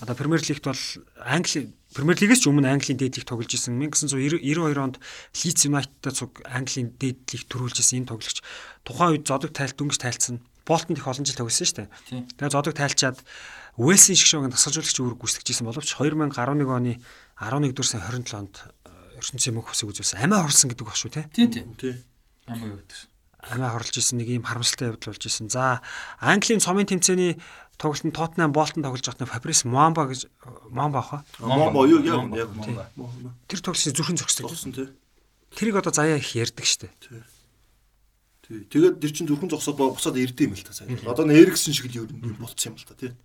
Одоо 0.05 0.15
Премьер 0.15 0.45
Лигт 0.45 0.69
бол 0.69 0.83
Англи 1.25 1.73
Премьер 1.97 2.21
Лигээс 2.21 2.45
ч 2.45 2.53
өмнө 2.53 2.69
Английн 2.69 3.01
дээд 3.01 3.17
лиг 3.17 3.25
тоглож 3.25 3.49
исэн. 3.51 3.81
1992 3.81 4.77
онд 4.77 5.01
Leeds 5.33 5.65
United-тай 5.65 6.13
цуг 6.13 6.45
Английн 6.45 6.93
дээд 7.01 7.25
лиг 7.25 7.49
төрүүлж 7.49 7.81
исэн 7.81 8.05
энэ 8.05 8.11
тоглогч 8.13 8.45
тухайн 8.85 9.17
үед 9.17 9.25
зодог 9.25 9.57
тайлт 9.57 9.81
дөнгөж 9.81 9.97
тайлцсан. 9.97 10.45
Болтонд 10.69 11.01
их 11.01 11.09
олон 11.09 11.25
жил 11.25 11.41
тоглосон 11.41 11.67
шүү 11.67 11.79
дээ. 11.89 11.89
Тэгээ 12.37 12.53
зодог 12.53 12.77
тайлчаад 12.77 13.19
Уэлсийн 13.81 14.21
шоугийн 14.21 14.53
тасгалжуулагч 14.53 14.97
үүрэг 15.01 15.19
гүйцэтгэжсэн 15.19 15.67
боловч 15.67 15.97
2011 15.97 16.69
оны 16.69 17.01
11 17.41 17.73
дугаар 17.73 17.89
сарын 17.89 18.25
27 18.25 18.37
онд 18.37 18.55
ертөнцийн 19.17 19.55
мөнх 19.57 19.73
усыг 19.73 19.91
үзүүлсэн. 19.91 20.21
Амиа 20.21 20.45
хорлсон 20.45 20.71
гэдэг 20.71 20.87
баг 20.87 20.97
шүү 20.97 21.13
те. 21.13 21.25
Тийм 21.33 21.75
тийм. 21.75 21.97
Юу 22.49 22.77
гэдэг. 22.77 23.11
амиа 23.49 23.73
хорлж 23.73 23.97
исэн 23.97 24.21
нэг 24.21 24.29
юм 24.29 24.45
харамсалтай 24.45 24.93
явдал 24.93 25.13
болж 25.13 25.25
исэн. 25.25 25.49
За 25.49 25.81
Английн 26.21 26.61
цомын 26.61 26.85
тэмцээний 26.85 27.41
тоглолтод 27.81 28.13
Тоттенхам 28.13 28.53
Болтон 28.53 28.85
тоглож 28.85 29.05
байхад 29.09 29.29
Фабрис 29.29 29.65
Муамба 29.65 30.13
гэж 30.13 30.29
Муамба 30.69 31.01
хаа. 31.01 31.25
Момбо 31.41 31.89
юу 31.89 32.05
яг 32.05 32.29
яг. 32.37 32.53
Момбо. 32.53 33.33
Тэр 33.49 33.61
тоглолтын 33.65 33.97
зүрхэн 33.97 34.21
зогсдог. 34.21 34.53
Зогсон 34.53 34.73
тий. 34.77 34.89
Тэрийг 35.57 35.81
одоо 35.81 35.93
заяа 35.93 36.21
их 36.21 36.37
ярьдаг 36.37 36.69
штэ. 36.69 36.93
Тий. 37.01 37.25
Тэгээд 38.69 39.01
тэр 39.01 39.13
чин 39.17 39.27
зүрхэн 39.27 39.49
зогсоод 39.49 39.81
буцаад 39.81 40.21
ирдэм 40.21 40.53
юм 40.53 40.61
л 40.61 40.67
та 40.67 40.77
сайн. 40.77 41.01
Одоо 41.09 41.25
н 41.25 41.33
Эриксэн 41.33 41.73
шиг 41.73 41.89
л 41.89 42.05
юм 42.05 42.37
болцсон 42.37 42.77
юм 42.77 42.77
л 42.77 42.85
та 42.85 42.95
тий. 42.95 43.17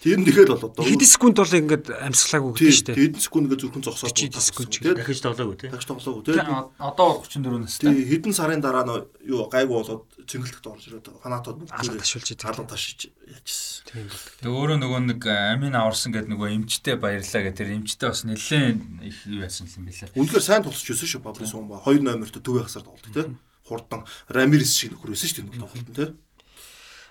Тэр 0.00 0.16
нь 0.16 0.24
тэгэл 0.24 0.56
бол 0.56 0.64
одоо 0.72 0.80
Хэдэн 0.80 1.04
секунд 1.12 1.36
бол 1.36 1.52
ингээд 1.52 1.92
амьсгалаагүй 1.92 2.52
гэдэг 2.56 2.72
штэ. 2.72 2.96
хэдэн 2.96 3.20
секунд 3.20 3.44
ингээ 3.52 3.60
зүрхэн 3.60 3.84
зогсоод 3.84 4.16
40 4.16 4.40
секунд 4.40 4.68
ч. 4.72 4.80
Дахиж 4.80 5.20
тоглоогүй 5.20 5.56
тий. 5.60 5.68
Тагч 5.68 5.84
тоглоогүй 5.84 6.22
Тийм 6.24 6.40
тий. 6.40 6.56
одоо 6.80 7.08
бол 7.20 7.28
34 7.28 7.60
настай. 7.60 7.92
Тий 7.92 8.04
хэдэн 8.08 8.32
сарын 8.32 8.64
дараа 8.64 8.84
нөө 8.88 8.98
юу 9.28 9.44
гайгүй 9.52 9.76
болоод 9.76 10.08
цэнгэлтэд 10.24 10.66
орж 10.72 10.82
ирээд 10.88 11.06
фанатууд 11.20 11.68
Алга 11.68 12.00
ташуулж 12.00 12.28
идэг. 12.32 12.48
алга 12.48 12.64
ташиж 12.64 13.12
яажсэн. 13.28 13.84
Тийм 13.92 14.04
бол. 14.08 14.24
Тэгээ 14.40 14.56
өөрөө 14.56 14.78
нөгөө 14.80 15.00
нэг 15.04 15.22
амин 15.28 15.74
аварсан 15.76 16.10
гэдэг 16.16 16.30
нөгөө 16.32 16.48
эмчтэй 16.48 16.96
баярлаа 16.96 17.42
гэх 17.44 17.56
тэр 17.60 17.68
эмчтэй 17.76 18.08
бас 18.08 18.24
нэлээд 18.24 18.78
их 19.04 19.16
юу 19.28 19.44
яасан 19.44 19.68
юм 19.68 19.84
бэлээ. 19.84 20.16
Үнэхээр 20.16 20.44
сайн 20.48 20.64
тулсч 20.64 20.88
өсөн 20.96 21.08
шүү 21.12 21.20
Паблис 21.28 21.52
Умба. 21.52 21.84
2 21.84 22.00
номерт 22.00 22.40
төвийн 22.40 22.64
хасаар 22.64 22.88
тоглолт 22.88 23.04
тий. 23.04 23.36
Хурдан 23.68 24.08
Рамирес 24.32 24.72
шиг 24.80 24.96
нөхөр 24.96 25.12
өсөн 25.12 25.28
шүү 25.28 25.44
дээ 25.44 25.60
тоглолт 25.60 25.88
нь 25.92 25.92
тий. 25.92 26.08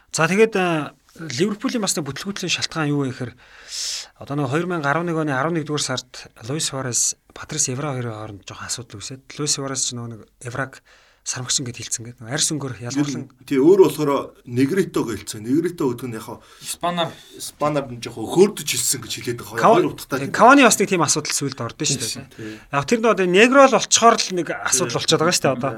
За 0.09 0.25
тэгээд 0.25 0.57
Ливерпулийн 1.17 1.81
бас 1.81 1.97
нэг 1.97 2.05
бүтлгүүтлийн 2.05 2.53
шалтгаан 2.53 2.93
юу 2.93 3.01
вэ 3.01 3.09
гэхээр 3.09 3.33
одоо 4.21 4.35
нэг 4.37 4.53
2011 4.53 5.17
оны 5.17 5.33
11 5.33 5.65
дугаар 5.65 5.81
сард 5.81 6.29
Луис 6.45 6.69
Суарес, 6.69 7.17
Патрис 7.33 7.65
Евра 7.73 7.97
хоёрын 7.97 8.13
хооронд 8.13 8.45
жоохон 8.45 8.69
асуудал 8.69 9.01
үүсээд 9.01 9.25
Луис 9.41 9.57
Суарес 9.57 9.89
ч 9.89 9.97
нэг 9.97 10.29
Евраг 10.45 10.85
сармагчин 11.29 11.65
гэд 11.67 11.77
хэлсэн 11.77 12.05
гэдэг. 12.09 12.25
Арьс 12.25 12.49
өнгөөр 12.49 12.81
ялгуурлан 12.89 13.29
Тий 13.45 13.61
өөр 13.61 13.85
болохоор 13.85 14.33
Негрито 14.49 15.05
гэлцэн. 15.05 15.45
Негрито 15.45 15.91
гэдэг 15.93 16.09
нь 16.09 16.17
яг 16.17 16.41
Испанаар 16.63 17.13
Спанаар 17.37 17.85
нь 17.85 18.01
жоохон 18.01 18.25
хөөрдөж 18.25 18.65
хэлсэн 18.65 19.01
гэж 19.03 19.13
хэлээд 19.13 19.39
байгаа. 19.45 19.77
Хоёр 19.77 19.93
утгатай. 19.93 20.31
Кавани 20.33 20.65
бас 20.65 20.79
нэг 20.81 20.89
тийм 20.89 21.05
асуудал 21.05 21.35
сүлд 21.35 21.59
ордон 21.61 21.85
шүү 21.85 22.33
дээ. 22.33 22.73
Яг 22.73 22.85
тэр 22.89 22.99
нөгөө 23.05 23.29
негро 23.29 23.67
л 23.69 23.77
олцохоор 23.77 24.17
л 24.17 24.37
нэг 24.41 24.47
асуудал 24.49 24.97
болчиход 24.97 25.21
байгаа 25.21 25.37
шүү 25.37 25.45
дээ 25.45 25.57
одоо. 25.59 25.73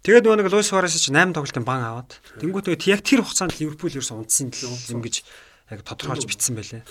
Тэгээд 0.00 0.24
нөгөө 0.24 0.38
нэг 0.40 0.48
Луис 0.48 0.72
Суарес 0.72 0.96
ч 0.96 1.12
8 1.12 1.36
тоглолтын 1.36 1.64
бан 1.68 1.84
аваад. 1.84 2.16
Тэнгүүтээ 2.40 2.88
яг 2.88 3.04
тэр 3.04 3.20
хугацаанд 3.20 3.60
Ливерпул 3.60 3.92
ерөөсөн 3.92 4.24
унтсан 4.24 4.48
юм 4.48 5.04
гэж 5.04 5.20
яг 5.70 5.84
тодорхойлж 5.84 6.24
бичсэн 6.24 6.56
байлээ. 6.56 6.82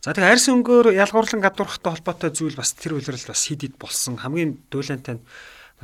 За 0.00 0.16
тэгээ 0.16 0.32
арьс 0.32 0.48
өнгөөр 0.48 0.96
ялгуурлан 0.96 1.44
гадуурхтай 1.44 1.92
холбоотой 1.92 2.32
зүйл 2.32 2.56
бас 2.56 2.72
тэр 2.72 2.96
үйлрэл 2.96 3.28
бас 3.28 3.44
хид 3.46 3.68
хид 3.68 3.76
болсон. 3.76 4.16
Хамгийн 4.16 4.64
дүүлэнтэй 4.72 5.20
нь 5.20 5.22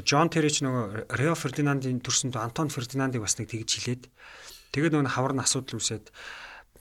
Джон 0.02 0.32
Терич 0.32 0.58
нөгөө 0.64 1.14
Рео 1.14 1.38
Фердинандын 1.38 2.02
төрсөнд 2.02 2.34
Антон 2.34 2.66
Фердинандыг 2.72 3.22
бас 3.22 3.38
нэг 3.38 3.52
тэгж 3.54 3.70
хилээд 3.78 4.02
тэгээд 4.74 4.98
нөгөө 4.98 5.14
хавар 5.14 5.38
нь 5.38 5.44
асуудал 5.44 5.78
үүсээд 5.78 6.10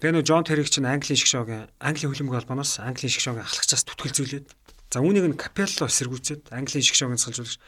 тэгээ 0.01 0.13
нөгөө 0.17 0.25
Джон 0.25 0.47
Терик 0.49 0.69
чинь 0.73 0.89
Английн 0.89 1.21
шгшоогийн 1.21 1.69
Английн 1.77 2.09
хөлбөмбөг 2.09 2.41
албаноос 2.41 2.81
Английн 2.81 3.13
шгшоогийн 3.13 3.45
ахлагчаас 3.45 3.85
түтгэлзүүлээд 3.85 4.47
за 4.89 4.97
үүнийг 4.97 5.29
нь 5.29 5.37
Капелло 5.37 5.85
эсэргүүцээд 5.85 6.57
Английн 6.57 6.81
шгшоогийн 6.81 7.21
цалжуулагч 7.21 7.61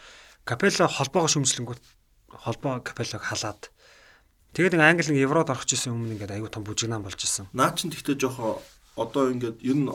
Капелло 0.50 0.90
холбоогоо 0.90 1.30
шүмжлэнгүүт 1.30 1.82
холбоо 2.44 2.82
Капеллог 2.84 3.24
халаад 3.24 3.72
тэгээд 4.56 4.76
нэг 4.76 4.84
Англи 4.84 5.12
нэг 5.16 5.24
Еврод 5.30 5.50
орох 5.52 5.66
гэсэн 5.68 5.94
өмнө 5.96 6.16
ингээд 6.20 6.36
аюу 6.36 6.50
том 6.52 6.64
бүжигнаан 6.68 7.04
болж 7.04 7.20
исэн. 7.24 7.48
Наа 7.56 7.72
чин 7.76 7.92
тэгтээ 7.92 8.20
жоохоо 8.20 8.60
одоо 8.96 9.32
ингээд 9.32 9.60
ер 9.64 9.76
нь 9.76 9.90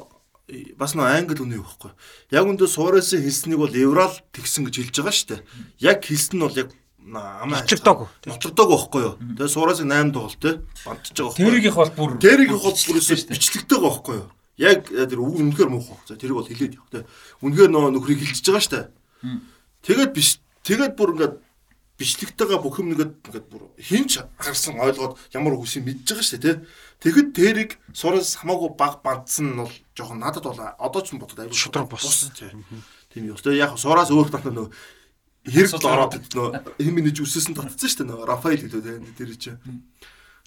бас 0.77 0.95
нөө 0.99 1.07
англи 1.07 1.39
үний 1.41 1.63
байхгүй. 1.63 1.95
Яг 2.35 2.45
үндэ 2.45 2.67
Суаресын 2.67 3.23
хэлснийг 3.23 3.59
бол 3.63 3.71
еврал 3.71 4.15
тэгсэн 4.35 4.67
гэж 4.67 4.75
хэлж 4.91 4.97
байгаа 4.99 5.15
шүү 5.15 5.29
дээ. 5.31 5.41
Яг 5.79 5.99
хэлсэн 6.03 6.37
нь 6.37 6.43
бол 6.43 6.59
яг 6.59 6.69
амаа 7.07 7.63
Нотлогдоогүй. 7.63 8.09
нотлогдоогүй 8.27 8.77
байхгүй 8.77 9.03
юу. 9.07 9.15
Тэгээ 9.39 9.55
Суаресыг 9.55 9.87
8 9.87 10.11
тоглолт 10.11 10.41
те 10.43 10.51
бантж 10.85 11.15
байгаа 11.15 11.31
байхгүй. 11.31 11.45
тэрийг 11.47 11.65
их 11.71 11.77
бол 11.79 11.93
бүр 11.95 12.11
Тэрийг 12.19 12.51
хол 12.59 12.75
бүрээс 12.75 13.31
бичлэгтэй 13.31 13.79
байгаа 13.79 13.91
байхгүй 13.95 14.17
юу. 14.19 14.29
Яг 14.59 14.81
тэр 14.91 15.21
үг 15.23 15.35
үнэхээр 15.39 15.71
муухай. 15.71 15.97
За 16.05 16.19
тэрийг 16.19 16.37
бол 16.37 16.51
хэлээд 16.51 16.77
явах 16.77 16.91
те. 16.93 17.07
Үнэхээр 17.41 17.71
нөө 17.71 17.95
нөхрийг 17.95 18.21
хилчиж 18.21 18.45
байгаа 18.51 18.65
шүү 18.67 18.75
дээ. 18.75 18.87
Тэгээд 19.87 20.11
биш 20.13 20.43
тэгээд 20.67 20.93
бүр 20.99 21.11
ингээд 21.15 21.35
бичлэгтэйгээ 22.01 22.61
бүх 22.65 22.81
юм 22.81 22.97
нэгэд 22.97 23.13
ингээд 23.29 23.47
бүр 23.53 23.69
хинч 23.77 24.25
гарсан 24.41 24.81
ойлгоод 24.81 25.21
ямар 25.37 25.61
үгсийг 25.61 25.85
мэдж 25.85 26.09
байгаа 26.09 26.25
шүү 26.25 26.41
дээ 26.41 26.57
те. 26.57 26.65
Тэгэхэд 27.05 27.29
тэрийг 27.37 27.71
сурас 27.93 28.41
хамаагүй 28.41 28.73
баг 28.81 29.05
бандсан 29.05 29.53
нь 29.53 29.61
бол 29.61 29.75
жоохон 29.93 30.17
надад 30.25 30.49
бол 30.49 30.57
одоо 30.57 31.01
ч 31.05 31.13
бодод 31.13 31.45
аюул 31.45 31.53
Шудраг 31.53 31.93
бос. 31.93 32.33
Тийм 33.13 33.29
юу. 33.29 33.37
Тэгээ 33.37 33.61
яг 33.61 33.77
сураас 33.77 34.09
өөр 34.09 34.33
тань 34.33 34.49
нөө 34.49 34.73
хэрэг 35.45 35.77
л 35.77 35.93
ороод 35.93 36.17
нөө 36.33 36.49
хэм 36.81 36.97
нэж 37.05 37.17
үсэсэн 37.21 37.53
татсан 37.53 37.89
шүү 37.89 37.99
дээ 38.01 38.09
нөө 38.09 38.25
Рафаэл 38.25 38.65
гэдэг 38.65 38.81
те 38.81 39.13
тэр 39.21 39.31
чинь. 39.37 39.61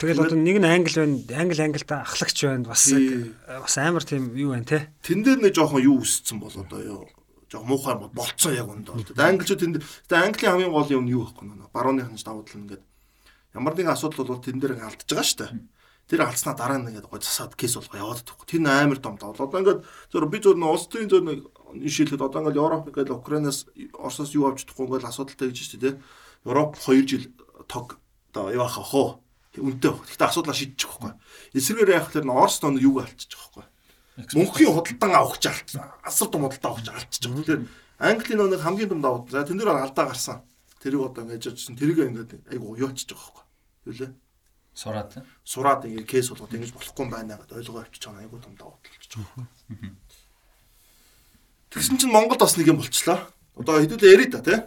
Тэгэл 0.02 0.26
одоо 0.26 0.38
нэг 0.42 0.58
нь 0.58 0.66
англи 0.66 0.98
байна, 0.98 1.22
англи 1.38 1.62
англида 1.62 2.02
ахлагч 2.02 2.38
байна. 2.50 2.66
Бас 2.66 2.90
Тий. 2.90 3.30
бас 3.46 3.78
амар 3.78 4.02
тийм 4.02 4.34
юу 4.34 4.58
байна 4.58 4.66
те. 4.66 4.90
Тэн 5.06 5.22
дээр 5.22 5.40
нэг 5.46 5.54
жоохон 5.54 5.86
юу 5.86 6.02
үсцэн 6.02 6.42
бол 6.42 6.50
одоо 6.50 6.82
юу 6.82 7.06
жоо 7.54 7.62
муухай 7.62 7.96
болцсон 8.10 8.58
яг 8.58 8.68
үндэ. 8.74 9.14
Тэгээд 9.14 9.22
англичууд 9.22 9.62
тэнд 9.62 9.78
тэгээд 10.10 10.26
англи 10.26 10.46
хамгийн 10.50 10.74
гол 10.74 10.90
юм 10.90 11.06
нь 11.06 11.14
юу 11.14 11.30
гэхгүй 11.30 11.46
нөө 11.46 11.70
барууны 11.70 12.02
ханж 12.02 12.26
давуу 12.26 12.42
тал 12.42 12.58
нь 12.58 12.70
гэдэг 12.74 12.90
ямар 13.54 13.74
нэгэн 13.78 13.94
асуудал 13.94 14.26
бол 14.26 14.42
тэн 14.42 14.58
дээр 14.58 14.82
алдчихж 14.82 15.14
байгаа 15.14 15.28
шүү 15.30 15.40
дээ. 15.46 15.52
Тэр 16.10 16.22
алдснаа 16.26 16.58
дараа 16.58 16.82
нь 16.82 16.90
ингээд 16.90 17.08
гоо 17.08 17.22
засаад 17.22 17.54
кейс 17.56 17.78
болгоо 17.78 18.02
яваад 18.02 18.26
тахгүй. 18.26 18.46
Тэр 18.50 18.66
амар 18.66 19.00
том 19.00 19.16
давл. 19.16 19.38
Одоо 19.38 19.60
ингээд 19.62 19.82
зөв 20.10 20.26
би 20.28 20.38
зөв 20.42 20.58
нэг 20.58 20.70
улс 20.74 20.90
төрийн 20.90 21.10
зөв 21.10 21.22
нэг 21.22 21.40
шилхэд 21.86 22.26
одоо 22.26 22.42
ингээд 22.42 22.60
Европ 22.60 22.90
ингээд 22.90 23.14
Украинаас 23.14 23.70
Оросоос 23.94 24.34
юу 24.34 24.50
авч 24.50 24.66
чадахгүй 24.66 24.90
ингээд 24.90 25.08
асуудалтай 25.08 25.48
гэж 25.54 25.58
шүү 25.70 25.80
дээ. 25.80 25.96
Европ 26.50 26.76
2 26.82 27.08
жил 27.08 27.26
тог 27.70 28.02
одоо 28.34 28.52
яваах 28.52 28.82
хоо. 28.82 29.22
Үнтэй. 29.54 29.94
Гэхдээ 29.94 30.28
асуудлаа 30.28 30.58
шийдчих 30.58 30.90
واخгүй. 30.90 31.14
Эсвэргээр 31.54 31.94
яах 31.94 32.10
вэ? 32.10 32.26
Орос 32.26 32.58
доо 32.58 32.74
юу 32.74 33.00
алдчих 33.00 33.38
واخгүй 33.38 33.64
мөнхийн 34.18 34.73
худалдан 34.73 35.11
авахч 35.14 35.45
алдсан. 35.49 35.90
Асар 36.03 36.27
том 36.30 36.45
худалдан 36.45 36.72
авахч 36.72 36.88
алдчихж 36.90 37.23
байгаа. 37.27 37.44
Тэгэхээр 37.44 37.61
Английн 38.03 38.49
нэг 38.49 38.61
хамгийн 38.61 38.90
том 38.90 39.02
давуу. 39.02 39.27
За 39.30 39.44
тэн 39.44 39.57
дээр 39.57 39.73
алдаа 39.73 40.06
гарсан. 40.11 40.41
Тэрийг 40.81 41.02
одоо 41.02 41.23
ингэж 41.23 41.49
яжсэн. 41.49 41.77
Тэрийг 41.77 41.99
ингээд 42.03 42.52
айгу 42.52 42.76
уяачж 42.76 43.07
байгаа 43.10 43.23
байхгүй. 43.23 43.45
Юу 43.88 43.95
лээ? 43.95 44.11
Сураад. 44.73 45.11
Сураад 45.45 45.85
ингээд 45.85 46.10
кейс 46.10 46.30
болгоод 46.30 46.53
ингэж 46.53 46.72
болохгүй 46.73 47.06
байна 47.10 47.40
гэдээ 47.40 47.57
ойлгоо 47.64 47.81
авчиж 47.81 48.03
байгаа 48.06 48.22
айгу 48.22 48.38
том 48.44 48.53
давуу 48.60 48.77
талж 48.84 49.14
байгаа. 49.15 49.48
Тэгсэн 51.72 51.98
чинь 51.98 52.11
Монголд 52.14 52.41
бас 52.41 52.57
нэг 52.57 52.68
юм 52.68 52.77
болчлоо. 52.77 53.18
Одоо 53.56 53.81
хэдүүлээ 53.81 54.14
ярий 54.14 54.30
та 54.30 54.41
тий. 54.44 54.60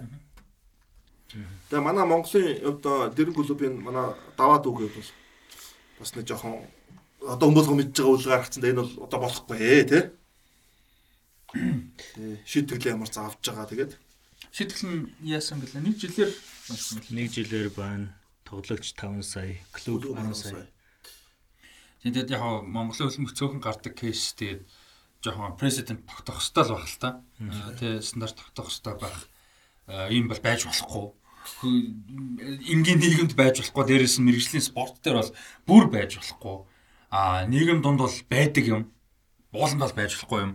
Тэгээ 1.70 1.82
манай 1.82 2.06
Монголын 2.06 2.62
одоо 2.62 3.10
дэрэн 3.10 3.34
клубын 3.34 3.74
манай 3.82 4.14
даваад 4.38 4.66
үг 4.66 4.86
бол 4.86 5.10
бас 5.98 6.14
нэг 6.14 6.26
жоохон 6.26 6.62
одоо 7.22 7.46
хүмүүс 7.48 7.68
мэдж 7.72 7.96
байгаа 7.96 8.12
үйл 8.12 8.28
гаргацсан 8.28 8.60
да 8.62 8.70
энэ 8.70 8.80
бол 8.82 8.92
одоо 9.06 9.18
болохгүй 9.24 9.58
ээ 9.60 9.84
тий. 9.88 10.04
Шийдвэрлээ 12.44 12.92
ямар 12.92 13.08
ч 13.08 13.16
авч 13.16 13.44
байгаа 13.48 13.70
тэгээд 13.70 13.92
шийтгэл 14.52 14.84
нь 14.88 15.00
яасан 15.24 15.60
гэлээ 15.60 15.82
нэг 15.84 15.96
жилээр 15.96 16.32
нэг 17.12 17.28
жилээр 17.32 17.70
байна. 17.72 18.12
Тоглогч 18.46 18.94
5 18.94 19.26
сая, 19.26 19.58
клуб 19.74 20.06
10 20.06 20.34
сая. 20.36 20.70
Тэгээд 22.06 22.30
яг 22.30 22.42
Монголын 22.62 23.10
хөлбөмбөг 23.10 23.34
цөөхөн 23.34 23.58
гардаг 23.58 23.98
кейс 23.98 24.30
тэгээд 24.38 24.62
жоохон 25.26 25.58
президент 25.58 26.06
тогтоох 26.06 26.38
хэрэгтэй 26.38 26.62
л 26.62 26.72
байх 26.78 26.86
л 26.86 27.00
та. 27.02 27.10
Тэ 27.80 27.98
стандарт 27.98 28.38
тогтоох 28.38 28.70
хэрэгтэй 28.70 28.94
байх. 29.02 29.18
Ийм 30.14 30.30
бол 30.30 30.38
байж 30.38 30.62
болохгүй. 30.70 31.06
Энгийн 32.70 33.02
нийгэмд 33.02 33.34
байж 33.34 33.58
болохгүй. 33.58 33.84
Дээрээс 33.90 34.22
нь 34.22 34.26
мэрэгжлийн 34.30 34.62
спорт 34.62 35.02
дээр 35.02 35.18
бол 35.18 35.32
бүр 35.66 35.84
байж 35.90 36.14
болохгүй. 36.22 36.56
А 37.10 37.46
нийгэм 37.46 37.82
дунд 37.82 38.00
бол 38.00 38.16
байдаг 38.30 38.64
юм. 38.66 38.82
Ууланд 39.52 39.80
бол 39.80 39.96
байж 39.96 40.12
болохгүй 40.14 40.40
юм. 40.42 40.52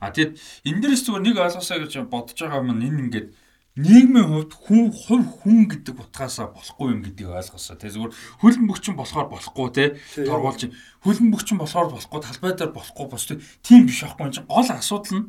А 0.00 0.12
тэгэд 0.12 0.36
энэ 0.68 0.80
дээрээс 0.80 1.02
зүгээр 1.08 1.24
нэг 1.24 1.36
ойлгосоо 1.40 1.78
гэж 1.80 1.92
бодож 2.08 2.36
байгаа 2.36 2.60
юм 2.60 2.76
энэ 2.76 3.00
ингээд 3.08 3.28
нийгмийн 3.76 4.28
хувьд 4.28 4.52
хүн 4.56 4.88
хувь 4.88 5.28
хүн 5.40 5.68
гэдэг 5.68 6.00
утгаасаа 6.00 6.48
болохгүй 6.52 6.96
юм 6.96 7.00
гэдгийг 7.04 7.32
ойлгосоо. 7.32 7.76
Тэ 7.76 7.92
зүгээр 7.92 8.12
хөлбөмбөгчин 8.40 8.96
болохоор 8.96 9.28
болохгүй 9.28 9.68
те 9.76 9.84
торгуулж 10.24 10.72
хөлбөмбөгчин 11.04 11.60
болохоор 11.60 11.88
болохгүй 11.92 12.20
талбай 12.24 12.52
дээр 12.56 12.72
болохгүй 12.72 13.06
бос 13.08 13.28
тийм 13.60 13.84
биш 13.84 14.00
аахгүй 14.00 14.32
чинь 14.32 14.48
гол 14.48 14.64
асуудал 14.64 15.16
нь 15.20 15.28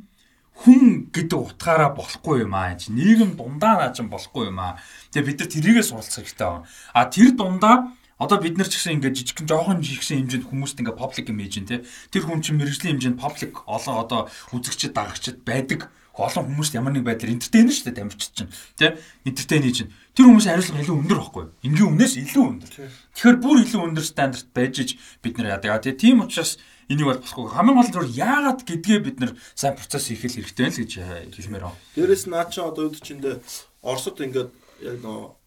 хүн 0.63 1.11
гэдэг 1.11 1.37
утгаараа 1.37 1.91
болохгүй 1.91 2.47
юм 2.47 2.55
аа 2.55 2.71
нийгэм 2.73 3.35
дундаа 3.35 3.83
наа 3.83 3.91
чинь 3.91 4.07
болохгүй 4.07 4.47
юм 4.47 4.63
аа. 4.63 4.79
Тэгээ 5.11 5.27
бид 5.27 5.39
нар 5.43 5.51
тэрийгээ 5.51 5.85
суралцах 5.85 6.23
хэрэгтэй 6.23 6.47
байна. 6.47 6.65
А 6.95 7.05
тэр 7.11 7.35
дундаа 7.35 7.93
Одоо 8.17 8.41
бид 8.41 8.57
нар 8.57 8.65
ч 8.65 8.81
гэсэн 8.81 8.97
ингээд 8.97 9.13
жижигхэн 9.13 9.45
жоохон 9.45 9.85
жигсэн 9.85 10.25
хэмжээнд 10.25 10.49
хүмүүст 10.49 10.81
ингээд 10.81 10.97
public 10.97 11.29
image 11.29 11.57
нь 11.61 11.69
тэр 11.69 12.23
хүн 12.25 12.41
чинь 12.41 12.57
мэрэгжлийн 12.57 12.97
хэмжээнд 12.97 13.21
public 13.21 13.53
олон 13.69 13.95
одоо 14.01 14.21
үзэгчд 14.57 14.97
дагагчд 14.97 15.45
байдаг. 15.45 15.93
Олон 16.17 16.49
хүмүүст 16.49 16.73
ямар 16.73 16.97
нэг 16.97 17.05
байдлаар 17.05 17.37
entertain 17.37 17.69
шүү 17.69 17.93
дээ 17.93 17.97
тамирчид 18.01 18.33
чинь 18.33 18.49
тий 18.73 18.89
entertain 19.21 19.69
чинь. 19.69 19.93
Тэр 20.17 20.33
хүмүүсийн 20.33 20.49
хариуцлага 20.49 20.81
илүү 20.81 20.97
өндөр 20.97 21.19
байхгүй 21.21 21.45
энгийн 21.61 21.89
өмнөөс 21.93 22.13
илүү 22.17 22.45
өндөр. 22.57 22.71
Тэгэхээр 23.13 23.37
бүр 23.37 23.57
илүү 23.61 23.81
өндөр 23.85 24.05
стандарт 24.09 24.49
байж 24.49 24.75
иж 24.81 24.89
бид 25.21 25.37
нар 25.37 25.61
яадаг. 25.61 25.85
Тий 25.85 25.93
тийм 25.93 26.25
учраас 26.25 26.57
энийг 26.89 27.05
бол 27.05 27.21
болохгүй. 27.21 27.53
Хамгийн 27.53 27.77
гол 27.77 28.09
нь 28.09 28.17
яагаад 28.17 28.65
гэдгээ 28.65 28.99
бид 29.05 29.17
нар 29.21 29.37
сайн 29.53 29.77
процесс 29.77 30.09
хийх 30.09 30.25
хэрэгтэй 30.25 30.73
л 30.73 30.79
гэж 30.81 30.91
хэлмээр 31.37 31.69
байна. 31.69 31.77
Дээрэс 31.93 32.25
наа 32.33 32.49
чи 32.49 32.65
одоо 32.65 32.89
үд 32.89 32.97
чиндээ 32.97 33.37
Оросд 33.85 34.17
ингээд 34.17 34.49
яг 34.81 34.97
нөө 35.05 35.37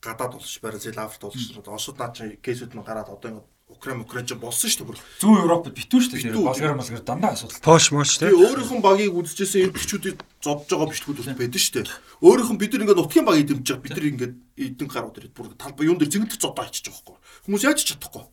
гадаад 0.00 0.34
улс 0.34 0.58
Бразил, 0.60 0.98
Африк 0.98 1.24
улс 1.24 1.52
Оросд 1.56 1.98
наа 1.98 2.12
чи 2.16 2.36
кейсүүд 2.40 2.72
нь 2.74 2.84
гараад 2.84 3.12
одоо 3.12 3.30
ингэ 3.30 3.44
Украин 3.70 4.00
Украин 4.02 4.26
ч 4.26 4.34
болсон 4.34 4.66
шүү 4.66 4.82
дээ 4.82 4.88
бүр. 4.90 4.98
Зүүн 5.22 5.40
Европод 5.46 5.74
битүү 5.78 6.00
шүү 6.02 6.12
дээ. 6.18 6.42
Болгар 6.42 6.74
малгар 6.74 7.04
дандаа 7.06 7.32
асуудал. 7.38 7.62
Пош 7.62 7.92
мош 7.94 8.18
тий. 8.18 8.26
Өөрийнх 8.34 8.72
нь 8.74 8.82
багийг 8.82 9.14
үзчихсэн 9.14 9.70
энэ 9.70 9.76
бичүүдийг 9.78 10.18
зодж 10.42 10.66
байгаа 10.74 10.90
бичлэгүүд 10.90 11.18
бол 11.22 11.38
байдаг 11.38 11.60
шүү 11.62 11.74
дээ. 11.78 11.94
Өөрийнх 12.18 12.50
нь 12.50 12.60
бид 12.60 12.72
нар 12.74 12.82
ингээд 12.82 12.98
нутгийн 12.98 13.26
багийг 13.30 13.46
дэмжиж 13.46 13.70
байгаа 13.70 13.84
бид 13.86 13.94
нар 13.94 14.10
ингээд 14.10 14.34
эдэн 14.58 14.88
гарууд 14.90 15.18
ирээд 15.22 15.34
бүр 15.38 15.46
талбай 15.54 15.86
юун 15.86 15.98
дээр 16.02 16.10
зингэлт 16.10 16.42
зодоо 16.42 16.66
байгаа 16.66 16.82
байхгүй. 16.82 17.16
Хүмүүс 17.46 17.62
яаж 17.62 17.78
чадахгүй. 17.86 18.24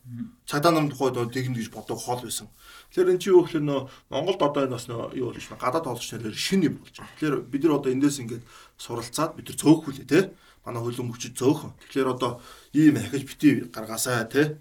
Цагдаа 0.42 0.72
нам 0.74 0.90
тухайд 0.90 1.16
тэгнэ 1.30 1.54
гэж 1.54 1.70
бодог 1.70 2.02
хоол 2.02 2.20
байсан. 2.26 2.50
Тэгэхээр 2.90 3.12
энэ 3.14 3.22
чи 3.22 3.30
юу 3.30 3.46
гэхээр 3.46 3.64
нөө 3.64 3.80
Монголд 4.10 4.42
одоо 4.42 4.62
энэ 4.66 4.74
бас 4.74 4.90
нөө 4.90 5.16
юу 5.16 5.30
болж 5.32 5.46
байна. 5.48 5.62
Гадаад 5.62 5.86
олж 5.86 6.04
нэлээр 6.12 6.36
шинэ 6.36 6.66
юм 6.66 6.76
болж 6.82 6.94
байна. 6.98 7.14
Тэгэхээр 7.14 7.36
бид 7.46 7.62
нар 7.62 7.78
одоо 7.78 7.90
эндээс 7.94 8.20
ингээд 8.20 8.44
суралцаад 8.76 9.32
бид 9.38 9.46
нар 9.48 9.56
цөөхүүлээ 9.56 10.08
тий 10.10 10.24
манай 10.68 10.84
хөлбөмбөгчд 10.84 11.34
зөөхөн. 11.40 11.72
Тэгэхээр 11.88 12.12
одоо 12.12 12.44
ийм 12.76 13.00
ахиж 13.00 13.24
бити 13.24 13.48
гаргаасаа 13.72 14.28
тий. 14.28 14.60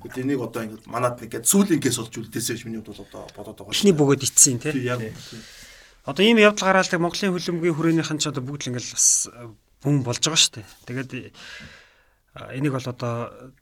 Гэт 0.00 0.16
энийг 0.24 0.40
одоо 0.40 0.64
ингэ 0.64 0.88
манад 0.88 1.20
нэг 1.20 1.36
гээд 1.36 1.44
сүүлийн 1.44 1.82
кейс 1.84 2.00
болж 2.00 2.16
үлдээсэй 2.16 2.64
миний 2.64 2.80
хувьд 2.80 2.96
бол 2.96 3.04
одоо 3.04 3.22
бодоод 3.36 3.56
байгаа. 3.60 3.76
Эхний 3.76 3.92
бөгөөд 3.92 4.24
ицсэн 4.24 4.62
тий. 4.62 4.72
Одоо 6.06 6.22
ийм 6.22 6.38
явдал 6.38 6.70
гараалдаг 6.70 7.02
Монголын 7.02 7.34
хөлбөмбөгийн 7.34 7.76
хүрээнийхэн 7.76 8.22
ч 8.22 8.30
одоо 8.30 8.46
бүгд 8.46 8.62
л 8.62 8.68
ингээл 8.72 8.94
бас 8.94 9.26
бүм 9.82 10.06
болж 10.06 10.22
байгаа 10.22 10.38
шүү 10.38 10.54
дээ. 10.62 10.66
Тэгээд 10.86 11.10
энийг 12.54 12.72
бол 12.78 12.86
одоо 12.86 13.14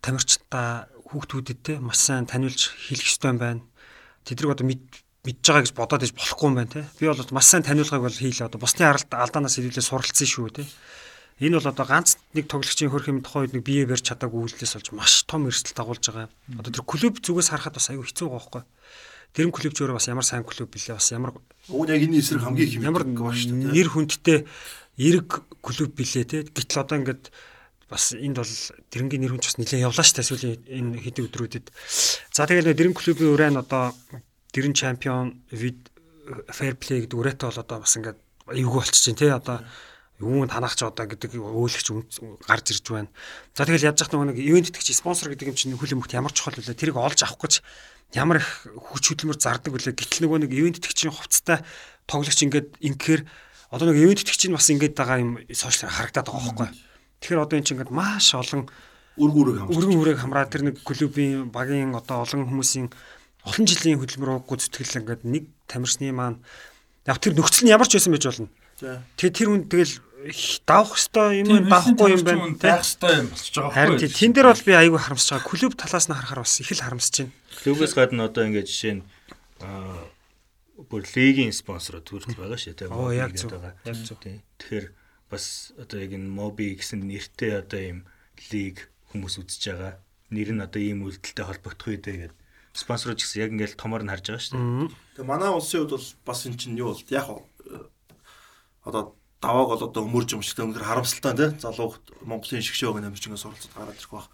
тамирчдаа 0.04 0.92
хүүхдүүдэд 1.08 1.60
те 1.64 1.72
маш 1.80 2.04
сайн 2.04 2.28
таниулж 2.28 2.68
хэлэх 2.68 3.08
ёстой 3.08 3.32
юм 3.32 3.40
байна. 3.40 3.62
Тэдрэг 4.28 4.60
одоо 4.60 4.68
мэдж 4.68 5.40
байгаа 5.40 5.64
гэж 5.64 5.72
бодоод 5.72 6.04
иж 6.04 6.12
болохгүй 6.12 6.48
юм 6.52 6.56
байна 6.60 6.72
те. 6.74 6.84
Би 7.00 7.08
бол 7.08 7.16
маш 7.32 7.48
сайн 7.48 7.64
таниулгыг 7.64 8.04
бол 8.04 8.12
хийлээ 8.12 8.44
одоо 8.44 8.60
бусны 8.60 8.84
аралд 8.84 9.08
алдаанаас 9.08 9.56
илүүлээ 9.56 9.88
суралцсан 9.88 10.28
шүү 10.28 10.48
те. 10.52 10.68
Энэ 11.42 11.58
бол 11.58 11.70
одоо 11.72 11.86
ганц 11.86 12.14
нэг 12.34 12.46
тоглогчийн 12.46 12.90
хөрх 12.94 13.10
юм 13.10 13.18
тухайд 13.18 13.54
нэг 13.54 13.66
бие 13.66 13.86
барьж 13.90 14.06
чадаагүй 14.06 14.54
үйлдэлээс 14.54 14.74
болж 14.78 14.88
маш 14.94 15.26
том 15.26 15.50
эрсдэл 15.50 15.74
дагуулж 15.74 16.04
байгаа. 16.06 16.30
Одоо 16.58 16.70
тэр 16.70 16.86
клуб 16.86 17.18
зүгээс 17.18 17.50
харахад 17.50 17.74
бас 17.74 17.90
аюу 17.90 18.06
хэцүү 18.06 18.28
байгаа 18.30 18.38
байхгүй. 18.38 18.62
Тэр 19.34 19.50
клуб 19.50 19.74
зөөр 19.74 19.98
бас 19.98 20.06
ямар 20.06 20.22
сайн 20.22 20.46
клуб 20.46 20.70
билээ 20.70 20.94
бас 20.94 21.10
ямар 21.10 21.34
Уг 21.66 21.90
яг 21.90 22.02
энэ 22.06 22.22
эсрэг 22.22 22.46
хамгийн 22.46 22.70
их 22.70 22.78
ямар 22.78 23.02
нэр 23.02 23.88
хүндтэй 23.90 24.46
эрг 24.94 25.42
клуб 25.58 25.90
билээ 25.98 26.24
те. 26.30 26.46
Гэтэл 26.46 26.86
одоо 26.86 27.02
ингээд 27.02 27.34
бас 27.90 28.14
энд 28.14 28.38
бол 28.38 28.54
дэрэнгийн 28.94 29.22
нэр 29.26 29.32
хүнд 29.34 29.46
бас 29.50 29.58
нэлээд 29.58 29.84
явлаа 29.90 30.06
шүү 30.06 30.16
дээ 30.22 30.30
сүүлийн 30.30 30.58
энэ 30.70 31.02
хэдэн 31.02 31.26
өдрүүдэд. 31.34 31.66
За 32.30 32.46
тэгээд 32.46 32.78
дэрэн 32.78 32.94
клубын 32.94 33.58
нь 33.58 33.58
одоо 33.58 33.90
дэрэн 34.54 34.74
чемпион 34.78 35.42
вид 35.50 35.90
fair 36.54 36.78
play 36.78 37.02
гэдэг 37.04 37.18
үрээтэй 37.18 37.46
бол 37.50 37.62
одоо 37.62 37.78
бас 37.82 37.94
ингээд 37.98 38.18
эвгүй 38.54 38.80
болчихжээ 38.80 39.18
тий 39.18 39.30
одоо 39.34 39.66
юунд 40.20 40.50
танах 40.54 40.78
ч 40.78 40.86
одоо 40.86 41.10
гэдэг 41.10 41.34
өөлөгч 41.34 41.88
гарч 42.46 42.66
ирж 42.70 42.86
байна. 42.86 43.10
За 43.50 43.66
тэгэл 43.66 43.90
яаж 43.90 43.98
яах 43.98 44.14
нэг 44.14 44.38
ивент 44.38 44.70
итгэж 44.70 44.94
спонсор 44.94 45.34
гэдэг 45.34 45.50
юм 45.50 45.58
чинь 45.58 45.74
хөл 45.74 45.98
өмгт 45.98 46.14
ямар 46.14 46.30
чухал 46.30 46.54
вэ? 46.54 46.70
Тэрийг 46.70 46.94
олж 46.94 47.18
авах 47.26 47.42
гэж 47.42 47.54
ямар 48.14 48.38
их 48.38 48.70
хүч 48.78 49.10
хөдөлмөр 49.10 49.38
зардаг 49.42 49.74
вүлээ. 49.74 49.98
Гэтэл 49.98 50.30
нөгөө 50.30 50.46
нэг 50.46 50.52
ивент 50.54 50.78
итгэгчийн 50.78 51.10
хувцастай 51.10 51.66
тоглогч 52.06 52.40
ингээд 52.46 52.68
ингээр 52.78 53.22
одоо 53.74 53.86
нэг 53.90 53.98
ивент 53.98 54.22
итгэгч 54.22 54.42
нь 54.46 54.54
бас 54.54 54.70
ингээд 54.70 54.94
байгаа 54.94 55.18
юм 55.18 55.42
сошиал 55.50 55.90
харагдаад 55.90 56.30
байгаа 56.30 56.46
байхгүй. 56.46 56.68
Тэгэхээр 57.18 57.42
одоо 57.42 57.56
эн 57.58 57.66
чинь 57.66 57.74
ингээд 57.82 57.90
маш 57.90 58.38
олон 58.38 58.70
өргөн 59.18 59.42
үрэг 59.42 59.56
хамраа. 59.66 59.74
Өргөн 59.74 59.98
үрэг 59.98 60.18
хамраа 60.22 60.46
тэр 60.46 60.62
нэг 60.62 60.76
клубын 60.86 61.50
багийн 61.50 61.90
одоо 61.90 62.22
олон 62.22 62.46
хүмүүсийн 62.46 62.86
олон 63.50 63.64
жилийн 63.66 63.98
хөдөлмөр 63.98 64.46
ууггүй 64.46 64.62
зүтгэл 64.62 65.02
ингээд 65.02 65.22
нэг 65.26 65.50
тамирчны 65.66 66.14
маань 66.14 66.38
яг 67.02 67.18
тэр 67.18 67.34
нөхцөл 67.34 67.66
нь 67.66 67.74
ямар 67.74 67.90
ч 67.90 67.98
байсан 67.98 68.14
байж 68.14 68.30
болно 68.30 68.48
Тэгээ 68.80 69.32
тэр 69.34 69.48
хүн 69.54 69.64
тэгэл 69.70 69.94
давах 70.64 70.98
хэвээр 70.98 71.46
юм 71.46 71.68
давахгүй 71.68 72.10
юм 72.16 72.24
байна. 72.24 72.56
Байх 72.58 72.82
хэвээр 72.82 73.20
юм 73.22 73.28
болчихж 73.30 73.54
байгаа 73.54 73.70
байхгүй. 73.70 73.98
Харин 74.00 74.16
тэн 74.18 74.32
дээр 74.34 74.48
бол 74.50 74.64
би 74.64 74.72
айгүй 74.72 75.00
харамсаж 75.00 75.30
байгаа. 75.36 75.50
Клуб 75.52 75.72
талаас 75.76 76.06
нь 76.08 76.16
харахаар 76.16 76.42
бас 76.42 76.54
их 76.58 76.70
л 76.72 76.84
харамсаж 76.84 77.14
байна. 77.20 77.34
Клубээс 77.62 77.94
гадна 77.94 78.22
одоо 78.26 78.42
ингээд 78.48 78.68
жишээ 78.70 78.94
нь 78.98 79.02
бүр 80.90 81.02
лигийн 81.14 81.52
спонсор 81.52 82.00
төрөл 82.02 82.34
байгаа 82.34 82.58
шүү 82.58 82.74
дээ. 82.74 82.90
Оо 82.90 83.12
яг 83.12 83.36
зөв. 83.38 83.52
Яг 83.84 83.96
зөв. 84.00 84.18
Тэгэхээр 84.18 84.86
бас 85.30 85.76
одоо 85.78 85.98
яг 86.00 86.10
энэ 86.16 86.26
моби 86.26 86.74
гэсэн 86.74 87.04
нэртэй 87.04 87.62
одоо 87.62 87.80
ийм 87.80 87.98
лиг 88.50 88.90
хүмүүс 89.12 89.38
үзэж 89.38 89.62
байгаа. 89.70 89.94
Нэр 90.34 90.50
нь 90.56 90.64
одоо 90.64 90.80
ийм 90.82 91.06
үйлдэлтэй 91.06 91.46
холбогдох 91.46 91.88
үедээ 91.94 92.16
гэдэг 92.26 92.38
спонсорч 92.74 93.22
гэсэн 93.22 93.40
яг 93.44 93.50
ингээд 93.54 93.78
томор 93.78 94.02
нь 94.02 94.10
харж 94.10 94.34
байгаа 94.34 94.42
шүү 94.42 94.58
дээ. 94.58 94.90
Тэгээ 95.14 95.30
манай 95.30 95.50
улсын 95.54 95.86
хувьд 95.86 95.94
бол 95.94 96.08
бас 96.26 96.40
эн 96.42 96.58
чинь 96.58 96.74
юу 96.74 96.90
бол 96.90 97.06
яг 97.14 97.26
одоо 98.84 99.16
давааг 99.44 99.68
бол 99.68 99.84
одоо 99.84 100.02
өмөрж 100.04 100.36
юм 100.36 100.42
шиг 100.42 100.60
өнөхөр 100.60 100.84
харамсалтай 100.84 101.34
тий 101.36 101.48
залуу 101.60 101.96
Монголын 102.24 102.64
шигшөөгөө 102.64 103.02
намжиж 103.04 103.28
ингэ 103.28 103.40
суралцад 103.40 103.72
гараад 103.76 104.00
ирэх 104.00 104.12
баг. 104.12 104.28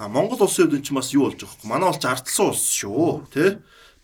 А 0.00 0.08
Монгол 0.08 0.40
улсын 0.40 0.64
хувьд 0.64 0.76
энэ 0.80 0.86
чинь 0.88 0.96
бас 0.96 1.12
юу 1.12 1.28
болж 1.28 1.40
байгаа 1.40 1.60
вэ? 1.60 1.68
Манай 1.68 1.88
улс 1.92 2.04
ардсан 2.04 2.46
улс 2.48 2.64
шүү 2.72 3.28
тий. 3.32 3.50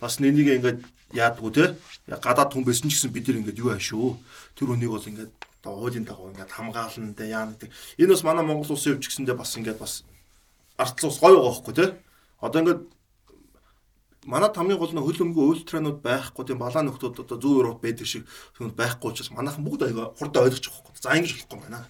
Бас 0.01 0.21
нэнийг 0.21 0.49
ингээд 0.61 0.81
яадгүй 1.17 1.51
тий. 1.57 1.69
Гадаад 2.09 2.53
хүн 2.53 2.65
байсан 2.65 2.93
ч 2.93 3.01
гэсэн 3.01 3.13
бид 3.13 3.29
нар 3.29 3.41
ингээд 3.41 3.61
юу 3.61 3.73
аашгүй. 3.73 4.17
Тэр 4.57 4.69
үнийг 4.77 4.93
бол 4.93 5.09
ингээд 5.09 5.33
хуулийн 5.65 6.05
дагуу 6.05 6.29
ингээд 6.33 6.53
хамгаална 6.53 7.17
тий 7.17 7.29
яа 7.33 7.49
гэдэг. 7.49 7.69
Энэ 8.01 8.13
бас 8.13 8.23
манай 8.25 8.45
Монгол 8.45 8.73
улсын 8.73 9.01
хувьд 9.01 9.05
ч 9.05 9.09
гэсэндээ 9.09 9.37
бас 9.37 9.57
ингээд 9.57 9.81
бас 9.81 10.05
ардсан 10.77 11.09
улс 11.09 11.21
гоё 11.21 11.41
байгаа 11.41 11.53
байхгүй 11.57 11.75
тий. 11.77 11.91
Одоо 12.41 12.59
ингээд 12.61 12.81
манад 14.31 14.55
хамгийн 14.55 14.79
гол 14.79 14.95
нь 14.95 15.03
хөл 15.03 15.23
өмгөө 15.27 15.67
ультранууд 15.67 15.99
байхгүй 16.07 16.45
тийм 16.47 16.63
балаа 16.63 16.87
нөхдүүд 16.87 17.27
одоо 17.27 17.37
зүүн 17.43 17.59
Европ 17.67 17.83
байдаг 17.83 18.07
шиг 18.07 18.23
түүнд 18.55 18.79
байхгүй 18.79 19.11
учраас 19.11 19.35
манайхан 19.35 19.67
бүгд 19.67 19.91
аяга 19.91 20.15
хурдан 20.15 20.47
ойлгож 20.47 20.67
байгаа 20.71 20.87
байхгүй. 20.87 21.03
За 21.03 21.19
ингэж 21.19 21.33
болохгүй 21.35 21.59
байна. 21.67 21.83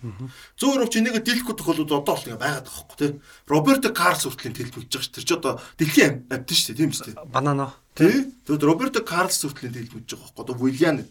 Зүүн 0.57 0.75
Европ 0.81 0.91
ч 0.91 0.97
энийг 0.97 1.17
дэлгэхгүй 1.21 1.55
тохиолдод 1.61 1.93
одоо 2.01 2.15
бол 2.17 2.25
ингэ 2.25 2.41
байгаад 2.41 2.65
байгаа 2.65 2.81
байхгүй 2.81 2.97
тийм. 2.97 3.15
Роберто 3.45 3.89
Карлс 3.93 4.25
хүртлийн 4.25 4.57
тэлбэлж 4.57 4.89
байгаа 4.89 5.05
ш. 5.05 5.13
Тэр 5.13 5.25
ч 5.29 5.31
одоо 5.37 5.53
дэлхийн 5.77 6.13
амьд 6.33 6.49
шүү 6.49 6.73
дээ 6.73 6.79
тийм 6.81 6.93
шүү 6.97 7.07
дээ. 7.13 7.29
Банано. 7.29 7.77
Тий. 7.93 8.33
Тэгвэл 8.49 8.69
Роберто 8.73 9.05
Карлс 9.05 9.45
хүртлийн 9.45 9.77
тэлбэлж 9.77 10.09
байгаа 10.09 10.33
байхгүй. 10.33 10.41
Одоо 10.41 10.57
Вильян 10.57 11.05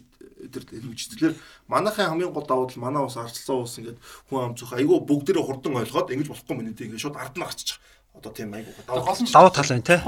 тэр 0.48 0.64
хэлмжчлэр 0.64 1.34
манайхын 1.68 2.08
хамгийн 2.16 2.32
гол 2.32 2.46
давуу 2.46 2.66
тал 2.66 2.80
манай 2.80 3.04
ус 3.04 3.16
арчилсан 3.16 3.60
ус 3.60 3.76
ингээд 3.76 3.98
хүн 4.32 4.40
ам 4.40 4.54
зүх 4.56 4.72
айгүй 4.72 5.04
бүгдээрээ 5.04 5.44
хурдан 5.44 5.76
ойлгоод 5.76 6.12
ингэж 6.16 6.28
болохгүй 6.32 6.56
мэнэ 6.56 6.72
тийм 6.72 6.88
ингээд 6.96 7.04
шууд 7.04 7.20
ард 7.20 7.36
нь 7.36 7.44
гарчих 7.44 7.76
одоо 8.14 8.32
тийм 8.32 8.54
айгуу 8.54 8.74
давуу 8.86 9.50
тал 9.50 9.68
байна 9.68 9.86
те. 9.86 9.98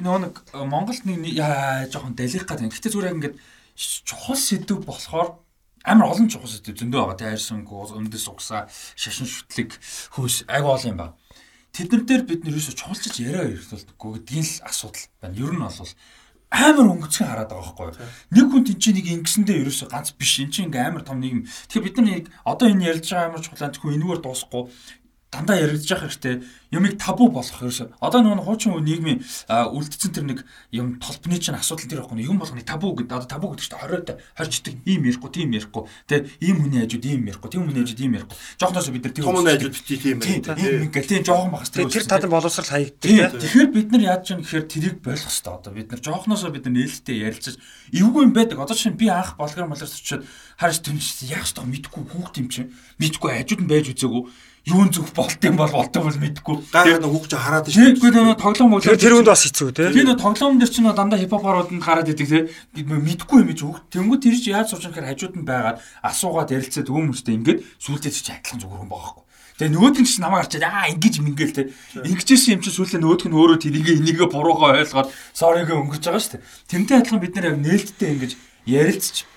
Нөгөө 0.00 0.20
нэг 0.24 0.34
э, 0.52 0.64
Монголд 0.64 1.04
нэг 1.04 1.36
жоохон 1.92 2.14
далих 2.14 2.46
гад 2.46 2.60
байна. 2.60 2.72
Гэхдээ 2.72 2.92
зүгээр 2.92 3.14
ингээд 3.14 3.36
чухал 3.76 4.36
сэдв 4.36 4.84
болохоор 4.84 5.38
амар 5.84 6.10
олон 6.12 6.28
чухал 6.28 6.50
сэдв 6.50 6.76
зөндөө 6.76 7.00
байгаа. 7.00 7.18
Тэ 7.20 7.28
хайрсангүй, 7.36 7.96
өмдөс 7.96 8.26
угсаа, 8.28 8.68
шашин 8.96 9.28
шүтлэг, 9.28 9.76
хөөс 10.16 10.50
айгуу 10.50 10.74
олон 10.74 10.90
юм 10.92 10.98
байна. 11.00 11.16
Тэднэр 11.70 12.02
дээр 12.02 12.22
бид 12.26 12.42
нэрээс 12.42 12.74
чухалчиж 12.74 13.22
яриа 13.22 13.46
ирүүлдэггүй 13.46 14.10
гэдгийн 14.26 14.42
л 14.42 14.66
асуудал 14.66 15.06
байна. 15.22 15.38
Ер 15.38 15.54
нь 15.54 15.62
бол 15.62 15.94
амар 16.50 16.90
өнгөцгөн 16.90 17.30
хараад 17.30 17.50
байгаа 17.54 17.62
байхгүй 17.78 17.86
юу. 17.94 18.10
Нэг 18.34 18.46
хүн 18.50 18.64
тийч 18.66 18.82
нэг 18.90 19.06
ингэсэндээ 19.06 19.62
ерөөсө 19.62 19.86
ганц 19.86 20.10
биш. 20.18 20.42
Энд 20.42 20.50
чинь 20.50 20.66
ингээ 20.66 20.82
амар 20.90 21.06
том 21.06 21.22
нийгэм. 21.22 21.46
Тэгэхээр 21.46 21.86
бид 21.86 21.96
нар 22.02 22.06
нэг 22.10 22.24
одоо 22.42 22.66
энэ 22.66 22.86
ярьж 22.90 23.06
байгаа 23.06 23.30
амар 23.30 23.42
чухал 23.46 23.70
хүн 23.70 23.94
энэгээр 23.94 24.18
дуусахгүй 24.18 24.62
дандаа 25.30 25.62
яригдж 25.62 25.86
явах 25.86 26.10
хэрэгтэй. 26.10 26.42
Юмыг 26.74 26.98
табу 26.98 27.30
болгох 27.30 27.62
ерөөсөө 27.62 28.02
одоо 28.02 28.20
нөгөө 28.22 28.46
хуучин 28.46 28.74
нийгмийн 28.82 29.22
үлдсэн 29.46 30.10
тэр 30.10 30.26
нэг 30.26 30.38
юм 30.74 30.98
толбны 30.98 31.38
чинь 31.38 31.54
асуудал 31.54 31.86
тэр 31.86 32.02
байхгүй. 32.02 32.26
Юм 32.26 32.38
болгоны 32.42 32.66
табу 32.66 32.94
гэдэг 32.94 33.14
одоо 33.14 33.30
табу 33.30 33.50
гэдэг 33.54 33.62
чинь 33.62 33.78
хориотой 33.78 34.16
хорчдаг 34.34 34.74
ийм 34.86 35.06
ярихгүй 35.06 35.30
тийм 35.30 35.50
ярихгүй. 35.54 35.86
Тэ 36.10 36.30
ийм 36.42 36.62
хүний 36.62 36.82
хажууд 36.82 37.06
ийм 37.06 37.26
ярихгүй 37.30 37.50
тийм 37.50 37.62
хүний 37.66 37.82
хажууд 37.82 38.02
ийм 38.02 38.14
ярихгүй. 38.18 38.38
Жоохноос 38.58 38.90
бид 38.90 39.02
нар 39.06 39.14
тийм 39.14 39.24
том 39.26 39.34
хүний 39.38 39.54
хажууд 39.54 39.74
бити 39.74 39.94
тийм 39.98 40.18
юм 40.18 40.82
ингээл 40.90 41.10
тийм 41.10 41.22
жоохон 41.26 41.50
багс 41.54 41.70
тэр 41.70 41.90
тэр 41.90 42.06
тадан 42.06 42.30
боловсрал 42.30 42.70
хаягддаг 42.70 43.34
тэгэхээр 43.38 43.70
бид 43.70 43.88
нар 43.90 44.02
яаж 44.02 44.22
чинь 44.30 44.42
гэхээр 44.42 44.66
тэрийг 44.66 44.96
болох 45.02 45.26
хэрэгтэй 45.26 45.54
одоо 45.54 45.72
бид 45.74 45.88
нар. 45.90 46.02
Жоохноос 46.02 46.42
бид 46.50 46.66
нар 46.66 46.74
нээлттэй 46.74 47.18
ярилцаж 47.22 47.54
эвгүй 47.94 48.22
юм 48.26 48.34
байдаг. 48.34 48.62
Одоо 48.62 48.78
чинь 48.78 48.94
би 48.94 49.10
анх 49.10 49.34
болгоор 49.38 49.70
малаас 49.74 49.94
очиод 49.94 50.22
харж 50.54 50.82
тэмч 50.86 51.26
яах 51.30 51.46
ёстой 51.46 51.66
мэдгүй 51.66 52.02
хүүхд 52.14 52.38
юм 52.38 52.48
чинь. 52.50 52.70
Мэдгүй 53.02 53.30
хажууд 53.42 53.62
нь 53.66 53.70
байж 53.70 53.90
үзээгүй 53.90 54.22
юун 54.70 54.90
зүг 54.94 55.10
болт 55.12 55.42
юм 55.42 55.56
бол 55.58 55.70
болтоо 55.70 56.02
бол 56.06 56.14
мэдэхгүй. 56.14 56.56
Гайхаад 56.70 57.02
нэг 57.02 57.10
хүүхч 57.10 57.32
хараад 57.34 57.66
шүү. 57.66 57.98
Тэгэхгүй 57.98 58.10
нөгөө 58.14 58.36
тоглоом 58.38 58.70
бол 58.70 58.82
тэр 58.86 59.14
хүнд 59.18 59.26
бас 59.26 59.42
хэцүү 59.42 59.68
те. 59.74 59.90
Тэр 59.90 60.14
тоглоом 60.14 60.58
дээр 60.62 60.70
чинь 60.70 60.86
дандаа 60.86 61.18
хипхопорууд 61.18 61.70
нь 61.74 61.82
хараад 61.82 62.08
идэг 62.14 62.28
те. 62.30 62.40
Мэдэхгүй 62.78 63.38
юм 63.42 63.50
чи 63.50 63.64
хүүхд. 63.66 63.90
Тэнгүү 63.90 64.18
тэр 64.22 64.36
чи 64.38 64.54
яаж 64.54 64.70
сууж 64.70 64.86
байхаар 64.86 65.10
хажууд 65.10 65.34
нь 65.34 65.44
байгаад 65.44 65.82
асуугаад 66.06 66.54
ярилцаад 66.54 66.86
өгөөмөстэй 66.86 67.34
ингээд 67.34 67.58
сүултээ 67.82 68.12
чи 68.14 68.30
адилхан 68.30 68.62
зүгээр 68.62 68.82
юм 68.86 68.90
байгаа 68.94 69.10
хгүй. 69.10 69.24
Тэгээ 69.60 69.74
нөгөөд 69.76 69.96
нь 70.00 70.08
ч 70.08 70.12
намайг 70.22 70.40
харчаад 70.46 70.64
аа 70.64 70.88
ингэж 70.94 71.14
мингээл 71.20 71.56
те. 71.58 71.62
Ингэжсэн 72.00 72.54
юм 72.56 72.62
чи 72.64 72.70
сүүлдээ 72.72 73.02
нөгөөдх 73.02 73.28
нь 73.28 73.36
өөрөө 73.36 73.58
тэрийг 73.60 73.88
энийгээ 73.92 74.28
буруугаа 74.32 74.80
ойлгоод 74.80 75.12
сорийг 75.36 75.68
өнгөрч 75.68 76.04
байгаа 76.08 76.22
шүү 76.22 76.32
дээ. 76.40 76.46
Тэмтэй 76.70 76.96
адилхан 76.96 77.20
бид 77.20 77.34
нар 77.36 77.48
яг 77.52 77.58
нээлттэй 77.60 78.08
ингэж 78.08 78.32
ярилцж 78.64 79.28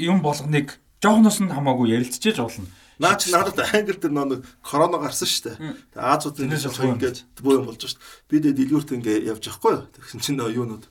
юм 0.00 0.24
болгоныг 0.24 0.80
жоохноос 1.04 1.44
нь 1.44 1.52
хамаагүй 1.52 1.92
ярилцчихэж 2.00 2.40
болно 2.40 2.64
Наа 2.98 3.16
чи 3.16 3.32
надад 3.32 3.58
англи 3.60 3.96
дээр 3.96 4.12
нэг 4.12 4.44
корона 4.60 4.98
гарсан 5.00 5.28
шүү 5.28 5.56
дээ. 5.56 5.56
Тэгээ 5.96 6.12
Азуудын 6.12 6.52
ингээд 6.52 7.18
буу 7.40 7.56
юм 7.56 7.66
болж 7.70 7.80
шүү 7.80 7.96
дээ. 7.96 8.28
Би 8.28 8.36
дэ 8.44 8.50
дэлгүүрт 8.52 8.90
ингээд 8.96 9.26
явж 9.32 9.44
байхгүй 9.48 9.72
юу. 9.72 9.88
Тэгсэн 9.96 10.20
чинь 10.20 10.40
юунууд 10.42 10.84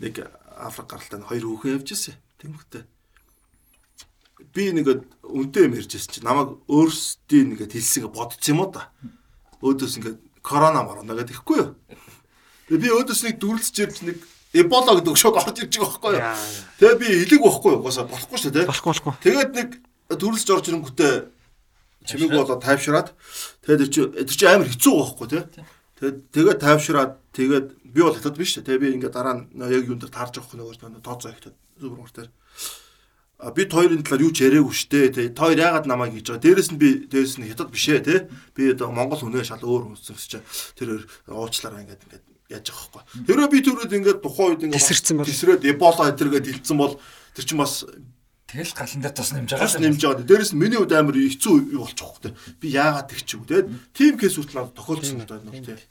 нэг 0.00 0.14
Африк 0.56 0.88
гаралтай 0.88 1.20
хоёр 1.20 1.44
хүүхэн 1.44 1.76
явж 1.76 1.88
ирсэн. 1.92 2.16
Тэнгүүтээ. 2.40 2.84
Би 4.52 4.72
нэгэд 4.72 5.02
үнтэй 5.22 5.68
юм 5.68 5.76
ярьж 5.76 5.92
ирсэн 5.92 6.12
чинь 6.16 6.26
намайг 6.26 6.56
өөрсдийн 6.66 7.52
нэгэд 7.52 7.72
хэлсэн 7.76 8.08
бодсон 8.08 8.52
юм 8.56 8.60
уу 8.64 8.70
да. 8.72 8.88
Өөдөөс 9.60 9.96
ингээд 10.00 10.18
корона 10.42 10.82
марна 10.82 11.14
гэдэг 11.14 11.36
ихгүй 11.36 11.56
юу. 11.62 11.76
Тэгээ 12.68 12.82
би 12.82 12.88
өөдөөс 12.96 13.20
нэг 13.28 13.36
дүрлцэж 13.38 13.76
ирж 13.84 13.98
нэг 14.02 14.18
Эбола 14.52 15.00
гэдэг 15.00 15.16
шууд 15.16 15.40
орж 15.40 15.64
ирж 15.64 15.80
байгаа 15.80 15.96
байхгүй 15.96 16.12
юу. 16.18 16.24
Тэгээ 16.76 17.00
би 17.00 17.06
хэлэг 17.24 17.40
байхгүй 17.40 17.70
юу. 17.72 17.80
Угаасаа 17.80 18.04
болохгүй 18.04 18.38
шүү 18.38 18.52
дээ. 18.52 18.68
Болохгүй 18.68 18.90
болохгүй. 18.92 19.14
Тэгээд 19.24 19.50
нэг 19.56 19.70
дүрлцэж 20.12 20.48
орж 20.52 20.66
ирэнгүүтээ 20.68 21.14
чимэг 22.06 22.30
болоо 22.34 22.58
тайвшраад 22.58 23.14
тэгээд 23.66 23.90
чи 23.92 24.00
тэр 24.06 24.36
чи 24.36 24.46
амар 24.46 24.68
хэцүү 24.68 24.94
байхгүй 24.94 25.28
тий. 25.30 25.42
Тэгээд 25.98 26.18
тэгээд 26.34 26.58
тайвшраад 26.60 27.12
тэгээд 27.32 27.66
би 27.82 28.00
бол 28.02 28.16
хатад 28.16 28.36
биш 28.36 28.58
тий. 28.58 28.78
Би 28.78 28.94
ингээд 28.96 29.14
дараа 29.14 29.46
нь 29.46 29.54
яг 29.58 29.86
юун 29.86 30.02
дээр 30.02 30.10
таарж 30.10 30.38
авах 30.38 30.54
нөгөө 30.56 31.02
тооцоо 31.04 31.30
ихтэй 31.30 31.52
зүрмөр 31.78 32.10
дээр. 32.10 32.30
А 33.42 33.50
бид 33.50 33.74
хоёрын 33.74 34.06
талаар 34.06 34.22
юу 34.22 34.32
ч 34.34 34.46
яриаггүй 34.46 34.74
штэ 34.74 35.10
тий. 35.10 35.26
Хоёр 35.34 35.58
яагаад 35.58 35.90
намайг 35.90 36.14
хийж 36.14 36.30
байгаа. 36.30 36.46
Дээрэс 36.46 36.70
нь 36.70 36.78
би 36.78 37.06
дээрэс 37.10 37.42
нь 37.42 37.50
хятад 37.50 37.74
биш 37.74 37.90
ээ 37.90 38.06
тий. 38.06 38.20
Би 38.54 38.70
одоо 38.70 38.94
Монгол 38.94 39.18
хүнээ 39.18 39.42
шал 39.42 39.62
өөр 39.62 39.98
хүнсэн 39.98 40.14
гэж 40.14 40.32
тэр 40.78 41.02
уучлаараа 41.26 41.82
ингээд 41.82 42.06
ингээд 42.06 42.24
яаж 42.54 42.66
байгаа 42.70 43.02
байхгүй. 43.02 43.26
Тэрөө 43.26 43.48
би 43.50 43.58
түрүүд 43.66 43.92
ингээд 43.98 44.20
тухайн 44.22 44.50
үед 44.54 44.62
ингээд 44.70 44.78
тесэрсэн 44.78 45.16
бол 45.18 45.26
тесрээд 45.26 45.62
эбола 45.66 46.10
эдэргээд 46.14 46.46
хилцсэн 46.54 46.78
бол 46.78 46.94
тэр 47.34 47.44
чинь 47.50 47.58
бас 47.58 47.82
Тэгэл 48.52 48.76
галан 48.76 49.00
дээр 49.00 49.16
тус 49.16 49.30
нэмж 49.32 49.48
байгаа. 49.48 49.64
Тус 49.64 49.76
нэмж 49.80 50.00
байгаа. 50.04 50.28
Дээрээс 50.28 50.52
нь 50.52 50.60
миний 50.60 50.76
хувьд 50.76 50.92
амар 50.92 51.16
хэцүү 51.16 51.54
болчихох 51.72 52.20
хэрэгтэй. 52.20 52.32
Би 52.60 52.66
яагаад 52.68 53.08
тэгчих 53.08 53.40
вэ 53.40 53.48
тэгээд 53.48 53.68
тим 53.96 54.14
кейсүүд 54.20 54.48
л 54.52 54.76
тохиолдсон 54.76 55.24
гэдэг 55.24 55.40
нь 55.40 55.64
тэгэл. 55.64 55.88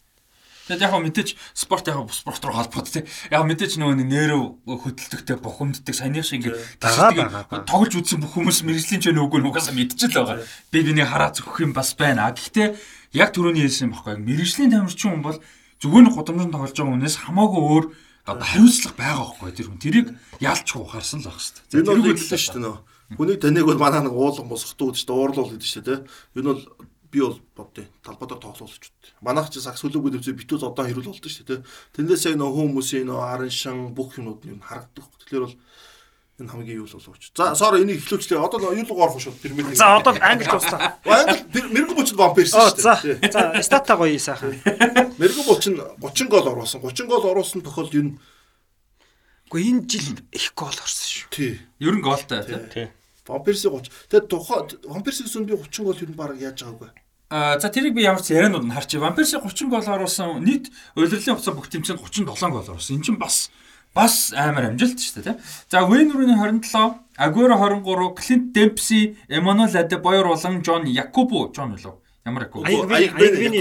Тэгээд 0.70 0.86
яг 0.86 0.94
мэдээч 0.94 1.30
спорт 1.58 1.90
яг 1.90 2.06
спорт 2.14 2.46
руу 2.46 2.54
холбоод 2.54 2.86
тий. 2.86 3.04
Яг 3.34 3.50
мэдээч 3.50 3.82
нөгөө 3.82 4.06
нэрв 4.06 4.62
хөдөлтөгтэй 4.70 5.42
бухимддаг 5.42 5.96
санийх 5.98 6.22
шиг 6.22 6.46
ингээд 6.46 6.78
тасдаг. 6.78 7.50
Тоглож 7.66 7.98
үзсэн 7.98 8.22
бүх 8.22 8.38
хүмүүс 8.38 8.62
мэрэгжлийн 8.62 9.02
ч 9.02 9.10
нүггүй 9.10 9.42
нугасаа 9.42 9.74
мэдчихэл 9.74 10.22
байгаа. 10.22 10.46
Би 10.70 10.86
биний 10.86 11.04
хараа 11.04 11.34
зөхөх 11.34 11.66
юм 11.66 11.74
бас 11.74 11.98
байна. 11.98 12.30
Гэхдээ 12.30 12.78
яг 13.18 13.34
түрүүний 13.34 13.66
хэлсэн 13.66 13.90
юм 13.90 13.98
баггүй. 13.98 14.22
Мэрэгжлийн 14.22 14.70
тамирчин 14.70 15.18
хүн 15.18 15.26
бол 15.26 15.42
зүгээр 15.82 16.04
нь 16.06 16.14
гудамжинд 16.14 16.54
тоглож 16.54 16.78
байгаа 16.78 16.94
хүнээс 16.94 17.18
хамаагүй 17.26 17.62
өөр 17.66 17.86
одоо 18.26 18.46
хариуцлага 18.46 18.98
байгаа 18.98 19.26
байхгүй 19.34 19.52
тэр 19.56 19.68
хүн 19.72 19.82
тэрийг 19.82 20.08
яалчгүй 20.40 20.86
харсан 20.86 21.22
л 21.22 21.30
байх 21.30 21.42
шүү 21.42 21.54
дээ. 21.72 21.80
Энэ 21.82 21.90
бол 21.90 22.06
хэлсэн 22.14 22.40
шүү 22.42 22.54
дээ 22.56 22.66
нөө. 22.66 22.78
Хүний 23.18 23.38
таныг 23.42 23.66
бол 23.68 23.82
манай 23.82 24.02
нэг 24.06 24.14
уулан 24.14 24.48
босгохдоо 24.48 24.94
шүү 24.94 25.08
дээ 25.10 25.20
уурлуул 25.20 25.52
гэдэг 25.52 25.70
шүү 25.72 25.84
дээ. 25.84 26.00
Энэ 26.38 26.48
бол 26.48 26.62
би 27.12 27.20
бол 27.20 27.40
бодъё 27.58 27.84
талбайдаар 28.06 28.40
тоглоулж 28.40 28.88
үт. 28.88 29.04
Манайх 29.20 29.52
чи 29.52 29.60
сакс 29.60 29.84
хөлөөгөө 29.84 30.16
дэвзээ 30.16 30.40
битүүл 30.40 30.72
одоо 30.72 30.86
хэрүүл 30.88 31.12
болдог 31.12 31.28
шүү 31.28 31.46
дээ. 31.50 31.60
Тэндээс 31.92 32.24
яг 32.32 32.36
нөө 32.40 32.52
хүмүүсийн 32.56 33.12
нөө 33.12 33.20
арын 33.20 33.52
шин 33.52 33.92
бүх 33.92 34.16
юмуд 34.16 34.48
нь 34.48 34.64
харагддаг. 34.64 35.12
Тэгэхээр 35.28 35.44
бол 35.44 35.56
энэ 36.42 36.52
хамгийн 36.52 36.82
юу 36.82 36.90
л 36.90 36.98
болооч. 36.98 37.32
За 37.38 37.56
соор 37.56 37.78
энийг 37.78 38.02
эхлүүлчлээ. 38.02 38.42
Одоо 38.42 38.74
юу 38.74 38.84
л 38.84 38.98
орох 38.98 39.22
шүү 39.22 39.38
пирамид. 39.38 39.78
За 39.78 39.96
одоо 40.02 40.18
англи 40.18 40.50
туслаа. 40.50 40.98
Англи 41.06 41.46
мэрэгэн 41.54 41.96
бочд 41.96 42.18
вампирс 42.18 42.52
шүү 42.52 42.82
дээ. 42.82 43.32
За 43.32 43.62
стата 43.62 43.94
гоё 43.96 44.18
сайхан. 44.18 44.58
Мэрэгэн 45.22 45.46
бочин 45.46 45.78
30 45.78 46.28
гол 46.28 46.50
оруулсан. 46.50 46.82
30 46.82 47.06
гол 47.06 47.24
оруулсан 47.30 47.62
тохиолд 47.62 47.94
юу 47.94 48.18
Гэхдээ 49.52 49.68
энэ 49.68 49.84
жил 49.84 50.16
их 50.32 50.54
гол 50.56 50.72
орсон 50.72 51.08
шүү. 51.12 51.28
Тий. 51.30 51.60
Ер 51.84 52.00
нь 52.00 52.02
голтой 52.02 52.40
тий. 52.72 52.88
Вампирс 53.28 53.68
30. 53.68 53.92
Тэгээд 54.08 54.28
тухай 54.32 54.64
вампирс 54.88 55.28
гэсэн 55.28 55.44
би 55.44 55.60
30 55.60 55.84
гол 55.84 56.00
ер 56.00 56.08
нь 56.08 56.16
баг 56.16 56.40
яаж 56.40 56.64
байгаагүй. 56.64 56.90
А 57.32 57.60
за 57.60 57.68
тэрийг 57.68 57.96
би 57.96 58.08
ямар 58.08 58.24
ч 58.24 58.32
ярианууд 58.32 58.64
нь 58.64 58.72
харчих. 58.72 59.04
Вампирс 59.04 59.36
30 59.36 59.68
гол 59.68 59.84
оруулсан. 59.84 60.40
Нийт 60.40 60.72
удирлын 60.96 61.36
хугацаа 61.36 61.52
бүх 61.52 61.68
тэмцээнд 61.68 62.00
37 62.00 62.32
гол 62.32 62.40
оруулсан. 62.40 62.96
Энд 62.96 63.04
чинь 63.04 63.20
бас 63.20 63.52
бас 63.96 64.32
амар 64.34 64.72
амжилт 64.72 65.00
шүү 65.00 65.24
дээ. 65.26 65.36
За 65.70 65.84
Wayne 65.84 66.14
Rooney 66.16 66.36
27, 66.36 66.96
Aguero 67.18 67.58
23, 67.60 68.16
Clint 68.16 68.54
Dempsey, 68.56 69.16
Emmanuel 69.28 69.76
Adebayor 69.78 70.26
болон 70.32 70.64
John 70.64 70.88
Yakubu, 70.88 71.52
John 71.54 71.76
үлээ. 71.76 71.96
Ямар 72.26 72.48
Yakubu? 72.48 72.66
Аягбины 72.68 73.60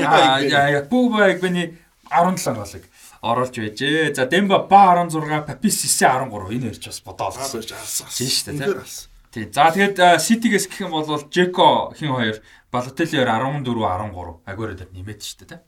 Yakubu 0.76 1.18
Aягбины 1.18 1.78
17 2.10 2.54
голыг 2.54 2.84
оруулж 3.22 3.56
байжээ. 3.58 4.14
За 4.14 4.26
Demba 4.26 4.58
Ba 4.68 4.94
16, 4.94 5.46
Papis 5.46 5.82
Cisse 5.82 6.06
13 6.06 6.30
энэ 6.56 6.66
ярьж 6.72 6.86
бас 6.86 7.00
бодоолсон. 7.04 7.60
Тийм 7.60 8.28
шүү 8.30 8.54
дээ 8.56 9.10
тий. 9.30 9.46
За 9.52 9.70
тэгээд 9.70 9.98
City-гээс 10.18 10.66
гэх 10.66 10.80
юм 10.88 10.90
бол 10.90 11.06
Jeko 11.30 11.94
хин 11.94 12.10
хоёр 12.10 12.42
Balotelli 12.72 13.18
14 13.22 13.62
13 13.62 14.42
Aguero 14.46 14.74
дээр 14.74 14.90
нэмээд 14.90 15.20
шүү 15.22 15.46
дээ. 15.46 15.60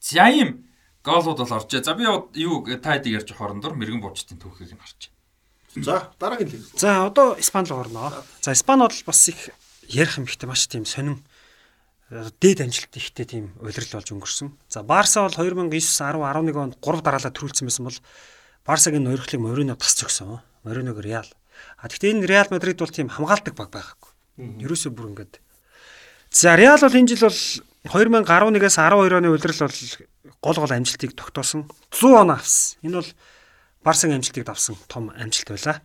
За 0.00 0.28
ийм 0.30 0.67
Гоолууд 1.04 1.38
бол 1.38 1.56
оржээ. 1.58 1.84
За 1.84 1.94
би 1.94 2.04
юу 2.04 2.64
та 2.78 2.98
хэдийг 2.98 3.22
ярьж 3.22 3.30
хорондор 3.32 3.74
мэрэгэн 3.74 4.02
буучтын 4.02 4.38
түүхийг 4.38 4.74
нь 4.74 4.82
харж. 4.82 5.10
За 5.76 6.10
дараагийн 6.18 6.50
лиг. 6.50 6.62
За 6.76 7.06
одоо 7.06 7.36
Испани 7.38 7.68
руу 7.68 7.80
орноо. 7.80 8.24
За 8.42 8.52
Испани 8.52 8.82
бол 8.82 9.02
бас 9.06 9.28
их 9.28 9.50
ярих 9.88 10.18
юм 10.18 10.24
ихтэй 10.24 10.48
маш 10.48 10.66
тийм 10.66 10.84
сонин 10.84 11.22
э, 12.10 12.30
дээд 12.40 12.60
амжилт 12.66 12.96
ихтэй 12.96 13.24
тийм 13.24 13.54
улирал 13.60 14.00
болж 14.00 14.08
өнгөрсөн. 14.10 14.52
За 14.68 14.82
Барса 14.82 15.22
бол 15.22 15.34
2009 15.34 15.70
10 15.70 16.18
11 16.18 16.56
онд 16.56 16.74
3 16.80 17.02
дараалал 17.02 17.32
төрүүлсэн 17.32 17.68
байсан 17.68 17.84
бол 17.84 17.98
Барсагийн 18.66 19.04
нойрхлыг 19.04 19.40
Морино 19.40 19.76
тасч 19.76 20.04
өгсөн. 20.04 20.40
Мориног 20.64 21.00
Реал. 21.00 21.28
А 21.78 21.88
гэхдээ 21.88 22.12
энэ 22.12 22.26
Реал 22.26 22.48
Мадрид 22.50 22.78
бол 22.78 22.90
тийм 22.92 23.08
хамгаалдаг 23.08 23.54
баг 23.54 23.70
байгаагүй. 23.70 24.12
Ерөөсөө 24.64 24.92
бүр 24.92 25.14
ингээд. 25.14 25.40
За 26.30 26.56
Реал 26.56 26.80
бол 26.80 26.98
энэ 26.98 27.08
жил 27.08 27.28
бол 27.28 27.40
2011-аас 27.88 28.76
12 28.76 29.16
оны 29.16 29.28
улирал 29.32 29.60
бол 29.64 29.78
гол 30.40 30.54
гол 30.54 30.72
амжилтыг 30.72 31.16
тогтоосон 31.16 31.70
100 31.90 32.14
он 32.14 32.30
авсан. 32.30 32.78
Энэ 32.82 32.94
бол 33.00 33.10
Барсан 33.84 34.12
амжилтыг 34.12 34.44
давсан 34.44 34.76
том 34.88 35.10
амжилт 35.10 35.48
байлаа. 35.48 35.82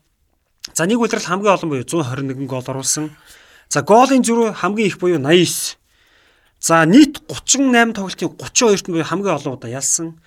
За 0.73 0.85
нэг 0.85 0.99
улирал 0.99 1.23
хамгийн 1.23 1.53
олон 1.53 1.69
буюу 1.69 1.83
121 1.83 2.47
гол 2.47 2.63
оруулсан. 2.67 3.15
За 3.69 3.81
гоолын 3.81 4.23
зүрх 4.23 4.59
хамгийн 4.59 4.87
их 4.87 4.99
буюу 4.99 5.19
89. 5.19 5.77
За 6.59 6.85
нийт 6.85 7.19
38 7.27 7.93
тоглолтын 7.93 8.29
32-т 8.29 8.91
буюу 8.91 9.03
хамгийн 9.03 9.35
олон 9.35 9.53
удаа 9.53 9.69
ялсан. 9.69 10.19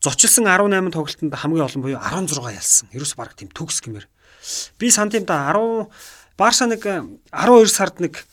Зочилсон 0.00 0.48
18 0.48 0.92
тоглолтод 0.92 1.34
хамгийн 1.34 1.64
олон 1.64 1.82
буюу 1.82 2.00
16 2.00 2.56
ялсан. 2.56 2.88
Ерөөс 2.92 3.14
баг 3.14 3.34
тийм 3.36 3.50
төгс 3.52 3.80
гэмээр. 3.84 4.08
Би 4.78 4.90
сантимда 4.90 5.52
10 5.52 5.88
Барса 6.36 6.66
нэг 6.66 6.82
12 6.82 7.68
сард 7.68 8.00
нэг 8.00 8.24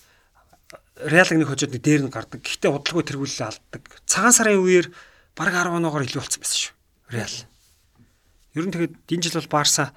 Реалыг 0.99 1.39
нэг 1.39 1.47
хожоод 1.47 1.71
нэг 1.71 1.83
дээр 1.83 2.01
нь 2.07 2.11
гардаг. 2.11 2.43
Гэхдээ 2.43 2.71
удалгүй 2.71 3.03
тэргүүлэлээ 3.07 3.47
алддаг. 3.47 3.83
Цагаан 4.03 4.35
сарын 4.35 4.59
үеэр 4.59 4.91
баг 5.35 5.53
10 5.53 5.75
оноогоор 5.77 6.05
илүү 6.05 6.21
болсон 6.21 6.41
байсан 6.41 6.59
шүү. 6.63 6.73
Реал. 7.13 7.37
Ер 8.55 8.65
нь 8.65 8.73
тэгээд 8.73 8.93
энэ 9.09 9.23
жил 9.25 9.37
бол 9.41 9.53
Барса 9.59 9.93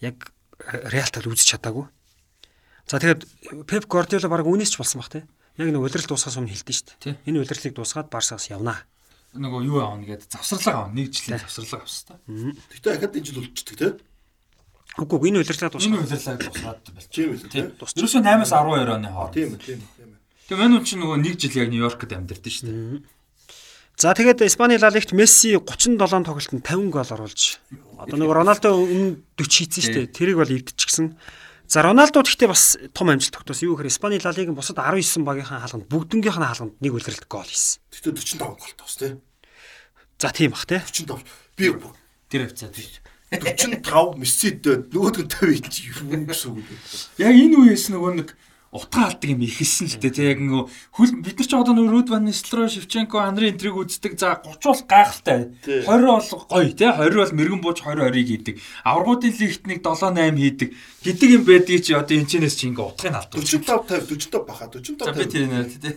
яг 0.00 0.32
Реалтал 0.60 1.28
үзэж 1.28 1.56
чадаагүй. 1.56 1.86
За 2.88 2.98
тэгээд 3.00 3.66
Пеп 3.68 3.84
Гвардиола 3.88 4.28
баг 4.28 4.46
үнээс 4.48 4.74
ч 4.74 4.76
болсон 4.80 5.00
бах 5.00 5.12
те. 5.12 5.24
Яг 5.56 5.68
нэг 5.72 5.80
удирдал 5.80 6.16
дуусгаас 6.16 6.36
өмнө 6.40 6.52
хэлдэж 6.52 6.76
шүү 6.76 6.98
дээ. 7.00 7.14
Энэ 7.28 7.40
удирдлыг 7.44 7.74
дуусгаад 7.76 8.08
Барсаас 8.12 8.48
явнаа. 8.52 8.84
Нөгөө 9.36 9.62
юу 9.62 9.78
аавна 9.78 10.04
гэдэг 10.10 10.26
завсралга 10.26 10.90
аав. 10.90 10.92
Нэг 10.96 11.14
жилийн 11.14 11.38
завсралга 11.38 11.86
авсан 11.86 12.04
та. 12.08 12.14
Гэтэ 12.26 12.88
ахад 12.98 13.14
энэ 13.14 13.26
жил 13.30 13.40
үлдчихдэг 13.44 13.76
те. 13.78 13.88
Үгүй 14.98 15.30
энэ 15.30 15.40
удирдлага 15.46 15.78
дуусгаад. 15.78 15.86
Энэ 15.86 16.02
удирдлага 16.02 16.38
дуусгаад 16.50 16.78
Тийм 16.82 16.94
болчих. 16.98 17.14
үү 17.30 17.52
те. 17.52 17.60
Ерөөсөө 17.78 18.22
8-аас 18.26 18.50
12 18.50 18.90
оны 18.90 19.08
хооронд. 19.14 19.34
Тийм 19.38 19.48
үү 19.54 19.60
тийм. 19.62 19.80
тийм. 19.94 20.10
Тэгээ 20.50 20.58
мань 20.66 20.82
чинь 20.82 20.98
нөгөө 20.98 21.18
нэг 21.22 21.34
жил 21.38 21.54
яг 21.62 21.68
Нью-Йоркт 21.70 22.10
амьдардаг 22.10 22.50
шүү 22.50 22.66
дээ. 22.66 23.19
За 24.00 24.16
тэгээд 24.16 24.40
Испани 24.48 24.80
Ла 24.80 24.88
Лигт 24.88 25.12
Месси 25.12 25.60
37 25.60 26.00
тоглолтод 26.00 26.64
50 26.64 26.88
гол 26.88 27.04
оруулж 27.04 27.60
одоо 28.00 28.16
нэг 28.16 28.32
Роналдо 28.32 28.72
өмнө 28.72 29.20
40 29.36 29.76
хийсэн 29.76 29.84
шүү 29.84 29.92
дээ. 29.92 30.16
Тэрийг 30.16 30.40
бол 30.40 30.48
эвдчихсэн. 30.48 31.20
За 31.68 31.84
Роналдо 31.84 32.24
гэхдээ 32.24 32.48
бас 32.48 32.80
том 32.96 33.12
амжилт 33.12 33.36
тогтоосон. 33.36 33.68
Юу 33.68 33.76
гэхээр 33.76 33.92
Испани 33.92 34.16
Ла 34.24 34.32
Лигийн 34.32 34.56
бусад 34.56 34.80
19 34.80 35.20
багийнхаа 35.20 35.60
хаалганд 35.68 35.84
бүгднгийнх 35.92 36.40
нь 36.40 36.48
хаалганд 36.48 36.80
нэг 36.80 36.92
үлрэлт 36.96 37.28
гол 37.28 37.44
хийсэн. 37.44 37.84
Гэтэ 37.92 38.40
45 38.40 38.56
гол 38.56 38.72
тоос 38.80 38.96
те. 38.96 39.20
За 40.16 40.32
тийм 40.32 40.56
бах 40.56 40.64
те. 40.64 40.80
45. 40.80 41.20
Би 41.60 41.68
Тэр 42.32 42.48
хвцаа 42.48 42.72
тийм. 42.72 42.88
45 43.36 44.16
Мессид 44.16 44.64
нөгөөд 44.64 45.28
нь 45.28 45.28
50 45.28 45.68
чи 45.68 45.92
юу 45.92 46.24
гэсэн 46.24 46.56
үг? 46.56 46.64
Яг 47.20 47.36
энэ 47.36 47.68
үеэс 47.68 47.92
нөгөө 47.92 48.12
нэг 48.16 48.32
утга 48.70 49.10
алдаг 49.10 49.26
юм 49.26 49.42
ихэлсэн 49.42 49.90
л 49.90 49.98
дээ. 49.98 50.14
Тэг 50.14 50.26
яг 50.30 50.38
нөгөө 50.46 50.62
хөл 50.94 51.10
бид 51.26 51.36
нар 51.42 51.48
ч 51.48 51.52
одоо 51.58 51.74
нөгөө 51.74 51.90
Руд 51.90 52.08
Ван 52.14 52.24
Нистро, 52.30 52.70
Шевченко, 52.70 53.18
Андрей 53.18 53.50
энтриг 53.50 53.74
үздэг. 53.74 54.14
За 54.14 54.38
30 54.38 54.62
бол 54.62 54.82
гайхалтай. 54.86 55.40
20 55.66 56.06
бол 56.06 56.46
гоё 56.46 56.70
тий. 56.70 56.86
20 56.86 57.18
бол 57.18 57.34
мэрэгэн 57.34 57.60
бууж 57.66 57.78
20 57.82 57.98
20-ыг 58.14 58.26
хийдэг. 58.30 58.54
Аврагуудын 58.86 59.34
лигт 59.42 59.66
нэг 59.66 59.78
7 59.82 60.14
8 60.14 60.38
хийдэг. 60.38 60.68
Гэдэг 61.02 61.28
юм 61.34 61.42
байдгийг 61.42 61.82
чи 61.82 61.92
одоо 61.98 62.14
энэчнээс 62.14 62.54
чи 62.54 62.70
ингээ 62.70 62.86
утгыг 62.86 63.10
алдсан. 63.10 63.42
45 63.42 64.06
50 64.06 64.30
45 64.30 64.46
баха 64.46 64.70
45 64.70 65.02
За 65.02 65.12
би 65.18 65.26
50. 65.26 65.34
тэр 65.34 65.44
нэ 65.50 65.58
тий. 65.66 65.92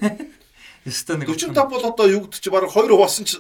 Яста 0.89 1.15
нэг 1.15 1.29
45 1.29 1.69
бол 1.69 1.85
одоо 1.85 2.05
юу 2.09 2.25
гэдэг 2.25 2.41
чи 2.41 2.49
бараг 2.49 2.73
2 2.73 2.89
хуваасан 2.89 3.23
чи 3.29 3.37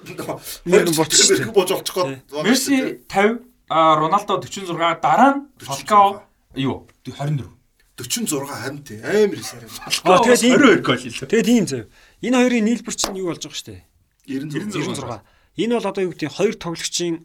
Мэргэн 0.69 0.93
болчихсон. 0.93 1.35
мэргэн 1.41 1.53
бууж 1.57 1.69
болчих 1.73 1.95
гоо. 1.97 2.13
Месси 2.45 3.01
50, 3.09 3.41
а 3.67 3.97
Роналдо 3.97 4.37
46, 4.39 4.69
дараа 5.01 5.41
нь 5.41 5.49
Фалкао 5.59 6.21
юу 6.55 6.85
24. 7.03 7.49
46 7.93 8.49
хамт 8.49 8.89
амар 9.05 9.37
хэсээр. 9.37 9.69
Аа 10.09 10.17
тэгээд 10.25 10.81
22 10.81 10.81
гол 10.81 10.97
илүү. 10.97 11.29
Тэгээд 11.29 11.45
тийм 11.45 11.65
заяа. 11.69 11.85
Энэ 12.25 12.37
хоёрын 12.41 12.65
нийлбэр 12.65 12.95
чинь 12.97 13.19
юу 13.21 13.29
болж 13.29 13.45
байгаа 13.45 13.53
шүү 13.53 13.69
дээ? 13.69 13.81
96. 14.25 15.21
Энэ 15.61 15.73
бол 15.77 15.89
одоо 15.93 16.01
юу 16.01 16.11
гэдэг 16.17 16.25
нь 16.25 16.33
хоёр 16.33 16.55
тоглогчийн 16.57 17.15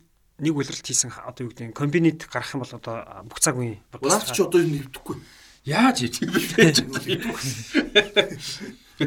нэг 0.45 0.53
үлрэлт 0.53 0.85
хийсэн 0.85 1.09
одоо 1.25 1.49
юу 1.49 1.53
гэдэг 1.57 1.73
нь 1.73 1.77
комбинит 1.77 2.21
гарах 2.29 2.53
юм 2.53 2.61
бол 2.63 2.75
одоо 2.77 3.01
бүх 3.25 3.41
цаг 3.41 3.57
үеийн 3.57 3.81
бодлоо. 3.89 4.13
Наач 4.13 4.29
ч 4.29 4.45
одоо 4.45 4.61
энэ 4.61 4.93
нэвдэхгүй. 4.93 5.17
Яаж 5.65 6.05
хийх 6.05 6.21
вэ? 6.21 6.77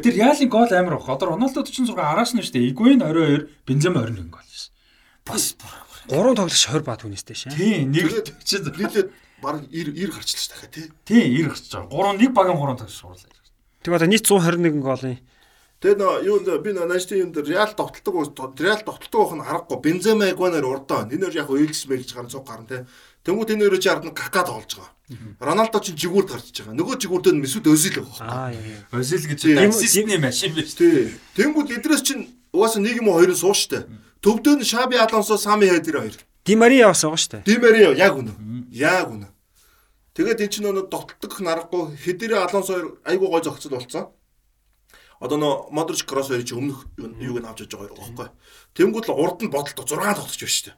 Тэр 0.02 0.16
яалын 0.18 0.50
гол 0.50 0.72
амар 0.74 0.98
баг. 0.98 1.14
Одоо 1.14 1.38
Роналдо 1.38 1.62
46 1.62 1.94
араас 1.94 2.34
нь 2.34 2.42
шүү 2.42 2.58
дээ. 2.58 2.74
Игвэн 2.74 3.06
22, 3.06 3.54
Бензема 3.70 4.02
21 4.02 4.34
гол 4.34 4.42
шээ. 4.50 4.74
Бас 5.30 5.54
гурван 6.10 6.36
тоглогч 6.36 6.66
20 6.66 6.82
ба 6.82 6.98
түүнээс 6.98 7.24
дээ 7.28 7.38
шээ. 7.38 7.54
Тийм, 7.54 7.94
нэг 7.94 8.10
л 8.10 8.26
46 8.26 9.14
баг 9.42 9.66
90 9.68 9.98
90 9.98 10.16
гарчлаа 10.16 10.40
шүү 10.40 10.52
дахиад 10.54 10.72
тий. 10.72 10.88
Тий 11.06 11.24
90 11.42 11.50
гарч 11.50 11.66
байгаа. 11.74 12.14
3 12.16 12.22
нэг 12.22 12.32
багийн 12.32 12.58
3 12.62 12.80
тагш 12.80 12.96
сурлаа. 12.96 13.42
Тэг 13.84 13.94
одоо 13.98 14.08
нийт 14.08 14.26
121 14.30 14.82
голын 14.82 15.18
Тэгээ 15.82 15.98
нөө 15.98 16.14
юу 16.30 16.38
нэ 16.46 16.62
би 16.62 16.78
нааштай 16.78 17.26
юм 17.26 17.34
дээр 17.34 17.58
Реал 17.58 17.74
тогтолдог 17.74 18.38
Реал 18.62 18.86
тогтолдог 18.86 19.18
байх 19.18 19.34
нь 19.34 19.42
харахгүй 19.42 19.78
Бензема 19.82 20.30
Игванаар 20.30 20.62
урдаа. 20.62 21.10
Энээр 21.10 21.34
яг 21.42 21.50
уйлж 21.50 21.90
мэлж 21.90 22.14
гарна 22.14 22.30
цуг 22.30 22.46
гарна 22.46 22.70
те. 22.70 22.86
Тэнгүүд 23.26 23.58
энэ 23.58 23.66
өрөөч 23.66 23.86
ард 23.90 24.06
нь 24.06 24.14
какад 24.14 24.54
олж 24.54 24.78
байгаа. 24.78 24.94
Роналдо 25.42 25.82
ч 25.82 25.98
жигүүрд 25.98 26.30
гарч 26.38 26.54
байгаа. 26.54 26.78
Нөгөө 26.78 27.02
жигүүрдөө 27.02 27.34
Месут 27.34 27.66
Өзил 27.66 28.06
байгаа. 28.06 28.54
Өзил 28.94 29.26
гэж 29.26 29.42
таксистны 29.58 30.22
машин 30.22 30.54
биш 30.54 30.78
те. 30.78 31.18
Тэнгүүд 31.34 31.74
эдрээс 31.82 32.06
чинь 32.06 32.30
угаасаа 32.54 32.86
нэг 32.86 33.02
юм 33.02 33.10
уу 33.10 33.18
хоёр 33.18 33.34
нь 33.34 33.42
суу 33.42 33.58
штэ. 33.58 33.90
Төвдөө 34.22 34.62
нь 34.62 34.70
Шаби 34.70 35.02
Алонсо 35.02 35.34
Сами 35.42 35.66
Хедер 35.66 35.98
хоёр. 35.98 36.14
Ди 36.46 36.54
Мария 36.54 36.94
бас 36.94 37.02
байгаа 37.02 37.18
штэ. 37.18 37.42
Ди 37.42 37.58
Мария 37.58 37.90
яг 37.98 38.22
үнэ. 38.22 38.38
Яг 38.70 39.10
үнэ. 39.10 39.31
Тэгээд 40.12 40.44
эн 40.44 40.52
чинь 40.52 40.66
нөгөө 40.68 40.92
тогтдог 40.92 41.32
нарахгүй 41.40 41.96
Хедери 41.96 42.36
Алонсо 42.36 43.00
айгуу 43.08 43.32
гой 43.32 43.44
зогцол 43.44 43.72
болцсон. 43.72 44.12
Одоо 45.24 45.38
нөө 45.40 45.54
Модрич 45.72 46.04
Кросс 46.04 46.28
хоёр 46.28 46.44
чи 46.44 46.52
өмнөх 46.52 46.90
юуг 47.00 47.40
нь 47.40 47.48
авч 47.48 47.64
яж 47.64 47.80
байгаа 47.80 47.96
байхгүй. 47.96 48.28
Тэнгүүд 48.76 49.08
л 49.08 49.16
урд 49.16 49.40
нь 49.46 49.54
бодолтой 49.54 49.86
6 49.88 50.20
тогтож 50.20 50.36
байна 50.36 50.52
шүү 50.52 50.66
дээ. 50.68 50.76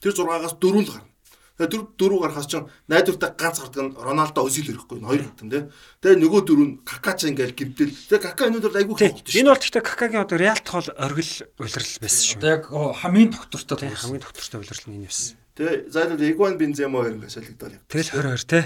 Тэр 0.00 0.12
6-аас 0.16 0.54
4 0.56 0.80
л 0.80 0.88
гарна. 0.88 1.12
Тэгээд 1.60 2.00
дөрөв 2.00 2.20
гарахаас 2.24 2.48
чинь 2.48 2.66
найдвартай 2.88 3.30
ганц 3.36 3.60
гардаг 3.60 3.82
нь 3.84 3.92
Роналдо 3.92 4.40
Özil 4.40 4.72
ирэхгүй 4.72 5.04
хоёр 5.04 5.22
гэдэг 5.28 5.44
нь 5.44 5.52
тий. 5.52 5.62
Тэгээд 6.00 6.20
нөгөө 6.24 6.40
дөрөв 6.48 6.64
нь 6.64 6.74
Кака 6.80 7.12
ч 7.12 7.28
ингээл 7.28 7.52
гимтэл. 7.52 7.92
Тэгээд 7.92 8.24
Кака 8.24 8.48
өнөөдөр 8.48 8.72
айгуу 8.72 8.96
Тий. 8.96 9.12
их 9.12 9.36
Энэ 9.36 9.52
бол 9.52 9.60
гэхдээ 9.60 9.84
Какагийн 9.84 10.24
одоо 10.24 10.38
Реалт 10.40 10.64
хол 10.64 10.88
оргил 10.96 11.32
улирал 11.60 11.92
байсан 12.00 12.24
шүү. 12.24 12.38
Одоо 12.40 12.50
яг 12.56 12.64
хамгийн 12.72 13.30
доктортой 13.36 13.92
хамгийн 13.92 14.24
доктортой 14.24 14.58
улирал 14.64 14.86
нь 14.88 14.96
энэ 14.96 15.08
байсан. 15.12 15.41
Тэгээ 15.52 15.92
зайлшгүй 15.92 16.32
Игуан 16.32 16.56
Бензема 16.56 17.04
хоёр 17.04 17.20
ингээ 17.20 17.28
солигдоод 17.28 17.76
яв. 17.76 17.84
Тэгэл 17.92 18.24
22 18.24 18.48
тий. 18.48 18.64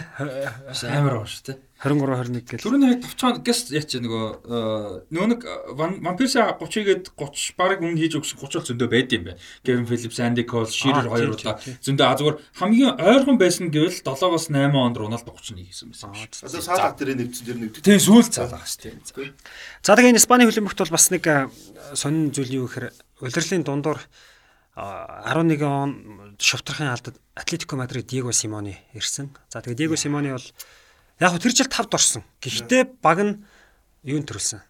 Амар 0.86 1.26
шүү 1.26 1.42
дээ. 1.50 1.58
23 1.82 2.40
21 2.40 2.46
гэл. 2.46 2.62
Түрүүний 2.62 2.88
хаяг 2.88 3.02
товчхон 3.04 3.42
гэс 3.42 3.60
яач 3.74 3.90
нөгөө 4.00 4.26
э, 4.48 4.60
нөгөө 5.12 5.28
нэг 5.34 5.40
вампирса 5.76 6.46
30-гээд 6.56 7.10
30 7.12 7.58
баг 7.58 7.82
өмнө 7.84 8.00
хийж 8.00 8.14
өгсөн 8.16 8.38
30 8.38 8.54
бол 8.56 8.68
зөндөө 8.70 8.88
байд 8.88 9.12
юм 9.12 9.26
байна. 9.28 9.42
Кевин 9.66 9.84
Филлипс, 9.90 10.20
Анди 10.24 10.46
Кол, 10.48 10.70
Ширер 10.70 11.10
хоёр 11.10 11.36
удаа 11.36 11.60
зөндөө 11.60 12.06
а 12.06 12.16
зүгээр 12.16 12.36
хамгийн 12.56 12.96
ойрхон 12.96 13.36
байсан 13.36 13.68
гэвэл 13.68 14.00
7-оос 14.00 14.48
8 14.48 14.72
онд 14.72 14.96
Роналдо 14.96 15.34
31 15.36 15.68
хийсэн 15.68 15.92
байсан. 15.92 16.16
Одоо 16.16 16.62
саалаа 16.64 16.96
тэр 16.96 17.12
нэвцэн 17.12 17.44
тэр 17.44 17.58
нэвдэг. 17.60 17.84
Тийм 17.84 18.00
сүүл 18.00 18.24
цаалаа 18.24 18.64
шүү 18.64 18.96
дээ. 19.12 19.34
За 19.84 19.98
тэгээ 19.98 20.16
энэ 20.16 20.20
Испани 20.22 20.48
хөлбөмбөгт 20.48 20.80
бол 20.80 20.96
бас 20.96 21.12
нэг 21.12 21.24
а, 21.28 21.52
сонин 21.92 22.32
зүйл 22.32 22.64
юу 22.64 22.72
гэхээр 22.72 22.88
улирлын 23.20 23.68
дундуур 23.68 24.00
а, 24.80 25.28
11 25.28 25.60
он 25.60 25.90
шовтрохын 26.38 26.92
алдад 26.92 27.16
Атлетико 27.34 27.76
Мадрид 27.76 28.06
Диего 28.06 28.32
Симони 28.32 28.78
ирсэн. 28.94 29.30
За 29.48 29.60
тэгээ 29.60 29.76
Диего 29.76 29.96
Симони 29.96 30.32
бол 30.32 30.46
яг 31.20 31.40
тэр 31.40 31.52
жил 31.54 31.66
тавд 31.66 31.94
орсон. 31.94 32.24
Гэхдээ 32.40 33.00
баг 33.02 33.18
нь 33.20 33.44
юун 34.02 34.24
төрүүлсэн. 34.24 34.60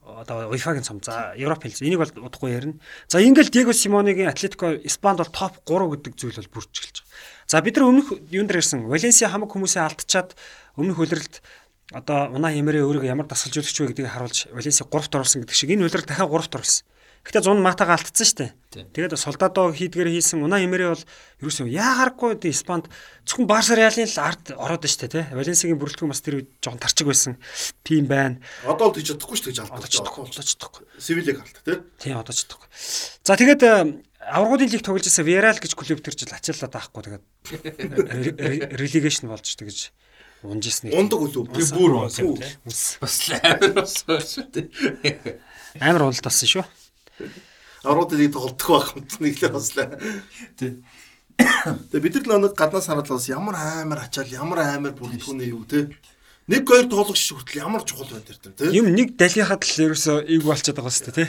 Одоо 0.00 0.50
UEFA-гийн 0.50 0.84
цом. 0.84 1.00
За 1.02 1.34
Европ 1.36 1.62
хэлсэн. 1.62 1.86
Энийг 1.86 2.00
бол 2.00 2.26
удахгүй 2.26 2.52
ярина. 2.52 2.80
За 3.08 3.20
ингээл 3.20 3.50
Диего 3.50 3.72
Симонигийн 3.72 4.28
Атлетико 4.28 4.74
Испанд 4.84 5.18
бол 5.18 5.30
топ 5.30 5.60
3 5.64 5.90
гэдэг 5.96 6.12
зүйл 6.16 6.36
бол 6.36 6.60
бүрч 6.60 6.72
эхэлж 6.72 6.96
байгаа. 7.04 7.10
За 7.46 7.60
бид 7.62 7.76
нар 7.76 7.86
өмнөх 7.88 8.08
юун 8.30 8.46
дээр 8.46 8.60
ирсэн. 8.60 8.88
Валенсиа 8.88 9.28
хамаг 9.28 9.50
хүмүүсээ 9.52 9.82
алдчихад 9.86 10.34
өмнөх 10.76 10.98
улирлд 10.98 11.42
одоо 11.92 12.30
Унаа 12.30 12.54
Эмэрэ 12.54 12.82
өөрийгөө 12.86 13.10
ямар 13.10 13.26
дасгалжуулагч 13.26 13.76
вэ 13.80 13.86
гэдгийг 13.90 14.10
харуулж 14.10 14.38
Валенсиа 14.54 14.86
3-т 14.86 15.14
оруулсан 15.18 15.42
гэдэг 15.42 15.56
шиг 15.58 15.70
энэ 15.74 15.84
улирал 15.86 16.06
дахиад 16.06 16.30
3-т 16.30 16.54
оруулсан. 16.58 16.86
Гэхдээ 17.20 17.42
100 17.44 17.60
матага 17.60 18.00
дээ. 18.00 18.50
Тийм. 18.72 18.86
Тэгээд 18.96 19.18
Солдадо 19.20 19.68
хийдгээр 19.76 20.08
хийсэн 20.08 20.40
Унаа 20.40 20.64
Эмэрэ 20.64 20.94
бол 20.94 21.04
ерөөсөө 21.44 21.68
яагаргүй 21.68 22.40
дээ 22.40 22.54
Испанд 22.54 22.88
зөвхөн 23.28 23.44
Барса 23.44 23.76
Реалын 23.76 24.08
л 24.08 24.24
ард 24.24 24.56
ороод 24.56 24.88
шүү 24.88 25.04
дээ 25.04 25.14
тий. 25.20 25.24
Валенсиагийн 25.36 25.76
бүрэлдэхүүн 25.76 26.12
бас 26.16 26.24
тэр 26.24 26.40
үед 26.40 26.48
жоохон 26.64 26.80
тарчиг 26.80 27.06
байсан. 27.12 27.36
Тийм 27.84 28.08
байна. 28.08 28.40
Одоо 28.64 28.88
л 28.88 28.96
тийч 28.96 29.12
чадахгүй 29.12 29.36
шүү 29.36 29.52
дээ 29.52 29.68
Одоо 29.68 29.76
алдаж 29.76 29.92
чадахгүй, 30.00 30.22
одоо 30.32 30.44
чадахгүй. 30.48 30.84
Севилэг 30.96 31.38
алт 31.44 31.56
тий. 31.60 31.76
Тийм 32.00 32.16
одоо 32.16 32.32
чадахгүй. 32.32 32.68
За 33.20 33.36
тэгээд 33.36 33.62
э, 33.68 34.00
аврагуудын 34.32 34.70
лиг 34.72 34.80
тоглож 34.80 35.04
байсан 35.04 35.26
Виарал 35.28 35.60
гэж 35.60 35.72
клуб 35.76 36.00
тэр 36.00 36.16
жил 36.16 36.32
ачаалаад 36.32 36.72
байхгүй 36.72 37.02
тэгээд 37.04 37.24
религейшн 38.80 39.28
болж 39.28 39.44
тэгэж 39.44 39.92
унжсэн 40.46 40.88
нэг. 40.88 40.96
Ундаг 40.96 41.20
үлээ. 41.20 41.52
Би 41.52 41.64
бүр 41.68 42.08
унсан. 42.08 42.38
Бас 42.64 43.28
амар 45.78 46.08
болсон 46.08 46.48
шүү 46.48 46.64
Аруудыг 47.84 48.32
тоглох 48.32 48.92
байх 48.92 48.96
юм 48.96 49.06
нэг 49.24 49.34
л 49.40 49.52
баслаа. 49.54 49.96
Тий. 50.58 50.84
Тэгээ 51.40 52.04
бид 52.04 52.14
нар 52.28 52.40
л 52.40 52.44
нэг 52.44 52.54
гаднаас 52.56 52.86
хараад 52.88 53.08
бас 53.08 53.28
ямар 53.32 53.56
амар 53.56 54.04
ачаал 54.04 54.28
ямар 54.28 54.60
амар 54.60 54.92
бүрэлдэхүүн 54.92 55.40
юу 55.48 55.64
те. 55.64 55.88
Нэг 56.50 56.68
хоёр 56.68 56.90
тоглогч 56.90 57.32
хүртэл 57.32 57.64
ямар 57.64 57.82
чухал 57.88 58.10
байна 58.12 58.26
тэр 58.28 58.38
тийм. 58.52 58.74
Юм 58.74 58.86
нэг 58.92 59.16
далихад 59.16 59.64
л 59.64 59.84
ерөөсөө 59.88 60.28
ийг 60.28 60.42
болчиход 60.44 60.76
байгаа 60.76 60.92
шүү 60.92 61.06
дээ 61.08 61.16
тий. 61.16 61.28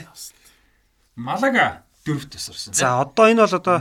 Малага 1.16 1.86
дөрөвт 2.04 2.32
тасарсан. 2.36 2.74
За 2.76 3.00
одоо 3.00 3.32
энэ 3.32 3.46
бол 3.46 3.56
одоо 3.56 3.78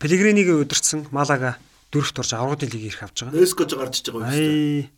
Пелегринийг 0.00 0.48
өдөрцсөн 0.66 1.12
Малага 1.12 1.60
дөрөвт 1.92 2.18
орж 2.18 2.32
аврагын 2.34 2.72
лиг 2.72 2.84
ирэх 2.90 3.04
авч 3.04 3.28
байгаа. 3.28 3.42
Эскож 3.44 3.70
гарч 3.76 4.00
иж 4.02 4.10
байгаа 4.10 4.32
юм 4.32 4.34
шүү 4.34 4.50
дээ. 4.50 4.90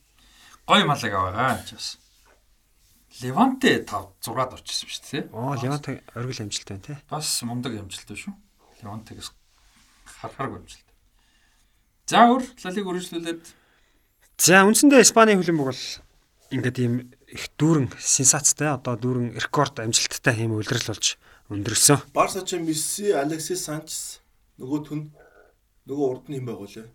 Гой 0.68 0.82
малага 0.84 1.18
байгаа 1.28 1.62
ч 1.66 1.76
бас. 1.76 1.98
Леванте 3.22 3.82
5 3.82 4.22
6-ад 4.22 4.52
орчихсон 4.54 4.88
шүү 4.88 5.02
дээ. 5.02 5.22
тий? 5.22 5.22
оо 5.34 5.54
Левант 5.58 5.86
оргил 6.14 6.42
амжилт 6.42 6.68
байна 6.68 6.84
тий. 6.86 6.96
Бас 7.10 7.28
мундаг 7.42 7.74
амжилттай 7.74 8.16
шүү. 8.16 8.34
Левантегээс 8.82 9.30
харахаар 10.22 10.62
амжилт. 10.62 10.88
За 12.06 12.24
өөр 12.30 12.42
лалиг 12.62 12.86
үргэлжлүүлээд 12.86 13.42
За 14.38 14.62
үндсэндээ 14.62 15.02
Испаний 15.02 15.34
хөлбөмбөг 15.34 15.66
бол 15.74 15.84
ингээд 16.54 16.78
ийм 16.78 16.94
их 17.26 17.50
дүүрэн 17.58 17.90
сенсацтай 17.98 18.70
одоо 18.70 18.94
дүүрэн 18.94 19.34
рекорд 19.34 19.82
амжилттай 19.82 20.46
ийм 20.46 20.54
үлрэл 20.54 20.88
болж 20.94 21.18
өндөрсөн. 21.50 22.14
Барса 22.14 22.46
ч 22.46 22.54
Месси, 22.62 23.10
Алексис 23.10 23.66
Санчес 23.66 24.22
нөгөөх 24.62 24.94
нь 24.94 25.10
нөгөө 25.90 26.06
урд 26.06 26.24
нь 26.30 26.38
юм 26.38 26.46
байг 26.46 26.62
үлээ. 26.62 26.86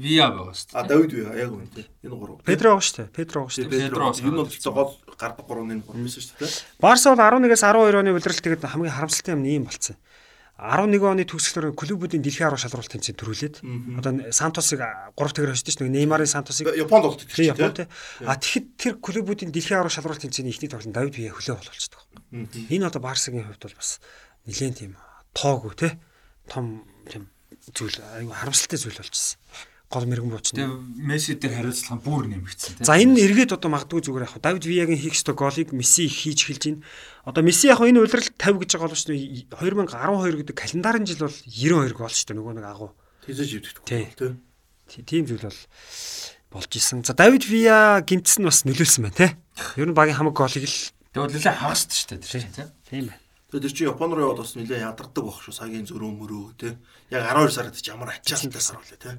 Виа 0.00 0.26
байгаа 0.32 0.56
шүү 0.56 0.72
А 0.72 0.82
дээ. 0.82 0.88
Давид 0.88 1.12
Виа 1.12 1.32
яг 1.36 1.50
үнэ 1.52 1.68
тий. 1.76 1.86
Энэ 2.00 2.16
гурав. 2.16 2.40
Педро 2.40 2.72
байгаа 2.72 2.86
шүү 2.88 2.96
дээ. 3.04 3.08
Педро 3.12 3.38
байгаа 3.44 3.52
шүү 3.52 3.68
дээ. 3.68 3.92
Педро. 3.92 4.04
Энэ 4.16 4.38
бол 4.40 4.48
зөв 4.48 4.72
гол 4.72 4.92
гардаг 5.20 5.44
гурвын 5.44 5.72
энэ 5.76 5.84
гурав 5.84 6.00
байсан 6.00 6.22
шүү 6.24 6.36
дээ. 6.40 6.52
Барса 6.80 7.12
бол 7.12 7.20
11-аас 7.20 7.64
12 7.68 8.00
оны 8.00 8.10
үлрэлт 8.16 8.40
тэгээд 8.40 8.64
хамгийн 8.64 8.96
харамсалтай 8.96 9.32
юм 9.36 9.42
нь 9.44 9.50
ийм 9.60 9.64
болцсон. 9.68 10.00
11 10.60 11.00
оны 11.00 11.24
төгсгөлөөр 11.24 11.72
клубүүдийн 11.72 12.20
дэлхийн 12.20 12.52
арга 12.52 12.60
шалралт 12.60 12.92
тэмцээнд 12.92 13.16
төрүүлээд 13.16 13.54
одоо 13.96 14.12
Сантосыг 14.28 14.84
3 14.84 15.16
тэгэр 15.16 15.56
хожиж 15.56 15.72
шүү 15.72 15.88
дээ. 15.88 15.96
Неймарын 16.04 16.28
Сантосыг 16.28 16.68
Японд 16.76 17.04
болт 17.08 17.24
тий 17.24 17.48
тийм 17.48 17.56
Япон 17.56 17.72
тий. 17.72 17.88
А 18.28 18.36
тэгэхэд 18.36 18.66
тэр 18.76 18.94
клубүүдийн 19.00 19.56
дэлхийн 19.56 19.80
арга 19.80 19.88
шалралт 19.88 20.20
тэмцээний 20.20 20.52
ихний 20.52 20.68
тоглолт 20.68 20.92
Давид 20.92 21.16
Виа 21.16 21.32
хөлөө 21.32 21.64
болчихдог. 21.64 22.04
Энэ 22.68 22.84
одоо 22.92 23.00
Барсагийн 23.00 23.48
хувьд 23.48 23.64
бол 23.64 23.76
бас 23.80 24.04
нэлээд 24.44 24.76
тийм 24.84 24.92
тоогүй 25.32 25.72
тий. 25.80 25.92
Том 26.52 26.84
тийм 27.08 27.32
зүйл 27.72 27.96
айгу 28.20 28.36
харамсалтай 28.36 28.76
зүйл 28.76 29.00
болчихсон. 29.00 29.40
Гол 29.90 30.06
мэрэгэн 30.06 30.30
буучна. 30.30 30.54
Тэгээ 30.54 31.02
Месси 31.02 31.34
дээр 31.34 31.54
хариуцлага 31.58 31.98
нь 31.98 32.04
бүр 32.06 32.24
нэмэгдсэн 32.30 32.78
тий. 32.78 32.84
За 32.86 32.94
энэ 32.94 33.18
эргээд 33.26 33.50
одоо 33.58 33.70
магадгүй 33.74 34.00
зүгээр 34.06 34.22
яг 34.30 34.38
Давид 34.38 34.62
Виягийн 34.70 35.02
хийх 35.02 35.18
ёстой 35.18 35.34
голыг 35.34 35.74
Месси 35.74 36.06
их 36.06 36.14
хийж 36.14 36.46
эхэлж 36.46 36.62
байна. 36.78 36.82
Одоо 37.26 37.42
Месси 37.42 37.66
яг 37.74 37.82
энэ 37.82 37.98
удиралт 37.98 38.30
50 38.38 38.62
гэж 38.62 38.70
байгаа 38.78 38.86
бол 38.86 38.94
шүү 38.94 39.10
дээ 39.10 39.50
2012 39.50 40.38
гэдэг 40.46 40.54
календарын 40.54 41.04
жил 41.10 41.26
бол 41.26 41.34
92 41.34 41.98
гол 41.98 42.06
шүү 42.14 42.26
дээ 42.30 42.38
нөгөө 42.38 42.54
нэг 42.54 42.66
агуу. 42.70 42.90
Тэзэж 43.26 43.50
ивдэгдэх 43.58 43.82
Тий. 43.82 44.06
тий. 44.14 44.30
Тий- 44.86 45.02
Тийм 45.10 45.22
зүйл 45.26 45.42
бол 45.42 45.58
болж 46.54 46.70
исэн. 46.70 47.02
За 47.02 47.10
Давид 47.18 47.42
Вия 47.50 47.98
гимтсэн 48.06 48.46
бас 48.46 48.62
нөлөөлсөн 48.62 49.10
байна 49.10 49.18
те. 49.18 49.28
Ер 49.74 49.90
нь 49.90 49.94
багийн 49.98 50.14
хамаг 50.22 50.38
голыг 50.38 50.54
л 50.54 50.78
Тэгээ 51.10 51.34
нэлээ 51.34 51.58
хагасд 51.58 51.90
шүү 51.90 52.06
дээ 52.14 52.22
тэр 52.22 52.30
чинь 52.30 52.54
тий. 52.54 52.66
тийм 52.86 53.04
байна. 53.10 53.18
Тэгээд 53.50 53.62
тэр 53.66 53.74
чинь 53.74 53.88
Япон 53.90 54.10
руу 54.14 54.22
яваад 54.30 54.38
бас 54.46 54.54
нэлээ 54.54 54.86
ядардаг 54.86 55.22
баг 55.26 55.38
шүү. 55.42 55.50
Сагийн 55.50 55.82
зөрөө 55.82 56.10
мөрөө 56.14 56.46
тий. 56.58 56.72
Яг 57.10 57.26
12 57.26 57.50
сард 57.50 57.74
чи 57.74 57.90
ямар 57.90 58.14
ачаалттай 58.14 58.62
сар 58.62 58.78
үлээ 58.78 58.98
тий. 59.02 59.18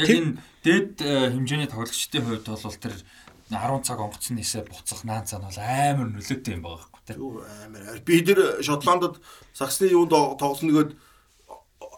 Яг 0.00 0.08
энэ 0.08 0.30
дээд 0.64 0.92
э, 1.04 1.30
хэмжээний 1.36 1.68
тоглогчдын 1.68 2.24
хувьд 2.24 2.48
бол 2.48 2.76
тэр 2.80 2.94
10 3.50 3.84
цаг 3.84 3.98
онгоцны 4.00 4.40
нисээ 4.40 4.64
буцах 4.64 5.04
наан 5.04 5.26
цаа 5.26 5.42
нь 5.42 5.46
бол 5.46 5.60
амар 5.60 6.08
нөлөөтэй 6.08 6.54
юм 6.56 6.62
байгаа 6.64 6.88
байхгүй 6.88 7.02
тий. 7.04 7.16
Юу 7.18 7.42
амар. 7.42 8.00
Би 8.06 8.22
тэр 8.22 8.62
Шотландд 8.62 9.18
саксны 9.52 9.90
юунд 9.90 10.14
тоглосон 10.38 10.70
нэгэд 10.70 10.90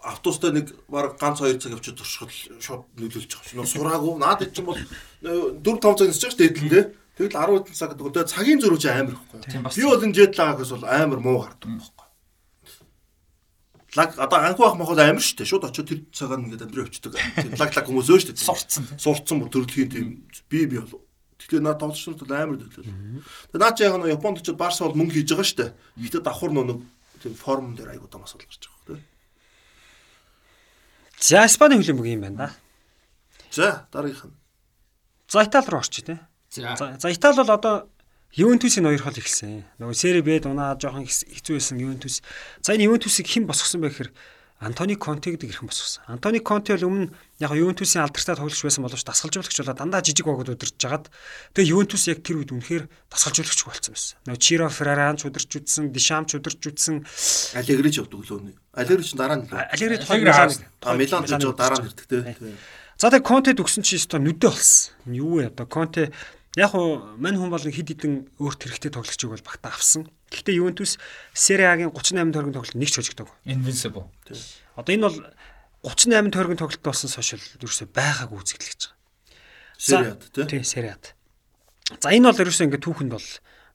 автобустай 0.03 0.51
нэг 0.51 0.73
баг 0.89 1.15
ганц 1.21 1.45
2 1.45 1.61
цаг 1.61 1.77
явчих 1.77 1.95
туршихад 1.95 2.33
шууд 2.59 2.83
нөлөөлж 2.99 3.31
байгаа. 3.31 3.57
Нөө 3.61 3.69
сураагүй. 3.69 4.15
Наад 4.19 4.41
чинь 4.51 4.67
бол 4.67 4.81
4 5.23 5.61
5 5.63 5.99
цаг 5.99 6.09
нисэж 6.11 6.33
дээ 6.35 6.49
хэдэн 6.51 6.69
дээ. 6.73 6.85
Тэгэл 7.21 7.37
10 7.37 7.69
хэдэн 7.69 7.77
цаг 7.77 7.91
гэдэг. 7.95 8.33
Цагийн 8.33 8.61
зөрүү 8.61 8.81
чи 8.81 8.89
амар. 8.91 9.17
Тийм 9.47 9.63
бас 9.63 9.77
Би 9.77 9.85
бол 9.87 10.03
энэ 10.03 10.17
жет 10.17 10.35
лагаас 10.41 10.73
бол 10.75 10.89
амар 10.89 11.21
муу 11.21 11.39
гардаг 11.47 11.71
байхгүй. 11.71 12.02
Лаг 13.97 14.17
одоо 14.17 14.39
анхуу 14.41 14.67
ах 14.67 14.77
махад 14.81 14.99
амар 15.05 15.21
штэ 15.21 15.45
шууд 15.45 15.69
очиод 15.69 15.89
тэр 15.89 16.01
цагаар 16.17 16.41
ингээд 16.41 16.65
амдрын 16.65 16.89
өвчдөг. 16.89 17.13
Лаг 17.61 17.71
лаг 17.77 17.85
хүмүүс 17.85 18.09
өө 18.09 18.21
штэ. 18.25 18.41
сурцсан. 18.41 18.89
Сурцсан 18.97 19.37
бүр 19.45 19.53
төрөлхийн 19.53 19.91
тийм 19.93 20.07
би 20.49 20.65
би 20.65 20.81
бол. 20.81 21.05
Тэгэхээр 21.37 21.61
наа 21.61 21.77
тоглолчнууд 21.77 22.25
бол 22.25 22.33
амар 22.33 22.57
төлөв. 22.57 22.89
Тэгээ 23.53 23.61
наа 23.61 23.77
чи 23.77 23.85
яг 23.85 24.01
нь 24.01 24.09
Японд 24.09 24.41
очиод 24.41 24.57
Барса 24.57 24.89
бол 24.89 24.97
мөнгө 24.97 25.21
хийж 25.21 25.37
байгаа 25.37 25.45
штэ. 25.45 25.67
Гэтэ 26.01 26.25
давхар 26.25 26.57
нөө 26.57 26.65
нэг 26.73 26.79
тийм 27.21 27.37
форм 27.37 27.77
дээр 27.77 27.93
айгуу 27.93 28.09
дамаас 28.09 28.33
бол 28.33 28.49
гарч 28.49 28.65
байгаа 28.65 28.97
тийм. 28.97 29.05
За 31.21 31.45
Испани 31.45 31.77
хөлбөмбөг 31.77 32.09
юм 32.09 32.25
байна 32.25 32.37
да. 32.41 32.49
За 33.53 33.87
дараагийнх 33.93 34.33
нь. 34.33 34.37
За 35.29 35.45
Итали 35.45 35.69
руу 35.69 35.85
орчих 35.85 36.09
тий. 36.09 36.19
За 36.49 37.13
Итали 37.13 37.37
бол 37.37 37.53
одоо 37.53 37.92
Ювентусийн 38.33 38.89
хоёр 38.89 39.03
хол 39.05 39.19
ихсэн. 39.21 39.65
Нөгөө 39.77 39.93
Сери 39.95 40.23
Б 40.25 40.41
дунаа 40.41 40.73
жоохон 40.81 41.05
хэц- 41.05 41.29
хэцүү 41.29 41.55
байсан 41.61 41.77
Ювентус. 41.77 42.23
За 42.65 42.73
энэ 42.73 42.89
Ювентусыг 42.89 43.29
хэн 43.29 43.45
босгосон 43.45 43.85
бэ 43.85 43.93
гэхээр 43.93 44.11
Антони 44.63 44.95
Конте 44.97 45.35
гэдэг 45.37 45.53
ирхэн 45.53 45.69
босгосон. 45.69 46.01
Антони 46.09 46.41
Конте 46.41 46.73
бол 46.79 46.89
өмнө 46.89 47.13
яг 47.43 47.51
Ювентусийн 47.53 48.07
алдартай 48.09 48.33
тоглогч 48.39 48.63
байсан 48.65 48.87
боловч 48.89 49.05
дасгалжуулагч 49.05 49.59
болоод 49.61 49.77
дандаа 49.77 50.01
жижиг 50.01 50.25
багууд 50.25 50.49
удирж 50.55 50.79
жагаад 50.81 51.11
тэгээ 51.53 51.73
Ювентус 51.77 52.09
яг 52.09 52.23
тэр 52.25 52.41
үед 52.41 52.55
үнэхээр 52.57 52.89
дасгалжуулагч 53.13 53.61
болсон 53.69 53.93
байсан. 53.93 54.17
Нөгөө 54.25 54.41
Чиро 54.41 54.69
Ферраранч 54.73 55.21
удирч 55.29 55.51
үтсэн, 55.53 55.93
Дишамч 55.93 56.33
удирч 56.39 56.63
үтсэн, 56.63 57.05
Алегри 57.59 57.91
ч 57.93 58.01
явдаг 58.01 58.23
лөө. 58.23 58.55
Алегри 58.73 59.03
ч 59.05 59.13
дараа 59.19 59.37
нь 59.37 59.45
лөө. 59.51 59.61
Алегри 59.77 59.99
А 60.81 60.95
Милан 60.97 61.27
ч 61.27 61.31
дараа 61.37 61.77
нь 61.83 61.87
ирдэг 61.91 62.07
те. 62.07 62.17
За 62.97 63.11
тэгээ 63.11 63.27
Конте 63.27 63.51
төгсөн 63.59 63.83
чи 63.83 63.99
өстой 63.99 64.23
нүдэ 64.23 64.47
болсон. 64.47 64.95
Юу 65.11 65.43
вэ 65.43 65.51
одоо 65.51 65.67
Конте 65.67 66.15
яг 66.57 66.75
уу 66.77 67.17
мань 67.17 67.37
хүн 67.41 67.49
бол 67.49 67.63
хид 67.65 67.89
хідэн 67.89 68.29
өөрт 68.37 68.61
хэрэгтэй 68.69 68.93
тоглогчийг 68.93 69.31
бол 69.33 69.45
багтаа 69.47 69.73
авсан. 69.73 70.09
Гэхдээ 70.29 70.61
Ювентус 70.61 70.99
Serie 71.33 71.69
A-гийн 71.73 71.93
38 71.93 72.33
тойргийн 72.33 72.57
тоглолт 72.57 72.77
нэг 72.77 72.89
ч 72.93 72.97
хожигдог. 73.01 73.29
invincible. 73.49 74.09
Одоо 74.77 74.93
энэ 74.93 75.07
бол 75.09 75.19
38 75.89 76.29
тойргийн 76.33 76.61
тоглолт 76.61 76.85
болсон 76.85 77.09
сошиал 77.09 77.41
ерөөсөй 77.57 77.89
байгаагүй 77.89 78.37
үзэгдэл 78.37 78.69
гэж 78.69 78.83
байгаа. 78.93 79.01
Сериад 79.83 80.21
те. 80.31 80.45
Тий, 80.47 80.63
Serie-ад. 80.63 81.17
За 82.01 82.13
энэ 82.13 82.29
бол 82.31 82.43
ерөөсөй 82.45 82.69
ингээд 82.69 82.85
түүхэнд 82.85 83.13
бол 83.17 83.29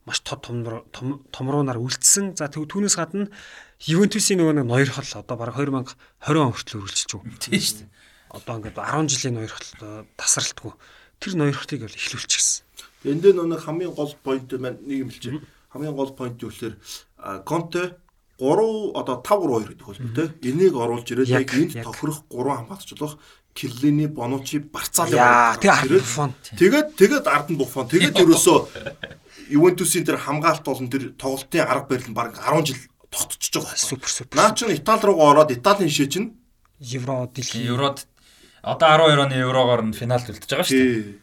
маш 0.07 0.19
тод 0.23 0.45
томроо- 0.47 0.85
том 0.95 1.25
томруунаар 1.33 1.81
үлдсэн. 1.81 2.37
За 2.39 2.47
түүнээс 2.47 2.95
гадна 2.95 3.27
Ювентусийн 3.83 4.39
нөгөө 4.39 4.63
нэг 4.63 4.65
ноёр 4.69 4.89
хол 4.93 5.11
одоо 5.19 5.35
бараг 5.37 5.57
2020 5.59 6.41
он 6.41 6.53
хүртэл 6.55 6.79
үргэлжилж 6.79 7.11
байгаа. 7.13 7.37
Тийм 7.43 7.59
шүү 7.59 7.77
дээ. 7.83 7.89
Одоо 8.31 8.53
ингээд 8.57 8.77
10 8.79 9.07
жилийн 9.11 9.35
ноёр 9.37 9.51
хол 9.51 9.69
э, 9.83 10.05
тасралтгүй. 10.15 10.73
Тэр 11.19 11.33
ноёр 11.35 11.57
хотыг 11.59 11.83
бол 11.83 11.91
эхлүүлчихсэн. 11.91 12.63
Энд 13.05 13.21
дээр 13.21 13.45
нэг 13.45 13.61
хамгийн 13.61 13.93
гол 13.93 14.13
point 14.23 14.49
маань 14.57 14.79
нэг 14.81 14.97
юм 15.05 15.09
хэлчих. 15.09 15.41
Хамгийн 15.73 15.95
гол 15.95 16.11
point 16.17 16.37
юу 16.41 16.49
гэхээр 16.49 16.75
Конте 17.45 17.97
3 18.37 18.93
одоо 18.93 19.21
5 19.21 19.45
3 19.45 19.65
2 19.65 19.69
гэдэг 19.73 19.85
хөл 19.85 20.01
те. 20.15 20.23
Энийг 20.45 20.73
оруулж 20.77 21.07
ирээд 21.09 21.29
Яг, 21.29 21.49
энд 21.53 21.73
тохирох 21.83 22.23
3 22.29 22.65
хамгаалцчлах 22.65 23.17
Кирлини, 23.57 24.05
Бонучи, 24.05 24.59
Барцаали 24.61 25.17
Яа, 25.17 25.57
тэгээ 25.57 25.73
ард 25.73 25.89
Ирээд- 25.89 26.05
Буффон. 26.05 26.31
Тэгээд 26.61 26.87
тэгээд 26.93 27.25
ард 27.25 27.47
нь 27.49 27.57
Буффон. 27.57 27.89
Тэгээд 27.89 28.15
ерөөсөө 28.21 28.57
Ювентусийн 29.49 30.05
тэр 30.05 30.17
хамгаалт 30.21 30.61
болон 30.61 30.89
тэр 30.93 31.17
тоглолтын 31.17 31.65
арга 31.65 31.89
барил 31.89 32.09
нь 32.09 32.13
баг 32.13 32.37
10 32.37 32.65
жил 32.69 32.77
тогтчихж 33.09 33.53
байгаа. 33.57 33.73
Супер 33.73 34.09
супер. 34.13 34.35
Наа 34.37 34.53
чин 34.53 34.69
Итали 34.69 35.01
руугаа 35.09 35.41
ороод 35.41 35.51
Италийн 35.57 35.89
шээ 35.89 36.05
чинь 36.11 36.37
Евро 36.77 37.25
дэлхийн. 37.33 37.65
Еврод 37.73 38.05
одоо 38.61 38.87
12 39.09 39.25
оны 39.25 39.35
еврогоор 39.41 39.81
нь 39.89 39.93
финалд 39.97 40.29
үлдэж 40.29 40.49
байгаа 40.53 40.67
шүү 40.69 40.77
дээ. 40.77 41.17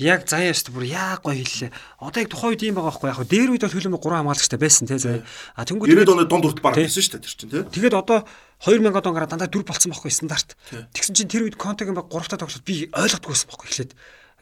Яг 0.00 0.24
заяа 0.24 0.54
шүү 0.56 0.70
дээ 0.70 0.76
бүр 0.76 0.86
яг 0.88 1.20
гоё 1.24 1.36
хэллээ. 1.36 1.70
Одоо 2.00 2.20
яг 2.20 2.30
тухайн 2.32 2.52
үед 2.56 2.62
юм 2.64 2.76
байгаа 2.80 2.90
байхгүй 2.90 3.08
яг 3.10 3.20
дээр 3.28 3.50
үед 3.52 3.64
бол 3.64 3.76
хөлөмө 3.76 4.00
3 4.00 4.16
хамгаалагчтай 4.20 4.60
байсан 4.60 4.86
те 4.88 4.96
заяа. 4.96 5.24
А 5.56 5.64
тэнгууд 5.68 5.90
90-ад 5.90 6.14
оны 6.16 6.24
дунд 6.24 6.44
хүртэл 6.48 6.64
баг 6.64 6.74
байсан 6.80 7.02
шүү 7.02 7.12
дээ 7.18 7.24
тэр 7.24 7.34
чинь 7.36 7.50
тий. 7.50 7.62
тэгээд 7.68 7.94
одоо 8.00 8.18
2000 8.64 8.88
он 8.88 9.14
гараа 9.14 9.28
дандаа 9.28 9.52
4 9.52 9.64
болцсон 9.68 9.92
байхгүй 9.92 10.12
стандарт. 10.12 10.56
Тэгсэн 10.96 11.14
чинь 11.16 11.32
тэр 11.32 11.44
үед 11.44 11.60
Контегийн 11.60 11.96
баг 11.96 12.08
3 12.08 12.32
та 12.32 12.40
тоглолт 12.40 12.64
би 12.64 12.88
ойлгохгүй 12.92 13.32
байсан 13.36 13.48
байхгүй 13.52 13.68
эхлээд 13.68 13.92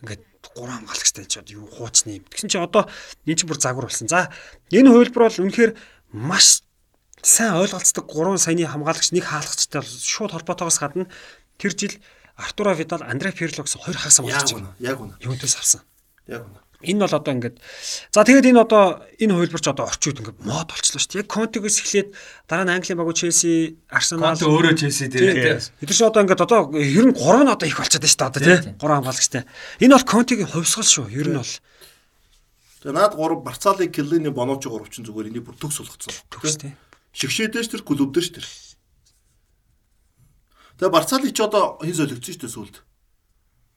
ингээд 0.02 0.22
3 0.54 0.70
хамгаалагчтай 0.70 1.24
ч 1.26 1.34
одоо 1.42 1.54
юу 1.58 1.66
хуучны 1.66 2.22
юм. 2.22 2.24
Тэгсэн 2.30 2.50
чинь 2.50 2.62
одоо 2.62 2.86
энэ 3.26 3.38
чинь 3.38 3.50
бүр 3.50 3.58
загвар 3.58 3.90
болсон. 3.90 4.06
За 4.06 4.30
энэ 4.70 4.90
хувилбар 4.90 5.30
бол 5.30 5.42
үнэхээр 5.42 5.72
маш 6.14 6.62
сайн 7.22 7.58
ойлголцдог 7.58 8.06
3 8.06 8.38
саяны 8.38 8.66
хамгаалагч 8.70 9.10
нэг 9.10 9.26
хаалгачтай 9.26 9.82
бол 9.82 9.90
шууд 9.90 10.32
холбоотойгоос 10.34 10.78
гадна 10.78 11.10
тэр 11.58 11.74
жил 11.74 11.94
Артура 12.38 12.72
Видал, 12.78 13.02
Андре 13.02 13.32
Пирло 13.34 13.66
гэсэн 13.66 13.82
хоёр 13.82 13.98
хагас 13.98 14.22
хамгаалагч 14.22 14.54
үнэ. 14.54 14.70
Яг 14.78 15.02
үнэ. 15.02 15.18
Ювентус 15.18 15.58
авсан. 15.58 15.82
Яг 16.30 16.46
үнэ. 16.46 16.62
Энэ 16.78 17.02
бол 17.02 17.18
одоо 17.18 17.34
ингээд 17.34 17.58
за 18.14 18.22
тэгээд 18.22 18.54
энэ 18.54 18.62
одоо 18.62 19.02
энэ 19.18 19.34
хувилбарч 19.34 19.66
одоо 19.66 19.90
орчууд 19.90 20.22
ингээд 20.22 20.38
мод 20.46 20.70
болчихлоо 20.70 21.02
шүү 21.02 21.10
дээ. 21.10 21.22
Яг 21.26 21.30
Контегээс 21.34 21.78
эхлээд 21.82 22.08
дараа 22.46 22.70
нь 22.70 22.74
Английн 22.78 23.02
багуу 23.02 23.18
Челси, 23.18 23.82
Арсенал 23.90 24.38
Конте 24.38 24.46
өөрөө 24.46 24.78
Челси 24.78 25.10
дээр 25.10 25.34
тий. 25.34 25.58
Эдгээр 25.82 25.98
чинь 25.98 26.06
одоо 26.06 26.22
ингээд 26.22 26.38
одоо 26.46 26.70
ер 26.78 27.06
нь 27.10 27.18
3 27.18 27.42
нь 27.42 27.50
одоо 27.50 27.66
их 27.66 27.74
болчиход 27.82 28.06
байна 28.06 28.14
шүү 28.14 28.22
дээ 28.22 28.30
одоо 28.30 28.42
Тийм, 28.46 28.62
тий. 28.62 28.74
3 28.78 28.94
хамгаалагчтай. 28.94 29.42
Энэ 29.82 29.94
бол 29.98 30.06
Контегийн 30.06 30.46
хувьсгал 30.54 30.86
шүү. 30.86 31.06
Ер 31.10 31.26
нь 31.34 31.42
бол 31.42 31.50
Тэгээ 32.78 32.94
наад 32.94 33.18
3 33.18 33.42
Барцаали, 33.42 33.90
Кирлини, 33.90 34.30
Бонучи 34.30 34.70
3 34.70 34.86
чинь 34.86 35.02
зүгээр 35.02 35.34
энийг 35.34 35.50
бүр 35.50 35.58
төгс 35.58 35.82
болгоцсон. 35.82 36.14
төгс 36.30 36.62
тий. 36.62 36.78
Шигшээдэж 37.10 37.74
тэр 37.74 37.82
клубдэр 37.82 38.22
ш 38.22 38.30
тэр. 38.38 38.46
Тэгээ 40.78 40.94
Барцаали 40.94 41.34
ч 41.34 41.42
одоо 41.42 41.78
хин 41.82 41.94
солигдсон 41.94 42.34
шүү 42.34 42.42
дээ 42.46 42.54
сүлд. 42.54 42.76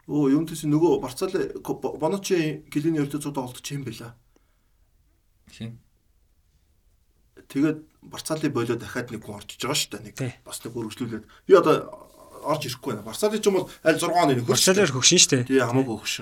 Өө 0.06 0.38
Ювентус 0.38 0.62
нөгөө 0.70 1.02
Барцали 1.02 1.50
Боночи 1.98 2.62
Гэлиний 2.70 3.02
өртөө 3.02 3.22
цуг 3.26 3.34
тоглолт 3.34 3.62
чинь 3.66 3.82
байла. 3.82 4.14
Хин. 5.50 5.82
Тэгээд 7.50 7.82
Барцали 8.06 8.50
болоо 8.54 8.78
дахиад 8.78 9.10
нэг 9.10 9.26
хүн 9.26 9.42
орчиж 9.42 9.62
байгаа 9.66 9.78
шүү 9.82 9.92
дээ. 9.98 10.06
Нэг 10.06 10.16
Тий. 10.18 10.32
бас 10.46 10.62
нэг 10.62 10.78
өргөжлүүлээд. 10.78 11.26
Би 11.50 11.54
одоо 11.58 11.76
орж 12.46 12.70
ирэхгүй 12.70 12.94
байна. 12.94 13.06
Барцали 13.06 13.42
ч 13.42 13.50
юм 13.50 13.58
бол 13.58 13.70
аль 13.82 13.98
6 13.98 14.06
оны 14.14 14.34
нэг 14.38 14.46
хөрч. 14.46 14.62
Барселонаар 14.62 14.94
хөгшин 14.94 15.20
шүү 15.22 15.32
дээ. 15.42 15.44
Тий 15.50 15.60
хамаагүй 15.62 15.98
хөрш. 16.02 16.16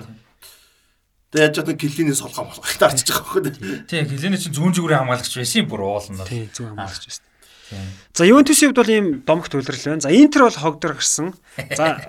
Тэгээд 1.30 1.44
яаж 1.44 1.54
чадна 1.60 1.74
Гэлиний 1.76 2.16
солгоо 2.16 2.44
молгоо 2.48 2.64
ихтэй 2.66 2.88
арчиж 2.88 3.08
байгаа 3.12 3.22
байхгүй 3.22 3.42
дээ. 3.46 3.84
Тийм 3.86 4.04
Хелене 4.10 4.38
чинь 4.40 4.56
зүүн 4.56 4.74
зүгүүрийн 4.74 5.00
хамгаалагч 5.06 5.34
байсан 5.38 5.68
бүр 5.70 5.80
уулна. 5.86 6.24
Тий, 6.26 6.50
зүг 6.50 6.74
хамгаалж 6.74 7.04
байна. 7.06 7.29
За 8.14 8.26
Ювентусын 8.26 8.70
хувьд 8.70 8.80
бол 8.80 8.90
ийм 8.90 9.06
домогт 9.22 9.54
үйлрэл 9.54 9.98
байна. 9.98 10.04
За 10.04 10.10
Интер 10.10 10.46
бол 10.48 10.58
хогдор 10.58 10.98
гэрсэн. 10.98 11.34
За 11.76 12.02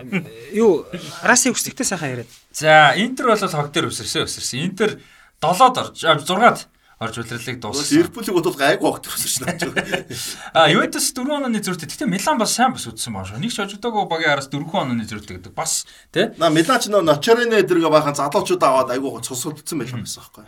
юу 0.52 0.86
Раси 1.22 1.54
өсөлттэй 1.54 1.86
сайхан 1.86 2.10
яриад. 2.22 2.32
За 2.54 2.94
Интер 2.98 3.32
бол 3.32 3.38
хог 3.38 3.72
дээр 3.72 3.90
өсөрсөн 3.90 4.26
өсөрсөн. 4.26 4.66
Интер 4.66 4.98
7-д 5.42 5.78
орж 5.82 6.26
6-ад 6.26 6.68
орж 7.02 7.18
үлрэлийг 7.18 7.58
дууссан. 7.58 7.98
Ливерпулийн 7.98 8.36
бодвол 8.38 8.58
гайгүй 8.62 8.86
багт 8.86 9.10
төрсөн 9.10 9.58
шнэ. 9.58 10.06
А 10.54 10.70
Ювентус 10.70 11.10
4 11.18 11.26
онооны 11.34 11.58
зөрүүтэй. 11.58 11.90
Гэтэ 11.90 12.06
Милан 12.06 12.38
бас 12.38 12.54
сайн 12.54 12.78
бас 12.78 12.86
үдсэн 12.86 13.10
баа 13.10 13.26
шүү. 13.26 13.42
Нэг 13.42 13.50
ч 13.50 13.58
хожигдоогүй 13.58 14.06
багийн 14.06 14.38
араас 14.38 14.54
4 14.54 14.70
онооны 14.70 15.10
зөрүүтэй 15.10 15.42
гэдэг. 15.42 15.54
Бас 15.58 15.90
тий. 16.14 16.30
На 16.38 16.54
Милан 16.54 16.78
ч 16.78 16.94
нөө 16.94 17.02
Ночорине 17.02 17.66
дэргээ 17.66 17.90
бахан 17.90 18.14
залуучууд 18.14 18.62
аваад 18.62 18.94
айгүй 18.94 19.18
гоо 19.18 19.26
цусгдсан 19.26 19.82
байлаа 19.82 19.98
гэсэн 19.98 20.22
байхгүй. 20.22 20.46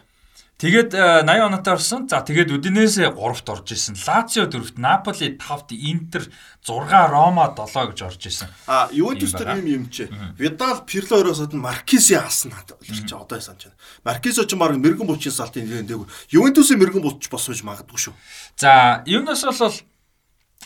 Тэгээд 0.63 0.95
э, 0.95 1.27
80 1.27 1.43
оноотой 1.43 1.73
орсон. 1.75 2.07
За 2.07 2.23
тэгээд 2.23 2.55
Удинесе 2.55 3.11
3-т 3.11 3.51
орж 3.51 3.67
исэн. 3.75 3.99
Лацио 3.99 4.47
4-т, 4.47 4.79
Наполи 4.79 5.35
5-т, 5.35 5.75
Интер 5.75 6.31
6, 6.63 7.11
Рома 7.11 7.51
7 7.51 7.91
гэж 7.91 7.99
орж 8.07 8.23
исэн. 8.23 8.47
А 8.63 8.87
Ювентус 8.95 9.35
байгаа. 9.35 9.59
юм 9.59 9.67
юм 9.67 9.89
чи. 9.91 10.07
Видал 10.39 10.87
Пирло 10.87 11.19
ороосод 11.19 11.51
нь 11.51 11.59
Маркиси 11.59 12.15
алсан 12.15 12.55
надад 12.55 12.79
одоо 12.79 13.41
санаж 13.43 13.67
байна. 13.67 13.79
Маркисо 14.07 14.47
ч 14.47 14.55
баг 14.55 14.79
мэрэгэн 14.79 15.03
булчин 15.03 15.35
салтын 15.35 15.67
нэг 15.67 16.07
Ювентусын 16.31 16.79
мэрэгэн 16.79 17.03
булч 17.03 17.27
босож 17.27 17.59
магадгүй 17.59 17.99
шүү. 17.99 18.15
За 18.55 19.03
юунаас 19.03 19.43
бол 19.43 19.75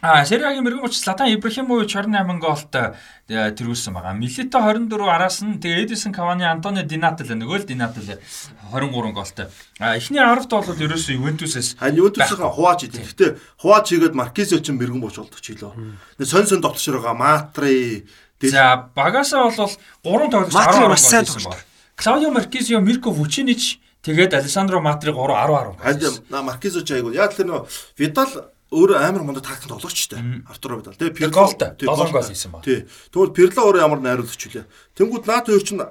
А 0.02 0.26
Сериагийн 0.26 0.64
мэрэгэн 0.64 0.86
уч 0.86 1.02
Златан 1.02 1.34
Ибрахимович 1.34 1.96
28 1.98 2.38
гоолт 2.38 2.70
э, 2.76 2.94
тэргүүлсэн 3.28 3.98
байгаа. 3.98 4.14
Милито 4.14 4.62
24 4.62 4.94
араас 5.10 5.42
нь 5.42 5.58
тэгээ 5.58 5.90
Эдисон 5.90 6.14
Кавани 6.14 6.46
Антонио 6.46 6.86
Динатл 6.86 7.26
нөгөө 7.34 7.66
л 7.66 7.66
Динатл 7.66 8.06
23 8.06 9.12
гоолт. 9.12 9.38
А 9.82 9.98
эхний 9.98 10.22
10-т 10.22 10.54
бол 10.54 10.78
ерөөсөө 10.78 11.18
Ювентусээс 11.18 11.82
А 11.82 11.90
Ювентусийн 11.90 12.46
хувааж 12.46 12.86
идэв. 12.86 13.10
Гэтэ 13.10 13.26
хувааж 13.58 13.86
хийгээд 13.90 14.14
Маркисо 14.14 14.62
ч 14.62 14.70
мэрэгэн 14.70 15.02
булч 15.02 15.18
болдог 15.18 15.42
ч 15.42 15.58
илүү. 15.58 15.74
Нэг 16.22 16.28
сонь 16.30 16.46
сонь 16.46 16.62
довтлож 16.62 17.02
байгаа 17.02 17.18
Матри 17.18 18.06
За 18.38 18.90
багасаа 18.94 19.50
бол 19.50 19.74
3 20.06 20.30
тоглогч 20.30 20.54
Матри 20.54 20.78
10 20.78 20.90
маш 20.94 21.02
сайн 21.02 21.26
байна. 21.26 21.58
Клаудио 21.98 22.30
Маркизио, 22.30 22.80
Мирко 22.80 23.10
Вучинич 23.10 23.82
тэгээд 24.06 24.38
Алессандро 24.38 24.80
Матри 24.80 25.10
3 25.10 25.18
10 25.18 25.82
10. 25.82 25.82
Ханд 25.82 26.30
на 26.30 26.44
Маркизо 26.44 26.86
ч 26.86 26.92
айгуу. 26.94 27.10
Яг 27.18 27.34
тэр 27.34 27.50
нөө 27.50 27.66
Видал 27.98 28.54
өөр 28.72 29.00
амар 29.00 29.24
мондо 29.24 29.42
тактик 29.42 29.72
тоглогч 29.72 29.96
штэ. 30.08 30.20
Артуро 30.50 30.78
Видал. 30.84 30.96
Тэгээ 31.00 31.32
голтой. 31.32 31.72
тий, 31.80 31.88
Долоон 31.88 32.12
голтой. 32.12 32.22
гол 32.22 32.30
хийсэн 32.32 32.52
ба. 32.52 32.62
Тий. 32.64 32.84
Тэгвэл 33.12 33.32
Пирло 33.32 33.62
өөрөө 33.72 33.82
ямар 33.82 34.00
найруулагч 34.04 34.42
хүлээ. 34.44 34.66
Тэнгүүд 34.96 35.24
НАТО 35.28 35.56
хоёр 35.56 35.64
чинь 35.64 35.82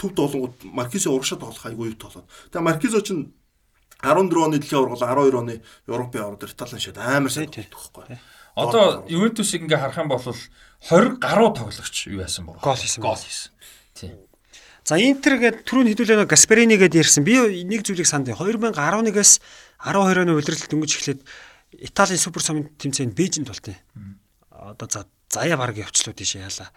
төв 0.00 0.10
долонгууд 0.16 0.56
Маркизо 0.64 1.12
урагшаа 1.12 1.38
тоглох 1.38 1.66
айгуу 1.68 1.92
юу 1.92 1.98
тоглоод. 2.00 2.24
Тэгээ 2.50 2.64
Маркизо 2.64 3.00
чинь 3.04 3.36
14 4.00 4.32
оны 4.32 4.58
дэлхийн 4.58 4.80
аваргал 4.80 5.30
12 5.30 5.36
оны 5.36 5.54
Европын 5.86 6.20
аварга 6.24 6.40
дээр 6.48 6.54
Италиан 6.56 6.80
шат 6.80 6.98
амар 6.98 7.30
сайн 7.30 7.52
тоглох 7.52 7.92
байхгүй. 7.92 8.18
Одоо 8.56 9.04
Ювентусыг 9.08 9.62
ингээ 9.62 9.78
харах 9.78 10.00
юм 10.00 10.08
бол 10.08 10.20
20 10.24 11.20
гаруй 11.20 11.50
тоглогч 11.52 11.96
юу 12.08 12.20
яасан 12.24 12.48
боо. 12.48 12.56
Гол 12.58 12.76
хийсэн. 12.80 13.00
Гол 13.04 13.16
хийсэн. 13.20 13.52
Тийм. 13.94 14.16
За 14.82 14.98
Интер 14.98 15.38
гээд 15.38 15.62
түрүүн 15.62 15.94
хэдүүлээ 15.94 16.18
нэг 16.26 16.30
Гасперини 16.34 16.74
гээд 16.74 16.98
ярьсан. 16.98 17.22
Би 17.22 17.38
нэг 17.62 17.86
зүйлийг 17.86 18.08
санд. 18.10 18.26
2011-аас 18.34 19.38
12 19.78 20.26
оны 20.26 20.34
улиралд 20.34 20.66
дөнгөж 20.66 20.92
эхлээд 20.98 21.20
Италийн 21.72 22.20
супер 22.20 22.42
сумын 22.42 22.68
тэмцээнд 22.76 23.16
Бээжинд 23.16 23.48
болтой. 23.48 23.76
Одоо 24.50 24.88
за 24.90 25.06
заяа 25.32 25.56
баг 25.56 25.76
явчлаа 25.76 26.14
тийш 26.14 26.36
яалаа. 26.36 26.68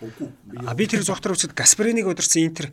А 0.65 0.75
би 0.75 0.87
тэр 0.87 1.03
зургатар 1.03 1.35
үсэд 1.35 1.53
Гаспериниг 1.53 2.07
удирсан 2.07 2.47
Интер 2.47 2.71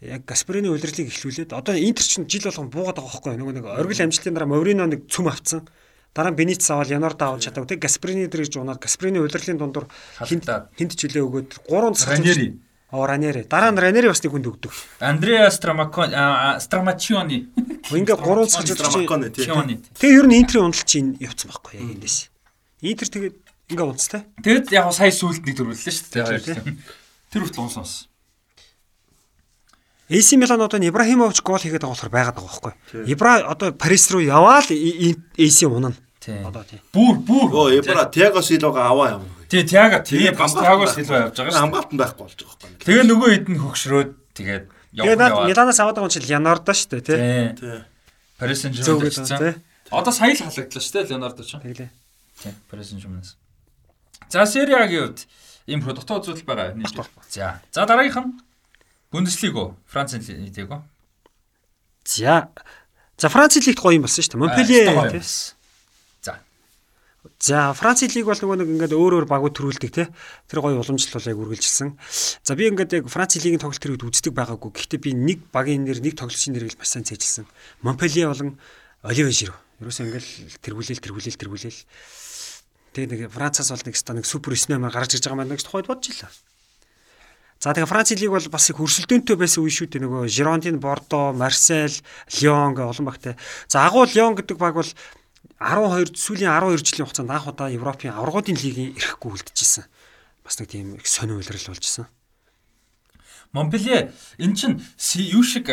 яг 0.00 0.24
Гасперины 0.24 0.70
улирлыг 0.72 1.12
эхлүүлээд 1.12 1.52
одоо 1.52 1.76
Интер 1.76 2.04
чинь 2.04 2.28
жил 2.28 2.48
болгон 2.48 2.70
буугаад 2.72 2.96
байгаа 2.96 3.12
байхгүй 3.12 3.36
нөгөө 3.36 3.54
нэг 3.60 3.66
оргил 3.68 4.04
амжилтын 4.08 4.34
дараа 4.34 4.48
Моврино 4.48 4.86
нэг 4.88 5.10
цөм 5.12 5.28
авцсан. 5.28 5.68
Дараа 6.14 6.32
нь 6.32 6.38
Бениц 6.38 6.64
аваад 6.70 6.88
Янорд 6.88 7.20
аваад 7.20 7.44
чадаагүй. 7.44 7.76
Дээр 7.76 8.48
гэж 8.48 8.56
унаад 8.56 8.80
Гасперины 8.80 9.20
улирлын 9.20 9.58
дундуур 9.60 9.86
хинт 10.24 10.48
хинт 10.78 10.92
жилээ 10.96 11.22
өгөөд 11.26 11.68
3 11.68 11.94
цаг 11.98 12.16
Ранери. 12.16 12.56
Оо 12.90 13.04
Ранери. 13.04 13.44
Дараа 13.44 13.68
нь 13.68 13.76
Ранери 13.76 14.08
бас 14.08 14.24
нэг 14.24 14.32
хүнд 14.32 14.48
өгдөг. 14.48 14.72
Андреа 15.04 15.52
Страмакон 15.52 16.08
Страмачиони. 16.56 17.52
Ингээ 17.92 18.16
3 18.16 18.48
цаг 18.48 18.64
Страмаконе 18.64 19.28
тий. 19.28 19.44
Чиони. 19.44 19.84
Тэгээ 20.00 20.16
ер 20.16 20.26
нь 20.26 20.40
Интерийн 20.40 20.72
ундлт 20.72 20.88
чинь 20.88 21.20
явцсан 21.20 21.52
байхгүй 21.52 21.76
яг 21.76 22.00
эндээс. 22.00 22.32
Интер 22.80 23.08
тэгээд 23.12 23.36
ингээ 23.68 23.84
унцтай. 23.84 24.24
Тэгэд 24.40 24.72
яг 24.72 24.88
сая 24.96 25.12
сүулт 25.12 25.44
нэг 25.44 25.52
төрүүллээ 25.60 25.92
шүү 25.92 26.08
дээ. 26.16 26.64
Тийм. 26.64 26.80
Тэр 27.28 27.44
хүртэл 27.44 27.68
унсанс. 27.68 28.08
AC 30.08 30.40
Milan 30.40 30.64
одоо 30.64 30.80
Ибрахимович 30.80 31.44
гол 31.44 31.60
хийгээд 31.60 31.84
байгаа 31.84 31.92
болохоор 31.92 32.08
байгаад 32.16 32.36
байгаа 32.40 32.48
байхгүй. 32.48 32.72
Ибра 33.04 33.44
одоо 33.44 33.76
Парис 33.76 34.08
руу 34.08 34.24
яваал 34.24 34.64
AC 34.64 35.58
унана. 35.68 35.92
Одоо 36.26 36.64
тийм. 36.64 36.80
Бүр 36.92 37.14
бүр. 37.22 37.46
Оо 37.54 37.68
Эбра 37.70 38.04
Тиаго 38.10 38.42
Силвага 38.42 38.88
аваа 38.90 39.18
юм. 39.18 39.24
Тий, 39.48 39.62
Тиага 39.64 40.00
тий 40.02 40.30
бас 40.34 40.52
Тиагоос 40.52 40.98
илүү 40.98 41.16
явж 41.30 41.36
байгаа 41.38 41.52
шүү. 41.54 41.60
Хамгаалтан 41.62 41.98
байхгүй 41.98 42.22
болж 42.26 42.36
байгаа 42.42 42.58
байхгүй. 42.58 42.84
Тэгээ 42.84 43.04
нөгөө 43.08 43.28
хэд 43.32 43.46
нь 43.48 43.60
хөгшрөөд 43.62 44.10
тэгээд 44.34 44.64
Тэгээ 44.98 45.16
наад 45.16 45.34
Миланаас 45.46 45.78
аваад 45.78 45.96
байгаа 45.96 46.08
юм 46.08 46.14
чинь 46.16 46.28
Леонардо 46.28 46.72
шүү 46.74 46.88
дээ 46.90 47.02
тий. 47.06 47.18
Тий. 47.54 47.80
Тий. 48.40 48.82
Зөөгөл 48.82 49.14
Жермен 49.14 49.30
тий. 49.38 49.54
Одоо 49.94 50.12
сая 50.12 50.34
л 50.34 50.42
халагдлаа 50.42 50.82
шүү 50.82 50.94
дээ 50.96 51.08
Леонардо 51.12 51.42
ч. 51.46 51.50
Тэглээ. 51.60 51.90
Тий, 52.42 52.52
Парис 52.66 52.90
Сен 52.90 53.00
Жерменс. 53.00 53.36
За 54.28 54.44
Serie 54.44 54.76
A-гийн 54.80 55.12
хувьд 55.12 55.20
ийм 55.68 55.80
продуктов 55.84 56.24
үзүүлэл 56.24 56.44
байгаа. 56.48 56.74
Нийт. 56.74 56.96
За. 57.30 57.60
За 57.70 57.86
дараагийнх 57.86 58.20
нь 58.20 58.36
Бундеслига, 59.12 59.76
Францын 59.86 60.20
лига. 60.20 60.82
За. 62.04 62.48
За 63.16 63.28
Франц 63.28 63.56
лигт 63.56 63.80
гоё 63.80 63.96
юм 63.96 64.04
болсон 64.04 64.24
шүү 64.24 64.36
дээ. 64.36 64.40
Монпелье 64.40 64.80
тий. 65.12 65.22
За. 67.38 67.72
Франц 67.74 68.02
лиг 68.06 68.26
бол 68.26 68.38
нөгөө 68.38 68.56
нэг 68.62 68.68
ингээд 68.78 68.94
өөр 68.94 69.22
өөр 69.22 69.26
багууд 69.26 69.54
төрүүлдэг 69.54 69.90
тий. 69.90 70.06
Тэр 70.46 70.58
гоё 70.62 70.78
уламжлалыг 70.78 71.38
үргэлжилсэн. 71.38 71.98
За 72.46 72.54
би 72.54 72.70
ингээд 72.70 73.02
яг 73.02 73.04
Франц 73.10 73.38
лигийн 73.38 73.58
тоглолт 73.58 73.82
төрүүд 73.82 74.06
үздэг 74.06 74.34
байгаагүй. 74.34 74.70
Гэхдээ 74.70 75.00
би 75.02 75.10
нэг 75.14 75.38
багийн 75.50 75.82
нэр, 75.82 75.98
нэг 75.98 76.14
тоглолчийн 76.14 76.54
нэрийг 76.54 76.74
л 76.74 76.80
маш 76.82 76.94
сайн 76.94 77.06
цээжилсэн. 77.06 77.46
Монпелье 77.82 78.30
болон 78.30 78.58
Оливе 79.02 79.34
Жиро. 79.34 79.54
Ерөөсөө 79.82 80.06
ингээд 80.06 80.26
тэргүүлэл 80.62 81.02
тэргүүлэл 81.02 81.38
тэргүүлэл. 81.42 81.80
Тэгээ 82.94 83.10
нэг 83.14 83.20
Францаас 83.30 83.70
бол 83.70 83.86
нэг 83.86 83.96
ста 83.98 84.14
нэг 84.14 84.26
супер 84.26 84.54
9 84.54 84.78
амар 84.78 84.94
гарч 84.94 85.18
ирж 85.18 85.26
байгаа 85.26 85.38
маань 85.42 85.54
нэг 85.54 85.62
тухайд 85.62 85.86
бодож 85.86 86.10
илаа. 86.10 86.30
За 87.58 87.74
тэгээ 87.74 87.90
Франц 87.90 88.14
лиг 88.14 88.30
бол 88.30 88.48
бас 88.54 88.70
их 88.70 88.78
хөрсөлдөөнтэй 88.78 89.34
байсан 89.34 89.66
үе 89.66 89.74
шүү 89.74 89.90
дээ. 89.90 90.02
Нөгөө 90.06 90.30
Жиронтин, 90.30 90.78
Бордо, 90.78 91.34
Марсель, 91.34 91.98
Лион 92.38 92.78
гэх 92.78 92.86
олон 92.94 93.06
багтай. 93.10 93.34
За 93.66 93.82
агуу 93.82 94.06
Лион 94.06 94.38
гэдэг 94.38 94.54
баг 94.54 94.78
бол 94.78 94.90
12 95.58 96.14
сүүлийн 96.14 96.54
12 96.54 96.86
жилийн 96.86 97.06
хугацаанд 97.10 97.34
анх 97.34 97.50
удаа 97.50 97.66
Европын 97.66 98.14
аваргуудын 98.14 98.54
лигийн 98.54 98.94
ирэхгүй 98.94 99.34
үлдчихсэн. 99.34 99.90
Бас 100.46 100.54
нэг 100.62 100.70
тийм 100.70 100.94
их 100.94 101.06
сонир 101.10 101.42
үйлрэл 101.42 101.74
болжсэн. 101.74 102.06
Монпелье 103.50 104.12
эн 104.38 104.54
чин 104.54 104.78
юу 105.18 105.42
шиг 105.42 105.66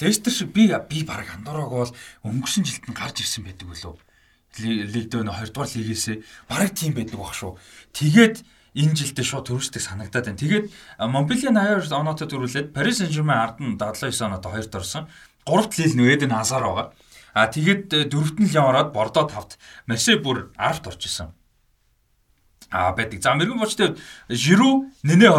Лестер 0.00 0.32
шиг 0.32 0.50
би 0.50 0.66
би 0.66 1.04
баг 1.04 1.30
андуураг 1.30 1.70
бол 1.70 1.92
өнгөрсөн 2.26 2.66
жилд 2.66 2.90
нь 2.90 2.96
гарч 2.96 3.22
ирсэн 3.22 3.46
байдаг 3.46 3.70
үлээ. 3.70 3.94
Лиг 4.90 5.06
нөө 5.14 5.30
20 5.30 5.54
дугаар 5.54 5.70
лигээс 5.78 6.06
баг 6.50 6.74
тийм 6.74 6.98
байдаг 6.98 7.22
баг 7.22 7.38
шүү. 7.38 7.54
Тэгээд 7.94 8.42
энэ 8.74 8.96
жилдээ 8.98 9.26
шууд 9.26 9.46
төрөстэй 9.46 9.82
санагдаад 9.84 10.26
байна. 10.26 10.42
Тэгээд 10.42 10.66
Монпелье 11.06 11.54
82 11.54 11.94
оноотой 11.94 12.26
төрүүлээд 12.26 12.72
Paris 12.74 12.98
Saint-Germain 12.98 13.38
ард 13.38 13.62
нь 13.62 13.78
79 13.78 14.26
оноотой 14.26 14.52
хоёрт 14.58 14.74
орсон. 14.74 15.06
Гуравт 15.46 15.78
лил 15.78 15.94
нөөд 15.94 16.26
нь 16.26 16.34
азар 16.34 16.64
байгаа. 16.64 16.92
А 17.38 17.46
тэгээд 17.46 17.94
э, 17.94 17.98
дөрөвт 18.10 18.42
нь 18.42 18.50
Лион 18.50 18.74
ороод 18.74 18.90
Бордо 18.90 19.22
тавт 19.30 19.62
Марсей 19.86 20.18
бүр 20.18 20.50
10-т 20.58 20.90
орж 20.90 21.02
исэн. 21.06 21.30
А 22.74 22.90
байдаг. 22.92 23.22
За 23.22 23.38
мэрэгэн 23.38 23.62
бочтой 23.62 23.94
Жиру 24.26 24.90
нэнэ 25.06 25.30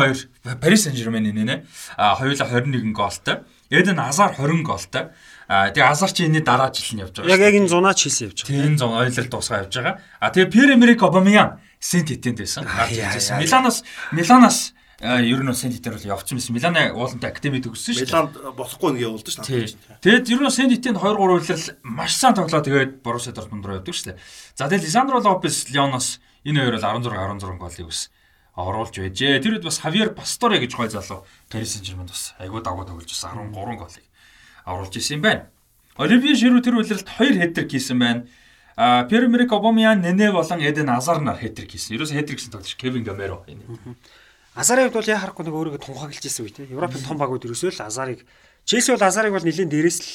2 0.47 0.55
Paris 0.63 0.87
Saint-Germain 0.87 1.27
нэнэ 1.27 1.67
а 1.99 2.15
хоёулаа 2.15 2.47
21 2.47 2.95
гоолтой. 2.95 3.43
Эден 3.69 3.99
Азар 3.99 4.31
20 4.31 4.63
гоолтой. 4.63 5.11
А 5.51 5.69
тэгээ 5.75 5.91
Азар 5.91 6.11
чи 6.15 6.23
энэ 6.23 6.39
дараа 6.39 6.71
жил 6.71 6.95
нь 6.95 7.03
явж 7.03 7.19
байгаа. 7.19 7.35
Яг 7.35 7.41
яг 7.43 7.53
энэ 7.59 7.67
зунаач 7.67 7.99
хийсэн 7.99 8.31
явж 8.31 8.47
байгаа. 8.47 8.55
Тэр 8.55 8.65
энэ 8.71 8.79
зон 8.79 8.95
ойлол 8.95 9.27
дуусгаа 9.27 9.59
явж 9.67 9.73
байгаа. 9.75 9.95
А 10.23 10.31
тэгээ 10.31 10.53
Пьер 10.55 10.69
Эмерик 10.71 11.03
Обамян 11.03 11.59
Сент 11.83 12.09
Этенд 12.15 12.39
байсан. 12.39 12.63
Гарч 12.63 12.95
ирсэн. 12.95 13.43
Миланаас 13.43 14.71
а, 14.71 14.78
ер 14.99 15.39
нь 15.43 15.53
Сент 15.55 15.75
Этен 15.79 15.95
руу 15.95 16.03
явчихсан 16.03 16.37
байсан. 16.37 16.55
Миланы 16.55 16.91
уулантай 16.91 17.31
академи 17.31 17.63
төгссөн 17.63 17.95
шүү 17.95 18.03
дээ. 18.03 18.11
Миланд 18.11 18.35
болохгүй 18.59 18.89
нэг 18.93 19.01
явуулдаг 19.07 19.31
шүү 19.31 19.47
дээ. 19.47 19.99
Тэгээд 20.03 20.25
ер 20.27 20.41
нь 20.43 20.51
Сент 20.51 20.73
Этенд 20.75 20.99
2 20.99 21.15
3 21.15 21.39
үйлрэл 21.39 21.65
маш 21.87 22.13
сайн 22.19 22.35
тоглоо 22.35 22.59
тэгээд 22.59 22.99
Боруссия 22.99 23.31
Дортмунд 23.31 23.63
руу 23.63 23.79
явдаг 23.79 23.95
шүү 23.95 24.11
дээ. 24.11 24.19
За 24.59 24.67
тэгээд 24.67 24.83
Лисандро 24.83 25.23
Лопес 25.23 25.71
Леоноос 25.71 26.19
энэ 26.43 26.59
хоёр 26.67 26.75
бол 26.75 26.83
16 26.83 27.39
16 27.39 27.59
гол 27.63 27.71
хийвс. 27.71 28.11
оруулж 28.59 28.95
байжээ. 28.99 29.39
Тэр 29.39 29.55
үед 29.55 29.63
бас 29.63 29.79
Хавьер 29.79 30.11
Пасторе 30.11 30.59
гэж 30.59 30.75
гой 30.75 30.89
залуу 30.91 31.23
Paris 31.47 31.79
Saint-Germain 31.79 32.11
бас 32.11 32.35
айгуу 32.39 32.59
дагуу 32.61 32.83
тоглож 32.83 33.07
байсан 33.07 33.39
13 33.55 33.55
голыг 33.55 34.03
оруулж 34.65 34.93
исэн 34.97 35.15
юм 35.17 35.21
байна. 35.23 35.47
Оливье 35.95 36.35
Жиру 36.35 36.59
тэр 36.59 36.75
үйлрэлт 36.79 37.07
2 37.07 37.39
хэтрик 37.39 37.71
хийсэн 37.71 37.99
байна. 37.99 38.27
А 38.75 39.03
Пьер-Эмерик 39.03 39.51
Обамян, 39.51 40.01
Нене 40.01 40.31
болон 40.31 40.59
Эден 40.59 40.89
Азар 40.89 41.19
нар 41.19 41.35
хэтрик 41.35 41.71
хийсэн. 41.71 41.95
Ерөөсө 41.95 42.15
хэтрик 42.15 42.39
гэсэн 42.39 42.51
тоглож 42.51 42.75
Кевин 42.75 43.03
Гамеро 43.03 43.43
энэ. 43.47 43.63
Азарын 44.59 44.91
хувьд 44.91 44.99
бол 44.99 45.11
яа 45.15 45.21
харахгүй 45.23 45.45
нэг 45.47 45.55
өөрийгөө 45.55 45.81
тунхаглаж 45.87 46.19
ирсэн 46.19 46.43
үе 46.43 46.51
тийм. 46.51 46.73
Европын 46.75 46.99
том 46.99 47.15
багууд 47.15 47.47
ерөөсөө 47.47 47.79
л 47.79 47.87
Азарыг 47.87 48.27
Челси 48.67 48.91
бол 48.91 49.07
Азарыг 49.07 49.31
бол 49.31 49.47
нэлээд 49.47 49.71
дээрээс 49.71 49.99
л 50.03 50.11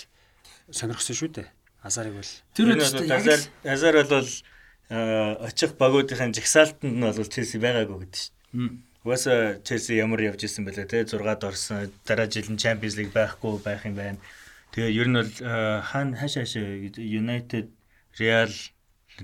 сонирхсон 0.68 1.16
шүү 1.16 1.30
дээ. 1.40 1.48
Азарыг 1.80 2.20
бол 2.20 2.30
Тэр 2.52 2.76
үед 2.76 2.84
Азар 2.84 3.40
Азар 3.64 3.96
бол 4.04 4.28
очих 5.48 5.72
багуудын 5.80 6.36
жагсаалтанд 6.36 6.92
нь 6.92 7.00
бол 7.00 7.16
Челси 7.24 7.56
байгаагүй 7.56 7.98
гэдэг 8.04 8.20
шүү. 8.20 8.32
Угаасаа 9.04 9.64
Челси 9.64 9.96
ямар 9.96 10.20
явж 10.20 10.44
исэн 10.44 10.68
бэлээ 10.68 10.92
те 10.92 11.04
6-д 11.08 11.44
орсон. 11.44 11.88
Дараа 12.04 12.28
жил 12.28 12.48
нь 12.52 12.60
Champions 12.60 13.00
League 13.00 13.16
байхгүй 13.16 13.60
байх 13.64 13.88
юм 13.88 13.96
байна. 13.96 14.20
Тэгээ 14.76 14.92
ер 14.92 15.08
нь 15.08 15.18
бол 15.20 15.32
хаана 15.88 16.20
хаашаа 16.20 16.44
United 17.00 17.72
Реал 18.20 18.52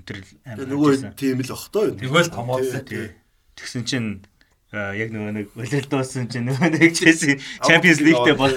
тэр 0.05 0.17
нөгөө 0.65 1.13
тийм 1.13 1.41
л 1.45 1.49
бах 1.53 1.65
тоо. 1.69 1.93
Тэгвэл 1.93 2.29
томоодлоо. 2.29 2.81
Тэгсэн 3.57 3.83
чинь 3.85 4.09
яг 4.71 5.09
нөгөө 5.11 5.31
нэг 5.35 5.47
үлэл 5.59 5.87
дуусан 5.91 6.31
чинь 6.31 6.47
нөгөө 6.47 6.69
нэг 6.79 6.95
Челси 6.95 7.35
Champions 7.59 7.99
League-тэй 7.99 8.35
бол 8.39 8.55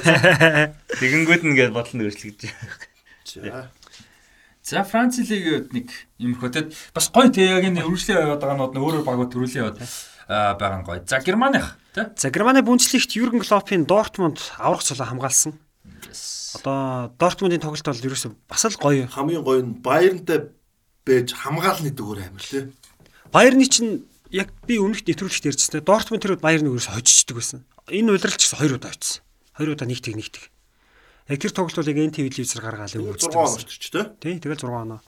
тэгэнгүүт 1.03 1.43
нь 1.43 1.51
ингээд 1.59 1.75
бодлоо 1.75 2.07
өөрчлөгдөж. 2.07 2.55
За. 3.35 3.71
За 4.63 4.87
Франц 4.87 5.19
лиг 5.19 5.75
нэг 5.75 5.91
юм 6.23 6.39
хөтөд 6.39 6.71
бас 6.95 7.11
гоё 7.11 7.35
те 7.35 7.51
яг 7.51 7.67
энэ 7.67 7.83
үргэлжлэн 7.83 8.31
яваад 8.31 8.41
байгаа 8.41 8.59
нууд 8.63 8.79
өөрөөр 8.79 9.05
багууд 9.05 9.31
төрүүлээ 9.35 9.61
яваад 9.67 9.83
байгаа 10.31 10.79
нь 10.81 10.87
гоё. 10.87 11.03
За 11.03 11.19
Германых 11.19 11.75
тий. 11.91 12.07
За 12.15 12.31
Германы 12.31 12.63
бүнцлэгт 12.63 13.19
Юрген 13.19 13.43
Клоппийн 13.43 13.83
Дортмунд 13.83 14.39
аврах 14.57 14.87
цолоо 14.87 15.11
хамгаалсан. 15.11 15.59
Одоо 16.63 17.11
Дортмундын 17.19 17.59
тоглолт 17.59 17.85
бол 17.91 18.07
ерөөсөө 18.07 18.33
бас 18.47 18.65
л 18.71 18.79
гоё. 18.79 19.11
Хамгийн 19.11 19.43
гоё 19.43 19.67
нь 19.67 19.83
Баернтай 19.83 20.49
бэж 21.03 21.35
хамгаалны 21.35 21.91
дүүгээр 21.91 22.31
амир 22.31 22.45
тий. 22.47 22.71
Баерны 23.35 23.67
чинь 23.67 24.07
яг 24.35 24.51
би 24.67 24.83
өмнөх 24.83 25.07
нэвтрүүлэгт 25.07 25.47
ярьжсэн. 25.47 25.87
Дортмунд 25.87 26.27
тэр 26.27 26.35
Баерны 26.43 26.75
ерөөсөө 26.75 26.99
хожиждаг 26.99 27.39
байсан. 27.39 27.61
Энэ 27.87 28.19
удиралч 28.19 28.43
гэсэн 28.43 28.59
хоёр 28.59 28.75
удаа 28.83 28.91
очсон. 28.91 29.23
Хоёр 29.55 29.79
удаа 29.79 29.87
нэгтэг 29.87 30.15
нэгтэг. 30.19 30.45
Яг 31.31 31.39
тэр 31.39 31.55
тоглолт 31.55 31.79
бол 31.79 31.93
яг 31.95 31.99
NTV 32.11 32.27
телевизээр 32.35 32.65
гаргаал 32.67 32.97
юм 32.99 33.15
үздэг. 33.15 33.31
6 33.31 33.39
оноо 33.39 33.63
ч 33.63 33.87
тий. 33.95 34.05
Тий, 34.19 34.35
тэгэл 34.43 34.59
6 34.59 34.75
оноо. 34.75 35.01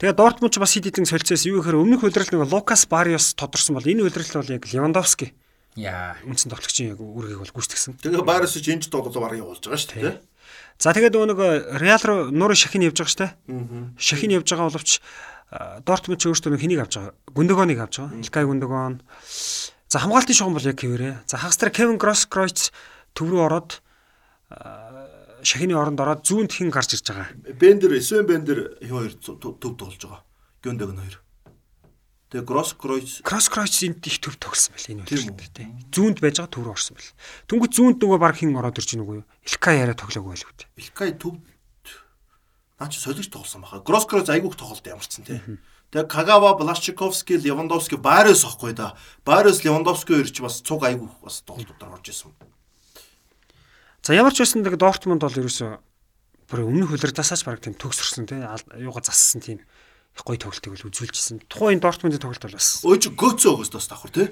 Тэгээ 0.00 0.16
Дортмунд 0.16 0.52
ч 0.52 0.56
бас 0.56 0.72
хэд 0.72 0.88
хэдэн 0.88 1.08
солилцоос 1.08 1.44
юу 1.44 1.60
гэхээр 1.60 1.76
өмнөх 1.76 2.02
удиралт 2.08 2.32
нэг 2.32 2.48
Лукас 2.48 2.88
Бариос 2.88 3.36
тодорсон 3.36 3.76
бол 3.76 3.86
энэ 3.86 4.08
удиралт 4.08 4.32
бол 4.32 4.52
яг 4.56 4.64
Левандовски 4.64 5.36
Яа. 5.76 6.16
үндсэн 6.24 6.52
тоглогчийн 6.52 6.96
яг 6.96 7.00
үүргийг 7.00 7.40
бол 7.40 7.52
гүйцэтгсэн. 7.52 8.00
Тэгээ 8.00 8.24
Байерс 8.24 8.56
ч 8.56 8.66
энэ 8.72 8.88
тоглолоо 8.88 9.20
бараг 9.24 9.40
явуулж 9.40 9.60
байгаа 9.60 9.80
шүү 9.80 9.92
дээ. 9.96 10.16
За 10.76 10.92
тэгээд 10.92 11.16
нөгөө 11.16 11.80
Реал 11.80 12.02
руу 12.04 12.20
нуурын 12.28 12.60
шахин 12.60 12.84
явж 12.84 13.00
байгаа 13.00 13.12
шүү 13.12 13.22
дээ. 13.24 13.32
Шахин 13.96 14.36
явж 14.36 14.48
байгаа 14.52 14.68
боловч 14.68 15.00
Дортмунд 15.50 16.18
ч 16.18 16.26
өөртөө 16.26 16.58
хэнийг 16.58 16.82
авч 16.82 16.98
байгаа. 16.98 17.14
Гүндөгоныг 17.30 17.78
авч 17.78 17.94
байгаа. 18.02 18.18
Илкай 18.18 18.44
Гүндөгон. 18.44 18.98
За 19.86 20.02
хамгаалтын 20.02 20.34
шугам 20.34 20.58
бол 20.58 20.66
яг 20.66 20.78
хэвээрээ. 20.82 21.14
За 21.30 21.38
хагас 21.38 21.58
дээр 21.62 21.70
Кевин 21.70 21.98
Гросс 22.02 22.26
Кройц 22.26 22.74
төв 23.14 23.30
рүү 23.30 23.46
ороод 23.46 23.78
шахины 25.46 25.78
оронд 25.78 26.02
ороод 26.02 26.26
зүүнд 26.26 26.50
хин 26.50 26.74
гарч 26.74 26.98
ирж 26.98 27.14
байгаа. 27.14 27.30
Бендер, 27.54 27.94
Свен 28.02 28.26
Бендер 28.26 28.74
хоёр 28.82 29.14
төв 29.22 29.38
тоглож 29.62 30.02
байгаа. 30.02 30.26
Гүндөгон 30.66 30.98
хоёр. 30.98 31.16
Тэгээ 32.26 32.42
Гросс 32.42 32.74
Кройц 32.74 33.22
Кросс 33.22 33.46
Кройц 33.46 33.86
энд 33.86 34.02
их 34.02 34.18
төв 34.18 34.34
тогсон 34.42 34.74
байл 34.74 34.98
энэ 34.98 35.06
үйлчлэгтэй 35.06 35.50
тий. 35.54 35.66
Зүүнд 35.94 36.18
байж 36.18 36.42
байгаа 36.42 36.50
төв 36.50 36.66
рүү 36.66 36.74
орсон 36.74 36.98
байл. 36.98 37.14
Түнгүүд 37.46 37.72
зүүнд 37.78 37.98
нөгөө 38.02 38.18
баг 38.18 38.34
хин 38.34 38.58
ороод 38.58 38.82
ирж 38.82 38.90
гинүү 38.90 39.22
юу? 39.22 39.26
Илкай 39.46 39.78
яриа 39.78 39.94
тоглоогүй 39.94 40.34
байл 40.34 40.42
үү. 40.42 40.66
Илкай 40.82 41.14
төв 41.14 41.38
наа 42.80 42.88
чи 42.90 43.00
солигч 43.00 43.30
тоглосон 43.32 43.62
баха. 43.62 43.80
Гросс 43.80 44.06
Кройц 44.06 44.28
айгүйх 44.28 44.56
тоглолт 44.56 44.86
ямарчсан 44.86 45.24
тий. 45.24 45.40
Тэгээ 45.92 46.10
Кагава, 46.10 46.56
Блашчиковски, 46.58 47.38
Левандовски, 47.38 47.94
Барес 47.96 48.44
ахгүй 48.44 48.74
да. 48.74 48.96
Барес, 49.24 49.62
Левандовски 49.64 50.12
хоёр 50.18 50.28
ч 50.28 50.42
бас 50.42 50.60
цуг 50.60 50.82
айгүйх 50.82 51.22
бас 51.22 51.40
тоглолтууд 51.46 51.82
орж 51.82 52.10
исэн. 52.10 52.34
За 54.02 54.14
ямар 54.14 54.34
ч 54.34 54.42
байсан 54.42 54.66
тэгээ 54.66 54.82
Дортмунд 54.82 55.22
бол 55.22 55.30
ерөөсөө 55.30 55.78
бүр 56.50 56.60
өмнөх 56.66 56.90
хөлөрдөөсаач 56.94 57.42
баг 57.46 57.62
тийм 57.62 57.74
төгсөрсөн 57.78 58.26
тий. 58.26 58.42
Юугаа 58.82 59.02
зассан 59.02 59.40
тийм 59.40 59.62
гоё 60.20 60.38
тоглолтыг 60.38 60.74
бол 60.74 60.86
үзүүлжсэн. 60.90 61.46
Тухайн 61.46 61.78
Дортмундын 61.80 62.18
тоглолт 62.22 62.42
бол 62.42 62.58
бас 62.58 62.82
Өө 62.82 62.98
чи 62.98 63.08
Götze 63.14 63.46
өгөөс 63.54 63.70
бас 63.72 63.86
давхар 63.86 64.10
тий. 64.10 64.28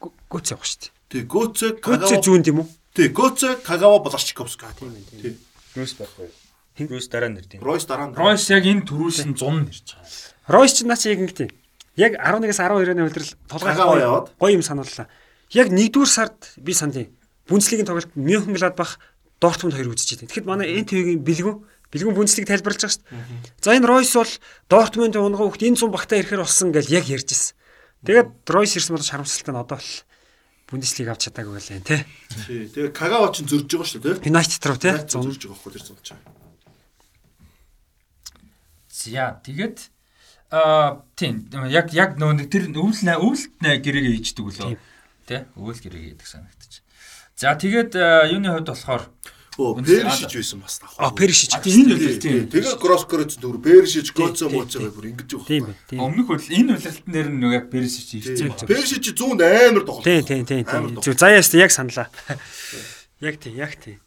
гүц 0.00 0.46
явах 0.52 0.64
шүү 0.64 0.80
дээ. 0.80 0.92
Тий 1.10 1.22
Гүцээ 1.26 1.70
Кагава. 1.82 2.22
зүүн 2.22 2.44
тийм 2.46 2.60
үү? 2.64 2.68
Тий 2.94 3.08
Götze, 3.12 3.60
Кагава, 3.60 3.98
Блашчиковски. 4.00 4.64
Тийм 4.78 4.94
ээ, 4.94 5.04
тий. 5.20 5.32
Рус 5.76 5.92
байхгүй. 5.98 6.28
Рус 6.78 7.08
дараа 7.08 7.30
нэр 7.32 7.46
тийм. 7.46 7.60
Ройс 7.62 7.84
дараа 7.84 8.08
нь. 8.08 8.14
Ройс 8.14 8.46
яг 8.50 8.64
энэ 8.64 8.86
төрүүлсэн 8.86 9.34
100 9.34 9.66
нэрч 9.66 9.86
байгаа. 9.96 10.06
Ройс 10.48 10.72
ч 10.76 10.86
наа 10.86 10.96
чи 10.96 11.10
яг 11.10 11.20
ингэдэг. 11.20 11.50
Яг 11.98 12.12
11-аас 12.16 12.60
12-ны 12.62 13.02
үлрэл 13.04 13.32
Кагава 13.50 13.76
толгой 13.76 14.00
яваад. 14.00 14.26
гоё 14.40 14.54
юм 14.56 14.64
санууллаа. 14.64 15.08
Яг 15.52 15.68
1-р 15.68 16.08
сард 16.08 16.54
би 16.56 16.72
сандын 16.72 17.10
Бүнцлигийн 17.50 17.84
тоглолт 17.84 18.14
Мюнхен 18.14 18.54
Гладбах 18.54 18.96
Дортмунд 19.42 19.74
хоёр 19.74 19.90
үзэж 19.92 20.22
байна. 20.22 20.30
Тэгэхэд 20.30 20.46
манай 20.46 20.80
НТВ-гийн 20.80 21.20
бэлгүүн 21.20 21.58
бэлгүүн 21.90 22.16
Бүнцлиг 22.16 22.46
тайлбарлаж 22.46 22.80
байгаа 22.80 22.94
шүү 22.94 23.04
дээ. 23.10 23.60
За 23.60 23.74
энэ 23.74 23.88
Ройс 23.90 24.14
бол 24.14 24.32
Дортмундын 24.70 25.20
унгаа 25.26 25.50
хөхт 25.50 25.66
энэ 25.66 25.76
100 25.76 25.90
багтаа 25.90 26.16
ирэхээр 26.22 26.44
болсон 26.46 26.70
гэж 26.70 26.86
яг 26.94 27.04
ярьж 27.10 27.28
ирсэн. 27.34 27.56
Тэгээд 28.06 28.28
Ройс 28.46 28.72
ирсэн 28.78 28.94
бол 28.94 29.02
харамсалтай 29.04 29.52
нь 29.52 29.60
одоо 29.60 29.76
бол 29.82 29.90
Бүнцлиг 30.70 31.08
авч 31.10 31.26
чадаагүй 31.26 31.58
байлаа 31.58 31.82
тий. 31.82 32.00
Тэгээ 32.46 32.94
Кагава 32.94 33.34
ч 33.34 33.42
зөрж 33.42 33.66
байгаа 33.66 33.88
шүү 33.90 34.00
дээ. 34.06 34.22
Юнайтед 34.30 34.62
руу 34.70 34.78
тий. 34.78 34.94
Зөрж 35.10 35.42
байгаа 35.50 35.58
хөө 35.58 35.72
тэр 35.74 35.82
зон 35.82 35.98
чаа. 36.06 36.18
За 39.00 39.40
тэгээд 39.40 39.78
аа 40.52 41.00
тийм 41.16 41.48
яг 41.72 41.88
яг 41.96 42.20
нөө 42.20 42.52
тэр 42.52 42.68
өвөл 42.68 43.00
өвөлт 43.00 43.56
гэрээгээ 43.64 44.14
хийждэг 44.20 44.44
үлээ. 44.44 44.76
Тэ? 45.24 45.48
Өвөл 45.56 45.80
гэрээгээ 45.80 46.20
хийдэг 46.20 46.28
санагдчих. 46.28 46.84
За 47.40 47.56
тэгээд 47.56 47.96
юуны 48.28 48.52
хувьд 48.52 48.68
болохоор 48.68 49.04
Өө 49.60 49.82
Першиж 49.84 50.32
байсан 50.32 50.60
бас 50.62 50.78
давхар. 50.78 51.04
А 51.04 51.10
Першиж. 51.12 51.52
энэ 51.52 51.92
үлрэлт 51.92 52.22
тийм. 52.22 52.48
Тэгээ 52.48 52.80
Гросс 52.80 53.04
Кройц 53.04 53.34
дүр 53.36 53.60
Першиж 53.60 54.14
Götze 54.16 54.48
моцоо 54.48 54.88
бүр 54.88 55.10
ингэж 55.10 55.36
байгаа. 55.36 55.48
Тийм 55.50 55.64
байна. 55.68 56.00
Өмнөх 56.00 56.26
хөл 56.32 56.48
энэ 56.48 56.78
үлрэлтэн 56.78 57.12
дээр 57.12 57.28
нь 57.28 57.44
яг 57.50 57.66
Персич 57.68 58.08
ирсэн. 58.14 58.56
Першиж 58.64 59.04
зүүнд 59.12 59.42
амар 59.44 59.84
тоглох. 59.84 60.06
Тийм 60.06 60.24
тийм 60.24 60.44
тийм. 60.48 60.64
Зүг 61.02 61.18
заяа 61.18 61.42
өстө 61.44 61.60
яг 61.60 61.74
саналаа. 61.74 62.08
Яг 63.20 63.36
тийм 63.36 63.60
яг 63.60 63.76
тийм. 63.76 64.00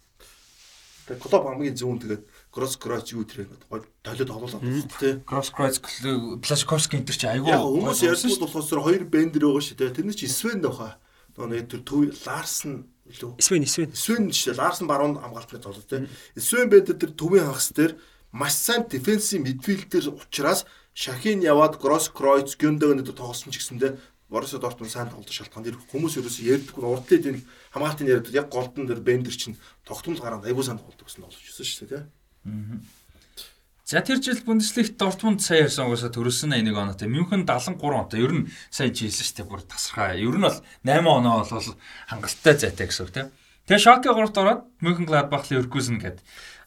Тэгээ 1.06 1.22
клуб 1.22 1.44
хамгийн 1.46 1.78
зүүн 1.78 2.02
тэгээд 2.02 2.24
Гросс 2.54 2.78
Кройц 2.78 3.10
юу 3.18 3.26
тэр 3.26 3.50
гоё 3.66 3.82
толиод 4.06 4.30
тоглуулаад 4.30 4.62
байна 4.62 4.86
тий. 5.02 5.18
Кросс 5.26 5.50
Кройц 5.50 5.82
Плашковский 5.82 7.02
энэ 7.02 7.10
төр 7.10 7.18
чи 7.18 7.26
айгүй. 7.26 7.50
Яг 7.50 7.66
хүмүүс 7.66 8.06
ярьсан 8.06 8.38
болохоор 8.38 8.70
тэр 8.70 8.82
хоёр 8.86 9.04
бендер 9.10 9.50
байгаа 9.50 9.66
шүү 9.66 9.78
дээ. 9.82 9.98
Тэрний 9.98 10.14
чи 10.14 10.30
Свен 10.30 10.62
давха. 10.62 11.02
Нөгөө 11.34 11.50
нэг 11.50 11.66
тэр 11.74 11.82
төв 11.82 12.14
Ларсен 12.30 12.86
илүү 13.10 13.42
Свен 13.42 13.66
Свен. 13.66 13.90
Свен 13.98 14.30
шүү 14.30 14.54
дээ. 14.54 14.62
Ларсен 14.62 14.86
баруун 14.86 15.18
хамгаалтны 15.18 15.58
тоглолт 15.58 15.90
тий. 15.90 16.06
Свен 16.38 16.70
бендер 16.70 16.94
тэр 16.94 17.18
төвийн 17.18 17.50
хагас 17.50 17.74
дээр 17.74 17.98
маш 18.30 18.54
сайн 18.54 18.86
дефенсив 18.86 19.42
мидфилдер 19.42 20.14
учраас 20.14 20.70
Шахин 20.94 21.42
яваад 21.42 21.82
Гросс 21.82 22.14
Кройц 22.14 22.54
Гюндөгнөд 22.54 23.10
тоглосон 23.18 23.50
ч 23.50 23.66
гэсэндээ 23.66 23.98
Боруссия 24.30 24.60
Дортмунд 24.62 24.94
сайн 24.94 25.10
тоглолт 25.10 25.30
шалтгаан 25.30 25.66
дэр 25.66 25.78
хүмүүс 25.90 26.18
ерөөсөө 26.18 26.46
ярьдаггүй 26.54 26.86
урдлын 26.86 27.38
энэ 27.38 27.42
хамгаалтын 27.74 28.10
яриад 28.10 28.34
яг 28.34 28.50
голдон 28.50 28.90
дээр 28.90 29.02
бендер 29.02 29.34
чинь 29.38 29.58
тогтмол 29.86 30.18
гараад 30.18 30.46
аягүй 30.46 30.66
сайн 30.66 30.82
тоглолт 30.82 31.06
гэсэн 31.06 31.22
болж 31.22 31.38
өссөн 31.38 31.66
шүү 31.66 31.86
дээ 31.86 32.02
тий. 32.02 32.06
За 33.84 34.02
тэр 34.02 34.24
жил 34.24 34.40
Бундеслигт 34.46 34.98
Дортмунд 34.98 35.44
сая 35.44 35.68
9 35.68 35.84
оноос 35.84 36.08
төрүүлсэн 36.08 36.56
81 36.56 36.72
оноотой. 36.72 37.08
Мюнхен 37.12 37.46
73 37.46 37.78
оноотой. 37.84 38.20
Ер 38.24 38.32
нь 38.34 38.44
сайн 38.72 38.96
жилсэн 38.96 39.28
шүү 39.28 39.36
дээ. 39.44 39.50
Бүр 39.52 39.62
тасархаа. 39.68 40.16
Ер 40.16 40.40
нь 40.40 40.48
бол 40.48 40.58
8 40.88 41.04
оноо 41.04 41.44
бол 41.44 41.70
хангалттай 42.10 42.56
зайтай 42.58 42.88
гэсэн 42.88 43.06
үг 43.06 43.12
тийм. 43.12 43.28
Тэгээ 43.68 43.84
Шоке 43.84 44.10
3-т 44.12 44.40
ороод 44.40 44.62
Мюнхен 44.80 45.06
Гладбах 45.06 45.52
Леркүзен 45.52 46.00
гэдэг 46.00 46.24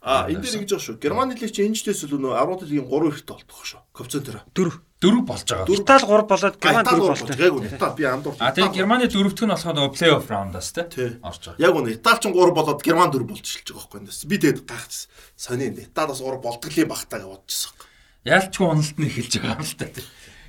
А 0.06 0.30
энэ 0.30 0.38
дээр 0.38 0.62
ингэж 0.62 0.70
байгаа 0.70 0.86
шүү. 0.86 1.02
Германы 1.02 1.34
лиг 1.34 1.50
чи 1.50 1.66
энэ 1.66 1.74
жилээс 1.74 2.06
л 2.06 2.14
нөө 2.14 2.38
10 2.38 2.62
дэлхийн 2.62 2.86
3 2.86 3.10
ихтэй 3.10 3.34
болдог 3.34 3.66
шүү. 3.66 3.82
Коэффициент 3.90 4.26
дээр. 4.30 4.38
4 4.54 4.85
дөрв 5.00 5.20
болж 5.28 5.44
байгаа. 5.44 5.68
Итали 5.68 6.04
3 6.08 6.26
болоод 6.26 6.56
Герман 6.56 6.86
4 6.88 7.00
болтой. 7.04 7.36
Яг 7.36 7.52
үнэ 7.52 7.68
Итали 7.76 7.96
би 7.96 8.04
амд 8.08 8.26
урт. 8.32 8.40
А 8.40 8.52
тийм 8.56 8.72
Германы 8.72 9.06
дөрөвт 9.12 9.40
нь 9.44 9.52
болоход 9.52 9.92
плей-офф 9.92 10.30
раундаас 10.32 10.72
тий 10.72 11.20
орж 11.20 11.42
байгаа. 11.52 11.60
Яг 11.60 11.74
үнэ 11.76 12.00
Итали 12.00 12.20
ч 12.20 12.24
3 12.32 12.56
болоод 12.56 12.80
Герман 12.80 13.12
4 13.12 13.28
болж 13.28 13.44
шилж 13.44 13.68
байгаа 13.76 13.84
байхгүй 13.84 14.00
энэ. 14.00 14.24
Би 14.24 14.36
тэгэд 14.40 14.60
гайхаж 14.64 14.94
сони 15.36 15.68
Италиас 15.68 16.20
3 16.24 16.40
болдголын 16.40 16.88
багтаа 16.88 17.18
гэж 17.20 17.28
бодчихсон. 17.28 17.72
Яалчгүй 18.24 18.66
уналт 18.66 18.96
нь 18.96 19.06
эхэлж 19.06 19.32
байгаа 19.36 19.60
юм 19.60 19.68
л 19.68 19.76
та 19.76 19.86
тий. 19.92 20.04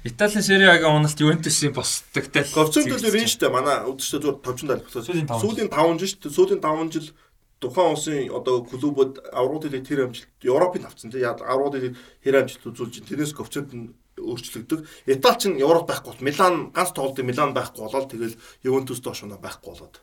Италийн 0.08 0.44
Сери 0.44 0.64
А-гийн 0.64 0.96
уналт 0.96 1.20
Ювентусын 1.20 1.76
босдогтай. 1.76 2.48
Говцонд 2.48 2.88
л 2.88 3.04
энэ 3.04 3.28
штэ 3.28 3.52
манай 3.52 3.84
үдштэй 3.84 4.24
зүгээр 4.24 4.40
товчонд 4.40 4.72
албацсан. 4.72 5.04
Сүүлийн 5.28 5.68
5 5.68 6.00
жил 6.00 6.12
штэ 6.16 6.32
сүүлийн 6.32 6.64
5 6.64 6.96
жил 6.96 7.12
тухайн 7.60 7.92
улсын 7.92 8.32
одоо 8.32 8.64
клубуд 8.64 9.20
аврууд 9.34 9.68
хэлээ 9.68 9.84
тэр 9.84 10.00
амжилт 10.08 10.32
Европын 10.40 10.88
авцсан 10.88 11.12
тий. 11.12 11.28
Аврууд 11.28 11.76
хэлээ 11.76 11.94
хэр 12.24 12.36
амжилт 12.40 12.64
үзүүлж 12.72 13.04
тэрнээс 13.04 13.36
говцонд 13.36 13.74
нь 13.76 13.92
өөрчлөгдөг. 14.18 14.80
Итали 15.06 15.38
ч 15.38 15.44
Европ 15.54 15.88
байхгүй 15.88 16.12
бол 16.18 16.26
Милан 16.26 16.56
ганц 16.74 16.92
тоглолтын 16.92 17.26
Милан 17.30 17.54
байхгүй 17.54 17.86
болоод 17.86 18.10
тэгэл 18.12 18.36
Ювентус 18.66 19.00
доош 19.00 19.24
унаа 19.24 19.38
байхгүй 19.38 19.72
болоод. 19.72 20.02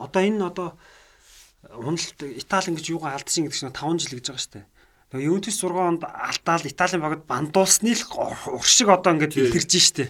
Одоо 0.00 0.22
энэ 0.24 0.46
одоо 0.48 0.68
уналт 1.76 2.18
Итали 2.24 2.72
ингэж 2.72 2.90
юугаа 2.90 3.14
алдсан 3.14 3.46
гэдэг 3.46 3.58
чинь 3.58 3.76
5 3.76 4.02
жил 4.02 4.16
гэж 4.18 4.26
байгаа 4.32 4.42
шүү 4.42 4.54
дээ. 4.56 4.66
Тэгээ 5.12 5.28
Ювентус 5.28 5.60
6 5.60 5.76
онд 5.76 6.02
алдаал 6.08 6.64
Италийн 6.64 7.04
багт 7.04 7.28
бандуулсны 7.28 7.92
л 7.92 8.04
уршиг 8.56 8.88
одоо 8.88 9.12
ингэж 9.12 9.36
илэрж 9.36 9.72
штэ. 9.76 10.08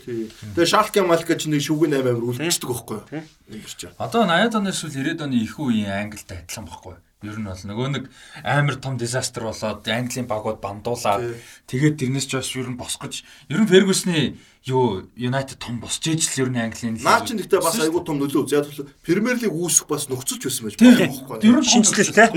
Тэгээ 0.54 0.70
Шалке 0.70 1.02
Малка 1.02 1.34
ч 1.34 1.50
нэг 1.50 1.58
шүгэн 1.58 1.98
8 1.98 2.06
амир 2.06 2.22
үлдчихдэг 2.22 2.70
байхгүй 2.70 2.98
юу? 3.10 3.26
Ингэрч. 3.50 3.98
Одоо 3.98 4.22
80-аад 4.30 4.54
оны 4.62 4.70
эсвэл 4.70 4.94
90-аад 4.94 5.26
оны 5.26 5.36
их 5.42 5.58
үеийн 5.58 5.90
Англитай 5.90 6.46
адилхан 6.46 6.70
байхгүй 6.70 6.94
юу? 6.94 7.02
Ер 7.22 7.38
нь 7.38 7.46
бол 7.46 7.54
нөгөө 7.54 7.88
нэг 7.94 8.04
амар 8.42 8.76
том 8.82 8.98
дизастер 8.98 9.46
болоод 9.46 9.86
Английн 9.86 10.26
багууд 10.26 10.58
бандуулаад 10.58 11.38
тэгээд 11.70 12.02
тэрнээс 12.02 12.26
ч 12.26 12.34
бас 12.34 12.50
ер 12.58 12.66
нь 12.66 12.74
босгож 12.74 13.22
ер 13.46 13.62
нь 13.62 13.70
Фергюсны 13.70 14.34
юу 14.66 15.06
Юнайтед 15.14 15.62
том 15.62 15.78
босч 15.78 16.02
ээж 16.02 16.34
л 16.34 16.46
ер 16.46 16.50
нь 16.50 16.58
Английн 16.58 16.98
Наа 16.98 17.22
чи 17.22 17.38
нэгтээ 17.38 17.62
бас 17.62 17.78
айгүй 17.78 18.02
том 18.02 18.18
нөлөө 18.18 18.42
үзээд 18.42 18.66
Премьер 19.06 19.38
лиг 19.38 19.54
үүсэх 19.54 19.86
бас 19.86 20.10
нөхцөлж 20.10 20.50
байсан 20.50 20.66
байж 20.66 20.76
болохгүй. 20.82 21.46
Ер 21.46 21.58
нь 21.58 21.70
шинжлэлтэй. 21.70 22.28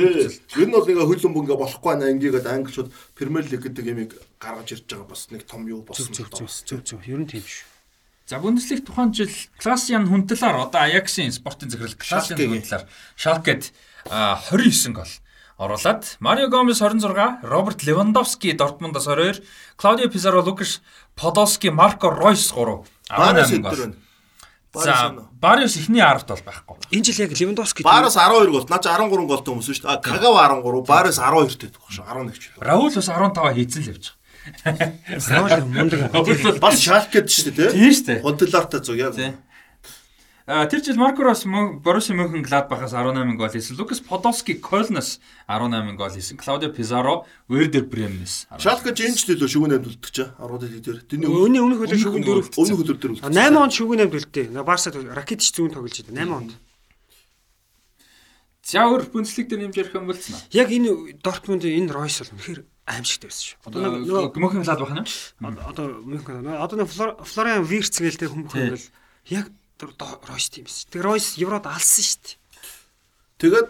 Ер 0.62 0.68
нь 0.70 0.74
бол 0.74 0.86
ингээ 0.86 1.10
хөлбөмбө 1.10 1.42
ингээ 1.50 1.62
болохгүй 1.66 1.90
байна 1.90 2.10
ангигээд 2.14 2.46
англичууд 2.46 2.90
Премьер 3.18 3.46
лиг 3.50 3.62
гэдэг 3.66 3.86
ямиг 3.90 4.12
гаргаж 4.38 4.70
ирж 4.74 4.86
байгаа 4.86 5.10
бас 5.10 5.30
нэг 5.34 5.50
том 5.50 5.66
юу 5.66 5.82
болсон. 5.82 6.14
Зөв 6.14 6.30
зөв 6.30 6.50
зөв 6.50 6.82
зөв 6.86 7.02
ер 7.10 7.22
нь 7.22 7.30
тийм 7.30 7.42
шүү. 7.42 7.74
За 8.26 8.40
Бундеслиг 8.42 8.82
тухайн 8.82 9.14
жил 9.14 9.30
Классиан 9.62 10.10
хүндлээр 10.10 10.66
одоо 10.66 10.82
Аяксын 10.82 11.30
спортын 11.30 11.70
захирал 11.70 11.94
Классиан 11.94 12.42
хүндлээр 12.42 12.90
Шалкед 13.22 13.70
29 14.10 14.94
гол 14.94 15.12
оруулаад 15.58 16.18
Марио 16.20 16.50
Гомес 16.50 16.80
26, 16.80 17.44
Роберт 17.44 17.84
Левандовски 17.84 18.54
Дортмундаас 18.54 19.06
22, 19.06 19.44
Клаудио 19.78 20.10
Пизаро, 20.10 20.42
Лукаш 20.42 20.82
Подолски, 21.16 21.68
Марко 21.68 22.10
Ройс 22.10 22.52
3 22.52 22.84
18 23.10 23.62
гол. 23.62 23.96
За 24.76 25.16
Бариус 25.40 25.76
ихний 25.78 26.02
10-т 26.02 26.28
бол 26.28 26.44
байхгүй. 26.44 26.76
Энэ 26.92 27.04
жил 27.08 27.24
яг 27.24 27.32
Левандовски 27.40 27.84
Бариус 27.84 28.16
12 28.20 28.52
гол. 28.52 28.66
Наа 28.70 28.80
чи 28.84 28.90
13 28.92 29.26
голтой 29.26 29.54
хүмүүс 29.56 29.72
шүү 29.72 29.88
дээ. 29.88 30.02
Кагава 30.04 30.44
13, 30.52 30.84
Бариус 30.84 31.18
12 31.18 31.56
тэй 31.56 31.70
байх 31.72 31.90
шүү. 31.90 32.04
11 32.04 32.36
ч. 32.36 32.52
Раул 32.60 32.92
бас 32.92 33.08
15 33.08 33.56
хийцэн 33.56 33.82
л 33.82 33.90
явж 33.96 34.06
байгаа. 34.66 34.92
Раул 35.32 35.66
мундаг. 35.72 36.60
Бас 36.60 36.76
шалкэд 36.84 37.32
шүү 37.32 37.56
дээ, 37.56 37.72
Тийм 37.72 37.92
шүү 37.96 38.06
дээ. 38.06 38.20
Хондлаартай 38.22 38.80
зүг 38.84 39.00
яг. 39.00 39.16
А 40.48 40.68
тэр 40.70 40.84
жил 40.86 40.96
Марко 40.96 41.24
Рос 41.24 41.44
Боруссия 41.46 42.14
Мөнхенгладбахаас 42.16 42.94
18 42.94 43.34
гол 43.36 43.50
хийсэн. 43.50 43.78
Лукас 43.78 44.00
Подолски 44.00 44.54
Кольнос 44.54 45.20
18 45.48 45.98
гол 45.98 46.10
хийсэн. 46.14 46.38
Клаудио 46.38 46.70
Пизаро 46.70 47.26
Вердер 47.50 47.84
Бремнес. 47.84 48.46
Шалка 48.60 48.94
Жинч 48.94 49.26
төлөө 49.26 49.50
шүгэн 49.50 49.82
амд 49.82 49.90
үлдчих 49.90 50.14
чаа. 50.14 50.38
10 50.38 50.62
дэх 50.62 50.86
дээр. 50.86 51.02
Тэний 51.02 51.26
Өний 51.26 51.62
өмнөх 51.66 51.82
хөлөө 51.82 51.98
шүгэн 51.98 52.22
дөрөв. 52.22 52.54
өмнөх 52.62 52.78
хөлөөр 52.78 53.00
дээр 53.02 53.12
үлдчих. 53.18 53.34
8 53.34 53.58
онд 53.58 53.74
шүгэн 53.74 54.02
амд 54.06 54.14
үлдээ. 54.22 54.46
Барса 54.62 54.94
Ракетич 54.94 55.50
зүүн 55.50 55.74
тоглож 55.74 55.98
идэв 55.98 56.14
8 56.14 56.30
онд. 56.30 56.52
За 58.62 58.86
өөр 58.86 59.10
Бундслиг 59.10 59.50
дээр 59.50 59.66
нэмж 59.66 59.78
ярих 59.82 59.94
юм 59.98 60.06
бол 60.06 60.18
цана. 60.18 60.42
Яг 60.54 60.70
энэ 60.70 61.22
Дортмунд 61.26 61.66
энэ 61.66 61.90
Ройс 61.90 62.22
бол 62.22 62.34
үнэхээр 62.38 62.62
аимшигтай 62.86 63.30
байсан 63.30 63.46
шүү. 63.46 63.58
Одоо 63.66 63.82
нөгөө 63.98 64.42
Мөнхенгладбах 64.42 64.94
нь. 64.94 65.06
Одоо 65.70 65.86
Мөнхен 66.02 66.50
одоо 66.50 66.78
нэг 66.82 66.90
Флориан 66.90 67.66
Вирц 67.66 67.98
гэлтэй 68.02 68.30
хүмүүс 68.30 68.54
бол 68.54 68.90
яг 69.30 69.50
Ройс 69.80 70.50
тийм 70.50 70.66
эс. 70.66 70.86
Тэг 70.88 71.04
Ройс 71.04 71.36
Еврод 71.36 71.68
алсан 71.68 72.04
шүү 72.04 72.20
дээ. 72.24 72.38
Тэгээд 73.44 73.68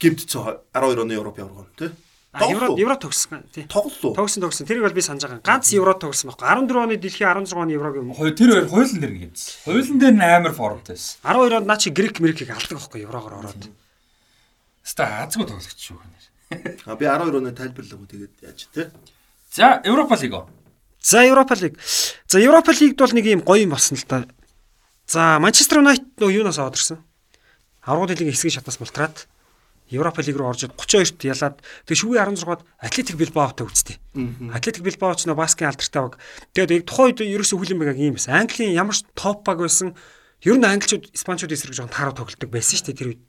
гимтцээ 0.00 0.60
12 0.76 1.00
оны 1.00 1.12
Европ 1.16 1.38
явган 1.40 1.68
тий. 1.76 1.90
А 2.32 2.44
Евро 2.46 2.76
Евро 2.76 2.96
тогссон 2.96 3.42
тий. 3.52 3.64
Тоглолоо. 3.64 4.14
Тогсон 4.14 4.42
тогсон. 4.44 4.66
Тэрийг 4.66 4.84
бол 4.84 4.92
би 4.92 5.00
санаж 5.00 5.24
байгаа. 5.24 5.40
Ганц 5.40 5.72
Евро 5.72 5.94
тогссон 5.94 6.30
байхгүй. 6.30 6.46
14 6.46 6.76
оны 6.76 6.96
дэлхийн 7.00 7.32
16 7.32 7.58
оны 7.58 7.72
Еврог 7.72 7.96
юм. 7.96 8.14
Хоёр 8.14 8.34
тэр 8.36 8.50
хоёр 8.54 8.68
хуулийн 8.68 9.00
дээр 9.00 9.12
нэг 9.12 9.24
юмсэн. 9.32 9.50
Хуулийн 9.64 9.98
дээр 9.98 10.14
нь 10.14 10.22
амар 10.22 10.52
формтой 10.52 10.94
байсан. 10.94 11.18
12 11.26 11.56
онд 11.58 11.66
наа 11.66 11.78
чи 11.80 11.90
Грек 11.90 12.20
Мерикийг 12.20 12.52
алдаг 12.52 12.78
байхгүй 12.78 13.02
Еврогоор 13.02 13.34
ороод. 13.40 13.66
Ста 14.84 15.26
азгүй 15.26 15.48
тоглогч 15.48 15.80
шүү 15.80 15.98
хэнэ. 15.98 16.18
А 16.86 16.94
би 16.94 17.04
12 17.08 17.34
оны 17.40 17.50
тайлбарлаагүй 17.50 18.06
тэгээд 18.06 18.34
яаж 18.46 18.68
тий. 18.70 18.86
За 19.50 19.80
Европа 19.82 20.14
лиг. 20.14 20.34
За 21.02 21.24
Европа 21.24 21.54
лиг. 21.58 21.78
За 22.28 22.38
Европа 22.38 22.70
лигд 22.70 22.98
бол 23.00 23.10
нэг 23.10 23.26
юм 23.26 23.42
гоё 23.42 23.66
юм 23.66 23.74
болсон 23.74 23.98
л 23.98 24.06
та. 24.06 24.22
За 25.10 25.40
Манчестер 25.42 25.82
Юнайтед 25.82 26.06
нөө 26.22 26.30
юунаас 26.38 26.62
аваад 26.62 26.78
ирсэн? 26.78 27.02
Аврагын 27.82 28.14
лигийн 28.14 28.30
хэсгийн 28.30 28.62
шатаас 28.62 28.78
мултраад 28.78 29.26
Европа 29.90 30.22
лиг 30.22 30.38
руу 30.38 30.54
орж 30.54 30.70
32-т 30.70 31.26
ялаад 31.26 31.58
тэг 31.82 31.98
шүгэн 31.98 32.38
16-д 32.38 32.62
Атлетик 32.78 33.18
Билбаотой 33.18 33.66
үзтээ. 33.66 33.98
Атлетик 34.54 34.86
Билбао 34.86 35.18
ч 35.18 35.26
нөө 35.26 35.34
баскын 35.34 35.66
алдартай 35.66 36.02
баг. 36.06 36.14
Тэгээд 36.54 36.70
яг 36.70 36.82
тухайн 36.86 37.10
үед 37.10 37.26
ерөөсөө 37.26 37.58
хүлэмбэг 37.58 37.98
юм 37.98 38.14
байсан. 38.14 38.38
Английн 38.38 38.70
ямар 38.70 38.94
ч 38.94 39.02
топ 39.18 39.42
баг 39.42 39.58
байсан. 39.58 39.98
Ер 40.46 40.62
нь 40.62 40.62
англичууд, 40.62 41.10
испанчууд 41.10 41.58
эсрэг 41.58 41.74
жоохон 41.74 41.90
тааруу 41.90 42.14
тоглолдог 42.14 42.46
байсан 42.46 42.78
шүү 42.78 42.86
дээ 42.94 42.98
тэр 43.02 43.10
үед. 43.10 43.22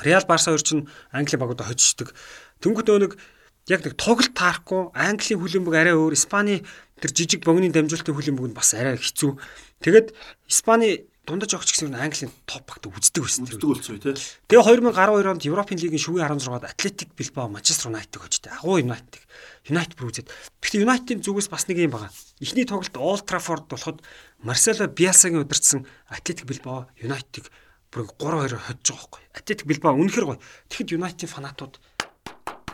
Реал 0.00 0.24
Барса 0.24 0.56
хоёр 0.56 0.64
чинь 0.64 0.88
Англи 1.12 1.36
багуудаа 1.36 1.68
хожиждаг. 1.68 2.16
Тэнгүүд 2.64 2.88
нэг 2.96 3.20
яг 3.68 3.84
нэг 3.84 3.94
тоглолт 4.00 4.32
таарахгүй 4.32 4.96
Английн 4.96 5.36
хүлэмбэг 5.36 5.74
арай 5.76 5.94
өөр, 5.94 6.16
Испани 6.16 6.64
тэр 7.00 7.10
жижиг 7.16 7.42
богны 7.44 7.72
дамжуулалтын 7.72 8.14
хүлэмбэг 8.14 8.46
нь 8.52 8.56
бас 8.56 8.76
арай 8.76 9.00
хэцүү. 9.00 9.40
Тэгээд 9.80 10.12
Испани 10.46 11.10
дундаж 11.30 11.54
огч 11.54 11.72
гэсэн 11.72 11.92
нь 11.92 12.00
Английн 12.00 12.32
топ 12.44 12.66
багт 12.66 12.84
үздэг 12.90 13.22
байсан. 13.24 13.46
Үздэг 13.46 13.68
болсон 13.68 13.96
тий. 14.02 14.16
Тэгээ 14.50 14.66
2012 14.92 15.30
онд 15.30 15.46
Европын 15.46 15.78
лигийн 15.78 16.02
шүгэн 16.02 16.26
16-д 16.26 16.66
Атлетик 16.66 17.10
Билбао 17.14 17.48
Манчестер 17.48 17.88
Юнайтед 17.92 18.18
хожтой. 18.18 18.50
Агуу 18.50 18.82
Юнайтед. 18.82 19.22
Юнайтед 19.68 19.94
бүр 19.94 20.10
үзээд. 20.10 20.28
Гэхдээ 20.58 20.84
Юнайтедийн 20.84 21.22
зүгээс 21.22 21.48
бас 21.52 21.70
нэг 21.70 21.78
юм 21.78 21.94
байгаа. 21.94 22.10
Эхний 22.42 22.66
тоглолт 22.66 22.96
Олд 22.98 23.24
Траффорд 23.30 23.70
болоход 23.70 24.02
Марсело 24.42 24.90
Биасагийн 24.90 25.46
удирдсан 25.46 25.86
Атлетик 26.10 26.50
Билбао 26.50 26.90
Юнайтед 26.98 27.46
бүр 27.94 28.10
3-2 28.18 28.58
хожж 28.58 28.82
байгаа 28.82 28.98
байхгүй. 28.98 29.22
Атлетик 29.36 29.66
Билбао 29.70 29.94
үнэхэр 30.00 30.26
гоё. 30.26 30.42
Тэгэхэд 30.66 30.98
Юнайтедийн 30.98 31.30
фанатууд 31.30 31.78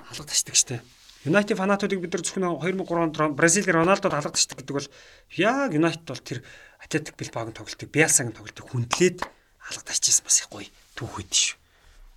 алга 0.09 0.25
ташдаг 0.25 0.57
штэ. 0.57 0.81
Юнайтед 1.27 1.59
фанатуудыг 1.59 1.99
бид 1.99 2.15
нар 2.15 2.23
зөвхөн 2.23 2.63
2003 2.63 3.19
онд 3.19 3.35
Бразилийн 3.35 3.83
Роналдод 3.83 4.15
алга 4.15 4.31
ташдаг 4.31 4.63
гэдэг 4.63 4.75
бол 4.79 4.89
яг 5.35 5.75
Юнайтед 5.75 6.07
бол 6.07 6.23
тэр 6.23 6.39
Атлетик 6.79 7.19
Билбаогийн 7.19 7.57
тоглолтыг 7.59 7.91
Биасагийн 7.91 8.31
тоглолтыг 8.31 8.63
хүндлээд 8.63 9.27
алга 9.27 9.83
ташчихсан 9.83 10.23
бас 10.23 10.39
их 10.39 10.47
гоё 10.47 10.71
түүх 10.95 11.19
үед 11.19 11.35
шүү. 11.35 11.59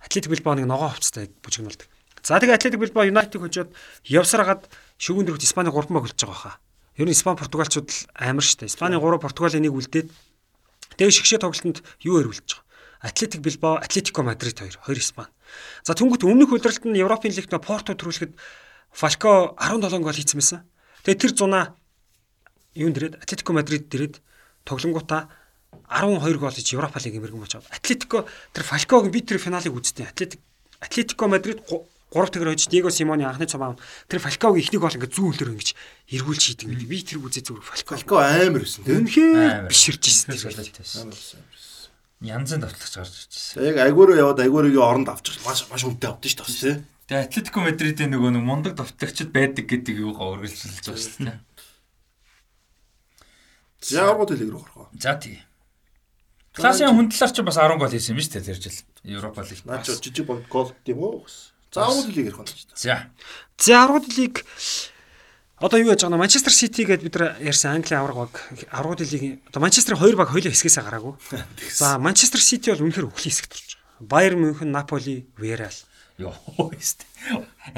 Атлетик 0.06 0.30
Билбаоныг 0.30 0.70
ногоо 0.70 0.94
хувцастай 0.94 1.26
бужигнуулдаг. 1.42 1.90
За 2.22 2.38
тэгээ 2.38 2.54
Атлетик 2.54 2.78
Билбао 2.78 3.10
Юнайтед 3.10 3.42
хожоод 3.42 3.74
явсараад 4.06 4.70
шүүгэн 5.02 5.26
дөрөвт 5.26 5.42
Испани 5.42 5.74
3 5.74 5.90
баг 5.90 6.06
үлдэж 6.06 6.22
байгаа 6.22 6.38
хаа. 6.38 6.56
Ер 6.94 7.10
нь 7.10 7.16
Испани 7.16 7.34
Португалчууд 7.42 7.90
л 7.90 8.06
амар 8.14 8.46
штэ. 8.46 8.70
Испани 8.70 8.94
3 8.94 9.18
Португалийн 9.18 9.66
нэг 9.66 9.74
үлдээд 9.74 10.06
тэгээ 10.94 11.16
шигшээ 11.18 11.42
тоглолтод 11.42 11.82
юу 12.06 12.22
хэрүүлж 12.22 12.46
байгаа. 12.46 12.68
Атлетик 13.00 13.40
Билбао, 13.42 13.80
Атлетико 13.82 14.22
Мадрид 14.22 14.54
2, 14.54 14.78
2 14.86 15.02
Испани. 15.02 15.32
За 15.82 15.98
түнгүүт 15.98 16.22
өмнөх 16.28 16.52
удирдалт 16.52 16.84
нь 16.84 17.00
Европын 17.00 17.32
лигт 17.32 17.50
Порто 17.64 17.96
төрүүлэхэд 17.96 18.36
Фалко 18.92 19.54
17 19.58 20.02
гол 20.02 20.14
хийсэн 20.14 20.38
байсан. 20.38 20.60
Тэгээ 21.06 21.20
тэр 21.20 21.32
зунаа 21.34 21.74
юунд 22.74 22.96
дэрээд 22.98 23.14
Атлетико 23.22 23.52
Мадрид 23.54 23.88
дэрээд 23.88 24.20
тоглонгуудаа 24.66 25.30
12 25.88 26.38
гол 26.38 26.54
хийж 26.54 26.74
Европа 26.74 26.98
лигийн 27.02 27.22
мэрэгэн 27.22 27.40
байгаа. 27.40 27.70
Атлетико 27.70 28.26
тэр 28.52 28.64
Фалкогийн 28.66 29.12
би 29.14 29.20
тэр 29.22 29.38
финалыг 29.38 29.74
үзтээ. 29.74 30.10
Атлетик 30.10 30.40
Атлетико 30.80 31.26
Мадрид 31.26 31.62
3 32.10 32.30
тэгэр 32.34 32.50
хожиж 32.54 32.66
Диего 32.66 32.90
Симоны 32.90 33.22
анхны 33.22 33.46
цом 33.46 33.62
аав 33.62 33.78
тэр 34.10 34.18
Фалкогийн 34.18 34.66
ихний 34.66 34.82
гол 34.82 34.94
ингээд 34.94 35.14
зүүн 35.14 35.30
үлээр 35.30 35.54
ингэж 35.54 35.70
эргүүлж 36.10 36.42
хийдэг. 36.58 36.68
Би 36.90 36.98
тэр 37.06 37.22
үзээ 37.22 37.46
зүгээр 37.46 37.62
Фалко. 37.62 37.94
Фалко 37.94 38.16
амар 38.18 38.66
байсан 38.66 38.82
тийм. 38.82 39.06
Үнхээр 39.06 39.70
биширж 39.70 40.02
ирсэн 40.10 40.34
Тэр 40.34 40.66
байсан. 40.74 41.38
Янзын 42.20 42.60
давтлагч 42.60 42.94
гарч 42.98 43.14
ирсэн. 43.30 43.62
Яг 43.62 43.76
агуур 43.78 44.18
яваад 44.18 44.42
агуурыгийн 44.42 44.82
оронд 44.82 45.08
авчих 45.08 45.38
маш 45.46 45.64
маш 45.70 45.86
үнэтэй 45.86 46.10
авдсан 46.10 46.46
шүү 46.46 46.66
дээ. 46.66 46.76
Тэгээ 47.10 47.26
Атлетико 47.26 47.58
Мадридын 47.66 48.14
нөгөө 48.14 48.30
нэг 48.38 48.44
мундаг 48.46 48.78
давтлагчд 48.78 49.34
байдаг 49.34 49.66
гэдэг 49.66 49.98
юугаа 49.98 50.38
үргэлжлүүлж 50.38 50.86
байгаа 50.86 51.02
шүү 51.02 51.26
дээ. 51.26 51.38
За 53.82 54.06
аргууд 54.14 54.30
лиг 54.38 54.54
рүү 54.54 54.62
орох. 54.62 54.94
За 54.94 55.18
тий. 55.18 55.42
Класын 56.54 56.94
хүндлэлээр 56.94 57.34
ч 57.34 57.42
бас 57.42 57.58
10 57.58 57.82
гол 57.82 57.90
хийсэн 57.90 58.14
юм 58.14 58.22
шүү 58.22 58.32
дээ 58.38 58.46
тэр 58.46 58.62
жил. 58.62 58.78
Европа 59.02 59.42
лиг. 59.42 59.58
Наач 59.66 59.90
жижиг 59.90 60.22
баг 60.22 60.46
гол 60.46 60.70
тийм 60.86 61.02
үү? 61.02 61.26
За 61.74 61.90
аргууд 61.90 62.14
лиг 62.14 62.30
ярих 62.30 62.38
байна. 62.38 62.54
За. 62.78 63.10
За 63.58 63.72
аврагд 63.82 64.14
лиг 64.14 64.46
одоо 65.58 65.82
юу 65.82 65.90
яаж 65.90 66.06
байгаа 66.06 66.14
нь 66.14 66.22
Манчестер 66.22 66.54
Сити 66.54 66.86
гэдээ 66.86 67.10
бид 67.10 67.16
нар 67.18 67.34
ярьсан 67.42 67.82
Английн 67.82 68.06
авраг 68.06 68.30
баг 68.30 68.34
аврагд 68.70 69.02
лигийн 69.02 69.42
одоо 69.50 69.66
Манчестерийн 69.66 69.98
хоёр 69.98 70.14
баг 70.14 70.30
хоёулаа 70.30 70.54
хэсгээсээ 70.54 70.86
гараагүй. 70.86 71.18
За 71.74 71.98
Манчестер 71.98 72.38
Сити 72.38 72.70
бол 72.70 72.86
үнэхээр 72.86 73.10
өхлийн 73.10 73.34
хэсэгт 73.34 73.50
орж 73.50 73.70
байгаа. 73.74 74.06
Байер 74.06 74.38
Мюнхен, 74.38 74.70
Наполи, 74.70 75.26
Виарал. 75.34 75.74
Йоо 76.20 76.68
өст. 76.76 77.08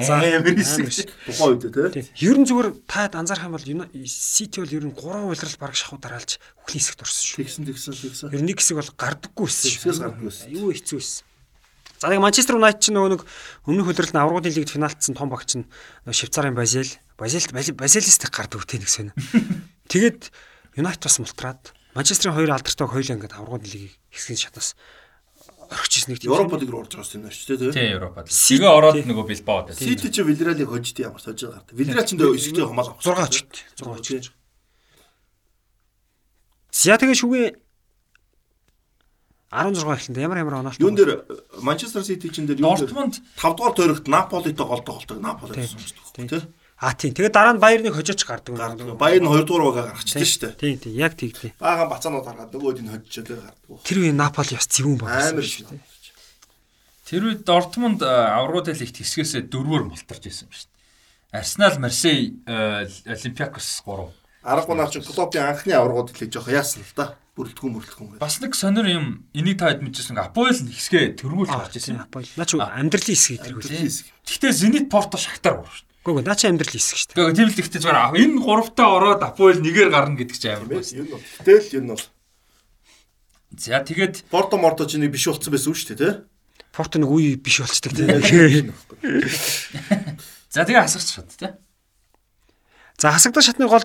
За, 0.02 0.18
Амар 0.18 0.54
хэсэг. 0.58 0.90
шиг. 0.90 1.10
Тухайн 1.30 1.62
үед 1.62 1.94
тий. 1.94 2.04
Ер 2.26 2.36
нь 2.42 2.46
зүгээр 2.46 2.74
таад 2.90 3.14
анзаарах 3.14 3.46
юм 3.46 3.54
бол 3.54 3.66
Сити 4.10 4.58
бол 4.58 4.74
ер 4.74 4.84
нь 4.86 4.94
3 4.98 5.30
улирал 5.30 5.56
баг 5.62 5.72
шахуу 5.78 6.02
дараалж 6.02 6.42
өхлийн 6.66 6.82
хэсэгт 6.82 7.00
орсон 7.06 7.22
шүү. 7.22 7.38
Тэгсэн 7.46 7.64
тэгсэн 7.70 7.94
тэгсэн. 7.94 8.28
Ер 8.34 8.42
нь 8.42 8.48
нэг 8.50 8.58
хэсэг 8.58 8.76
бол 8.82 8.90
гардаггүй 8.98 9.46
байсан 9.46 9.70
Хэсгээс 9.70 9.94
шүү. 9.94 10.02
гардаггүй 10.02 10.26
байсан. 10.26 10.48
Юу 10.50 10.68
хэцүү 10.74 10.98
байсан. 10.98 11.24
За 12.02 12.10
нэг 12.10 12.18
Манчестер 12.18 12.58
Юнайтед 12.58 12.82
ч 12.82 12.90
нөгөө 12.90 13.10
нэг 13.14 13.22
өмнөх 13.70 13.86
хөлрөлт 13.94 14.10
нь 14.10 14.18
аврагын 14.18 14.54
лигт 14.58 14.74
финалцсан 14.74 15.14
том 15.14 15.30
багч 15.30 15.54
нь 15.54 15.66
нөгөө 16.02 16.18
Швейцарын 16.18 16.58
Базил, 16.58 16.90
Базил 17.14 17.46
Базилист 17.78 18.26
гардаг 18.26 18.58
үтэй 18.58 18.82
нэгс 18.82 18.98
байна. 18.98 19.14
Тэгээд 19.92 20.34
Юнайтед 20.74 21.06
бас 21.06 21.22
мултраад 21.22 21.62
Манчестерийн 21.94 22.34
хоёр 22.34 22.50
алдартай 22.58 22.90
хоёулаа 22.90 23.14
ингээд 23.22 23.38
аврагын 23.38 23.70
лигийг 23.70 23.94
хэсгийн 24.10 24.40
шатнаас 24.50 24.74
орчихсон 25.72 26.12
нэг 26.12 26.20
тийм. 26.20 26.32
Европод 26.32 26.62
игэр 26.62 26.78
орж 26.82 26.92
байгаа 26.92 27.16
юм 27.16 27.22
байна 27.24 27.36
шүү 27.36 27.56
дээ. 27.56 27.72
Тий, 27.72 27.88
Европод. 27.96 28.26
Тэгээ 28.28 28.70
ороод 28.72 29.04
нөгөө 29.08 29.26
Билбаод. 29.32 29.66
Сити 29.72 30.08
ч 30.12 30.16
Вильяралыг 30.20 30.68
хожид 30.68 30.98
ямар 31.00 31.20
сож 31.20 31.40
гардаг. 31.40 31.72
Вильярал 31.72 32.04
ч 32.04 32.12
нөө 32.16 32.36
эсэгтэй 32.36 32.64
хамаал 32.66 32.94
авах. 32.94 33.04
6 33.04 33.18
очигт. 33.18 33.54
6 33.80 33.92
очигт. 33.96 34.32
За 36.72 36.96
тэгээ 36.96 37.16
шүгэ 37.16 37.42
16 39.52 39.84
эхлэнд 39.84 40.16
ямар 40.16 40.38
ямар 40.40 40.54
оноолт. 40.64 40.80
Юун 40.80 40.96
дээр 40.96 41.28
Манчестер 41.60 42.00
Сити 42.04 42.32
чин 42.32 42.48
дээр 42.48 42.64
юун 42.64 42.72
дээр 42.80 42.88
Дортмунд 42.88 43.20
5 43.36 43.56
дугаар 43.56 43.74
тойрогт 43.76 44.08
Наполитой 44.08 44.64
голдоо 44.64 44.96
голдог. 44.96 45.20
Наполи 45.20 45.60
гэсэн 45.60 45.76
юм 45.76 45.84
шүү 45.84 46.28
дээ. 46.32 46.61
А 46.82 46.98
тийм. 46.98 47.14
Тэгээ 47.14 47.30
дараа 47.30 47.54
нь 47.54 47.62
Баерныг 47.62 47.94
хожиж 47.94 48.26
гардаг. 48.26 48.58
Нь 48.58 48.58
2 48.58 49.46
дугаар 49.46 49.70
байгаа 49.70 49.94
гаргачихсан 49.94 50.26
шүү 50.26 50.42
дээ. 50.50 50.58
Тийм 50.58 50.76
тийм. 50.82 50.94
Яг 50.98 51.14
тэгдэ. 51.14 51.54
Бага 51.62 51.86
бацаанууд 51.86 52.26
гаргаад 52.26 52.50
нөгөөд 52.50 52.82
нь 52.82 52.90
тэгээ 53.06 53.38
гардаг. 53.38 53.86
Тэр 53.86 53.98
үе 54.02 54.10
Наполи 54.10 54.58
бас 54.58 54.66
зэвүүн 54.66 54.98
баг. 54.98 55.08
Амар 55.30 55.46
шүү 55.46 55.70
дээ. 55.70 55.92
тэр 57.12 57.28
үед 57.28 57.44
Дортмунд 57.44 58.00
аврагын 58.00 58.72
лигт 58.72 58.96
хэсгээс 58.96 59.44
дөрвөөр 59.52 59.84
мултарч 59.84 60.24
байсан 60.26 60.48
шүү 60.48 60.64
дээ. 60.64 60.72
Арсенал, 61.36 61.76
Марсей, 61.76 62.40
э, 62.48 62.88
Олимпиакос 63.04 63.84
3. 63.84 64.08
Аргагүй 64.40 64.76
наа 64.76 64.88
чи 64.88 65.04
клубын 65.04 65.44
анхны 65.44 65.76
аврагууд 65.76 66.08
хэлээ 66.16 66.32
жоох 66.32 66.48
яасан 66.48 66.80
л 66.80 66.96
да. 66.96 67.16
Бүрэлдэхүүн 67.36 67.72
бүрэлдэхүүн. 67.72 68.16
Бас 68.20 68.40
нэг 68.40 68.56
сонир 68.56 68.88
юм 68.88 69.28
энийг 69.36 69.60
та 69.60 69.72
хэд 69.72 69.84
мэдчихсэн 69.84 70.20
Апоэл 70.20 70.56
хэсгээ 70.56 71.20
тэргүүл 71.20 71.52
гарч 71.52 71.80
ирсэн. 71.80 72.00
Аполи. 72.00 72.28
Наа 72.36 72.48
чи 72.48 72.56
амьдралын 72.60 73.16
хэсэг 73.16 73.44
тэргүй. 73.44 73.64
Гэхдээ 74.24 74.52
Зенит 74.52 74.86
Порто 74.92 75.16
Шахтар 75.16 75.60
гур 75.60 75.68
шүү 75.68 75.84
дээ. 75.84 75.91
Гүг 76.02 76.26
наа 76.26 76.34
чи 76.34 76.50
амьдралын 76.50 76.78
хэсэг 76.82 76.98
шүү 76.98 77.08
дээ. 77.14 77.18
Гэхдээ 77.22 77.38
тийм 77.38 77.48
л 77.50 77.60
ихтэй 77.62 77.80
зүгээр 77.82 78.18
энэ 78.18 78.42
гуравтаа 78.42 78.88
ороод 78.90 79.22
Апоэл 79.22 79.62
нэгээр 79.62 79.90
гарна 79.94 80.18
гэдэг 80.18 80.34
чинь 80.34 80.54
амар 80.58 80.70
байсан. 80.82 81.06
Юм 81.06 81.08
бол 81.14 81.22
гэтэл 81.22 81.78
энэ 81.78 81.90
бол 81.94 82.04
За 83.52 83.84
тэгээд 83.84 84.26
Порто 84.32 84.56
Морто 84.56 84.88
чи 84.88 84.96
нэг 84.96 85.12
биш 85.12 85.28
болцсон 85.28 85.52
байсан 85.52 85.76
шүү 85.76 85.94
дээ, 85.94 86.00
тий? 86.00 86.12
Порто 86.72 86.96
нэг 86.96 87.10
үе 87.12 87.36
биш 87.36 87.60
болцдог 87.60 87.92
тийм. 87.92 88.72
за 90.48 90.64
тэгээ 90.64 90.82
хасагч 90.88 91.08
шат 91.12 91.28
тий. 91.36 91.52
За 92.96 93.12
хасагдах 93.12 93.44
шатны 93.44 93.68
гол 93.68 93.84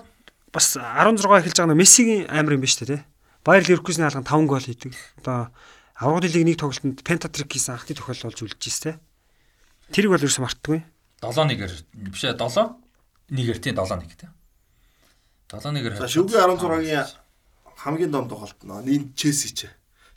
бас 0.50 0.66
16 0.72 1.20
эхэлж 1.20 1.56
байгаа 1.60 1.76
нь 1.76 1.80
Мессигийн 1.84 2.26
амар 2.32 2.56
юм 2.56 2.64
ба 2.64 2.68
шүү 2.72 2.88
дээ 2.88 2.96
тий. 2.96 3.04
Баяр 3.44 3.64
Ливеркузны 3.68 4.08
хаалган 4.08 4.24
5 4.24 4.48
гол 4.48 4.64
хийдэг. 4.64 4.92
Одоо 5.20 5.52
аврагын 6.00 6.32
лиг 6.32 6.44
нэг 6.48 6.56
тоглолтод 6.56 7.04
пентатрик 7.04 7.52
хийсэн 7.52 7.76
анхны 7.76 7.92
тохиолдол 7.92 8.32
болж 8.32 8.56
шээ 8.56 8.80
тий. 8.80 8.94
Тэрийг 9.92 10.16
бол 10.16 10.24
ерөөсө 10.24 10.40
мартдаггүй. 10.40 10.80
7-1-ээр 11.22 11.72
биш 12.14 12.24
ээ 12.24 12.38
7 12.38 12.78
1-ээр 13.30 13.58
тий 13.58 13.72
7-1 13.74 14.06
тий. 14.14 14.28
7-1-ээр. 15.50 15.98
За 15.98 16.06
шүгэ 16.06 16.38
16-гийн 16.38 17.06
хамгийн 17.76 18.12
том 18.12 18.28
тоглолт 18.28 18.60
нь 18.62 18.70
энэ 18.70 19.12
Челси 19.18 19.50
ч. 19.54 19.60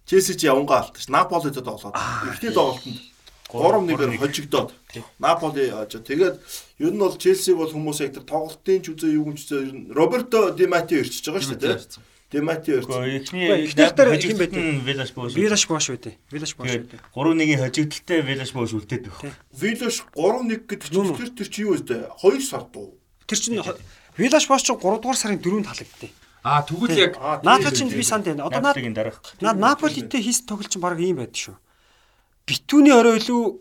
Челси 0.05 0.37
ч 0.37 0.45
явангаа 0.45 0.85
алдчих. 0.85 1.09
Наполид 1.09 1.57
тоглоод. 1.57 1.95
Эхний 2.29 2.53
тоглолтод 2.53 3.11
3-1-ээр 3.51 4.17
хожигдоод. 4.21 4.69
Наполи 5.19 5.67
яаж 5.67 5.99
тэгээд 5.99 6.35
ер 6.79 6.91
нь 6.93 7.01
бол 7.01 7.17
Челсиг 7.17 7.57
бол 7.57 7.67
хүмүүс 7.67 7.99
яг 8.05 8.15
тэр 8.15 8.25
тоглолтын 8.25 8.79
ч 8.79 8.95
үзээ 8.95 9.17
юу 9.19 9.27
юм 9.27 9.35
ч 9.35 9.51
үзээ 9.51 9.61
ер 9.67 9.73
нь 9.75 9.83
Роберто 9.91 10.55
Ди 10.55 10.65
Мати 10.71 11.03
ирчихэж 11.03 11.35
байгаа 11.35 11.43
шүү 11.43 11.59
дээ. 11.59 12.10
Демати 12.31 12.71
өрч. 12.79 12.87
Эхний 12.87 13.67
эхнийхтэр 13.67 14.07
хин 14.15 14.37
байдیں۔ 14.39 14.79
Village 14.87 15.13
Boys. 15.13 15.35
Village 15.35 15.67
Boys 15.67 15.87
байдیں۔ 15.91 16.15
Village 16.31 16.55
Boys 16.55 16.71
байдیں۔ 16.79 16.99
3-1-ийн 17.11 17.59
хожигдолтой 17.59 18.19
Village 18.23 18.53
Boys 18.55 18.71
үлдээд 18.71 19.03
өгөх. 19.11 19.35
Village 19.51 19.99
3-1 20.15 20.63
гэдэг 20.63 20.87
чинь 20.87 21.11
тэр 21.11 21.29
тэр 21.35 21.47
чи 21.51 21.61
юу 21.67 21.75
вэ? 21.75 22.07
2 22.23 22.39
сар 22.39 22.63
дуу. 22.71 22.95
Тэр 23.27 23.35
чинь 23.35 23.59
Village 24.15 24.47
Boys 24.47 24.63
чинь 24.63 24.79
3 24.79 25.03
дугаар 25.03 25.19
сарын 25.19 25.43
4-нд 25.43 25.67
халагдтыг. 25.67 26.11
А 26.43 26.63
тэгвэл 26.63 26.95
яг 26.95 27.19
Наполи 27.43 27.75
чинь 27.75 27.91
би 27.91 28.01
санд 28.01 28.25
байна. 28.25 28.47
Одоо 28.47 28.63
наад 28.63 29.59
Наполитэй 29.59 30.21
хийс 30.23 30.41
тоглолч 30.47 30.73
баг 30.79 30.97
ийм 31.03 31.19
байдаг 31.19 31.35
шүү. 31.35 31.59
Битүүний 32.47 32.95
орой 32.95 33.19
илүү 33.19 33.59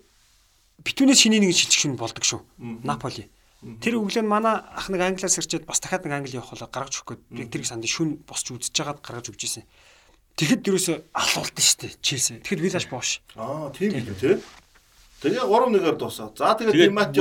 битүүнээс 0.87 1.21
шиний 1.21 1.43
нэг 1.43 1.53
шилжих 1.53 1.77
шин 1.77 1.99
болдог 1.99 2.25
шүү. 2.25 2.41
Наполи. 2.87 3.29
Тэр 3.61 4.01
өглөө 4.01 4.25
нь 4.25 4.31
манай 4.31 4.57
ах 4.57 4.89
нэг 4.89 5.05
англиас 5.05 5.37
ирчээд 5.37 5.69
бас 5.69 5.85
дахиад 5.85 6.09
нэг 6.09 6.17
англи 6.17 6.41
явах 6.41 6.57
болоо 6.57 6.69
гаргаж 6.73 6.97
өгөх 7.05 7.21
гээд 7.29 7.45
яг 7.45 7.49
тэрийг 7.53 7.69
санд 7.69 7.85
шүн 7.85 8.25
босч 8.25 8.57
үзэж 8.57 8.73
жагаад 8.73 9.05
гаргаж 9.05 9.29
өгч 9.29 9.43
ийсэн. 9.45 9.65
Тэгэхэд 10.41 10.65
дөрөөсө 10.65 10.95
алуулсан 11.13 11.61
шүү 11.61 11.79
дээ. 11.85 11.93
Челси. 12.01 12.41
Тэгэхэд 12.41 12.65
Вилаш 12.65 12.87
бош. 12.89 13.09
Аа 13.37 13.69
тийм 13.77 13.93
билүү 14.01 14.17
тий. 14.17 14.41
Тэгээ 15.21 15.45
3-1-ээр 15.45 15.97
дуусаа. 16.01 16.33
За 16.33 16.57
тэгээд 16.57 16.73
Ди 16.73 16.89
Тэгээд 16.89 16.97
Мати 16.97 17.21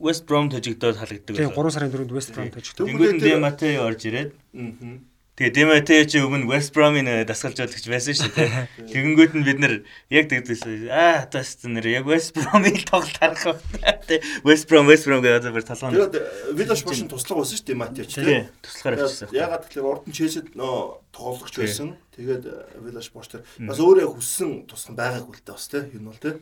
West 0.00 0.24
Brom 0.26 0.50
хожигдоод 0.50 0.96
халагддаг. 0.98 1.34
Тэгээ 1.38 1.54
3 1.54 1.70
сарын 1.70 1.92
4-нд 1.94 2.10
West 2.18 2.30
Brom 2.34 2.50
таж. 2.50 2.66
Тэнгүүд 2.74 3.14
нь 3.14 3.22
Демате 3.22 3.78
орж 3.78 4.00
ирээд 4.10 4.30
Аа. 4.34 5.09
Тэгээ 5.40 5.56
Демате 5.56 6.04
чи 6.04 6.20
өмнө 6.20 6.52
West 6.52 6.76
Brom-ийн 6.76 7.24
дасгалж 7.24 7.64
болгож 7.64 7.86
байсан 7.88 8.12
шүү 8.12 8.28
дээ. 8.36 8.68
Тэгэнгүүт 8.92 9.32
нь 9.32 9.46
бид 9.48 9.56
нэр 9.56 9.74
яг 10.12 10.28
тэгдэгсэн. 10.28 10.92
Аа 10.92 11.24
тас 11.32 11.56
нэр 11.64 11.80
яг 11.88 12.04
West 12.04 12.36
Brom-ийн 12.36 12.84
тоглолт 12.84 13.16
харах 13.16 13.56
байна. 13.56 14.04
Тэ 14.04 14.20
West 14.44 14.68
Brom 14.68 14.84
West 14.84 15.08
Brom 15.08 15.24
гэдэг 15.24 15.48
бүр 15.48 15.64
толгойн. 15.64 15.96
Тэгээд 15.96 16.60
Вилош 16.60 16.84
Бошин 16.84 17.08
туслага 17.08 17.40
байсан 17.40 17.56
шүү 17.56 17.68
дээ 17.72 17.80
Мати 17.80 18.04
ч 18.04 18.20
тий. 18.20 18.20
Тэгээ 18.20 18.42
туслахаар 18.60 18.96
авчихсан. 19.00 19.32
Ягаад 19.32 19.64
тэгэхээр 19.64 19.88
урд 19.88 20.04
нь 20.04 20.16
Челсид 20.20 20.48
нөө 20.52 20.76
тоглогч 21.08 21.54
байсан. 21.56 21.88
Тэгээд 22.12 22.44
Вилош 22.84 23.08
Бош 23.08 23.32
тэр 23.32 23.40
бас 23.64 23.80
өөрөө 23.80 24.12
хүссэн 24.12 24.68
тусган 24.68 25.00
байгаагүй 25.00 25.40
л 25.40 25.44
дээ 25.48 25.56
бас 25.56 25.68
тий. 25.72 25.88
Энэ 25.88 26.04
бол 26.04 26.20
тий. 26.20 26.36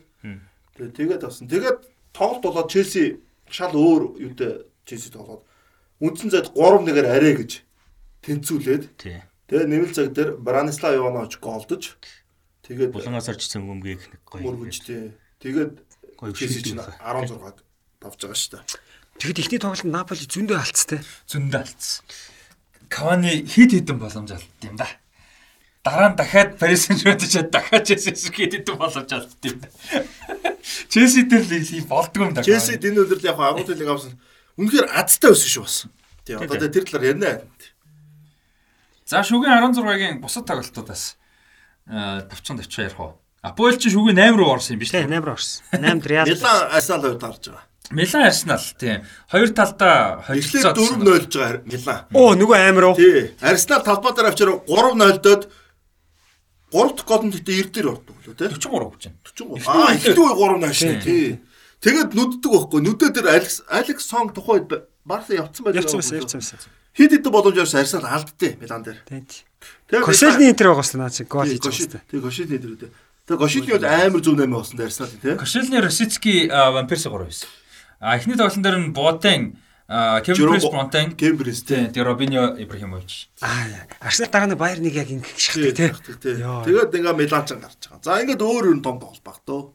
Тэгээд 0.75 0.95
тэгээд 0.99 1.23
бас 1.23 1.39
тэгээд 1.39 1.79
тоглолт 2.11 2.43
болоод 2.43 2.67
Челси 2.67 3.23
шал 3.47 3.71
өөр 3.71 4.19
юутай 4.19 4.67
Челси 4.83 5.15
тоглоод 5.15 5.47
үндсэн 6.03 6.35
зайд 6.35 6.51
3-1-ээр 6.51 7.07
арай 7.07 7.35
гэж 7.39 7.63
тэнцүүлээд 8.25 8.83
Тий. 8.99 9.21
тэгээд 9.47 9.69
нэмэлт 9.69 9.95
цаг 9.95 10.07
дээр 10.13 10.35
Бранислав 10.37 10.93
Иванович 10.95 11.39
голдож 11.39 11.95
тэгээд 12.65 12.91
Булангаас 12.93 13.29
орчсон 13.31 13.65
өмгөгийг 13.65 14.01
нэг 14.11 14.21
гоё. 14.27 14.43
мөргөжтэй. 14.43 15.15
Тэгээд 15.39 15.73
Гоё 16.19 16.33
Челси 16.35 16.61
чинь 16.61 16.79
шийдвэр 16.83 16.99
16-г 16.99 17.63
давж 18.03 18.19
байгаа 18.19 18.35
шүү 18.35 18.51
дээ. 18.59 18.63
Тэгэхэд 19.19 19.39
ихний 19.43 19.59
тоглолтод 19.59 19.91
Наполи 19.91 20.23
зөндөө 20.27 20.57
алдцтай. 20.59 20.99
зөндөө 21.31 21.59
алдсан. 21.63 22.03
Кавани 22.91 23.43
хит 23.47 23.71
хитэн 23.71 23.99
боломж 23.99 24.31
алдсан 24.35 24.67
юм 24.67 24.75
да. 24.75 24.87
Дараа 25.83 26.11
нь 26.11 26.19
дахиад 26.19 26.59
Парис 26.59 26.87
Сен-Жермен 26.91 27.47
дахиад 27.51 27.87
Челсис 27.87 28.27
хит 28.31 28.51
хитэн 28.55 28.75
боломж 28.75 29.11
алдсан 29.11 29.39
юм 29.47 29.57
да. 29.63 29.67
Челси 30.91 31.23
дээр 31.27 31.43
л 31.47 31.87
болдгоо 31.87 32.25
юм 32.27 32.33
да. 32.35 32.43
Челси 32.43 32.75
энэ 32.79 32.99
өдрөл 33.03 33.23
яг 33.27 33.39
агуулгыг 33.39 33.87
авсан. 33.87 34.19
Үнэхээр 34.59 34.87
азтай 34.91 35.31
байсан 35.31 35.51
шүү 35.51 35.63
бас. 35.63 35.77
Тий 36.27 36.35
одоо 36.35 36.67
тэр 36.67 36.83
талаар 36.83 37.15
ярина. 37.15 37.31
За 39.09 39.23
шүгийн 39.25 39.57
16-гийн 39.73 40.21
бусад 40.21 40.45
тоглолтуудаас 40.45 41.17
э 41.89 42.29
тавчсан 42.29 42.61
тавчаа 42.61 42.85
ярих 42.85 42.99
уу. 43.01 43.17
Апоэл 43.41 43.81
чи 43.81 43.89
шүгийн 43.89 44.21
8 44.21 44.37
руу 44.37 44.53
орсон 44.53 44.77
юм 44.77 44.85
биш 44.85 44.93
үү? 44.93 45.09
8 45.09 45.25
орсон. 45.25 45.65
8 45.73 46.05
Реал. 46.05 46.29
Милан 46.29 46.69
Арсенал 46.69 47.01
хоёр 47.01 47.17
таарж 47.17 47.43
байгаа. 47.49 47.65
Милан 47.89 48.23
Арсенал 48.29 48.61
тийм. 48.77 49.01
Хоёр 49.33 49.49
талдаа 49.49 50.21
Эхлээд 50.29 50.77
холилцоод 50.77 50.77
4-0 51.01 51.25
ж 51.25 51.35
байгаа 51.41 51.65
Милан. 51.65 51.99
Оо 52.13 52.37
нөгөө 52.37 52.57
амир 52.69 52.85
уу? 52.85 52.95
Тий. 53.01 53.33
Арсенал 53.41 53.81
талбай 53.81 54.13
дээр 54.13 54.29
авчаар 54.29 54.61
3-0 54.69 55.25
доод 55.25 55.43
3 56.69 56.93
дахь 56.93 57.09
гол 57.09 57.23
нь 57.25 57.33
тэгтээ 57.33 57.65
90 57.65 57.73
дээр 57.73 57.87
ордог 57.89 58.17
лөө 58.21 58.37
тий. 58.37 58.45
43 58.45 58.93
гэж 58.93 59.03
байна. 59.09 59.17
43. 59.25 59.73
Аа 59.73 59.89
ихтэй 59.97 60.21
үе 60.21 60.33
3-0 60.37 60.69
шээ 60.77 60.95
тий. 61.01 61.25
Тэгэд 61.81 62.13
нүддэг 62.13 62.51
байхгүй. 62.53 62.79
Нүдээ 62.85 63.09
дээр 63.09 63.27
Алекс 63.41 63.65
Алекс 63.65 64.05
Сон 64.05 64.29
тухайд 64.29 64.69
Барса 65.01 65.33
явцсан 65.33 65.65
байдаг. 65.65 65.81
Явцсан 65.81 65.97
байсан, 65.97 66.21
явцсан 66.21 66.45
байсан. 66.45 66.77
Хид 66.99 67.15
хид 67.15 67.27
боломж 67.31 67.55
явсан 67.55 67.79
Арсенал 67.79 68.11
алдтыг 68.11 68.59
Милан 68.59 68.83
дээр. 68.83 68.99
Тийм. 69.07 69.23
Тэгээ 69.87 70.03
Кошелний 70.03 70.51
интер 70.51 70.67
байгаа 70.75 70.83
шүү 70.83 70.99
наа 70.99 71.07
чи 71.15 71.23
гол 71.23 71.47
хийж 71.47 71.63
байгаа 71.63 71.79
шүү. 71.79 72.03
Тэгээ 72.11 72.25
Кошелний 72.27 72.59
дээр 72.59 72.73
үү. 72.75 72.91
Тэгээ 73.23 73.39
Кошелний 73.39 73.71
бол 73.71 73.87
амар 73.87 74.19
зөв 74.19 74.35
нэмээ 74.35 74.59
болсон 74.59 74.83
Арсенал 74.83 75.15
тий. 75.15 75.35
Кошелны 75.39 75.77
Росицки 75.79 76.33
Вампирс 76.51 77.07
3 77.07 77.23
байсан. 77.23 77.47
А 78.03 78.19
эхний 78.19 78.35
тоглолтын 78.35 78.63
дээр 78.67 78.77
нь 78.83 78.91
Ботен 78.91 79.55
Кевин 79.87 80.51
Прис 80.51 80.67
Бронтен 80.67 81.15
Кембрис 81.15 81.63
тий. 81.63 81.87
тэгээ 81.87 82.03
Робиньо 82.03 82.43
Ибрахимович. 82.59 83.31
Аа 83.39 83.87
Арсенал 84.03 84.31
дараа 84.35 84.51
нь 84.51 84.59
Баерныг 84.59 84.91
яг 84.91 85.07
ингэ 85.07 85.31
шахдаг 85.39 85.71
тий. 85.71 85.89
тий. 86.19 86.35
Тэгээд 86.35 86.99
ингээ 86.99 87.15
Милан 87.15 87.47
ч 87.47 87.55
гарч 87.55 87.79
байгаа. 87.87 88.03
За 88.03 88.19
ингээд 88.19 88.43
өөр 88.43 88.75
өөр 88.75 88.79
том 88.83 88.99
тоглолт 88.99 89.23
баг 89.23 89.39
тоо. 89.47 89.73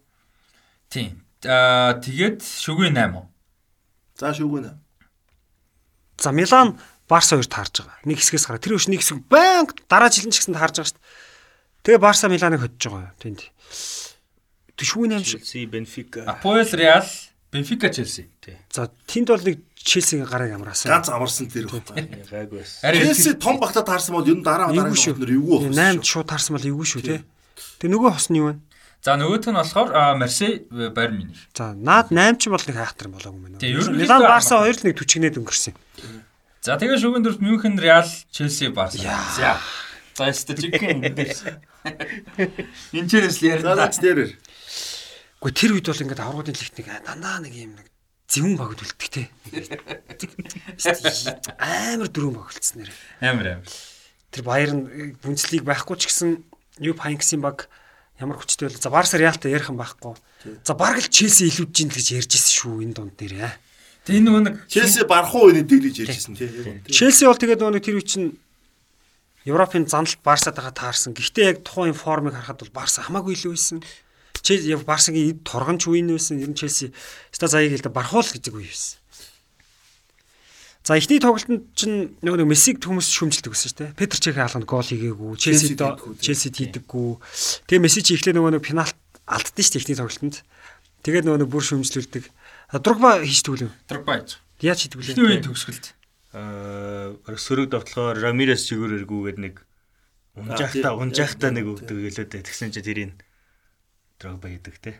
Тийм. 0.92 1.24
Аа 1.48 1.96
тэгээд 2.04 2.44
шүгийн 2.44 2.94
8 3.00 3.16
уу? 3.16 3.32
За 4.14 4.30
шүүгүнэ. 4.30 4.76
За 6.22 6.30
Милан 6.30 6.78
Барса 7.08 7.36
хоёр 7.36 7.49
таарж 7.49 7.84
байгаа. 7.84 7.99
Нэг 8.08 8.18
хэсгээс 8.20 8.47
гараа. 8.49 8.62
Тэр 8.62 8.76
өш 8.81 8.89
нэг 8.89 9.05
хэсэг 9.05 9.24
баян 9.28 9.68
дараа 9.89 10.08
жилийн 10.08 10.33
ч 10.33 10.41
гэсэн 10.41 10.57
таарж 10.57 10.81
байгаа 10.81 10.89
шүү 10.89 10.99
дээ. 10.99 11.07
Тэгээ 11.84 12.00
Барса 12.00 12.26
Миланыг 12.33 12.60
хөдж 12.65 12.83
байгаа 12.89 13.12
юу? 13.12 13.18
Тэнд. 13.20 13.41
Тэшүүн 14.74 15.12
юм 15.20 15.24
шиг. 15.24 15.44
Челси, 15.44 15.68
Бенфика. 15.68 16.24
Апоэл 16.24 16.73
Реал, 16.73 17.07
Бенфика 17.52 17.92
Челси. 17.92 18.26
За 18.73 18.89
тэнд 19.07 19.28
бол 19.28 19.44
нэг 19.44 19.60
Челсигийн 19.76 20.24
гарыг 20.24 20.57
амраасан. 20.57 20.89
Ганц 20.89 21.12
амарсан 21.12 21.47
тэр 21.52 21.68
байхгүй. 21.68 22.24
Гайгүй 22.24 22.65
байсан. 22.65 22.89
Челси 22.89 23.36
том 23.36 23.60
багтаа 23.60 23.84
таарсан 23.84 24.16
бол 24.16 24.24
ер 24.24 24.41
нь 24.41 24.42
дараа 24.42 24.73
дараа 24.73 24.89
нөр 24.89 25.28
эвгүй 25.28 25.68
болсон. 25.68 25.76
8-д 25.76 26.08
шууд 26.08 26.26
таарсан 26.33 26.57
бол 26.57 26.65
эвгүй 26.65 26.89
шүү 26.89 27.02
тий. 27.05 27.20
Тэгээ 27.84 27.92
нөгөө 27.92 28.10
хос 28.16 28.33
нь 28.33 28.41
юу 28.41 28.49
вэ? 28.49 28.58
За 29.05 29.20
нөгөөх 29.20 29.44
нь 29.52 29.60
болохоор 29.60 29.89
Марсей 30.16 30.65
Байерн 30.73 31.20
Мюнхен. 31.20 31.36
За 31.52 31.76
наад 31.76 32.08
8 32.08 32.41
ч 32.41 32.49
бол 32.49 32.65
нэг 32.65 32.76
хайхтар 32.81 33.12
болоогүй. 33.12 33.60
Тэгээ, 33.60 33.76
ерөнхийдөө 33.76 34.00
Милан 34.00 34.23
Барса 34.24 34.57
хамаагүй. 34.57 34.97
2-1 34.97 34.99
түчгнээд 35.05 35.36
өнгөрсөн. 35.44 35.74
За 36.65 36.81
тэгээ 36.81 36.97
шүүгийн 36.97 37.25
дөрөвт 37.28 37.44
Мюнхен, 37.44 37.76
Реал, 37.76 38.09
Челси, 38.33 38.73
Барса. 38.73 38.97
За. 39.36 39.60
За 40.17 40.33
статистикийн 40.33 41.05
энэ 41.05 41.36
чэнэс 43.05 43.36
л 43.36 43.44
За 43.44 43.52
ярина. 43.52 43.76
наач 43.76 44.01
дээрэр. 44.01 44.33
Гэхдээ 45.44 45.60
тэр 45.60 45.76
үед 45.76 45.93
бол 45.93 46.02
ингээд 46.09 46.25
аврагын 46.25 46.57
лигт 46.57 46.76
нэг 46.81 46.89
дандаа 47.05 47.44
нэг 47.44 47.52
юм 47.52 47.76
нэг 47.76 47.84
зэвүүн 48.33 48.57
багд 48.57 48.81
үлддэг 48.81 49.09
те. 49.12 49.28
Амар 51.60 52.09
дөрөв 52.09 52.33
баг 52.33 52.49
үлдсэн 52.49 52.81
нэр. 52.81 52.89
Амар 53.20 53.60
амар. 53.60 53.68
Тэр 54.33 54.43
Баерн 54.49 54.81
Бундслиг 55.20 55.68
байхгүй 55.68 56.01
ч 56.01 56.09
гэсэн 56.09 56.49
Юп 56.81 57.05
Хайнксийн 57.05 57.44
баг 57.44 57.68
ямар 58.17 58.41
хүчтэй 58.41 58.73
бол 58.73 58.81
за 58.81 58.89
Барса 58.89 59.20
Реалтай 59.20 59.52
ярих 59.52 59.68
юм 59.68 59.76
байхгүй. 59.76 60.17
За 60.65 60.73
бараг 60.73 61.05
л 61.05 61.12
Челси 61.12 61.44
илүүдж 61.44 61.76
ийн 61.84 61.93
л 61.93 61.99
гэж 62.01 62.25
ярьж 62.25 62.33
ирсэн 62.41 62.57
шүү 62.57 62.89
энэ 62.89 62.97
дунд 62.97 63.20
дээр 63.20 63.52
яа. 63.52 63.55
Тэгээ 64.05 64.20
энэ 64.20 64.28
нөгөө 64.28 64.42
нэг 64.44 64.55
Челси 64.68 65.08
барахуу 65.08 65.49
үний 65.49 65.65
дийлж 65.65 66.05
ярьжсэн 66.05 66.36
тий. 66.36 66.49
Челси 66.92 67.24
бол 67.24 67.41
тэгээд 67.41 67.60
нөгөө 67.65 67.74
нэг 67.81 67.84
тэр 67.89 67.97
үе 67.97 68.05
чинь 68.05 68.36
Европын 69.49 69.89
заналт 69.89 70.20
Барсатайгаа 70.20 70.76
таарсан. 70.76 71.16
Гэхдээ 71.16 71.49
яг 71.49 71.58
тухайн 71.65 71.97
формыг 71.97 72.36
харахад 72.36 72.60
бол 72.68 72.84
Барса 72.84 73.00
хамаагүй 73.00 73.33
илүү 73.33 73.57
байсан. 73.57 73.81
Челси 74.44 74.76
яг 74.76 74.84
Барсагийн 74.84 75.33
эд 75.33 75.41
торгонч 75.44 75.89
үе 75.89 76.05
нь 76.05 76.12
байсан. 76.12 76.36
Ер 76.36 76.52
нь 76.52 76.57
Челси 76.57 76.92
ста 77.33 77.49
заяг 77.49 77.73
хэлдэ 77.73 77.89
бархуул 77.89 78.28
гэдэг 78.28 78.52
үе 78.52 78.68
байсан. 78.68 79.00
За 80.84 81.00
эхний 81.00 81.16
тоглолтод 81.16 81.73
чинь 81.73 82.12
нөгөө 82.20 82.44
нэг 82.44 82.49
Мессиг 82.52 82.76
хүмүүс 82.84 83.08
шүмжилдэг 83.08 83.57
гэсэн 83.57 83.68
шүү 83.73 83.81
дээ. 83.81 83.97
Петр 83.97 84.20
Чех 84.20 84.36
хаалганд 84.36 84.68
гол 84.68 84.84
хийгээгүй. 84.84 85.33
Челси 85.41 85.81
Челсид 85.81 85.81
хийдэггүй, 85.81 86.12
тий. 86.20 86.24
Челсид 86.28 86.55
хийдэггүй. 86.60 87.08
Тэгээ 87.73 87.84
Месси 87.89 88.00
чи 88.05 88.12
эхлээ 88.20 88.36
нөгөө 88.36 88.52
нэг 88.52 88.65
пенальт 88.68 88.97
алддсан 89.24 89.65
шүү 89.65 89.73
дээ 89.73 89.81
эхний 89.81 89.97
тоглолтод. 89.97 90.36
Тэгээд 91.08 91.24
нөгөө 91.24 91.41
нэг 91.41 91.49
бүр 91.49 91.65
шүмжлүүлдэг. 91.65 92.24
Дрогба 92.73 93.20
хийж 93.20 93.44
тгүүлв. 93.44 93.70
Дрогбач. 93.89 94.41
Яаж 94.65 94.78
хийж 94.86 94.93
тгүүлээ? 94.94 95.12
Эхний 95.15 95.26
үеийн 95.28 95.44
төгсгөлд. 95.44 95.86
Аа 96.34 97.36
сөрөг 97.36 97.68
довтлохоор 97.70 98.18
Рамирес 98.18 98.67
чигээр 98.67 99.05
эргүүгээд 99.05 99.39
нэг 99.39 99.55
унжаахта 100.34 100.97
унжаахта 100.97 101.52
нэг 101.52 101.68
өгдөг 101.68 101.99
гэлээ 102.10 102.26
дээ. 102.26 102.47
Тэгсэн 102.49 102.73
чи 102.75 102.81
тэрийг 102.83 103.15
Дрогба 104.18 104.49
хийдэг 104.49 104.76
те. 104.81 104.99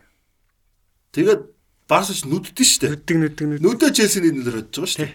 Тэгээд 1.17 1.43
Барса 1.89 2.15
ч 2.15 2.29
нүддэн 2.29 2.67
штэ. 2.67 2.87
Нүддэг 2.95 3.17
нүддэг 3.19 3.47
нүд. 3.49 3.63
Нүдэ 3.65 3.93
Челсиний 3.93 4.33
нэр 4.33 4.63
бодож 4.63 4.85
байгаа 4.85 4.93
штэ. 4.93 5.09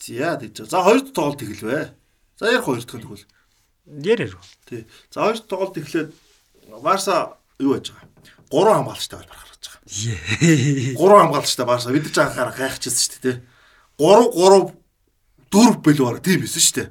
За 0.00 0.36
тэгж. 0.40 0.56
За 0.66 0.82
хоёр 0.82 1.00
дахь 1.04 1.14
тоглолт 1.14 1.42
эхэлвэ. 1.44 1.94
За 2.40 2.44
ярих 2.50 2.64
хоёр 2.64 2.82
дахь 2.82 2.98
нь 2.98 3.04
тэгвэл. 3.04 3.26
Ярэр. 3.86 4.32
Тий. 4.66 4.86
За 5.12 5.28
хоёр 5.28 5.36
дахь 5.38 5.48
тоглолт 5.48 5.76
эхлээд 5.78 6.10
Барса 6.82 7.36
юу 7.58 7.74
байж 7.76 7.92
байгаа? 7.92 8.08
Гурван 8.50 8.76
хамгаалагчтай 8.82 9.22
болж 9.26 9.49
гаргаж 9.60 9.90
байгаа. 9.90 10.96
Гурван 10.96 11.20
хамгаалагчтай 11.28 11.66
Барса 11.66 11.92
бид 11.92 12.08
ч 12.12 12.18
анхаараа 12.18 12.56
гайхчихсан 12.56 12.96
шүү 12.96 13.22
дээ. 13.22 13.36
3 14.00 14.32
3 14.32 14.80
4 15.50 15.82
бэл 15.84 16.00
баг 16.04 16.22
тийм 16.24 16.40
байсан 16.40 16.62
шүү 16.64 16.76
дээ. 16.80 16.88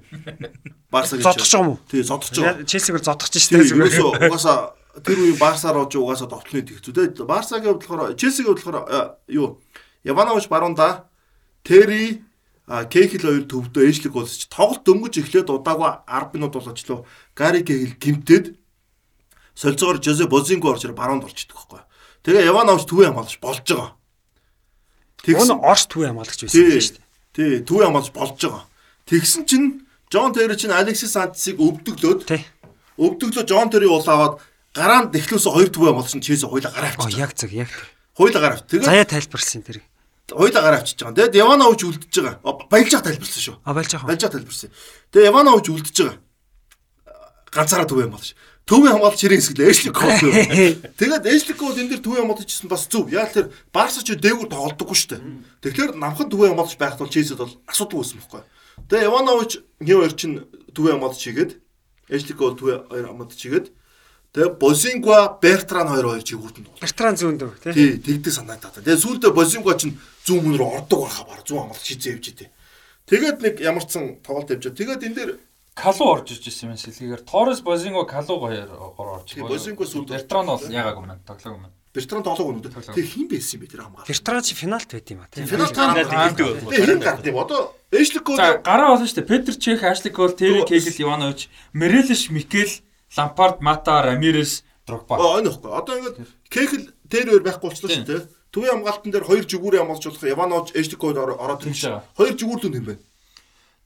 Барса 0.91 1.17
гэж. 1.17 1.23
Зодох 1.25 1.48
ч 1.48 1.53
юм 1.57 1.67
уу? 1.73 1.80
Тий, 1.89 2.03
уу. 2.43 2.65
Челсиг 2.65 2.93
бол 2.93 3.06
Тийм 3.49 3.65
шүү 3.65 3.77
дээ. 3.77 3.89
ерөөсөө 3.89 4.09
угаасаа 4.30 4.57
тэр 5.01 5.17
үеийн 5.17 5.39
Барсаар 5.39 5.77
оож 5.80 5.93
угаасаа 5.95 6.30
довтлын 6.30 6.65
тэгцүү 6.67 6.93
дээ. 6.93 7.25
Барсагийн 7.25 7.73
хувьд 7.73 7.85
болохоор 7.88 8.14
Челсигийн 8.17 8.53
хувьд 8.53 8.65
болохоор 8.65 9.17
юу 9.30 9.61
Яванович 10.03 10.48
баруунда 10.49 11.09
Тери 11.64 12.23
а 12.69 12.85
Кехил 12.85 13.22
хоёр 13.25 13.45
төвдөө 13.49 13.81
ээжлэг 13.89 14.14
болсч 14.14 14.45
тоглолт 14.45 14.85
дөнгөж 14.85 15.14
эхлээд 15.17 15.49
удаагүй 15.49 15.89
10 16.06 16.33
минут 16.38 16.53
болоочлоо 16.53 17.06
Гари 17.33 17.65
Кехил 17.65 17.98
гимтээд 17.98 18.45
солилцоогоор 19.57 19.98
Жозе 20.01 20.27
Бозинго 20.30 20.69
орж 20.69 20.85
баруунд 20.93 21.25
орчдөг 21.25 21.57
байхгүй. 21.57 21.81
Тэгээ 22.25 22.49
Яванович 22.51 22.83
төвөө 22.89 23.06
хамгаалж 23.09 23.35
болж 23.39 23.65
байгаа. 23.67 23.91
Уг 25.27 25.43
нь 25.48 25.64
Орс 25.64 25.83
төв 25.88 26.01
хамгаалагч 26.07 26.39
байсан 26.43 26.59
шүү 26.59 26.95
дээ. 26.99 27.03
Тий, 27.35 27.51
төвөө 27.64 27.85
хамгаалж 27.88 28.09
болж 28.15 28.38
байгаа. 28.43 28.64
Тэгсэн 29.07 29.43
чинь 29.48 29.67
Жон 30.09 30.33
Терри 30.33 30.56
чинь 30.57 30.73
Алексис 30.73 31.14
Сантисыг 31.14 31.59
өвдөглөөд 31.61 32.27
өвдөглөө 32.98 33.45
Жон 33.45 33.69
Терри 33.69 33.88
уул 33.88 34.03
аваад 34.03 34.41
гараанд 34.73 35.14
дэхлөөсөө 35.14 35.53
хоёр 35.53 35.69
төвөө 35.69 35.89
хамгаалсан 35.93 36.22
Челси 36.22 36.45
хоёлаа 36.49 36.72
гараа 36.73 36.91
авчиж. 36.98 37.17
яг 37.17 37.31
зөв 37.38 37.51
яг. 37.53 37.69
тэр. 37.69 37.85
Хоёлаа 38.17 38.41
гараа 38.41 38.57
авч. 38.59 38.65
Тэгээд 38.69 38.85
Заяа 38.89 39.06
тайлбарлсан 39.06 39.61
тэр. 39.64 39.77
хоёлаа 40.30 40.61
гараа 40.65 40.80
авчиж 40.81 40.98
байгаа. 40.99 41.15
Тэгээд 41.15 41.35
Яванович 41.39 41.81
үлдчихэж 41.85 42.15
байгаа. 42.19 42.39
О, 42.43 42.51
Баялж 42.69 42.93
ах 42.93 43.03
тайлбарсан 43.06 43.41
шүү. 43.45 43.56
А 43.65 43.73
болж 43.73 43.89
байгаа. 43.93 44.07
Баялж 44.09 44.23
ах 44.25 44.33
тайлбарсан. 44.33 44.69
Тэгээд 45.14 45.30
Яванович 45.30 45.67
үлдчихэж 45.69 45.98
байгаа. 46.06 46.17
Ганцаараа 47.49 47.88
төвөө 47.89 48.03
хамгаалж. 48.09 48.30
Төвөө 48.69 48.89
хамгаалж 48.93 49.22
ирэн 49.25 49.41
хэсэг 49.41 49.57
л 49.57 49.65
Эшлик 49.65 49.98
Кол. 49.98 50.14
Тэгээд 50.14 51.25
Эшлик 51.25 51.57
Кол 51.57 51.73
энэ 51.73 51.98
дэр 51.98 52.06
төвөө 52.06 52.22
хамгаалчихсан 52.22 52.69
бас 52.69 52.85
зөв. 52.85 53.09
Яг 53.09 53.33
тэр 53.33 53.49
Барса 53.73 54.06
ч 54.06 54.14
дээгүүр 54.14 54.45
тоглодоггүй 54.45 54.93
шүү 54.93 55.09
дээ. 55.17 55.22
Тэгэхээр 55.65 55.91
намхан 55.98 56.30
төвөө 56.30 56.53
хамгаалж 56.53 56.77
байхад 56.77 57.01
бол 57.01 57.09
Челсид 57.09 57.41
бол 57.41 57.57
асуудал 57.65 58.06
үүсэн 58.06 58.22
байхгүй. 58.22 58.45
Тэгээд 58.85 59.07
Яванович 59.09 59.51
нэг 59.81 59.98
хоёр 59.98 60.14
чинь 60.14 60.35
төвөө 60.77 60.91
хамгаалж 61.01 61.17
чигээд 61.17 61.51
Эшлик 62.14 62.38
Кол 62.38 62.53
төвөө 62.53 62.93
хоёр 62.93 63.06
хамгаалж 63.09 63.33
чигээд 63.41 63.67
тэгээд 64.38 64.53
Бозингва 64.61 65.19
Бертран 65.41 65.89
хоёр 65.89 66.06
хоёр 66.14 66.22
чигүүрд 66.30 66.57
нь 66.61 66.69
Бертран 66.77 67.17
зүүн 67.17 67.41
дөө 67.41 67.73
тий. 67.73 67.98
Тэгдэг 67.98 68.33
санагдаад. 68.38 68.85
Тэгээ 68.85 69.01
сүүлдээ 69.01 69.33
Бозинго 69.33 69.73
чинь 69.73 69.98
зүүн 70.30 70.45
мөн 70.45 70.61
рүү 70.61 70.69
ордог 70.77 71.09
байхаа 71.09 71.25
бараг 71.25 71.45
зүүн 71.49 71.73
хамгаалт 71.73 71.89
шизээ 71.89 72.22
явж 72.22 72.25
идэв. 72.38 72.53
Тэгээд 73.09 73.38
нэг 73.41 73.56
ямар 73.65 73.81
ч 73.89 73.98
сан 73.98 74.22
тоглолт 74.22 74.53
явж. 74.53 74.69
Тэгээд 74.69 75.01
энэ 75.09 75.17
дээр 75.17 75.31
Калу 75.80 76.03
орж 76.11 76.32
иж 76.35 76.43
ирсэн 76.48 76.69
юм 76.69 76.77
сэлгээр. 76.77 77.24
Торрес 77.24 77.61
Бозинго 77.64 78.03
Калу 78.06 78.40
хоёр 78.43 78.67
гоор 78.67 79.24
орж. 79.24 79.33
Тий, 79.33 79.41
Бозинго 79.41 79.83
сүүлд- 79.88 80.11
Бертран 80.11 80.45
бол 80.45 80.59
яагаагүй 80.59 81.06
маань 81.08 81.24
тоглоагүй 81.24 81.59
маань. 81.64 81.75
Бертран 81.93 82.24
тоглоог. 82.24 82.61
Тоглоог. 82.61 82.95
Тэгээ 82.95 83.09
хин 83.09 83.27
байсан 83.32 83.53
юм 83.56 83.61
бэ 83.64 83.67
тэр 83.72 83.82
хамгаалт. 83.88 84.08
Бертран 84.08 84.43
чи 84.43 84.53
финалт 84.53 84.90
байт 84.91 85.09
юм 85.09 85.22
а 85.24 85.27
тий. 85.32 85.45
Финал 85.45 85.67
Финалд 85.67 85.75
гараад 85.75 86.11
эхэлдэг. 86.14 86.69
Тэгээ 86.69 86.85
хин 86.85 86.99
гард 86.99 87.25
юм. 87.25 87.38
Одоо 87.40 87.61
Эшликෝ 87.91 88.35
За 88.38 88.61
гараа 88.61 88.93
болно 88.93 89.08
шүү 89.09 89.17
дээ. 89.24 89.27
Петр 89.27 89.53
Чех, 89.58 89.82
Ашли 89.83 90.09
Кол, 90.14 90.30
Терри 90.38 90.61
Кегл, 90.69 90.93
Иванович, 91.01 91.49
Мерелиш, 91.74 92.30
Микел, 92.30 92.69
Лампард, 93.17 93.61
Мата, 93.61 94.03
Рамирес, 94.06 94.64
Дрогба. 94.85 95.17
Аа 95.17 95.41
энэ 95.41 95.49
ихгүй. 95.49 95.72
Одоо 95.74 95.98
ингээд 95.98 96.17
Кехл 96.49 96.85
тэр 97.09 97.25
хоёр 97.33 97.41
байхгүй 97.41 97.66
болчихлоо 97.66 97.90
шүү 97.90 98.06
дээ. 98.06 98.27
Төвийн 98.53 98.74
хамгаалтан 98.82 99.11
дээр 99.14 99.25
хоёр 99.25 99.43
жигүүрээ 99.49 99.82
хамгаалж 99.82 100.06
болох 100.06 100.24
Иванович 100.30 100.67
Эшликоо 100.77 101.09
ороод 101.17 101.61
Тийм 101.66 101.74
ирж 101.74 101.82
шүү. 101.85 102.01
Хоёр 102.17 102.33
жигүүрлүүд 102.38 102.77
юм 102.77 102.85
байна. 102.85 103.01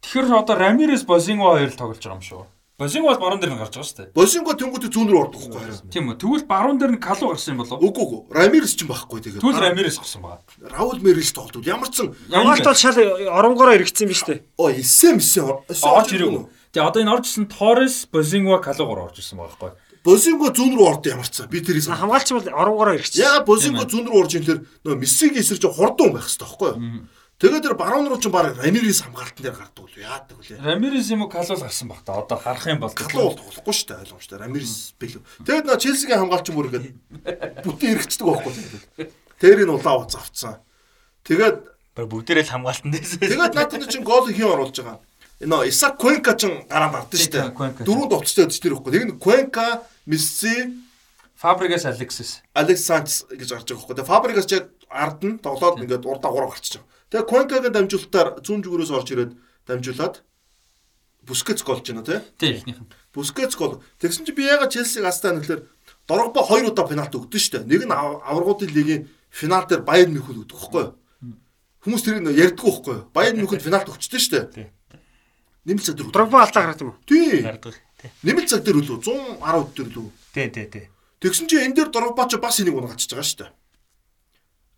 Тэгэхээр 0.03 0.35
одоо 0.35 0.55
Рамирес, 0.59 1.03
Бозинго 1.07 1.55
хоёр 1.55 1.71
тоглож 1.71 2.03
байгаа 2.03 2.19
юм 2.19 2.21
шүү. 2.21 2.43
Бозинго 2.77 3.07
бол 3.13 3.21
баруун 3.21 3.39
дээр 3.39 3.53
нь 3.53 3.61
гарч 3.61 3.73
байгаа 3.77 3.87
шүү 3.87 3.97
дээ. 4.01 4.13
Бозинго 4.17 4.51
тэнгуүтэ 4.57 4.89
зүүн 4.91 5.07
рүү 5.07 5.19
ордог 5.23 5.39
байхгүй 5.45 5.61
харин. 5.61 5.89
Тийм 5.93 6.03
үү. 6.09 6.17
Тэгвэл 6.19 6.45
баруун 6.49 6.77
дээр 6.81 6.93
нь 6.97 6.99
Калу 6.99 7.29
гарсан 7.31 7.53
юм 7.53 7.61
болов 7.63 7.77
уу? 7.79 7.85
Үгүй 7.87 8.03
үгүй. 8.03 8.21
Рамирес 8.33 8.73
ч 8.75 8.81
юм 8.83 8.89
байхгүй 8.91 9.19
тэгээд. 9.23 9.41
Тэгвэл 9.45 9.63
Рамирес 9.63 9.97
гарсан 10.01 10.21
байгаа. 10.25 10.41
Раул 10.73 10.99
Мерис 10.99 11.31
тоглолт. 11.31 11.63
Ямар 11.63 11.87
ч 11.93 12.01
сан 12.01 12.11
Хамгаалт 12.33 12.65
бол 12.65 12.75
шал 12.75 12.97
оронгороо 13.29 13.77
эргэцсэн 13.77 14.09
биз 14.09 14.25
дээ. 14.25 14.41
Оо, 14.57 14.73
эсэм 14.73 15.21
эсэм 15.21 15.47
Орж 15.69 16.09
ирээгүй. 16.17 16.43
Тэгээ 16.73 16.87
одоо 16.89 17.01
энэ 17.05 17.13
орж 17.13 17.25
ирсэн 17.29 17.45
Торрес, 17.45 18.09
Бозинго, 18.09 18.57
Калу 18.57 18.89
гоор 18.89 19.13
орж 19.13 19.21
ирсэн 19.21 19.37
байгаа 19.37 19.53
байхгүй. 19.53 19.71
Бозинго 20.03 20.49
зүүн 20.49 20.73
рүү 20.73 20.87
орд 20.89 21.05
ямар 21.07 21.29
ч 21.29 21.39
цаа. 21.39 21.47
Би 21.47 21.61
тэрийг. 21.61 21.85
Хамгаалч 21.87 22.33
бол 22.33 22.49
оронгороо 22.49 22.97
эргэцсэн. 22.97 23.21
Яа 23.23 23.45
Бозинго 23.45 23.85
зүүн 23.85 24.09
рүү 24.09 24.17
орж 24.19 24.33
ирэхээр 24.35 24.59
нөө 24.83 24.97
Мессигийн 24.99 25.39
эсрэг 25.39 25.61
чи 25.63 25.69
хурдан 25.71 26.11
байх 26.11 26.27
хэрэгтэй 26.27 26.43
байхгүй 26.43 26.69
юу? 26.73 27.07
Тэгээд 27.43 27.59
тэр 27.59 27.75
баруун 27.75 28.07
руу 28.07 28.15
ч 28.23 28.31
баг 28.31 28.55
Рамирес 28.55 29.03
хамгаалтан 29.03 29.43
дээр 29.43 29.59
гардаг 29.59 29.83
уу? 29.83 29.91
Яадаг 29.99 30.39
вэ? 30.39 30.63
Рамирес 30.63 31.11
юм 31.11 31.27
уу 31.27 31.29
Калу 31.29 31.59
гарсан 31.59 31.91
баг 31.91 31.99
та. 32.07 32.15
Одоо 32.23 32.39
харах 32.39 32.71
юм 32.71 32.79
бол 32.79 32.95
Галуу 32.95 33.35
бол 33.35 33.35
тоглохгүй 33.35 33.73
шүү 33.75 33.87
дээ 33.91 33.99
ойлгомжтой. 33.99 34.39
Рамирес 34.39 34.95
бэлв. 34.95 35.19
Тэгээд 35.43 35.67
нөө 35.67 35.75
Челсигийн 35.83 36.23
хамгаалчин 36.23 36.55
бүр 36.55 36.71
ингээд 36.71 36.87
бүтэн 37.67 37.91
эргэцдэг 37.99 38.23
байхгүй? 38.23 38.53
Тэрийг 39.43 39.67
нь 39.67 39.75
улаан 39.75 40.07
уц 40.07 40.15
авцсан. 40.15 40.63
Тэгээд 41.27 41.57
бүгдээрээ 41.99 42.45
л 42.47 42.53
хамгаалтан 42.55 42.91
дээсэн. 42.95 43.19
тэгээд 43.27 43.55
наадад 43.59 43.91
чинь 43.91 44.07
гол 44.07 44.23
хийн 44.31 44.47
оруулж 44.47 44.79
байгаа. 44.79 45.03
Нөө 45.43 45.67
Исак 45.67 45.99
Куенка 45.99 46.39
ч 46.39 46.47
гараа 46.71 46.95
бардсан 46.95 47.19
шүү 47.19 47.43
дээ. 47.43 47.83
Дөрөв 47.83 48.07
довцтой 48.07 48.47
байдаг 48.47 48.63
тэр 48.63 48.75
ихгүй. 48.79 48.91
Тэгээд 48.95 49.19
Куенка, 49.19 49.83
Месси, 50.07 50.79
Фабригас, 51.35 51.83
Алексис. 51.83 52.39
Алекс 52.55 52.87
Санчес 52.87 53.27
гэж 53.27 53.51
гарч 53.51 53.67
байгаа. 53.67 53.99
Тэгээ 53.99 54.07
Фабригас 54.07 54.47
ч 54.47 54.63
ард 54.87 55.19
нь 55.27 55.43
тоглоод 55.43 55.83
ингээд 55.83 56.07
урдаа 56.07 56.31
гурав 56.31 56.55
гарчиж 56.55 56.79
байгаа. 56.79 56.92
Тэгээ 57.13 57.29
Куенкагийн 57.29 57.73
дамжуулалтаар 57.77 58.41
зүүн 58.41 58.65
зүгээрээс 58.65 58.89
орж 58.89 59.07
ирээд 59.13 59.31
дамжуулаад 59.69 60.15
Бускетс 61.23 61.61
голж 61.61 61.85
байна 61.85 62.01
тий. 62.01 62.19
Тийм 62.41 62.57
ихнийх 62.57 62.81
нь. 62.81 62.89
Бускетс 63.13 63.53
гол. 63.55 63.79
Тэгсэн 64.01 64.25
чинь 64.25 64.33
би 64.35 64.49
ягаад 64.49 64.73
Челсиг 64.73 65.05
астаа 65.05 65.37
нэхлээр 65.37 65.61
Дорогба 66.09 66.41
хоёр 66.41 66.73
удаа 66.73 66.89
пенальт 66.89 67.13
өгдөн 67.13 67.37
шүү 67.39 67.63
дээ. 67.63 67.69
Нэг 67.69 67.85
нь 67.85 67.93
ав- 67.93 68.19
аврагуудын 68.25 68.73
лигийн 68.73 69.07
финал 69.29 69.63
дээр 69.69 69.85
Баяр 69.85 70.09
Мюнхен 70.09 70.41
өгдөг 70.41 70.57
юу? 70.73 70.97
Хүмүүс 71.85 72.01
тэрийг 72.03 72.27
ярьдгүй 72.27 72.65
байхгүй 72.65 72.93
юу? 72.97 73.07
Баяр 73.13 73.37
Мюнхенд 73.37 73.61
финалт 73.63 73.87
өгчтэй 73.87 74.19
шүү 74.19 74.51
дээ. 74.57 74.67
Нэмэлт 75.69 75.85
цаг 75.85 75.95
дээр. 76.01 76.11
Дрогба 76.11 76.43
алдаа 76.43 76.61
гараад 76.65 76.81
юм 76.81 76.91
уу? 76.91 76.99
Тий. 77.07 77.39
Тий. 77.39 78.09
Нэмэлт 78.25 78.49
цаг 78.51 78.65
дээр 78.67 78.83
үлээ 78.83 78.99
110 78.99 79.71
дээр 79.77 79.89
лөө. 79.95 80.09
Тий, 80.35 80.47
тий, 80.51 80.65
тий. 80.67 80.85
Тэгсэн 81.23 81.47
чинь 81.47 81.63
энэ 81.71 81.75
дээр 81.77 81.89
Дорогба 81.93 82.27
ч 82.27 82.35
бас 82.35 82.59
энийг 82.59 82.75
унгачиж 82.75 83.07
байгаа 83.15 83.23
шүү 83.23 83.39
дээ. 83.47 83.51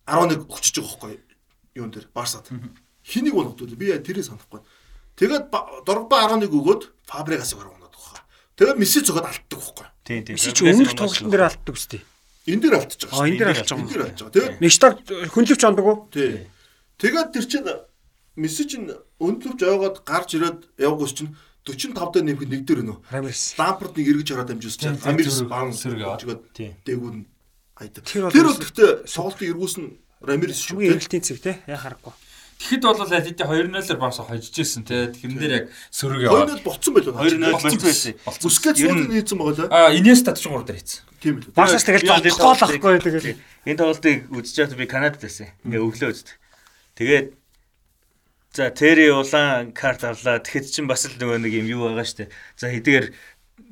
11 0.06 0.46
өгчөж 0.46 0.74
байгаа 0.78 0.94
байхгүй 0.94 1.25
юун 1.76 1.90
дээр 1.92 2.08
Барсад. 2.14 2.48
Хэнийг 3.06 3.34
болгоод 3.36 3.76
би 3.76 3.92
яа 3.92 4.00
тэрийг 4.02 4.24
санахгүй. 4.26 4.60
Тэгээд 5.16 5.48
Ба- 5.52 5.68
Дорогба 5.86 6.26
11 6.26 6.50
өгөөд 6.50 6.82
Фабригасыг 7.06 7.60
ороод 7.60 7.76
унаад 7.78 7.94
байгаа. 7.94 8.22
Тэгээд 8.56 8.78
Месси 8.80 9.00
зөгөөд 9.04 9.26
алддаг 9.30 9.58
байхгүй. 9.60 9.86
Тийм 10.04 10.20
тийм. 10.26 10.34
Месси 10.36 10.52
ч 10.52 10.58
өмнөх 10.64 10.92
тоглолтын 10.96 11.30
дээр 11.30 11.44
алддаг 11.46 11.74
үстэй. 11.76 12.00
энэ 12.46 12.60
дээр 12.62 12.74
алдчих 12.78 13.10
А 13.12 13.26
энэ 13.26 13.38
дээр 13.38 13.50
алдчих 13.54 13.74
юм. 13.76 13.80
энэ 13.86 13.90
дээр 13.92 14.02
алдчих. 14.06 14.28
Тэгээ 14.32 14.50
Нэг 14.60 14.70
штаг 14.72 14.92
хөнлөвч 15.34 15.62
ондог 15.66 15.86
уу? 15.86 15.98
тий. 16.12 16.46
Тэгээд 16.98 17.28
тэр 17.32 17.44
чинь 17.46 17.68
Месси 18.36 18.64
чинь 18.68 18.86
өндлөвж 19.18 19.60
ойгоод 19.64 19.96
гарч 20.04 20.36
ирээд 20.36 20.60
явгоос 20.76 21.12
чинь 21.16 21.32
45 21.66 22.12
дээр 22.14 22.24
нэмэх 22.28 22.46
нэг 22.46 22.62
дээр 22.68 22.82
нөө. 22.84 22.98
Рамирс. 23.10 23.56
Лампард 23.58 23.96
нэг 23.96 24.06
эргэж 24.12 24.28
хараад 24.30 24.52
амжуулсан 24.54 24.94
Тийм, 24.94 25.08
Амирс 25.08 25.40
баан 25.48 25.72
сэрэг 25.72 26.52
Тийм. 26.54 26.76
дээгүүр 26.84 27.14
нь 27.16 27.26
айдаг. 27.80 28.04
Тэр 28.06 28.28
бол 28.30 28.60
гэхдээ 28.60 29.08
тоглолтын 29.08 29.48
эргүүс 29.50 29.74
нь 30.22 30.26
Рамирс 30.26 30.60
шүү. 30.64 30.80
Хамгийн 30.80 30.92
тий. 30.92 30.96
эргэлтийн 30.96 31.24
цэг 31.24 31.38
те 31.42 31.52
яа 31.66 31.76
харахгүй. 31.76 32.12
Тэгэхэд 32.56 32.82
бол 32.88 33.04
хэдийн 33.04 33.36
2-0-оор 33.76 34.00
багс 34.00 34.18
хожижсэн 34.24 34.84
те. 34.88 35.12
Тэрэн 35.12 35.36
дээр 35.36 35.54
яг 35.60 35.66
сөрөг 35.92 36.24
яваад. 36.24 36.56
Хоёрнод 36.56 36.64
болцсон 36.64 36.92
байлгүй. 36.96 37.12
2-0 37.12 37.52
Болцсон 37.52 37.52
болцсон 37.52 37.84
байсан. 37.84 38.14
Бүскет 38.24 38.76
суудын 38.80 39.12
нийцсэн 39.12 39.36
байгаа 39.36 39.56
лээ. 39.60 39.76
А 39.76 39.92
Инеста 39.92 40.32
ч 40.32 40.48
3 40.48 40.64
дээр 40.64 40.80
хийсэн. 40.80 41.04
Тийм 41.20 41.34
л. 41.44 41.52
Барсаас 41.52 41.84
тэгэл 41.84 42.08
Би 42.08 42.32
тоглох 42.32 42.56
байхгүй 42.56 42.96
тэгэл. 43.04 43.36
Энэ 43.68 43.76
тоглолтыг 43.76 44.18
үзэж 44.32 44.56
байхдаа 44.56 44.80
би 44.80 44.88
Канадад 44.88 45.20
байсан. 45.20 45.52
Ингээ 45.68 45.84
өглөө 45.84 46.10
үздэг. 46.16 46.36
Тэгээд 46.96 47.26
за 48.56 48.72
Тэри 48.72 49.12
улаан 49.12 49.76
карт 49.76 50.00
авлаа. 50.08 50.40
Тэгэхэд 50.40 50.72
чинь 50.72 50.88
бас 50.88 51.04
л 51.04 51.12
нөгөө 51.20 51.44
нэг 51.44 51.52
юм 51.60 51.68
юу 51.68 51.92
байгаа 51.92 52.08
штэ. 52.08 52.32
За 52.56 52.72
хэдийгээр 52.72 53.12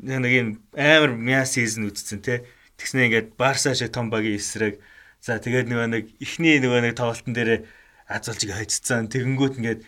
нэг 0.04 0.32
юм 0.36 0.48
амар 0.76 1.16
мяа 1.16 1.48
сизон 1.48 1.88
үзсэн 1.88 2.20
те. 2.20 2.44
Тэгснэ 2.76 3.08
ингээд 3.08 3.28
Барса 3.40 3.72
шиг 3.72 3.96
том 3.96 4.12
багийн 4.12 4.36
эсрэг. 4.36 4.76
За 5.24 5.40
тэгээд 5.40 5.72
нөгөө 5.72 5.88
нэг 5.88 6.04
ихний 6.20 6.60
нөгөө 6.60 6.80
нэг 6.84 7.00
тоглолтын 7.00 7.32
дээр 7.32 7.64
азуулж 8.12 8.44
хайцсан. 8.44 9.08
Тэгэнгүүт 9.08 9.56
ингээд 9.56 9.80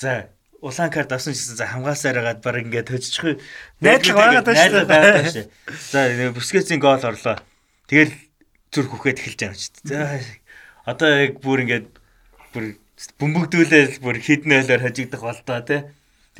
за 0.00 0.32
улаан 0.64 0.88
карт 0.88 1.12
авсан 1.12 1.36
гэсэн 1.36 1.60
за 1.60 1.68
хамгаалсаар 1.68 2.16
хагаад 2.16 2.40
баг 2.40 2.56
ингээд 2.64 2.88
төжчих. 2.88 3.36
Найдлага 3.84 4.40
байгаад 4.40 4.48
байна 4.48 4.64
шүү 4.64 4.88
байгаад. 4.88 5.52
За 5.92 6.32
Бускетсийн 6.32 6.80
гол 6.80 7.04
орлоо. 7.04 7.36
Тэгэл 7.84 8.16
зүрх 8.72 8.96
үхээд 8.96 9.20
эхэлж 9.20 9.36
байгаа 9.36 9.52
юм 9.52 9.60
шүү. 9.60 9.76
За 9.92 10.00
одоо 10.88 11.08
яг 11.20 11.36
бүр 11.44 11.68
ингээд 11.68 11.86
бүр 12.56 12.64
бөмбөгдүүлээл 13.20 14.00
бүр 14.00 14.16
хідэн 14.24 14.56
ойлоор 14.56 14.88
хажигдах 14.88 15.20
болдоо 15.20 15.60
тий. 15.68 15.80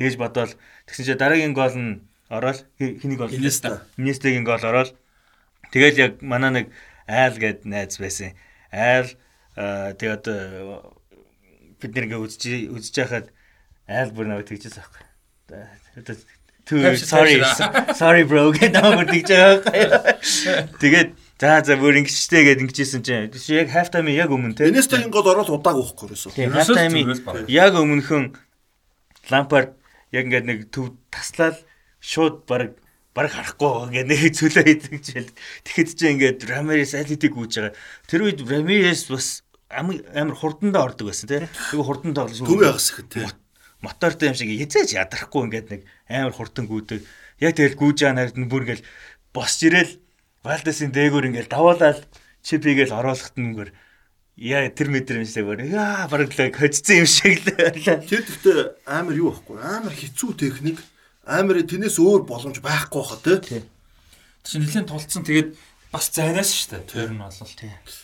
Тэгэж 0.01 0.17
бодвол 0.17 0.57
тэгсэн 0.89 1.05
чинь 1.05 1.21
дараагийн 1.21 1.53
гол 1.53 1.77
нь 1.77 2.01
ороод 2.33 2.65
хэнийг 2.81 3.21
гол 3.21 3.29
Инеста. 3.29 3.85
Инестагийн 3.93 4.41
гол 4.41 4.57
ороод 4.57 4.97
тэгэл 5.69 6.01
яг 6.01 6.13
манай 6.25 6.49
нэг 6.49 6.65
айл 7.09 7.35
гэд 7.41 7.65
найз 7.65 7.97
байсан. 7.97 8.37
Айл 8.69 9.09
тэгээ 9.57 10.13
одоо 10.13 10.93
бид 11.81 11.91
нэр 11.97 12.05
ингээ 12.05 12.21
үзэж 12.21 12.69
үзэж 12.69 12.95
байхад 13.01 13.27
айл 13.89 14.13
бүр 14.13 14.29
наваа 14.29 14.45
тэгжээс 14.45 14.77
аахгүй. 14.77 15.03
Одоо 15.97 16.15
Too 16.69 16.95
sorry. 16.97 17.41
Sorry 18.01 18.23
bro 18.29 18.53
гэдэг 18.53 18.77
намайг 18.77 19.09
тэгж 19.09 19.29
байгаа. 19.33 20.21
Тэгээд 20.77 21.09
за 21.41 21.65
за 21.65 21.73
бүр 21.81 21.97
ингэжтэй 21.97 22.45
гээд 22.45 22.61
ингэжсэн 22.61 23.01
чинь 23.01 23.33
чи 23.33 23.57
яг 23.57 23.73
half 23.73 23.89
time 23.89 24.13
яг 24.13 24.29
өмнө 24.29 24.53
те. 24.53 24.69
Энестагийн 24.69 25.09
гол 25.09 25.25
ороод 25.33 25.49
удааг 25.49 25.81
уухгүй 25.81 26.13
ерөөсөө. 26.13 26.37
Тийм 26.37 26.53
half 26.53 26.69
time 26.69 26.93
яг 27.49 27.73
өмнөхөн 27.73 28.37
Лампард 29.33 29.73
яг 30.13 30.29
ингээд 30.29 30.45
нэг 30.45 30.59
төв 30.69 30.93
таслаад 31.09 31.57
шууд 32.05 32.45
баг 32.45 32.77
баг 33.19 33.35
харахгүй 33.35 33.91
ингээд 33.91 34.07
нэг 34.07 34.21
цөлөө 34.39 34.63
хийдэг 34.63 34.95
жишээл. 35.03 35.35
Тэгэхэд 35.67 35.89
чи 35.91 36.05
ингээд 36.15 36.39
Рамирес 36.47 36.95
алидиг 36.95 37.35
гүйж 37.35 37.51
байгаа. 37.59 37.75
Тэр 38.07 38.21
үед 38.23 38.39
Рамирес 38.47 39.11
бас 39.11 39.43
амар 39.67 40.35
хурдандаа 40.39 40.87
ордог 40.87 41.11
байсан 41.11 41.27
тий. 41.27 41.43
Тэгээ 41.43 41.83
хурдан 41.83 42.15
тоглож 42.15 42.39
Төвөө 42.39 42.71
ягс 42.71 42.87
ихэд 42.95 43.09
тий. 43.11 43.27
мотортой 43.83 44.31
юм 44.31 44.35
шиг 44.35 44.49
хязгаарч 44.55 44.91
ядрахгүй 44.95 45.41
ингээд 45.47 45.67
нэг 45.71 45.81
амар 46.07 46.33
хурдан 46.35 46.65
гүйдэг. 46.67 47.03
Яг 47.43 47.55
тэгэл 47.55 47.79
гүйж 47.79 47.97
байгаа 48.03 48.15
нард 48.15 48.35
нь 48.39 48.47
бүр 48.47 48.63
ингээд 48.63 48.83
босч 49.35 49.59
ирэл 49.67 49.99
Валдесийн 50.43 50.91
дээгүүр 50.95 51.27
ингээд 51.31 51.51
даваалал 51.51 51.99
чипигээл 52.43 52.95
оруулахт 52.95 53.35
бүр 53.35 53.71
яа 54.39 54.67
тэр 54.71 54.87
метр 54.91 55.19
юм 55.19 55.27
шиг 55.27 55.47
бүр 55.47 55.67
яа 55.67 56.07
бараг 56.07 56.31
л 56.31 56.55
хоцсон 56.55 57.03
юм 57.03 57.07
шиг 57.07 57.43
л. 57.43 57.51
Тэр 57.75 58.23
гэхдээ 58.23 58.87
амар 58.87 59.15
юу 59.15 59.35
байхгүй 59.35 59.59
амар 59.59 59.95
хэцүү 59.95 60.31
техник 60.39 60.79
амар 61.29 61.61
тэрнээс 61.61 62.01
өөр 62.01 62.25
боломж 62.25 62.57
байхгүй 62.59 63.03
хаа 63.05 63.21
тий. 63.21 63.61
Чинь 64.43 64.65
нэлээд 64.65 64.89
тулцсан 64.89 65.23
тэгээд 65.23 65.49
бас 65.93 66.09
зайнаас 66.09 66.49
шүү 66.49 66.81
дээ. 66.81 66.89
Тэр 66.89 67.09
нь 67.13 67.21
бол. 67.21 67.97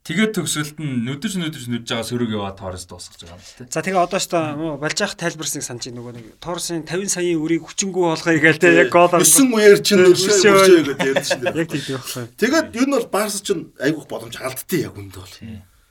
Тэгээд 0.00 0.32
төгсөлт 0.32 0.80
нь 0.80 1.04
нүдэрч 1.06 1.36
нүдэрч 1.36 1.66
нүдж 1.70 1.86
байгаа 1.92 2.08
сөрөг 2.08 2.32
яваад 2.32 2.56
тоороос 2.56 2.88
дуусгаж 2.88 3.20
байгаа 3.20 3.36
юм 3.36 3.44
шүү 3.44 3.58
дээ. 3.62 3.74
За 3.76 3.84
тэгээ 3.84 4.00
одоо 4.00 4.16
ч 4.18 4.26
та 4.32 4.56
балжаах 4.56 5.12
тайлбарсныг 5.14 5.60
санаж 5.62 5.84
байна 5.86 5.98
нөгөө 6.00 6.12
нэг 6.16 6.26
Торсын 6.40 6.82
50 6.88 7.14
саяын 7.14 7.36
үрийг 7.38 7.62
хүчингүү 7.68 8.04
болгоё 8.08 8.40
гээл 8.40 8.58
те 8.64 8.72
яг 8.80 8.88
гол 8.90 9.12
орсон. 9.12 9.52
9 9.52 9.60
үеэр 9.60 9.78
чинь 9.84 10.00
Өршөө. 10.00 10.50
өршөө 10.56 10.82
гэдэг 10.88 10.98
ярьж 11.04 11.26
шин. 11.30 11.44
Яг 11.52 11.68
тийм 11.68 11.84
байхгүй. 12.00 12.24
Тэгээд 12.32 12.66
юу 12.80 12.86
нь 12.88 12.94
бол 12.96 13.08
Барс 13.12 13.38
чинь 13.44 13.62
айгүйх 13.76 14.06
боломж 14.08 14.34
алдтыг 14.40 14.80
яг 14.88 14.94
үндэ 14.96 15.20
бол. 15.20 15.36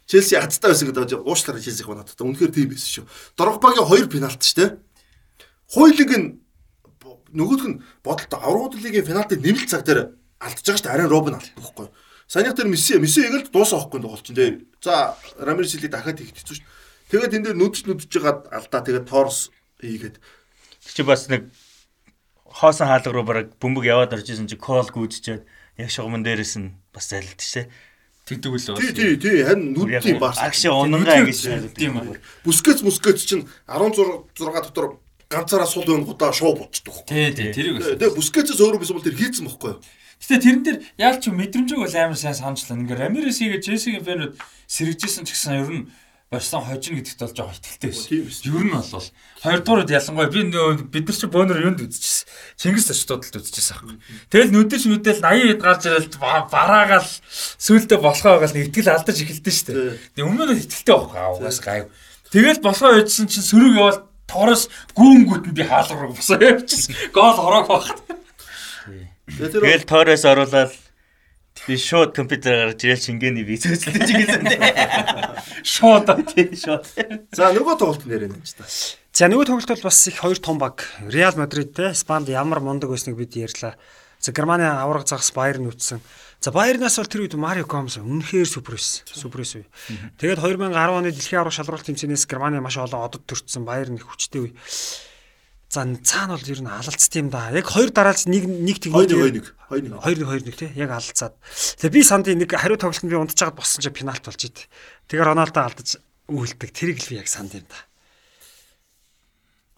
Челси 0.10 0.36
хацтай 0.42 0.74
байсан 0.74 0.90
гэдэг 0.90 1.22
уушлаараа 1.22 1.62
Челсиг 1.62 1.86
банаад 1.86 2.10
та. 2.10 2.26
Үнэхээр 2.26 2.50
тийм 2.50 2.74
байсан 2.74 2.90
шүү. 2.90 3.06
Дрогбагийн 3.38 3.86
хоёр 3.86 4.10
пенальт 4.10 4.42
шүү 4.42 4.58
дээ. 4.58 4.70
Хойлог 5.70 6.12
нь 6.18 6.28
нөгөөх 7.34 7.64
нь 7.70 7.82
бодолтой 8.02 8.40
аврагууд 8.42 8.82
лигийн 8.82 9.06
пенальтыг 9.06 9.40
нэмэлт 9.42 9.70
цаг 9.70 9.86
дээр 9.86 10.18
алдчихж 10.42 10.66
байгаа 10.66 10.78
шүү 10.78 10.86
дээ. 10.90 10.96
Арен 10.98 11.10
Робин 11.14 11.38
алддаг 11.38 11.58
байхгүй. 11.62 11.88
Санийх 12.26 12.56
дээр 12.58 12.70
Месси 12.74 12.98
Месси 12.98 13.22
эгэл 13.30 13.54
дуусаа 13.54 13.86
байхгүй 13.86 14.02
тоглолт 14.02 14.26
чинь 14.26 14.36
тий. 14.36 14.52
За 14.82 15.14
Рамирес 15.38 15.78
илийг 15.78 15.94
дахиад 15.94 16.18
хийх 16.18 16.34
хэцүү 16.34 16.58
шүү. 16.58 16.66
Тэгээд 17.14 17.36
энэ 17.38 17.46
дээр 17.54 17.58
нүдж 17.58 17.86
нүдж 17.86 18.10
жагаад 18.10 18.50
алдаа 18.50 18.82
тэгээд 18.82 19.10
Торс 19.10 19.54
хийгээд 19.82 20.18
Чи 20.82 21.04
бас 21.04 21.30
нэг 21.30 21.50
хоосон 22.46 22.90
хаалга 22.90 23.14
руу 23.14 23.26
бараг 23.26 23.54
бөмбөг 23.62 23.86
яваад 23.86 24.14
орж 24.18 24.26
исэн 24.26 24.50
чи 24.50 24.58
кол 24.58 24.86
гүйдчихэд 24.86 25.46
яг 25.78 25.90
шугамн 25.94 26.26
дээрээс 26.26 26.58
нь 26.58 26.74
бас 26.94 27.14
зайлт 27.14 27.42
шээ. 27.42 27.70
Тэгдэг 28.26 28.52
үл 28.54 28.62
тий 28.78 28.94
тий 28.94 29.18
тий 29.18 29.38
харин 29.46 29.74
нүдний 29.74 30.18
Барс. 30.18 30.38
Агш 30.38 30.66
унангаа 30.70 31.26
ингэж 31.26 31.74
Тийм 31.78 31.98
үү. 31.98 32.18
Бүскэц 32.46 32.82
мүскэц 32.86 33.26
чинь 33.26 33.46
16 33.66 34.34
6 34.38 34.66
дотор 34.70 35.02
ганцаараа 35.30 35.70
сул 35.70 35.86
өнгөдөө 35.86 36.34
шоу 36.34 36.58
болчдөг. 36.58 37.06
Тий, 37.06 37.30
тий, 37.38 37.54
тэрийг 37.54 37.78
бас. 37.78 37.94
Тэгээ 38.02 38.18
бүскэцээс 38.18 38.60
өөрөө 38.66 38.82
биш 38.82 38.90
бол 38.90 39.06
тэр 39.06 39.14
хийцэн 39.14 39.46
бохгүй 39.46 39.78
юу? 39.78 39.82
Гэтэ 40.20 40.42
тэрэн 40.42 40.64
дээр 40.66 40.78
яаль 40.98 41.22
ч 41.22 41.30
мэдрэмжийг 41.30 41.80
бол 41.86 41.96
амар 41.96 42.18
сайн 42.18 42.34
санджлаа. 42.34 42.82
Ингээ 42.82 42.98
Рамирес 42.98 43.38
хийгээ 43.38 43.62
Челсигийн 43.62 44.04
фэнүүд 44.04 44.34
сэрэгжсэн 44.66 45.24
ч 45.24 45.38
гэсэн 45.38 45.54
ер 45.62 45.70
нь 45.70 45.86
Барсан 46.30 46.62
хожно 46.62 46.94
гэдэгт 47.02 47.22
бол 47.26 47.34
жоохон 47.34 47.58
ихтэй 47.58 47.90
Тийм 47.90 48.26
байсан. 48.26 48.46
Ер 48.54 48.66
нь 48.66 48.74
бол 48.74 49.06
хоёрдугаард 49.42 49.90
ялангуяа 49.90 50.30
би 50.30 50.42
бид 51.02 51.06
нар 51.10 51.18
чи 51.18 51.26
бөөнөр 51.26 51.62
юунд 51.66 51.82
үзчихсэн. 51.90 52.26
Чингис 52.58 52.90
очтодолд 52.94 53.34
үзчихсэн 53.42 53.74
аахгүй. 53.82 53.98
Тэгэл 54.30 54.54
нүдэж 54.54 54.82
нүдэл 54.94 55.26
80 55.26 55.58
хэд 55.58 55.62
гарч 55.62 55.82
ирэл 55.90 56.10
ба- 56.22 56.46
бараагаал 56.54 57.10
сүултээ 57.58 57.98
болохоо 57.98 58.38
байгаал 58.46 58.54
нэг 58.54 58.70
итгэл 58.70 58.94
алдаж 58.94 59.18
эхэлдэж 59.26 59.56
штэ. 59.58 59.74
Тэгээ 60.14 60.26
өмнө 60.30 60.54
нь 60.54 60.62
итгэлтэй 60.70 60.94
байхгүй 61.02 61.18
аа 61.18 61.34
угаас 61.34 61.60
гайв. 61.66 61.86
Тэгэл 62.30 62.62
болохоо 62.62 62.92
яжсан 63.02 63.26
чинь 63.26 63.42
сөрөг 63.50 63.74
явал 63.74 63.98
Торос 64.30 64.70
гүүнгүүт 64.94 65.50
нь 65.50 65.58
би 65.58 65.64
хаалга 65.66 65.98
руу 65.98 66.14
босоо 66.14 66.38
явчихсан. 66.38 66.94
Гол 67.12 67.38
ороог 67.42 67.68
багт. 67.68 67.98
Тэгэл 69.30 69.86
тоороос 69.90 70.24
оруулаад 70.26 70.74
би 71.68 71.76
шууд 71.76 72.16
компьютер 72.16 72.72
гаргаж 72.72 72.82
ирэл 72.88 73.04
шингээний 73.04 73.44
виз 73.44 73.66
үзлээ 73.68 74.00
гэсэн. 74.00 74.44
Шууд 75.74 76.08
Тийм 76.32 76.56
шууд. 76.56 76.86
за 77.36 77.52
нөгөө 77.52 77.76
тоглолт 77.78 78.06
нэрэн 78.08 78.32
юм 78.38 78.44
ч 78.48 78.56
та. 78.56 78.64
За 79.12 79.28
нөгөө 79.28 79.50
тоглолт 79.50 79.70
бол 79.76 79.88
бас 79.92 80.00
их 80.08 80.18
хоёр 80.24 80.40
том 80.40 80.58
баг. 80.58 80.88
Реал 81.04 81.36
Мадрид 81.36 81.76
те 81.76 81.92
Спанд 81.94 82.30
ямар 82.32 82.64
мундаг 82.64 82.90
байсныг 82.90 83.20
бид 83.20 83.36
ярьлаа. 83.36 83.76
За 84.24 84.32
Германы 84.32 84.66
авраг 84.72 85.08
загас 85.08 85.32
Баерн 85.36 85.68
үтсэн. 85.68 86.00
За 86.40 86.54
Баернаас 86.56 86.96
бол 86.96 87.12
тэр 87.12 87.28
үед 87.28 87.36
Марио 87.36 87.68
Гомс 87.68 88.00
үнэхээр 88.00 88.48
супер 88.48 88.80
байсан. 88.80 89.04
Супер 89.12 89.44
байсан. 89.44 89.68
Тэгээд 90.16 90.40
2010 90.40 90.72
оны 90.72 91.12
дэлхийн 91.12 91.44
авраг 91.44 91.52
шалралт 91.52 91.84
тэмцээнээс 91.84 92.32
Германы 92.32 92.64
маш 92.64 92.80
олон 92.80 93.04
одод 93.04 93.28
төрчихсөн 93.28 93.68
Баерн 93.68 94.00
их 94.00 94.08
хүчтэй 94.08 94.48
үе. 94.48 94.52
За 95.68 95.84
цаана 95.84 96.40
бол 96.40 96.48
ер 96.48 96.62
нь 96.64 96.72
алалцт 96.72 97.12
юм 97.20 97.28
да. 97.28 97.52
Яг 97.52 97.68
хоёр 97.68 97.92
дараалж 97.92 98.32
нэг 98.32 98.48
нэг 98.48 98.80
тэгнэ. 98.80 99.04
нэг 99.04 99.52
хоёр 99.68 99.84
нэг. 99.84 100.00
2 100.00 100.16
1 100.16 100.24
2 100.24 100.48
1 100.48 100.56
тий 100.56 100.72
яг 100.80 100.96
алдцаад. 100.96 101.36
Тэгээ 101.84 101.94
би 101.94 102.02
сандын 102.08 102.40
нэг 102.40 102.56
хариу 102.56 102.80
тоглолтод 102.80 103.12
би 103.12 103.20
унтж 103.20 103.36
чагаад 103.36 103.60
боссон 103.60 103.84
чи 103.84 103.92
пенальт 103.92 104.24
болж 104.24 104.40
ид. 104.40 104.66
Тэгээ 105.12 105.28
Роналдо 105.28 105.60
алдаж 105.60 106.00
үйлдэг. 106.26 106.72
Тэрийг 106.74 107.04
л 107.04 107.10
би 107.14 107.22
яг 107.22 107.30
санд 107.30 107.54
юм 107.54 107.68
да. 107.70 107.78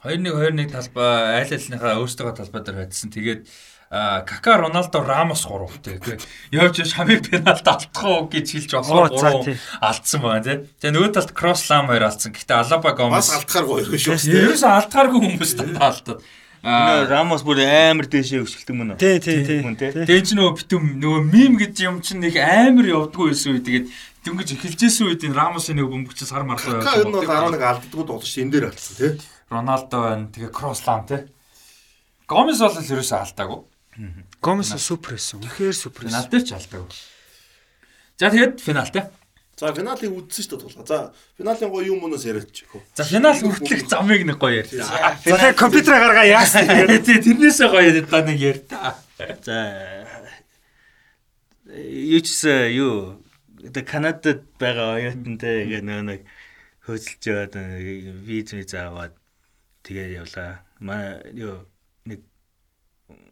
2-1 0.08 0.32
2-1 0.32 0.72
талбай 0.72 1.44
айл 1.44 1.52
альныхаа 1.60 2.00
өөрсдөө 2.00 2.40
талбай 2.40 2.62
дээр 2.64 2.78
хайдсан. 2.88 3.12
Тэгээд 3.12 3.42
Кака 3.92 4.56
Роналдо 4.56 5.04
Рамос 5.04 5.44
3 5.44 5.84
тэгээ 5.84 6.16
явж 6.56 6.80
шамиг 6.88 7.28
пенальт 7.28 7.68
алдах 7.68 7.92
уу 8.08 8.32
гэж 8.32 8.48
хэлж 8.56 8.72
Оо, 8.72 8.80
болохоор 8.80 9.20
за, 9.20 9.32
3 9.36 9.44
тий. 9.52 9.58
алдсан 9.84 10.22
байна 10.24 10.44
тий. 10.48 10.58
Тэгээ 10.80 10.96
нөгөө 10.96 11.12
талд 11.12 11.32
Кросс 11.36 11.68
Лам 11.68 11.92
2 11.92 12.00
алдсан. 12.00 12.32
Гэтэ 12.32 12.56
Алаба 12.56 12.96
Бас 12.96 12.96
Гомес 12.96 13.28
алдахаар 13.36 13.66
гоё 13.68 13.84
шүү 14.00 14.16
дээ. 14.16 14.48
ерөөсөө 14.48 14.72
алдгааргүй 14.80 15.20
хүмүүс 15.28 15.52
таалтад. 15.60 16.24
Нөө 16.64 17.04
Рамос 17.12 17.44
бүр 17.44 17.60
амар 17.68 18.08
дэшээ 18.08 18.40
өшөлдөг 18.48 18.76
мөн 18.80 18.96
үү? 18.96 19.02
Тий, 19.02 19.20
тий, 19.20 19.44
тий. 19.44 19.60
Тэгээ 19.92 20.24
чи 20.24 20.34
нөгөө 20.40 20.54
битүүм 20.62 20.86
нөгөө 21.02 21.22
мим 21.28 21.54
гэж 21.60 21.76
юм 21.84 22.00
чинь 22.00 22.24
нэг 22.24 22.40
амар 22.40 22.88
явдггүй 22.88 23.34
байсан 23.36 23.60
үе. 23.60 23.66
Тэгээд 23.66 23.86
дөнгөж 24.24 24.50
эхэлжсэн 24.56 25.04
үед 25.10 25.26
энэ 25.26 25.36
Рамосын 25.36 25.76
нэг 25.82 25.90
бөмбөгч 25.92 26.22
сар 26.24 26.46
мархаа 26.48 26.80
Ка 26.80 26.96
ер 27.02 27.10
нь 27.10 27.18
бол 27.18 27.26
11 27.26 27.60
алддаггүй 27.60 28.06
болж. 28.08 28.30
Энэ 28.40 28.52
дээр 28.54 28.66
алдсан 28.70 28.94
тий. 28.96 29.12
Роналдо 29.50 29.98
байна. 30.06 30.30
Тэгээ 30.30 30.54
Кросс 30.54 30.86
Лам 30.86 31.04
тий. 31.10 31.26
Гомес 32.30 32.62
бол 32.62 32.78
ерөөсөө 32.78 33.20
алдаагүй. 33.26 33.60
Гомес 34.42 34.72
супер 34.80 35.18
байсан. 35.18 35.42
Үнэхээр 35.44 35.76
супер 35.76 36.08
байсан. 36.08 36.24
Финал 36.24 36.32
дээр 36.32 36.44
ч 36.48 36.52
алдаг. 36.56 36.92
За 38.18 38.30
тэгээд 38.32 38.62
финал 38.62 38.88
те. 38.88 39.10
За 39.60 39.74
финалыг 39.76 40.10
үзсэн 40.10 40.42
шүү 40.42 40.58
дээ 40.58 40.62
тулга. 40.64 40.86
За 40.88 40.98
финалийн 41.38 41.70
гоё 41.70 41.86
юм 41.92 42.00
мөнөөс 42.02 42.26
яриач 42.26 42.66
хөө. 42.72 42.82
За 42.96 43.04
финал 43.04 43.36
хүртэлх 43.36 43.88
замыг 43.92 44.24
нэг 44.26 44.38
гоё 44.40 44.64
ярьж. 44.64 44.74
За 44.80 45.20
тэгээд 45.22 45.60
компьютер 45.60 46.00
гаргаа 46.00 46.26
яасан. 46.26 46.66
Тий 47.06 47.20
тэрнээсээ 47.20 47.70
гоё 47.70 47.92
да 48.02 48.20
нэг 48.26 48.38
яар 48.40 48.60
та. 48.66 48.96
За 49.46 49.58
юу 51.70 52.22
ч 52.24 52.28
гэсэн 52.32 52.74
юу 52.74 53.22
одоо 53.62 53.84
Канадад 53.86 54.42
байгаа 54.58 54.98
оюутантай 54.98 55.70
ингээ 55.70 55.84
нөө 55.86 56.02
нэг 56.10 56.22
хөөцөлж 56.88 57.22
яваад 57.30 57.54
виз 58.26 58.50
виз 58.58 58.74
аваад 58.74 59.14
тэгээ 59.86 60.26
явлаа. 60.26 60.66
Маа 60.82 61.22
юу 61.38 61.70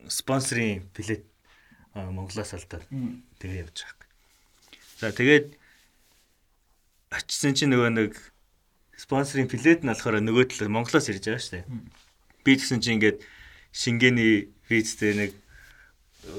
спонсорын 0.08 0.86
билет 0.96 1.24
Монголоос 1.94 2.54
алдаад 2.54 2.86
тэгээ 3.40 3.64
явж 3.66 3.84
байгаа. 3.84 4.08
За 5.00 5.12
тэгээд 5.12 5.48
очисан 7.10 7.54
чинь 7.58 7.74
нөгөө 7.74 7.90
нэг 7.96 8.14
спонсорын 9.00 9.50
билет 9.50 9.82
нь 9.84 9.90
болохоор 9.90 10.22
нөгөө 10.22 10.46
талаас 10.54 10.70
Монголоос 10.70 11.10
ирж 11.10 11.24
байгаа 11.26 11.44
шүү 11.44 11.56
дээ. 11.56 11.66
Би 12.44 12.52
тэгсэн 12.56 12.80
чинь 12.84 12.98
ингээд 13.00 13.20
Шингэний 13.72 14.50
визтэй 14.70 15.14
нэг 15.16 15.32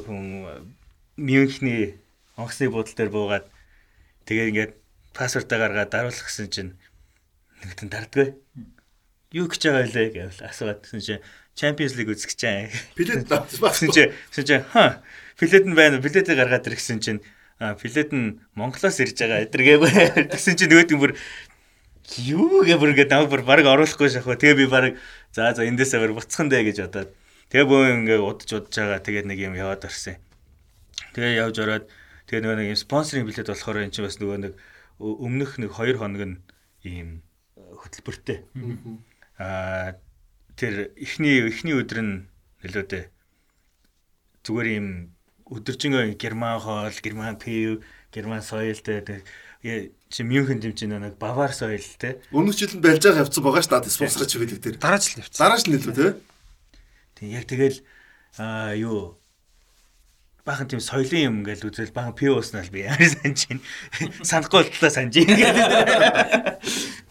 хүн 0.06 0.66
Мюнхний 1.16 1.98
онгоцны 2.36 2.70
буудлын 2.70 2.96
дээр 2.96 3.10
буугаад 3.10 3.46
тэгээ 4.26 4.48
ингээд 4.50 4.72
паспортаа 5.14 5.58
гаргаад 5.58 5.90
даруулах 5.90 6.26
гэсэн 6.26 6.48
чинь 6.48 6.72
нэгтэн 7.64 7.88
дардгүй. 7.90 8.28
Юу 9.34 9.46
гэж 9.46 9.62
байгаа 9.66 9.86
вэ 9.90 10.04
гэвэл 10.14 10.40
асууад 10.46 10.80
гэсэн 10.84 11.00
чинь 11.00 11.22
Champions 11.54 11.94
League 11.96 12.12
үзэх 12.12 12.34
гэж 12.34 12.40
байгаа. 12.44 12.70
Билет 12.96 13.26
Гэсэн 13.26 13.90
чинь 13.90 14.10
гэсэн 14.32 14.44
чинь 14.46 14.64
ха 14.72 15.02
билет 15.40 15.64
нь 15.66 15.74
байна. 15.74 16.00
Билетээ 16.00 16.36
гаргаад 16.36 16.66
ирсэн 16.70 17.00
чинь 17.00 17.20
билет 17.58 18.10
нь 18.12 18.40
Монголоос 18.54 19.00
ирж 19.00 19.16
байгаа 19.18 19.44
эдэргээ 19.44 19.76
гэсэн 20.32 20.56
чинь 20.56 20.70
нөгөөд 20.70 20.96
бүр 20.96 21.12
юу 22.24 22.64
гэ 22.64 22.76
бүр 22.80 22.92
ингээд 22.96 23.12
намайг 23.12 23.30
бүр 23.30 23.42
баг 23.44 23.66
оруулахгүй 23.66 24.08
шахав. 24.08 24.38
Тэгээ 24.40 24.56
би 24.56 24.66
баг 24.66 24.96
за 25.30 25.52
за 25.54 25.66
эндээсээ 25.68 26.00
бүр 26.00 26.16
буцхан 26.16 26.48
дээ 26.48 26.72
гэж 26.72 26.88
бодоод 26.88 27.10
тэгээ 27.52 27.66
бөө 27.68 27.82
ингээд 28.02 28.22
удаж 28.24 28.50
удаж 28.50 28.74
байгаа. 28.74 29.04
Тэгээд 29.04 29.26
нэг 29.28 29.38
юм 29.38 29.54
яваад 29.54 29.84
орсон. 29.84 30.16
Тэгээ 31.14 31.40
явж 31.44 31.56
ороод 31.60 31.84
тэгээ 32.26 32.42
нөгөө 32.46 32.56
нэг 32.58 32.68
юм 32.74 32.80
спонсорын 32.80 33.28
билет 33.28 33.46
болохоор 33.46 33.84
эн 33.84 33.92
чинь 33.92 34.06
бас 34.08 34.18
нөгөө 34.18 34.38
нэг 34.48 34.52
өмнөх 35.00 35.58
нэг 35.60 35.70
2 35.72 36.00
хоног 36.00 36.22
нь 36.24 36.36
ийм 36.84 37.22
хөтөлбөртэй. 37.56 38.44
Аа 39.40 39.96
тэр 40.60 40.92
эхний 41.00 41.48
эхний 41.48 41.72
өдөр 41.72 42.00
нь 42.04 42.14
нөлөөдөө 42.60 43.02
зүгээр 44.44 44.68
ийм 44.76 45.16
өдөржингөө 45.48 46.20
герман 46.20 46.60
хоол, 46.60 46.92
герман 47.00 47.40
пив, 47.40 47.80
герман 48.12 48.44
соёлтэй 48.44 49.24
чи 49.62 50.22
Мюнхен 50.24 50.60
дэмжин 50.60 51.00
нэг 51.00 51.16
бавар 51.16 51.52
соёлтэй. 51.52 52.20
Өмнөх 52.32 52.56
жил 52.56 52.76
нь 52.76 52.84
барьж 52.84 53.04
байгаа 53.04 53.24
явцсан 53.24 53.44
байгаа 53.44 53.62
шүү 53.64 53.80
дээ 53.84 53.92
спонсорч 53.92 54.32
гэдэг 54.36 54.58
дээр. 54.60 54.76
Дараа 54.80 55.00
жил 55.00 55.20
явцсан. 55.20 55.40
Дараа 55.40 55.58
жил 55.60 55.72
нэлээ 55.76 55.96
тий. 55.96 56.12
Тэг 57.16 57.28
яг 57.28 57.44
тэгэл 57.44 57.78
аа 58.40 58.72
юу 58.74 59.20
баахан 60.48 60.68
тийм 60.68 60.80
соёлын 60.80 61.24
юм 61.28 61.36
ингээл 61.44 61.68
үзэл 61.68 61.92
баахан 61.92 62.16
пив 62.16 62.40
ууснаа 62.40 62.64
би 62.72 62.88
яар 62.88 63.04
санаж 63.04 63.48
байна. 63.48 63.60
Санахгүй 64.24 64.64
болтлоо 64.64 64.90
санаж. 64.90 65.14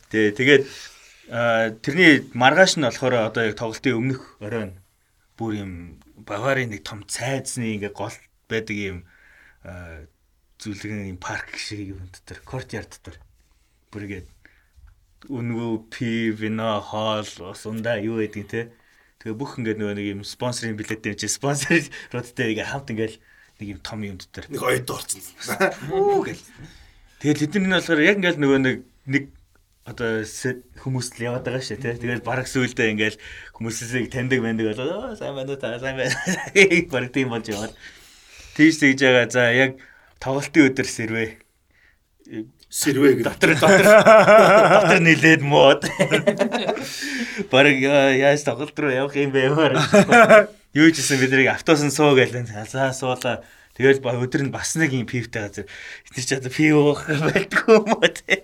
Тэгээ 0.10 0.34
тэгээд 0.34 0.64
тэрний 1.30 2.26
маргааш 2.34 2.82
нь 2.82 2.86
болохоор 2.86 3.30
одоо 3.30 3.46
яг 3.46 3.56
тоглолтын 3.56 3.98
өмнөх 4.02 4.42
оройн 4.42 4.74
бүр 5.38 5.62
юм 5.62 5.74
Баварын 6.26 6.74
нэг 6.74 6.82
том 6.84 7.06
цайзны 7.06 7.78
ингээ 7.78 7.94
гол 7.94 8.14
байдаг 8.50 8.76
юм 8.76 8.98
зүйлгэн 10.58 11.14
юм 11.14 11.20
парк 11.22 11.54
шиг 11.54 11.94
юм 11.94 12.10
дотор 12.10 12.42
кортьярд 12.42 12.90
дотор 12.98 13.22
бүр 13.94 14.10
ингээд 14.10 14.28
үнгүү 15.30 15.72
пи 15.94 16.34
вино 16.34 16.82
хоол 16.82 17.30
ундаа 17.46 18.02
юу 18.02 18.26
гэдэг 18.26 18.46
те 18.50 18.74
тэгээ 19.22 19.38
бүх 19.38 19.62
ингээд 19.62 19.78
нөгөө 19.78 19.96
нэг 20.02 20.08
юм 20.18 20.22
спонсорын 20.26 20.76
билет 20.76 21.06
дээр 21.06 21.14
чи 21.14 21.30
спонсоруудтай 21.30 22.50
ингээ 22.58 22.74
хамт 22.74 22.90
ингээл 22.90 23.18
нэг 23.62 23.68
юм 23.70 23.80
том 23.86 24.02
юм 24.02 24.18
дотор 24.18 24.48
Нэг 24.50 24.64
ойд 24.64 24.90
орсон. 24.90 25.22
Үу 25.92 26.24
гэл. 26.24 26.42
Тэгэл 27.20 27.44
тэдний 27.44 27.68
нь 27.68 27.76
болохоор 27.76 28.00
яг 28.00 28.18
ингээл 28.18 28.40
нөгөө 28.40 28.60
нэг 28.64 28.78
нэг 29.06 29.24
одоо 29.90 30.22
хүмүүст 30.86 31.18
л 31.18 31.26
яваад 31.34 31.44
байгаа 31.50 31.66
шүү 31.66 31.82
тий. 31.82 31.98
Тэгэл 31.98 32.22
бараг 32.22 32.46
сүулдэ 32.46 32.94
ингээл 32.94 33.18
хүмүүсийг 33.58 34.14
таньдаг 34.14 34.40
мэндэг 34.46 34.78
болоо 34.78 35.18
сайн 35.18 35.34
байна 35.34 35.58
уу 35.58 35.60
та 35.60 35.82
сайн 35.82 35.98
байна. 35.98 36.14
Бараг 36.94 37.10
тийм 37.10 37.34
болж 37.34 37.50
яваад. 37.50 37.74
Тийш 38.54 38.78
тэгж 38.78 39.02
байгаа. 39.02 39.26
За 39.34 39.50
яг 39.50 39.82
тоглолтын 40.22 40.70
өдөр 40.70 40.88
сэрвэ. 40.88 41.26
Сэрвэ 42.70 43.10
гэдэг. 43.20 43.26
Дотор 43.26 43.52
дотор 43.58 43.86
дотор 43.90 45.00
нилээд 45.02 45.42
мод. 45.42 45.82
Бараг 47.52 47.76
яаж 47.82 48.46
тоглолт 48.46 48.78
руу 48.78 48.94
явах 48.94 49.18
юм 49.18 49.34
бэ? 49.34 49.50
Юу 50.78 50.94
ч 50.94 51.02
гэсэн 51.02 51.18
бидний 51.18 51.50
автобусан 51.50 51.90
суу 51.90 52.14
гэлэн. 52.14 52.46
За 52.70 52.94
суулаа. 52.94 53.42
Тэгэл 53.80 54.04
ба 54.04 54.12
өдөр 54.20 54.44
нь 54.44 54.52
бас 54.52 54.76
нэг 54.76 54.92
юм 54.92 55.08
пивтэй 55.08 55.48
газар. 55.48 55.68
Тэр 56.12 56.26
ч 56.28 56.36
одоо 56.36 56.52
пив 56.52 56.76
уух 56.76 57.08
байдгүй 57.08 57.80
юм 57.80 57.96
уу 57.96 58.12
те. 58.12 58.44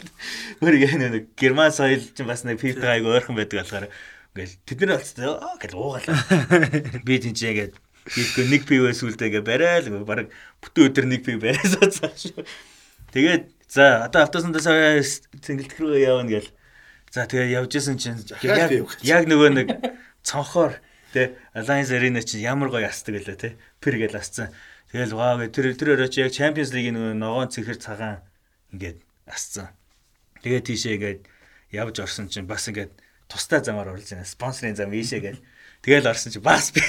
Бүр 0.63 0.79
яг 0.79 0.95
нэг 0.95 1.35
герман 1.35 1.75
соёл 1.75 1.99
ч 1.99 2.23
бас 2.23 2.47
нэг 2.47 2.63
пивтэй 2.63 3.03
айгу 3.03 3.11
ойрхон 3.11 3.35
байдаг 3.35 3.67
болохоор 3.67 3.91
ингээл 4.31 4.55
тэд 4.63 4.79
нар 4.87 4.95
болцсон 4.95 5.35
аа 5.35 5.59
гэж 5.59 5.71
уугалаа. 5.75 6.15
Би 7.03 7.19
тийч 7.19 7.43
ягээд 7.43 7.75
хийхгүй 8.07 8.45
нэг 8.47 8.63
пивээс 8.63 9.03
үлдээгээ 9.03 9.43
барайл 9.43 9.91
баг 10.07 10.31
бүтэн 10.63 10.87
өдөр 10.87 11.05
нэг 11.11 11.27
пив 11.27 11.43
бараасаа 11.43 11.91
цааш. 11.91 12.31
Тэгээд 13.11 13.51
за 13.67 14.07
одоо 14.07 14.23
автобусандаа 14.23 15.03
цэнгэлт 15.03 15.75
рүү 15.75 15.99
явна 15.99 16.31
гэл. 16.31 16.47
За 17.11 17.27
тэгээ 17.27 17.59
явж 17.59 17.75
исэн 17.75 17.99
чинь 17.99 18.23
яг 18.39 18.71
яг 19.03 19.23
нөгөө 19.27 19.49
нэг 19.51 19.67
цонхоор 20.23 20.79
те 21.15 21.35
Alliance 21.55 21.91
Arena 21.95 22.23
чинь 22.23 22.43
ямар 22.43 22.71
гоё 22.71 22.87
асдаг 22.87 23.19
гэлээ 23.19 23.39
те. 23.39 23.49
Пэр 23.79 23.99
гээл 23.99 24.19
асцсан. 24.19 24.51
Тэгэл 24.95 25.11
ваа 25.11 25.35
гэ 25.43 25.51
тэр 25.51 25.75
тэр 25.75 25.99
өрөөч 25.99 26.23
яг 26.23 26.31
Champions 26.31 26.71
League-ийн 26.71 26.95
нөгөө 26.95 27.19
ногоон 27.19 27.51
цэхэр 27.51 27.83
цагаан 27.83 28.23
ингээд 28.71 29.03
асцсан. 29.27 29.75
Тэгээ 30.39 30.63
тийшээ 30.71 30.95
ингээд 30.95 31.27
явж 31.75 31.99
орсон 31.99 32.31
чинь 32.31 32.47
бас 32.47 32.63
ингээд 32.71 32.95
тустай 33.27 33.59
замаар 33.59 33.91
орлож 33.91 34.07
байна. 34.07 34.23
Спонсорын 34.23 34.79
зам 34.79 34.95
ийшээ 34.95 35.19
гээл. 35.19 35.43
Тэгэл 35.83 36.07
орсон 36.07 36.31
чинь 36.31 36.47
бас 36.47 36.71
би. 36.71 36.79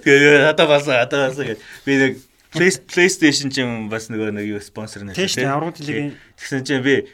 Тэгээ 0.00 0.48
одоо 0.48 0.64
бас 0.64 0.88
одоо 0.88 1.28
бас 1.28 1.36
гээд 1.36 1.60
би 1.84 1.92
нэг 2.00 2.12
PlayStation 2.56 3.52
чинь 3.52 3.92
бас 3.92 4.08
нөгөө 4.08 4.32
нэг 4.32 4.48
юу 4.48 4.64
спонсор 4.64 5.04
нэ. 5.04 5.12
Тийм. 5.12 5.28
Аврагын 5.44 5.76
телевизийн 5.76 6.16
Тэгсэн 6.40 6.64
чинь 6.64 6.80
би 6.80 7.04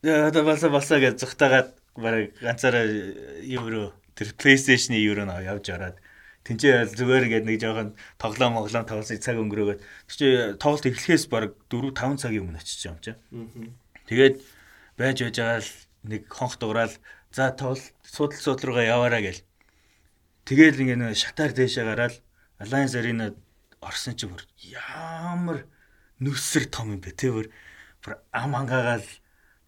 одоо 0.00 0.48
басаа 0.48 0.72
басаа 0.72 0.96
гэж 0.96 1.20
зүхтагаад 1.20 1.76
бараг 1.92 2.32
ганцаараа 2.40 2.88
евро 3.44 3.92
тэр 4.16 4.32
PlayStation-ийн 4.32 5.04
евро 5.04 5.28
нь 5.28 5.44
явж 5.44 5.68
ороод 5.68 6.00
тэнцээ 6.50 6.98
зүгээр 6.98 7.26
ингээд 7.30 7.46
нэг 7.46 7.58
жоохон 7.62 7.88
тоглоом 8.18 8.58
моглоом 8.58 8.84
тоглосон 8.90 9.22
цаг 9.22 9.38
өнгөрөөгөөд 9.38 9.80
тэр 9.80 10.16
чи 10.18 10.26
тоглолт 10.58 10.90
эхлэхээс 10.90 11.24
баг 11.30 11.54
4 11.70 11.94
5 11.94 12.18
цагийн 12.18 12.50
өмнө 12.50 12.58
очиж 12.58 12.90
юм 12.90 12.98
чи. 12.98 13.14
Тэгээд 14.10 14.42
байж 14.98 15.16
байж 15.22 15.36
байгаа 15.38 15.62
л 15.62 15.72
нэг 16.10 16.22
хонх 16.26 16.58
дуурал 16.58 16.94
за 17.30 17.54
тоглолт 17.54 17.94
судал 18.02 18.42
судал 18.42 18.66
руугаа 18.74 18.90
яваараа 18.90 19.22
гэл. 19.22 19.46
Тэгээл 20.50 20.82
ингээд 20.82 21.14
шатаар 21.14 21.54
дээшээ 21.54 21.86
гараад 21.86 22.14
Alliance 22.58 22.98
Arena 22.98 23.30
орсон 23.80 24.18
чи 24.18 24.26
бүр 24.26 24.42
ямар 24.60 25.64
нүсэр 26.20 26.68
том 26.68 26.92
юм 26.92 27.00
бэ 27.00 27.14
те 27.16 27.32
бүр 27.32 27.48
ам 28.34 28.52
ангаагаал 28.58 29.06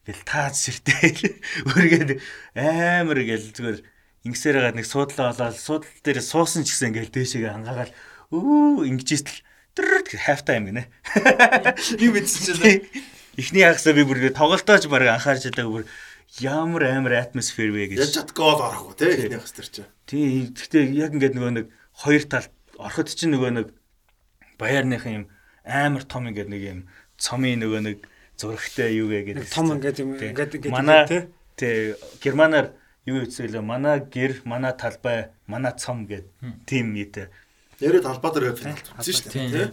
гэл 0.05 0.23
таац 0.29 0.69
ширтэй 0.69 1.17
өөргээд 1.65 2.21
амар 2.59 3.19
гэл 3.25 3.55
зүгээр 3.57 3.79
ингэсээр 4.27 4.57
хагаад 4.59 4.77
нэг 4.79 4.87
суудлаа 4.87 5.33
болоод 5.33 5.59
суудлал 5.59 6.03
дээр 6.03 6.21
суусан 6.23 6.63
ч 6.63 6.75
гэсэн 6.75 6.95
ингээл 6.95 7.15
дээшээгээ 7.15 7.53
ангаагаал 7.59 7.93
өө 8.31 8.87
ингэж 8.87 9.09
ийтэл 9.19 9.41
хайф 10.21 10.43
тайм 10.47 10.69
гинэ. 10.69 10.87
Мэдсэн 11.99 12.57
чинь 12.57 12.87
Эхний 13.37 13.65
хагасаа 13.65 13.97
би 13.97 14.05
бүр 14.05 14.29
тоглолтооч 14.29 14.87
баг 14.93 15.09
анхаарч 15.09 15.49
байгааг 15.49 15.73
бүр 15.73 15.85
ямар 16.41 16.85
амар 16.93 17.17
атмосфер 17.17 17.73
вэ 17.73 17.97
гэж. 17.97 17.99
Яаж 18.05 18.13
чад 18.13 18.31
гол 18.37 18.61
орохгүй 18.61 18.93
те 18.93 19.09
эхний 19.09 19.41
хагас 19.41 19.57
төр 19.57 19.69
чи. 19.73 19.83
Тий, 20.05 20.53
гэхдээ 20.53 20.93
яг 20.93 21.17
ингээд 21.17 21.37
нөгөө 21.41 21.53
нэг 21.57 21.67
хоёр 21.97 22.25
талд 22.29 22.53
ороход 22.77 23.09
чинь 23.09 23.33
нөгөө 23.33 23.51
нэг 23.57 23.67
баярныхан 24.61 25.13
юм 25.13 25.25
амар 25.65 26.05
том 26.05 26.29
ингээд 26.29 26.53
нэг 26.53 26.63
юм 26.63 26.81
цомын 27.17 27.65
нөгөө 27.65 27.81
нэг 27.89 27.99
зурагтай 28.37 29.01
юу 29.01 29.09
вэ 29.09 29.33
гэдэг. 29.33 29.49
том 29.49 29.73
ингээд 29.81 29.97
юм 30.05 30.13
ингээд 30.13 30.53
ингээд 30.61 30.77
манай 30.77 31.09
тий 31.57 31.97
германаар 32.21 32.77
юу 33.07 33.23
хэлсэлээ 33.23 33.63
манай 33.63 34.03
гэр 34.07 34.43
манай 34.45 34.73
талбай 34.73 35.35
манай 35.47 35.73
цом 35.79 36.07
гэд 36.07 36.27
тим 36.67 36.95
нийт 36.95 37.31
Нэрээ 37.83 38.03
талбай 38.07 38.31
дээр 38.31 38.55
финалт 38.55 38.87
үзсэн 38.95 39.33
шүү 39.33 39.51
дээ. 39.51 39.71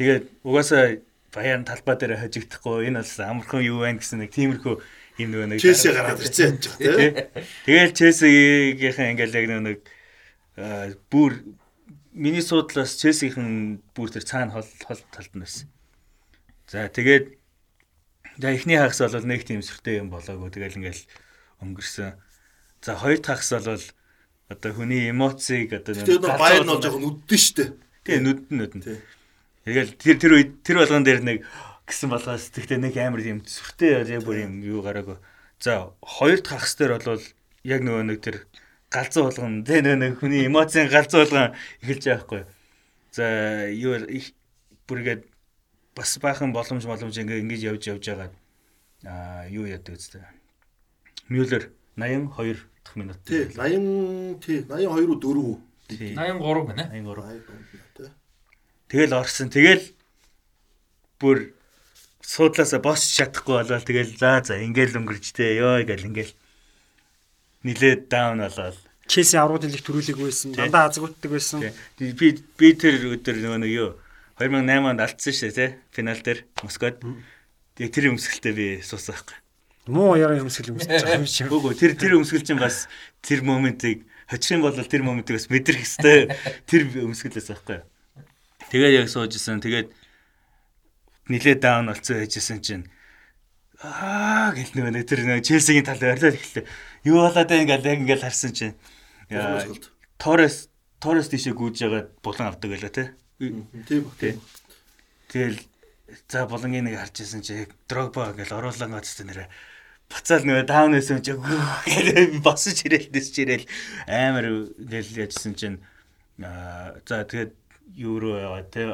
тэгээд 0.00 0.24
угаасаа 0.40 1.04
баяр 1.28 1.60
талбай 1.68 1.96
дээр 2.00 2.16
хожигдохгүй 2.24 2.88
энэ 2.88 3.04
бол 3.04 3.20
амархан 3.20 3.60
юу 3.60 3.84
байна 3.84 4.00
гэсэн 4.00 4.24
нэг 4.24 4.32
тиймэрхүү 4.32 4.74
юм 5.20 5.28
нөгөө 5.28 5.48
нэг 5.52 5.60
Челси 5.60 5.92
гараад 5.92 6.24
ирсэн 6.24 6.56
яаж 6.56 6.64
байгаа 6.72 6.96
те. 6.96 7.08
Тэгэл 7.68 7.96
Челсигийнхэн 8.00 9.12
ингээл 9.12 9.36
яг 9.36 9.46
нэг 9.60 9.78
бүр 11.12 11.32
миний 12.16 12.40
суудлаас 12.40 12.96
Челсигийн 12.96 13.84
бүр 13.92 14.08
тэр 14.08 14.24
цаана 14.24 14.56
хол 14.56 14.66
хол 14.88 15.00
талд 15.12 15.32
нь 15.36 15.44
байсан. 15.44 15.68
За 16.64 16.88
тэгээд 16.88 17.36
за 18.40 18.48
эхний 18.56 18.80
хагас 18.80 19.04
бол 19.04 19.28
нэг 19.28 19.44
тийм 19.44 19.60
сүртэй 19.60 20.00
юм 20.00 20.10
болоогүй. 20.10 20.50
Тэгэл 20.50 20.80
ингээл 20.80 21.04
өнгөрсөн. 21.60 22.16
За 22.80 22.96
хоёр 22.96 23.20
дахь 23.20 23.44
хагас 23.44 23.66
бол 23.66 23.84
одоо 24.48 24.72
хүний 24.72 25.10
эмоцийг 25.10 25.72
одоо 25.72 25.94
нөө 25.94 26.38
баяр 26.40 26.64
нь 26.64 26.72
бол 26.72 26.80
жоохон 26.80 27.06
үддэн 27.06 27.40
штэ. 27.40 27.64
тий 28.04 28.18
нүд 28.18 28.48
нүд. 28.48 28.72
Тэгэл 29.68 29.92
тэр 30.00 30.16
тэр 30.16 30.32
үед 30.34 30.50
тэр 30.64 30.80
болгон 30.80 31.04
дээр 31.04 31.20
нэг 31.20 31.44
гисэн 31.84 32.08
болгоос 32.08 32.48
тэгтээ 32.56 32.80
нэг 32.80 32.96
амар 32.96 33.20
юм 33.20 33.44
сүртэй 33.44 34.00
яг 34.08 34.24
бүр 34.24 34.48
юм 34.48 34.64
юу 34.64 34.80
гараагүй. 34.80 35.20
За 35.60 35.92
хоёр 36.00 36.40
дахь 36.40 36.64
хагас 36.64 36.74
дээр 36.80 36.96
бол 37.04 37.20
яг 37.68 37.80
нөгөө 37.84 38.04
нэг 38.08 38.18
тэр 38.24 38.36
галзуу 38.88 39.28
болгон 39.28 39.60
тий 39.68 39.84
нөгөө 39.84 40.00
нэг 40.00 40.12
хүний 40.16 40.48
эмоцийн 40.48 40.88
галзуу 40.88 41.28
болгон 41.28 41.52
эхэлж 41.84 42.04
байгаа 42.08 42.24
хгүй. 42.24 42.42
За 43.12 43.24
юу 43.68 44.00
их 44.08 44.32
бүргээд 44.88 45.28
бас 45.92 46.16
баахан 46.16 46.56
боломж 46.56 46.88
боломж 46.88 47.12
ингээ 47.12 47.44
ингэж 47.44 47.60
явж 47.76 47.82
явж 47.92 48.04
байгаа. 48.08 48.30
Аа 49.04 49.44
юу 49.52 49.68
яадаг 49.68 50.00
үстэй. 50.00 50.24
Мюллер 51.28 51.68
82 52.00 52.69
дахь 52.90 52.96
минут. 52.98 53.18
Тий 53.24 53.46
80 53.46 54.42
тий 54.42 54.66
82 54.66 55.20
4. 55.22 55.58
Тий. 55.88 56.14
83 56.14 56.66
гэнэ. 56.66 56.84
83. 56.90 57.94
Тий. 57.96 58.10
Тэгэл 58.90 59.14
орсон. 59.14 59.50
Тэгэл 59.50 59.94
бүр 61.22 61.54
суудлаасаа 62.26 62.82
босч 62.82 63.14
чадахгүй 63.18 63.62
болоод 63.62 63.86
тэгэл 63.86 64.18
за 64.18 64.42
за 64.42 64.58
ингээл 64.58 64.98
өнгөрчтэй 64.98 65.62
ёо 65.62 65.82
гэл 65.86 66.10
ингээл 66.10 66.34
нилээд 67.62 68.08
даун 68.10 68.42
болоод 68.42 68.78
Челси 69.10 69.42
аврагын 69.42 69.74
лиг 69.74 69.82
төрүүлэг 69.82 70.22
байсан. 70.22 70.54
Дандаа 70.54 70.86
азгууддаг 70.86 71.30
байсан. 71.34 71.74
Би 71.98 72.14
би 72.14 72.68
тэр 72.78 73.10
өдөр 73.10 73.42
нөгөө 73.42 73.58
нэг 73.58 73.72
юу 73.74 73.90
2008 74.38 74.86
онд 74.86 75.02
алдсан 75.02 75.34
шүү 75.34 75.50
тий 75.50 75.70
финал 75.90 76.22
дээр 76.22 76.46
Москвад. 76.62 77.02
Тэгээ 77.74 77.90
тэр 77.90 78.14
өмсгөлтэй 78.14 78.54
би 78.54 78.66
суусан 78.86 79.18
байхгүй. 79.18 79.36
Муу 79.90 80.14
яраа 80.14 80.38
юмсгэл 80.38 80.78
юмсч 80.78 80.86
байгаа 80.86 81.18
юм 81.18 81.26
шиг. 81.26 81.50
Үгүй 81.50 81.74
тэр 81.74 81.98
тэр 81.98 82.22
өмсгөл 82.22 82.46
чинь 82.46 82.62
бас 82.62 82.86
тэр 83.20 83.42
моментыг 83.42 84.06
хочих 84.30 84.54
юм 84.54 84.62
бол 84.62 84.78
тэр 84.78 85.02
моментыг 85.02 85.34
бас 85.36 85.50
мэдрэх 85.50 85.82
хэвээр 85.82 86.24
тэр 86.70 86.82
өмсгөлээс 87.10 87.50
байхгүй. 87.50 87.82
Тэгээд 88.70 88.96
яг 89.02 89.08
суужсэн. 89.10 89.58
Тэгээд 89.58 89.90
нилээ 91.26 91.56
даун 91.58 91.90
болцсон 91.90 92.22
байжсэн 92.22 92.62
чинь 92.62 92.84
аа 93.82 94.54
гэл 94.54 94.78
нөгөө 94.78 94.92
нэг 94.94 95.04
тэр 95.10 95.26
нөгөө 95.26 95.42
Челсигийн 95.42 95.86
тал 95.86 95.98
орилол 95.98 96.38
эхэллээ. 96.38 96.66
Юу 97.10 97.18
болоод 97.26 97.48
байна 97.50 97.64
ингээл 97.66 97.90
яг 97.90 97.98
ингээл 98.06 98.26
харсан 98.26 98.52
чинь 98.54 98.74
Торрес 100.20 100.70
Торрес 101.02 101.32
тийшээ 101.32 101.56
гүйж 101.56 101.82
ягаад 101.82 102.08
булан 102.22 102.52
авдаг 102.52 102.70
байлаа 102.70 102.92
те. 102.92 103.14
Тийм 103.40 104.04
ба. 104.04 104.36
Тэгэл 105.32 105.58
за 106.28 106.46
булангийн 106.46 106.86
нэг 106.86 106.98
харж 107.00 107.24
ирсэн 107.24 107.42
чи 107.42 107.66
Дрогба 107.88 108.34
гэл 108.36 108.52
оруулан 108.52 108.94
гацтай 108.94 109.26
нэрэ 109.26 109.48
буцаал 110.10 110.44
нөгөө 110.44 110.66
даун 110.66 110.92
байсан 110.98 111.22
чи. 111.22 111.32
Гэл 111.38 112.42
босч 112.42 112.82
ирээл 112.84 113.08
дэсч 113.14 113.34
ирээл 113.46 113.66
амар 114.10 114.46
гэл 114.76 115.10
яжсэн 115.24 115.54
чинь. 115.54 115.78
За 116.36 117.22
тэгээд 117.24 117.54
юу 117.94 118.18
руу 118.18 118.36
яваа 118.36 118.62
те 118.66 118.90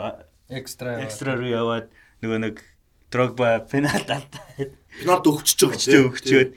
Экстра. 0.48 1.00
экстра 1.02 1.34
руу 1.34 1.48
яваад 1.48 1.88
нөгөө 2.22 2.40
нэг 2.44 2.56
Дрогба 3.10 3.62
пенальт 3.70 4.10
алдаа 4.10 4.44
Пенальт 4.58 5.26
өгчөж 5.26 5.60
байгаа. 5.62 5.78
өгчөө 5.78 6.02
өгчөөд 6.10 6.50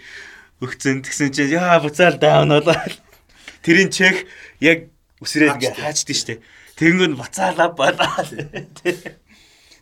өгцөн 0.65 0.97
тэгсэн 1.05 1.29
чинь 1.31 1.53
яа 1.55 1.79
буцаал 1.79 2.17
даун 2.17 2.49
болоо 2.51 2.75
тэрийн 3.63 3.93
чек 3.93 4.25
яг 4.59 4.89
үсрээд 5.21 5.55
ингээ 5.61 5.77
хаачдээ 5.77 6.17
штэ. 6.17 6.41
Тэгэнгүүт 6.79 7.13
буцаалаа 7.15 7.69
болоо. 7.75 8.11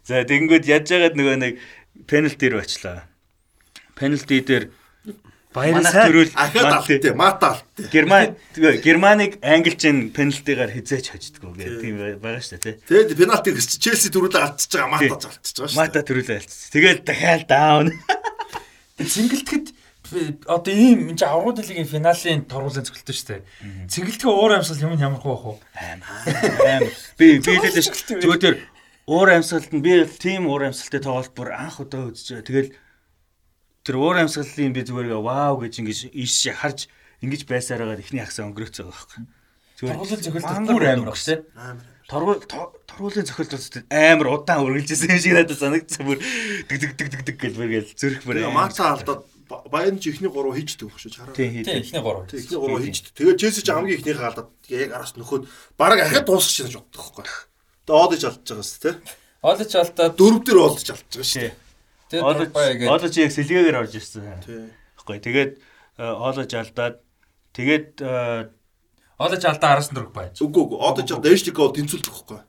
За 0.04 0.22
тэгэнгүүт 0.28 0.66
яаж 0.68 0.86
яагаад 0.92 1.16
нөгөө 1.16 1.36
нэг 1.40 1.54
пенальти 2.06 2.52
руу 2.52 2.62
очлоо 2.62 3.08
пенальти 3.98 4.42
дээр 4.45 4.66
Баярын 5.58 5.85
сайн. 5.88 6.11
төрүүл 6.11 6.32
Ахад 6.38 6.69
алттай, 6.77 7.14
мата 7.17 7.45
алттай. 7.58 7.88
Герман 7.90 8.35
Германыг 8.84 9.38
англич 9.42 9.82
пенальтигаар 10.14 10.72
хизээч 10.72 11.09
хождгоо 11.16 11.56
гэх 11.58 11.82
тийм 11.82 11.98
байгаа 12.22 12.42
шүү 12.43 12.61
дээ 12.61 12.64
тий 12.64 12.76
Тэгээд 12.85 13.17
пенальти 13.17 13.50
гэж 13.58 13.69
Челси 13.82 14.11
төрүүлээ 14.14 14.43
алдчихж 14.43 14.74
байгаа, 14.76 14.92
мата 14.93 15.17
залтчихж 15.17 15.56
байгаа 15.58 15.72
шүү. 15.72 15.80
Мата 15.82 16.00
төрүүлээ 16.06 16.38
альцсан 16.38 16.69
тэгэл 16.76 17.01
дахиад 17.01 17.43
даун 17.50 17.88
Цэнгэлтгэд 18.98 19.66
одоо 20.48 20.74
ийм 20.74 21.11
энэ 21.11 21.26
аврагын 21.26 21.67
лигийн 21.67 21.90
финалийн 21.90 22.42
торгуулийн 22.48 22.85
цогцолтой 22.88 23.16
шүү 23.16 23.27
дээ. 23.27 23.42
Цэнгэлтгэн 23.92 24.32
уур 24.32 24.51
амьсгал 24.56 24.84
юм 24.88 24.93
нь 24.95 25.03
ямар 25.03 25.22
хөө 25.22 25.35
бах 25.35 25.45
уу? 25.51 25.58
аим 25.77 26.88
би 27.19 27.38
би 27.43 27.51
хэлээ 27.59 27.84
ш 27.84 27.92
зүгээр 28.08 28.42
тэр 28.42 28.56
уур 29.06 29.30
амьсгалд 29.35 29.72
нь 29.76 29.84
би 29.84 30.08
тийм 30.08 30.48
уур 30.48 30.66
амьсгалтай 30.66 31.03
тоглолт 31.03 31.34
бүр 31.35 31.51
анх 31.53 31.84
удаа 31.84 32.08
үзэж 32.08 32.40
байгаа. 32.40 32.48
Тэгэл 32.48 32.69
тэр 33.88 33.96
уур 34.04 34.20
амьсгалын 34.20 34.76
би 34.76 34.84
зүгээр 34.84 35.16
вау 35.24 35.56
гэж 35.64 35.80
ингэж 35.80 36.00
иш 36.12 36.52
харж 36.52 36.92
ингэж 37.24 37.48
байсараагаар 37.48 38.04
ихний 38.04 38.20
хагсаа 38.20 38.52
өнгөрөөцөө 38.52 38.84
байгаа 38.84 39.00
байхгүй. 39.00 39.24
Торгуулийн 39.80 40.22
цогцолтой 40.28 40.44
мангар 40.44 40.76
бүр 40.76 40.88
амар 40.92 41.10
баг 41.16 41.22
тий. 41.24 41.40
Амар. 41.56 41.86
Торгуул 42.08 42.42
торгуулийн 42.44 43.28
цохилт 43.28 43.54
үзтээ 43.56 43.84
амар 43.88 44.28
удаан 44.36 44.64
үргэлжсэн 44.68 45.12
юм 45.16 45.22
шиг 45.24 45.34
надад 45.40 45.60
санагдсан 45.60 46.04
бүр 46.08 46.20
дэг 46.68 46.78
дэг 46.84 46.92
дэг 47.00 47.08
дэг 47.16 47.22
дэг 47.28 47.38
гэл 47.40 47.60
бүргээл 47.64 47.96
зүрх 47.96 48.24
бүр 48.28 48.44
Тэгээ 48.44 48.56
мата 48.56 48.84
алдаад 48.92 49.22
баян 49.72 50.00
ч 50.00 50.12
ихний 50.12 50.32
3 50.32 50.56
хийждэг 50.56 50.88
байх 50.88 51.00
шүү 51.00 51.12
чараа. 51.12 51.36
тий 51.36 51.64
Тий, 51.64 51.84
эхний 51.84 52.04
3. 52.04 52.32
Тэг 52.32 52.40
ихний 52.44 52.60
3 52.64 52.84
хийждэг. 52.84 53.12
Тэгээ 53.16 53.36
Челси 53.40 53.62
ч 53.64 53.70
хамгийн 53.72 53.98
ихнийхээ 54.00 54.28
алдаад 54.28 54.50
яг 54.72 54.92
араас 54.96 55.14
нөхөд 55.20 55.44
бараг 55.76 56.00
ахад 56.04 56.28
дуусах 56.28 56.68
гэж 56.68 56.76
боддог 56.80 57.02
байхгүй. 57.12 57.28
Тэгээ 57.88 58.04
одож 58.08 58.22
алдчихж 58.24 58.50
байгаа 58.52 58.68
шүү 58.68 58.82
тий. 58.84 58.96
Олж 59.44 59.72
алдаад 59.76 60.14
Дөрөв 60.16 60.42
дээр 60.48 60.60
одож 60.64 60.88
алдчихж 60.92 61.12
байгаа 61.12 61.28
шүү. 61.28 61.67
Тэгээд 62.11 62.24
Олж 62.24 62.40
Дрогба 62.40 62.61
яг 62.68 62.80
олж 62.88 63.16
яг 63.18 63.32
сэлгээгээр 63.32 63.80
орж 63.82 63.94
ирсэн. 64.00 64.42
Тий. 64.44 64.68
Баггүй 65.00 65.19
тэгээд 65.24 65.52
э, 65.58 66.03
олж 66.03 66.52
алдаад 66.53 66.95
тэгээд 67.53 67.88
э, 68.03 68.50
олж 69.18 69.44
алдаа 69.44 69.69
араас 69.76 69.90
нь 69.92 69.98
Дрогба 69.98 70.27
байж. 70.27 70.40
Үгүй 70.40 70.61
үгүй 70.68 70.77
одож 70.80 71.08
алдаа 71.11 71.34
Эштикоо 71.34 71.74
тэнцүүлдэг 71.74 72.14
байхгүй. 72.14 72.40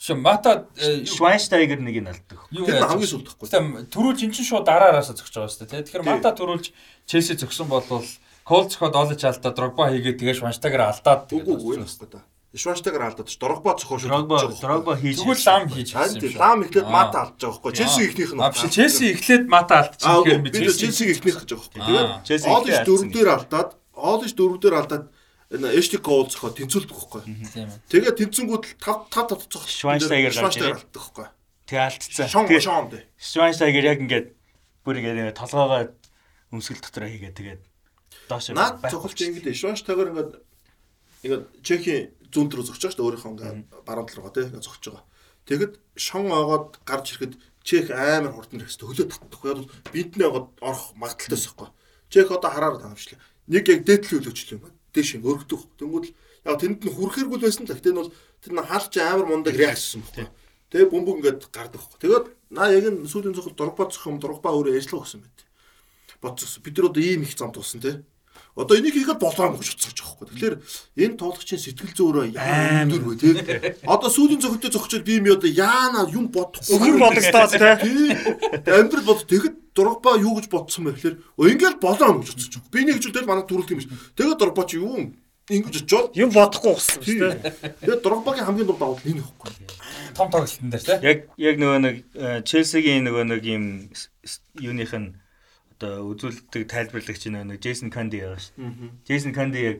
Шо 0.00 0.16
мата 0.16 0.64
э, 0.80 1.04
Швайнштайгер 1.04 1.84
нэг 1.84 2.00
нь 2.00 2.08
алддаг. 2.08 2.40
юу 2.48 2.64
Тэр 2.64 2.80
нь 2.80 2.88
хамгийн 2.88 3.10
сүүлд 3.10 3.26
байхгүй. 3.28 3.46
Гэтэ 3.52 3.92
төрүүлж 3.92 4.20
эн 4.24 4.32
чинь 4.32 4.48
шууд 4.48 4.64
дараараасаа 4.64 5.12
зогсож 5.12 5.44
байгаа 5.44 5.52
шүү 5.52 5.68
дээ. 5.68 5.84
Тэгэхээр 5.84 6.08
мата 6.08 6.32
төрүүлж 6.32 6.72
Челси 7.04 7.36
зогсон 7.36 7.68
болвол 7.68 8.08
Кол 8.48 8.64
цохоод 8.64 8.96
олж 8.96 9.20
алдаа 9.20 9.52
Дрогба 9.52 9.92
хийгээд 9.92 10.18
тэгээ 10.24 10.40
Шванштагаар 10.40 10.88
алдаад 10.88 11.28
Үгүй 11.28 11.54
үгүй 11.54 11.84
да. 12.08 12.24
Шванштайгаар 12.50 13.14
алдаад 13.14 13.30
Дрогба 13.30 13.78
цохоо 13.78 13.98
шүү. 14.02 14.10
Дрогба 14.10 14.36
Дрогба 14.58 14.92
хийж 14.98 15.22
Тэгвэл 15.22 15.42
лам 15.46 15.64
хийж 15.70 15.88
юм 15.94 16.18
тийм 16.18 16.34
лам 16.34 16.58
ихлээд 16.66 16.86
Аа. 16.86 16.90
мата 16.90 17.16
алдаж 17.22 17.38
байгаа 17.38 17.62
байхгүй. 17.62 17.72
Челси 17.78 18.00
ихнийх 18.10 18.32
нь. 18.34 18.40
А 18.42 18.50
биш 18.50 18.62
Челси 18.74 19.04
эхлээд 19.14 19.44
алдчихсан 19.46 20.14
үгүй 20.18 20.34
гэхээр 20.34 20.42
би 20.42 20.50
Челси 20.50 21.04
ихнийх 21.14 21.38
гэж 21.46 21.50
байгаа 21.54 21.70
байхгүй. 21.70 22.26
Тэгээд 22.26 22.42
Олж 22.50 22.66
ихтэй 22.66 22.84
дөрөв 22.90 23.06
алдсан. 23.06 23.14
дээр 23.14 23.28
алдаад 23.30 23.70
Олж 23.94 24.30
дөрөв 24.34 24.58
дээр 24.58 24.76
алдаад 24.82 25.04
энэ 25.54 25.68
Эштикоо 25.78 26.26
цохоо 26.26 26.50
тэнцүүлдэг 26.58 26.90
байхгүй. 26.90 27.22
тийм 27.54 27.70
ээ. 27.70 27.78
Тэгээ 27.86 28.12
тэнцэнгүүд 28.18 28.64
5 28.82 29.14
5 29.14 29.30
5 29.30 29.46
цох. 29.46 29.64
Швайнштайгер 29.70 30.30
гарч 30.34 30.38
Швайнштайгер 30.42 30.74
Э? 30.74 30.78
алддаг 30.82 30.94
байхгүй. 30.98 31.26
Тэгээ 31.70 31.86
алдцсан. 31.86 32.26
Шон 32.34 32.44
шон 32.58 32.84
дээ. 32.90 33.02
Швайнштайгер 33.14 33.84
яг 33.94 33.98
ингээд 34.02 34.26
бүр 34.82 34.94
ингээд 34.98 35.38
толгоогоо 35.38 35.94
өмсгөл 36.50 36.82
дотор 36.82 37.06
хийгээд 37.06 37.34
тэгээд 37.38 37.62
доош 38.26 38.50
Наад 38.50 38.82
цохолч 38.90 39.18
ингэдэ 39.22 39.54
Швайнштайгер 39.54 40.10
ингээд 40.10 40.30
ингээд 41.26 41.42
Чехийн 41.62 42.10
зүүн 42.32 42.48
рүү 42.50 42.66
зогсож 42.66 42.82
байгаа 42.82 42.94
шүү 42.94 43.00
дээ 43.00 43.08
өөрийнхөө 43.10 43.32
ингээд 43.34 43.58
баруун 43.86 44.06
тал 44.08 44.18
руугаа 44.18 44.34
тий 44.34 44.44
ингээд 44.48 44.66
зогсож 44.66 44.84
байгаа. 44.88 45.04
Тэгэд 45.48 45.72
шон 45.98 46.26
оогоод 46.30 46.68
гарч 46.86 47.06
ирэхэд 47.10 47.34
Чех 47.62 47.90
амар 47.92 48.32
хурдан 48.32 48.60
ирэхс 48.64 48.80
хөлөө 48.80 49.08
татдаггүй. 49.12 49.48
Яг 49.52 49.58
бол 49.60 49.70
бинтнээ 49.92 50.28
оогоод 50.28 50.48
орох 50.64 50.96
магадaltaйс 50.96 51.44
байхгүй. 51.52 51.68
Чех 52.08 52.32
одоо 52.32 52.50
хараар 52.50 52.80
таамжлаа. 52.80 53.20
Нэг 53.52 53.68
яг 53.68 53.84
дээдлийн 53.84 54.24
хөлөөчлөө 54.24 54.56
юм. 54.56 54.64
Дээш 54.96 55.20
ин 55.20 55.28
өргөдөх. 55.28 55.62
Тэнгүүд 55.76 56.04
л 56.08 56.14
яг 56.48 56.56
тэнд 56.56 56.80
нь 56.88 56.94
хүрхээргүй 56.96 57.36
л 57.36 57.44
байсан 57.44 57.68
л. 57.68 57.74
Гэтэ 57.76 57.92
нь 57.92 58.00
бол 58.00 58.12
тэр 58.40 58.52
нь 58.56 58.64
хаалч 58.64 58.94
амар 58.96 59.26
мундаг 59.28 59.54
реакцсэн 59.60 60.00
байхгүй. 60.00 60.26
Тэгээ 60.72 60.88
бөмбөг 60.88 61.16
ингээд 61.20 61.40
гардаг 61.52 61.78
байхгүй. 61.84 62.00
Тэгээд 62.00 62.26
наа 62.48 62.68
яг 62.72 62.84
нь 62.88 63.04
сүүлийн 63.04 63.36
цохол 63.36 63.54
дургба 63.60 63.92
цох 63.92 64.08
юм 64.08 64.16
дургба 64.16 64.48
өөрөө 64.56 64.80
ажиллах 64.80 65.04
гэсэн 65.04 65.20
мэт. 65.20 65.38
Бодсоо 66.24 66.64
бид 66.64 66.74
нар 66.80 66.88
одоо 66.88 67.02
ийм 67.04 67.22
их 67.28 67.36
зам 67.36 67.52
тулсан 67.52 67.80
тий. 67.84 68.00
Одоо 68.58 68.74
энийг 68.76 68.94
хийхэд 68.98 69.20
болоогүй 69.22 69.62
гэж 69.62 69.70
утсаж 69.78 69.96
байгаа 70.00 70.16
байхгүй. 70.20 70.26
Тэгэхээр 70.30 70.56
энэ 71.06 71.16
тоглогчийн 71.20 71.62
сэтгэл 71.62 71.94
зөөрөө 71.96 72.24
яа 72.34 72.82
өндөр 72.84 73.02
вэ 73.06 73.14
тий. 73.20 73.34
Одоо 73.86 74.10
сүүлийн 74.10 74.42
цохолтой 74.42 74.70
зогчод 74.74 75.06
би 75.06 75.22
юм 75.22 75.30
одоо 75.30 75.50
яана 75.50 76.04
юм 76.10 76.26
бодохгүй. 76.34 76.74
Өхөр 76.76 76.96
бодогдоод 76.98 77.52
тий. 77.80 78.10
Амьдрал 78.66 79.06
бод 79.06 79.24
тэгэхэд 79.30 79.56
дургба 79.74 80.18
юу 80.18 80.34
гэж 80.42 80.46
бодсон 80.50 80.90
бэ 80.90 80.98
гэхээр 80.98 81.16
ингээд 81.38 81.78
болоо 81.78 82.18
гэж 82.20 82.28
утсаж 82.34 82.52
байгаа. 82.58 82.72
Би 82.74 82.80
нэг 82.84 82.98
үл 82.98 83.26
манай 83.30 83.46
төрүүлдэг 83.46 83.74
юм 83.74 83.80
биш. 83.80 83.88
Тэгээд 84.18 84.38
дургба 84.42 84.62
чи 84.66 84.76
юу 84.82 85.14
ингэж 85.50 85.74
очоод 85.86 86.14
Юм 86.18 86.30
бодохгүй 86.30 86.74
тий. 86.74 87.18
шүү 87.18 87.38
дээ. 87.38 87.78
Тэгээд 87.86 88.02
дургбагийн 88.02 88.46
хамгийн 88.46 88.66
дунд 88.66 88.78
давал 88.82 89.02
энэ 89.06 89.22
ихгүй. 89.22 89.50
том 90.14 90.28
тоглолтын 90.30 90.70
дээр 90.70 90.84
тий. 90.84 90.98
Яг 91.06 91.18
яг 91.38 91.54
нөгөө 91.58 91.78
нэг 91.86 91.96
э, 92.14 92.42
Челсигийн 92.46 93.06
нөгөө 93.06 93.24
нэг 93.30 93.42
юм 93.46 93.64
юуных 94.58 94.92
нь 94.94 95.14
одоо 95.80 96.12
үзүүлдэг 96.12 96.68
тайлбарлагч 96.68 97.24
нэг 97.32 97.56
Джейсон 97.64 97.88
Канди 97.88 98.20
байгаа 98.20 98.36
шүү. 98.36 98.52
дээ. 98.60 98.92
Джейсон 99.08 99.32
Канди 99.32 99.58
яг 99.64 99.78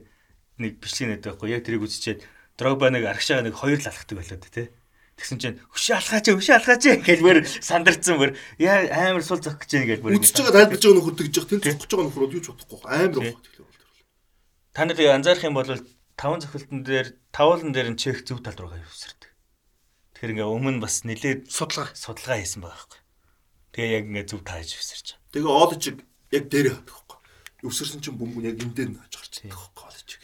нэг 0.57 0.81
бичлэг 0.81 1.21
нэт 1.21 1.25
байхгүй 1.29 1.53
яг 1.53 1.63
тэрийг 1.69 1.85
үзчихээд 1.85 2.25
Дрогба 2.57 2.89
нэг 2.89 3.05
аргашаага 3.05 3.45
нэг 3.45 3.57
хоёр 3.61 3.77
л 3.77 3.89
алхдаг 3.89 4.17
болоод 4.17 4.45
тий. 4.49 4.73
Тэгсэн 5.21 5.37
чинь 5.37 5.61
хөшөө 5.69 5.97
алхаач 6.01 6.27
хөшөө 6.33 6.57
алхаач 6.57 6.85
бүр 7.21 7.45
сандарцсан 7.45 8.17
бүр 8.17 8.33
яа 8.57 8.89
амар 9.13 9.21
сул 9.21 9.41
зөх 9.41 9.61
гэж 9.61 10.01
гэж 10.01 10.01
бүр 10.01 10.17
Үдсэж 10.17 10.41
байгаа 10.41 10.65
тайлбарж 10.65 10.81
байгаа 10.81 10.97
нөхөр 10.97 11.17
тэгж 11.21 11.35
байгаа 11.37 11.53
тэн 11.53 11.61
зогсож 11.61 11.93
байгаа 11.93 12.09
нөхөр 12.09 12.37
юу 12.37 12.41
ч 12.41 12.49
бодохгүй 12.49 12.79
амар 12.89 13.13
байгаа 13.21 13.45
тэгэхээр. 13.45 13.69
Та 14.73 14.81
нар 14.89 14.97
анзаарах 14.97 15.45
юм 15.45 15.57
бол 15.57 15.73
таван 16.17 16.41
зохилтон 16.41 16.81
дээр 16.85 17.09
тавуулан 17.33 17.73
дээр 17.73 17.89
нь 17.93 18.01
чек 18.01 18.25
зөв 18.25 18.41
тал 18.41 18.57
руугаа 18.57 18.81
явсардаг. 18.81 19.33
Тэгэхээр 20.17 20.33
ингээ 20.37 20.49
өмнө 20.49 20.81
бас 20.85 21.05
нилээд 21.05 21.49
Судлага. 21.49 21.93
судалгаа 21.97 22.41
хийсэн 22.41 22.61
байгаа 22.61 22.77
байхгүй. 22.77 23.00
Тэгээ 23.71 23.95
яг 23.95 24.05
ингээ 24.11 24.27
зөв 24.27 24.41
тааж 24.43 24.69
явсарч. 24.75 25.07
Тэгээ 25.31 25.51
оолчиг 25.51 25.97
яг 26.35 26.45
дээрээ 26.51 26.75
хатдаг 26.75 26.95
байхгүй. 26.95 27.19
Өвсөрсөн 27.67 28.01
чинь 28.03 28.19
бөмбөг 28.19 28.45
яг 28.51 28.57
эндээ 28.59 28.87
нааж 28.91 29.15
гарч 29.15 29.35
байгаа 29.47 29.55
байхгүй 29.55 29.85
оолчиг. 29.87 30.23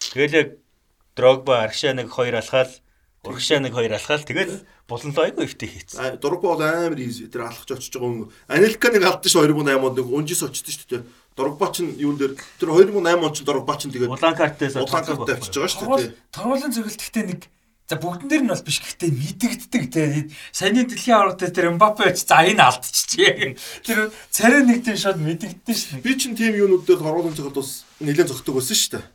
Тэгэл 0.00 0.38
яг 0.40 0.48
Дрогба 1.16 1.64
аргашаа 1.64 1.96
нэг 1.96 2.12
хоёр 2.12 2.36
алхаал, 2.36 2.72
урагшаа 3.24 3.60
нэг 3.64 3.72
хоёр 3.72 3.96
алхаал 3.96 4.20
тэгэл 4.20 4.68
буланлоо 4.84 5.24
айгүй 5.24 5.48
өвтэй 5.48 5.68
хийцэн. 5.72 5.96
А 5.96 6.16
Дорогба 6.20 6.52
бол 6.52 6.60
амар 6.60 7.00
изи. 7.00 7.32
Тэр 7.32 7.48
алхаж 7.48 7.72
очиж 7.72 7.96
байгаа 7.96 8.28
хүн. 8.28 8.32
Анелка 8.52 8.92
нэг 8.92 9.04
алдсан 9.08 9.32
ш 9.32 9.36
2008 9.48 9.80
онд 9.80 9.96
нэг 9.96 10.08
унжис 10.12 10.44
очсон 10.44 10.68
шүү 10.68 10.88
дээ. 10.92 11.08
Дорогба 11.32 11.72
чинь 11.72 11.96
юун 11.96 12.20
дээр 12.20 12.36
тэр 12.60 12.68
2008 12.68 13.24
онд 13.24 13.32
чинь 13.32 13.48
Дорогба 13.48 13.80
чинь 13.80 13.92
тэгээд 13.96 14.12
Улаанкартаас 14.12 14.76
Улаанкарт 14.76 15.24
авчиж 15.24 15.56
байгаа 15.56 15.72
шүү 15.72 15.88
дээ. 16.04 16.12
Торгуулийн 16.36 16.72
зөвлөлт 16.76 17.00
гэхдээ 17.00 17.24
нэг 17.32 17.40
за 17.86 17.94
бүгдэн 18.02 18.26
дээр 18.26 18.42
нь 18.42 18.50
бол 18.50 18.66
биш 18.66 18.82
гэхдээ 18.82 19.10
мэдэгддэг 19.14 19.84
те 19.94 20.02
саяны 20.50 20.90
дэлхийн 20.90 21.16
аврагтай 21.16 21.50
тэр 21.54 21.70
Мбаппе 21.78 22.10
ч 22.18 22.26
за 22.26 22.42
энэ 22.42 22.58
алдчихжээ. 22.58 23.54
Тэр 23.86 24.10
царай 24.34 24.66
нэг 24.66 24.82
тийм 24.82 24.98
шууд 24.98 25.22
мэдэгддэн 25.22 25.76
шүү. 25.78 26.02
Би 26.02 26.18
чинь 26.18 26.34
тийм 26.34 26.58
юунууд 26.58 26.82
дээр 26.82 26.98
торгуулийн 26.98 27.38
цогт 27.38 27.54
бас 27.54 27.86
нэлээд 28.02 28.26
зөгтөг 28.26 28.54
байсан 28.58 28.74
шүү 28.74 28.92
дээ. 28.98 29.06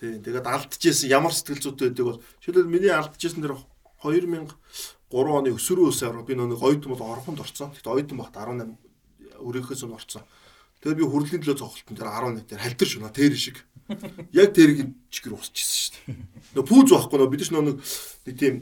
Тийм. 0.00 0.20
Тэгээд 0.24 0.46
алдчихсэн 0.48 1.12
ямар 1.12 1.36
сэтгэл 1.36 1.64
зүйтэй 1.68 1.92
байдаг 1.92 2.06
бол 2.08 2.20
шилбэл 2.40 2.72
миний 2.72 2.92
алдчихсэн 2.96 3.44
тэр 3.44 3.60
2003 4.00 4.56
оны 5.12 5.52
өсвөрөөс 5.52 6.00
аваа 6.08 6.24
би 6.24 6.32
нэг 6.32 6.60
оюутан 6.64 6.96
бол 6.96 7.04
орхонд 7.04 7.44
орцсон. 7.44 7.76
Тэгтээ 7.76 7.92
оюутан 7.92 8.18
багт 8.18 8.36
18 8.36 8.72
өрөөхөөс 9.44 9.84
нь 9.84 9.92
орцсон. 9.92 10.24
Тэгээд 10.84 11.00
би 11.00 11.04
хүрлийн 11.08 11.40
төлөө 11.40 11.56
цогцолтон 11.64 11.96
тэр 11.96 12.12
11 12.12 12.44
дээр 12.44 12.60
хальтар 12.60 12.88
шуна 12.88 13.08
тэр 13.08 13.32
шиг. 13.32 13.64
Яг 14.36 14.52
тэрийг 14.52 14.92
чигэр 15.08 15.32
усчихсан 15.32 15.80
шүү 15.80 16.12
дээ. 16.12 16.60
Нөө 16.60 16.64
пүүз 16.68 16.92
байхгүй 16.92 17.18
нөө 17.24 17.32
бид 17.32 17.40
ч 17.40 17.48
нөө 17.56 17.64
нэг 17.64 18.36
тийм 18.36 18.54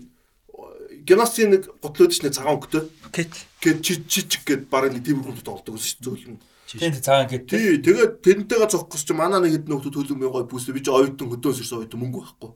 гимнастикийн 1.03 1.51
нэг 1.51 1.63
готлоод 1.83 2.15
ч 2.15 2.23
нэг 2.23 2.39
цагаан 2.39 2.63
өнгөтэй. 2.63 2.87
Кет. 3.11 3.35
Гэт 3.59 3.83
чичиг 3.83 4.47
гэд 4.47 4.71
бараг 4.71 4.95
нэг 4.95 5.03
тийм 5.03 5.19
хүмүүс 5.19 5.43
тоглодог 5.43 5.83
шүү 5.83 6.15
дээ. 6.15 6.39
Тийм 6.71 6.95
цагаан 7.03 7.27
гэдэг. 7.27 7.51
Тий, 7.51 7.83
тэгээд 7.83 8.13
тэрнтэйгээ 8.23 8.71
зогсох 8.71 9.03
чи 9.03 9.15
манай 9.19 9.43
нэг 9.43 9.59
хэд 9.59 9.67
нөхдөд 9.67 9.95
төлөмгийн 9.99 10.31
гой 10.31 10.47
бүстэй 10.47 10.79
би 10.79 10.87
чи 10.87 10.95
оюутан 10.95 11.27
хөдөөс 11.27 11.59
ирсэн 11.59 11.83
оюутан 11.83 12.01
мөнгө 12.07 12.23
байхгүй. 12.23 12.51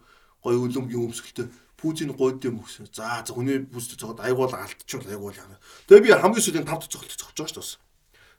Гой 0.46 0.54
үлэмгийн 0.62 1.10
өмсгөлтэй 1.10 1.50
пүүзийн 1.74 2.14
гойд 2.14 2.40
юм 2.46 2.62
өгсөн. 2.62 2.86
За 2.94 3.20
хүний 3.26 3.60
бүстэй 3.66 3.98
зогоод 3.98 4.22
айгуул 4.22 4.54
алдчихвал 4.54 5.10
айгуул 5.10 5.36
яана. 5.36 5.58
Тэгээ 5.90 6.06
би 6.06 6.10
хамгийн 6.14 6.44
сүүлийн 6.46 6.64
5 6.64 6.88
цогт 6.88 7.12
зогсож 7.18 7.34
байгаа 7.34 7.50
шүү 7.50 7.76
дээ. 7.76 7.85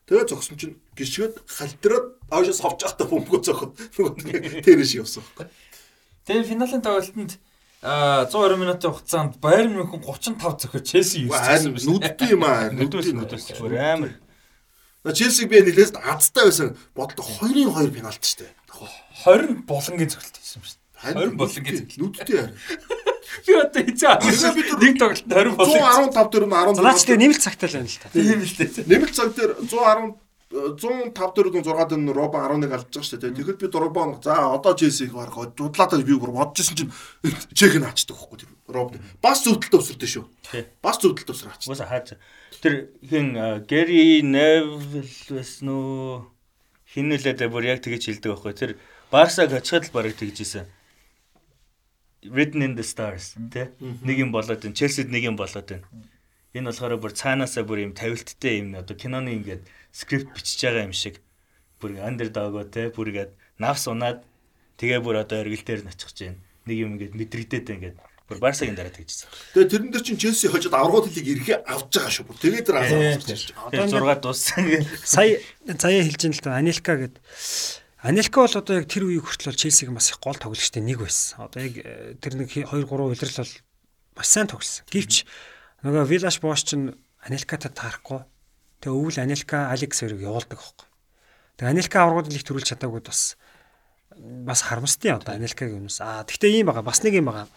Тэгээ 0.07 0.27
зогсон 0.31 0.55
чинь 0.55 0.75
гიშгэд 0.95 1.43
халтраад 1.51 2.15
аашаас 2.31 2.63
ховч 2.63 2.79
ахта 2.87 3.03
бөмбөгөө 3.11 3.43
зогход 3.43 3.75
нөгөө 3.99 4.63
тэр 4.63 4.79
шиг 4.87 5.03
явсан. 5.03 5.23
Тэгээ 6.23 6.47
финалийн 6.47 6.79
тоглолтод 6.79 7.35
а 7.83 8.25
120 8.25 8.57
минутын 8.57 8.91
хугацаанд 8.95 9.37
Байерн 9.43 9.75
Мюнхен 9.77 10.01
35 10.01 10.63
зөхөж 10.63 10.83
Челси 10.87 11.27
юу 11.27 11.35
Харин 11.35 11.75
хийсэн 11.75 11.75
бэ? 11.75 12.07
нүдтэй 12.07 12.29
юм 12.33 12.43
аа. 12.47 12.71
Нүдтэй 12.73 13.13
нүдээс 13.13 13.59
бүр 13.61 13.75
амар. 13.77 14.15
Челсиг 15.13 15.51
би 15.51 15.61
нэлээс 15.61 15.93
азтай 15.93 16.49
байсан. 16.49 16.73
Бодлоо 16.95 17.27
2-ын 17.43 17.69
2 17.69 17.91
пенальт 17.93 18.23
шүү 18.23 18.47
дээ. 18.47 18.51
20 19.27 19.67
болонгийн 19.69 20.09
зөвлөлт 20.09 20.35
хийсэн 20.41 20.57
юм 20.57 20.65
шүү. 20.65 20.79
Харин 20.97 21.37
20 21.37 21.37
болонгийн 21.37 21.75
зөвлөлт. 21.85 21.99
нүдтэй 22.01 22.37
харин. 22.41 22.55
Би 23.45 23.53
одоо 23.53 23.81
хизээ 23.83 24.53
нэг 24.81 24.95
тоглолтод 24.97 25.29
20 25.29 25.57
болон. 25.57 26.11
115 26.13 26.31
дөрөв 26.33 26.49
16 26.49 26.81
Наач 26.81 27.01
тэгээ 27.05 27.21
нэмэлт 27.21 27.43
цагтай 27.43 27.67
л 27.69 27.75
байна 27.77 27.89
л 27.91 27.99
та. 28.01 28.09
Тийм 28.15 28.39
л 28.41 28.55
дээ. 28.57 28.87
Нэмэлт 28.87 29.13
цаг 29.13 29.29
дээр 29.37 29.51
110 29.67 30.15
105 30.47 31.35
дөрөв 31.35 31.53
6 31.59 31.91
дээр 31.91 32.15
Роба 32.15 32.39
11 32.47 32.71
алдж 32.71 32.87
байгаа 32.87 33.03
шүү 33.03 33.19
дээ. 33.19 33.35
Тэгэхээр 33.35 33.59
би 33.59 33.67
Роба 33.67 34.01
за 34.23 34.33
одоо 34.55 34.73
Челсиг 34.73 35.11
баг 35.11 35.35
дудлаад 35.53 36.03
би 36.07 36.15
бүр 36.15 36.31
бодож 36.31 36.63
исэн 36.63 36.75
чинь 36.79 36.91
чек 37.51 37.75
нь 37.75 37.83
ачдаг 37.83 38.15
байхгүй 38.15 38.47
тэр 38.47 38.51
Роб. 38.71 38.95
Бас 39.19 39.43
зөвдөлтөд 39.43 39.75
өсөрдөө 39.83 40.07
шүү. 40.07 40.25
Бас 40.79 40.97
зөвдөлтөд 41.03 41.35
өсөр 41.35 41.51
ачдаг. 41.51 41.67
Уусаа 41.67 41.91
хаач. 41.91 42.15
Тэр 42.63 42.95
хин 43.03 43.35
Гэри 43.67 44.23
Невл 44.23 45.03
байсан 45.35 45.67
уу? 45.67 46.31
Хин 46.87 47.11
нэлээд 47.11 47.43
бүр 47.51 47.67
яг 47.67 47.83
тэгэж 47.83 48.07
хэлдэг 48.07 48.31
байхгүй. 48.31 48.55
Тэр 48.55 48.71
Барсаг 49.11 49.51
очиход 49.51 49.87
л 49.87 49.93
барыг 49.95 50.15
тэгж 50.19 50.43
исэн. 50.43 50.65
Written 52.31 52.61
in 52.61 52.75
the 52.75 52.85
stars 52.85 53.33
тэ 53.51 53.73
нэг 53.79 54.17
юм 54.19 54.31
болоод 54.31 54.61
байна. 54.61 54.75
Челсид 54.75 55.09
нэг 55.11 55.23
юм 55.27 55.35
болоод 55.39 55.67
байна. 55.67 55.85
Энэ 56.55 56.71
болохоор 56.71 56.97
бүр 56.97 57.13
цаанаасаа 57.13 57.63
бүр 57.63 57.85
юм 57.85 57.93
тавилттай 57.93 58.63
юм 58.63 58.75
одоо 58.79 58.95
киноны 58.97 59.35
ингээд 59.37 59.63
скрипт 59.91 60.33
бичиж 60.33 60.63
байгаа 60.63 60.87
юм 60.89 60.95
шиг 60.95 61.21
бүр 61.79 62.01
андердог 62.01 62.57
тэ 62.73 62.89
бүр 62.95 63.11
ингээд 63.13 63.31
навс 63.61 63.85
унаад 63.87 64.25
тэгээ 64.81 64.99
бүр 65.03 65.21
одоо 65.21 65.43
эргэлтээр 65.45 65.85
нь 65.85 65.91
очих 65.91 66.09
гэж 66.11 66.19
байна. 66.25 66.41
Нэг 66.65 66.77
юм 66.77 66.89
ингээд 66.97 67.13
мэдрэгдээд 67.13 67.67
ингээд 67.77 67.97
бүр 68.27 68.37
Барсагийн 68.43 68.75
дараа 68.75 68.91
тэгжсэн. 68.91 69.31
Тэгээ 69.55 69.71
тэрэн 69.71 69.91
дээр 69.93 70.03
чинь 70.03 70.19
Челси 70.19 70.51
хожид 70.51 70.75
аврагууд 70.75 71.07
хэлийг 71.07 71.47
эргээ 71.47 71.57
авч 71.63 71.91
байгаа 71.95 72.11
шүү. 72.11 72.27
Бүр 72.27 72.37
тэгээд 72.43 72.65
тэр 72.67 72.75
аваад 72.75 73.23
авчихсан. 73.23 73.55
Тэгээ 73.71 73.87
6 73.87 74.19
дууссан. 74.19 74.63
Сая 75.07 75.39
заяа 75.63 76.03
хэлж 76.03 76.21
ин 76.27 76.35
л 76.35 76.43
та 76.43 76.59
Анелка 76.59 76.93
гэд 76.99 77.15
Анелка 78.07 78.39
бол 78.39 78.55
одоо 78.55 78.79
яг 78.79 78.87
тэр 78.87 79.03
үеийг 79.03 79.27
хүртэл 79.27 79.51
бол 79.51 79.59
Челсигийн 79.59 79.99
бас 79.99 80.07
их 80.15 80.23
гол 80.23 80.39
тоглогчтой 80.39 80.79
нэг 80.79 81.03
байсан. 81.03 81.43
Одоо 81.43 81.59
яг 81.59 81.75
э, 81.75 82.15
тэр 82.23 82.39
нэг 82.39 82.47
2 82.55 82.63
3 82.63 82.87
удирдал 82.87 83.43
бол 83.43 83.55
бас 84.15 84.27
сайн 84.31 84.47
тоглосон. 84.47 84.87
Гэвч 84.87 85.27
нөгөө 85.83 86.07
Вилаш 86.07 86.39
Бош 86.39 86.63
ч 86.63 86.79
Анелкатай 87.19 87.67
таарахгүй. 87.67 88.23
Тэгээ 88.79 88.95
өвөл 88.95 89.19
Анелка 89.19 89.67
Алекс 89.75 89.99
хоёрыг 89.99 90.23
явуулдаг 90.23 90.55
байхгүй. 90.55 90.87
Тэгээ 91.59 91.73
Анелка 91.75 91.97
аврагуудыг 92.07 92.39
их 92.39 92.47
төрүүлж 92.47 92.71
чадаагүй 92.71 93.03
бас 93.03 93.35
бас 94.15 94.63
харамстай 94.63 95.11
одоо 95.11 95.35
Анелкагийн 95.35 95.91
юмс. 95.91 95.99
Аа 95.99 96.23
тэгтээ 96.23 96.63
ийм 96.63 96.71
байгаа. 96.71 96.87
Бас 96.87 97.03
нэг 97.03 97.19
юм 97.19 97.27
байгаа. 97.27 97.51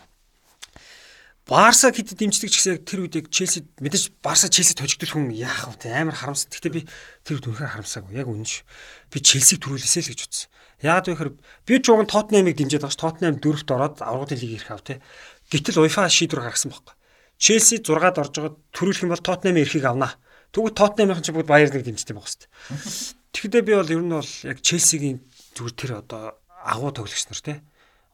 Барса 1.48 1.90
хэд 1.90 2.14
дэмждэг 2.14 2.50
ч 2.50 2.56
гэсэн 2.60 2.72
яг 2.78 2.82
тэр 2.86 3.04
үед 3.04 3.16
яг 3.16 3.26
Челси 3.32 3.66
мэдээж 3.80 4.18
Барса 4.22 4.48
Челси 4.52 4.76
тожигдох 4.76 5.16
хүн 5.16 5.32
яах 5.34 5.72
вэ? 5.72 5.90
Амар 5.90 6.14
харамсал. 6.14 6.52
Гэхдээ 6.52 6.72
би 6.72 6.86
тэр 7.26 7.40
үед 7.40 7.46
үнэхээр 7.48 7.74
харамсаагүй. 7.74 8.14
Яг 8.16 8.28
үнэн 8.28 8.46
ш. 8.46 8.62
Би 9.10 9.18
Челсиг 9.18 9.58
төрүүлээсэй 9.64 10.04
л 10.06 10.10
гэж 10.14 10.20
утсан. 10.28 10.48
Яагаад 10.84 11.06
вэ 11.10 11.12
гэхээр 11.16 11.32
би 11.66 11.74
нь 11.80 12.12
Тоттенхэмыг 12.12 12.54
дэмжиж 12.54 12.78
байгаа 12.78 12.94
ш. 12.94 13.02
Тоттенхэм 13.02 13.36
дөрөвт 13.42 13.70
ороод 13.72 13.96
аврагын 13.98 14.38
лиг 14.38 14.52
ирэх 14.62 14.70
ав 14.70 14.84
те. 14.86 15.02
Гэтэл 15.50 15.82
UEFA 15.82 16.06
шийдвэр 16.06 16.46
гаргасан 16.46 16.70
байхгүй. 16.70 16.94
Челси 17.40 17.82
6-ад 17.82 18.20
орж 18.20 18.32
байгаа 18.36 18.54
төрүүлэх 18.70 19.02
юм 19.02 19.10
бол 19.10 19.24
Тоттенхэмийн 19.24 19.64
эрхийг 19.66 19.86
авнаа. 19.90 20.14
Тэгвэл 20.54 20.76
Тоттенхэмийн 20.76 21.24
ч 21.24 21.34
бүгд 21.34 21.50
Баерныг 21.50 21.82
дэмждэг 21.82 22.14
байх 22.14 22.30
хэвээр. 22.30 23.18
Тэгэхдээ 23.30 23.62
би 23.62 23.72
бол 23.78 23.94
ер 23.94 24.02
нь 24.02 24.10
бол 24.10 24.32
яг 24.44 24.58
Челсигийн 24.60 25.22
зүгээр 25.54 25.74
тэр 25.78 25.92
одоо 26.02 26.34
агуу 26.66 26.90
тоглогч 26.90 27.30
нар 27.30 27.40
те. 27.40 27.62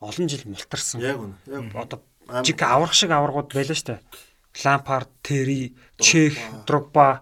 Олон 0.00 0.28
жил 0.28 0.44
мултарсан. 0.44 1.00
Яг 1.00 1.16
үнэ. 1.16 1.36
Яг 1.48 1.72
Одоо 1.72 2.04
жиг 2.44 2.60
аврах 2.62 2.94
шиг 2.94 3.10
аврагууд 3.10 3.50
байлаа 3.54 3.76
штэ. 3.78 4.00
Лампард, 4.64 5.10
Тери, 5.22 5.76
Чех, 6.00 6.34
Дрогба 6.66 7.20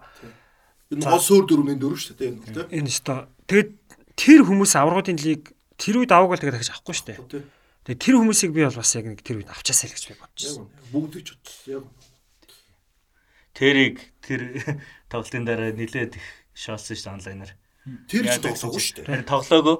энэ 0.91 1.03
гол 1.03 1.19
суур 1.19 1.43
дөрвийн 1.49 1.79
дөрөв 1.81 1.99
шүү 1.99 2.15
дээ 2.15 2.29
энэ 2.31 2.39
бол 2.39 2.53
тийм. 2.55 2.67
энэ 2.71 2.89
өстой. 2.89 3.19
Тэгээд 3.49 3.69
тэр 4.15 4.41
хүмүүс 4.47 4.73
аврагуудын 4.79 5.19
лиг 5.19 5.51
тэр 5.75 5.95
үед 5.99 6.11
аваагүй 6.15 6.35
л 6.37 6.41
тэгээд 6.45 6.55
дахиж 6.55 6.71
авахгүй 6.71 6.95
штэ. 6.95 7.19
Тийм. 7.27 7.43
Тэгээд 7.83 8.01
тэр 8.01 8.15
хүмүүсийг 8.21 8.51
би 8.55 8.63
бол 8.63 8.79
бас 8.79 8.95
яг 8.95 9.05
нэг 9.11 9.19
тэр 9.25 9.37
үед 9.43 9.49
авчаасаа 9.51 9.87
л 9.91 9.95
гэж 9.97 10.03
би 10.07 10.15
бодож 10.15 10.41
Яг 10.45 10.53
байна. 10.55 10.63
үнэ. 10.63 10.91
Бүгд 10.95 11.13
ч 11.21 11.29
утсан. 11.35 11.67
Яг. 11.75 11.83
Тэрийг 13.55 13.95
тэр 14.23 14.41
тоглолтын 15.11 15.43
дараа 15.47 15.71
нилээд 15.75 16.15
их 16.19 16.25
шоолсон 16.55 16.95
шүү 16.95 17.03
дээ 17.03 17.15
онлайнаар. 17.19 17.51
Тэр 18.07 18.23
ч 18.31 18.35
тоглоогүй 18.39 18.81
шүү 18.83 18.95
дээ. 19.03 19.07
Тэр 19.11 19.23
тоглоагүй. 19.27 19.77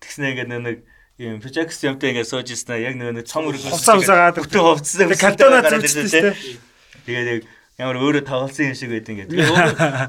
Тэгснэ 0.00 0.26
ингээд 0.32 0.50
нэг 0.52 0.78
юм 1.18 1.42
project 1.42 1.74
юмтай 1.82 2.14
ингээд 2.14 2.30
сууж 2.30 2.48
ирсэн 2.54 2.78
яг 2.78 2.94
нэг 2.94 3.26
цом 3.26 3.50
өргөс. 3.50 3.74
Хувцаагаад 3.74 4.38
өтөө 4.38 4.62
хувцсан. 4.62 5.10
картона 5.18 5.66
зүрчсэн 5.66 6.06
штэ. 6.06 6.30
Тэгээд 7.06 7.28
яг 7.34 7.42
ямар 7.78 7.98
өөрөө 7.98 8.22
тоглосон 8.22 8.70
юм 8.70 8.78
шиг 8.78 8.90
байд 8.94 9.10
ингээд. 9.10 9.34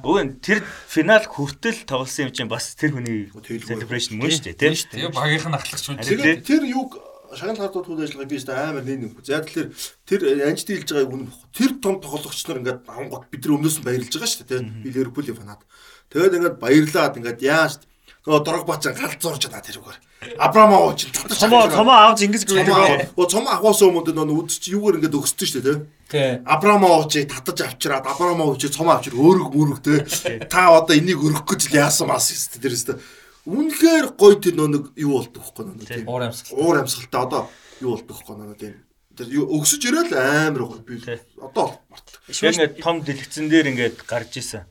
Өвөн 0.05 0.37
тэр 0.37 0.61
финал 0.85 1.25
хүртэл 1.25 1.89
тоглосон 1.89 2.29
юм 2.29 2.33
чинь 2.37 2.49
бас 2.49 2.77
тэр 2.77 2.93
хүний 2.93 3.25
celebration 3.65 4.21
мөн 4.21 4.29
шүү 4.37 4.53
дээ 4.53 4.57
тийм. 4.57 4.77
Тэгээ 4.77 5.13
багийнх 5.17 5.49
нь 5.49 5.57
ахлагч. 5.57 5.85
Тэгээд 5.97 6.45
тэр 6.45 6.63
юг 6.69 7.01
шагнал 7.33 7.57
хардууд 7.57 7.89
үйл 7.89 8.05
ажиллагааг 8.05 8.29
би 8.29 8.37
өөртөө 8.37 8.57
амар 8.57 8.85
нэг 8.85 8.97
нэг. 9.01 9.13
За 9.25 9.41
тэгэхээр 9.41 9.69
тэр 10.05 10.21
анжид 10.45 10.69
хэлж 10.69 10.89
байгаа 10.93 11.05
юм 11.09 11.25
баггүй. 11.29 11.49
Тэр 11.53 11.71
том 11.81 11.95
тоглогч 12.01 12.41
нар 12.45 12.61
ингээд 12.61 12.79
авангот 12.89 13.29
бид 13.29 13.41
нар 13.45 13.53
өмнөөс 13.57 13.77
нь 13.81 13.85
баярлж 13.85 14.13
байгаа 14.13 14.29
шүү 14.29 14.45
дээ. 14.49 14.61
Би 14.81 14.89
Ливерпулийн 14.89 15.37
фанат. 15.37 15.61
Тэгээд 16.09 16.37
ингээд 16.37 16.57
баярлаад 16.57 17.17
ингээд 17.21 17.41
яаж 17.45 17.85
нөгөө 18.27 18.43
дорог 18.43 18.65
баачаа 18.67 18.93
галзуурч 18.93 19.47
байгаа 19.47 19.63
тэр 19.63 19.79
үгээр. 19.79 19.99
Абрамович 20.43 21.07
татаж 21.15 21.39
Цомоо 21.39 21.71
цомоо 21.71 21.97
авч 22.11 22.27
ингэж 22.27 22.43
гүйдэг. 22.43 23.15
Оо 23.15 23.25
цом 23.31 23.47
авахаас 23.47 23.79
өмнө 23.87 24.11
нөгөө 24.11 24.43
үдч 24.43 24.67
юугаар 24.75 24.99
ингээд 24.99 25.15
өгсдөө 25.15 25.47
шүү 25.47 25.63
дээ 25.63 25.79
тийм. 25.79 25.87
Тий. 26.11 26.43
Абрамовичийг 26.43 27.31
татаж 27.31 27.63
авчираад 27.63 28.03
Абрамовичийг 28.03 28.75
цом 28.75 28.91
авчир 28.91 29.15
өөрөг 29.15 29.55
мөрөг 29.55 29.79
те. 29.79 30.03
Та 30.51 30.75
одоо 30.75 30.97
энийг 30.99 31.23
өрөх 31.23 31.47
гэж 31.47 31.71
л 31.71 31.79
яасан 31.79 32.11
мас 32.11 32.27
юм 32.27 32.59
тэр 32.59 32.75
өстө. 32.75 32.99
Үнэхээр 33.47 34.19
гоё 34.19 34.35
тэр 34.35 34.55
нэг 34.59 34.91
юу 34.99 35.23
болдог 35.23 35.39
вэ 35.39 35.49
хөөе 35.55 35.65
нөө 35.71 35.87
тийм. 35.87 36.05
Уур 36.11 36.27
амьсгал. 36.27 36.59
Уур 36.59 36.75
амьсгалтай 36.83 37.21
одоо 37.23 37.41
юу 37.79 37.95
болдог 37.95 38.19
вэ 38.27 38.35
нөө 38.35 38.57
тийм. 38.59 38.75
Тэр 39.15 39.27
өгсөж 39.47 39.81
ирээл 39.87 40.13
амар 40.19 40.63
гоё 40.67 40.83
би 40.83 40.99
одоо 41.39 41.79
мартдаг. 41.87 42.19
Яг 42.27 42.53
ингээд 42.57 42.75
том 42.83 42.99
дэлгэцэн 42.99 43.47
дээр 43.47 43.71
ингээд 43.71 43.97
гарч 44.03 44.43
исэн. 44.43 44.67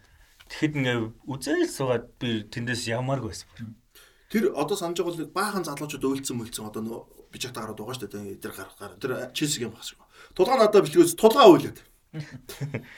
Тэгэхэд 0.49 0.77
ингээд 0.81 1.01
үзээл 1.29 1.69
суугаад 1.69 2.07
би 2.17 2.49
тэндээс 2.49 2.89
ямааргүй 2.93 3.31
байсан. 3.33 3.77
Тэр 4.33 4.53
одоо 4.57 4.77
санаж 4.77 5.01
байгаа 5.01 5.29
бол 5.29 5.37
баахан 5.37 5.65
залуучууд 5.65 6.05
өөлцөн 6.05 6.37
мөлцөн 6.37 6.69
одоо 6.69 6.83
нөө 6.85 7.01
бижагт 7.33 7.57
гараад 7.57 7.77
байгаа 7.77 7.97
шүү 7.97 8.09
дээ. 8.09 8.41
Тэр 8.41 8.53
гар 8.57 8.69
гар. 8.77 8.93
Тэр 9.01 9.13
Челсигийн 9.33 9.73
багш. 9.73 9.97
Тулгаа 10.33 10.57
надад 10.57 10.85
бичлгээс 10.85 11.17
тулгаа 11.17 11.49
үйлээд. 11.53 11.79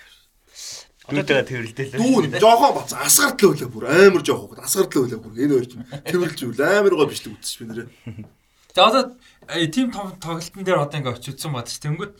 Дүүтэйгээ 1.10 1.46
тэрэлдэл. 1.50 1.98
Дүүн 1.98 2.38
жоохон 2.38 2.74
бац 2.76 2.94
асгардлаа 2.94 3.50
үлээ 3.50 3.70
бүр 3.72 3.84
амар 3.90 4.22
жоохон 4.22 4.62
асгардлаа 4.62 5.02
үлээ 5.10 5.18
бүр 5.18 5.34
энэ 5.42 5.54
хоёр 5.58 5.66
чинь 5.66 5.86
тэрэлж 6.06 6.40
үл 6.46 6.60
амар 6.62 6.94
гоо 6.94 7.08
бичлэг 7.10 7.34
үзчих 7.34 7.58
би 7.58 7.64
нэрээ. 7.66 7.88
Тэгээ 8.70 8.86
одоо 8.86 9.02
тим 9.74 9.90
том 9.90 10.14
тоглолтын 10.22 10.62
дээр 10.62 10.84
одоо 10.86 10.98
ингээ 11.02 11.16
очиж 11.18 11.34
үзсэн 11.34 11.50
бат 11.50 11.66
ш. 11.66 11.82
Тэнгүүт 11.82 12.14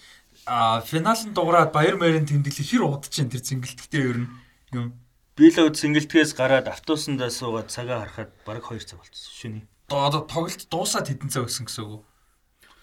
а 0.51 0.81
финалын 0.83 1.31
дугаараад 1.31 1.71
Баяр 1.71 1.97
Мэрийн 2.01 2.27
тэмдэглэл 2.27 2.67
хэр 2.67 2.83
удаж 2.89 3.13
чинь 3.15 3.31
тэр 3.31 3.45
зингэлтгтээ 3.45 4.03
ер 4.11 4.19
нь 4.25 4.29
юм 4.75 4.97
Би 5.41 5.49
л 5.49 5.73
сингэлтгээс 5.73 6.37
гараад 6.37 6.69
автобусандаа 6.69 7.33
суугаад 7.33 7.73
цагаа 7.73 8.05
харахад 8.05 8.29
бараг 8.45 8.61
2 8.61 8.85
цаг 8.85 9.01
болчихсон 9.01 9.33
шүний. 9.41 9.65
одоо 9.89 10.29
тоглолт 10.29 10.69
дуусаад 10.69 11.09
хэдэн 11.09 11.33
цаг 11.33 11.49
өссөн 11.49 11.65
гэсэн 11.65 11.81
үг 11.81 11.93
үү? 11.97 12.01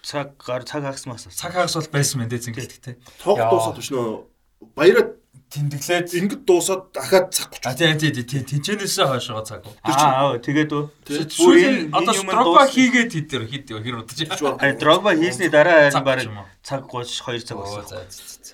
Цаг 0.02 0.34
гар 0.42 0.66
цаг 0.66 0.82
хагасмаас. 0.82 1.30
Цаг 1.38 1.54
хагас 1.54 1.78
бол 1.78 1.94
байсан 1.94 2.18
мэн 2.18 2.34
дээ 2.34 2.50
зингэлтгтээ. 2.50 2.98
Тоог 3.22 3.38
Яа. 3.38 3.50
дуусаад 3.54 3.78
биш 3.78 3.94
нөө 3.94 4.26
баяраа 4.74 5.06
Тэмдэглээд 5.54 6.12
ингэж 6.18 6.40
дуусаад 6.44 6.82
дахиад 6.90 7.30
цаг 7.30 7.62
А 7.62 7.78
тий 7.78 7.94
тий 7.94 8.10
тий 8.26 8.42
тэнчэнээсээ 8.42 9.06
хойшоо 9.06 9.46
цаг. 9.46 9.62
Аа 9.86 10.36
тэгээд 10.42 10.74
үү. 10.74 10.84
Сүүлийн 11.30 11.94
одоо 11.94 12.12
Дрогба 12.26 12.66
хийгээд 12.66 13.14
хидэр 13.14 13.46
хид 13.46 13.70
хэр 13.70 14.02
удаж 14.02 14.18
байна. 14.18 14.58
Харин 14.58 14.76
Дрогба 14.82 15.14
хийсний 15.14 15.48
дараа 15.48 15.94
бараг 16.02 16.26
цаг 16.66 16.90
32 16.90 17.48
цаг 17.48 17.56
болсон. 17.56 17.86
за, 17.86 18.02
за, 18.10 18.22
за. 18.42 18.52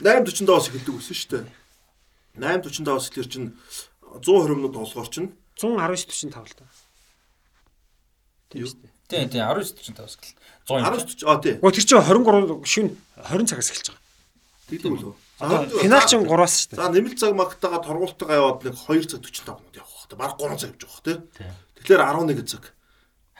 8:45-аас 0.00 0.70
эхэлдэг 0.72 0.94
гэсэн 0.96 1.18
шүү 1.18 1.30
дээ. 1.34 1.59
8:45-аас 2.40 3.06
эхлэр 3.12 3.28
чинь 3.28 3.48
120 4.02 4.56
минут 4.56 4.72
толгоор 4.74 5.08
чинь 5.12 5.30
119.45 5.60 6.34
л 6.34 6.54
та. 6.56 6.64
юу? 8.54 8.66
Тий 9.08 9.26
тий 9.28 9.40
19:45 9.40 9.94
гэл. 9.94 10.34
100 10.66 10.80
юм. 10.80 10.84
19 10.84 11.24
а 11.26 11.38
тий. 11.42 11.54
Гоо 11.60 11.70
тэр 11.70 11.84
чинь 11.84 12.00
23 12.00 12.64
шүн 12.66 12.88
20 13.16 13.46
цагаас 13.50 13.70
эхэлж 13.70 13.88
байгаа. 13.90 14.02
Үлээ. 14.70 15.14
Одоо 15.40 15.58
финал 15.82 16.04
чинь 16.06 16.24
3-аас 16.26 16.54
шүү 16.56 16.68
дээ. 16.70 16.78
За 16.78 16.88
нэмэлт 16.94 17.18
цаг 17.18 17.32
магтаага 17.34 17.78
торгуултаа 17.84 18.28
яваад 18.30 18.62
нэг 18.64 18.74
2 18.76 19.08
цаг 19.10 19.20
45 19.24 19.58
минут 19.60 19.76
явах 19.76 19.94
хэрэгтэй. 19.98 20.18
Бараг 20.18 20.36
3 20.38 20.56
цаг 20.60 20.70
явж 20.74 20.82
байгаа 20.84 21.02
Тий. 21.04 21.16
тий. 21.36 21.50
Тэгэхээр 21.80 22.02
11 22.06 22.46
цаг. 22.50 22.64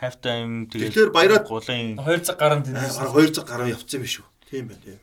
Half 0.00 0.16
time 0.24 0.52
тэгээд 0.72 0.90
Тэгэхээр 0.90 1.10
баяраад- 1.12 1.46
гулын 1.46 1.86
2 2.00 2.24
цаг 2.24 2.36
гарan 2.40 2.60
тэнэс. 2.64 2.96
Бараг 2.98 3.14
2 3.14 3.30
цаг 3.36 3.46
гараа 3.46 3.68
явцсан 3.68 4.00
юм 4.00 4.02
биш 4.08 4.16
үү? 4.20 4.26
Тийм 4.50 4.64
байна, 4.68 4.80
тийм. 4.82 4.98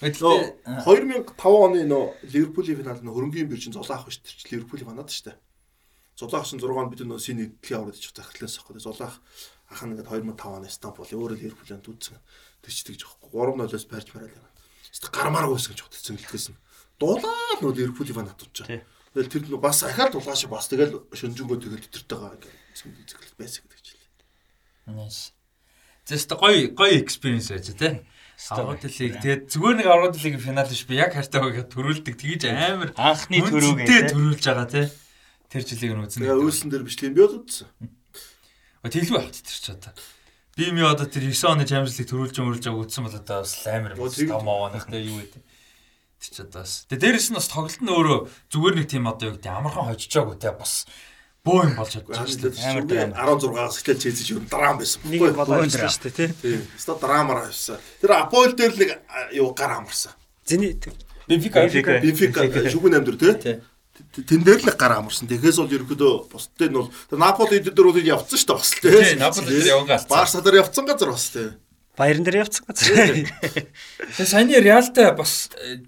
Гэхдээ 0.00 0.16
Нөө 0.24 1.36
2005 1.36 1.44
оны 1.44 1.84
нөө 1.84 2.24
Ливерпулийн 2.32 2.80
финалд 2.80 3.04
нөө 3.04 3.12
хөрөнгөний 3.12 3.48
биржин 3.52 3.76
зулаах 3.76 4.08
шүү 4.08 4.24
дээ. 4.24 4.56
Ливерпулийн 4.56 4.88
фанат 4.88 5.12
шүү 5.12 5.28
дээ. 5.28 5.36
Зулаах 6.16 6.48
шин 6.48 6.56
6 6.56 6.88
бид 6.88 7.04
нөө 7.04 7.20
синий 7.20 7.52
дэлхийн 7.52 7.84
аврагч 7.84 8.08
захирлаас 8.08 8.56
авах. 8.64 8.80
Зулаах 8.80 9.20
ах 9.68 9.82
нь 9.84 9.92
ингээд 9.92 10.08
2005 10.08 10.56
оны 10.56 10.68
Стамбул 10.72 11.04
өөрөө 11.04 11.36
Ливерпулийн 11.36 11.84
дүүцэн 11.84 12.16
тэгч 12.64 12.78
тэгж 12.88 13.00
авахгүй. 13.04 13.28
3-0-оос 13.28 13.84
барьж 13.92 14.08
мараад 14.16 14.32
байна. 14.32 14.50
Эсвэл 14.88 15.12
гармааргүй 15.12 15.54
байсан 15.60 15.72
гэж 15.76 15.80
бодсон 15.84 16.16
гэлтгээс 16.16 16.46
нь. 16.48 16.58
Дулаа 16.96 17.60
нөө 17.60 17.72
Ливерпулийн 17.76 18.16
Тий. 18.40 18.80
байгаа. 18.80 18.84
Тэгэл 19.10 19.32
тэр 19.36 19.42
нөө 19.52 19.60
бас 19.60 19.84
ахаад 19.84 20.16
дулааш 20.16 20.48
бас 20.48 20.64
тэгэл 20.72 20.96
шөнжөнгөө 21.12 21.58
тэгэл 21.60 21.84
тэтэртэйгаа 21.92 22.40
ингээд 22.40 23.08
зэглэл 23.10 23.36
байсан 23.36 23.62
гэдэг 23.68 23.80
чинь. 23.84 24.00
Nice. 24.96 25.36
Зэст 26.08 26.32
гоё 26.34 26.72
гоё 26.72 26.94
experience 26.96 27.52
байж 27.52 27.68
тээ. 27.74 28.00
Аврал 28.48 28.80
лиг 28.80 29.14
тэгээд 29.20 29.42
зүгээр 29.52 29.76
нэг 29.76 29.86
аврал 29.92 30.16
лигийн 30.16 30.40
финал 30.40 30.64
биш 30.70 30.82
би 30.88 30.96
яг 30.96 31.12
хайртай 31.12 31.40
байгаад 31.44 31.68
төрүүлдэг 31.68 32.14
тэгж 32.16 32.42
амар 32.48 32.90
анхны 32.96 33.44
төрөөг 33.44 33.84
үнцэнтэй 33.84 33.98
энэ 34.00 34.12
төрүүлж 34.16 34.44
байгаа 34.48 34.68
тий. 34.72 34.86
Тэр 35.50 35.62
жилиг 35.68 35.92
нь 35.92 36.02
үзнэ. 36.08 36.22
Тэгээ 36.24 36.40
үйлсэн 36.40 36.68
дээр 36.72 36.84
бичлэг 36.88 37.12
би 37.12 37.20
бол 37.20 37.36
үзсэн. 37.44 37.68
Тэлгүй 38.80 39.18
авт 39.20 39.36
тэр 39.44 39.58
ч 39.60 39.66
одоо. 39.76 39.92
Би 40.56 40.72
ми 40.72 40.80
одоо 40.82 41.04
тэр 41.04 41.28
9 41.28 41.36
оны 41.52 41.64
Champions 41.68 42.00
League 42.00 42.10
төрүүлж 42.10 42.36
өмөрлж 42.40 42.64
байгааг 42.64 42.84
үзсэн 42.88 43.04
бол 43.04 43.16
одоо 43.20 43.38
бас 43.44 43.52
амар 43.68 43.92
тэг- 43.94 44.30
5 44.32 44.40
маванах 44.40 44.86
тий 44.88 45.04
юу 45.04 45.20
гэдэг. 45.20 45.42
Тэр 45.44 46.30
ч 46.32 46.36
одоо 46.40 46.60
бас. 46.64 46.88
Тэгээд 46.88 47.02
дээрэс 47.04 47.28
нь 47.30 47.36
бас 47.36 47.48
тоглолт 47.52 47.80
нь 47.84 47.92
өөрөө 47.92 48.18
зүгээр 48.50 48.74
нэг 48.80 48.86
тийм 48.88 49.04
одоо 49.04 49.26
юу 49.30 49.34
гэдэг 49.36 49.52
амархан 49.52 49.88
хожижаагүй 49.92 50.36
тий 50.40 50.52
бас 50.56 50.86
бөө 51.44 51.60
юм 51.64 51.74
болж 51.78 51.92
чадчих 51.94 52.16
шүү 52.28 52.52
дээ. 52.52 52.68
Амар 52.68 52.84
драма. 52.84 53.14
16-аас 53.16 53.78
эхлэл 53.80 54.00
чийзэж 54.04 54.28
юм 54.34 54.44
драм 54.50 54.76
байсан. 54.80 55.00
Нэг 55.08 55.20
юу? 55.20 55.34
болоо 55.34 55.64
ирсэн 55.64 55.88
шүү 55.88 56.12
дээ 56.12 56.32
тий. 56.36 56.60
Ста 56.76 56.96
драмаар 57.00 57.48
авсан. 57.48 57.80
Тэр 58.00 58.12
Аполь 58.16 58.52
дээр 58.52 58.72
л 58.72 58.80
нэг 58.80 58.90
юу 59.32 59.54
гар 59.56 59.80
амарсан. 59.80 60.12
Зэний 60.44 60.76
Бенфика 61.26 61.64
Бенфика. 61.64 62.00
Бенфика 62.02 62.44
шүгэн 62.68 63.00
амдэр 63.00 63.16
тий. 63.16 63.60
Тэн 64.20 64.44
дээр 64.44 64.60
л 64.64 64.76
гар 64.76 65.00
амарсан. 65.00 65.28
Тэгэхээс 65.32 65.58
бол 65.64 65.72
ерөөдөө 65.72 66.12
бусдын 66.28 66.72
нь 66.72 66.76
бол 66.76 66.92
тэр 67.08 67.18
Наполи 67.20 67.60
дээр 67.64 67.88
бол 67.88 67.96
явцсан 67.96 68.36
шүү 68.36 68.48
дээ 68.48 68.58
бас 68.60 68.70
тий. 68.76 68.90
Тий, 68.90 69.16
Наполи 69.16 69.48
дээр 69.48 69.72
явган 69.80 69.96
алдсан. 69.96 70.12
Барса 70.12 70.44
дээр 70.44 70.60
явцсан 70.60 70.84
газар 70.84 71.12
бас 71.12 71.28
тий. 71.32 71.48
баяран 72.00 72.24
дээр 72.24 72.40
явцсан 72.44 72.64
газар. 72.64 72.88
Тэгээ 74.16 74.28
саяны 74.28 74.56
Реалтай 74.60 75.12
бас 75.12 75.50
э, 75.60 75.84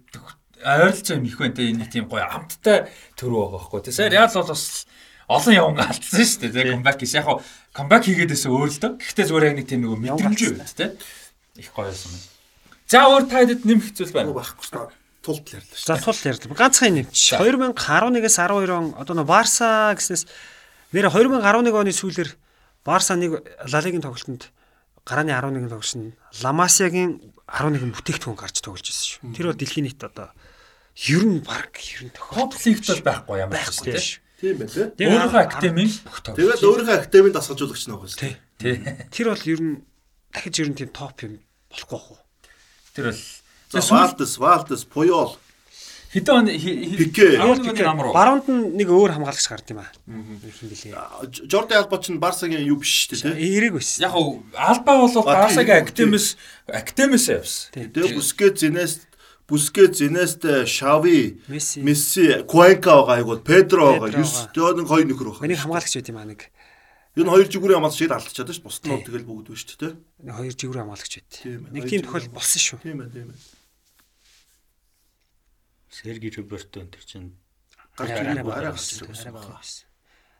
ойролцоо 0.60 1.16
юм 1.16 1.24
их 1.24 1.38
байна 1.40 1.56
те 1.56 1.72
энэ 1.72 1.88
тийм 1.88 2.06
гоё 2.08 2.26
амттай 2.28 2.92
төрөө 3.16 3.40
байгаа 3.48 3.56
байхгүй. 3.56 3.80
Тэгээ 3.88 3.96
сая 3.96 4.12
Реал 4.12 4.32
бол 4.36 4.52
бас 4.52 4.86
олон 5.32 5.54
явган 5.56 5.88
алдсан 5.88 6.24
шүү 6.24 6.40
дээ. 6.44 6.52
Тэгээ 6.52 6.74
камбэк 6.76 6.98
хийс. 7.00 7.14
Яг 7.16 7.26
хоо 7.26 7.40
камбэк 7.72 8.02
хийгээдээс 8.04 8.44
өөр 8.48 8.68
л 8.68 8.80
дөө. 8.82 8.92
Гэхдээ 9.00 9.26
зүгээр 9.28 9.48
яг 9.48 9.56
нэг 9.56 9.66
тийм 9.68 9.80
нэг 9.88 9.92
мэдрэмж 9.96 10.40
үү 10.44 10.60
те. 10.76 10.92
Их 11.56 11.70
гоё 11.72 11.88
байсан 11.88 12.12
байна. 12.12 12.28
За 12.92 13.08
өөр 13.08 13.24
та 13.28 13.40
хэд 13.40 13.64
нэмэх 13.64 13.88
зүйл 13.96 14.12
байна. 14.12 14.36
Байхгүй 14.36 14.64
шүү. 14.68 14.92
Тулт 15.22 15.46
л 15.48 15.54
ярьлаа 15.56 15.76
шүү. 15.78 15.88
За 15.88 15.96
тул 15.96 16.18
ярьлаа. 16.18 16.58
Ганцхан 16.58 16.92
нэмч. 16.98 17.20
2011-аас 17.40 18.36
12 18.36 18.74
он 18.74 18.86
одоо 18.98 19.14
нөө 19.16 19.26
Барса 19.28 19.94
гэснээс 19.96 20.26
нэр 20.92 21.06
2011 21.08 21.72
оны 21.72 21.92
сүүлээр 21.94 22.30
Барса 22.84 23.14
нэг 23.14 23.40
Ла 23.70 23.80
Лигийн 23.80 24.02
тоглолтод 24.02 24.50
гарааны 25.06 25.30
11 25.30 25.70
тоглолтод 25.70 26.18
Ламасиагийн 26.42 27.22
11 27.46 27.94
бүтээгдэхүүн 27.94 28.38
гарч 28.38 28.60
тоглож 28.60 28.82
байсан 28.82 29.06
шүү. 29.06 29.34
Тэр 29.36 29.46
бол 29.50 29.60
дэлхийн 29.62 29.86
нийт 29.86 30.02
одоо 30.02 30.34
ер 31.06 31.22
нь 31.22 31.40
баг 31.40 31.70
ер 31.78 32.02
нь 32.06 32.12
тохиол 32.12 32.50
Топ 32.50 32.52
лигт 32.66 32.86
бол 32.90 33.02
байхгүй 33.06 33.38
байхгүй 33.46 33.84
тийм. 33.94 34.02
шүү. 34.02 34.21
Тийм 34.42 34.58
байна. 34.58 34.90
Тэгээ 34.98 35.06
Өөрийнхөө 35.14 35.42
академийн 35.46 35.90
бүх 36.02 36.18
топ. 36.26 36.34
Тэгээд 36.34 36.66
өөрийнхөө 36.66 36.96
академийн 36.98 37.34
дасгалжуулагч 37.38 37.84
нэг 37.86 38.00
байсан. 38.02 38.18
Тий. 38.58 38.74
Тэр 39.14 39.26
бол 39.30 39.46
ер 39.46 39.60
нь 39.62 39.74
дахиж 40.34 40.54
ер 40.58 40.68
нь 40.74 40.78
тийм 40.82 40.90
топ 40.90 41.14
юм 41.22 41.38
болохгүй 41.70 42.00
хөө. 42.02 42.18
Тэр 42.98 43.04
бол 43.14 43.22
Валдес, 43.72 44.32
Валдес, 44.42 44.82
Пуйол. 44.84 45.38
хэдэн 46.12 46.34
он 46.34 46.46
Пике. 46.98 47.38
Амар 47.40 48.10
уу? 48.10 48.12
Баруунд 48.12 48.46
нь 48.50 48.76
нэг 48.76 48.90
өөр 48.92 49.16
хамгаалагч 49.16 49.46
гард 49.48 49.70
юм 49.72 49.80
аа. 49.80 49.88
Юу 50.04 50.20
юм 50.20 50.68
бэлээ. 50.68 50.92
Жорди 51.48 51.72
Алба 51.72 51.96
ч 52.02 52.12
Барсагийн 52.12 52.68
юу 52.68 52.84
биш 52.84 53.08
шүү 53.08 53.16
дээ 53.16 53.32
тий. 53.32 53.48
Эерэг 53.48 53.80
байсан. 53.80 54.04
Яг 54.04 54.12
уу 54.12 54.44
Алба 54.52 55.08
бол 55.08 55.24
Барсагийн 55.24 55.88
академис 55.88 56.36
академис 56.68 57.32
явсан. 57.32 57.80
Тэгээ 57.80 58.12
Бүскет, 58.12 58.60
Зинест, 58.60 59.08
Бүскет, 59.52 59.92
Зинест, 60.00 60.48
Шави, 60.64 61.42
Месси. 61.52 61.84
Месси, 61.84 62.40
Куенка 62.48 62.96
байгаа 62.96 63.20
айгуул, 63.20 63.44
Педро 63.44 64.00
байгаа, 64.00 64.08
Педро 64.08 64.24
Юс 64.24 64.32
байгаа. 64.32 64.52
тэгээ 64.56 64.76
нэг 64.80 64.88
хоёр 64.88 65.06
нөхөр 65.12 65.28
байгаа. 65.28 65.44
Энийг 65.44 65.60
хамгаалагч 65.60 65.92
байт 65.92 66.08
юм 66.08 66.16
аа 66.16 66.24
нэг. 66.32 66.40
Энэ 67.20 67.28
хоёр 67.28 67.46
жигүүрийн 67.52 67.76
хамгаалч 67.76 67.96
шиг 68.00 68.12
алдчихад 68.16 68.48
шүү. 68.48 68.64
Бусдын 68.64 68.96
Тий. 68.96 69.04
тэгэл 69.12 69.28
бүгд 69.28 69.52
биш 69.52 69.68
шүү. 69.68 69.92
Нэг 70.24 70.32
хоёр 70.40 70.54
жигүүр 70.56 70.78
хамгаалагч 70.80 71.12
байт. 71.20 71.32
Нэг 71.68 71.84
тийм 71.84 72.00
тохиол 72.00 72.32
болсон 72.32 72.60
шүү. 72.64 72.78
Тийм 72.80 73.04
ээ, 73.04 73.12
тийм 73.12 73.28
ээ. 73.28 73.40
Серги 75.92 76.32
Роберто 76.32 76.80
энэ 76.80 76.96
чинь 77.04 77.36
Гарч 77.92 78.08
Арай 78.08 78.32
ирэх 78.32 78.48
арай 78.48 78.72
гарч. 78.72 79.84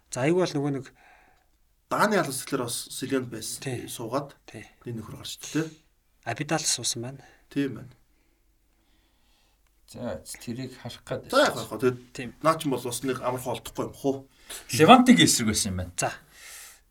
За 0.09 0.25
айгүй 0.25 0.41
бол 0.41 0.55
нөгөө 0.57 0.73
нэг 0.81 0.87
Дааны 1.93 2.17
алс 2.17 2.41
тэгэхээр 2.49 2.65
бас 2.65 2.77
Силент 2.89 3.29
байсан. 3.29 3.61
Суугаад 3.85 4.33
нэг 4.49 4.97
нөхөр 4.97 5.21
гарч 5.21 5.37
иртээ. 5.37 5.69
Абидал 6.25 6.65
суусан 6.65 7.05
байна. 7.05 7.21
Тийм 7.53 7.77
байна. 7.77 7.93
За 9.93 10.17
тэрийг 10.41 10.73
харах 10.81 11.05
гээд. 11.05 11.29
За 11.29 11.45
яг 11.45 11.55
хаа 11.55 11.77
тэгээд 11.77 11.99
Тийм. 12.17 12.33
наа 12.41 12.57
ч 12.57 12.65
бол 12.65 12.81
бас 12.81 13.03
нэг 13.05 13.21
амархан 13.21 13.53
олдохгүй 13.61 13.85
юм 13.85 13.93
хуу. 13.93 14.17
Левантигийн 14.73 15.29
эсрэг 15.29 15.53
байсан 15.53 15.69
юм 15.73 15.77
байна. 15.85 15.93
За. 16.01 16.11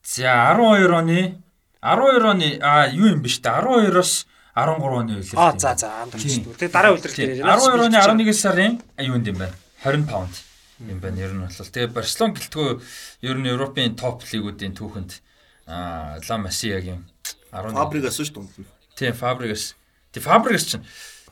За 0.06 0.54
12 0.54 0.86
оны 0.94 1.42
12 1.82 2.30
оны 2.30 2.50
а 2.62 2.86
юу 2.94 3.10
юм 3.10 3.26
биш 3.26 3.42
үү? 3.42 3.50
12-оос 3.50 4.30
13 4.54 4.86
оны 4.86 5.14
үеэр. 5.18 5.34
Аа 5.34 5.58
за 5.58 5.74
за 5.74 5.90
амдч 6.06 6.22
Тийм. 6.22 6.46
шүү. 6.46 6.54
Тэгээ 6.62 6.74
дараа 6.78 6.94
үлрэл 6.94 7.18
дээр 7.18 7.42
12 7.42 7.90
оны 7.90 7.98
11 7.98 8.38
сарын 8.38 8.74
а, 8.98 9.02
юунд 9.02 9.26
юм 9.26 9.38
байна? 9.42 9.56
20 9.82 10.06
паунд 10.06 10.34
юм 10.86 11.00
байна. 11.02 11.18
Ер 11.18 11.34
нь 11.34 11.42
бол 11.42 11.50
тэгээ 11.50 11.90
Барселон 11.90 12.38
гэлтгөө 12.38 12.70
ер 13.26 13.38
нь 13.42 13.50
Европын 13.50 13.98
топ 13.98 14.22
лигүүдийн 14.30 14.78
түүхэнд 14.78 15.12
а 15.66 16.22
Ла 16.22 16.36
Масиягийн 16.38 17.02
11 17.50 17.74
Фабригас 17.74 18.22
шүү 18.22 18.46
нь. 18.46 18.70
Тийм 18.94 19.14
Фабригас. 19.18 19.74
Тийм 20.14 20.24
Фабригас 20.24 20.66
чинь. 20.70 20.86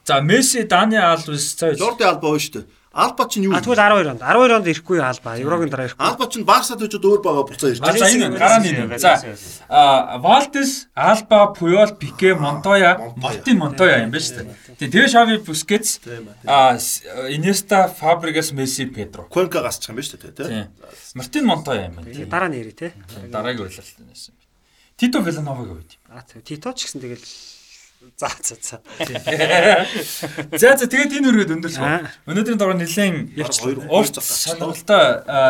За 0.10 0.22
Месси, 0.22 0.64
Дани 0.64 0.98
Алвес 0.98 1.54
цаа 1.54 1.76
Жорди 1.78 2.02
Алба 2.02 2.34
шүү 2.34 2.54
дээ. 2.56 2.64
Алба 2.90 3.28
чинь 3.30 3.46
юу? 3.46 3.54
А 3.54 3.62
тэгвэл 3.62 3.78
12 3.78 4.10
онд 4.10 4.22
12 4.26 4.56
онд 4.58 4.66
ирэхгүй 4.66 4.98
алба. 4.98 5.38
Еврогийн 5.38 5.70
дараа 5.70 5.86
ирэхгүй. 5.86 6.02
Алба 6.02 6.26
чинь 6.34 6.46
Барсад 6.50 6.82
очоод 6.82 7.06
өөр 7.06 7.22
байгаа 7.22 7.46
буцаа 7.46 7.70
ирж 7.70 7.82
А 7.86 7.94
за 7.94 8.10
энэ 8.10 8.34
гарааны 8.34 8.70
юм. 8.74 8.98
За 8.98 9.22
а 9.70 10.18
Валтес, 10.18 10.90
Алба, 10.98 11.54
Пуйол, 11.54 11.94
Пике, 11.94 12.34
Монтоя, 12.34 13.14
Мартин 13.22 13.62
Монтоя 13.62 14.02
юм 14.02 14.10
байна 14.10 14.26
шүү 14.26 14.50
дээ. 14.50 14.90
Тэгээ 14.90 15.06
Шави 15.14 15.38
Бускетс, 15.46 16.02
а 16.50 16.82
Инеста, 17.30 17.94
Фабригас, 17.94 18.50
Месси, 18.50 18.90
Педро. 18.90 19.30
Куэнка 19.30 19.62
гасчих 19.62 19.94
юм 19.94 20.02
байна 20.02 20.10
шүү 20.10 20.26
дээ 20.26 20.34
тий. 20.34 20.46
Тийм. 20.50 20.68
Мартин 21.14 21.46
Монтоя 21.46 21.94
юм 21.94 22.02
байна. 22.02 22.26
Дараа 22.26 22.50
нь 22.50 22.58
ирээ 22.58 22.74
те. 22.74 22.98
Дараагийн 23.30 23.70
уйлалт 23.70 23.94
нэсэн. 24.02 24.34
Тито 24.98 25.22
Велановыг 25.22 25.70
үед. 25.78 26.02
А 26.10 26.26
Тито 26.26 26.74
ч 26.74 26.90
гэсэн 26.90 27.06
тэгэл 27.06 27.22
за 28.00 28.30
за 28.44 28.56
за. 28.62 28.80
За 30.58 30.78
за 30.78 30.88
тэгээд 30.88 31.20
энэ 31.20 31.28
үргээд 31.36 31.52
өндөрлөх. 31.52 31.84
Өнөөдрийн 32.32 32.56
дугаар 32.56 32.80
нэлээд 32.80 33.36
цаг 34.16 34.24
сонирхолтой 34.24 35.04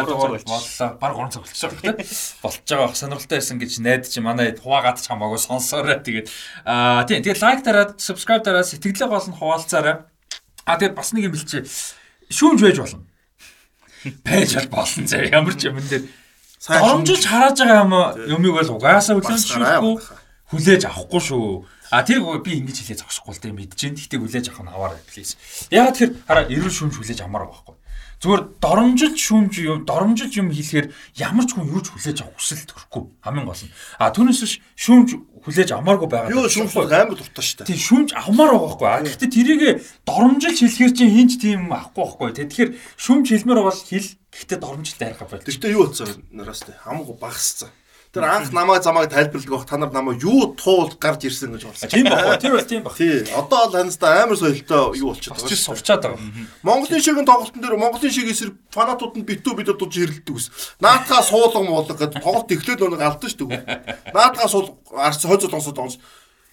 дугаар 0.10 0.42
боллоо. 0.42 0.90
Баг 0.98 1.14
3 1.14 1.30
цаг 1.30 1.42
болчихсон 1.46 1.70
байна. 1.78 2.02
Болж 2.42 2.66
байгаа 2.66 2.88
бах 2.90 2.98
сонирхолтой 2.98 3.38
байсан 3.38 3.58
гэж 3.62 3.72
найдаж 3.86 4.14
манай 4.26 4.58
хуваагаад 4.58 4.98
ч 4.98 5.06
хамаагүй 5.14 5.38
сонсоорой. 5.38 6.02
Тэгээд 6.02 6.28
аа 6.66 7.06
тийм 7.06 7.22
тэгээд 7.22 7.42
лайк 7.46 7.62
дараад, 7.62 8.02
subscribe 8.02 8.42
дараад 8.42 8.66
сэтгэлээ 8.66 9.10
гол 9.14 9.30
нь 9.30 9.38
хуваалцаарай. 9.38 10.10
А 10.66 10.78
тэгээд 10.82 10.98
бас 10.98 11.14
нэг 11.14 11.30
юм 11.30 11.38
бэлчээ. 11.38 11.70
Шүүмж 12.34 12.62
байж 12.66 12.78
болно. 12.82 13.06
Байж 14.26 14.58
бол 14.58 14.70
болно 14.74 15.06
зэ. 15.06 15.30
Ямар 15.30 15.54
ч 15.54 15.70
юм 15.70 15.78
дээр 15.78 16.06
доромжилж 16.66 17.24
харааж 17.30 17.62
байгаа 17.62 17.86
юм 18.26 18.42
юмыг 18.42 18.58
бол 18.58 18.74
угаасаа 18.82 19.22
хүлээж 20.50 20.90
авахгүй 20.90 21.22
шүү. 21.22 21.62
А 21.90 22.06
тэр 22.06 22.22
би 22.46 22.62
ингэж 22.62 22.78
хэлээ 22.86 23.02
зогсохгүй 23.02 23.34
л 23.34 23.42
дээ 23.42 23.54
мэдэж 23.54 23.80
дээ. 23.82 23.94
Гэхдээ 23.98 24.20
хүлээж 24.22 24.46
авах 24.54 24.64
нь 24.66 24.74
аваарай 24.74 25.02
please. 25.10 25.34
Ягаад 25.74 25.98
тэр 25.98 26.10
хараа 26.30 26.46
эрүүл 26.46 26.70
шүүмж 26.70 26.96
хүлээж 27.02 27.20
авмаар 27.26 27.50
байхгүй. 27.50 27.76
Зүгээр 28.20 28.44
доромжилж 28.60 29.16
шүүмж 29.16 29.54
юм 29.64 29.88
доромжилж 29.88 30.34
юм 30.36 30.52
хэлэхээр 30.52 30.92
ямар 31.24 31.46
ч 31.48 31.56
хүн 31.56 31.72
юу 31.72 31.80
ч 31.80 31.88
хүлээж 31.88 32.20
авах 32.20 32.36
хүсэл 32.36 32.68
төрөхгүй 32.68 33.04
хамгийн 33.24 33.48
гол 33.48 33.64
нь. 33.64 33.72
А 33.96 34.12
түүнээс 34.12 34.40
биш 34.44 34.54
шүүмж 34.76 35.10
хүлээж 35.40 35.70
авмааргүй 35.72 36.10
байгаа. 36.12 36.36
Юу 36.36 36.52
шүүмж 36.52 36.76
амар 36.76 37.16
дуртай 37.16 37.44
шүү 37.48 37.64
дээ. 37.64 37.70
Тийм 37.72 37.80
шүүмж 37.80 38.10
авмаар 38.20 38.52
байгаа 38.60 38.76
байхгүй. 38.76 38.88
А 38.92 39.04
гэхдээ 39.08 39.32
тэрийг 39.32 39.62
доромжилж 40.04 40.58
хэлэхээр 40.60 40.94
чинь 41.00 41.16
хинч 41.16 41.32
тийм 41.40 41.72
авахгүй 41.72 42.28
байхгүй. 42.28 42.30
Тэгэхээр 42.44 42.70
шүүмж 43.00 43.26
хэлмээр 43.32 43.60
бол 43.64 43.80
хэл 43.88 44.10
гэхдээ 44.36 44.60
доромжилт 44.60 45.00
арих 45.00 45.24
байх. 45.24 45.48
Тэгтээ 45.48 45.72
юу 45.80 45.88
болсон 45.88 46.20
нараас 46.36 46.60
тэ 46.68 46.76
хамаагүй 46.76 47.16
багасцсан. 47.24 47.72
Тэр 48.10 48.26
анх 48.26 48.50
намайг 48.52 48.82
замайг 48.82 49.12
тайлбарладаг 49.14 49.52
бах 49.54 49.66
та 49.70 49.78
нар 49.78 49.92
намайг 49.94 50.24
юу 50.24 50.56
туул 50.58 50.90
гарч 50.98 51.30
ирсэн 51.30 51.54
гэж 51.54 51.66
болсон. 51.70 51.90
Тийм 51.94 52.10
баг. 52.10 52.42
Тэр 52.42 52.58
бол 52.58 52.66
тийм 52.66 52.82
баг. 52.82 52.98
Тий. 52.98 53.22
Одоо 53.38 53.70
л 53.70 53.78
ханастай 53.78 54.24
амар 54.24 54.34
соёлтой 54.34 54.98
юу 54.98 55.14
болчиход 55.14 55.38
байгаа. 55.38 55.54
ч 55.54 55.62
сурчаад 55.62 56.02
байгаа. 56.02 56.18
Монголын 56.66 57.06
шигийн 57.06 57.30
тоглолтын 57.30 57.62
дээр 57.62 57.78
Монголын 57.78 58.10
шиг 58.10 58.26
эсрэг 58.34 58.58
фанатууд 58.74 59.14
нь 59.14 59.30
битүү 59.30 59.62
битүү 59.62 59.78
дууж 59.78 59.94
ирэлдэг 59.94 60.34
ус. 60.34 60.50
Наатгаа 60.82 61.22
суулган 61.22 61.70
муулга 61.70 61.94
гэдэг 61.94 62.18
тоглолт 62.26 62.50
эхлээд 62.50 62.82
нэг 62.82 62.98
алдсан 63.06 63.30
шүү 63.30 63.46
дээ. 63.46 64.10
Наатгаа 64.10 64.50
суул 64.50 64.82
арц 64.90 65.22
хойд 65.22 65.46
зулгансууд 65.46 65.78
тоглож 65.78 66.02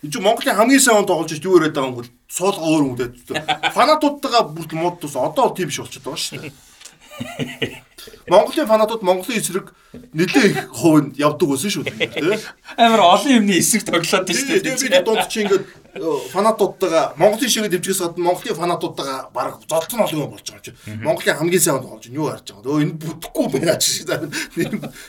энэ 0.05 0.13
чинь 0.13 0.25
Монголын 0.29 0.61
хамгийн 0.61 0.85
сайн 0.85 1.01
он 1.01 1.09
тоглож 1.09 1.41
юу 1.41 1.57
яриад 1.57 1.73
байгаа 1.73 1.89
юм 1.89 1.97
бол 2.05 2.11
суулга 2.29 2.69
өөр 2.69 2.85
юм 2.85 2.97
дээ. 3.01 3.73
Фанатуудтайгаа 3.73 4.45
бүртэл 4.53 4.77
мууд 4.77 5.01
тус 5.01 5.17
одоо 5.17 5.49
л 5.49 5.57
тийм 5.57 5.73
биш 5.73 5.81
болчиход 5.81 6.05
байгаа 6.05 6.21
шүү 6.21 6.53
дээ. 6.53 7.81
Монголын 8.29 8.67
фанатууд 8.67 9.03
Монголын 9.03 9.39
эсрэг 9.39 9.73
нэлээ 9.93 10.47
их 10.51 10.59
хувинд 10.73 11.19
явдаг 11.19 11.49
байсан 11.49 11.71
шүү 11.71 11.85
дээ. 11.87 12.11
Тэ? 12.11 12.39
Амар 12.77 13.01
олон 13.01 13.33
юмны 13.43 13.59
эсрэг 13.59 13.87
тоглоод 13.87 14.27
тийм 14.27 14.37
шүү 14.37 14.63
дээ. 14.63 14.91
би 14.91 15.01
дунд 15.03 15.29
чи 15.31 15.43
ингээд 15.47 15.65
э, 15.95 16.07
фанатуудтайгаа 16.35 17.15
Монголын 17.17 17.51
шигээ 17.51 17.73
дэмжихээс 17.73 18.01
гадна 18.03 18.27
Монголын 18.27 18.59
фанатуудтайгаа 18.59 19.21
баг 19.35 19.63
золтон 19.67 20.01
олон 20.07 20.21
юм 20.27 20.31
болж 20.31 20.47
байгаа 20.47 20.63
юм 20.63 20.67
чи. 20.67 20.73
Монголын 21.03 21.39
хамгийн 21.39 21.63
сайн 21.63 21.81
тоглож 21.83 22.05
байна. 22.07 22.19
Юу 22.19 22.27
харж 22.31 22.47
байгаа. 22.51 22.71
Өө 22.71 22.83
энэ 22.83 22.99
бүтэхгүй 22.99 23.47
байна 23.55 23.75
ч 23.79 23.85
шиг 23.91 24.07
заа. 24.11 24.27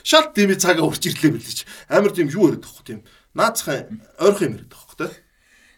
Шал 0.03 0.29
тийм 0.33 0.53
цагаа 0.57 0.85
урч 0.85 1.03
ирлээ 1.09 1.31
бэл 1.33 1.53
чи. 1.53 1.65
Амар 1.89 2.11
тийм 2.13 2.29
юу 2.29 2.49
яриад 2.49 2.65
байхгүй 2.65 2.85
тийм. 2.85 2.99
Наацхан 3.33 4.01
ойрхон 4.21 4.45
юм 4.47 4.55
яриад 4.57 4.71
байхгүй 4.73 4.95
те. 4.97 5.07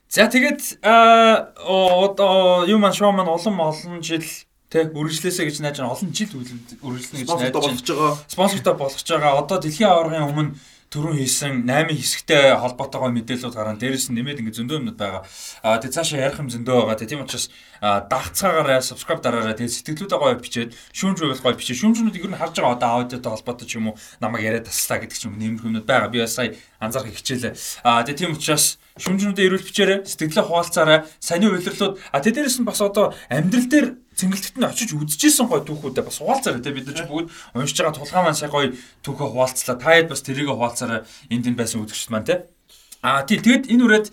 За 0.10 0.26
тэгээд 0.26 0.82
аа 0.82 1.54
одоо 1.58 2.66
юу 2.66 2.82
маань 2.82 2.98
шоу 2.98 3.14
маань 3.14 3.30
улам 3.30 3.62
олон 3.62 4.02
жил 4.02 4.26
тэ 4.70 4.94
үргэлжлээсэ 4.94 5.50
гэж 5.50 5.58
найж 5.66 5.82
олон 5.82 6.14
жил 6.14 6.30
үргэлжлэнэ 6.38 7.26
гэж 7.26 7.30
найж 7.30 7.54
байгаа. 7.90 8.18
Спонсортой 8.30 8.76
болгож 8.78 9.02
байгаа. 9.10 9.42
Одоо 9.42 9.58
дэлхийн 9.58 9.90
аваргын 9.90 10.30
өмнө 10.30 10.54
түрүүн 10.90 11.22
хийсэн 11.22 11.70
8 11.70 11.94
хэсэгтэй 11.94 12.58
холбоотойгоо 12.58 13.14
мэдээлэлүүд 13.14 13.54
гарan 13.54 13.78
дээрээс 13.78 14.10
нь 14.10 14.18
нэмээд 14.18 14.42
ингэ 14.42 14.58
зөндөө 14.58 14.78
юмнууд 14.82 14.98
байгаа. 14.98 15.22
Аа 15.62 15.78
тэгээд 15.78 15.96
цаашаа 16.02 16.26
ярих 16.26 16.42
юм 16.42 16.50
зөндөө 16.50 16.90
байгаа. 16.90 17.06
Тийм 17.06 17.22
учраас 17.22 17.54
аа, 17.78 18.10
дагцгаагаараа 18.10 18.82
subscribe 18.82 19.22
дараарай. 19.22 19.54
Тэгээд 19.54 19.86
сэтгэлдээ 19.86 20.18
гоё 20.18 20.42
бичээд 20.42 20.74
шүүмж 20.74 21.18
байвал 21.22 21.46
гоё 21.46 21.58
бичээ. 21.62 21.78
Шүүмжнүүдийг 21.78 22.26
ер 22.26 22.34
нь 22.34 22.42
харж 22.42 22.58
байгаа 22.58 22.74
одоо 22.74 22.90
аудиотой 23.06 23.32
холбоотой 23.38 23.68
ч 23.70 23.78
юм 23.78 23.94
уу 23.94 23.96
намайг 24.18 24.50
яриад 24.50 24.66
таслаа 24.66 24.98
гэдэг 24.98 25.14
ч 25.14 25.30
юм 25.30 25.38
нэмэх 25.38 25.62
юмнууд 25.62 25.86
байгаа. 25.86 26.10
Би 26.10 26.26
сая 26.26 26.58
анзаарах 26.82 27.14
хичээлээ. 27.14 27.54
Аа 27.86 28.02
тэгээд 28.02 28.22
тийм 28.26 28.34
учраас 28.34 28.82
шүүмжнүүдэд 28.98 29.46
ирүүл 29.46 29.68
бичээрэй. 29.70 30.00
Сэтгэлээ 30.10 30.46
хуваалцаарай. 30.50 31.06
Саяны 31.22 31.54
удирлууд 31.54 32.02
а 32.02 32.18
тэ 32.18 32.34
дээрээс 32.34 32.58
нь 32.58 32.66
бас 32.66 32.82
одоо 32.82 33.14
амьдрал 33.30 33.70
дээр 33.70 33.88
цэнгэлтэд 34.20 34.56
нь 34.60 34.68
очиж 34.68 34.92
үзчихсэн 34.92 35.48
гой 35.48 35.64
түүхүүдээ 35.64 36.04
бас 36.04 36.20
хуваалцаарай 36.20 36.60
те 36.60 36.76
бид 36.76 36.92
нар 36.92 36.98
ч 37.00 37.08
бүгд 37.08 37.32
уншиж 37.56 37.80
байгаа 37.80 37.96
тулгаан 37.96 38.26
маань 38.28 38.36
сая 38.36 38.52
гой 38.52 38.76
түүхээ 39.08 39.28
хуваалцлаа. 39.32 39.80
Та 39.80 39.96
хэд 39.96 40.12
бас 40.12 40.22
тэрийг 40.22 40.52
хуваалцаарай. 40.52 41.08
Энд 41.32 41.48
энэ 41.48 41.56
байсан 41.56 41.80
үзэгчд 41.88 42.12
маань 42.12 42.28
те. 42.28 42.52
А 43.00 43.24
тий 43.24 43.40
тэгэд 43.40 43.72
энэ 43.72 43.84
үрээд 43.88 44.08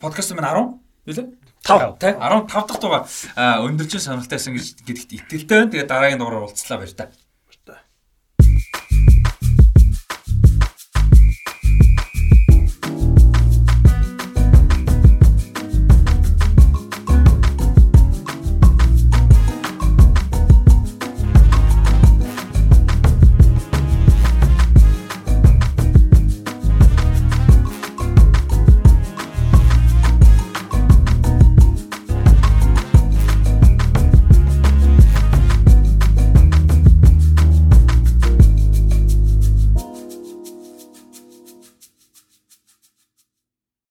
подкаст 0.00 0.32
маань 0.32 0.80
10 1.04 1.12
юу 1.12 1.14
лээ? 1.20 1.28
5 1.60 2.00
те 2.00 2.16
15 2.16 2.48
дахь 2.48 2.80
дугаар 2.80 3.04
а, 3.36 3.60
өндөрлжин 3.68 4.00
сонирхолтойсэн 4.00 4.56
гэж 4.56 4.66
гэдэгт 4.88 5.12
итгэлтэй 5.28 5.56
байна. 5.60 5.72
Тэгээд 5.76 5.92
дараагийн 5.92 6.18
дугаараар 6.18 6.48
уулзлаа 6.48 6.78
баяр 6.80 6.94
та. 6.96 7.12